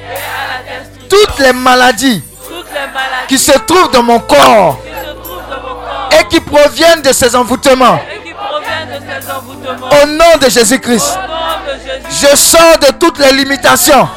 toutes 1.08 1.38
les 1.38 1.52
maladies 1.52 2.22
qui 3.28 3.38
se 3.38 3.52
trouvent 3.66 3.90
dans 3.90 4.02
mon 4.02 4.18
corps 4.20 4.78
et 6.18 6.24
qui 6.28 6.40
proviennent 6.40 7.02
de 7.02 7.12
ces 7.12 7.34
envoûtements. 7.36 7.98
Au 10.02 10.06
nom 10.06 10.36
de 10.40 10.48
Jésus-Christ, 10.48 11.18
je 12.10 12.36
sors 12.36 12.78
de 12.80 12.92
toutes 12.98 13.18
les 13.18 13.32
limitations 13.32 14.08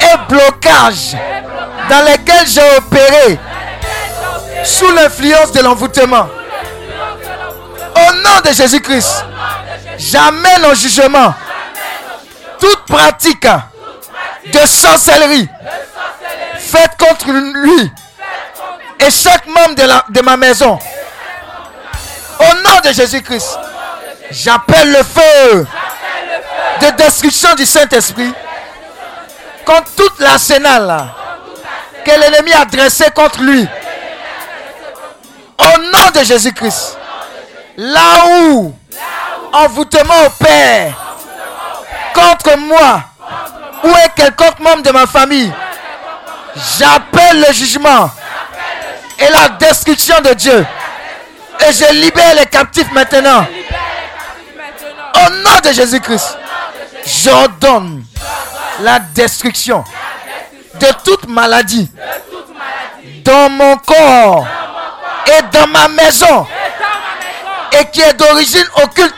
et 0.00 0.32
blocages 0.32 1.16
dans 1.88 2.04
lesquels 2.04 2.46
j'ai 2.46 2.76
opéré 2.78 3.38
sous 4.64 4.90
l'influence 4.92 5.52
de 5.52 5.60
l'envoûtement. 5.60 6.26
Au 7.96 8.12
nom 8.12 8.40
de 8.44 8.52
Jésus-Christ, 8.52 9.24
j'amène 9.98 10.64
au 10.66 10.74
jugement 10.74 11.34
toute 12.58 12.84
pratique 12.86 13.46
de 14.52 14.58
sorcellerie 14.66 15.48
faite 16.58 16.92
contre 16.98 17.30
lui 17.30 17.92
et 18.98 19.10
chaque 19.10 19.46
membre 19.46 19.74
de, 20.10 20.20
ma 20.22 20.36
maison. 20.36 20.78
Au 22.40 22.54
nom 22.56 22.80
de 22.84 22.92
Jésus-Christ, 22.92 23.58
j'appelle 24.30 24.90
le 24.90 25.02
feu 25.02 25.66
de 26.80 26.90
destruction 26.96 27.54
du 27.54 27.66
Saint-Esprit 27.66 28.32
contre 29.64 29.90
toute 29.96 30.18
l'arsenal 30.20 31.06
que 32.04 32.10
l'ennemi 32.10 32.52
a 32.52 32.64
dressé 32.64 33.06
contre 33.14 33.40
lui. 33.42 33.66
Au 35.58 35.78
nom 35.78 36.10
de 36.14 36.24
Jésus-Christ, 36.24 36.98
là 37.76 38.26
où 38.50 38.74
envoûtement 39.52 40.26
opère 40.26 40.92
contre 42.14 42.56
moi 42.58 43.02
ou 43.82 43.88
est 43.88 44.14
quelconque 44.14 44.60
membre 44.60 44.82
de 44.82 44.90
ma 44.90 45.06
famille, 45.06 45.52
j'appelle 46.78 47.44
le 47.46 47.52
jugement 47.52 48.10
et 49.18 49.28
la 49.30 49.48
destruction 49.48 50.20
de 50.20 50.32
Dieu. 50.34 50.66
Et 51.68 51.72
je 51.72 51.92
libère 51.92 52.34
les 52.34 52.46
captifs 52.46 52.90
maintenant. 52.92 53.46
Au 55.14 55.30
nom 55.30 55.58
de 55.62 55.72
Jésus-Christ, 55.72 56.38
j'ordonne 57.06 58.04
la 58.80 58.98
destruction 58.98 59.84
de 60.74 60.86
toute 61.04 61.28
maladie 61.28 61.88
dans 63.24 63.48
mon 63.50 63.76
corps 63.76 64.46
et 65.26 65.42
dans 65.56 65.66
ma 65.68 65.88
maison 65.88 66.46
et 67.80 67.84
qui 67.86 68.00
est 68.00 68.14
d'origine 68.14 68.66
occulte 68.82 69.14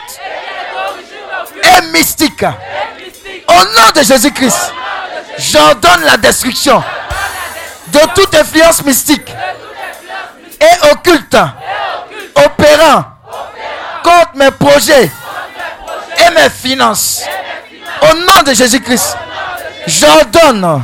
et 1.63 1.81
mystique. 1.91 2.43
Au 2.43 3.53
nom 3.53 3.91
de 3.95 4.01
Jésus-Christ, 4.03 4.73
j'ordonne 5.37 6.01
la 6.05 6.17
destruction 6.17 6.83
de 7.87 7.99
toute 8.15 8.33
influence 8.35 8.83
mystique 8.83 9.31
et 10.59 10.89
occulte 10.91 11.37
opérant 12.35 13.05
contre 14.03 14.35
mes 14.35 14.51
projets 14.51 15.09
et 16.17 16.29
mes 16.33 16.49
finances. 16.49 17.23
Au 18.01 18.15
nom 18.15 18.43
de 18.45 18.53
Jésus-Christ, 18.53 19.17
j'ordonne 19.87 20.83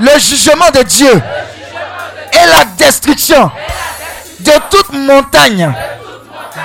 le 0.00 0.18
jugement 0.18 0.70
de 0.70 0.82
Dieu 0.82 1.22
et 2.32 2.46
la 2.46 2.64
destruction 2.76 3.50
de 4.40 4.52
toute 4.70 4.90
montagne 4.92 5.72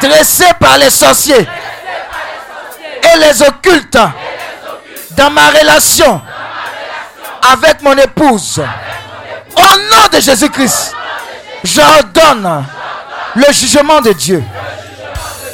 dressée 0.02 0.52
par 0.60 0.78
les 0.78 0.90
sorciers 0.90 1.48
et 3.04 3.18
les 3.18 3.42
occultes 3.42 3.98
dans 5.12 5.30
ma 5.32 5.50
relation 5.50 6.22
avec 7.52 7.82
mon 7.82 7.98
épouse. 7.98 8.62
Au 9.56 9.62
nom 9.62 10.08
de 10.12 10.20
Jésus-Christ, 10.20 10.94
j'ordonne 11.64 12.66
le 13.36 13.54
jugement 13.54 14.02
de 14.02 14.14
Dieu 14.14 14.44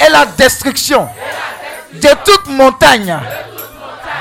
et 0.04 0.10
la 0.10 0.26
destruction 0.26 1.08
de 1.92 2.08
toute 2.24 2.46
montagne 2.48 3.18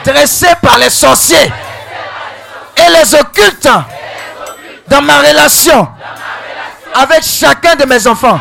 dressée 0.06 0.54
par 0.62 0.78
les 0.78 0.90
sorciers 0.90 1.52
et 2.78 2.90
les 2.92 3.16
occultes 3.16 3.70
dans 4.88 5.02
ma 5.02 5.20
relation 5.20 5.88
avec 6.94 7.24
chacun 7.24 7.76
de 7.76 7.86
mes 7.86 8.08
enfants. 8.08 8.40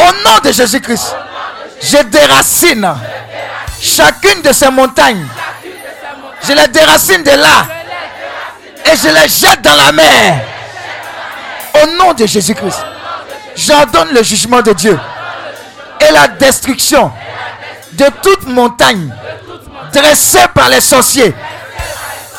Au 0.00 0.12
nom 0.24 0.38
de 0.42 0.52
Jésus-Christ, 0.52 1.14
je 1.82 1.98
déracine 2.04 2.88
chacune 3.80 4.42
de 4.42 4.52
ces 4.52 4.70
montagnes. 4.70 5.26
Je 6.46 6.52
les 6.52 6.68
déracine 6.68 7.22
de 7.22 7.30
là 7.30 7.66
et 8.86 8.96
je 8.96 9.08
les 9.08 9.28
jette 9.28 9.62
dans 9.62 9.74
la 9.74 9.92
mer. 9.92 10.40
Au 11.82 11.86
nom 11.96 12.12
de 12.14 12.26
Jésus-Christ, 12.26 12.80
j'ordonne 13.56 14.12
le 14.12 14.22
jugement 14.22 14.62
de 14.62 14.72
Dieu 14.72 14.98
et 16.00 16.12
la 16.12 16.28
destruction 16.28 17.12
de 17.92 18.06
toute 18.22 18.46
montagne 18.46 19.12
dressée 19.92 20.46
par 20.54 20.68
les 20.68 20.80
sorciers 20.80 21.34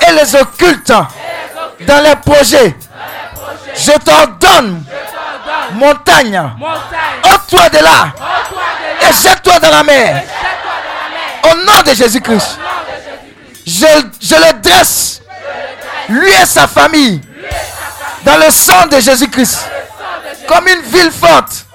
et 0.08 0.12
les 0.14 0.36
occultes 0.36 0.94
dans 1.88 2.04
les 2.04 2.16
projets. 2.16 2.76
Je 3.76 3.92
t'ordonne, 4.00 4.84
montagne, 5.74 6.42
ôte-toi 7.24 7.70
de 7.70 7.78
là. 7.78 8.14
Et 9.02 9.14
jette-toi 9.14 9.60
dans 9.60 9.70
la 9.70 9.84
mer. 9.84 10.24
Au 11.44 11.56
nom 11.56 11.82
de 11.86 11.94
Jésus-Christ, 11.94 12.58
je, 13.66 13.86
je 14.22 14.36
le 14.36 14.62
dresse, 14.62 15.22
lui 16.10 16.32
et 16.32 16.46
sa 16.46 16.68
famille, 16.68 17.22
dans 18.24 18.38
le 18.38 18.52
sang 18.52 18.86
de 18.88 19.00
Jésus-Christ, 19.00 19.68
comme 20.48 20.68
une 20.68 20.82
ville 20.82 21.12
forte, 21.12 21.66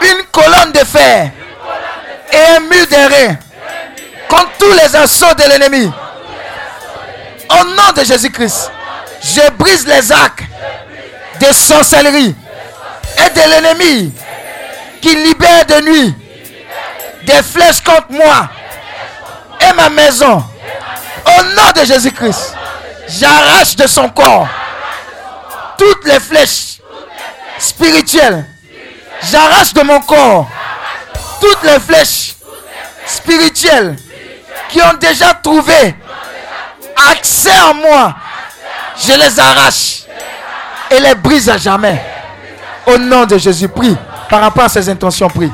une 0.00 0.24
colonne 0.32 0.72
de 0.72 0.84
fer. 0.84 1.30
Et 2.32 2.56
un 2.56 2.60
mur 2.60 2.86
d'airain 2.88 3.36
contre 4.28 4.52
tous 4.58 4.72
les 4.72 4.96
assauts 4.96 5.34
de 5.34 5.42
l'ennemi. 5.50 5.92
Au 7.50 7.64
nom 7.64 7.92
de 7.94 8.02
Jésus-Christ, 8.02 8.70
je 9.22 9.50
brise 9.50 9.86
les 9.86 10.10
arcs 10.10 10.42
de 11.38 11.52
sorcellerie 11.52 12.34
et 13.26 13.30
de 13.30 13.50
l'ennemi 13.50 14.12
qui 15.00 15.14
libère 15.14 15.66
de 15.66 15.80
nuit 15.82 16.14
des 17.24 17.42
flèches 17.42 17.82
contre 17.82 18.10
moi 18.10 18.48
et 19.60 19.72
ma 19.74 19.88
maison. 19.90 20.44
Au 21.26 21.42
nom 21.42 21.70
de 21.74 21.84
Jésus-Christ, 21.84 22.54
j'arrache 23.08 23.76
de 23.76 23.86
son 23.86 24.08
corps 24.08 24.48
toutes 25.78 26.04
les 26.04 26.20
flèches 26.20 26.78
spirituelles. 27.58 28.44
J'arrache 29.30 29.72
de 29.72 29.82
mon 29.82 30.00
corps 30.00 30.48
toutes 31.40 31.62
les 31.64 31.78
flèches 31.80 32.34
spirituelles 33.06 33.96
qui 34.68 34.80
ont 34.80 34.94
déjà 34.94 35.34
trouvé 35.34 35.94
accès 37.10 37.58
en 37.60 37.74
moi. 37.74 38.14
Je 38.96 39.12
les 39.12 39.38
arrache 39.40 40.02
et 40.90 41.00
les 41.00 41.14
brise 41.14 41.48
à 41.48 41.56
jamais. 41.56 42.11
Au 42.86 42.98
nom 42.98 43.24
de 43.26 43.38
Jésus, 43.38 43.68
prie. 43.68 43.96
Par 44.28 44.40
rapport 44.40 44.64
à 44.64 44.68
ses 44.68 44.88
intentions, 44.88 45.28
prie. 45.28 45.50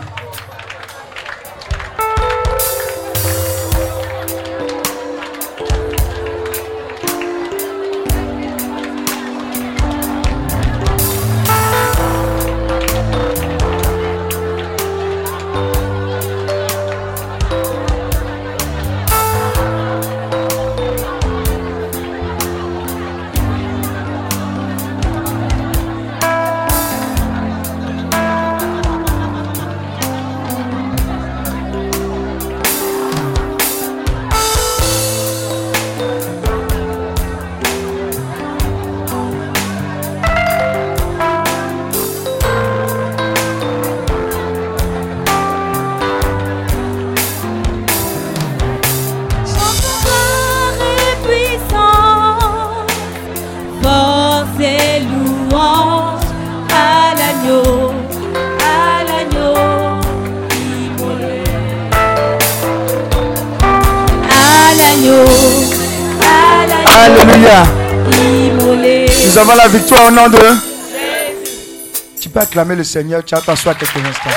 De. 70.26 72.20
Tu 72.20 72.28
peux 72.28 72.40
acclamer 72.40 72.74
le 72.74 72.82
Seigneur. 72.82 73.24
Tu 73.24 73.34
attends 73.34 73.54
soit 73.54 73.74
quelques 73.74 74.04
instants. 74.04 74.30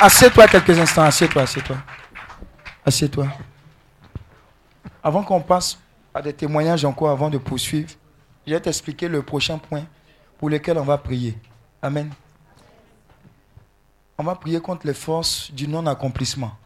Assieds-toi 0.00 0.48
quelques 0.48 0.78
instants. 0.78 1.02
Assieds-toi, 1.02 1.42
assieds-toi. 1.42 1.76
Assieds-toi. 2.86 3.26
Avant 5.02 5.22
qu'on 5.22 5.40
passe 5.40 5.78
à 6.14 6.22
des 6.22 6.32
témoignages 6.32 6.84
encore, 6.84 7.10
avant 7.10 7.28
de 7.28 7.38
poursuivre, 7.38 7.90
je 8.46 8.54
vais 8.54 8.60
t'expliquer 8.60 9.08
le 9.08 9.22
prochain 9.22 9.58
point 9.58 9.84
pour 10.38 10.48
lequel 10.48 10.78
on 10.78 10.84
va 10.84 10.96
prier. 10.96 11.36
Amen. 11.82 12.10
On 14.16 14.24
va 14.24 14.34
prier 14.34 14.60
contre 14.60 14.86
les 14.86 14.94
forces 14.94 15.50
du 15.52 15.68
non-accomplissement. 15.68 16.56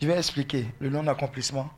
Je 0.00 0.06
vais 0.06 0.18
expliquer 0.18 0.66
le 0.80 0.90
non-accomplissement. 0.90 1.70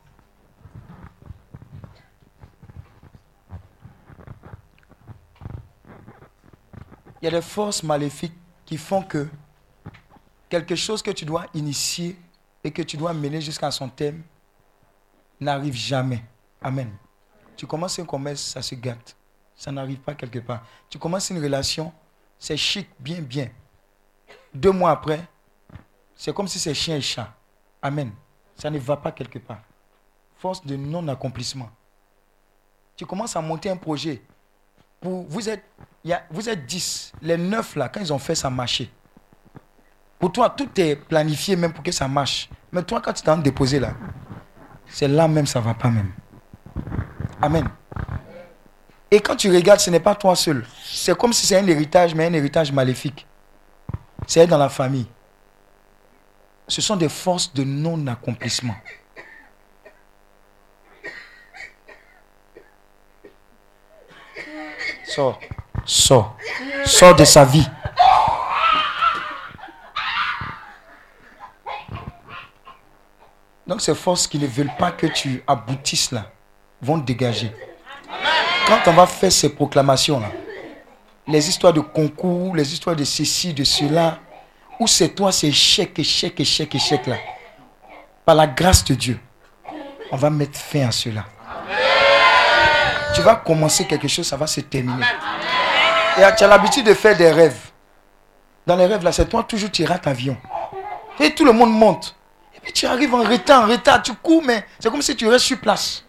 Il 7.21 7.25
y 7.25 7.27
a 7.27 7.31
des 7.31 7.41
forces 7.41 7.83
maléfiques 7.83 8.35
qui 8.65 8.77
font 8.77 9.01
que 9.01 9.27
quelque 10.49 10.75
chose 10.75 11.01
que 11.01 11.11
tu 11.11 11.25
dois 11.25 11.45
initier 11.53 12.17
et 12.63 12.71
que 12.71 12.81
tu 12.81 12.97
dois 12.97 13.13
mener 13.13 13.41
jusqu'à 13.41 13.71
son 13.71 13.89
thème 13.89 14.23
n'arrive 15.39 15.75
jamais. 15.75 16.23
Amen. 16.61 16.95
Tu 17.55 17.65
commences 17.65 17.99
un 17.99 18.05
commerce, 18.05 18.41
ça 18.41 18.61
se 18.61 18.75
gâte. 18.75 19.15
Ça 19.55 19.71
n'arrive 19.71 19.99
pas 19.99 20.13
quelque 20.13 20.39
part. 20.39 20.63
Tu 20.89 20.99
commences 20.99 21.29
une 21.29 21.41
relation, 21.41 21.91
c'est 22.37 22.57
chic, 22.57 22.87
bien, 22.99 23.21
bien. 23.21 23.49
Deux 24.53 24.71
mois 24.71 24.91
après, 24.91 25.27
c'est 26.15 26.33
comme 26.33 26.47
si 26.47 26.59
c'est 26.59 26.73
chien 26.73 26.97
et 26.97 27.01
chat. 27.01 27.33
Amen. 27.81 28.11
Ça 28.55 28.69
ne 28.69 28.79
va 28.79 28.97
pas 28.97 29.11
quelque 29.11 29.39
part. 29.39 29.61
Force 30.37 30.65
de 30.65 30.75
non-accomplissement. 30.75 31.69
Tu 32.95 33.05
commences 33.05 33.35
à 33.35 33.41
monter 33.41 33.69
un 33.69 33.77
projet. 33.77 34.21
Vous, 35.01 35.49
êtes, 35.49 35.63
y 36.03 36.13
vous 36.29 36.49
êtes 36.49 36.65
10. 36.65 37.13
Les 37.21 37.37
9 37.37 37.75
là, 37.75 37.89
quand 37.89 37.99
ils 37.99 38.11
ont 38.11 38.19
fait, 38.19 38.35
ça 38.35 38.49
marchait. 38.49 38.89
Pour 40.19 40.31
toi, 40.31 40.49
tout 40.49 40.69
est 40.79 40.95
planifié 40.95 41.55
même 41.55 41.71
pour 41.71 41.83
que 41.83 41.91
ça 41.91 42.07
marche. 42.07 42.49
Mais 42.71 42.81
toi, 42.83 43.01
quand 43.01 43.13
tu 43.13 43.21
t'en 43.21 43.37
déposé 43.37 43.79
là, 43.79 43.93
c'est 44.87 45.07
là 45.07 45.27
même, 45.27 45.45
ça 45.45 45.59
ne 45.59 45.65
va 45.65 45.73
pas 45.73 45.89
même. 45.89 46.11
Amen. 47.41 47.67
Et 49.11 49.19
quand 49.19 49.35
tu 49.35 49.49
regardes, 49.53 49.79
ce 49.79 49.89
n'est 49.89 49.99
pas 49.99 50.15
toi 50.15 50.35
seul. 50.35 50.65
C'est 50.83 51.15
comme 51.17 51.31
si 51.31 51.45
c'est 51.45 51.57
un 51.57 51.67
héritage, 51.67 52.15
mais 52.15 52.25
un 52.25 52.33
héritage 52.33 52.71
maléfique. 52.71 53.25
C'est 54.25 54.47
dans 54.47 54.57
la 54.57 54.69
famille. 54.69 55.07
Ce 56.67 56.81
sont 56.81 56.97
des 56.97 57.07
forces 57.07 57.53
de 57.53 57.63
non-accomplissement. 57.63 58.75
Sors. 65.07 65.39
Sors. 65.85 66.35
Sors 66.85 67.15
de 67.15 67.23
sa 67.23 67.45
vie. 67.45 67.67
Donc 73.65 73.81
ces 73.81 73.95
forces 73.95 74.27
qui 74.27 74.39
ne 74.39 74.47
veulent 74.47 74.75
pas 74.77 74.91
que 74.91 75.07
tu 75.07 75.43
aboutisses 75.45 76.11
là 76.11 76.31
vont 76.81 76.99
te 76.99 77.05
dégager. 77.05 77.51
Quand 78.67 78.79
on 78.87 78.93
va 78.93 79.07
faire 79.07 79.31
ces 79.31 79.53
proclamations 79.53 80.19
là, 80.19 80.31
les 81.27 81.49
histoires 81.49 81.73
de 81.73 81.81
concours, 81.81 82.55
les 82.55 82.71
histoires 82.71 82.95
de 82.95 83.03
ceci, 83.03 83.53
de 83.53 83.63
cela, 83.63 84.19
ou 84.79 84.87
c'est 84.87 85.09
toi, 85.09 85.31
c'est 85.31 85.47
échec, 85.47 85.97
échec, 85.99 86.39
échec, 86.39 86.75
échec 86.75 87.07
là. 87.07 87.17
Par 88.23 88.35
la 88.35 88.47
grâce 88.47 88.83
de 88.85 88.93
Dieu, 88.93 89.19
on 90.11 90.17
va 90.17 90.29
mettre 90.29 90.57
fin 90.57 90.87
à 90.87 90.91
cela. 90.91 91.25
Tu 93.17 93.23
vas 93.23 93.35
commencer 93.35 93.87
quelque 93.87 94.07
chose, 94.07 94.27
ça 94.27 94.37
va 94.37 94.45
se 94.45 94.61
terminer. 94.61 95.03
Et 96.19 96.35
tu 96.37 96.43
as 96.43 96.47
l'habitude 96.47 96.85
de 96.85 96.93
faire 96.93 97.17
des 97.17 97.31
rêves. 97.31 97.71
Dans 98.67 98.75
les 98.75 98.85
rêves 98.85 99.03
là, 99.03 99.11
c'est 99.11 99.27
toi 99.27 99.41
toujours 99.41 99.71
tu 99.71 99.83
rates 99.85 100.05
avion. 100.05 100.37
Et 101.19 101.33
tout 101.33 101.43
le 101.43 101.51
monde 101.51 101.71
monte. 101.71 102.15
Et 102.55 102.59
puis 102.59 102.71
tu 102.71 102.85
arrives 102.85 103.15
en 103.15 103.23
retard, 103.23 103.63
en 103.63 103.67
retard, 103.67 104.03
tu 104.03 104.13
cours, 104.13 104.43
mais 104.43 104.63
c'est 104.79 104.91
comme 104.91 105.01
si 105.01 105.15
tu 105.15 105.27
restes 105.27 105.45
sur 105.45 105.59
place. 105.59 106.05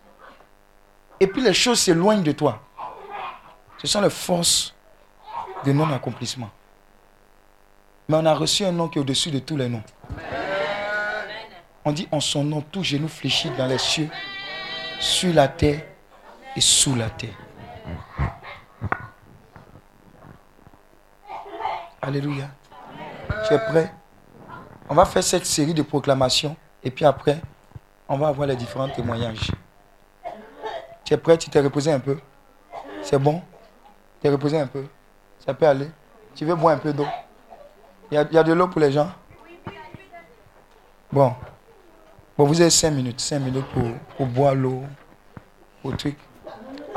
Et 1.19 1.27
puis 1.27 1.41
les 1.41 1.55
choses 1.55 1.81
s'éloignent 1.81 2.23
de 2.23 2.33
toi. 2.33 2.61
Ce 3.79 3.87
sont 3.87 4.03
les 4.03 4.11
forces 4.11 4.75
de 5.65 5.73
non-accomplissement. 5.73 6.51
Mais 8.07 8.19
on 8.19 8.27
a 8.27 8.35
reçu 8.35 8.67
un 8.67 8.73
nom 8.73 8.87
qui 8.87 8.99
est 8.99 9.01
au-dessus 9.01 9.31
de 9.31 9.39
tous 9.39 9.57
les 9.57 9.71
noms. 9.71 9.83
On 11.87 11.93
dit 11.93 12.07
en 12.13 12.21
son 12.21 12.45
nom, 12.45 12.61
tout 12.61 12.85
genou 12.85 13.09
fléchit 13.09 13.49
dans 13.57 13.67
les 13.67 13.79
cieux, 13.79 14.11
sur 15.01 15.33
la 15.33 15.49
terre 15.49 15.81
et 16.59 16.61
sous 16.61 16.97
la 16.97 17.09
terre. 17.09 17.39
Alléluia. 22.03 22.49
Tu 23.47 23.55
es 23.55 23.59
prêt? 23.59 23.95
On 24.89 24.95
va 24.97 25.05
faire 25.05 25.23
cette 25.23 25.47
série 25.47 25.73
de 25.73 25.83
proclamations 25.83 26.57
et 26.83 26.91
puis 26.91 27.05
après, 27.05 27.41
on 28.09 28.19
va 28.19 28.27
avoir 28.27 28.49
les 28.49 28.57
différents 28.57 28.89
témoignages. 28.89 29.53
Tu 31.05 31.15
es 31.15 31.17
prêt? 31.17 31.39
Tu 31.39 31.49
t'es 31.49 31.61
reposé 31.61 31.93
un 31.93 32.01
peu? 32.01 32.19
C'est 33.03 33.21
bon? 33.21 33.41
Tu 34.21 34.27
es 34.27 34.31
reposé 34.31 34.59
un 34.59 34.67
peu? 34.67 34.85
Ça 35.39 35.55
peut 35.55 35.69
aller? 35.69 35.89
Tu 36.35 36.45
veux 36.45 36.57
boire 36.57 36.75
un 36.75 36.79
peu 36.79 36.93
d'eau? 36.93 37.07
Il 38.11 38.15
y, 38.15 38.35
y 38.35 38.39
a 38.39 38.43
de 38.43 38.53
l'eau 38.53 38.67
pour 38.67 38.81
les 38.81 38.91
gens? 38.91 39.13
Bon. 41.13 41.37
Bon, 42.37 42.45
vous 42.47 42.61
avez 42.61 42.71
5 42.71 42.91
minutes. 42.91 43.21
5 43.21 43.39
minutes 43.39 43.67
pour, 43.73 43.85
pour 44.17 44.27
boire 44.27 44.57
l'eau, 44.57 44.83
au 45.85 45.93
truc. 45.93 46.19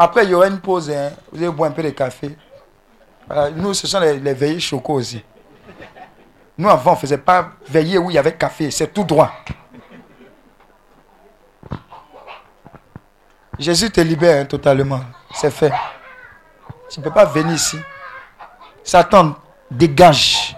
Après, 0.03 0.23
il 0.23 0.31
y 0.31 0.33
aura 0.33 0.47
une 0.47 0.59
pause. 0.59 0.89
Hein. 0.89 1.11
Vous 1.31 1.37
allez 1.37 1.51
boire 1.51 1.69
un 1.69 1.73
peu 1.73 1.83
de 1.83 1.91
café. 1.91 2.35
Nous, 3.55 3.75
ce 3.75 3.85
sont 3.85 3.99
les, 3.99 4.17
les 4.19 4.33
veillées 4.33 4.59
chocos 4.59 4.95
aussi. 4.95 5.23
Nous, 6.57 6.67
avant, 6.67 6.93
on 6.93 6.95
ne 6.95 6.99
faisait 6.99 7.19
pas 7.19 7.51
veiller 7.69 7.99
où 7.99 8.09
il 8.09 8.15
y 8.15 8.17
avait 8.17 8.33
café. 8.33 8.71
C'est 8.71 8.91
tout 8.91 9.03
droit. 9.03 9.31
Jésus 13.59 13.91
te 13.91 14.01
libère 14.01 14.41
hein, 14.41 14.45
totalement. 14.45 15.01
C'est 15.35 15.51
fait. 15.51 15.71
Tu 16.89 16.99
ne 16.99 17.03
peux 17.03 17.11
pas 17.11 17.25
venir 17.25 17.53
ici. 17.53 17.77
Satan, 18.83 19.35
dégage. 19.69 20.57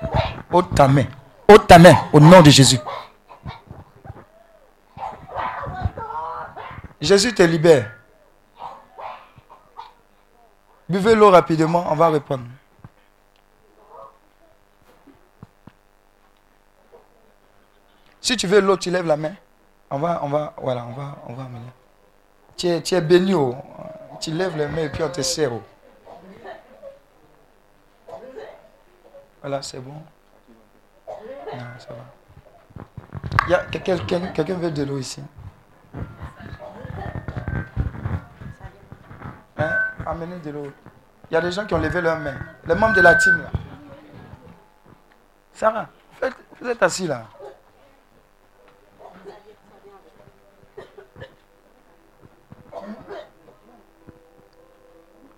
Ôte 0.54 0.74
ta 0.74 0.88
main. 0.88 1.08
Ôte 1.50 1.68
ta 1.68 1.78
main 1.78 1.98
au 2.14 2.20
nom 2.22 2.42
de 2.42 2.50
Jésus. 2.50 2.80
Jésus 7.02 7.34
te 7.34 7.44
libère. 7.44 7.92
Buvez 10.94 11.16
l'eau 11.16 11.32
rapidement, 11.32 11.88
on 11.90 11.96
va 11.96 12.10
répondre. 12.12 12.44
Si 18.22 18.38
tu 18.38 18.46
veux 18.46 18.62
l'eau, 18.62 18.78
tu 18.78 18.92
lèves 18.92 19.08
la 19.08 19.18
main. 19.18 19.34
On 19.90 19.98
va, 19.98 20.20
on 20.24 20.30
va, 20.30 20.54
voilà, 20.62 20.86
on 20.86 20.92
va, 20.94 21.18
on 21.28 21.34
va 21.34 21.46
amener. 21.46 21.66
Tu 22.56 22.68
es, 22.68 22.80
tu 22.84 22.94
es 22.94 23.02
béni. 23.02 23.34
oh. 23.34 23.56
Tu 24.22 24.30
lèves 24.34 24.56
les 24.56 24.68
mains 24.68 24.84
et 24.84 24.90
puis 24.90 25.02
on 25.02 25.10
te 25.10 25.22
sert. 25.24 25.52
oh. 25.52 25.64
Voilà, 29.42 29.64
c'est 29.64 29.80
bon. 29.80 29.96
Non, 31.08 31.66
ça 31.80 31.88
va. 31.90 32.86
Il 33.48 33.50
y 33.50 33.56
a 33.56 33.66
quelqu'un 33.66 33.98
quelqu'un 34.32 34.58
veut 34.58 34.70
de 34.70 34.84
l'eau 34.84 35.00
ici. 35.00 35.24
Amenez 40.06 40.40
de 40.40 40.52
l'eau. 40.52 40.68
Il 41.30 41.34
y 41.34 41.38
a 41.38 41.42
des 41.42 41.52
gens 41.52 41.66
qui 41.66 41.74
ont 41.74 41.80
levé 41.80 42.02
leurs 42.02 42.20
mains. 42.20 42.38
Les 42.66 42.76
membres 42.76 42.96
de 42.96 43.02
la 43.02 43.16
team 43.16 43.38
là. 43.38 43.52
Sarah, 45.54 45.88
vous 46.60 46.70
êtes 46.70 46.84
assis 46.84 47.08
là. 47.08 47.24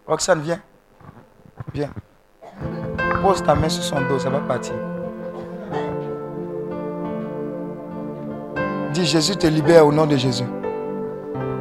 Roxane, 0.08 0.42
viens. 0.42 0.62
Viens. 1.74 1.90
Pose 3.22 3.42
ta 3.44 3.56
main 3.56 3.69
sur 3.69 3.83
son 3.83 4.01
dos, 4.08 4.19
ça 4.19 4.30
va 4.30 4.40
partir. 4.40 4.76
Dis 8.94 9.06
Jésus 9.06 9.35
te 9.35 9.48
libère 9.48 9.85
au 9.85 9.92
nom 9.92 10.06
de 10.06 10.15
Jésus. 10.15 10.46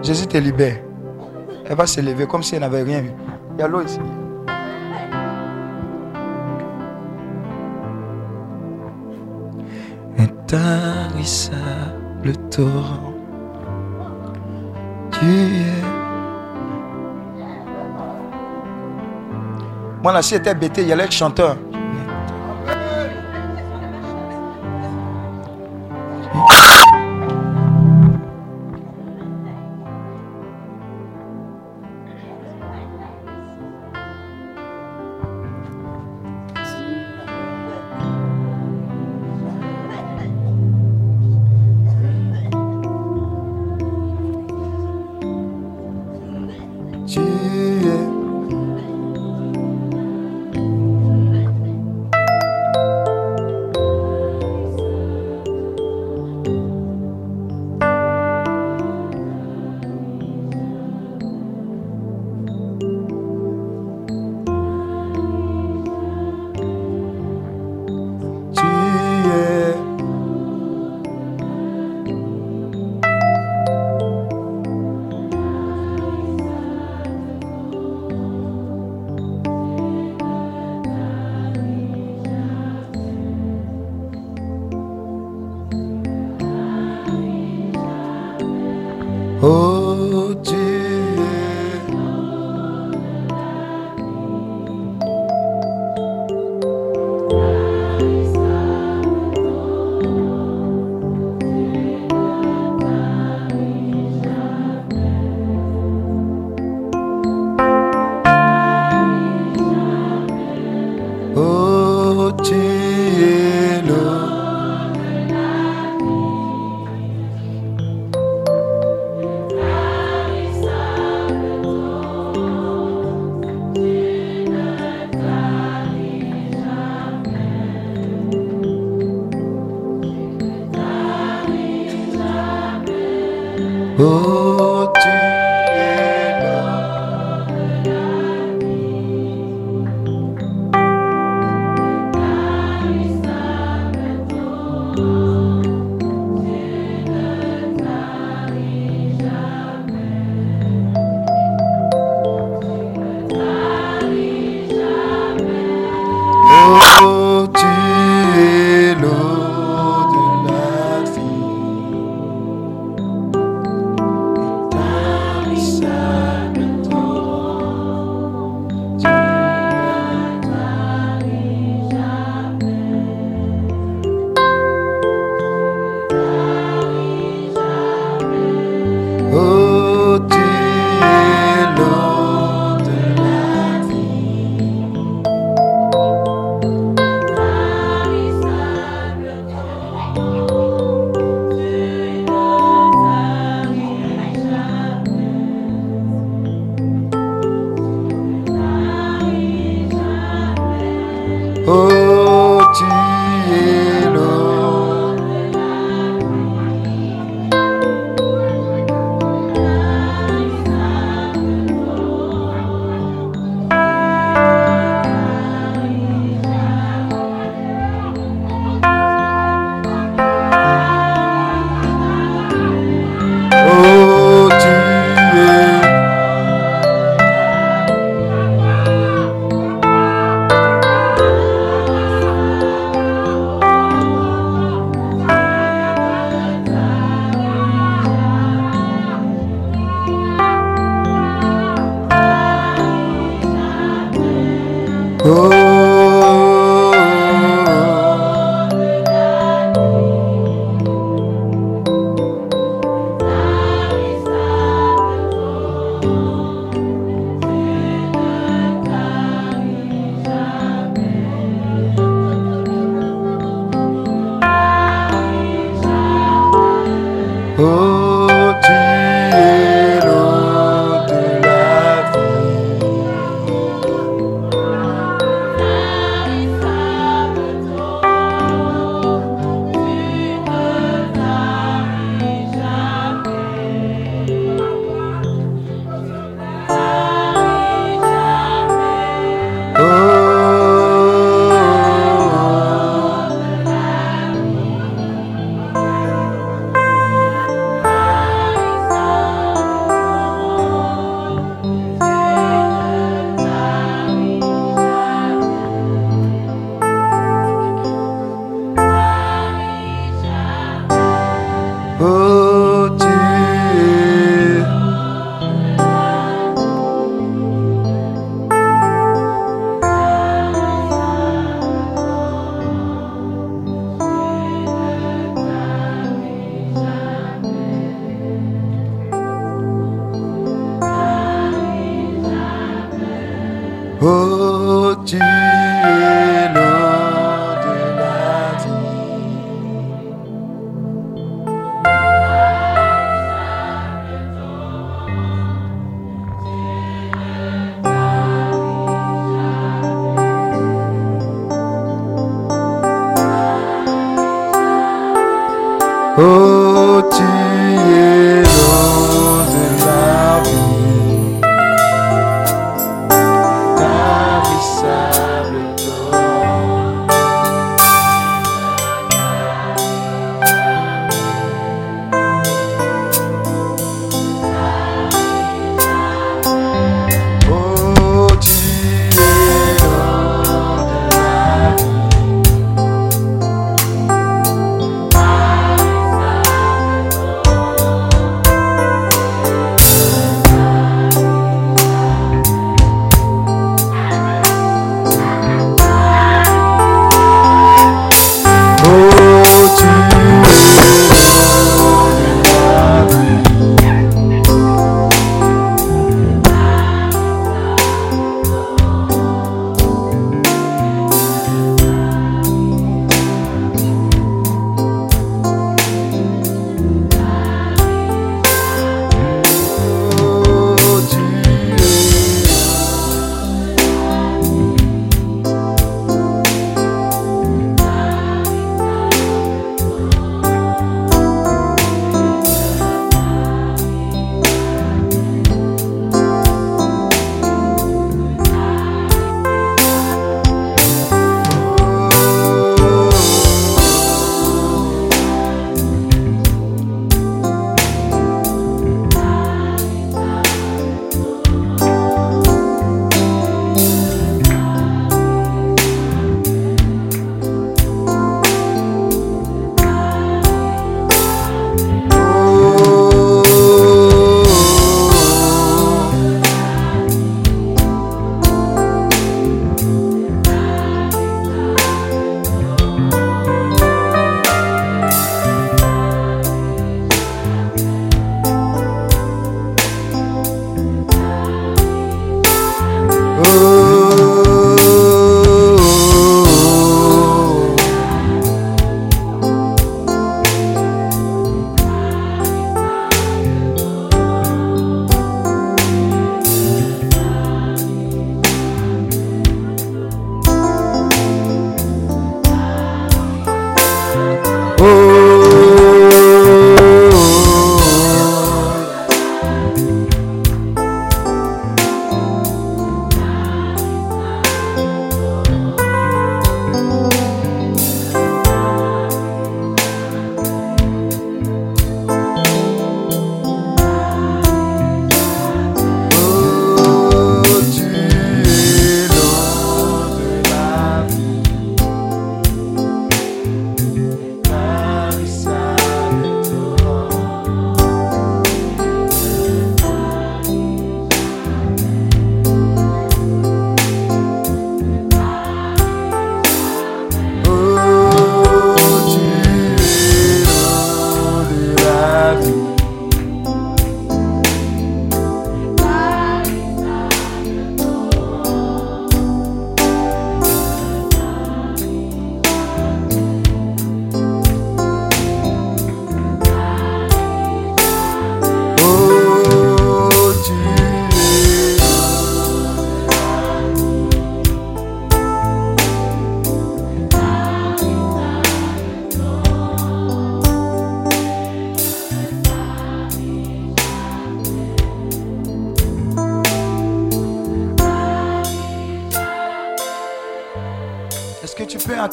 Jésus 0.03 0.26
te 0.26 0.37
libère. 0.37 0.83
Elle 1.67 1.77
va 1.77 1.87
se 1.87 2.01
lever 2.01 2.27
comme 2.27 2.43
si 2.43 2.55
elle 2.55 2.61
n'avait 2.61 2.83
rien 2.83 3.01
vu. 3.01 3.11
Il 3.55 3.61
y 3.61 3.63
a 3.63 3.69
l'eau 3.69 3.83
ici. 3.83 3.99
Intarissable 10.19 12.37
torrent. 12.51 13.15
Tu 15.13 15.27
es. 15.27 15.65
Moi, 20.03 20.13
là, 20.13 20.21
si 20.21 20.35
était 20.35 20.55
bêté, 20.55 20.83
il 20.83 20.89
y 20.89 20.93
allait 20.93 21.05
être 21.05 21.13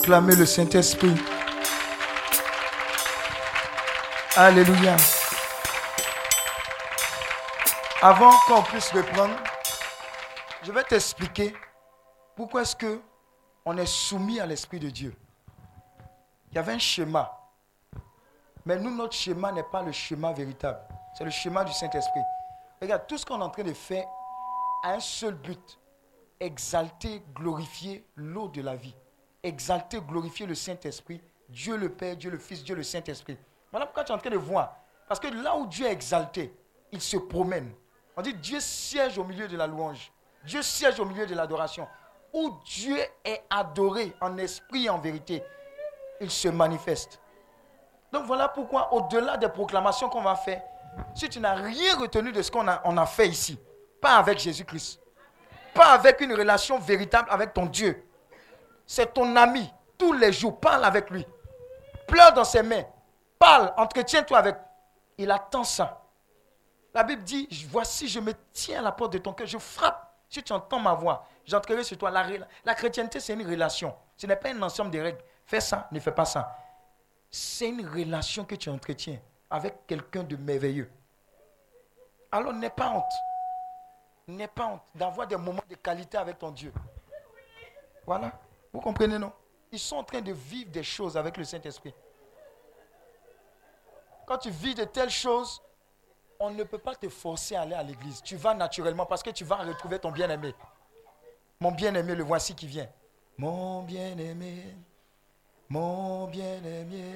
acclamer 0.02 0.36
le 0.36 0.48
Saint-Esprit. 0.48 1.14
Alléluia. 4.36 4.96
Avant 8.02 8.32
qu'on 8.48 8.64
puisse 8.64 8.92
reprendre, 8.92 9.36
je 10.64 10.72
vais 10.72 10.82
t'expliquer 10.86 11.54
pourquoi 12.36 12.64
est-ce 12.64 12.76
que 12.76 13.00
on 13.64 13.78
est 13.78 13.86
soumis 13.86 14.40
à 14.40 14.48
l'Esprit 14.48 14.80
de 14.80 14.90
Dieu. 14.90 15.16
Il 16.50 16.56
y 16.56 16.58
avait 16.58 16.74
un 16.74 16.80
schéma. 16.80 17.32
Mais 18.66 18.78
nous, 18.78 18.90
notre 18.90 19.14
schéma 19.14 19.52
n'est 19.52 19.70
pas 19.72 19.84
le 19.84 19.92
schéma 19.92 20.34
véritable. 20.34 20.80
C'est 21.16 21.26
le 21.26 21.30
schéma 21.30 21.64
du 21.64 21.74
Saint-Esprit. 21.74 22.22
Regarde, 22.82 23.06
tout 23.08 23.20
ce 23.20 23.26
qu'on 23.26 23.40
est 23.40 23.44
en 23.44 23.52
train 23.52 23.62
de 23.62 23.74
faire 23.74 24.08
a 24.84 24.94
un 24.94 25.00
seul 25.00 25.36
but. 25.36 25.80
Exalter, 26.40 27.24
glorifier 27.36 28.04
l'eau 28.16 28.48
de 28.48 28.64
la 28.64 28.76
vie. 28.76 28.96
Exalter, 29.44 30.00
glorifier 30.02 30.46
le 30.46 30.56
Saint-Esprit. 30.56 31.22
Dieu 31.50 31.76
le 31.76 31.90
Père, 31.90 32.16
Dieu 32.16 32.32
le 32.32 32.38
Fils, 32.38 32.64
Dieu 32.64 32.76
le 32.76 32.84
Saint-Esprit. 32.84 33.38
Voilà 33.72 33.86
pourquoi 33.86 34.04
tu 34.04 34.12
es 34.12 34.16
en 34.16 34.18
train 34.18 34.30
de 34.30 34.38
voir? 34.38 34.78
Parce 35.08 35.20
que 35.20 35.28
là 35.28 35.56
où 35.58 35.68
Dieu 35.68 35.86
est 35.86 35.92
exalté, 35.92 36.54
il 36.92 37.02
se 37.02 37.18
promène. 37.18 37.74
On 38.16 38.22
dit 38.22 38.34
Dieu 38.34 38.60
siège 38.60 39.18
au 39.18 39.24
milieu 39.24 39.48
de 39.48 39.58
la 39.58 39.68
louange. 39.68 40.12
Dieu 40.44 40.62
siège 40.62 41.00
au 41.00 41.06
milieu 41.06 41.26
de 41.26 41.36
l'adoration. 41.36 41.88
Où 42.34 42.52
Dieu 42.66 42.98
est 43.26 43.44
adoré 43.50 44.14
en 44.22 44.38
esprit 44.38 44.86
et 44.86 44.90
en 44.90 45.00
vérité, 45.00 45.44
il 46.20 46.32
se 46.32 46.48
manifeste. 46.48 47.20
Donc 48.12 48.26
voilà 48.26 48.48
pourquoi, 48.48 48.94
au-delà 48.94 49.38
des 49.38 49.50
proclamations 49.50 50.10
qu'on 50.10 50.22
va 50.22 50.36
faire, 50.36 50.62
si 51.16 51.30
tu 51.30 51.40
n'as 51.40 51.56
rien 51.56 51.98
retenu 51.98 52.32
de 52.32 52.42
ce 52.42 52.52
qu'on 52.52 52.68
a, 52.68 52.82
on 52.86 52.98
a 52.98 53.06
fait 53.06 53.28
ici, 53.28 53.60
pas 54.02 54.18
avec 54.18 54.40
Jésus-Christ, 54.40 55.00
pas 55.74 55.94
avec 55.94 56.20
une 56.22 56.34
relation 56.34 56.80
véritable 56.80 57.30
avec 57.32 57.54
ton 57.54 57.66
Dieu, 57.66 58.06
c'est 58.92 59.14
ton 59.14 59.38
ami, 59.38 59.72
tous 59.98 60.12
les 60.12 60.34
jours, 60.34 60.60
parle 60.60 60.84
avec 60.84 61.10
lui, 61.12 61.26
pleure 62.06 62.34
dans 62.34 62.44
ses 62.44 62.62
mains, 62.62 62.84
parle, 63.40 63.74
entretiens-toi 63.78 64.38
avec. 64.38 64.58
Il 65.18 65.32
attend 65.32 65.64
ça. 65.64 66.04
La 66.94 67.04
Bible 67.04 67.24
dit, 67.24 67.48
voici, 67.70 68.10
je 68.10 68.20
me 68.20 68.34
tiens 68.52 68.80
à 68.80 68.82
la 68.82 68.92
porte 68.92 69.14
de 69.14 69.20
ton 69.20 69.32
cœur, 69.32 69.48
je 69.48 69.58
frappe. 69.58 70.14
Si 70.28 70.44
tu 70.44 70.52
entends 70.52 70.82
ma 70.82 70.94
voix, 70.94 71.26
j'entrerai 71.46 71.86
sur 71.86 71.98
toi. 71.98 72.12
La, 72.12 72.26
la 72.66 72.76
chrétienté, 72.76 73.22
c'est 73.22 73.34
une 73.34 73.50
relation. 73.50 73.96
Ce 74.18 74.28
n'est 74.28 74.36
pas 74.36 74.50
un 74.50 74.62
ensemble 74.62 74.92
de 74.92 75.00
règles. 75.00 75.24
Fais 75.46 75.62
ça, 75.62 75.88
ne 75.90 76.00
fais 76.02 76.12
pas 76.12 76.26
ça. 76.26 76.54
C'est 77.30 77.70
une 77.70 77.88
relation 77.88 78.44
que 78.44 78.56
tu 78.56 78.70
entretiens 78.70 79.20
avec 79.50 79.88
quelqu'un 79.88 80.24
de 80.24 80.36
merveilleux. 80.36 80.92
Alors 82.30 82.52
n'aie 82.52 82.70
pas 82.70 82.90
honte. 82.90 83.14
N'aie 84.28 84.50
pas 84.50 84.66
honte 84.66 84.84
d'avoir 84.94 85.28
des 85.28 85.38
moments 85.38 85.64
de 85.70 85.76
qualité 85.76 86.18
avec 86.18 86.38
ton 86.40 86.52
Dieu. 86.52 86.74
Voilà. 88.06 88.34
Vous 88.74 88.80
comprenez, 88.80 89.18
non? 89.18 89.32
Ils 89.72 89.80
sont 89.80 89.98
en 89.98 90.04
train 90.04 90.22
de 90.22 90.32
vivre 90.32 90.72
des 90.72 90.84
choses 90.84 91.16
avec 91.18 91.38
le 91.38 91.44
Saint-Esprit. 91.44 91.94
Quand 94.26 94.38
tu 94.38 94.50
vis 94.50 94.76
de 94.76 94.84
telles 94.84 95.10
choses, 95.10 95.62
on 96.40 96.52
ne 96.52 96.64
peut 96.64 96.78
pas 96.78 96.96
te 96.96 97.08
forcer 97.10 97.56
à 97.56 97.62
aller 97.62 97.76
à 97.76 97.84
l'église. 97.84 98.22
Tu 98.24 98.36
vas 98.36 98.54
naturellement 98.54 99.06
parce 99.06 99.24
que 99.24 99.30
tu 99.30 99.44
vas 99.44 99.58
retrouver 99.58 100.00
ton 100.00 100.12
bien-aimé. 100.12 100.56
Mon 101.60 101.72
bien-aimé, 101.72 102.16
le 102.16 102.24
voici 102.24 102.56
qui 102.56 102.66
vient. 102.66 102.90
Mon 103.38 103.84
bien-aimé, 103.84 104.76
mon 105.70 106.28
bien-aimé, 106.28 107.16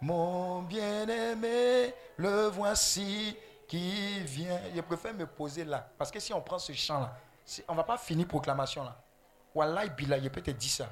mon 0.00 0.62
bien-aimé, 0.62 1.94
le 2.16 2.48
voici 2.48 3.36
qui 3.68 4.20
vient. 4.24 4.60
Je 4.74 4.80
préfère 4.80 5.14
me 5.14 5.26
poser 5.26 5.64
là. 5.64 5.88
Parce 5.96 6.10
que 6.10 6.18
si 6.18 6.32
on 6.32 6.40
prend 6.40 6.58
ce 6.58 6.72
chant-là, 6.72 7.16
on 7.68 7.72
ne 7.72 7.76
va 7.76 7.84
pas 7.84 7.98
finir 7.98 8.26
proclamation 8.26 8.84
là. 8.84 8.96
Wallah, 9.54 9.86
Bila, 9.88 10.20
je 10.20 10.28
peux 10.28 10.40
te 10.40 10.50
dire 10.50 10.70
ça. 10.70 10.88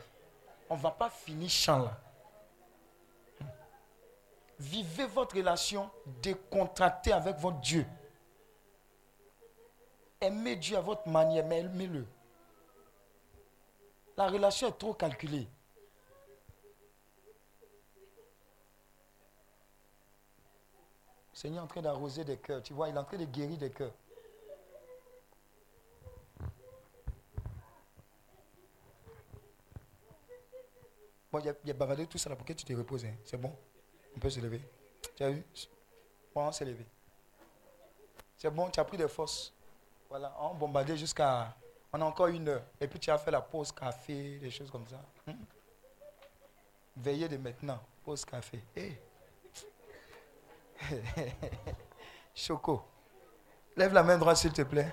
On 0.69 0.76
ne 0.76 0.81
va 0.81 0.91
pas 0.91 1.10
finir 1.10 1.49
chant 1.49 1.78
là. 1.78 1.99
Vivez 4.59 5.07
votre 5.07 5.37
relation 5.37 5.91
décontractée 6.23 7.12
avec 7.12 7.37
votre 7.39 7.60
Dieu. 7.60 7.87
Aimez 10.21 10.57
Dieu 10.57 10.76
à 10.76 10.83
votre 10.83 11.09
manière, 11.09 11.47
mais 11.47 11.60
aimez-le. 11.60 12.07
La 14.19 14.28
relation 14.28 14.69
est 14.69 14.78
trop 14.78 14.93
calculée. 14.93 15.49
Seigneur 21.33 21.62
est 21.62 21.65
en 21.65 21.69
train 21.69 21.81
d'arroser 21.81 22.23
des 22.23 22.37
cœurs. 22.37 22.62
Tu 22.62 22.75
vois, 22.75 22.91
il 22.91 22.94
est 22.94 22.99
en 22.99 23.05
train 23.05 23.17
de 23.17 23.25
guérir 23.25 23.57
des 23.57 23.71
cœurs. 23.71 23.94
Bon, 31.33 31.39
il 31.39 31.55
y, 31.65 31.71
a, 31.71 31.75
bavardé 31.75 32.07
tout 32.07 32.19
ça 32.19 32.29
là. 32.29 32.37
Pourquoi 32.37 32.55
tu 32.55 32.65
te 32.65 32.73
reposes 32.73 33.05
hein? 33.05 33.15
C'est 33.25 33.37
bon 33.37 33.55
On 34.17 34.19
peut 34.19 34.31
se 34.31 34.41
lever. 34.41 34.61
Tu 35.17 35.23
as 35.23 35.31
vu? 35.31 35.45
Bon, 36.35 36.47
on 36.49 36.53
s'est 36.53 36.65
levé. 36.65 36.85
C'est 38.37 38.51
bon, 38.51 38.69
tu 38.71 38.81
as 38.81 38.85
pris 38.85 38.97
des 38.97 39.09
forces. 39.09 39.53
Voilà, 40.09 40.35
on 40.41 40.55
bombardé 40.55 40.97
jusqu'à. 40.97 41.55
On 41.93 42.01
a 42.01 42.05
encore 42.05 42.29
une 42.29 42.49
heure. 42.49 42.63
Et 42.81 42.89
puis 42.89 42.99
tu 42.99 43.11
as 43.11 43.19
fait 43.19 43.31
la 43.31 43.41
pause 43.41 43.71
café, 43.71 44.39
des 44.39 44.51
choses 44.51 44.71
comme 44.71 44.87
ça. 44.89 45.01
Hmm? 45.27 45.45
Veillez 46.97 47.29
de 47.29 47.37
maintenant. 47.37 47.81
Pause 48.05 48.25
café. 48.25 48.65
Hey. 48.75 48.99
Choco. 52.35 52.83
Lève 53.77 53.93
la 53.93 54.03
main 54.03 54.19
droite, 54.19 54.39
s'il 54.39 54.53
te 54.53 54.63
plaît. 54.63 54.93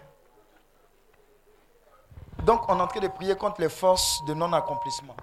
Donc, 2.44 2.70
on 2.70 2.78
est 2.78 2.82
en 2.82 2.88
train 2.88 3.00
de 3.00 3.08
prier 3.08 3.36
contre 3.36 3.62
les 3.62 3.70
forces 3.70 4.24
de 4.26 4.34
non-accomplissement. 4.34 5.16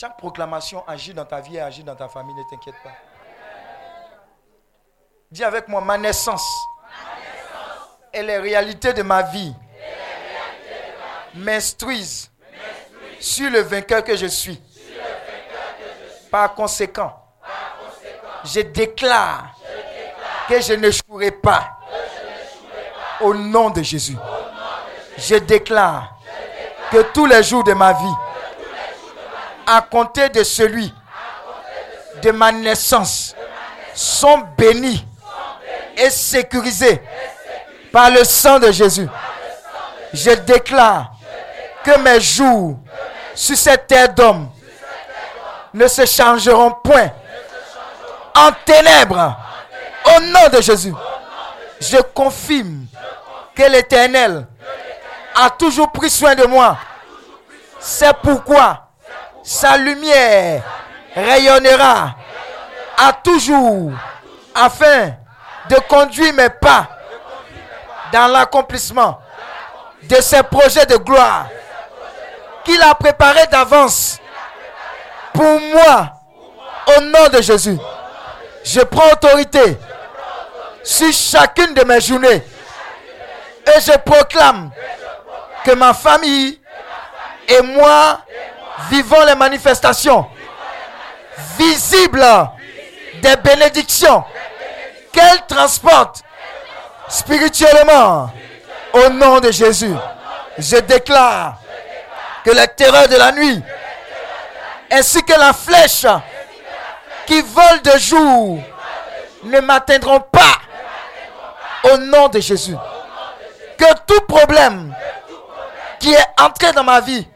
Chaque 0.00 0.16
proclamation 0.16 0.84
agit 0.86 1.12
dans 1.12 1.24
ta 1.24 1.40
vie 1.40 1.56
et 1.56 1.60
agit 1.60 1.82
dans 1.82 1.96
ta 1.96 2.06
famille, 2.06 2.32
ne 2.32 2.44
t'inquiète 2.48 2.76
pas. 2.84 2.92
Dis 5.28 5.42
avec 5.42 5.66
moi, 5.66 5.80
ma 5.80 5.98
naissance, 5.98 6.48
et 8.12 8.22
les 8.22 8.38
réalités 8.38 8.92
de 8.92 9.02
ma 9.02 9.22
vie 9.22 9.52
m'instruisent 11.34 12.30
sur 13.18 13.50
le 13.50 13.58
vainqueur 13.58 14.04
que 14.04 14.14
je 14.14 14.26
suis. 14.26 14.62
Par 16.30 16.54
conséquent, 16.54 17.20
je 18.44 18.60
déclare 18.60 19.56
que 20.48 20.60
je 20.60 20.74
n'échouerai 20.74 21.32
pas. 21.32 21.76
Au 23.20 23.34
nom 23.34 23.70
de 23.70 23.82
Jésus. 23.82 24.16
Je 25.16 25.34
déclare 25.34 26.20
que 26.92 27.02
tous 27.12 27.26
les 27.26 27.42
jours 27.42 27.64
de 27.64 27.72
ma 27.72 27.94
vie, 27.94 28.14
à 29.70 29.82
compter 29.82 30.30
de 30.30 30.42
celui 30.42 30.92
de 32.22 32.30
ma 32.30 32.50
naissance, 32.50 33.34
sont 33.94 34.38
bénis 34.56 35.04
et 35.96 36.08
sécurisés 36.08 37.02
par 37.92 38.10
le 38.10 38.24
sang 38.24 38.58
de 38.58 38.72
Jésus. 38.72 39.08
Je 40.14 40.30
déclare 40.30 41.12
que 41.84 41.98
mes 41.98 42.18
jours 42.18 42.78
sur 43.34 43.56
cette 43.56 43.86
terre 43.86 44.08
d'homme 44.14 44.48
ne 45.74 45.86
se 45.86 46.06
changeront 46.06 46.72
point 46.82 47.10
en 48.34 48.50
ténèbres. 48.64 49.36
Au 50.16 50.20
nom 50.20 50.48
de 50.50 50.62
Jésus, 50.62 50.94
je 51.78 51.98
confirme 52.14 52.86
que 53.54 53.64
l'Éternel 53.64 54.46
a 55.34 55.50
toujours 55.50 55.92
pris 55.92 56.08
soin 56.08 56.34
de 56.34 56.44
moi. 56.46 56.78
C'est 57.78 58.14
pourquoi 58.22 58.87
sa 59.48 59.78
lumière 59.78 60.62
rayonnera 61.16 62.14
à 62.98 63.12
toujours 63.14 63.92
afin 64.54 65.12
de 65.70 65.76
conduire 65.88 66.34
mes 66.34 66.50
pas 66.50 66.86
dans 68.12 68.26
l'accomplissement 68.26 69.18
de 70.02 70.16
ses 70.16 70.42
projets 70.42 70.84
de 70.84 70.96
gloire 70.98 71.46
qu'il 72.62 72.80
a 72.82 72.94
préparés 72.94 73.46
d'avance 73.46 74.18
pour 75.32 75.60
moi 75.72 76.12
au 76.98 77.00
nom 77.00 77.28
de 77.32 77.40
Jésus. 77.40 77.78
Je 78.64 78.80
prends 78.80 79.12
autorité 79.12 79.78
sur 80.82 81.10
chacune 81.10 81.72
de 81.72 81.84
mes 81.84 82.02
journées. 82.02 82.42
Et 83.66 83.80
je 83.80 83.96
proclame 83.98 84.70
que 85.64 85.70
ma 85.72 85.94
famille 85.94 86.60
et 87.48 87.62
moi 87.62 88.20
vivons 88.90 89.24
les 89.24 89.34
manifestations. 89.34 90.26
Visibles. 91.58 92.50
Des 93.22 93.36
bénédictions. 93.36 94.24
Qu'elle 95.12 95.46
transporte 95.46 96.22
spirituellement. 97.08 98.30
Au 98.92 99.08
nom 99.10 99.40
de 99.40 99.50
Jésus. 99.50 99.94
Je 100.56 100.76
déclare 100.76 101.56
que 102.44 102.50
les 102.50 102.68
terreurs 102.68 103.08
de 103.08 103.16
la 103.16 103.32
nuit 103.32 103.62
ainsi 104.90 105.22
que 105.22 105.32
la 105.34 105.52
flèche 105.52 106.06
qui 107.26 107.40
volent 107.42 107.82
de 107.84 107.98
jour 107.98 108.58
ne 109.44 109.60
m'atteindront 109.60 110.20
pas. 110.20 110.58
Au 111.92 111.96
nom 111.98 112.28
de 112.28 112.40
Jésus. 112.40 112.74
Que 113.76 113.84
tout 114.06 114.20
problème 114.26 114.94
qui 116.00 116.12
est 116.12 116.26
entré 116.40 116.72
dans 116.72 116.84
ma 116.84 117.00
vie 117.00 117.26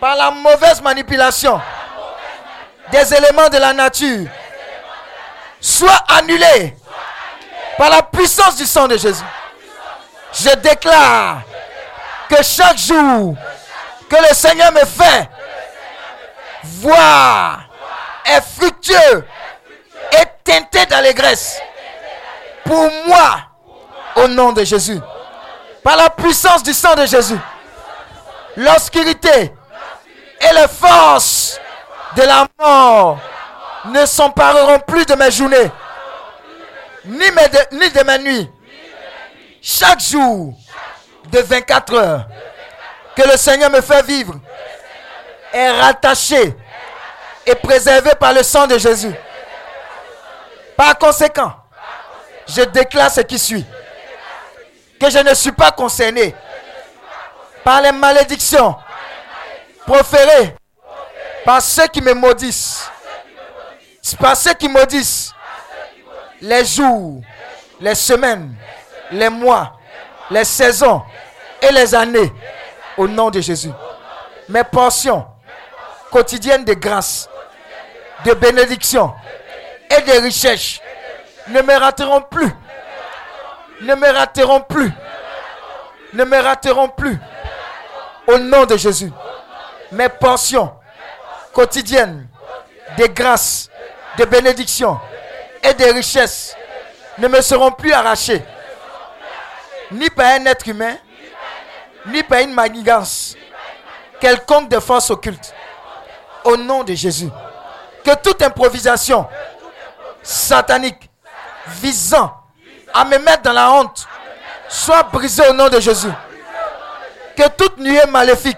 par 0.00 0.16
la 0.16 0.30
mauvaise 0.30 0.80
manipulation 0.82 1.60
des 2.90 3.14
éléments 3.14 3.48
de 3.48 3.58
la 3.58 3.72
nature 3.72 4.28
soit 5.60 6.04
annulé 6.08 6.76
par 7.78 7.90
la 7.90 8.02
puissance 8.02 8.56
du 8.56 8.64
sang 8.64 8.86
de 8.88 8.96
Jésus. 8.96 9.24
Je 10.32 10.54
déclare 10.56 11.42
que 12.28 12.42
chaque 12.42 12.78
jour 12.78 13.34
que 14.08 14.16
le 14.16 14.34
Seigneur 14.34 14.72
me 14.72 14.84
fait 14.84 15.28
voir 16.62 17.60
est 18.24 18.40
fructueux 18.40 19.24
et 20.12 20.24
teinté 20.44 20.86
d'allégresse 20.86 21.60
pour 22.64 22.90
moi 23.06 23.38
au 24.16 24.28
nom 24.28 24.52
de 24.52 24.64
Jésus. 24.64 25.00
Par 25.82 25.96
la 25.96 26.10
puissance 26.10 26.62
du 26.62 26.72
sang 26.72 26.94
de 26.96 27.06
Jésus, 27.06 27.38
l'obscurité 28.56 29.52
et 30.40 30.54
les 30.54 30.68
forces 30.68 31.58
de 32.16 32.22
la 32.22 32.46
mort 32.58 33.18
ne 33.86 34.04
s'empareront 34.06 34.80
plus 34.80 35.06
de 35.06 35.14
mes 35.14 35.30
journées, 35.30 35.70
ni, 37.04 37.26
de, 37.26 37.98
de 37.98 38.04
mes 38.04 38.18
nuits. 38.18 38.50
Chaque 39.62 40.00
jour 40.00 40.54
de 41.30 41.38
24 41.40 41.94
heures 41.94 42.26
que 43.16 43.22
le 43.28 43.36
Seigneur 43.36 43.70
me 43.70 43.80
fait 43.80 44.04
vivre 44.04 44.34
est 45.52 45.70
rattaché 45.80 46.54
et 47.46 47.54
préservé 47.54 48.10
par 48.18 48.32
le 48.32 48.42
sang 48.42 48.66
de 48.66 48.78
Jésus. 48.78 49.14
Par 50.76 50.98
conséquent, 50.98 51.52
je 52.46 52.62
déclare 52.62 53.10
ce 53.10 53.22
qui 53.22 53.38
suit. 53.38 53.64
Que 55.00 55.10
je 55.10 55.18
ne 55.18 55.34
suis 55.34 55.52
pas 55.52 55.70
concerné 55.72 56.34
par 57.64 57.80
les 57.82 57.92
malédictions 57.92 58.76
proférées 59.86 60.54
par 61.44 61.62
ceux 61.62 61.86
qui 61.86 62.02
me 62.02 62.12
maudissent. 62.12 62.90
Par 64.20 64.36
ceux 64.36 64.54
qui 64.54 64.68
maudissent 64.68 65.32
les 66.40 66.64
jours, 66.64 67.20
les 67.80 67.94
semaines, 67.94 68.54
les 69.10 69.28
mois, 69.28 69.78
les 70.30 70.44
saisons 70.44 71.02
et 71.62 71.72
les 71.72 71.94
années 71.94 72.32
au 72.96 73.06
nom 73.08 73.30
de 73.30 73.40
Jésus. 73.40 73.70
Mes 74.48 74.64
portions 74.64 75.26
quotidiennes 76.10 76.64
de 76.64 76.74
grâce, 76.74 77.28
de 78.24 78.32
bénédiction 78.34 79.12
et 79.90 80.00
de 80.02 80.22
richesse 80.22 80.80
ne 81.48 81.60
me 81.62 81.78
rateront 81.78 82.22
plus. 82.22 82.50
Ne 83.82 83.94
me 83.94 84.08
rateront 84.10 84.60
plus. 84.60 84.90
Ne 86.12 86.24
me 86.24 86.38
rateront 86.40 86.88
plus. 86.88 87.18
Au 88.26 88.38
nom 88.38 88.64
de 88.64 88.76
Jésus. 88.76 89.12
Mes 89.92 90.08
portions 90.08 90.72
quotidiennes 91.52 92.26
de 92.98 93.06
grâce, 93.06 93.70
de 94.18 94.24
bénédiction 94.24 94.98
et 95.62 95.74
de 95.74 95.84
richesse 95.92 96.56
ne 97.18 97.28
me 97.28 97.40
seront 97.40 97.70
plus 97.72 97.92
arrachées. 97.92 98.42
Ni 99.92 100.10
par 100.10 100.26
un 100.26 100.46
être 100.46 100.66
humain, 100.68 100.96
ni 102.06 102.22
par 102.22 102.40
une 102.40 102.52
manigance 102.52 103.36
quelconque 104.20 104.68
de 104.68 104.80
force 104.80 105.10
occulte. 105.10 105.54
Au 106.44 106.56
nom 106.56 106.84
de 106.84 106.94
Jésus. 106.94 107.28
Que 108.04 108.14
toute 108.16 108.42
improvisation 108.42 109.26
satanique 110.22 111.10
visant 111.66 112.32
à 112.94 113.04
me 113.04 113.18
mettre 113.18 113.42
dans 113.42 113.52
la 113.52 113.70
honte 113.72 114.06
soit 114.68 115.02
brisée 115.04 115.48
au 115.48 115.52
nom 115.52 115.68
de 115.68 115.80
Jésus. 115.80 116.10
Que 117.36 117.48
toute 117.48 117.78
nuée 117.78 118.06
maléfique 118.08 118.56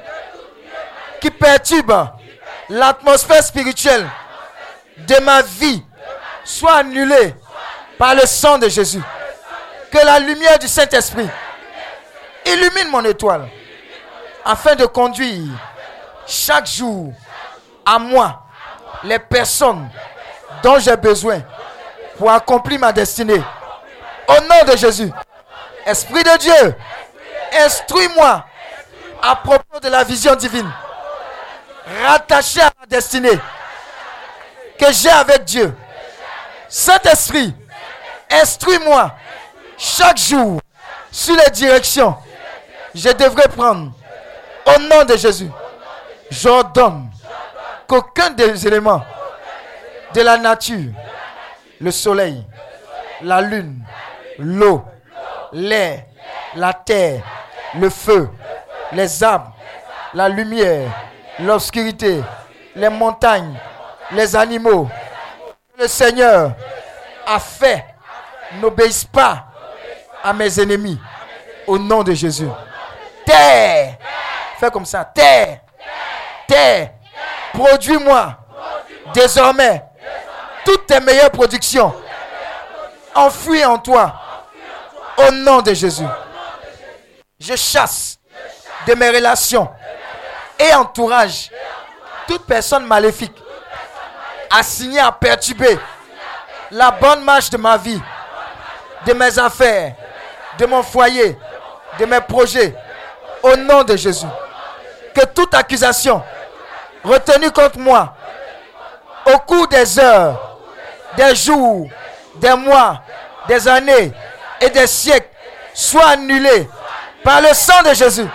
qui 1.20 1.30
perturbe 1.30 2.10
l'atmosphère 2.68 3.42
spirituelle 3.42 4.08
de 4.98 5.20
ma 5.22 5.42
vie 5.42 5.82
soit 6.44 6.76
annulée 6.76 7.34
par 7.98 8.14
le 8.14 8.26
sang 8.26 8.58
de 8.58 8.68
Jésus. 8.68 9.02
Que 9.90 9.98
la 9.98 10.18
lumière 10.18 10.58
du 10.58 10.68
Saint-Esprit 10.68 11.28
illumine 12.44 12.88
mon 12.90 13.04
étoile 13.04 13.48
afin 14.44 14.74
de 14.74 14.86
conduire 14.86 15.48
chaque 16.26 16.66
jour 16.66 17.12
à 17.84 17.98
moi 17.98 18.42
les 19.04 19.18
personnes 19.18 19.88
dont 20.62 20.78
j'ai 20.78 20.96
besoin 20.96 21.40
pour 22.16 22.30
accomplir 22.30 22.80
ma 22.80 22.92
destinée. 22.92 23.42
Au 24.28 24.40
nom 24.42 24.70
de 24.72 24.76
Jésus, 24.76 25.10
Esprit 25.86 26.22
de 26.22 26.38
Dieu, 26.38 26.76
instruis-moi 27.64 28.44
à 29.22 29.36
propos 29.36 29.80
de 29.80 29.88
la 29.88 30.04
vision 30.04 30.34
divine, 30.34 30.70
rattachée 32.04 32.60
à 32.60 32.70
ma 32.78 32.86
destinée 32.86 33.38
que 34.78 34.92
j'ai 34.92 35.10
avec 35.10 35.44
Dieu. 35.44 35.74
Saint-Esprit, 36.68 37.54
instruis-moi 38.30 39.12
chaque 39.76 40.18
jour 40.18 40.60
sur 41.10 41.34
les 41.36 41.50
directions 41.50 42.14
je 42.94 43.10
devrais 43.10 43.48
prendre. 43.48 43.92
Au 44.66 44.80
nom 44.80 45.04
de 45.04 45.16
Jésus, 45.16 45.50
j'ordonne 46.30 47.10
qu'aucun 47.86 48.30
des 48.30 48.66
éléments 48.66 49.02
de 50.14 50.20
la 50.20 50.36
nature, 50.36 50.92
le 51.80 51.90
soleil, 51.90 52.44
la 53.22 53.40
lune, 53.40 53.82
l'eau, 54.38 54.84
l'air, 55.52 56.04
la 56.54 56.72
terre, 56.74 57.22
le 57.78 57.88
feu, 57.88 58.28
les 58.92 59.22
arbres, 59.22 59.54
la 60.12 60.28
lumière, 60.28 60.90
l'obscurité, 61.40 62.22
les 62.74 62.88
montagnes, 62.88 63.58
les 64.12 64.34
animaux, 64.34 64.88
le 65.78 65.86
Seigneur 65.86 66.52
a 67.26 67.38
fait 67.38 67.84
n'obéissent 68.60 69.04
pas 69.04 69.44
à 70.22 70.32
mes 70.32 70.60
ennemis. 70.60 70.98
Au 71.66 71.78
nom 71.78 72.02
de 72.02 72.12
Jésus. 72.14 72.48
Terre. 73.24 73.96
Fais 74.58 74.70
comme 74.70 74.86
ça. 74.86 75.04
Terre. 75.04 75.60
Terre. 76.46 76.92
Produis-moi. 77.52 78.36
Désormais. 79.12 79.84
Toutes 80.64 80.86
tes 80.86 81.00
meilleures 81.00 81.30
productions. 81.30 81.94
Enfouies 83.14 83.64
en 83.64 83.78
toi. 83.78 84.14
Au 85.18 85.30
nom 85.30 85.60
de 85.60 85.74
Jésus. 85.74 86.06
Je 87.38 87.54
chasse 87.54 88.18
de 88.86 88.94
mes 88.94 89.10
relations 89.10 89.68
et 90.58 90.74
entourage 90.74 91.50
toute 92.26 92.44
personne 92.46 92.84
maléfique 92.86 93.34
assignée 94.50 95.00
à 95.00 95.12
perturber 95.12 95.78
la 96.70 96.90
bonne 96.90 97.22
marche 97.24 97.50
de 97.50 97.56
ma 97.56 97.76
vie, 97.76 98.00
de 99.06 99.12
mes 99.14 99.38
affaires, 99.38 99.94
de 100.58 100.66
mon 100.66 100.82
foyer, 100.82 101.38
de 101.98 102.04
mes 102.06 102.20
projets, 102.20 102.74
au 103.42 103.56
nom 103.56 103.82
de 103.84 103.96
Jésus. 103.96 104.26
Que 105.14 105.24
toute 105.26 105.54
accusation 105.54 106.22
retenue 107.04 107.50
contre 107.50 107.78
moi 107.78 108.14
au 109.26 109.38
cours 109.38 109.68
des 109.68 109.98
heures, 109.98 110.58
des 111.16 111.34
jours, 111.34 111.88
des 112.36 112.54
mois, 112.54 113.02
des 113.46 113.66
années 113.68 114.12
et 114.60 114.70
des 114.70 114.86
siècles 114.86 115.28
soit 115.74 116.08
annulée 116.10 116.68
par 117.22 117.40
le 117.40 117.52
sang 117.54 117.82
de 117.88 117.94
Jésus. 117.94 118.26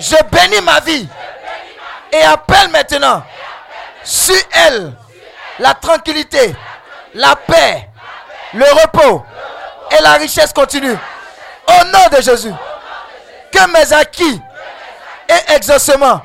Je 0.00 0.16
bénis 0.30 0.60
ma 0.62 0.80
vie 0.80 1.08
et 2.12 2.22
appelle 2.22 2.68
maintenant 2.70 3.22
sur 4.04 4.36
elle 4.66 4.92
la 5.58 5.74
tranquillité, 5.74 6.54
la 7.14 7.36
paix, 7.36 7.88
le 8.54 8.64
repos 8.82 9.24
et 9.90 10.02
la 10.02 10.12
richesse 10.12 10.52
continue. 10.52 10.96
Au 11.68 11.84
nom 11.86 12.16
de 12.16 12.22
Jésus, 12.22 12.52
que 13.52 13.70
mes 13.72 13.92
acquis 13.92 14.40
et 15.28 15.52
exaucements 15.54 16.22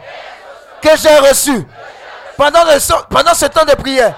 que 0.82 0.90
j'ai 0.98 1.18
reçus 1.18 1.66
pendant, 2.38 2.64
pendant 3.10 3.34
ce 3.34 3.46
temps 3.46 3.66
de 3.66 3.76
prière 3.76 4.14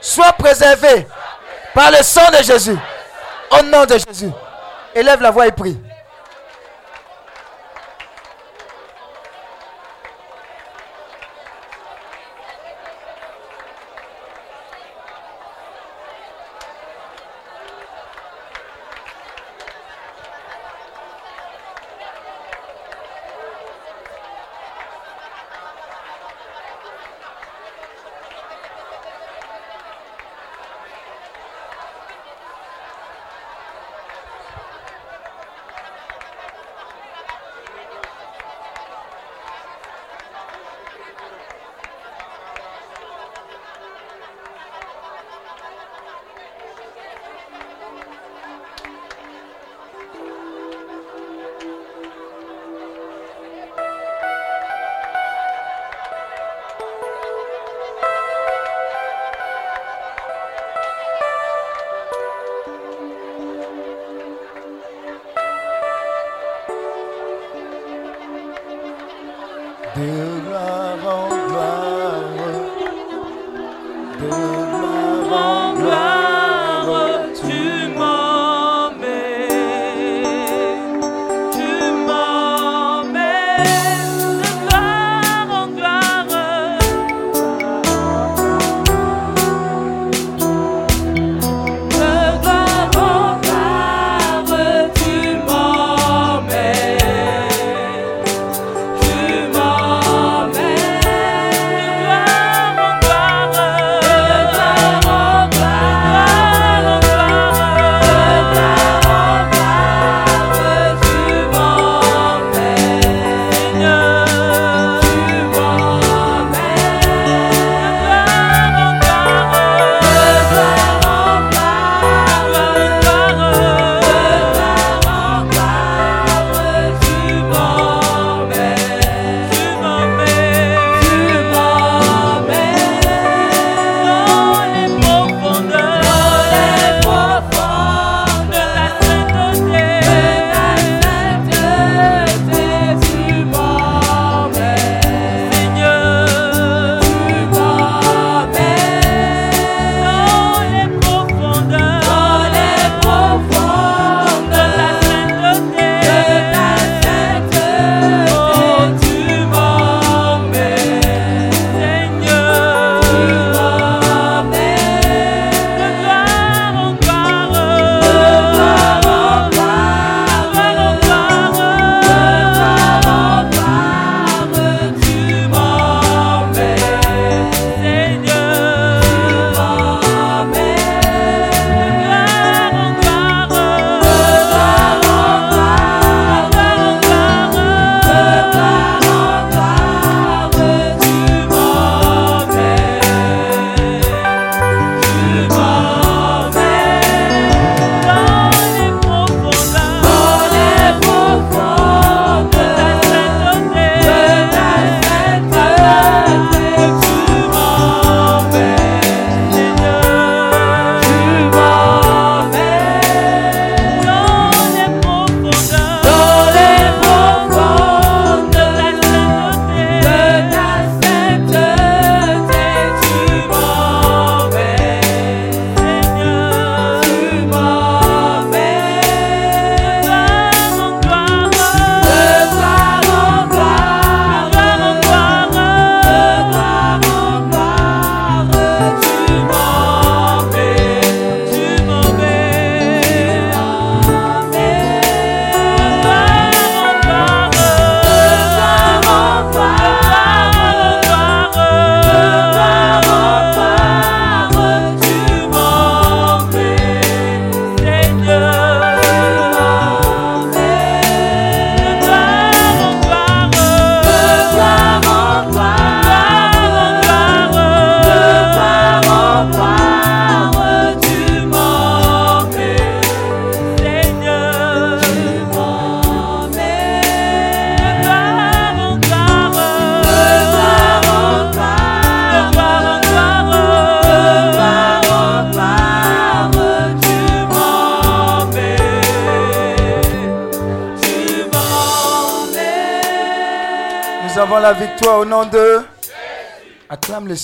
soient 0.00 0.32
préservés 0.32 1.06
par 1.74 1.90
le 1.90 2.02
sang 2.02 2.30
de 2.30 2.42
Jésus. 2.42 2.76
Au 3.50 3.62
nom 3.62 3.84
de 3.84 3.96
Jésus. 3.98 4.30
Élève 4.94 5.20
la 5.20 5.30
voix 5.30 5.46
et 5.46 5.52
prie. 5.52 5.78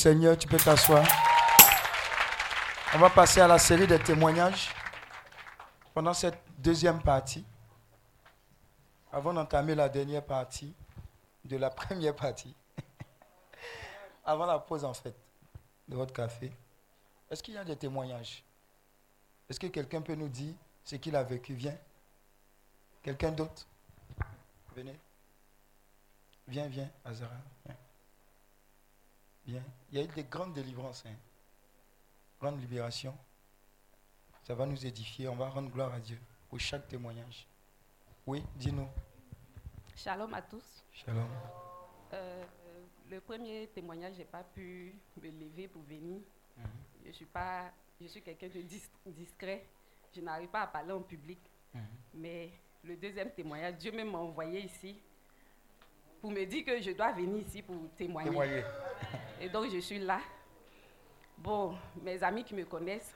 Seigneur, 0.02 0.36
tu 0.36 0.49
peux 0.49 0.56
t'asseoir. 0.56 1.06
On 2.92 2.99
va 2.99 3.08
passer 3.08 3.40
à 3.40 3.47
la 3.47 3.56
série 3.56 3.86
des 3.86 4.01
témoignages 4.01 4.68
pendant 5.94 6.12
cette 6.12 6.42
deuxième 6.58 7.01
partie. 7.01 7.44
Avant 9.12 9.33
d'entamer 9.33 9.76
la 9.76 9.88
dernière 9.88 10.24
partie 10.24 10.74
de 11.44 11.56
la 11.56 11.70
première 11.81 12.17
partie. 12.17 12.52
Avant 14.24 14.44
la 14.44 14.58
pause 14.58 14.85
en 14.85 14.92
fait 14.92 15.15
de 15.86 15.94
votre 15.94 16.12
café. 16.12 16.51
Est-ce 17.31 17.40
qu'il 17.40 17.54
y 17.54 17.58
a 17.58 17.65
des 17.65 17.76
témoignages? 17.76 18.42
Est-ce 19.49 19.60
que 19.60 19.68
quelqu'un 19.68 20.02
peut 20.02 20.17
nous 20.17 20.28
dire 20.28 20.54
ce 20.83 20.97
qu'il 20.97 21.15
a 21.15 21.22
vécu? 21.22 21.54
Viens. 21.54 21.78
Quelqu'un 23.04 23.31
d'autre? 23.31 23.68
Venez. 24.74 24.99
Viens, 26.49 26.67
viens, 26.67 26.90
Azara. 27.04 27.36
Il 29.92 29.99
y 29.99 30.01
a 30.01 30.05
eu 30.05 30.08
des 30.08 30.25
grandes 30.25 30.55
délivrances. 30.55 31.05
Hein. 31.07 31.15
Grande 32.41 32.60
libération. 32.60 33.15
Ça 34.42 34.55
va 34.55 34.65
nous 34.67 34.87
édifier. 34.87 35.28
On 35.28 35.37
va 35.37 35.49
rendre 35.51 35.71
gloire 35.71 35.92
à 35.92 36.01
Dieu 36.01 36.19
pour 36.49 36.58
chaque 36.58 36.89
témoignage. 36.89 37.47
Oui, 38.26 38.42
dis-nous. 38.57 38.89
Shalom 39.97 40.33
à 40.33 40.41
tous. 40.42 40.65
Shalom. 40.92 41.28
Euh, 42.15 42.44
le 43.10 43.21
premier 43.21 43.69
témoignage, 43.69 44.15
j'ai 44.17 44.25
pas 44.25 44.42
pu 44.42 44.94
me 45.23 45.28
lever 45.31 45.69
pour 45.69 45.83
venir. 45.83 46.21
Je 47.05 47.10
suis 47.12 47.25
pas, 47.26 47.71
je 48.01 48.07
suis 48.07 48.23
quelqu'un 48.23 48.49
de 48.49 48.62
dis- 48.62 48.89
discret. 49.07 49.67
Je 50.15 50.21
n'arrive 50.21 50.49
pas 50.49 50.62
à 50.62 50.67
parler 50.69 50.92
en 50.92 51.03
public. 51.03 51.39
Mais 52.15 52.51
le 52.85 52.97
deuxième 52.97 53.31
témoignage, 53.33 53.75
Dieu 53.76 53.92
même 53.92 54.10
m'a 54.10 54.19
envoyé 54.19 54.60
ici 54.65 54.97
pour 56.21 56.31
me 56.31 56.44
dire 56.47 56.65
que 56.65 56.81
je 56.81 56.92
dois 56.92 57.12
venir 57.12 57.47
ici 57.47 57.60
pour 57.62 57.76
témoigner. 57.97 58.31
Témoigner. 58.31 58.62
Et 59.42 59.49
donc 59.49 59.69
je 59.69 59.78
suis 59.78 59.99
là. 59.99 60.21
Bon, 61.37 61.76
mes 62.01 62.23
amis 62.23 62.44
qui 62.44 62.55
me 62.55 62.65
connaissent 62.65 63.12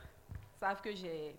savent 0.59 0.83
que 0.83 0.93
j'ai 0.93 1.37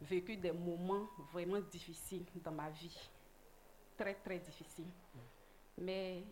vécu 0.00 0.36
des 0.36 0.52
moments 0.52 1.08
vraiment 1.32 1.58
difficiles 1.58 2.24
dans 2.44 2.52
ma 2.52 2.70
vie. 2.70 2.96
Très, 3.98 4.14
très 4.14 4.38
difficiles. 4.38 4.86
Mais 5.76 6.22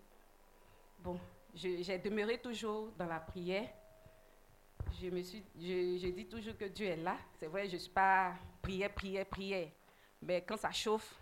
bon, 1.01 1.19
j'ai 1.53 1.99
demeuré 1.99 2.39
toujours 2.39 2.93
dans 2.97 3.07
la 3.07 3.19
prière. 3.19 3.69
je 5.03 5.09
me 5.09 5.21
suis, 5.21 5.43
je 5.59 6.09
dis 6.09 6.27
toujours 6.27 6.57
que 6.57 6.67
Dieu 6.67 6.87
est 6.87 6.99
là. 6.99 7.17
C'est 7.41 7.49
vrai, 7.49 7.67
je 7.67 7.75
ne 7.75 7.81
suis 7.81 7.91
pas 7.91 8.33
prière, 8.63 8.95
prière, 8.95 9.27
prière. 9.27 9.69
Mais 10.23 10.41
quand 10.43 10.57
ça 10.57 10.71
chauffe, 10.71 11.21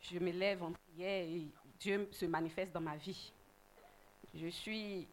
je 0.00 0.18
me 0.18 0.32
lève 0.32 0.62
en 0.62 0.72
prière 0.72 1.22
et 1.22 1.46
Dieu 1.78 2.10
se 2.12 2.26
manifeste 2.26 2.72
dans 2.72 2.82
ma 2.82 2.96
vie. 2.96 3.32
Je 4.34 4.48
suis 4.48 5.08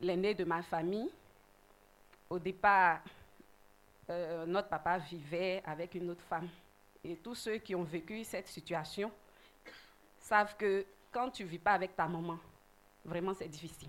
l'aîné 0.00 0.34
de 0.34 0.44
ma 0.44 0.62
famille. 0.62 1.10
Au 2.28 2.38
départ, 2.38 3.00
euh, 4.10 4.46
notre 4.46 4.68
papa 4.68 4.98
vivait 4.98 5.62
avec 5.64 5.94
une 5.94 6.10
autre 6.10 6.24
femme. 6.24 6.48
Et 7.04 7.16
tous 7.16 7.34
ceux 7.34 7.58
qui 7.58 7.74
ont 7.74 7.82
vécu 7.82 8.24
cette 8.24 8.48
situation 8.48 9.10
savent 10.20 10.56
que 10.56 10.86
quand 11.10 11.30
tu 11.30 11.44
ne 11.44 11.48
vis 11.48 11.58
pas 11.58 11.72
avec 11.72 11.96
ta 11.96 12.06
maman, 12.06 12.38
vraiment 13.04 13.34
c'est 13.34 13.48
difficile. 13.48 13.88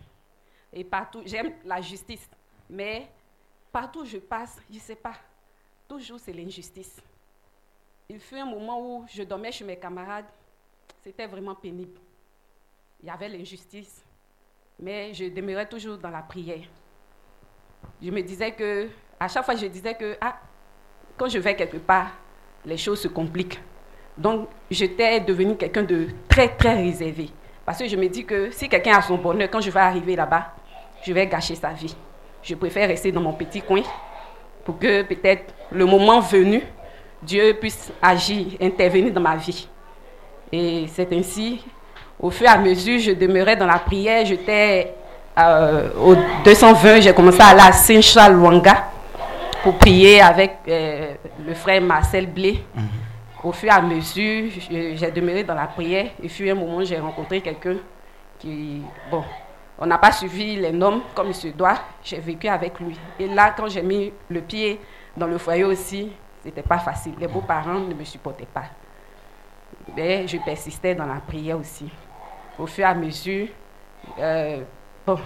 Et 0.71 0.83
partout, 0.83 1.21
j'aime 1.25 1.53
la 1.63 1.79
justice, 1.81 2.27
mais 2.69 3.09
partout 3.71 4.01
où 4.01 4.05
je 4.05 4.17
passe, 4.17 4.59
je 4.69 4.75
ne 4.75 4.79
sais 4.81 4.95
pas, 4.95 5.15
toujours 5.87 6.19
c'est 6.19 6.33
l'injustice. 6.33 6.99
Il 8.09 8.19
fut 8.19 8.37
un 8.37 8.45
moment 8.45 8.79
où 8.81 9.05
je 9.07 9.23
dormais 9.23 9.51
chez 9.51 9.63
mes 9.63 9.77
camarades, 9.77 10.25
c'était 11.03 11.27
vraiment 11.27 11.55
pénible. 11.55 11.99
Il 13.01 13.07
y 13.07 13.09
avait 13.09 13.29
l'injustice, 13.29 14.03
mais 14.79 15.13
je 15.13 15.25
demeurais 15.25 15.67
toujours 15.67 15.97
dans 15.97 16.09
la 16.09 16.22
prière. 16.22 16.63
Je 18.01 18.11
me 18.11 18.22
disais 18.22 18.51
que, 18.51 18.89
à 19.19 19.27
chaque 19.27 19.45
fois, 19.45 19.56
je 19.56 19.65
disais 19.65 19.93
que, 19.95 20.17
ah, 20.19 20.38
quand 21.17 21.29
je 21.29 21.39
vais 21.39 21.56
quelque 21.56 21.77
part, 21.77 22.11
les 22.65 22.77
choses 22.77 23.01
se 23.01 23.07
compliquent. 23.07 23.59
Donc, 24.17 24.49
j'étais 24.69 25.19
devenue 25.19 25.56
quelqu'un 25.56 25.83
de 25.83 26.07
très, 26.27 26.49
très 26.49 26.75
réservé. 26.75 27.29
Parce 27.65 27.79
que 27.79 27.88
je 27.88 27.95
me 27.95 28.07
dis 28.07 28.25
que 28.25 28.51
si 28.51 28.67
quelqu'un 28.67 28.97
a 28.97 29.01
son 29.01 29.17
bonheur, 29.17 29.49
quand 29.49 29.61
je 29.61 29.72
vais 29.72 29.79
arriver 29.79 30.15
là-bas, 30.15 30.53
je 31.06 31.13
vais 31.13 31.27
gâcher 31.27 31.56
sa 31.56 31.69
vie. 31.69 31.95
Je 32.41 32.56
préfère 32.56 32.88
rester 32.88 33.11
dans 33.11 33.22
mon 33.22 33.33
petit 33.33 33.61
coin 33.61 33.81
pour 34.65 34.77
que 34.77 35.01
peut-être 35.03 35.53
le 35.72 35.85
moment 35.85 36.19
venu, 36.19 36.61
Dieu 37.22 37.53
puisse 37.59 37.91
agir, 38.01 38.47
intervenir 38.61 39.13
dans 39.13 39.22
ma 39.22 39.35
vie. 39.35 39.67
Et 40.51 40.85
c'est 40.88 41.11
ainsi, 41.13 41.65
au 42.19 42.29
fur 42.29 42.47
et 42.47 42.49
à 42.49 42.58
mesure, 42.58 42.99
je 42.99 43.12
demeurais 43.12 43.56
dans 43.56 43.65
la 43.65 43.79
prière. 43.79 44.26
J'étais 44.26 44.94
euh, 45.38 45.90
au 45.99 46.15
220, 46.46 47.01
j'ai 47.01 47.13
commencé 47.13 47.42
à 47.42 47.47
aller 47.47 47.62
à 47.62 47.72
Saint-Charles-Luanga 47.72 48.85
pour 49.63 49.78
prier 49.78 50.22
avec 50.22 50.58
euh, 50.67 51.13
le 51.46 51.53
frère 51.53 51.81
Marcel 51.81 52.28
Blé. 52.28 52.63
Au 53.44 53.51
fur 53.51 53.69
et 53.69 53.72
à 53.72 53.81
mesure, 53.81 54.49
j'ai 54.69 55.12
demeuré 55.12 55.44
dans 55.44 55.56
la 55.56 55.67
prière. 55.67 56.08
Et 56.22 56.28
puis, 56.28 56.49
un 56.49 56.56
moment, 56.56 56.83
j'ai 56.83 56.97
rencontré 56.97 57.42
quelqu'un 57.42 57.76
qui, 58.40 58.81
bon, 59.12 59.24
on 59.79 59.85
n'a 59.85 59.97
pas 59.97 60.12
suivi 60.12 60.56
les 60.56 60.72
normes 60.72 61.01
comme 61.13 61.28
il 61.28 61.35
se 61.35 61.49
doit. 61.49 61.76
J'ai 62.03 62.19
vécu 62.19 62.47
avec 62.47 62.79
lui. 62.79 62.97
Et 63.19 63.28
là, 63.28 63.53
quand 63.58 63.67
j'ai 63.67 63.81
mis 63.81 64.13
le 64.29 64.42
pied 64.42 64.79
dans 65.17 65.28
le 65.28 65.38
foyer 65.38 65.65
aussi, 65.65 66.12
c'était 66.44 66.62
pas 66.62 66.78
facile. 66.78 67.13
Les 67.19 67.28
beaux-parents 67.28 67.79
ne 67.79 67.94
me 67.94 68.03
supportaient 68.06 68.47
pas. 68.53 68.63
Mais 69.95 70.27
je 70.27 70.37
persistais 70.37 70.95
dans 70.95 71.05
la 71.05 71.19
prière 71.19 71.59
aussi. 71.59 71.89
Au 72.57 72.65
fur 72.65 72.85
et 72.85 72.87
à 72.87 72.93
mesure, 72.93 73.47
euh, 74.19 74.61
bon, 75.05 75.19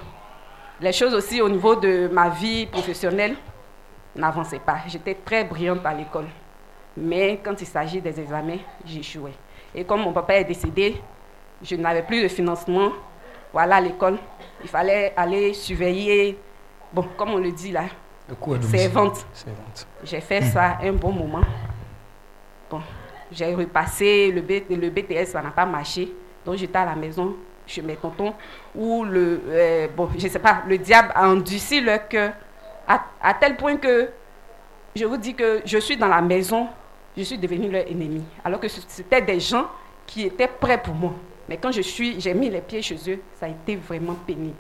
les 0.80 0.94
choses 0.94 1.14
aussi 1.14 1.42
au 1.42 1.50
niveau 1.50 1.76
de 1.76 2.08
ma 2.12 2.30
vie 2.30 2.66
professionnelle 2.66 3.36
n'avançaient 4.16 4.60
pas. 4.60 4.80
J'étais 4.88 5.16
très 5.16 5.44
brillante 5.44 5.86
à 5.86 5.94
l'école. 5.94 6.28
Mais 6.96 7.40
quand 7.44 7.60
il 7.62 7.68
s'agit 7.68 8.02
des 8.02 8.20
examens, 8.20 8.58
j'échouais. 8.86 9.34
Et 9.76 9.84
comme 9.84 10.02
mon 10.02 10.14
papa 10.14 10.36
est 10.36 10.46
décédé, 10.46 11.00
je 11.62 11.76
n'avais 11.76 12.02
plus 12.02 12.24
de 12.24 12.28
financement. 12.28 12.92
Voilà 13.54 13.80
l'école. 13.80 14.18
Il 14.64 14.70
fallait 14.70 15.14
aller 15.16 15.54
surveiller, 15.54 16.38
bon, 16.92 17.06
comme 17.16 17.32
on 17.32 17.38
le 17.38 17.52
dit 17.52 17.72
là. 17.72 17.84
Servante. 18.66 19.26
J'ai 20.04 20.22
fait 20.22 20.42
ça 20.42 20.78
un 20.82 20.94
bon 20.94 21.12
moment. 21.12 21.42
Bon, 22.70 22.82
j'ai 23.32 23.54
repassé 23.54 24.32
le, 24.32 24.42
B- 24.42 24.64
le 24.70 24.90
BTS, 24.90 25.32
ça 25.32 25.42
n'a 25.42 25.52
pas 25.52 25.66
marché. 25.66 26.12
Donc 26.46 26.56
j'étais 26.56 26.78
à 26.78 26.86
la 26.86 26.96
maison 26.96 27.36
chez 27.66 27.82
mes 27.82 27.96
tontons 27.96 28.34
où 28.74 29.04
le, 29.04 29.42
euh, 29.50 29.88
bon, 29.96 30.10
je 30.18 30.28
sais 30.28 30.40
pas, 30.40 30.64
le 30.68 30.78
diable 30.78 31.12
a 31.14 31.30
endurci 31.30 31.82
leur 31.82 32.08
cœur 32.08 32.34
à, 32.88 33.34
tel 33.34 33.58
point 33.58 33.76
que 33.76 34.10
je 34.96 35.06
vous 35.06 35.18
dis 35.18 35.34
que 35.34 35.62
je 35.66 35.78
suis 35.78 35.98
dans 35.98 36.08
la 36.08 36.22
maison, 36.22 36.68
je 37.18 37.24
suis 37.24 37.38
devenue 37.38 37.70
leur 37.70 37.86
ennemi. 37.86 38.24
Alors 38.46 38.60
que 38.60 38.68
c'était 38.70 39.22
des 39.22 39.40
gens 39.40 39.68
qui 40.06 40.24
étaient 40.24 40.48
prêts 40.48 40.82
pour 40.82 40.94
moi. 40.94 41.14
Mais 41.50 41.58
quand 41.58 41.72
je 41.72 41.82
suis, 41.82 42.20
j'ai 42.20 42.34
mis 42.34 42.50
les 42.50 42.62
pieds 42.62 42.82
chez 42.82 42.98
eux, 43.08 43.20
ça 43.36 43.46
a 43.46 43.50
été 43.50 43.76
vraiment 43.76 44.14
pénible. 44.14 44.56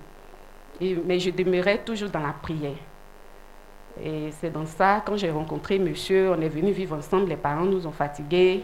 Mais 1.05 1.19
je 1.19 1.29
demeurais 1.31 1.79
toujours 1.79 2.09
dans 2.09 2.19
la 2.19 2.33
prière. 2.33 2.75
Et 4.03 4.29
c'est 4.39 4.51
dans 4.51 4.65
ça, 4.65 5.01
quand 5.05 5.17
j'ai 5.17 5.31
rencontré 5.31 5.79
monsieur, 5.79 6.31
on 6.31 6.41
est 6.41 6.49
venu 6.49 6.71
vivre 6.71 6.95
ensemble, 6.95 7.29
les 7.29 7.35
parents 7.35 7.65
nous 7.65 7.87
ont 7.87 7.91
fatigués, 7.91 8.63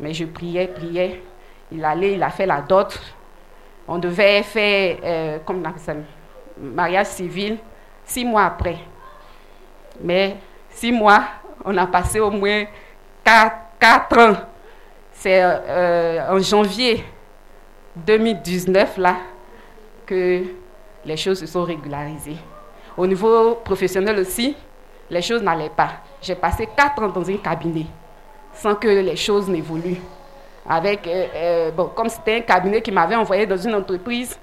mais 0.00 0.12
je 0.12 0.24
priais, 0.24 0.66
priais. 0.68 1.22
Il 1.70 1.84
allait, 1.84 2.14
il 2.14 2.22
a 2.22 2.30
fait 2.30 2.46
la 2.46 2.60
dot. 2.60 2.98
On 3.86 3.98
devait 3.98 4.42
faire, 4.42 4.96
euh, 5.04 5.38
comme 5.44 5.60
on 5.60 5.64
appelle 5.64 5.80
ça, 5.80 5.94
mariage 6.58 7.06
civil, 7.06 7.58
six 8.04 8.24
mois 8.24 8.44
après. 8.44 8.78
Mais 10.00 10.36
six 10.70 10.92
mois, 10.92 11.24
on 11.64 11.76
a 11.76 11.86
passé 11.86 12.20
au 12.20 12.30
moins 12.30 12.64
quatre, 13.22 14.18
ans. 14.18 14.36
C'est 15.12 15.40
euh, 15.42 16.32
en 16.34 16.38
janvier 16.40 17.04
2019, 17.96 18.96
là, 18.98 19.16
que 20.06 20.42
les 21.04 21.16
choses 21.16 21.40
se 21.40 21.46
sont 21.46 21.62
régularisées. 21.62 22.36
Au 22.96 23.06
niveau 23.06 23.56
professionnel 23.56 24.18
aussi, 24.18 24.56
les 25.10 25.22
choses 25.22 25.42
n'allaient 25.42 25.70
pas. 25.70 25.90
J'ai 26.22 26.34
passé 26.34 26.68
quatre 26.76 27.02
ans 27.02 27.08
dans 27.08 27.28
un 27.28 27.36
cabinet 27.36 27.86
sans 28.54 28.74
que 28.74 28.88
les 28.88 29.16
choses 29.16 29.48
n'évoluent. 29.48 30.00
Avec, 30.66 31.06
euh, 31.06 31.26
euh, 31.34 31.70
bon, 31.72 31.90
comme 31.94 32.08
c'était 32.08 32.36
un 32.36 32.40
cabinet 32.40 32.80
qui 32.80 32.90
m'avait 32.90 33.16
envoyé 33.16 33.44
dans 33.46 33.56
une 33.56 33.74
entreprise, 33.74 34.38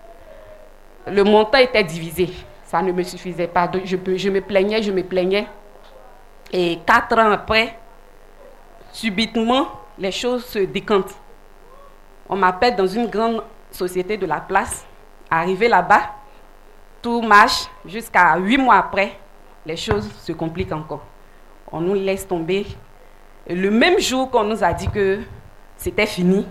le 1.08 1.24
montant 1.24 1.58
était 1.58 1.84
divisé. 1.84 2.30
Ça 2.66 2.82
ne 2.82 2.92
me 2.92 3.02
suffisait 3.04 3.48
pas. 3.48 3.70
Je, 3.84 3.98
je 4.16 4.30
me 4.30 4.42
plaignais, 4.42 4.84
je 4.84 4.92
me 4.92 5.02
plaignais. 5.04 5.48
Et 6.54 6.80
quatre 6.86 7.18
ans 7.18 7.32
après, 7.32 7.76
subitement, 8.92 9.68
les 9.98 10.12
choses 10.12 10.46
se 10.46 10.60
décantent. 10.60 11.16
On 12.30 12.36
m'appelle 12.36 12.76
dans 12.76 12.88
une 12.88 13.08
grande 13.08 13.42
société 13.72 14.18
de 14.18 14.26
la 14.26 14.42
place. 14.42 14.86
Arrivé 15.30 15.68
là-bas, 15.68 16.12
tout 17.02 17.22
marche 17.22 17.68
jusqu'à 17.86 18.38
huit 18.38 18.58
mois 18.58 18.76
après, 18.76 19.18
les 19.66 19.78
choses 19.78 20.10
se 20.22 20.32
compliquent 20.32 20.72
encore. 20.74 21.04
On 21.72 21.82
nous 21.82 21.94
laisse 21.96 22.28
tomber. 22.28 22.66
Et 23.48 23.56
le 23.56 23.72
même 23.72 24.00
jour 24.00 24.30
qu'on 24.30 24.44
nous 24.44 24.64
a 24.64 24.74
dit 24.74 24.90
que 24.90 25.20
c'était 25.78 26.06
fini, 26.06 26.46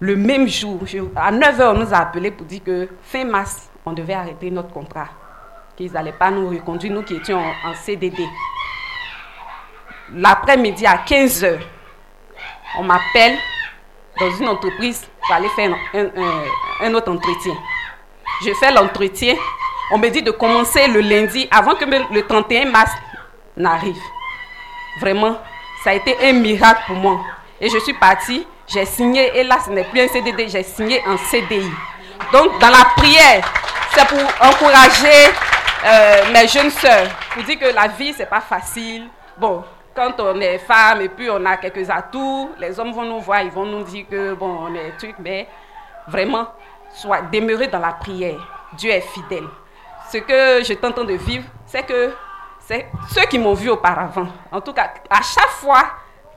le 0.00 0.16
même 0.16 0.46
jour, 0.48 0.80
à 1.16 1.32
9h, 1.32 1.74
on 1.74 1.78
nous 1.78 1.94
a 1.94 1.98
appelé 1.98 2.30
pour 2.30 2.46
dire 2.46 2.62
que 2.62 2.88
fin 3.02 3.24
mars, 3.24 3.70
on 3.86 3.92
devait 3.92 4.14
arrêter 4.14 4.50
notre 4.50 4.70
contrat. 4.72 5.08
Qu'ils 5.76 5.92
n'allaient 5.92 6.12
pas 6.12 6.30
nous 6.30 6.48
reconduire, 6.50 6.92
nous 6.92 7.02
qui 7.02 7.14
étions 7.14 7.38
en, 7.40 7.74
CDD. 7.74 8.24
L'après-midi 10.12 10.86
à 10.86 10.96
15h, 10.98 11.58
on 12.78 12.82
m'appelle 12.84 13.36
dans 14.20 14.30
une 14.30 14.48
entreprise 14.48 15.06
pour 15.26 15.34
aller 15.34 15.48
faire 15.50 15.74
un- 15.94 16.10
un 16.86 16.94
autre 16.94 17.10
entretien. 17.10 17.54
Je 18.42 18.52
fais 18.54 18.72
l'entretien. 18.72 19.34
On 19.90 19.98
me 19.98 20.08
dit 20.08 20.22
de 20.22 20.30
commencer 20.30 20.88
le 20.88 21.00
lundi 21.00 21.46
avant 21.50 21.74
que 21.74 21.84
le 21.84 22.26
31 22.26 22.70
mars 22.70 22.90
n'arrive. 23.56 24.00
Vraiment, 25.00 25.38
ça 25.82 25.90
a 25.90 25.94
été 25.94 26.16
un 26.22 26.32
miracle 26.32 26.82
pour 26.86 26.96
moi. 26.96 27.20
Et 27.60 27.68
je 27.68 27.78
suis 27.78 27.94
partie, 27.94 28.46
j'ai 28.66 28.84
signé, 28.86 29.38
et 29.38 29.44
là 29.44 29.58
ce 29.64 29.70
n'est 29.70 29.84
plus 29.84 30.00
un 30.00 30.08
CDD, 30.08 30.48
j'ai 30.48 30.62
signé 30.62 31.02
en 31.06 31.16
CDI. 31.16 31.70
Donc 32.32 32.58
dans 32.58 32.70
la 32.70 32.84
prière, 32.96 33.44
c'est 33.92 34.06
pour 34.08 34.18
encourager 34.40 35.30
euh, 35.86 36.32
mes 36.32 36.48
jeunes 36.48 36.70
sœurs, 36.70 37.08
pour 37.32 37.42
dire 37.42 37.58
que 37.58 37.74
la 37.74 37.88
vie, 37.88 38.12
c'est 38.12 38.28
pas 38.28 38.40
facile. 38.40 39.08
Bon, 39.36 39.62
quand 39.94 40.12
on 40.18 40.40
est 40.40 40.58
femme 40.58 41.02
et 41.02 41.08
puis 41.08 41.28
on 41.30 41.44
a 41.44 41.56
quelques 41.56 41.88
atouts, 41.90 42.50
les 42.58 42.78
hommes 42.80 42.92
vont 42.92 43.04
nous 43.04 43.20
voir, 43.20 43.42
ils 43.42 43.50
vont 43.50 43.66
nous 43.66 43.84
dire 43.84 44.06
que 44.10 44.34
bon, 44.34 44.58
on 44.62 44.74
est 44.74 44.96
truc, 44.98 45.14
mais 45.18 45.46
vraiment, 46.08 46.48
soit 46.94 47.22
demeurer 47.22 47.66
dans 47.68 47.80
la 47.80 47.92
prière. 47.92 48.38
Dieu 48.74 48.90
est 48.90 49.00
fidèle. 49.00 49.46
Ce 50.10 50.18
que 50.18 50.86
en 50.86 50.92
train 50.92 51.04
de 51.04 51.14
vivre, 51.14 51.44
c'est 51.66 51.82
que 51.82 52.14
c'est 52.60 52.86
ceux 53.10 53.26
qui 53.26 53.38
m'ont 53.38 53.54
vu 53.54 53.68
auparavant. 53.68 54.28
En 54.50 54.60
tout 54.60 54.72
cas, 54.72 54.94
à 55.10 55.20
chaque 55.22 55.50
fois, 55.50 55.84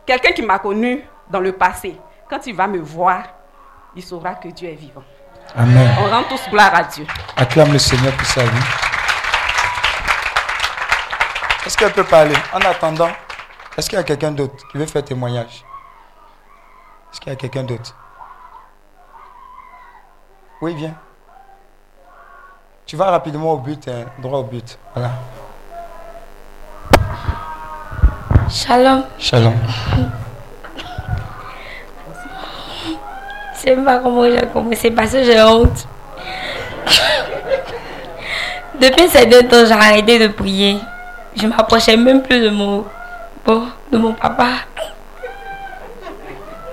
quelqu'un 0.06 0.32
qui 0.32 0.42
m'a 0.42 0.60
connu 0.60 1.04
dans 1.30 1.40
le 1.40 1.54
passé, 1.54 2.00
quand 2.30 2.46
il 2.48 2.56
va 2.56 2.68
me 2.68 2.80
voir, 2.80 3.24
il 3.96 4.04
saura 4.04 4.36
que 4.36 4.50
Dieu 4.50 4.70
est 4.70 4.76
vivant. 4.76 5.04
Amen. 5.56 5.90
On 6.00 6.10
rend 6.10 6.24
tous 6.24 6.50
gloire 6.50 6.74
à 6.74 6.84
Dieu. 6.84 7.06
Acclame 7.38 7.72
le 7.72 7.80
Seigneur 7.80 8.14
pour 8.14 8.28
sa 8.28 8.44
vie. 8.44 8.66
Est-ce 11.66 11.78
qu'elle 11.78 11.94
peut 11.94 12.04
parler? 12.04 12.36
En 12.54 12.60
attendant, 12.60 13.10
est-ce 13.78 13.90
qu'il 13.90 13.98
y 13.98 14.02
a 14.02 14.04
quelqu'un 14.04 14.32
d'autre 14.32 14.56
qui 14.72 14.78
veut 14.78 14.86
faire 14.86 15.04
témoignage? 15.04 15.64
Est-ce 17.12 17.22
qu'il 17.22 17.30
y 17.30 17.34
a 17.34 17.38
quelqu'un 17.38 17.64
d'autre? 17.64 17.96
Oui, 20.60 20.74
viens. 20.76 20.96
Tu 22.88 22.96
vas 22.96 23.12
rapidement 23.12 23.54
au 23.54 23.58
but, 23.58 23.88
hein, 23.88 24.06
droit 24.18 24.40
au 24.40 24.44
but. 24.44 24.78
Voilà. 24.96 25.12
Shalom. 28.50 29.04
Shalom. 29.20 29.54
Je 33.54 33.60
sais 33.60 33.76
pas 33.76 34.00
comment 34.00 34.24
j'ai 34.24 34.48
commencé 34.48 34.90
parce 34.90 35.12
que 35.12 35.24
j'ai 35.24 35.40
honte. 35.44 35.88
Depuis 38.82 39.10
ces 39.10 39.26
deux 39.28 39.44
temps, 39.44 39.66
j'ai 39.66 39.74
arrêté 39.74 40.18
de 40.18 40.28
prier. 40.28 40.80
Je 41.36 41.46
m'approchais 41.46 41.98
même 41.98 42.24
plus 42.24 42.40
de 42.40 42.50
mon, 42.50 42.84
bon, 43.46 43.68
de 43.92 43.98
mon 43.98 44.14
papa. 44.14 44.50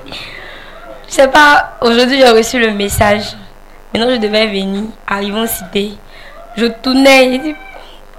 Je 0.06 1.20
sais 1.20 1.28
pas, 1.28 1.72
aujourd'hui 1.82 2.18
j'ai 2.18 2.30
reçu 2.30 2.58
le 2.58 2.70
message. 2.72 3.36
Maintenant 3.94 4.10
je 4.10 4.16
devais 4.16 4.46
venir, 4.48 4.84
arrivons 5.06 5.46
cité. 5.46 5.92
Je 6.56 6.66
tournais, 6.66 7.54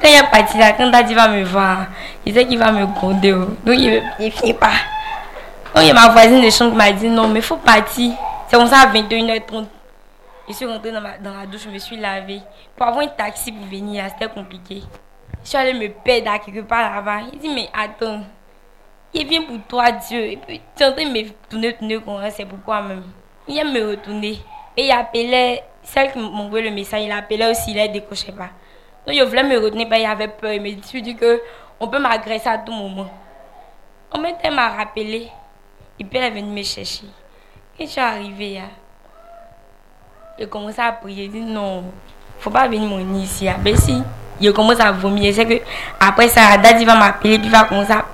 quand 0.02 0.08
il 0.08 0.16
est 0.16 0.30
parti 0.32 0.58
là, 0.58 0.72
quand 0.72 0.90
Daddy 0.90 1.14
va 1.14 1.28
me 1.28 1.44
voir, 1.44 1.88
il 2.26 2.34
sait 2.34 2.46
qu'il 2.46 2.58
va 2.58 2.72
me 2.72 2.86
gronder. 2.86 3.34
oh. 3.34 3.46
Donc 3.66 3.76
il 3.78 4.02
ne 4.20 4.30
finit 4.30 4.54
pas. 4.54 4.72
Donc 5.74 5.84
il 5.84 5.88
y 5.88 5.92
a 5.92 5.94
ma 5.94 6.10
voisine 6.10 6.42
de 6.42 6.50
chambre 6.50 6.72
qui 6.72 6.78
m'a 6.78 6.92
dit 6.92 7.10
non, 7.10 7.28
mais 7.28 7.40
il 7.40 7.46
faut 7.46 7.58
partir. 7.58 8.14
C'est 8.48 8.56
comme 8.58 8.68
ça 8.68 8.80
à 8.82 8.88
21h30. 8.88 9.66
Je 10.48 10.54
suis 10.54 10.66
rentrée 10.66 10.92
dans, 10.92 11.02
ma- 11.02 11.18
dans 11.18 11.34
la 11.38 11.46
douche, 11.46 11.62
je 11.66 11.70
me 11.70 11.78
suis 11.80 11.98
lavée. 11.98 12.40
Pour 12.78 12.86
avoir 12.88 13.04
un 13.04 13.08
taxi 13.08 13.52
pour 13.52 13.66
venir, 13.66 14.06
c'était 14.14 14.32
compliqué. 14.32 14.84
Je 15.44 15.50
suis 15.50 15.58
allée 15.58 15.74
me 15.74 15.90
perdre 15.90 16.40
quelque 16.46 16.62
part 16.62 16.96
là-bas. 16.96 17.22
Il 17.34 17.40
dit 17.40 17.50
mais 17.50 17.70
attends, 17.74 18.22
il 19.14 19.28
vient 19.28 19.42
pour 19.42 19.58
toi 19.68 19.92
Dieu. 19.92 20.22
Et 20.24 20.38
puis 20.38 20.62
tu 20.76 20.84
es 20.84 20.86
en 20.86 20.94
train 20.94 21.04
de 21.06 21.10
me 21.10 21.30
tourner, 21.50 21.74
tourner 21.74 22.32
c'est 22.32 22.46
pourquoi 22.46 22.82
même? 22.82 23.04
Il 23.48 23.56
vient 23.56 23.66
me 23.66 23.90
retourner. 23.92 24.40
Et 24.78 24.86
il 24.86 24.92
appelait, 24.92 25.64
celle 25.84 26.12
qui 26.12 26.20
m'a 26.20 26.26
envoyé 26.28 26.70
le 26.70 26.76
message, 26.76 27.02
il 27.04 27.12
appelait 27.12 27.50
aussi, 27.52 27.72
il 27.72 27.82
ne 27.82 27.88
décrochait 27.88 28.32
pas. 28.32 28.50
Donc 29.06 29.16
il 29.16 29.24
voulait 29.24 29.44
me 29.44 29.58
retenir, 29.60 29.88
ben, 29.88 29.98
il 29.98 30.06
avait 30.06 30.28
peur. 30.28 30.52
Il 30.52 30.62
me 30.62 31.02
dit 31.02 31.16
que 31.16 31.42
on 31.80 31.88
peut 31.88 32.00
m'agresser 32.00 32.50
à 32.50 32.58
tout 32.58 32.72
moment. 32.72 33.08
Il 34.16 34.52
m'a 34.52 34.70
rappelé. 34.70 35.30
Et 36.00 36.06
elle 36.14 36.24
est 36.24 36.32
venue 36.32 36.50
me 36.52 36.64
chercher. 36.64 37.06
Quand 37.78 37.86
je 37.86 37.90
suis 37.92 38.02
arrivée, 38.02 38.58
hein, 38.58 38.70
j'ai 40.38 40.48
commencé 40.48 40.82
à 40.82 40.92
prier. 40.92 41.24
J'ai 41.24 41.40
dit 41.40 41.42
non, 41.42 41.86
faut 42.40 42.50
pas 42.50 42.68
venir 42.68 42.88
mon 42.90 43.16
ici. 43.16 43.48
hein. 43.48 43.56
Ben 43.60 43.78
si, 43.78 44.02
il 44.42 44.52
commence 44.54 44.80
à 44.80 44.92
vomir. 44.92 45.34
C'est 45.34 45.46
que 45.46 45.62
après 46.00 46.28
ça, 46.28 46.58
Daddy 46.58 46.84
va 46.84 46.96
m'appeler, 46.96 47.38
puis 47.38 47.48
il 47.48 47.52
va 47.52 47.64
commencer 47.64 47.94
à 47.94 48.06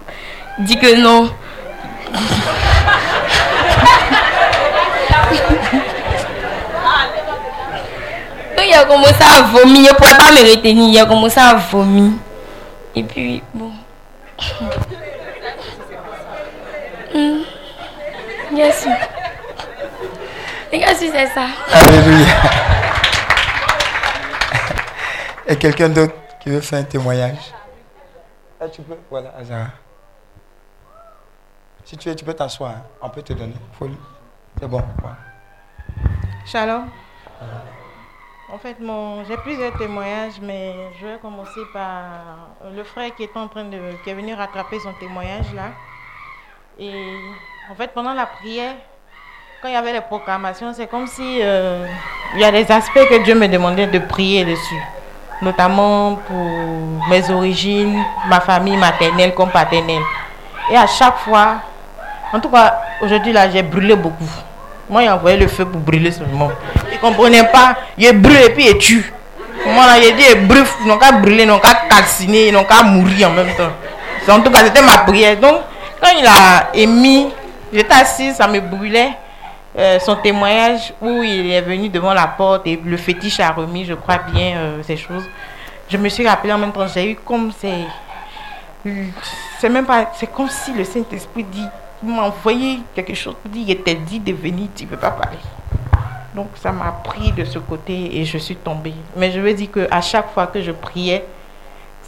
dire 0.60 0.80
que 0.80 0.96
non. 1.02 1.30
Donc 8.62 8.70
il 8.70 8.76
a 8.76 8.86
commencé 8.86 9.16
à 9.24 9.42
vomir, 9.42 9.76
il 9.76 9.84
ne 9.86 9.96
pouvait 9.96 10.16
pas 10.16 10.32
me 10.32 10.52
retenir, 10.56 10.90
il 10.90 11.00
a 11.00 11.06
commencé 11.08 11.40
à 11.40 11.56
vomir. 11.56 12.12
Et 12.96 13.02
puis, 13.02 13.42
bon. 13.56 13.72
Hmm. 17.12 17.42
Bien 18.52 18.72
sûr. 18.72 18.92
Bien 20.72 20.96
sûr, 20.96 21.10
c'est 21.12 21.28
ça. 21.34 21.48
Alléluia. 21.74 22.28
Et 25.48 25.56
quelqu'un 25.56 25.90
d'autre 25.90 26.14
qui 26.40 26.50
veut 26.52 26.62
faire 26.62 26.80
un 26.80 26.84
témoignage? 26.84 27.52
Ah, 28.60 28.66
Tu 28.72 28.84
peux, 28.84 28.96
voilà, 29.10 29.34
Azara. 29.40 29.66
Si 31.84 31.98
tu 31.98 32.10
veux, 32.10 32.16
tu 32.16 32.24
peux 32.24 32.34
t'asseoir. 32.36 32.72
hein. 32.74 32.84
On 33.02 33.10
peut 33.10 33.24
te 33.24 33.34
donner. 33.34 33.56
C'est 34.60 34.68
bon. 34.68 34.84
voilà. 35.02 35.18
Shalom. 36.46 36.86
En 38.54 38.58
fait, 38.58 38.82
mon, 38.82 39.24
j'ai 39.24 39.38
plusieurs 39.38 39.72
témoignages, 39.78 40.34
mais 40.42 40.76
je 41.00 41.08
vais 41.08 41.18
commencer 41.22 41.62
par 41.72 42.04
le 42.76 42.84
frère 42.84 43.16
qui 43.16 43.24
est 43.24 43.38
en 43.38 43.48
train 43.48 43.64
de, 43.64 43.80
qui 44.04 44.10
est 44.10 44.14
venu 44.14 44.34
rattraper 44.34 44.78
son 44.80 44.92
témoignage 45.00 45.54
là. 45.56 45.70
Et 46.78 46.92
en 47.72 47.76
fait, 47.76 47.92
pendant 47.94 48.14
la 48.14 48.26
prière, 48.26 48.74
quand 49.62 49.70
il 49.70 49.74
y 49.74 49.78
avait 49.78 49.94
les 49.94 50.02
proclamations, 50.02 50.74
c'est 50.74 50.88
comme 50.88 51.08
si 51.08 51.40
euh, 51.42 51.88
il 52.34 52.42
y 52.42 52.44
a 52.44 52.52
des 52.52 52.70
aspects 52.70 53.08
que 53.10 53.24
Dieu 53.24 53.36
me 53.36 53.48
demandait 53.48 53.88
de 53.88 54.00
prier 54.00 54.44
dessus, 54.44 54.82
notamment 55.42 56.16
pour 56.16 57.10
mes 57.10 57.32
origines, 57.32 58.04
ma 58.28 58.42
famille 58.42 58.76
maternelle 58.76 59.34
comme 59.34 59.50
paternelle. 59.50 60.04
Et 60.70 60.76
à 60.76 60.88
chaque 60.88 61.20
fois, 61.20 61.62
en 62.34 62.40
tout 62.42 62.50
cas, 62.50 62.82
aujourd'hui 63.02 63.32
là, 63.32 63.50
j'ai 63.50 63.64
brûlé 63.64 63.96
beaucoup. 63.96 64.30
Moi, 64.90 65.04
il 65.04 65.10
envoyé 65.10 65.38
le 65.38 65.48
feu 65.48 65.66
pour 65.66 65.80
brûler 65.80 66.12
seulement. 66.12 66.52
Il 66.90 66.96
ne 66.96 67.00
comprenait 67.00 67.48
pas. 67.52 67.78
Il 67.98 68.12
brûle 68.20 68.42
et 68.42 68.50
puis 68.50 68.66
il 68.68 68.78
tue. 68.78 69.12
Moi, 69.66 69.86
il 69.98 70.16
dit, 70.16 70.24
il 70.32 70.48
brûle, 70.48 70.66
ils 70.82 70.88
n'ont 70.88 70.98
qu'à 70.98 71.12
brûler, 71.12 71.44
ils 71.44 71.48
n'ont 71.48 71.60
qu'à 71.60 71.74
calciner, 71.90 72.48
ils 72.48 72.54
n'ont 72.54 72.64
qu'à 72.64 72.84
mourir 72.84 73.30
en 73.30 73.32
même 73.34 73.54
temps. 73.56 73.72
En 74.34 74.42
tout 74.42 74.52
cas, 74.52 74.60
c'était 74.66 74.82
ma 74.82 75.00
prière. 75.00 75.38
Donc, 75.38 75.62
quand 76.02 76.10
il 76.18 76.26
a 76.26 76.70
émis, 76.74 77.28
j'étais 77.72 77.94
assise, 77.94 78.36
ça 78.36 78.48
me 78.48 78.60
brûlait. 78.60 79.12
euh, 79.78 80.00
son 80.00 80.16
témoignage 80.18 80.94
où 81.02 81.24
il 81.24 81.52
est 81.52 81.62
venu 81.62 81.90
devant 81.90 82.14
la 82.14 82.28
porte 82.28 82.68
et 82.68 82.80
le 82.84 82.98
fétiche 82.98 83.40
a 83.40 83.52
remis, 83.52 83.86
je 83.86 83.94
crois 83.94 84.18
bien, 84.18 84.58
euh, 84.58 84.84
ces 84.84 84.98
choses. 84.98 85.24
Je 85.90 85.98
me 85.98 86.10
suis 86.10 86.28
rappelé 86.28 86.54
en 86.54 86.58
même 86.58 86.72
temps, 86.72 86.88
j'ai 86.88 87.12
eu 87.12 87.16
comme 87.16 87.52
c'est. 87.58 87.86
C'est 89.60 89.70
même 89.70 89.86
pas. 89.86 90.12
C'est 90.16 90.32
comme 90.32 90.50
si 90.50 90.74
le 90.74 90.84
Saint-Esprit 90.84 91.44
dit 91.44 91.68
m'a 92.04 92.24
envoyé 92.24 92.80
quelque 92.96 93.14
chose 93.14 93.36
pour 93.42 93.52
dire 93.52 93.64
il 93.68 93.72
était 93.72 93.96
dit 93.96 94.20
de 94.20 94.34
venir, 94.34 94.68
tu 94.76 94.86
ne 94.86 94.90
peux 94.90 94.98
pas 94.98 95.12
parler. 95.12 95.38
Donc 96.36 96.48
ça 96.56 96.72
m'a 96.72 96.92
pris 97.04 97.32
de 97.32 97.44
ce 97.44 97.60
côté 97.60 98.18
et 98.18 98.26
je 98.26 98.38
suis 98.38 98.56
tombée. 98.56 98.94
Mais 99.18 99.32
je 99.32 99.40
veux 99.40 99.54
dire 99.54 99.70
qu'à 99.72 100.02
chaque 100.02 100.34
fois 100.34 100.48
que 100.48 100.62
je 100.62 100.72
priais, 100.72 101.26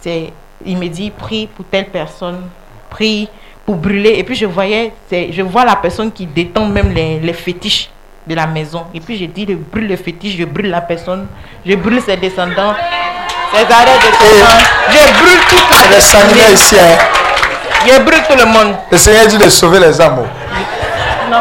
c'est, 0.02 0.32
il 0.66 0.78
me 0.78 0.88
dit 0.88 1.12
prie 1.12 1.48
pour 1.48 1.66
telle 1.66 1.88
personne, 1.88 2.42
prie 2.90 3.28
pour 3.66 3.76
brûler. 3.76 4.16
Et 4.18 4.24
puis 4.24 4.36
je 4.36 4.46
voyais, 4.46 4.94
c'est, 5.10 5.32
je 5.32 5.42
vois 5.42 5.66
la 5.66 5.76
personne 5.76 6.12
qui 6.12 6.26
détend 6.26 6.68
même 6.68 6.94
les, 6.94 7.20
les 7.20 7.34
fétiches 7.34 7.90
de 8.26 8.36
la 8.36 8.48
maison. 8.48 8.86
Et 8.94 9.00
puis 9.00 9.18
je 9.18 9.26
dis 9.26 9.46
je 9.48 9.56
brûle 9.56 9.88
le 9.88 9.98
fétiche, 9.98 10.38
je 10.38 10.46
brûle 10.46 10.70
la 10.70 10.82
personne, 10.82 11.28
je 11.66 11.76
brûle 11.76 12.02
ses 12.02 12.16
descendants, 12.16 12.74
ses 13.54 13.74
arrêts 13.74 14.00
descendants, 14.00 14.64
je 14.90 15.20
brûle 15.20 15.40
toute 15.50 15.70
la 15.70 15.96
Le 15.96 16.02
sanguinaire 16.02 16.52
ici, 16.52 16.76
hein. 16.80 16.98
Je 17.86 18.00
brûle 18.02 18.24
tout 18.30 18.38
le 18.38 18.46
monde. 18.46 18.76
Le 18.92 18.98
Seigneur 18.98 19.28
dit 19.28 19.38
de 19.38 19.50
sauver 19.50 19.80
les 19.80 20.00
âmes. 20.02 20.26
Non. 21.30 21.38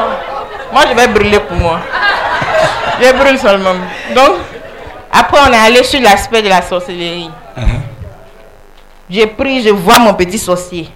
Moi, 0.73 0.83
je 0.91 0.95
vais 0.97 1.07
brûler 1.09 1.39
pour 1.41 1.57
moi. 1.57 1.79
Je 3.01 3.13
brûle 3.13 3.39
seulement. 3.39 3.75
Donc, 4.15 4.37
après, 5.13 5.39
on 5.49 5.53
est 5.53 5.57
allé 5.67 5.83
sur 5.85 6.01
l'aspect 6.01 6.43
de 6.43 6.49
la 6.49 6.63
sorcellerie. 6.63 7.31
J'ai 9.11 9.27
pris, 9.27 9.63
je 9.63 9.71
vois 9.71 9.99
mon 9.99 10.15
petit 10.15 10.39
sorcier. 10.39 10.89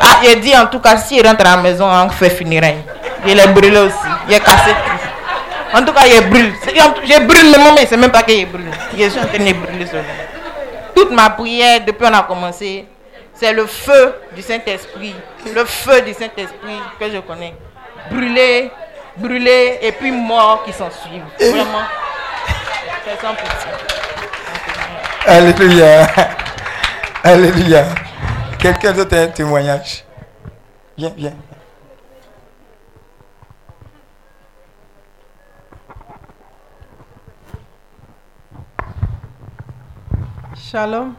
Ah, 0.00 0.18
j'ai 0.22 0.36
dit 0.36 0.54
en 0.56 0.66
tout 0.66 0.80
cas, 0.80 0.96
s'il 0.98 1.26
rentre 1.26 1.46
à 1.46 1.56
la 1.56 1.62
maison, 1.62 1.86
on 1.88 2.10
fait 2.10 2.30
funérailles. 2.30 2.84
Je 3.26 3.32
l'ai 3.32 3.46
brûlé 3.46 3.78
aussi. 3.78 3.96
J'ai 4.28 4.38
cassé 4.40 4.70
tout. 4.70 5.76
En 5.78 5.82
tout 5.82 5.92
cas, 5.92 6.02
je 6.06 6.20
brûle. 6.28 6.52
Je 6.66 7.20
brûle 7.26 7.52
le 7.52 7.58
moment, 7.58 7.72
mais 7.74 7.86
c'est 7.86 7.96
même 7.96 8.10
pas 8.12 8.22
que 8.22 8.32
je 8.32 8.44
brûle. 8.44 8.70
Je 8.96 9.08
suis 9.08 9.18
en 9.18 9.24
train 9.26 9.38
de 9.38 9.52
brûler 9.52 9.86
seulement. 9.86 10.08
Toute 10.94 11.10
ma 11.10 11.30
prière, 11.30 11.80
depuis 11.86 12.06
qu'on 12.06 12.12
a 12.14 12.22
commencé, 12.22 12.84
c'est 13.44 13.52
le 13.52 13.66
feu 13.66 14.14
du 14.34 14.40
Saint-Esprit. 14.40 15.14
Le 15.54 15.66
feu 15.66 16.00
du 16.00 16.14
Saint-Esprit 16.14 16.80
que 16.98 17.10
je 17.10 17.18
connais. 17.18 17.54
Brûler, 18.10 18.70
brûler, 19.18 19.80
et 19.82 19.92
puis 19.92 20.10
mort 20.10 20.62
qui 20.64 20.72
s'en 20.72 20.90
suivent. 20.90 21.22
Vraiment. 21.38 21.82
C'est 23.04 23.20
sans 23.20 23.34
pitié. 23.34 23.70
Alléluia. 25.26 26.06
Alléluia. 27.22 27.84
Quelqu'un 28.58 28.92
d'autre 28.92 29.14
a 29.14 29.20
un 29.20 29.26
témoignage? 29.26 30.04
Viens, 30.96 31.12
viens. 31.14 31.34
Shalom. 40.56 41.14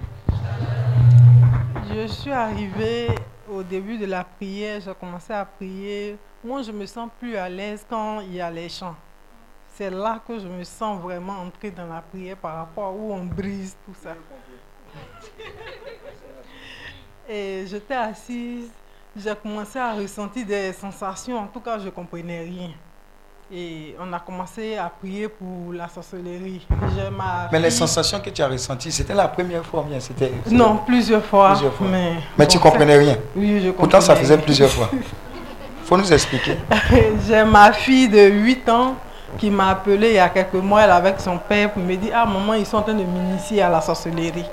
Je 1.95 2.07
suis 2.07 2.31
arrivée 2.31 3.07
au 3.49 3.63
début 3.63 3.97
de 3.97 4.05
la 4.05 4.25
prière, 4.25 4.81
j'ai 4.81 4.93
commencé 4.93 5.31
à 5.31 5.45
prier. 5.45 6.17
Moi, 6.43 6.61
je 6.61 6.73
me 6.73 6.85
sens 6.85 7.09
plus 7.17 7.37
à 7.37 7.47
l'aise 7.47 7.85
quand 7.89 8.19
il 8.19 8.33
y 8.33 8.41
a 8.41 8.51
les 8.51 8.67
chants. 8.67 8.97
C'est 9.73 9.89
là 9.89 10.21
que 10.27 10.37
je 10.37 10.45
me 10.45 10.65
sens 10.65 11.01
vraiment 11.01 11.39
entrer 11.39 11.71
dans 11.71 11.87
la 11.87 12.01
prière 12.01 12.35
par 12.35 12.57
rapport 12.57 12.87
à 12.87 12.91
où 12.91 13.13
on 13.13 13.23
brise 13.23 13.77
tout 13.85 13.93
ça. 13.93 14.13
Et 17.29 17.63
j'étais 17.65 17.93
assise, 17.93 18.71
j'ai 19.15 19.33
commencé 19.33 19.79
à 19.79 19.93
ressentir 19.93 20.45
des 20.45 20.73
sensations, 20.73 21.37
en 21.37 21.47
tout 21.47 21.61
cas, 21.61 21.79
je 21.79 21.85
ne 21.85 21.91
comprenais 21.91 22.41
rien. 22.41 22.71
Et 23.53 23.95
on 24.01 24.11
a 24.11 24.19
commencé 24.19 24.75
à 24.75 24.89
prier 24.89 25.27
pour 25.27 25.71
la 25.71 25.87
sorcellerie. 25.87 26.65
Ma 27.15 27.47
Mais 27.51 27.59
les 27.59 27.69
sensations 27.69 28.19
que 28.19 28.31
tu 28.31 28.41
as 28.41 28.47
ressenties, 28.47 28.91
c'était 28.91 29.13
la 29.13 29.27
première 29.27 29.63
fois 29.63 29.81
ou 29.81 29.83
bien 29.83 29.99
c'était... 29.99 30.31
Non, 30.49 30.77
plusieurs 30.85 31.23
fois. 31.23 31.51
Plusieurs 31.51 31.73
fois. 31.73 31.87
Mais, 31.91 32.13
Mais 32.37 32.47
tu 32.47 32.57
bon, 32.57 32.63
comprenais 32.63 32.93
ça- 32.95 32.99
rien 32.99 33.17
Oui, 33.35 33.61
je 33.63 33.69
Pourtant, 33.69 34.01
ça 34.01 34.13
comprenais 34.13 34.21
faisait 34.29 34.37
plusieurs 34.41 34.69
fois. 34.71 34.89
faut 35.83 35.95
nous 35.97 36.11
expliquer. 36.11 36.57
J'ai 37.27 37.43
ma 37.43 37.71
fille 37.71 38.09
de 38.09 38.29
8 38.31 38.67
ans 38.69 38.95
qui 39.37 39.51
m'a 39.51 39.69
appelé 39.69 40.09
il 40.09 40.15
y 40.15 40.19
a 40.19 40.29
quelques 40.29 40.53
mois, 40.55 40.81
elle 40.81 40.89
avec 40.91 41.19
son 41.19 41.37
père, 41.37 41.71
pour 41.71 41.83
me 41.83 41.95
dire 41.95 42.13
Ah, 42.15 42.25
maman, 42.25 42.55
ils 42.55 42.65
sont 42.65 42.77
en 42.77 42.81
train 42.81 42.93
de 42.95 43.03
m'initier 43.03 43.61
à 43.61 43.69
la 43.69 43.79
sorcellerie. 43.81 44.45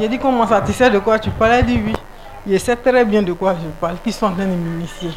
J'ai 0.00 0.08
dit 0.08 0.18
Comment 0.18 0.46
ça 0.46 0.62
Tu 0.62 0.72
sais 0.72 0.88
de 0.88 1.00
quoi 1.00 1.18
tu 1.18 1.28
parles 1.30 1.52
Elle 1.58 1.66
dit 1.66 1.80
Oui. 1.84 1.92
Je 2.50 2.56
sais 2.56 2.76
très 2.76 3.04
bien 3.04 3.20
de 3.22 3.34
quoi 3.34 3.54
je 3.54 3.68
parle, 3.78 3.96
qu'ils 4.02 4.14
sont 4.14 4.26
en 4.26 4.32
train 4.32 4.44
de 4.46 4.50
m'initier. 4.54 5.10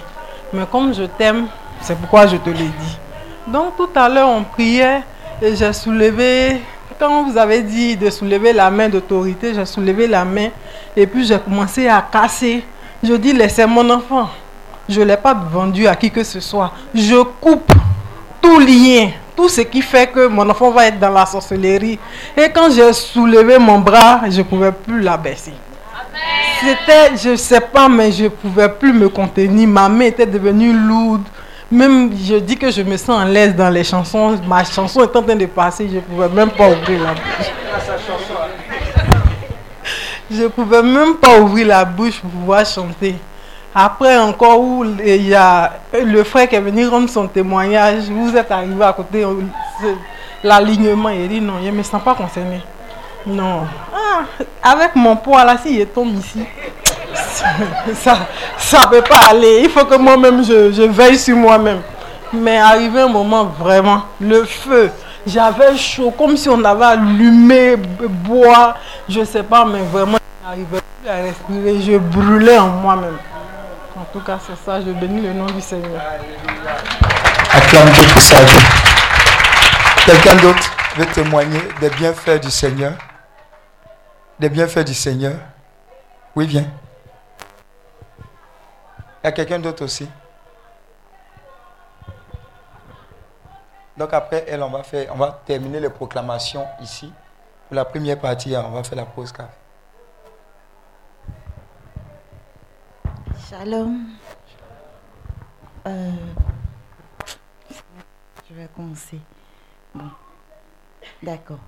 Mais 0.52 0.66
comme 0.70 0.94
je 0.94 1.04
t'aime, 1.04 1.46
c'est 1.82 1.98
pourquoi 1.98 2.28
je 2.28 2.38
te 2.38 2.50
l'ai 2.50 2.66
dit. 2.66 2.98
Donc 3.48 3.78
tout 3.78 3.90
à 3.96 4.08
l'heure, 4.08 4.30
on 4.30 4.44
priait 4.44 5.02
et 5.42 5.56
j'ai 5.56 5.74
soulevé, 5.74 6.62
quand 7.00 7.24
vous 7.24 7.38
avez 7.38 7.62
dit 7.62 7.96
de 7.96 8.10
soulever 8.10 8.54
la 8.54 8.70
main 8.70 8.90
d'autorité, 8.90 9.54
j'ai 9.54 9.66
soulevé 9.66 10.08
la 10.08 10.26
main 10.26 10.50
et 10.96 11.08
puis 11.08 11.26
j'ai 11.26 11.40
commencé 11.40 11.88
à 11.88 12.02
casser. 12.02 12.64
Je 13.02 13.14
dis 13.14 13.34
Laissez 13.34 13.66
mon 13.66 13.90
enfant. 13.90 14.30
Je 14.88 15.00
ne 15.02 15.06
l'ai 15.06 15.18
pas 15.18 15.34
vendu 15.34 15.88
à 15.88 15.96
qui 15.96 16.12
que 16.12 16.24
ce 16.24 16.40
soit. 16.40 16.72
Je 16.94 17.22
coupe 17.40 17.72
tout 18.42 18.60
lien, 18.60 19.12
tout 19.36 19.48
ce 19.48 19.62
qui 19.62 19.82
fait 19.82 20.08
que 20.08 20.28
mon 20.28 20.50
enfant 20.50 20.72
va 20.72 20.88
être 20.88 21.00
dans 21.00 21.10
la 21.12 21.26
sorcellerie. 21.26 22.00
Et 22.36 22.50
quand 22.50 22.72
j'ai 22.72 22.92
soulevé 22.94 23.58
mon 23.60 23.80
bras, 23.80 24.22
je 24.30 24.40
ne 24.40 24.44
pouvais 24.44 24.72
plus 24.72 25.02
la 25.02 25.16
baisser. 25.16 25.54
C'était, 26.60 27.16
je 27.16 27.30
ne 27.30 27.36
sais 27.36 27.62
pas, 27.62 27.88
mais 27.88 28.12
je 28.12 28.26
ne 28.26 28.30
pouvais 28.30 28.68
plus 28.68 28.92
me 28.92 29.08
contenir. 29.08 29.68
Ma 29.68 29.88
main 29.88 30.06
était 30.06 30.26
devenue 30.26 30.74
lourde. 30.74 31.24
Même, 31.72 32.12
je 32.18 32.36
dis 32.36 32.58
que 32.58 32.72
je 32.72 32.82
me 32.82 32.98
sens 32.98 33.22
à 33.22 33.26
l'aise 33.26 33.56
dans 33.56 33.70
les 33.70 33.84
chansons. 33.84 34.40
Ma 34.48 34.64
chanson 34.64 35.02
est 35.02 35.16
en 35.16 35.22
train 35.22 35.36
de 35.36 35.46
passer, 35.46 35.88
je 35.88 35.96
ne 35.96 36.02
pouvais 36.02 36.30
même 36.30 36.50
pas 36.50 36.70
ouvrir 36.70 37.04
la 37.04 37.14
bouche. 37.14 37.52
Je 40.32 40.44
ne 40.44 40.48
pouvais 40.48 40.82
même 40.82 41.16
pas 41.16 41.40
ouvrir 41.40 41.68
la 41.68 41.86
bouche 41.86 42.20
pour 42.20 42.30
pouvoir 42.32 42.66
chanter. 42.66 43.16
Après 43.74 44.18
encore 44.18 44.60
où 44.60 44.84
il 44.84 45.28
y 45.28 45.36
a 45.36 45.74
le 45.94 46.24
frère 46.24 46.50
qui 46.50 46.56
est 46.56 46.62
venu 46.62 46.88
rendre 46.88 47.08
son 47.08 47.28
témoignage, 47.28 48.10
vous 48.10 48.36
êtes 48.36 48.50
arrivé 48.52 48.84
à 48.84 48.94
côté, 48.94 49.24
l'alignement, 50.44 51.10
il 51.10 51.28
dit 51.28 51.40
non, 51.40 51.54
je 51.64 51.68
ne 51.68 51.72
me 51.72 51.84
sens 51.84 52.02
pas 52.02 52.16
concerné. 52.16 52.62
Non. 53.28 53.68
Ah, 53.94 54.24
avec 54.64 54.96
mon 54.96 55.16
poids 55.16 55.46
là, 55.46 55.56
si 55.62 55.78
je 55.78 55.84
tombe 55.84 56.16
ici, 56.18 56.44
ça 57.94 58.82
ne 58.82 58.88
peut 58.90 59.02
pas 59.02 59.30
aller. 59.30 59.62
Il 59.64 59.70
faut 59.70 59.86
que 59.86 59.96
moi-même, 59.98 60.44
je, 60.44 60.84
veille 60.84 61.18
sur 61.18 61.36
moi-même. 61.36 61.82
Mais 62.34 62.60
arrivé 62.60 63.02
un 63.02 63.08
moment, 63.08 63.46
vraiment, 63.46 64.04
le 64.22 64.46
feu, 64.46 64.92
j'avais 65.26 65.76
chaud, 65.78 66.12
comme 66.12 66.38
si 66.38 66.48
on 66.50 66.64
avait 66.64 66.86
allumé 66.86 67.76
bois, 67.76 68.76
je 69.08 69.22
ne 69.22 69.26
sais 69.26 69.44
pas, 69.44 69.66
mais 69.66 69.82
vraiment, 69.92 70.18
je 70.42 70.48
n'arrivais 70.48 70.82
plus 71.02 71.10
à 71.10 71.16
respirer, 71.16 71.82
je 71.82 71.98
brûlais 71.98 72.58
en 72.58 72.68
moi-même. 72.68 73.18
En 73.98 74.06
tout 74.14 74.20
cas, 74.20 74.38
c'est 74.46 74.58
ça, 74.64 74.80
je 74.80 74.92
bénis 74.92 75.22
le 75.22 75.34
nom 75.34 75.48
du 75.48 75.62
Seigneur. 75.62 76.02
Acclame 77.52 77.88
sa 78.18 78.42
vie. 78.42 78.66
Quelqu'un 80.06 80.36
d'autre 80.36 80.72
veut 80.96 81.06
témoigner 81.08 81.62
des 81.82 81.90
bienfaits 81.90 82.42
du 82.42 82.52
Seigneur? 82.52 82.94
Des 84.40 84.50
bienfaits 84.50 84.86
du 84.86 84.94
Seigneur? 84.94 85.34
Oui, 86.36 86.46
viens. 86.48 86.66
Il 89.22 89.26
y 89.26 89.28
a 89.28 89.32
quelqu'un 89.32 89.60
d'autre 89.60 89.84
aussi 89.84 90.08
Donc 94.00 94.14
après 94.14 94.46
elle, 94.48 94.64
on 94.64 94.70
va, 94.70 94.82
faire, 94.82 95.12
on 95.14 95.18
va 95.18 95.42
terminer 95.46 95.82
les 95.82 95.90
proclamations 95.90 96.66
ici. 96.82 97.12
Pour 97.68 97.76
la 97.76 97.84
première 97.84 98.18
partie, 98.18 98.56
on 98.56 98.70
va 98.72 98.82
faire 98.82 98.98
la 98.98 99.06
pause 99.06 99.34
café. 99.34 99.52
Shalom. 103.50 104.06
Euh, 105.86 106.12
je 108.50 108.54
vais 108.54 108.70
commencer. 108.74 109.20
D'accord. 111.22 111.60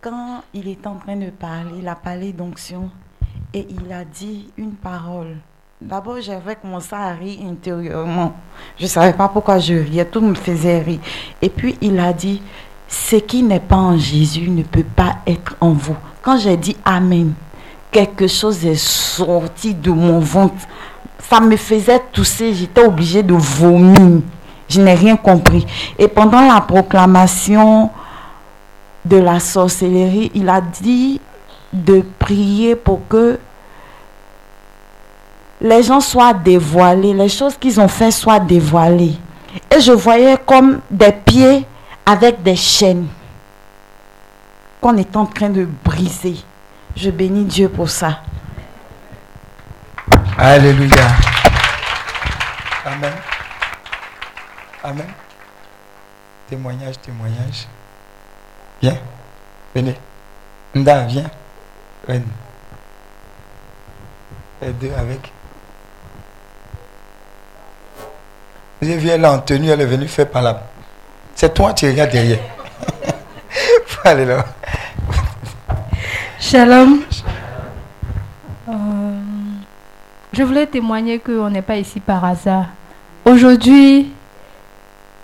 Quand 0.00 0.44
il 0.54 0.68
est 0.68 0.86
en 0.86 0.98
train 0.98 1.16
de 1.16 1.30
parler, 1.30 1.78
il 1.78 1.88
a 1.88 1.96
parlé 1.96 2.32
d'onction 2.32 2.92
et 3.52 3.66
il 3.68 3.92
a 3.92 4.04
dit 4.04 4.52
une 4.56 4.74
parole. 4.76 5.36
D'abord, 5.80 6.20
j'avais 6.20 6.56
commencé 6.56 6.94
à 6.94 7.08
rire 7.12 7.38
intérieurement. 7.50 8.34
Je 8.76 8.82
ne 8.84 8.88
savais 8.88 9.14
pas 9.14 9.28
pourquoi 9.28 9.58
je 9.58 9.72
riais, 9.72 10.04
tout 10.04 10.20
me 10.20 10.34
faisait 10.34 10.80
rire. 10.80 11.00
Et 11.40 11.48
puis, 11.48 11.78
il 11.80 11.98
a 11.98 12.12
dit, 12.12 12.42
ce 12.86 13.16
qui 13.16 13.42
n'est 13.42 13.60
pas 13.60 13.76
en 13.76 13.96
Jésus 13.96 14.50
ne 14.50 14.62
peut 14.62 14.84
pas 14.84 15.16
être 15.26 15.56
en 15.58 15.70
vous. 15.70 15.96
Quand 16.20 16.36
j'ai 16.36 16.58
dit 16.58 16.76
Amen, 16.84 17.32
quelque 17.90 18.26
chose 18.26 18.62
est 18.66 18.78
sorti 18.78 19.72
de 19.72 19.90
mon 19.90 20.18
ventre. 20.18 20.54
Ça 21.18 21.40
me 21.40 21.56
faisait 21.56 22.02
tousser, 22.12 22.52
j'étais 22.52 22.84
obligée 22.84 23.22
de 23.22 23.32
vomir. 23.32 24.20
Je 24.68 24.82
n'ai 24.82 24.94
rien 24.94 25.16
compris. 25.16 25.66
Et 25.98 26.08
pendant 26.08 26.42
la 26.42 26.60
proclamation 26.60 27.88
de 29.06 29.16
la 29.16 29.40
sorcellerie, 29.40 30.30
il 30.34 30.46
a 30.50 30.60
dit 30.60 31.22
de 31.72 32.04
prier 32.18 32.76
pour 32.76 33.00
que 33.08 33.38
les 35.60 35.82
gens 35.82 36.00
soient 36.00 36.32
dévoilés, 36.32 37.12
les 37.12 37.28
choses 37.28 37.56
qu'ils 37.56 37.80
ont 37.80 37.88
fait 37.88 38.10
soient 38.10 38.40
dévoilées. 38.40 39.16
Et 39.74 39.80
je 39.80 39.92
voyais 39.92 40.36
comme 40.46 40.80
des 40.90 41.12
pieds 41.12 41.66
avec 42.06 42.42
des 42.42 42.56
chaînes 42.56 43.08
qu'on 44.80 44.96
est 44.96 45.14
en 45.16 45.26
train 45.26 45.50
de 45.50 45.68
briser. 45.84 46.36
Je 46.96 47.10
bénis 47.10 47.44
Dieu 47.44 47.68
pour 47.68 47.88
ça. 47.88 48.20
Alléluia. 50.38 51.06
Amen. 52.86 53.12
Amen. 54.82 55.06
Témoignage, 56.48 56.98
témoignage. 57.00 57.68
Viens. 58.80 58.96
Venez. 59.74 59.96
Nda, 60.74 61.04
viens. 61.04 61.30
Venez. 62.08 62.24
Les 64.62 64.72
deux 64.72 64.92
avec. 64.96 65.30
J'ai 68.82 68.96
vu 68.96 69.08
elle 69.08 69.26
en 69.26 69.38
tenue, 69.38 69.68
elle 69.68 69.82
est 69.82 69.86
venue 69.86 70.08
faire 70.08 70.28
par 70.28 70.40
là. 70.40 70.62
C'est 71.34 71.52
toi, 71.52 71.74
tu 71.74 71.86
regardes 71.86 72.12
derrière. 72.12 72.38
Aller 74.04 74.24
là. 74.24 74.46
Shalom. 76.38 77.00
Euh, 78.68 78.72
je 80.32 80.42
voulais 80.42 80.66
témoigner 80.66 81.18
qu'on 81.18 81.50
n'est 81.50 81.60
pas 81.60 81.76
ici 81.76 82.00
par 82.00 82.24
hasard. 82.24 82.68
Aujourd'hui, 83.26 84.10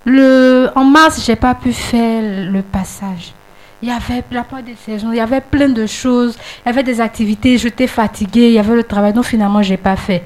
en 0.05 0.83
mars, 0.83 1.23
j'ai 1.25 1.35
pas 1.35 1.55
pu 1.55 1.73
faire 1.73 2.51
le 2.51 2.61
passage. 2.61 3.33
Il 3.81 3.89
y 3.89 3.91
avait 3.91 4.23
la 4.31 4.43
part 4.43 4.61
des 4.61 4.75
saisons, 4.75 5.11
il 5.11 5.17
y 5.17 5.19
avait 5.19 5.41
plein 5.41 5.69
de 5.69 5.85
choses, 5.87 6.37
il 6.63 6.69
y 6.69 6.71
avait 6.71 6.83
des 6.83 7.01
activités, 7.01 7.57
j'étais 7.57 7.87
fatiguée, 7.87 8.49
il 8.49 8.53
y 8.53 8.59
avait 8.59 8.75
le 8.75 8.83
travail, 8.83 9.13
donc 9.13 9.25
finalement, 9.25 9.63
j'ai 9.63 9.77
pas 9.77 9.95
fait. 9.95 10.23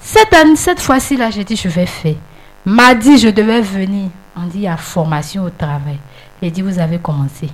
Cette, 0.00 0.34
cette 0.56 0.80
fois-ci, 0.80 1.16
là, 1.16 1.30
j'ai 1.30 1.44
dit, 1.44 1.56
je 1.56 1.68
vais 1.68 1.86
faire. 1.86 2.14
Mardi, 2.66 3.16
je 3.16 3.28
devais 3.28 3.60
venir. 3.60 4.10
On 4.36 4.42
dit, 4.42 4.58
il 4.58 4.62
y 4.62 4.68
a 4.68 4.76
formation 4.76 5.44
au 5.44 5.50
travail. 5.50 5.98
J'ai 6.42 6.50
dit, 6.50 6.62
vous 6.62 6.80
avez 6.80 6.98
commencé. 6.98 7.48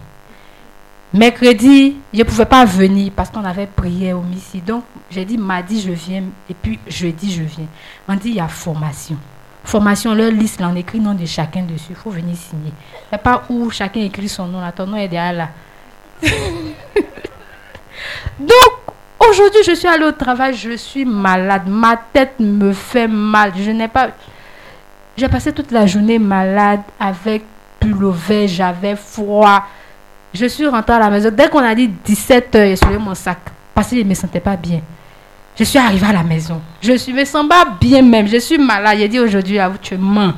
Mercredi, 1.12 1.96
je 2.14 2.18
ne 2.20 2.24
pouvais 2.24 2.46
pas 2.46 2.64
venir 2.64 3.12
parce 3.14 3.28
qu'on 3.28 3.44
avait 3.44 3.66
prié 3.66 4.14
au 4.14 4.22
Missi. 4.22 4.62
Donc, 4.62 4.84
j'ai 5.10 5.26
dit 5.26 5.36
mardi, 5.36 5.82
je 5.82 5.92
viens. 5.92 6.22
Et 6.48 6.54
puis, 6.54 6.78
jeudi, 6.88 7.30
je 7.30 7.42
viens. 7.42 7.66
On 8.08 8.14
dit, 8.14 8.30
il 8.30 8.36
y 8.36 8.40
a 8.40 8.48
formation. 8.48 9.18
Formation, 9.62 10.14
leur 10.14 10.30
liste, 10.30 10.60
là, 10.60 10.70
on 10.72 10.76
écrit 10.76 10.96
le 10.96 11.04
nom 11.04 11.12
de 11.12 11.26
chacun 11.26 11.62
dessus. 11.64 11.88
Il 11.90 11.96
faut 11.96 12.08
venir 12.08 12.34
signer. 12.34 12.72
Il 13.12 13.18
pas 13.18 13.44
où 13.50 13.70
chacun 13.70 14.00
écrit 14.00 14.30
son 14.30 14.46
nom. 14.46 14.62
Là, 14.62 14.72
ton 14.72 14.96
est 14.96 15.08
derrière 15.08 15.34
là. 15.34 15.50
Donc, 18.40 18.96
aujourd'hui, 19.20 19.60
je 19.66 19.74
suis 19.74 19.88
allée 19.88 20.06
au 20.06 20.12
travail. 20.12 20.54
Je 20.54 20.78
suis 20.78 21.04
malade. 21.04 21.68
Ma 21.68 21.98
tête 21.98 22.40
me 22.40 22.72
fait 22.72 23.08
mal. 23.08 23.52
Je 23.54 23.70
n'ai 23.72 23.88
pas... 23.88 24.08
J'ai 25.16 25.28
passé 25.28 25.52
toute 25.52 25.70
la 25.70 25.86
journée 25.86 26.18
malade 26.18 26.80
avec 26.98 27.42
pullover, 27.78 28.48
j'avais 28.48 28.96
froid. 28.96 29.64
Je 30.32 30.46
suis 30.46 30.66
rentrée 30.66 30.94
à 30.94 30.98
la 31.00 31.10
maison. 31.10 31.30
Dès 31.32 31.48
qu'on 31.48 31.58
a 31.58 31.74
dit 31.74 31.88
17 31.88 32.54
heures, 32.54 32.66
j'ai 32.66 32.76
soulevé 32.76 32.98
mon 32.98 33.14
sac 33.14 33.38
parce 33.74 33.88
que 33.90 33.96
je 33.96 34.02
ne 34.02 34.08
me 34.08 34.14
sentais 34.14 34.40
pas 34.40 34.56
bien. 34.56 34.80
Je 35.58 35.64
suis 35.64 35.78
arrivée 35.78 36.06
à 36.06 36.12
la 36.14 36.22
maison. 36.22 36.60
Je 36.80 36.92
ne 36.92 37.16
me 37.16 37.24
sens 37.26 37.46
pas 37.46 37.66
bien 37.78 38.00
même. 38.00 38.26
Je 38.26 38.38
suis 38.38 38.56
malade. 38.56 38.96
J'ai 38.98 39.08
dit 39.08 39.20
aujourd'hui, 39.20 39.58
à 39.58 39.68
vous, 39.68 39.76
tu 39.78 39.96
mens. 39.98 40.32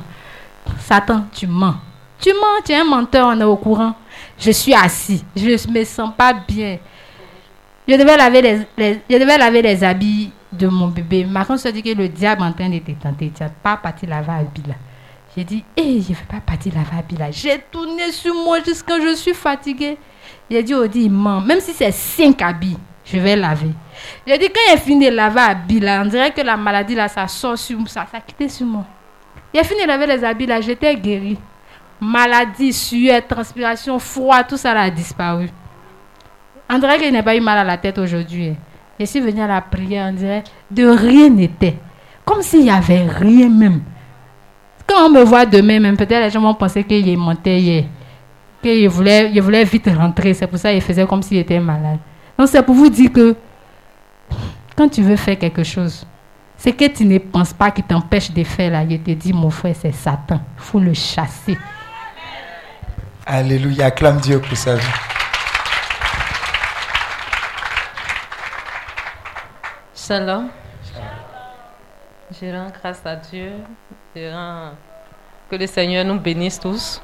Satan, 0.81 1.25
tu 1.33 1.47
mens. 1.47 1.75
Tu 2.19 2.29
mens, 2.33 2.61
tu 2.65 2.73
es 2.73 2.75
un 2.75 2.83
menteur, 2.83 3.27
on 3.27 3.39
est 3.39 3.43
au 3.45 3.55
courant. 3.55 3.93
Je 4.37 4.51
suis 4.51 4.73
assis. 4.73 5.23
Je 5.35 5.45
ne 5.45 5.79
me 5.79 5.85
sens 5.85 6.11
pas 6.17 6.33
bien. 6.33 6.77
Je 7.87 7.95
devais 7.95 8.17
laver 8.17 8.41
les- 8.77 8.99
je 9.09 9.17
devais 9.17 9.37
laver 9.37 9.61
les 9.61 9.83
habits 9.83 10.31
de 10.57 10.67
mon 10.67 10.87
bébé. 10.87 11.25
Ma 11.25 11.45
se 11.45 11.69
dit 11.69 11.83
que 11.83 11.89
le 11.89 12.07
diable 12.09 12.41
est 12.41 12.45
en 12.45 12.53
train 12.53 12.69
de 12.69 12.79
te 12.79 12.91
tenter. 12.91 13.31
Tu 13.35 13.43
n'as 13.43 13.49
pas 13.49 13.77
parti 13.77 14.05
laver 14.05 14.31
habits 14.31 14.63
là. 14.67 14.75
J'ai 15.35 15.43
dit, 15.43 15.63
hé, 15.75 16.01
je 16.01 16.09
ne 16.11 16.15
vais 16.15 16.25
pas 16.29 16.39
partir 16.39 16.73
laver 16.73 16.97
habits 16.97 17.17
là. 17.17 17.31
J'ai 17.31 17.59
tourné 17.71 18.11
sur 18.11 18.33
moi 18.33 18.59
jusqu'à 18.63 18.99
je 18.99 19.15
suis 19.15 19.33
fatiguée. 19.33 19.97
J'ai 20.49 20.63
dit, 20.63 20.73
il 20.95 21.11
ment. 21.11 21.41
Même 21.41 21.59
si 21.59 21.73
c'est 21.73 21.91
cinq 21.91 22.41
habits, 22.41 22.77
je 23.03 23.17
vais 23.17 23.35
laver. 23.35 23.71
J'ai 24.25 24.37
dit, 24.37 24.47
quand 24.47 24.73
il 24.73 24.79
fini 24.79 25.09
de 25.09 25.15
laver 25.15 25.41
habits 25.41 25.79
là, 25.79 26.01
on 26.03 26.07
dirait 26.07 26.31
que 26.31 26.41
la 26.41 26.55
maladie 26.55 26.95
là, 26.95 27.07
ça 27.07 27.27
sort 27.27 27.57
sur 27.57 27.77
moi, 27.77 27.87
ça, 27.87 28.05
ça 28.11 28.19
quitté 28.19 28.47
sur 28.47 28.65
moi. 28.65 28.85
Il 29.53 29.59
a 29.59 29.63
fini 29.63 29.83
de 29.83 29.87
laver 29.87 30.07
les 30.07 30.23
habits 30.23 30.45
là, 30.45 30.61
j'étais 30.61 30.95
guérie. 30.95 31.37
Maladie, 31.99 32.73
sueur, 32.73 33.25
transpiration, 33.25 33.99
froid, 33.99 34.43
tout 34.43 34.57
ça 34.57 34.73
là 34.73 34.81
a 34.81 34.89
disparu. 34.89 35.49
On 36.69 36.79
dirait 36.79 36.97
qu'il 36.97 37.13
n'a 37.13 37.23
pas 37.23 37.35
eu 37.35 37.41
mal 37.41 37.57
à 37.57 37.63
la 37.63 37.77
tête 37.77 37.97
aujourd'hui. 37.97 38.55
Je 38.99 39.05
suis 39.05 39.19
venue 39.19 39.41
à 39.41 39.47
la 39.47 39.61
prière, 39.61 40.09
on 40.09 40.13
dirait 40.13 40.43
de 40.71 40.85
rien 40.87 41.29
n'était. 41.29 41.77
Comme 42.23 42.41
s'il 42.41 42.63
n'y 42.63 42.69
avait 42.69 43.05
rien 43.05 43.49
même. 43.49 43.81
Quand 44.87 45.07
on 45.07 45.09
me 45.09 45.23
voit 45.23 45.45
demain, 45.45 45.79
même 45.79 45.97
peut-être 45.97 46.23
les 46.23 46.29
gens 46.29 46.41
vont 46.41 46.53
penser 46.53 46.83
qu'il 46.83 47.07
est 47.07 47.15
monté 47.15 47.59
hier. 47.59 47.85
Qu'il 48.61 48.87
voulait, 48.89 49.39
voulait 49.39 49.63
vite 49.63 49.89
rentrer. 49.95 50.33
C'est 50.33 50.47
pour 50.47 50.57
ça 50.57 50.71
qu'il 50.71 50.81
faisait 50.81 51.05
comme 51.05 51.21
s'il 51.21 51.37
était 51.37 51.59
malade. 51.59 51.99
Donc 52.37 52.47
c'est 52.47 52.63
pour 52.63 52.75
vous 52.75 52.89
dire 52.89 53.11
que 53.11 53.35
quand 54.75 54.89
tu 54.89 55.01
veux 55.01 55.15
faire 55.15 55.37
quelque 55.37 55.63
chose, 55.63 56.05
c'est 56.57 56.73
que 56.73 56.85
tu 56.85 57.05
ne 57.05 57.17
penses 57.17 57.53
pas 57.53 57.71
qui 57.71 57.83
t'empêche 57.83 58.31
de 58.31 58.43
faire 58.43 58.71
là. 58.71 58.83
Je 58.89 58.97
te 58.97 59.11
dis, 59.11 59.33
mon 59.33 59.49
frère, 59.49 59.75
c'est 59.79 59.91
Satan. 59.91 60.39
Il 60.57 60.63
faut 60.63 60.79
le 60.79 60.93
chasser. 60.93 61.57
Alléluia, 63.25 63.87
acclame 63.87 64.19
Dieu 64.19 64.39
pour 64.39 64.57
sa 64.57 64.75
vie. 64.75 64.85
Shalom. 70.07 70.49
Je 72.39 72.45
rends 72.51 72.71
grâce 72.79 73.01
à 73.03 73.15
Dieu. 73.15 73.53
Que 74.13 75.55
le 75.55 75.65
Seigneur 75.65 76.05
nous 76.05 76.19
bénisse 76.19 76.59
tous. 76.59 77.01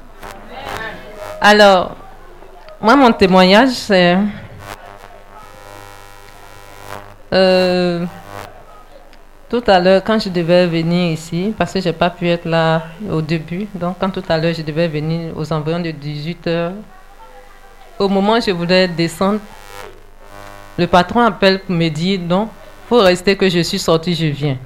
Alors, 1.40 1.96
moi, 2.80 2.94
mon 2.94 3.12
témoignage, 3.12 3.70
c'est... 3.70 4.16
Euh, 7.32 8.06
tout 9.48 9.64
à 9.66 9.80
l'heure, 9.80 10.04
quand 10.04 10.20
je 10.20 10.28
devais 10.28 10.68
venir 10.68 11.12
ici, 11.12 11.52
parce 11.58 11.72
que 11.72 11.80
je 11.80 11.88
n'ai 11.88 11.92
pas 11.94 12.10
pu 12.10 12.28
être 12.28 12.44
là 12.44 12.82
au 13.10 13.20
début, 13.20 13.66
donc 13.74 13.96
quand 13.98 14.10
tout 14.10 14.22
à 14.28 14.38
l'heure, 14.38 14.54
je 14.54 14.62
devais 14.62 14.86
venir 14.86 15.36
aux 15.36 15.52
environs 15.52 15.80
de 15.80 15.90
18 15.90 16.46
heures, 16.46 16.72
au 17.98 18.08
moment 18.08 18.34
où 18.34 18.40
je 18.40 18.52
voulais 18.52 18.86
descendre, 18.86 19.40
le 20.78 20.86
patron 20.86 21.20
appelle 21.20 21.58
pour 21.60 21.74
me 21.74 21.88
dire 21.88 22.20
non, 22.20 22.48
faut 22.92 23.00
rester 23.00 23.34
que 23.36 23.48
je 23.48 23.60
suis 23.60 23.78
sorti, 23.78 24.14
je 24.14 24.26
viens. 24.26 24.58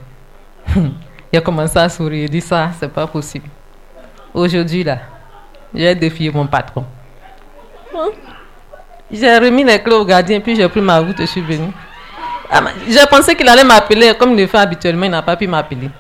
Il 1.32 1.38
a 1.38 1.40
commencé 1.40 1.78
à 1.78 1.88
sourire, 1.88 2.24
il 2.24 2.30
dit 2.30 2.40
ça, 2.40 2.70
c'est 2.76 2.88
pas 2.88 3.06
possible. 3.06 3.46
Aujourd'hui, 4.34 4.82
là, 4.82 4.98
j'ai 5.72 5.94
défié 5.94 6.32
mon 6.32 6.44
patron. 6.44 6.84
J'ai 9.12 9.38
remis 9.38 9.62
les 9.62 9.80
clés 9.80 9.94
au 9.94 10.04
gardien, 10.04 10.40
puis 10.40 10.56
j'ai 10.56 10.68
pris 10.68 10.80
ma 10.80 10.98
route 10.98 11.20
et 11.20 11.26
je 11.26 11.30
suis 11.30 11.40
venu. 11.40 11.68
Ah, 12.50 12.62
J'ai 12.88 13.06
pensé 13.08 13.36
qu'il 13.36 13.48
allait 13.48 13.62
m'appeler 13.62 14.12
comme 14.18 14.32
il 14.32 14.40
le 14.40 14.46
fait 14.48 14.58
habituellement, 14.58 15.04
il 15.04 15.10
n'a 15.12 15.22
pas 15.22 15.36
pu 15.36 15.46
m'appeler. 15.46 15.90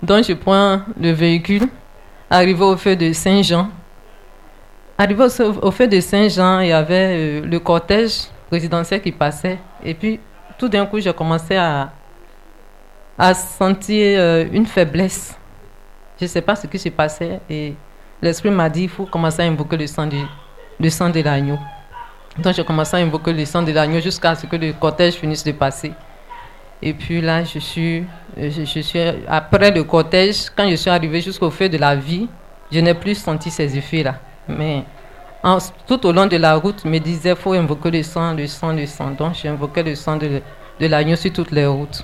Donc 0.00 0.24
je 0.24 0.32
prends 0.34 0.80
le 1.00 1.10
véhicule, 1.10 1.66
arrivé 2.30 2.62
au 2.62 2.76
feu 2.76 2.94
de 2.94 3.12
Saint-Jean. 3.12 3.68
Arrivé 4.96 5.24
au, 5.24 5.66
au 5.66 5.70
feu 5.72 5.88
de 5.88 5.98
Saint-Jean, 5.98 6.60
il 6.60 6.68
y 6.68 6.72
avait 6.72 7.40
euh, 7.40 7.40
le 7.44 7.58
cortège 7.58 8.26
présidentiel 8.48 9.02
qui 9.02 9.10
passait. 9.10 9.58
Et 9.84 9.94
puis, 9.94 10.20
tout 10.58 10.68
d'un 10.68 10.86
coup, 10.86 11.00
j'ai 11.00 11.12
commencé 11.12 11.56
à, 11.56 11.90
à 13.18 13.34
sentir 13.34 14.18
euh, 14.20 14.46
une 14.52 14.66
faiblesse. 14.66 15.36
Je 16.18 16.24
ne 16.24 16.28
sais 16.28 16.42
pas 16.42 16.56
ce 16.56 16.66
qui 16.66 16.78
se 16.78 16.88
passait. 16.88 17.40
Et 17.48 17.74
l'Esprit 18.22 18.50
m'a 18.50 18.68
dit 18.68 18.84
il 18.84 18.88
faut 18.88 19.06
commencer 19.06 19.42
à 19.42 19.46
invoquer 19.46 19.76
le 19.76 19.86
sang, 19.86 20.06
du, 20.06 20.20
le 20.78 20.90
sang 20.90 21.10
de 21.10 21.20
l'agneau. 21.20 21.58
Donc, 22.38 22.54
j'ai 22.54 22.64
commencé 22.64 22.96
à 22.96 23.00
invoquer 23.00 23.32
le 23.32 23.44
sang 23.44 23.62
de 23.62 23.72
l'agneau 23.72 24.00
jusqu'à 24.00 24.34
ce 24.34 24.46
que 24.46 24.56
le 24.56 24.72
cortège 24.72 25.14
finisse 25.14 25.44
de 25.44 25.52
passer. 25.52 25.92
Et 26.82 26.92
puis 26.92 27.20
là, 27.20 27.42
je 27.42 27.58
suis, 27.58 28.04
euh, 28.38 28.50
je, 28.50 28.80
suis 28.80 29.00
après 29.26 29.70
le 29.70 29.84
cortège, 29.84 30.50
quand 30.54 30.68
je 30.68 30.74
suis 30.76 30.90
arrivé 30.90 31.20
jusqu'au 31.22 31.50
feu 31.50 31.68
de 31.68 31.78
la 31.78 31.96
vie, 31.96 32.28
je 32.70 32.80
n'ai 32.80 32.92
plus 32.92 33.14
senti 33.14 33.50
ces 33.50 33.76
effets-là. 33.78 34.16
Mais 34.48 34.84
tout 35.86 36.06
au 36.06 36.12
long 36.12 36.26
de 36.26 36.36
la 36.36 36.56
route, 36.56 36.84
me 36.84 36.98
disait 36.98 37.34
faut 37.36 37.52
invoquer 37.52 37.90
le 37.90 38.02
sang, 38.02 38.34
le 38.34 38.46
sang, 38.46 38.72
le 38.72 38.86
sang. 38.86 39.10
Donc, 39.12 39.34
j'ai 39.34 39.48
invoqué 39.48 39.82
le 39.82 39.94
sang 39.94 40.16
de, 40.16 40.40
de 40.80 40.86
l'agneau 40.86 41.16
sur 41.16 41.32
toutes 41.32 41.52
les 41.52 41.66
routes. 41.66 42.02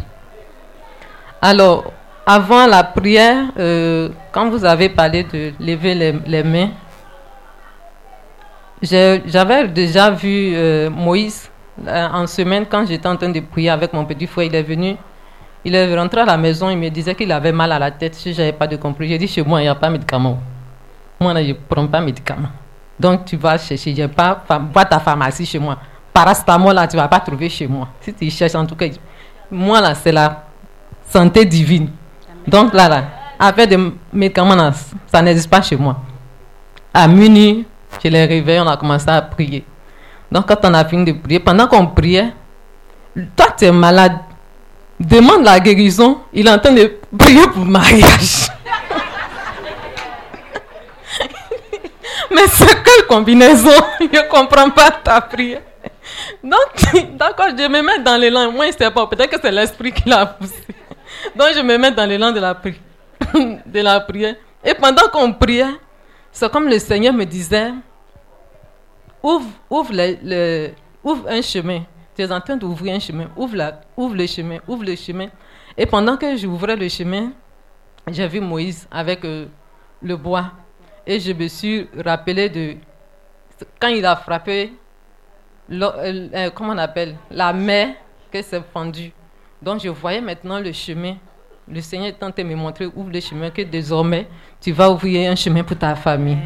Alors, 1.41 1.93
avant 2.25 2.67
la 2.67 2.85
prière, 2.85 3.47
euh, 3.59 4.11
quand 4.31 4.49
vous 4.49 4.65
avez 4.65 4.89
parlé 4.89 5.25
de 5.25 5.53
lever 5.59 5.95
les, 5.95 6.13
les 6.27 6.43
mains, 6.45 6.71
j'avais 8.81 9.67
déjà 9.69 10.11
vu 10.11 10.53
euh, 10.55 10.89
Moïse 10.89 11.51
euh, 11.87 12.09
en 12.13 12.27
semaine 12.29 12.67
quand 12.69 12.87
j'étais 12.87 13.09
en 13.09 13.17
train 13.17 13.29
de 13.31 13.41
prier 13.41 13.71
avec 13.71 13.93
mon 13.93 14.05
petit 14.05 14.29
frère. 14.29 14.47
Il 14.47 14.55
est 14.55 14.63
venu, 14.63 14.97
il 15.65 15.75
est 15.75 15.97
rentré 15.97 16.21
à 16.21 16.25
la 16.25 16.37
maison, 16.37 16.71
il 16.71 16.79
me 16.79 16.89
disait 16.91 17.17
qu'il 17.17 17.33
avait 17.33 17.53
mal 17.53 17.73
à 17.73 17.79
la 17.81 17.91
tête 17.91 18.15
si 18.15 18.33
je 18.33 18.39
n'avais 18.39 18.53
pas 18.53 18.69
de 18.69 18.77
compris. 18.77 19.09
J'ai 19.09 19.19
dit 19.19 19.27
chez 19.27 19.43
moi, 19.43 19.61
il 19.61 19.65
n'y 19.65 19.69
a 19.69 19.75
pas 19.75 19.89
de 19.89 19.93
médicaments. 19.95 20.39
Moi, 21.21 21.33
là, 21.35 21.43
je 21.43 21.49
ne 21.49 21.55
prends 21.55 21.89
pas 21.89 21.99
de 22.01 22.05
médicaments. 22.05 22.62
Donc, 22.99 23.25
tu 23.25 23.37
vas 23.37 23.59
chercher, 23.59 23.95
j'ai 23.95 24.09
pas, 24.09 24.43
à 24.49 24.85
ta 24.85 25.01
pharmacie 25.01 25.47
chez 25.47 25.59
moi. 25.59 25.79
Parastamol, 26.13 26.75
là, 26.75 26.87
tu 26.87 26.97
ne 26.97 27.03
vas 27.03 27.09
pas 27.09 27.21
trouver 27.21 27.49
chez 27.49 27.67
moi. 27.67 27.89
Si 28.01 28.13
tu 28.13 28.31
cherches, 28.31 28.55
en 28.55 28.67
tout 28.67 28.77
cas, 28.77 28.87
moi, 29.51 29.81
là, 29.81 29.95
c'est 29.95 30.13
la 30.13 30.45
santé 31.09 31.45
divine. 31.45 31.91
Donc, 32.47 32.75
là, 32.75 32.89
là, 32.89 33.05
avec 33.39 33.69
des 33.69 33.79
médicaments, 34.13 34.55
là, 34.55 34.73
ça 35.07 35.23
n'existe 35.23 35.51
pas 35.51 35.63
chez 35.63 35.77
moi. 35.77 35.97
À 36.93 37.09
minuit, 37.09 37.67
je 38.03 38.09
les 38.09 38.25
réveille, 38.27 38.61
on 38.61 38.69
a 38.69 38.77
commencé 38.77 39.09
à 39.09 39.23
prier. 39.23 39.65
Donc, 40.31 40.47
quand 40.47 40.59
on 40.65 40.75
a 40.75 40.85
fini 40.85 41.05
de 41.05 41.13
prier, 41.19 41.41
pendant 41.41 41.67
qu'on 41.67 41.87
priait, 41.87 42.33
toi, 43.37 43.47
tu 43.57 43.65
es 43.65 43.73
malade. 43.73 44.19
Demande 44.99 45.45
la 45.45 45.59
guérison. 45.59 46.19
Il 46.33 46.47
est 46.47 46.51
en 46.51 46.59
train 46.59 46.73
de 46.73 46.99
prier 47.19 47.47
pour 47.53 47.65
mariage. 47.65 48.42
Mais 52.35 52.47
c'est 52.49 52.83
quelle 52.83 53.07
combinaison 53.09 53.71
Je 54.01 54.05
ne 54.13 54.29
comprends 54.31 54.71
pas 54.71 54.91
ta 54.91 55.21
prière. 55.21 55.63
Donc, 56.43 57.17
d'accord, 57.17 57.49
je 57.51 57.69
me 57.69 57.83
mets 57.83 58.03
dans 58.03 58.17
l'élan. 58.17 58.51
Moi, 58.53 58.67
je 58.67 58.73
ne 58.73 58.77
sais 58.79 58.91
pas. 58.91 59.07
Peut-être 59.07 59.31
que 59.31 59.41
c'est 59.41 59.53
l'esprit 59.53 59.93
qui 59.93 60.09
l'a 60.09 60.27
poussé. 60.27 60.55
Donc, 61.37 61.49
je 61.55 61.61
me 61.61 61.77
mets 61.79 61.91
dans 61.91 62.07
l'élan 62.07 62.33
de 62.33 62.41
la 62.41 62.55
prière. 62.55 62.81
de 63.67 63.81
la 63.81 64.01
prière. 64.01 64.37
Et 64.65 64.75
pendant 64.75 65.09
qu'on 65.09 65.33
priait, 65.33 65.67
c'est 66.31 66.51
comme 66.51 66.69
le 66.69 66.79
Seigneur 66.79 67.13
me 67.13 67.25
disait, 67.25 67.73
ouvre, 69.23 69.47
ouvre, 69.71 71.29
un 71.29 71.43
chemin. 71.43 71.83
Tu 72.15 72.23
es 72.23 72.33
en 72.33 72.41
train 72.41 72.57
d'ouvrir 72.57 72.95
un 72.95 72.99
chemin. 73.01 73.27
Ouvre, 73.37 73.57
la, 73.57 73.81
ouvre 73.97 74.15
le 74.15 74.27
chemin, 74.27 74.59
ouvre 74.69 74.85
le 74.85 74.97
chemin. 74.97 75.29
Et 75.77 75.87
pendant 75.87 76.17
que 76.17 76.37
j'ouvrais 76.37 76.77
le 76.77 76.89
chemin, 76.89 77.33
j'ai 78.11 78.27
vu 78.29 78.41
Moïse 78.41 78.87
avec 78.91 79.25
euh, 79.25 79.47
le 80.03 80.17
bois. 80.17 80.53
Et 81.07 81.19
je 81.19 81.33
me 81.33 81.49
suis 81.49 81.89
rappelé 82.05 82.49
de 82.49 82.77
quand 83.81 83.89
il 83.89 84.05
a 84.05 84.17
frappé, 84.17 84.73
euh, 85.71 86.29
euh, 86.35 86.51
comment 86.51 86.73
on 86.73 86.79
appelle, 86.79 87.17
la 87.31 87.53
mer 87.53 87.95
que 88.31 88.43
s'est 88.43 88.63
fendue. 88.73 89.13
Donc 89.61 89.81
je 89.81 89.89
voyais 89.89 90.21
maintenant 90.21 90.59
le 90.59 90.73
chemin. 90.73 91.17
Le 91.69 91.81
Seigneur 91.81 92.09
est 92.09 92.23
en 92.23 92.31
train 92.33 92.43
de 92.43 92.49
me 92.49 92.57
montrer, 92.57 92.87
ouvre 92.87 93.11
le 93.13 93.21
chemin, 93.21 93.51
que 93.51 93.63
désormais, 93.63 94.27
tu 94.61 94.73
vas 94.73 94.91
ouvrir 94.91 95.31
un 95.31 95.37
chemin 95.37 95.63
pour 95.63 95.79
ta 95.79 95.95
famille. 95.95 96.39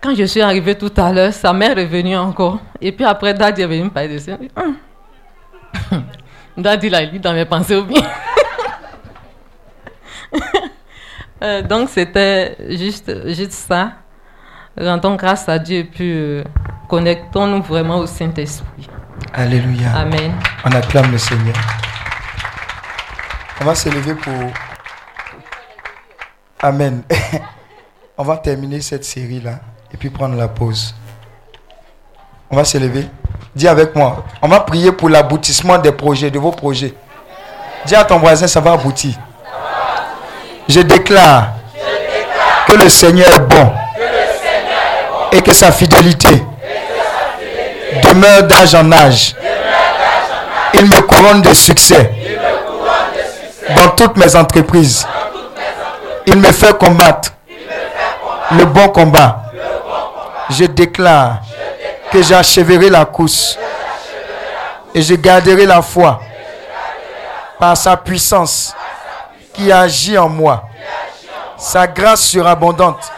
Quand 0.00 0.14
je 0.14 0.24
suis 0.24 0.40
arrivée 0.40 0.76
tout 0.76 0.92
à 0.96 1.12
l'heure, 1.12 1.32
sa 1.32 1.52
mère 1.52 1.76
est 1.76 1.84
venue 1.84 2.16
encore. 2.16 2.60
Et 2.80 2.92
puis 2.92 3.04
après, 3.04 3.34
Daddy 3.34 3.62
est 3.62 3.66
venu 3.66 3.84
me 3.84 3.90
parler 3.90 4.14
de 4.14 4.18
ça. 4.18 4.38
Hum. 4.56 4.76
Daddy 6.56 6.88
l'a 6.88 7.04
lu 7.04 7.18
dans 7.18 7.32
mes 7.32 7.44
pensées 7.44 7.76
ou 7.76 7.84
bien? 7.84 8.02
Euh, 11.42 11.62
donc 11.62 11.88
c'était 11.90 12.56
juste, 12.76 13.12
juste 13.28 13.52
ça. 13.52 13.92
Rendons 14.78 15.16
grâce 15.16 15.48
à 15.48 15.58
Dieu 15.58 15.78
et 15.78 15.84
puis 15.84 16.12
euh, 16.12 16.44
connectons-nous 16.88 17.62
vraiment 17.62 17.98
au 17.98 18.06
Saint-Esprit. 18.06 18.88
Alléluia. 19.32 19.92
Amen. 19.94 20.32
On 20.64 20.70
acclame 20.72 21.12
le 21.12 21.18
Seigneur. 21.18 21.54
On 23.60 23.64
va 23.64 23.74
se 23.74 23.88
lever 23.88 24.14
pour... 24.14 24.32
Amen. 26.60 27.02
On 28.20 28.24
va 28.24 28.36
terminer 28.36 28.80
cette 28.80 29.04
série-là 29.04 29.60
et 29.92 29.96
puis 29.96 30.10
prendre 30.10 30.34
la 30.36 30.48
pause. 30.48 30.92
On 32.50 32.56
va 32.56 32.64
se 32.64 32.78
lever. 32.78 33.06
Dis 33.54 33.68
avec 33.68 33.94
moi. 33.94 34.24
On 34.42 34.48
va 34.48 34.60
prier 34.60 34.90
pour 34.90 35.08
l'aboutissement 35.08 35.78
des 35.78 35.92
projets, 35.92 36.30
de 36.30 36.38
vos 36.38 36.50
projets. 36.50 36.94
Dis 37.86 37.94
à 37.94 38.04
ton 38.04 38.18
voisin, 38.18 38.48
ça 38.48 38.60
va 38.60 38.72
aboutir. 38.72 39.14
Je 40.68 40.80
déclare 40.80 41.48
que 42.66 42.74
le 42.76 42.88
Seigneur 42.90 43.28
est 43.34 43.40
bon 43.40 43.72
et 45.32 45.40
que 45.40 45.52
sa 45.52 45.72
fidélité 45.72 46.42
demeure 48.04 48.42
d'âge 48.42 48.74
en 48.74 48.92
âge. 48.92 49.34
Il 50.74 50.84
me 50.86 51.00
couronne 51.00 51.40
de 51.40 51.54
succès 51.54 52.12
dans 53.76 53.88
toutes 53.90 54.16
mes 54.18 54.36
entreprises. 54.36 55.06
Il 56.26 56.36
me 56.36 56.52
fait 56.52 56.76
combattre 56.76 57.32
le 58.52 58.64
bon 58.66 58.88
combat. 58.88 59.42
Je 60.50 60.64
déclare 60.66 61.38
que 62.12 62.22
j'achèverai 62.22 62.90
la 62.90 63.06
course 63.06 63.58
et 64.94 65.00
je 65.00 65.14
garderai 65.14 65.64
la 65.64 65.80
foi 65.80 66.20
par 67.58 67.76
sa 67.76 67.96
puissance 67.96 68.74
qui 69.58 69.72
agit 69.72 70.16
en 70.16 70.28
moi. 70.28 70.62
sa 71.58 71.88
grâce 71.88 72.22
surabondante 72.22 73.10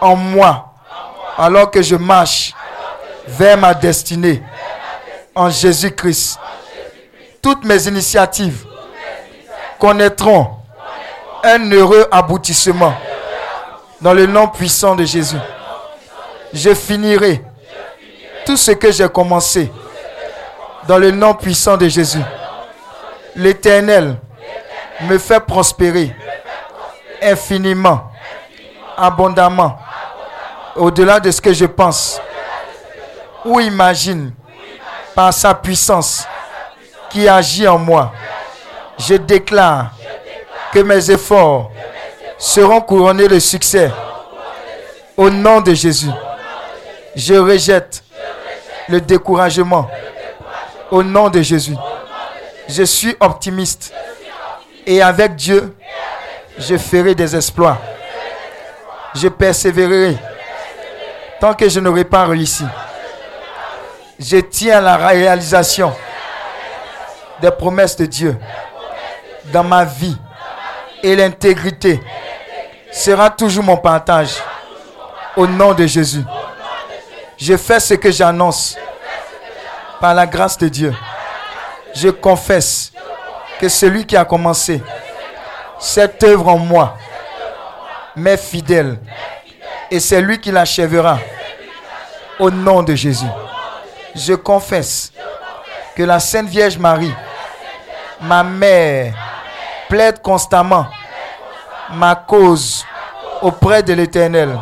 en 0.00 0.16
moi, 0.16 0.72
alors 1.36 1.70
que 1.70 1.82
je 1.82 1.94
marche 1.94 2.54
vers 3.28 3.58
ma 3.58 3.74
destinée 3.74 4.42
en 5.34 5.50
Jésus-Christ. 5.50 6.38
Toutes 7.42 7.62
mes 7.66 7.86
initiatives 7.86 8.64
connaîtront 9.78 10.48
un 11.44 11.70
heureux 11.70 12.08
aboutissement 12.10 12.94
dans 14.00 14.14
le 14.14 14.24
nom 14.24 14.48
puissant 14.48 14.94
de 14.96 15.04
Jésus. 15.04 15.36
Je 16.54 16.74
finirai 16.74 17.44
tout 18.46 18.56
ce 18.56 18.70
que 18.70 18.90
j'ai 18.90 19.08
commencé 19.10 19.70
dans 20.88 20.96
le 20.96 21.10
nom 21.10 21.34
puissant 21.34 21.76
de 21.76 21.88
Jésus. 21.88 22.22
L'Éternel 23.36 24.16
me 25.02 25.18
fait 25.18 25.40
prospérer 25.40 26.14
infiniment, 27.22 28.10
abondamment, 28.96 29.78
au-delà 30.76 31.20
de 31.20 31.30
ce 31.30 31.40
que 31.40 31.52
je 31.52 31.64
pense 31.66 32.20
ou 33.44 33.60
imagine 33.60 34.32
par 35.14 35.32
sa 35.32 35.54
puissance 35.54 36.26
qui 37.08 37.28
agit 37.28 37.66
en 37.66 37.78
moi. 37.78 38.12
Je 38.98 39.14
déclare 39.14 39.92
que 40.72 40.80
mes 40.80 41.10
efforts 41.10 41.70
seront 42.38 42.80
couronnés 42.80 43.28
de 43.28 43.38
succès 43.38 43.90
au 45.16 45.30
nom 45.30 45.60
de 45.60 45.74
Jésus. 45.74 46.10
Je 47.16 47.34
rejette 47.34 48.02
le 48.88 49.00
découragement 49.00 49.88
au 50.90 51.02
nom 51.02 51.28
de 51.28 51.42
Jésus. 51.42 51.76
Je 52.68 52.82
suis 52.84 53.16
optimiste 53.20 53.92
et 54.90 55.00
avec 55.00 55.36
Dieu, 55.36 55.76
je 56.58 56.76
ferai 56.76 57.14
des 57.14 57.36
exploits. 57.36 57.78
Je 59.14 59.28
persévérerai 59.28 60.18
tant 61.38 61.54
que 61.54 61.68
je 61.68 61.78
n'aurai 61.78 62.02
pas 62.02 62.24
réussi. 62.24 62.64
Je 64.18 64.38
tiens 64.38 64.78
à 64.78 64.80
la 64.80 64.96
réalisation 64.96 65.94
des 67.40 67.52
promesses 67.52 67.94
de 67.94 68.04
Dieu 68.06 68.36
dans 69.52 69.62
ma 69.62 69.84
vie 69.84 70.16
et 71.04 71.14
l'intégrité 71.14 72.00
sera 72.90 73.30
toujours 73.30 73.62
mon 73.62 73.76
partage 73.76 74.42
au 75.36 75.46
nom 75.46 75.72
de 75.72 75.86
Jésus. 75.86 76.24
Je 77.38 77.56
fais 77.56 77.78
ce 77.78 77.94
que 77.94 78.10
j'annonce 78.10 78.76
par 80.00 80.14
la 80.14 80.26
grâce 80.26 80.58
de 80.58 80.66
Dieu. 80.66 80.92
Je 81.94 82.08
confesse 82.08 82.90
que 83.60 83.68
celui 83.68 84.06
qui 84.06 84.16
a 84.16 84.24
commencé 84.24 84.82
cette 85.78 86.22
œuvre 86.24 86.48
en 86.48 86.58
moi 86.58 86.96
m'est 88.16 88.38
fidèle 88.38 88.98
et 89.90 90.00
c'est 90.00 90.20
lui 90.20 90.40
qui 90.40 90.50
l'achèvera 90.50 91.18
au 92.38 92.50
nom 92.50 92.82
de 92.82 92.94
Jésus. 92.94 93.26
Je 94.14 94.34
confesse 94.34 95.12
que 95.94 96.02
la 96.02 96.20
Sainte 96.20 96.48
Vierge 96.48 96.78
Marie, 96.78 97.14
ma 98.20 98.42
mère, 98.42 99.14
plaide 99.88 100.22
constamment 100.22 100.86
ma 101.92 102.14
cause 102.14 102.84
auprès 103.42 103.82
de 103.82 103.92
l'Éternel. 103.92 104.58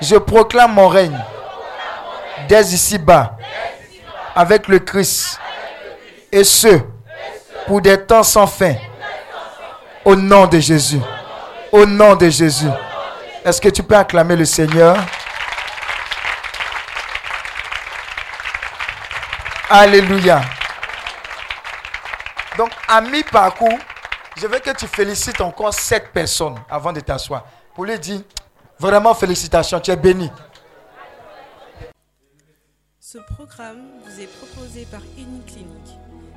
Je 0.00 0.16
proclame 0.16 0.74
mon 0.74 0.88
règne 0.88 1.18
dès 2.48 2.62
ici-bas 2.62 3.36
avec 4.34 4.68
le 4.68 4.80
Christ 4.80 5.40
et 6.30 6.44
ce 6.44 6.80
pour 7.66 7.80
des 7.80 8.04
temps 8.04 8.22
sans 8.22 8.46
fin. 8.46 8.74
Au 10.04 10.14
nom 10.14 10.46
de 10.46 10.58
Jésus. 10.58 11.00
Au 11.72 11.84
nom 11.84 12.14
de 12.14 12.28
Jésus. 12.28 12.70
Est-ce 13.44 13.60
que 13.60 13.68
tu 13.68 13.82
peux 13.82 13.96
acclamer 13.96 14.36
le 14.36 14.44
Seigneur? 14.44 14.96
Alléluia. 19.68 20.42
Donc, 22.56 22.70
à 22.88 23.00
mi-parcours, 23.00 23.78
je 24.36 24.46
veux 24.46 24.60
que 24.60 24.70
tu 24.70 24.86
félicites 24.86 25.40
encore 25.40 25.74
sept 25.74 26.12
personnes 26.12 26.56
avant 26.70 26.92
de 26.92 27.00
t'asseoir. 27.00 27.44
Pour 27.74 27.84
lui 27.84 27.98
dire, 27.98 28.20
vraiment 28.78 29.14
félicitations, 29.14 29.80
tu 29.80 29.90
es 29.90 29.96
béni. 29.96 30.30
Ce 33.00 33.18
programme 33.18 33.82
vous 34.04 34.20
est 34.20 34.26
proposé 34.26 34.86
par 34.90 35.00
Clinique, 35.00 35.95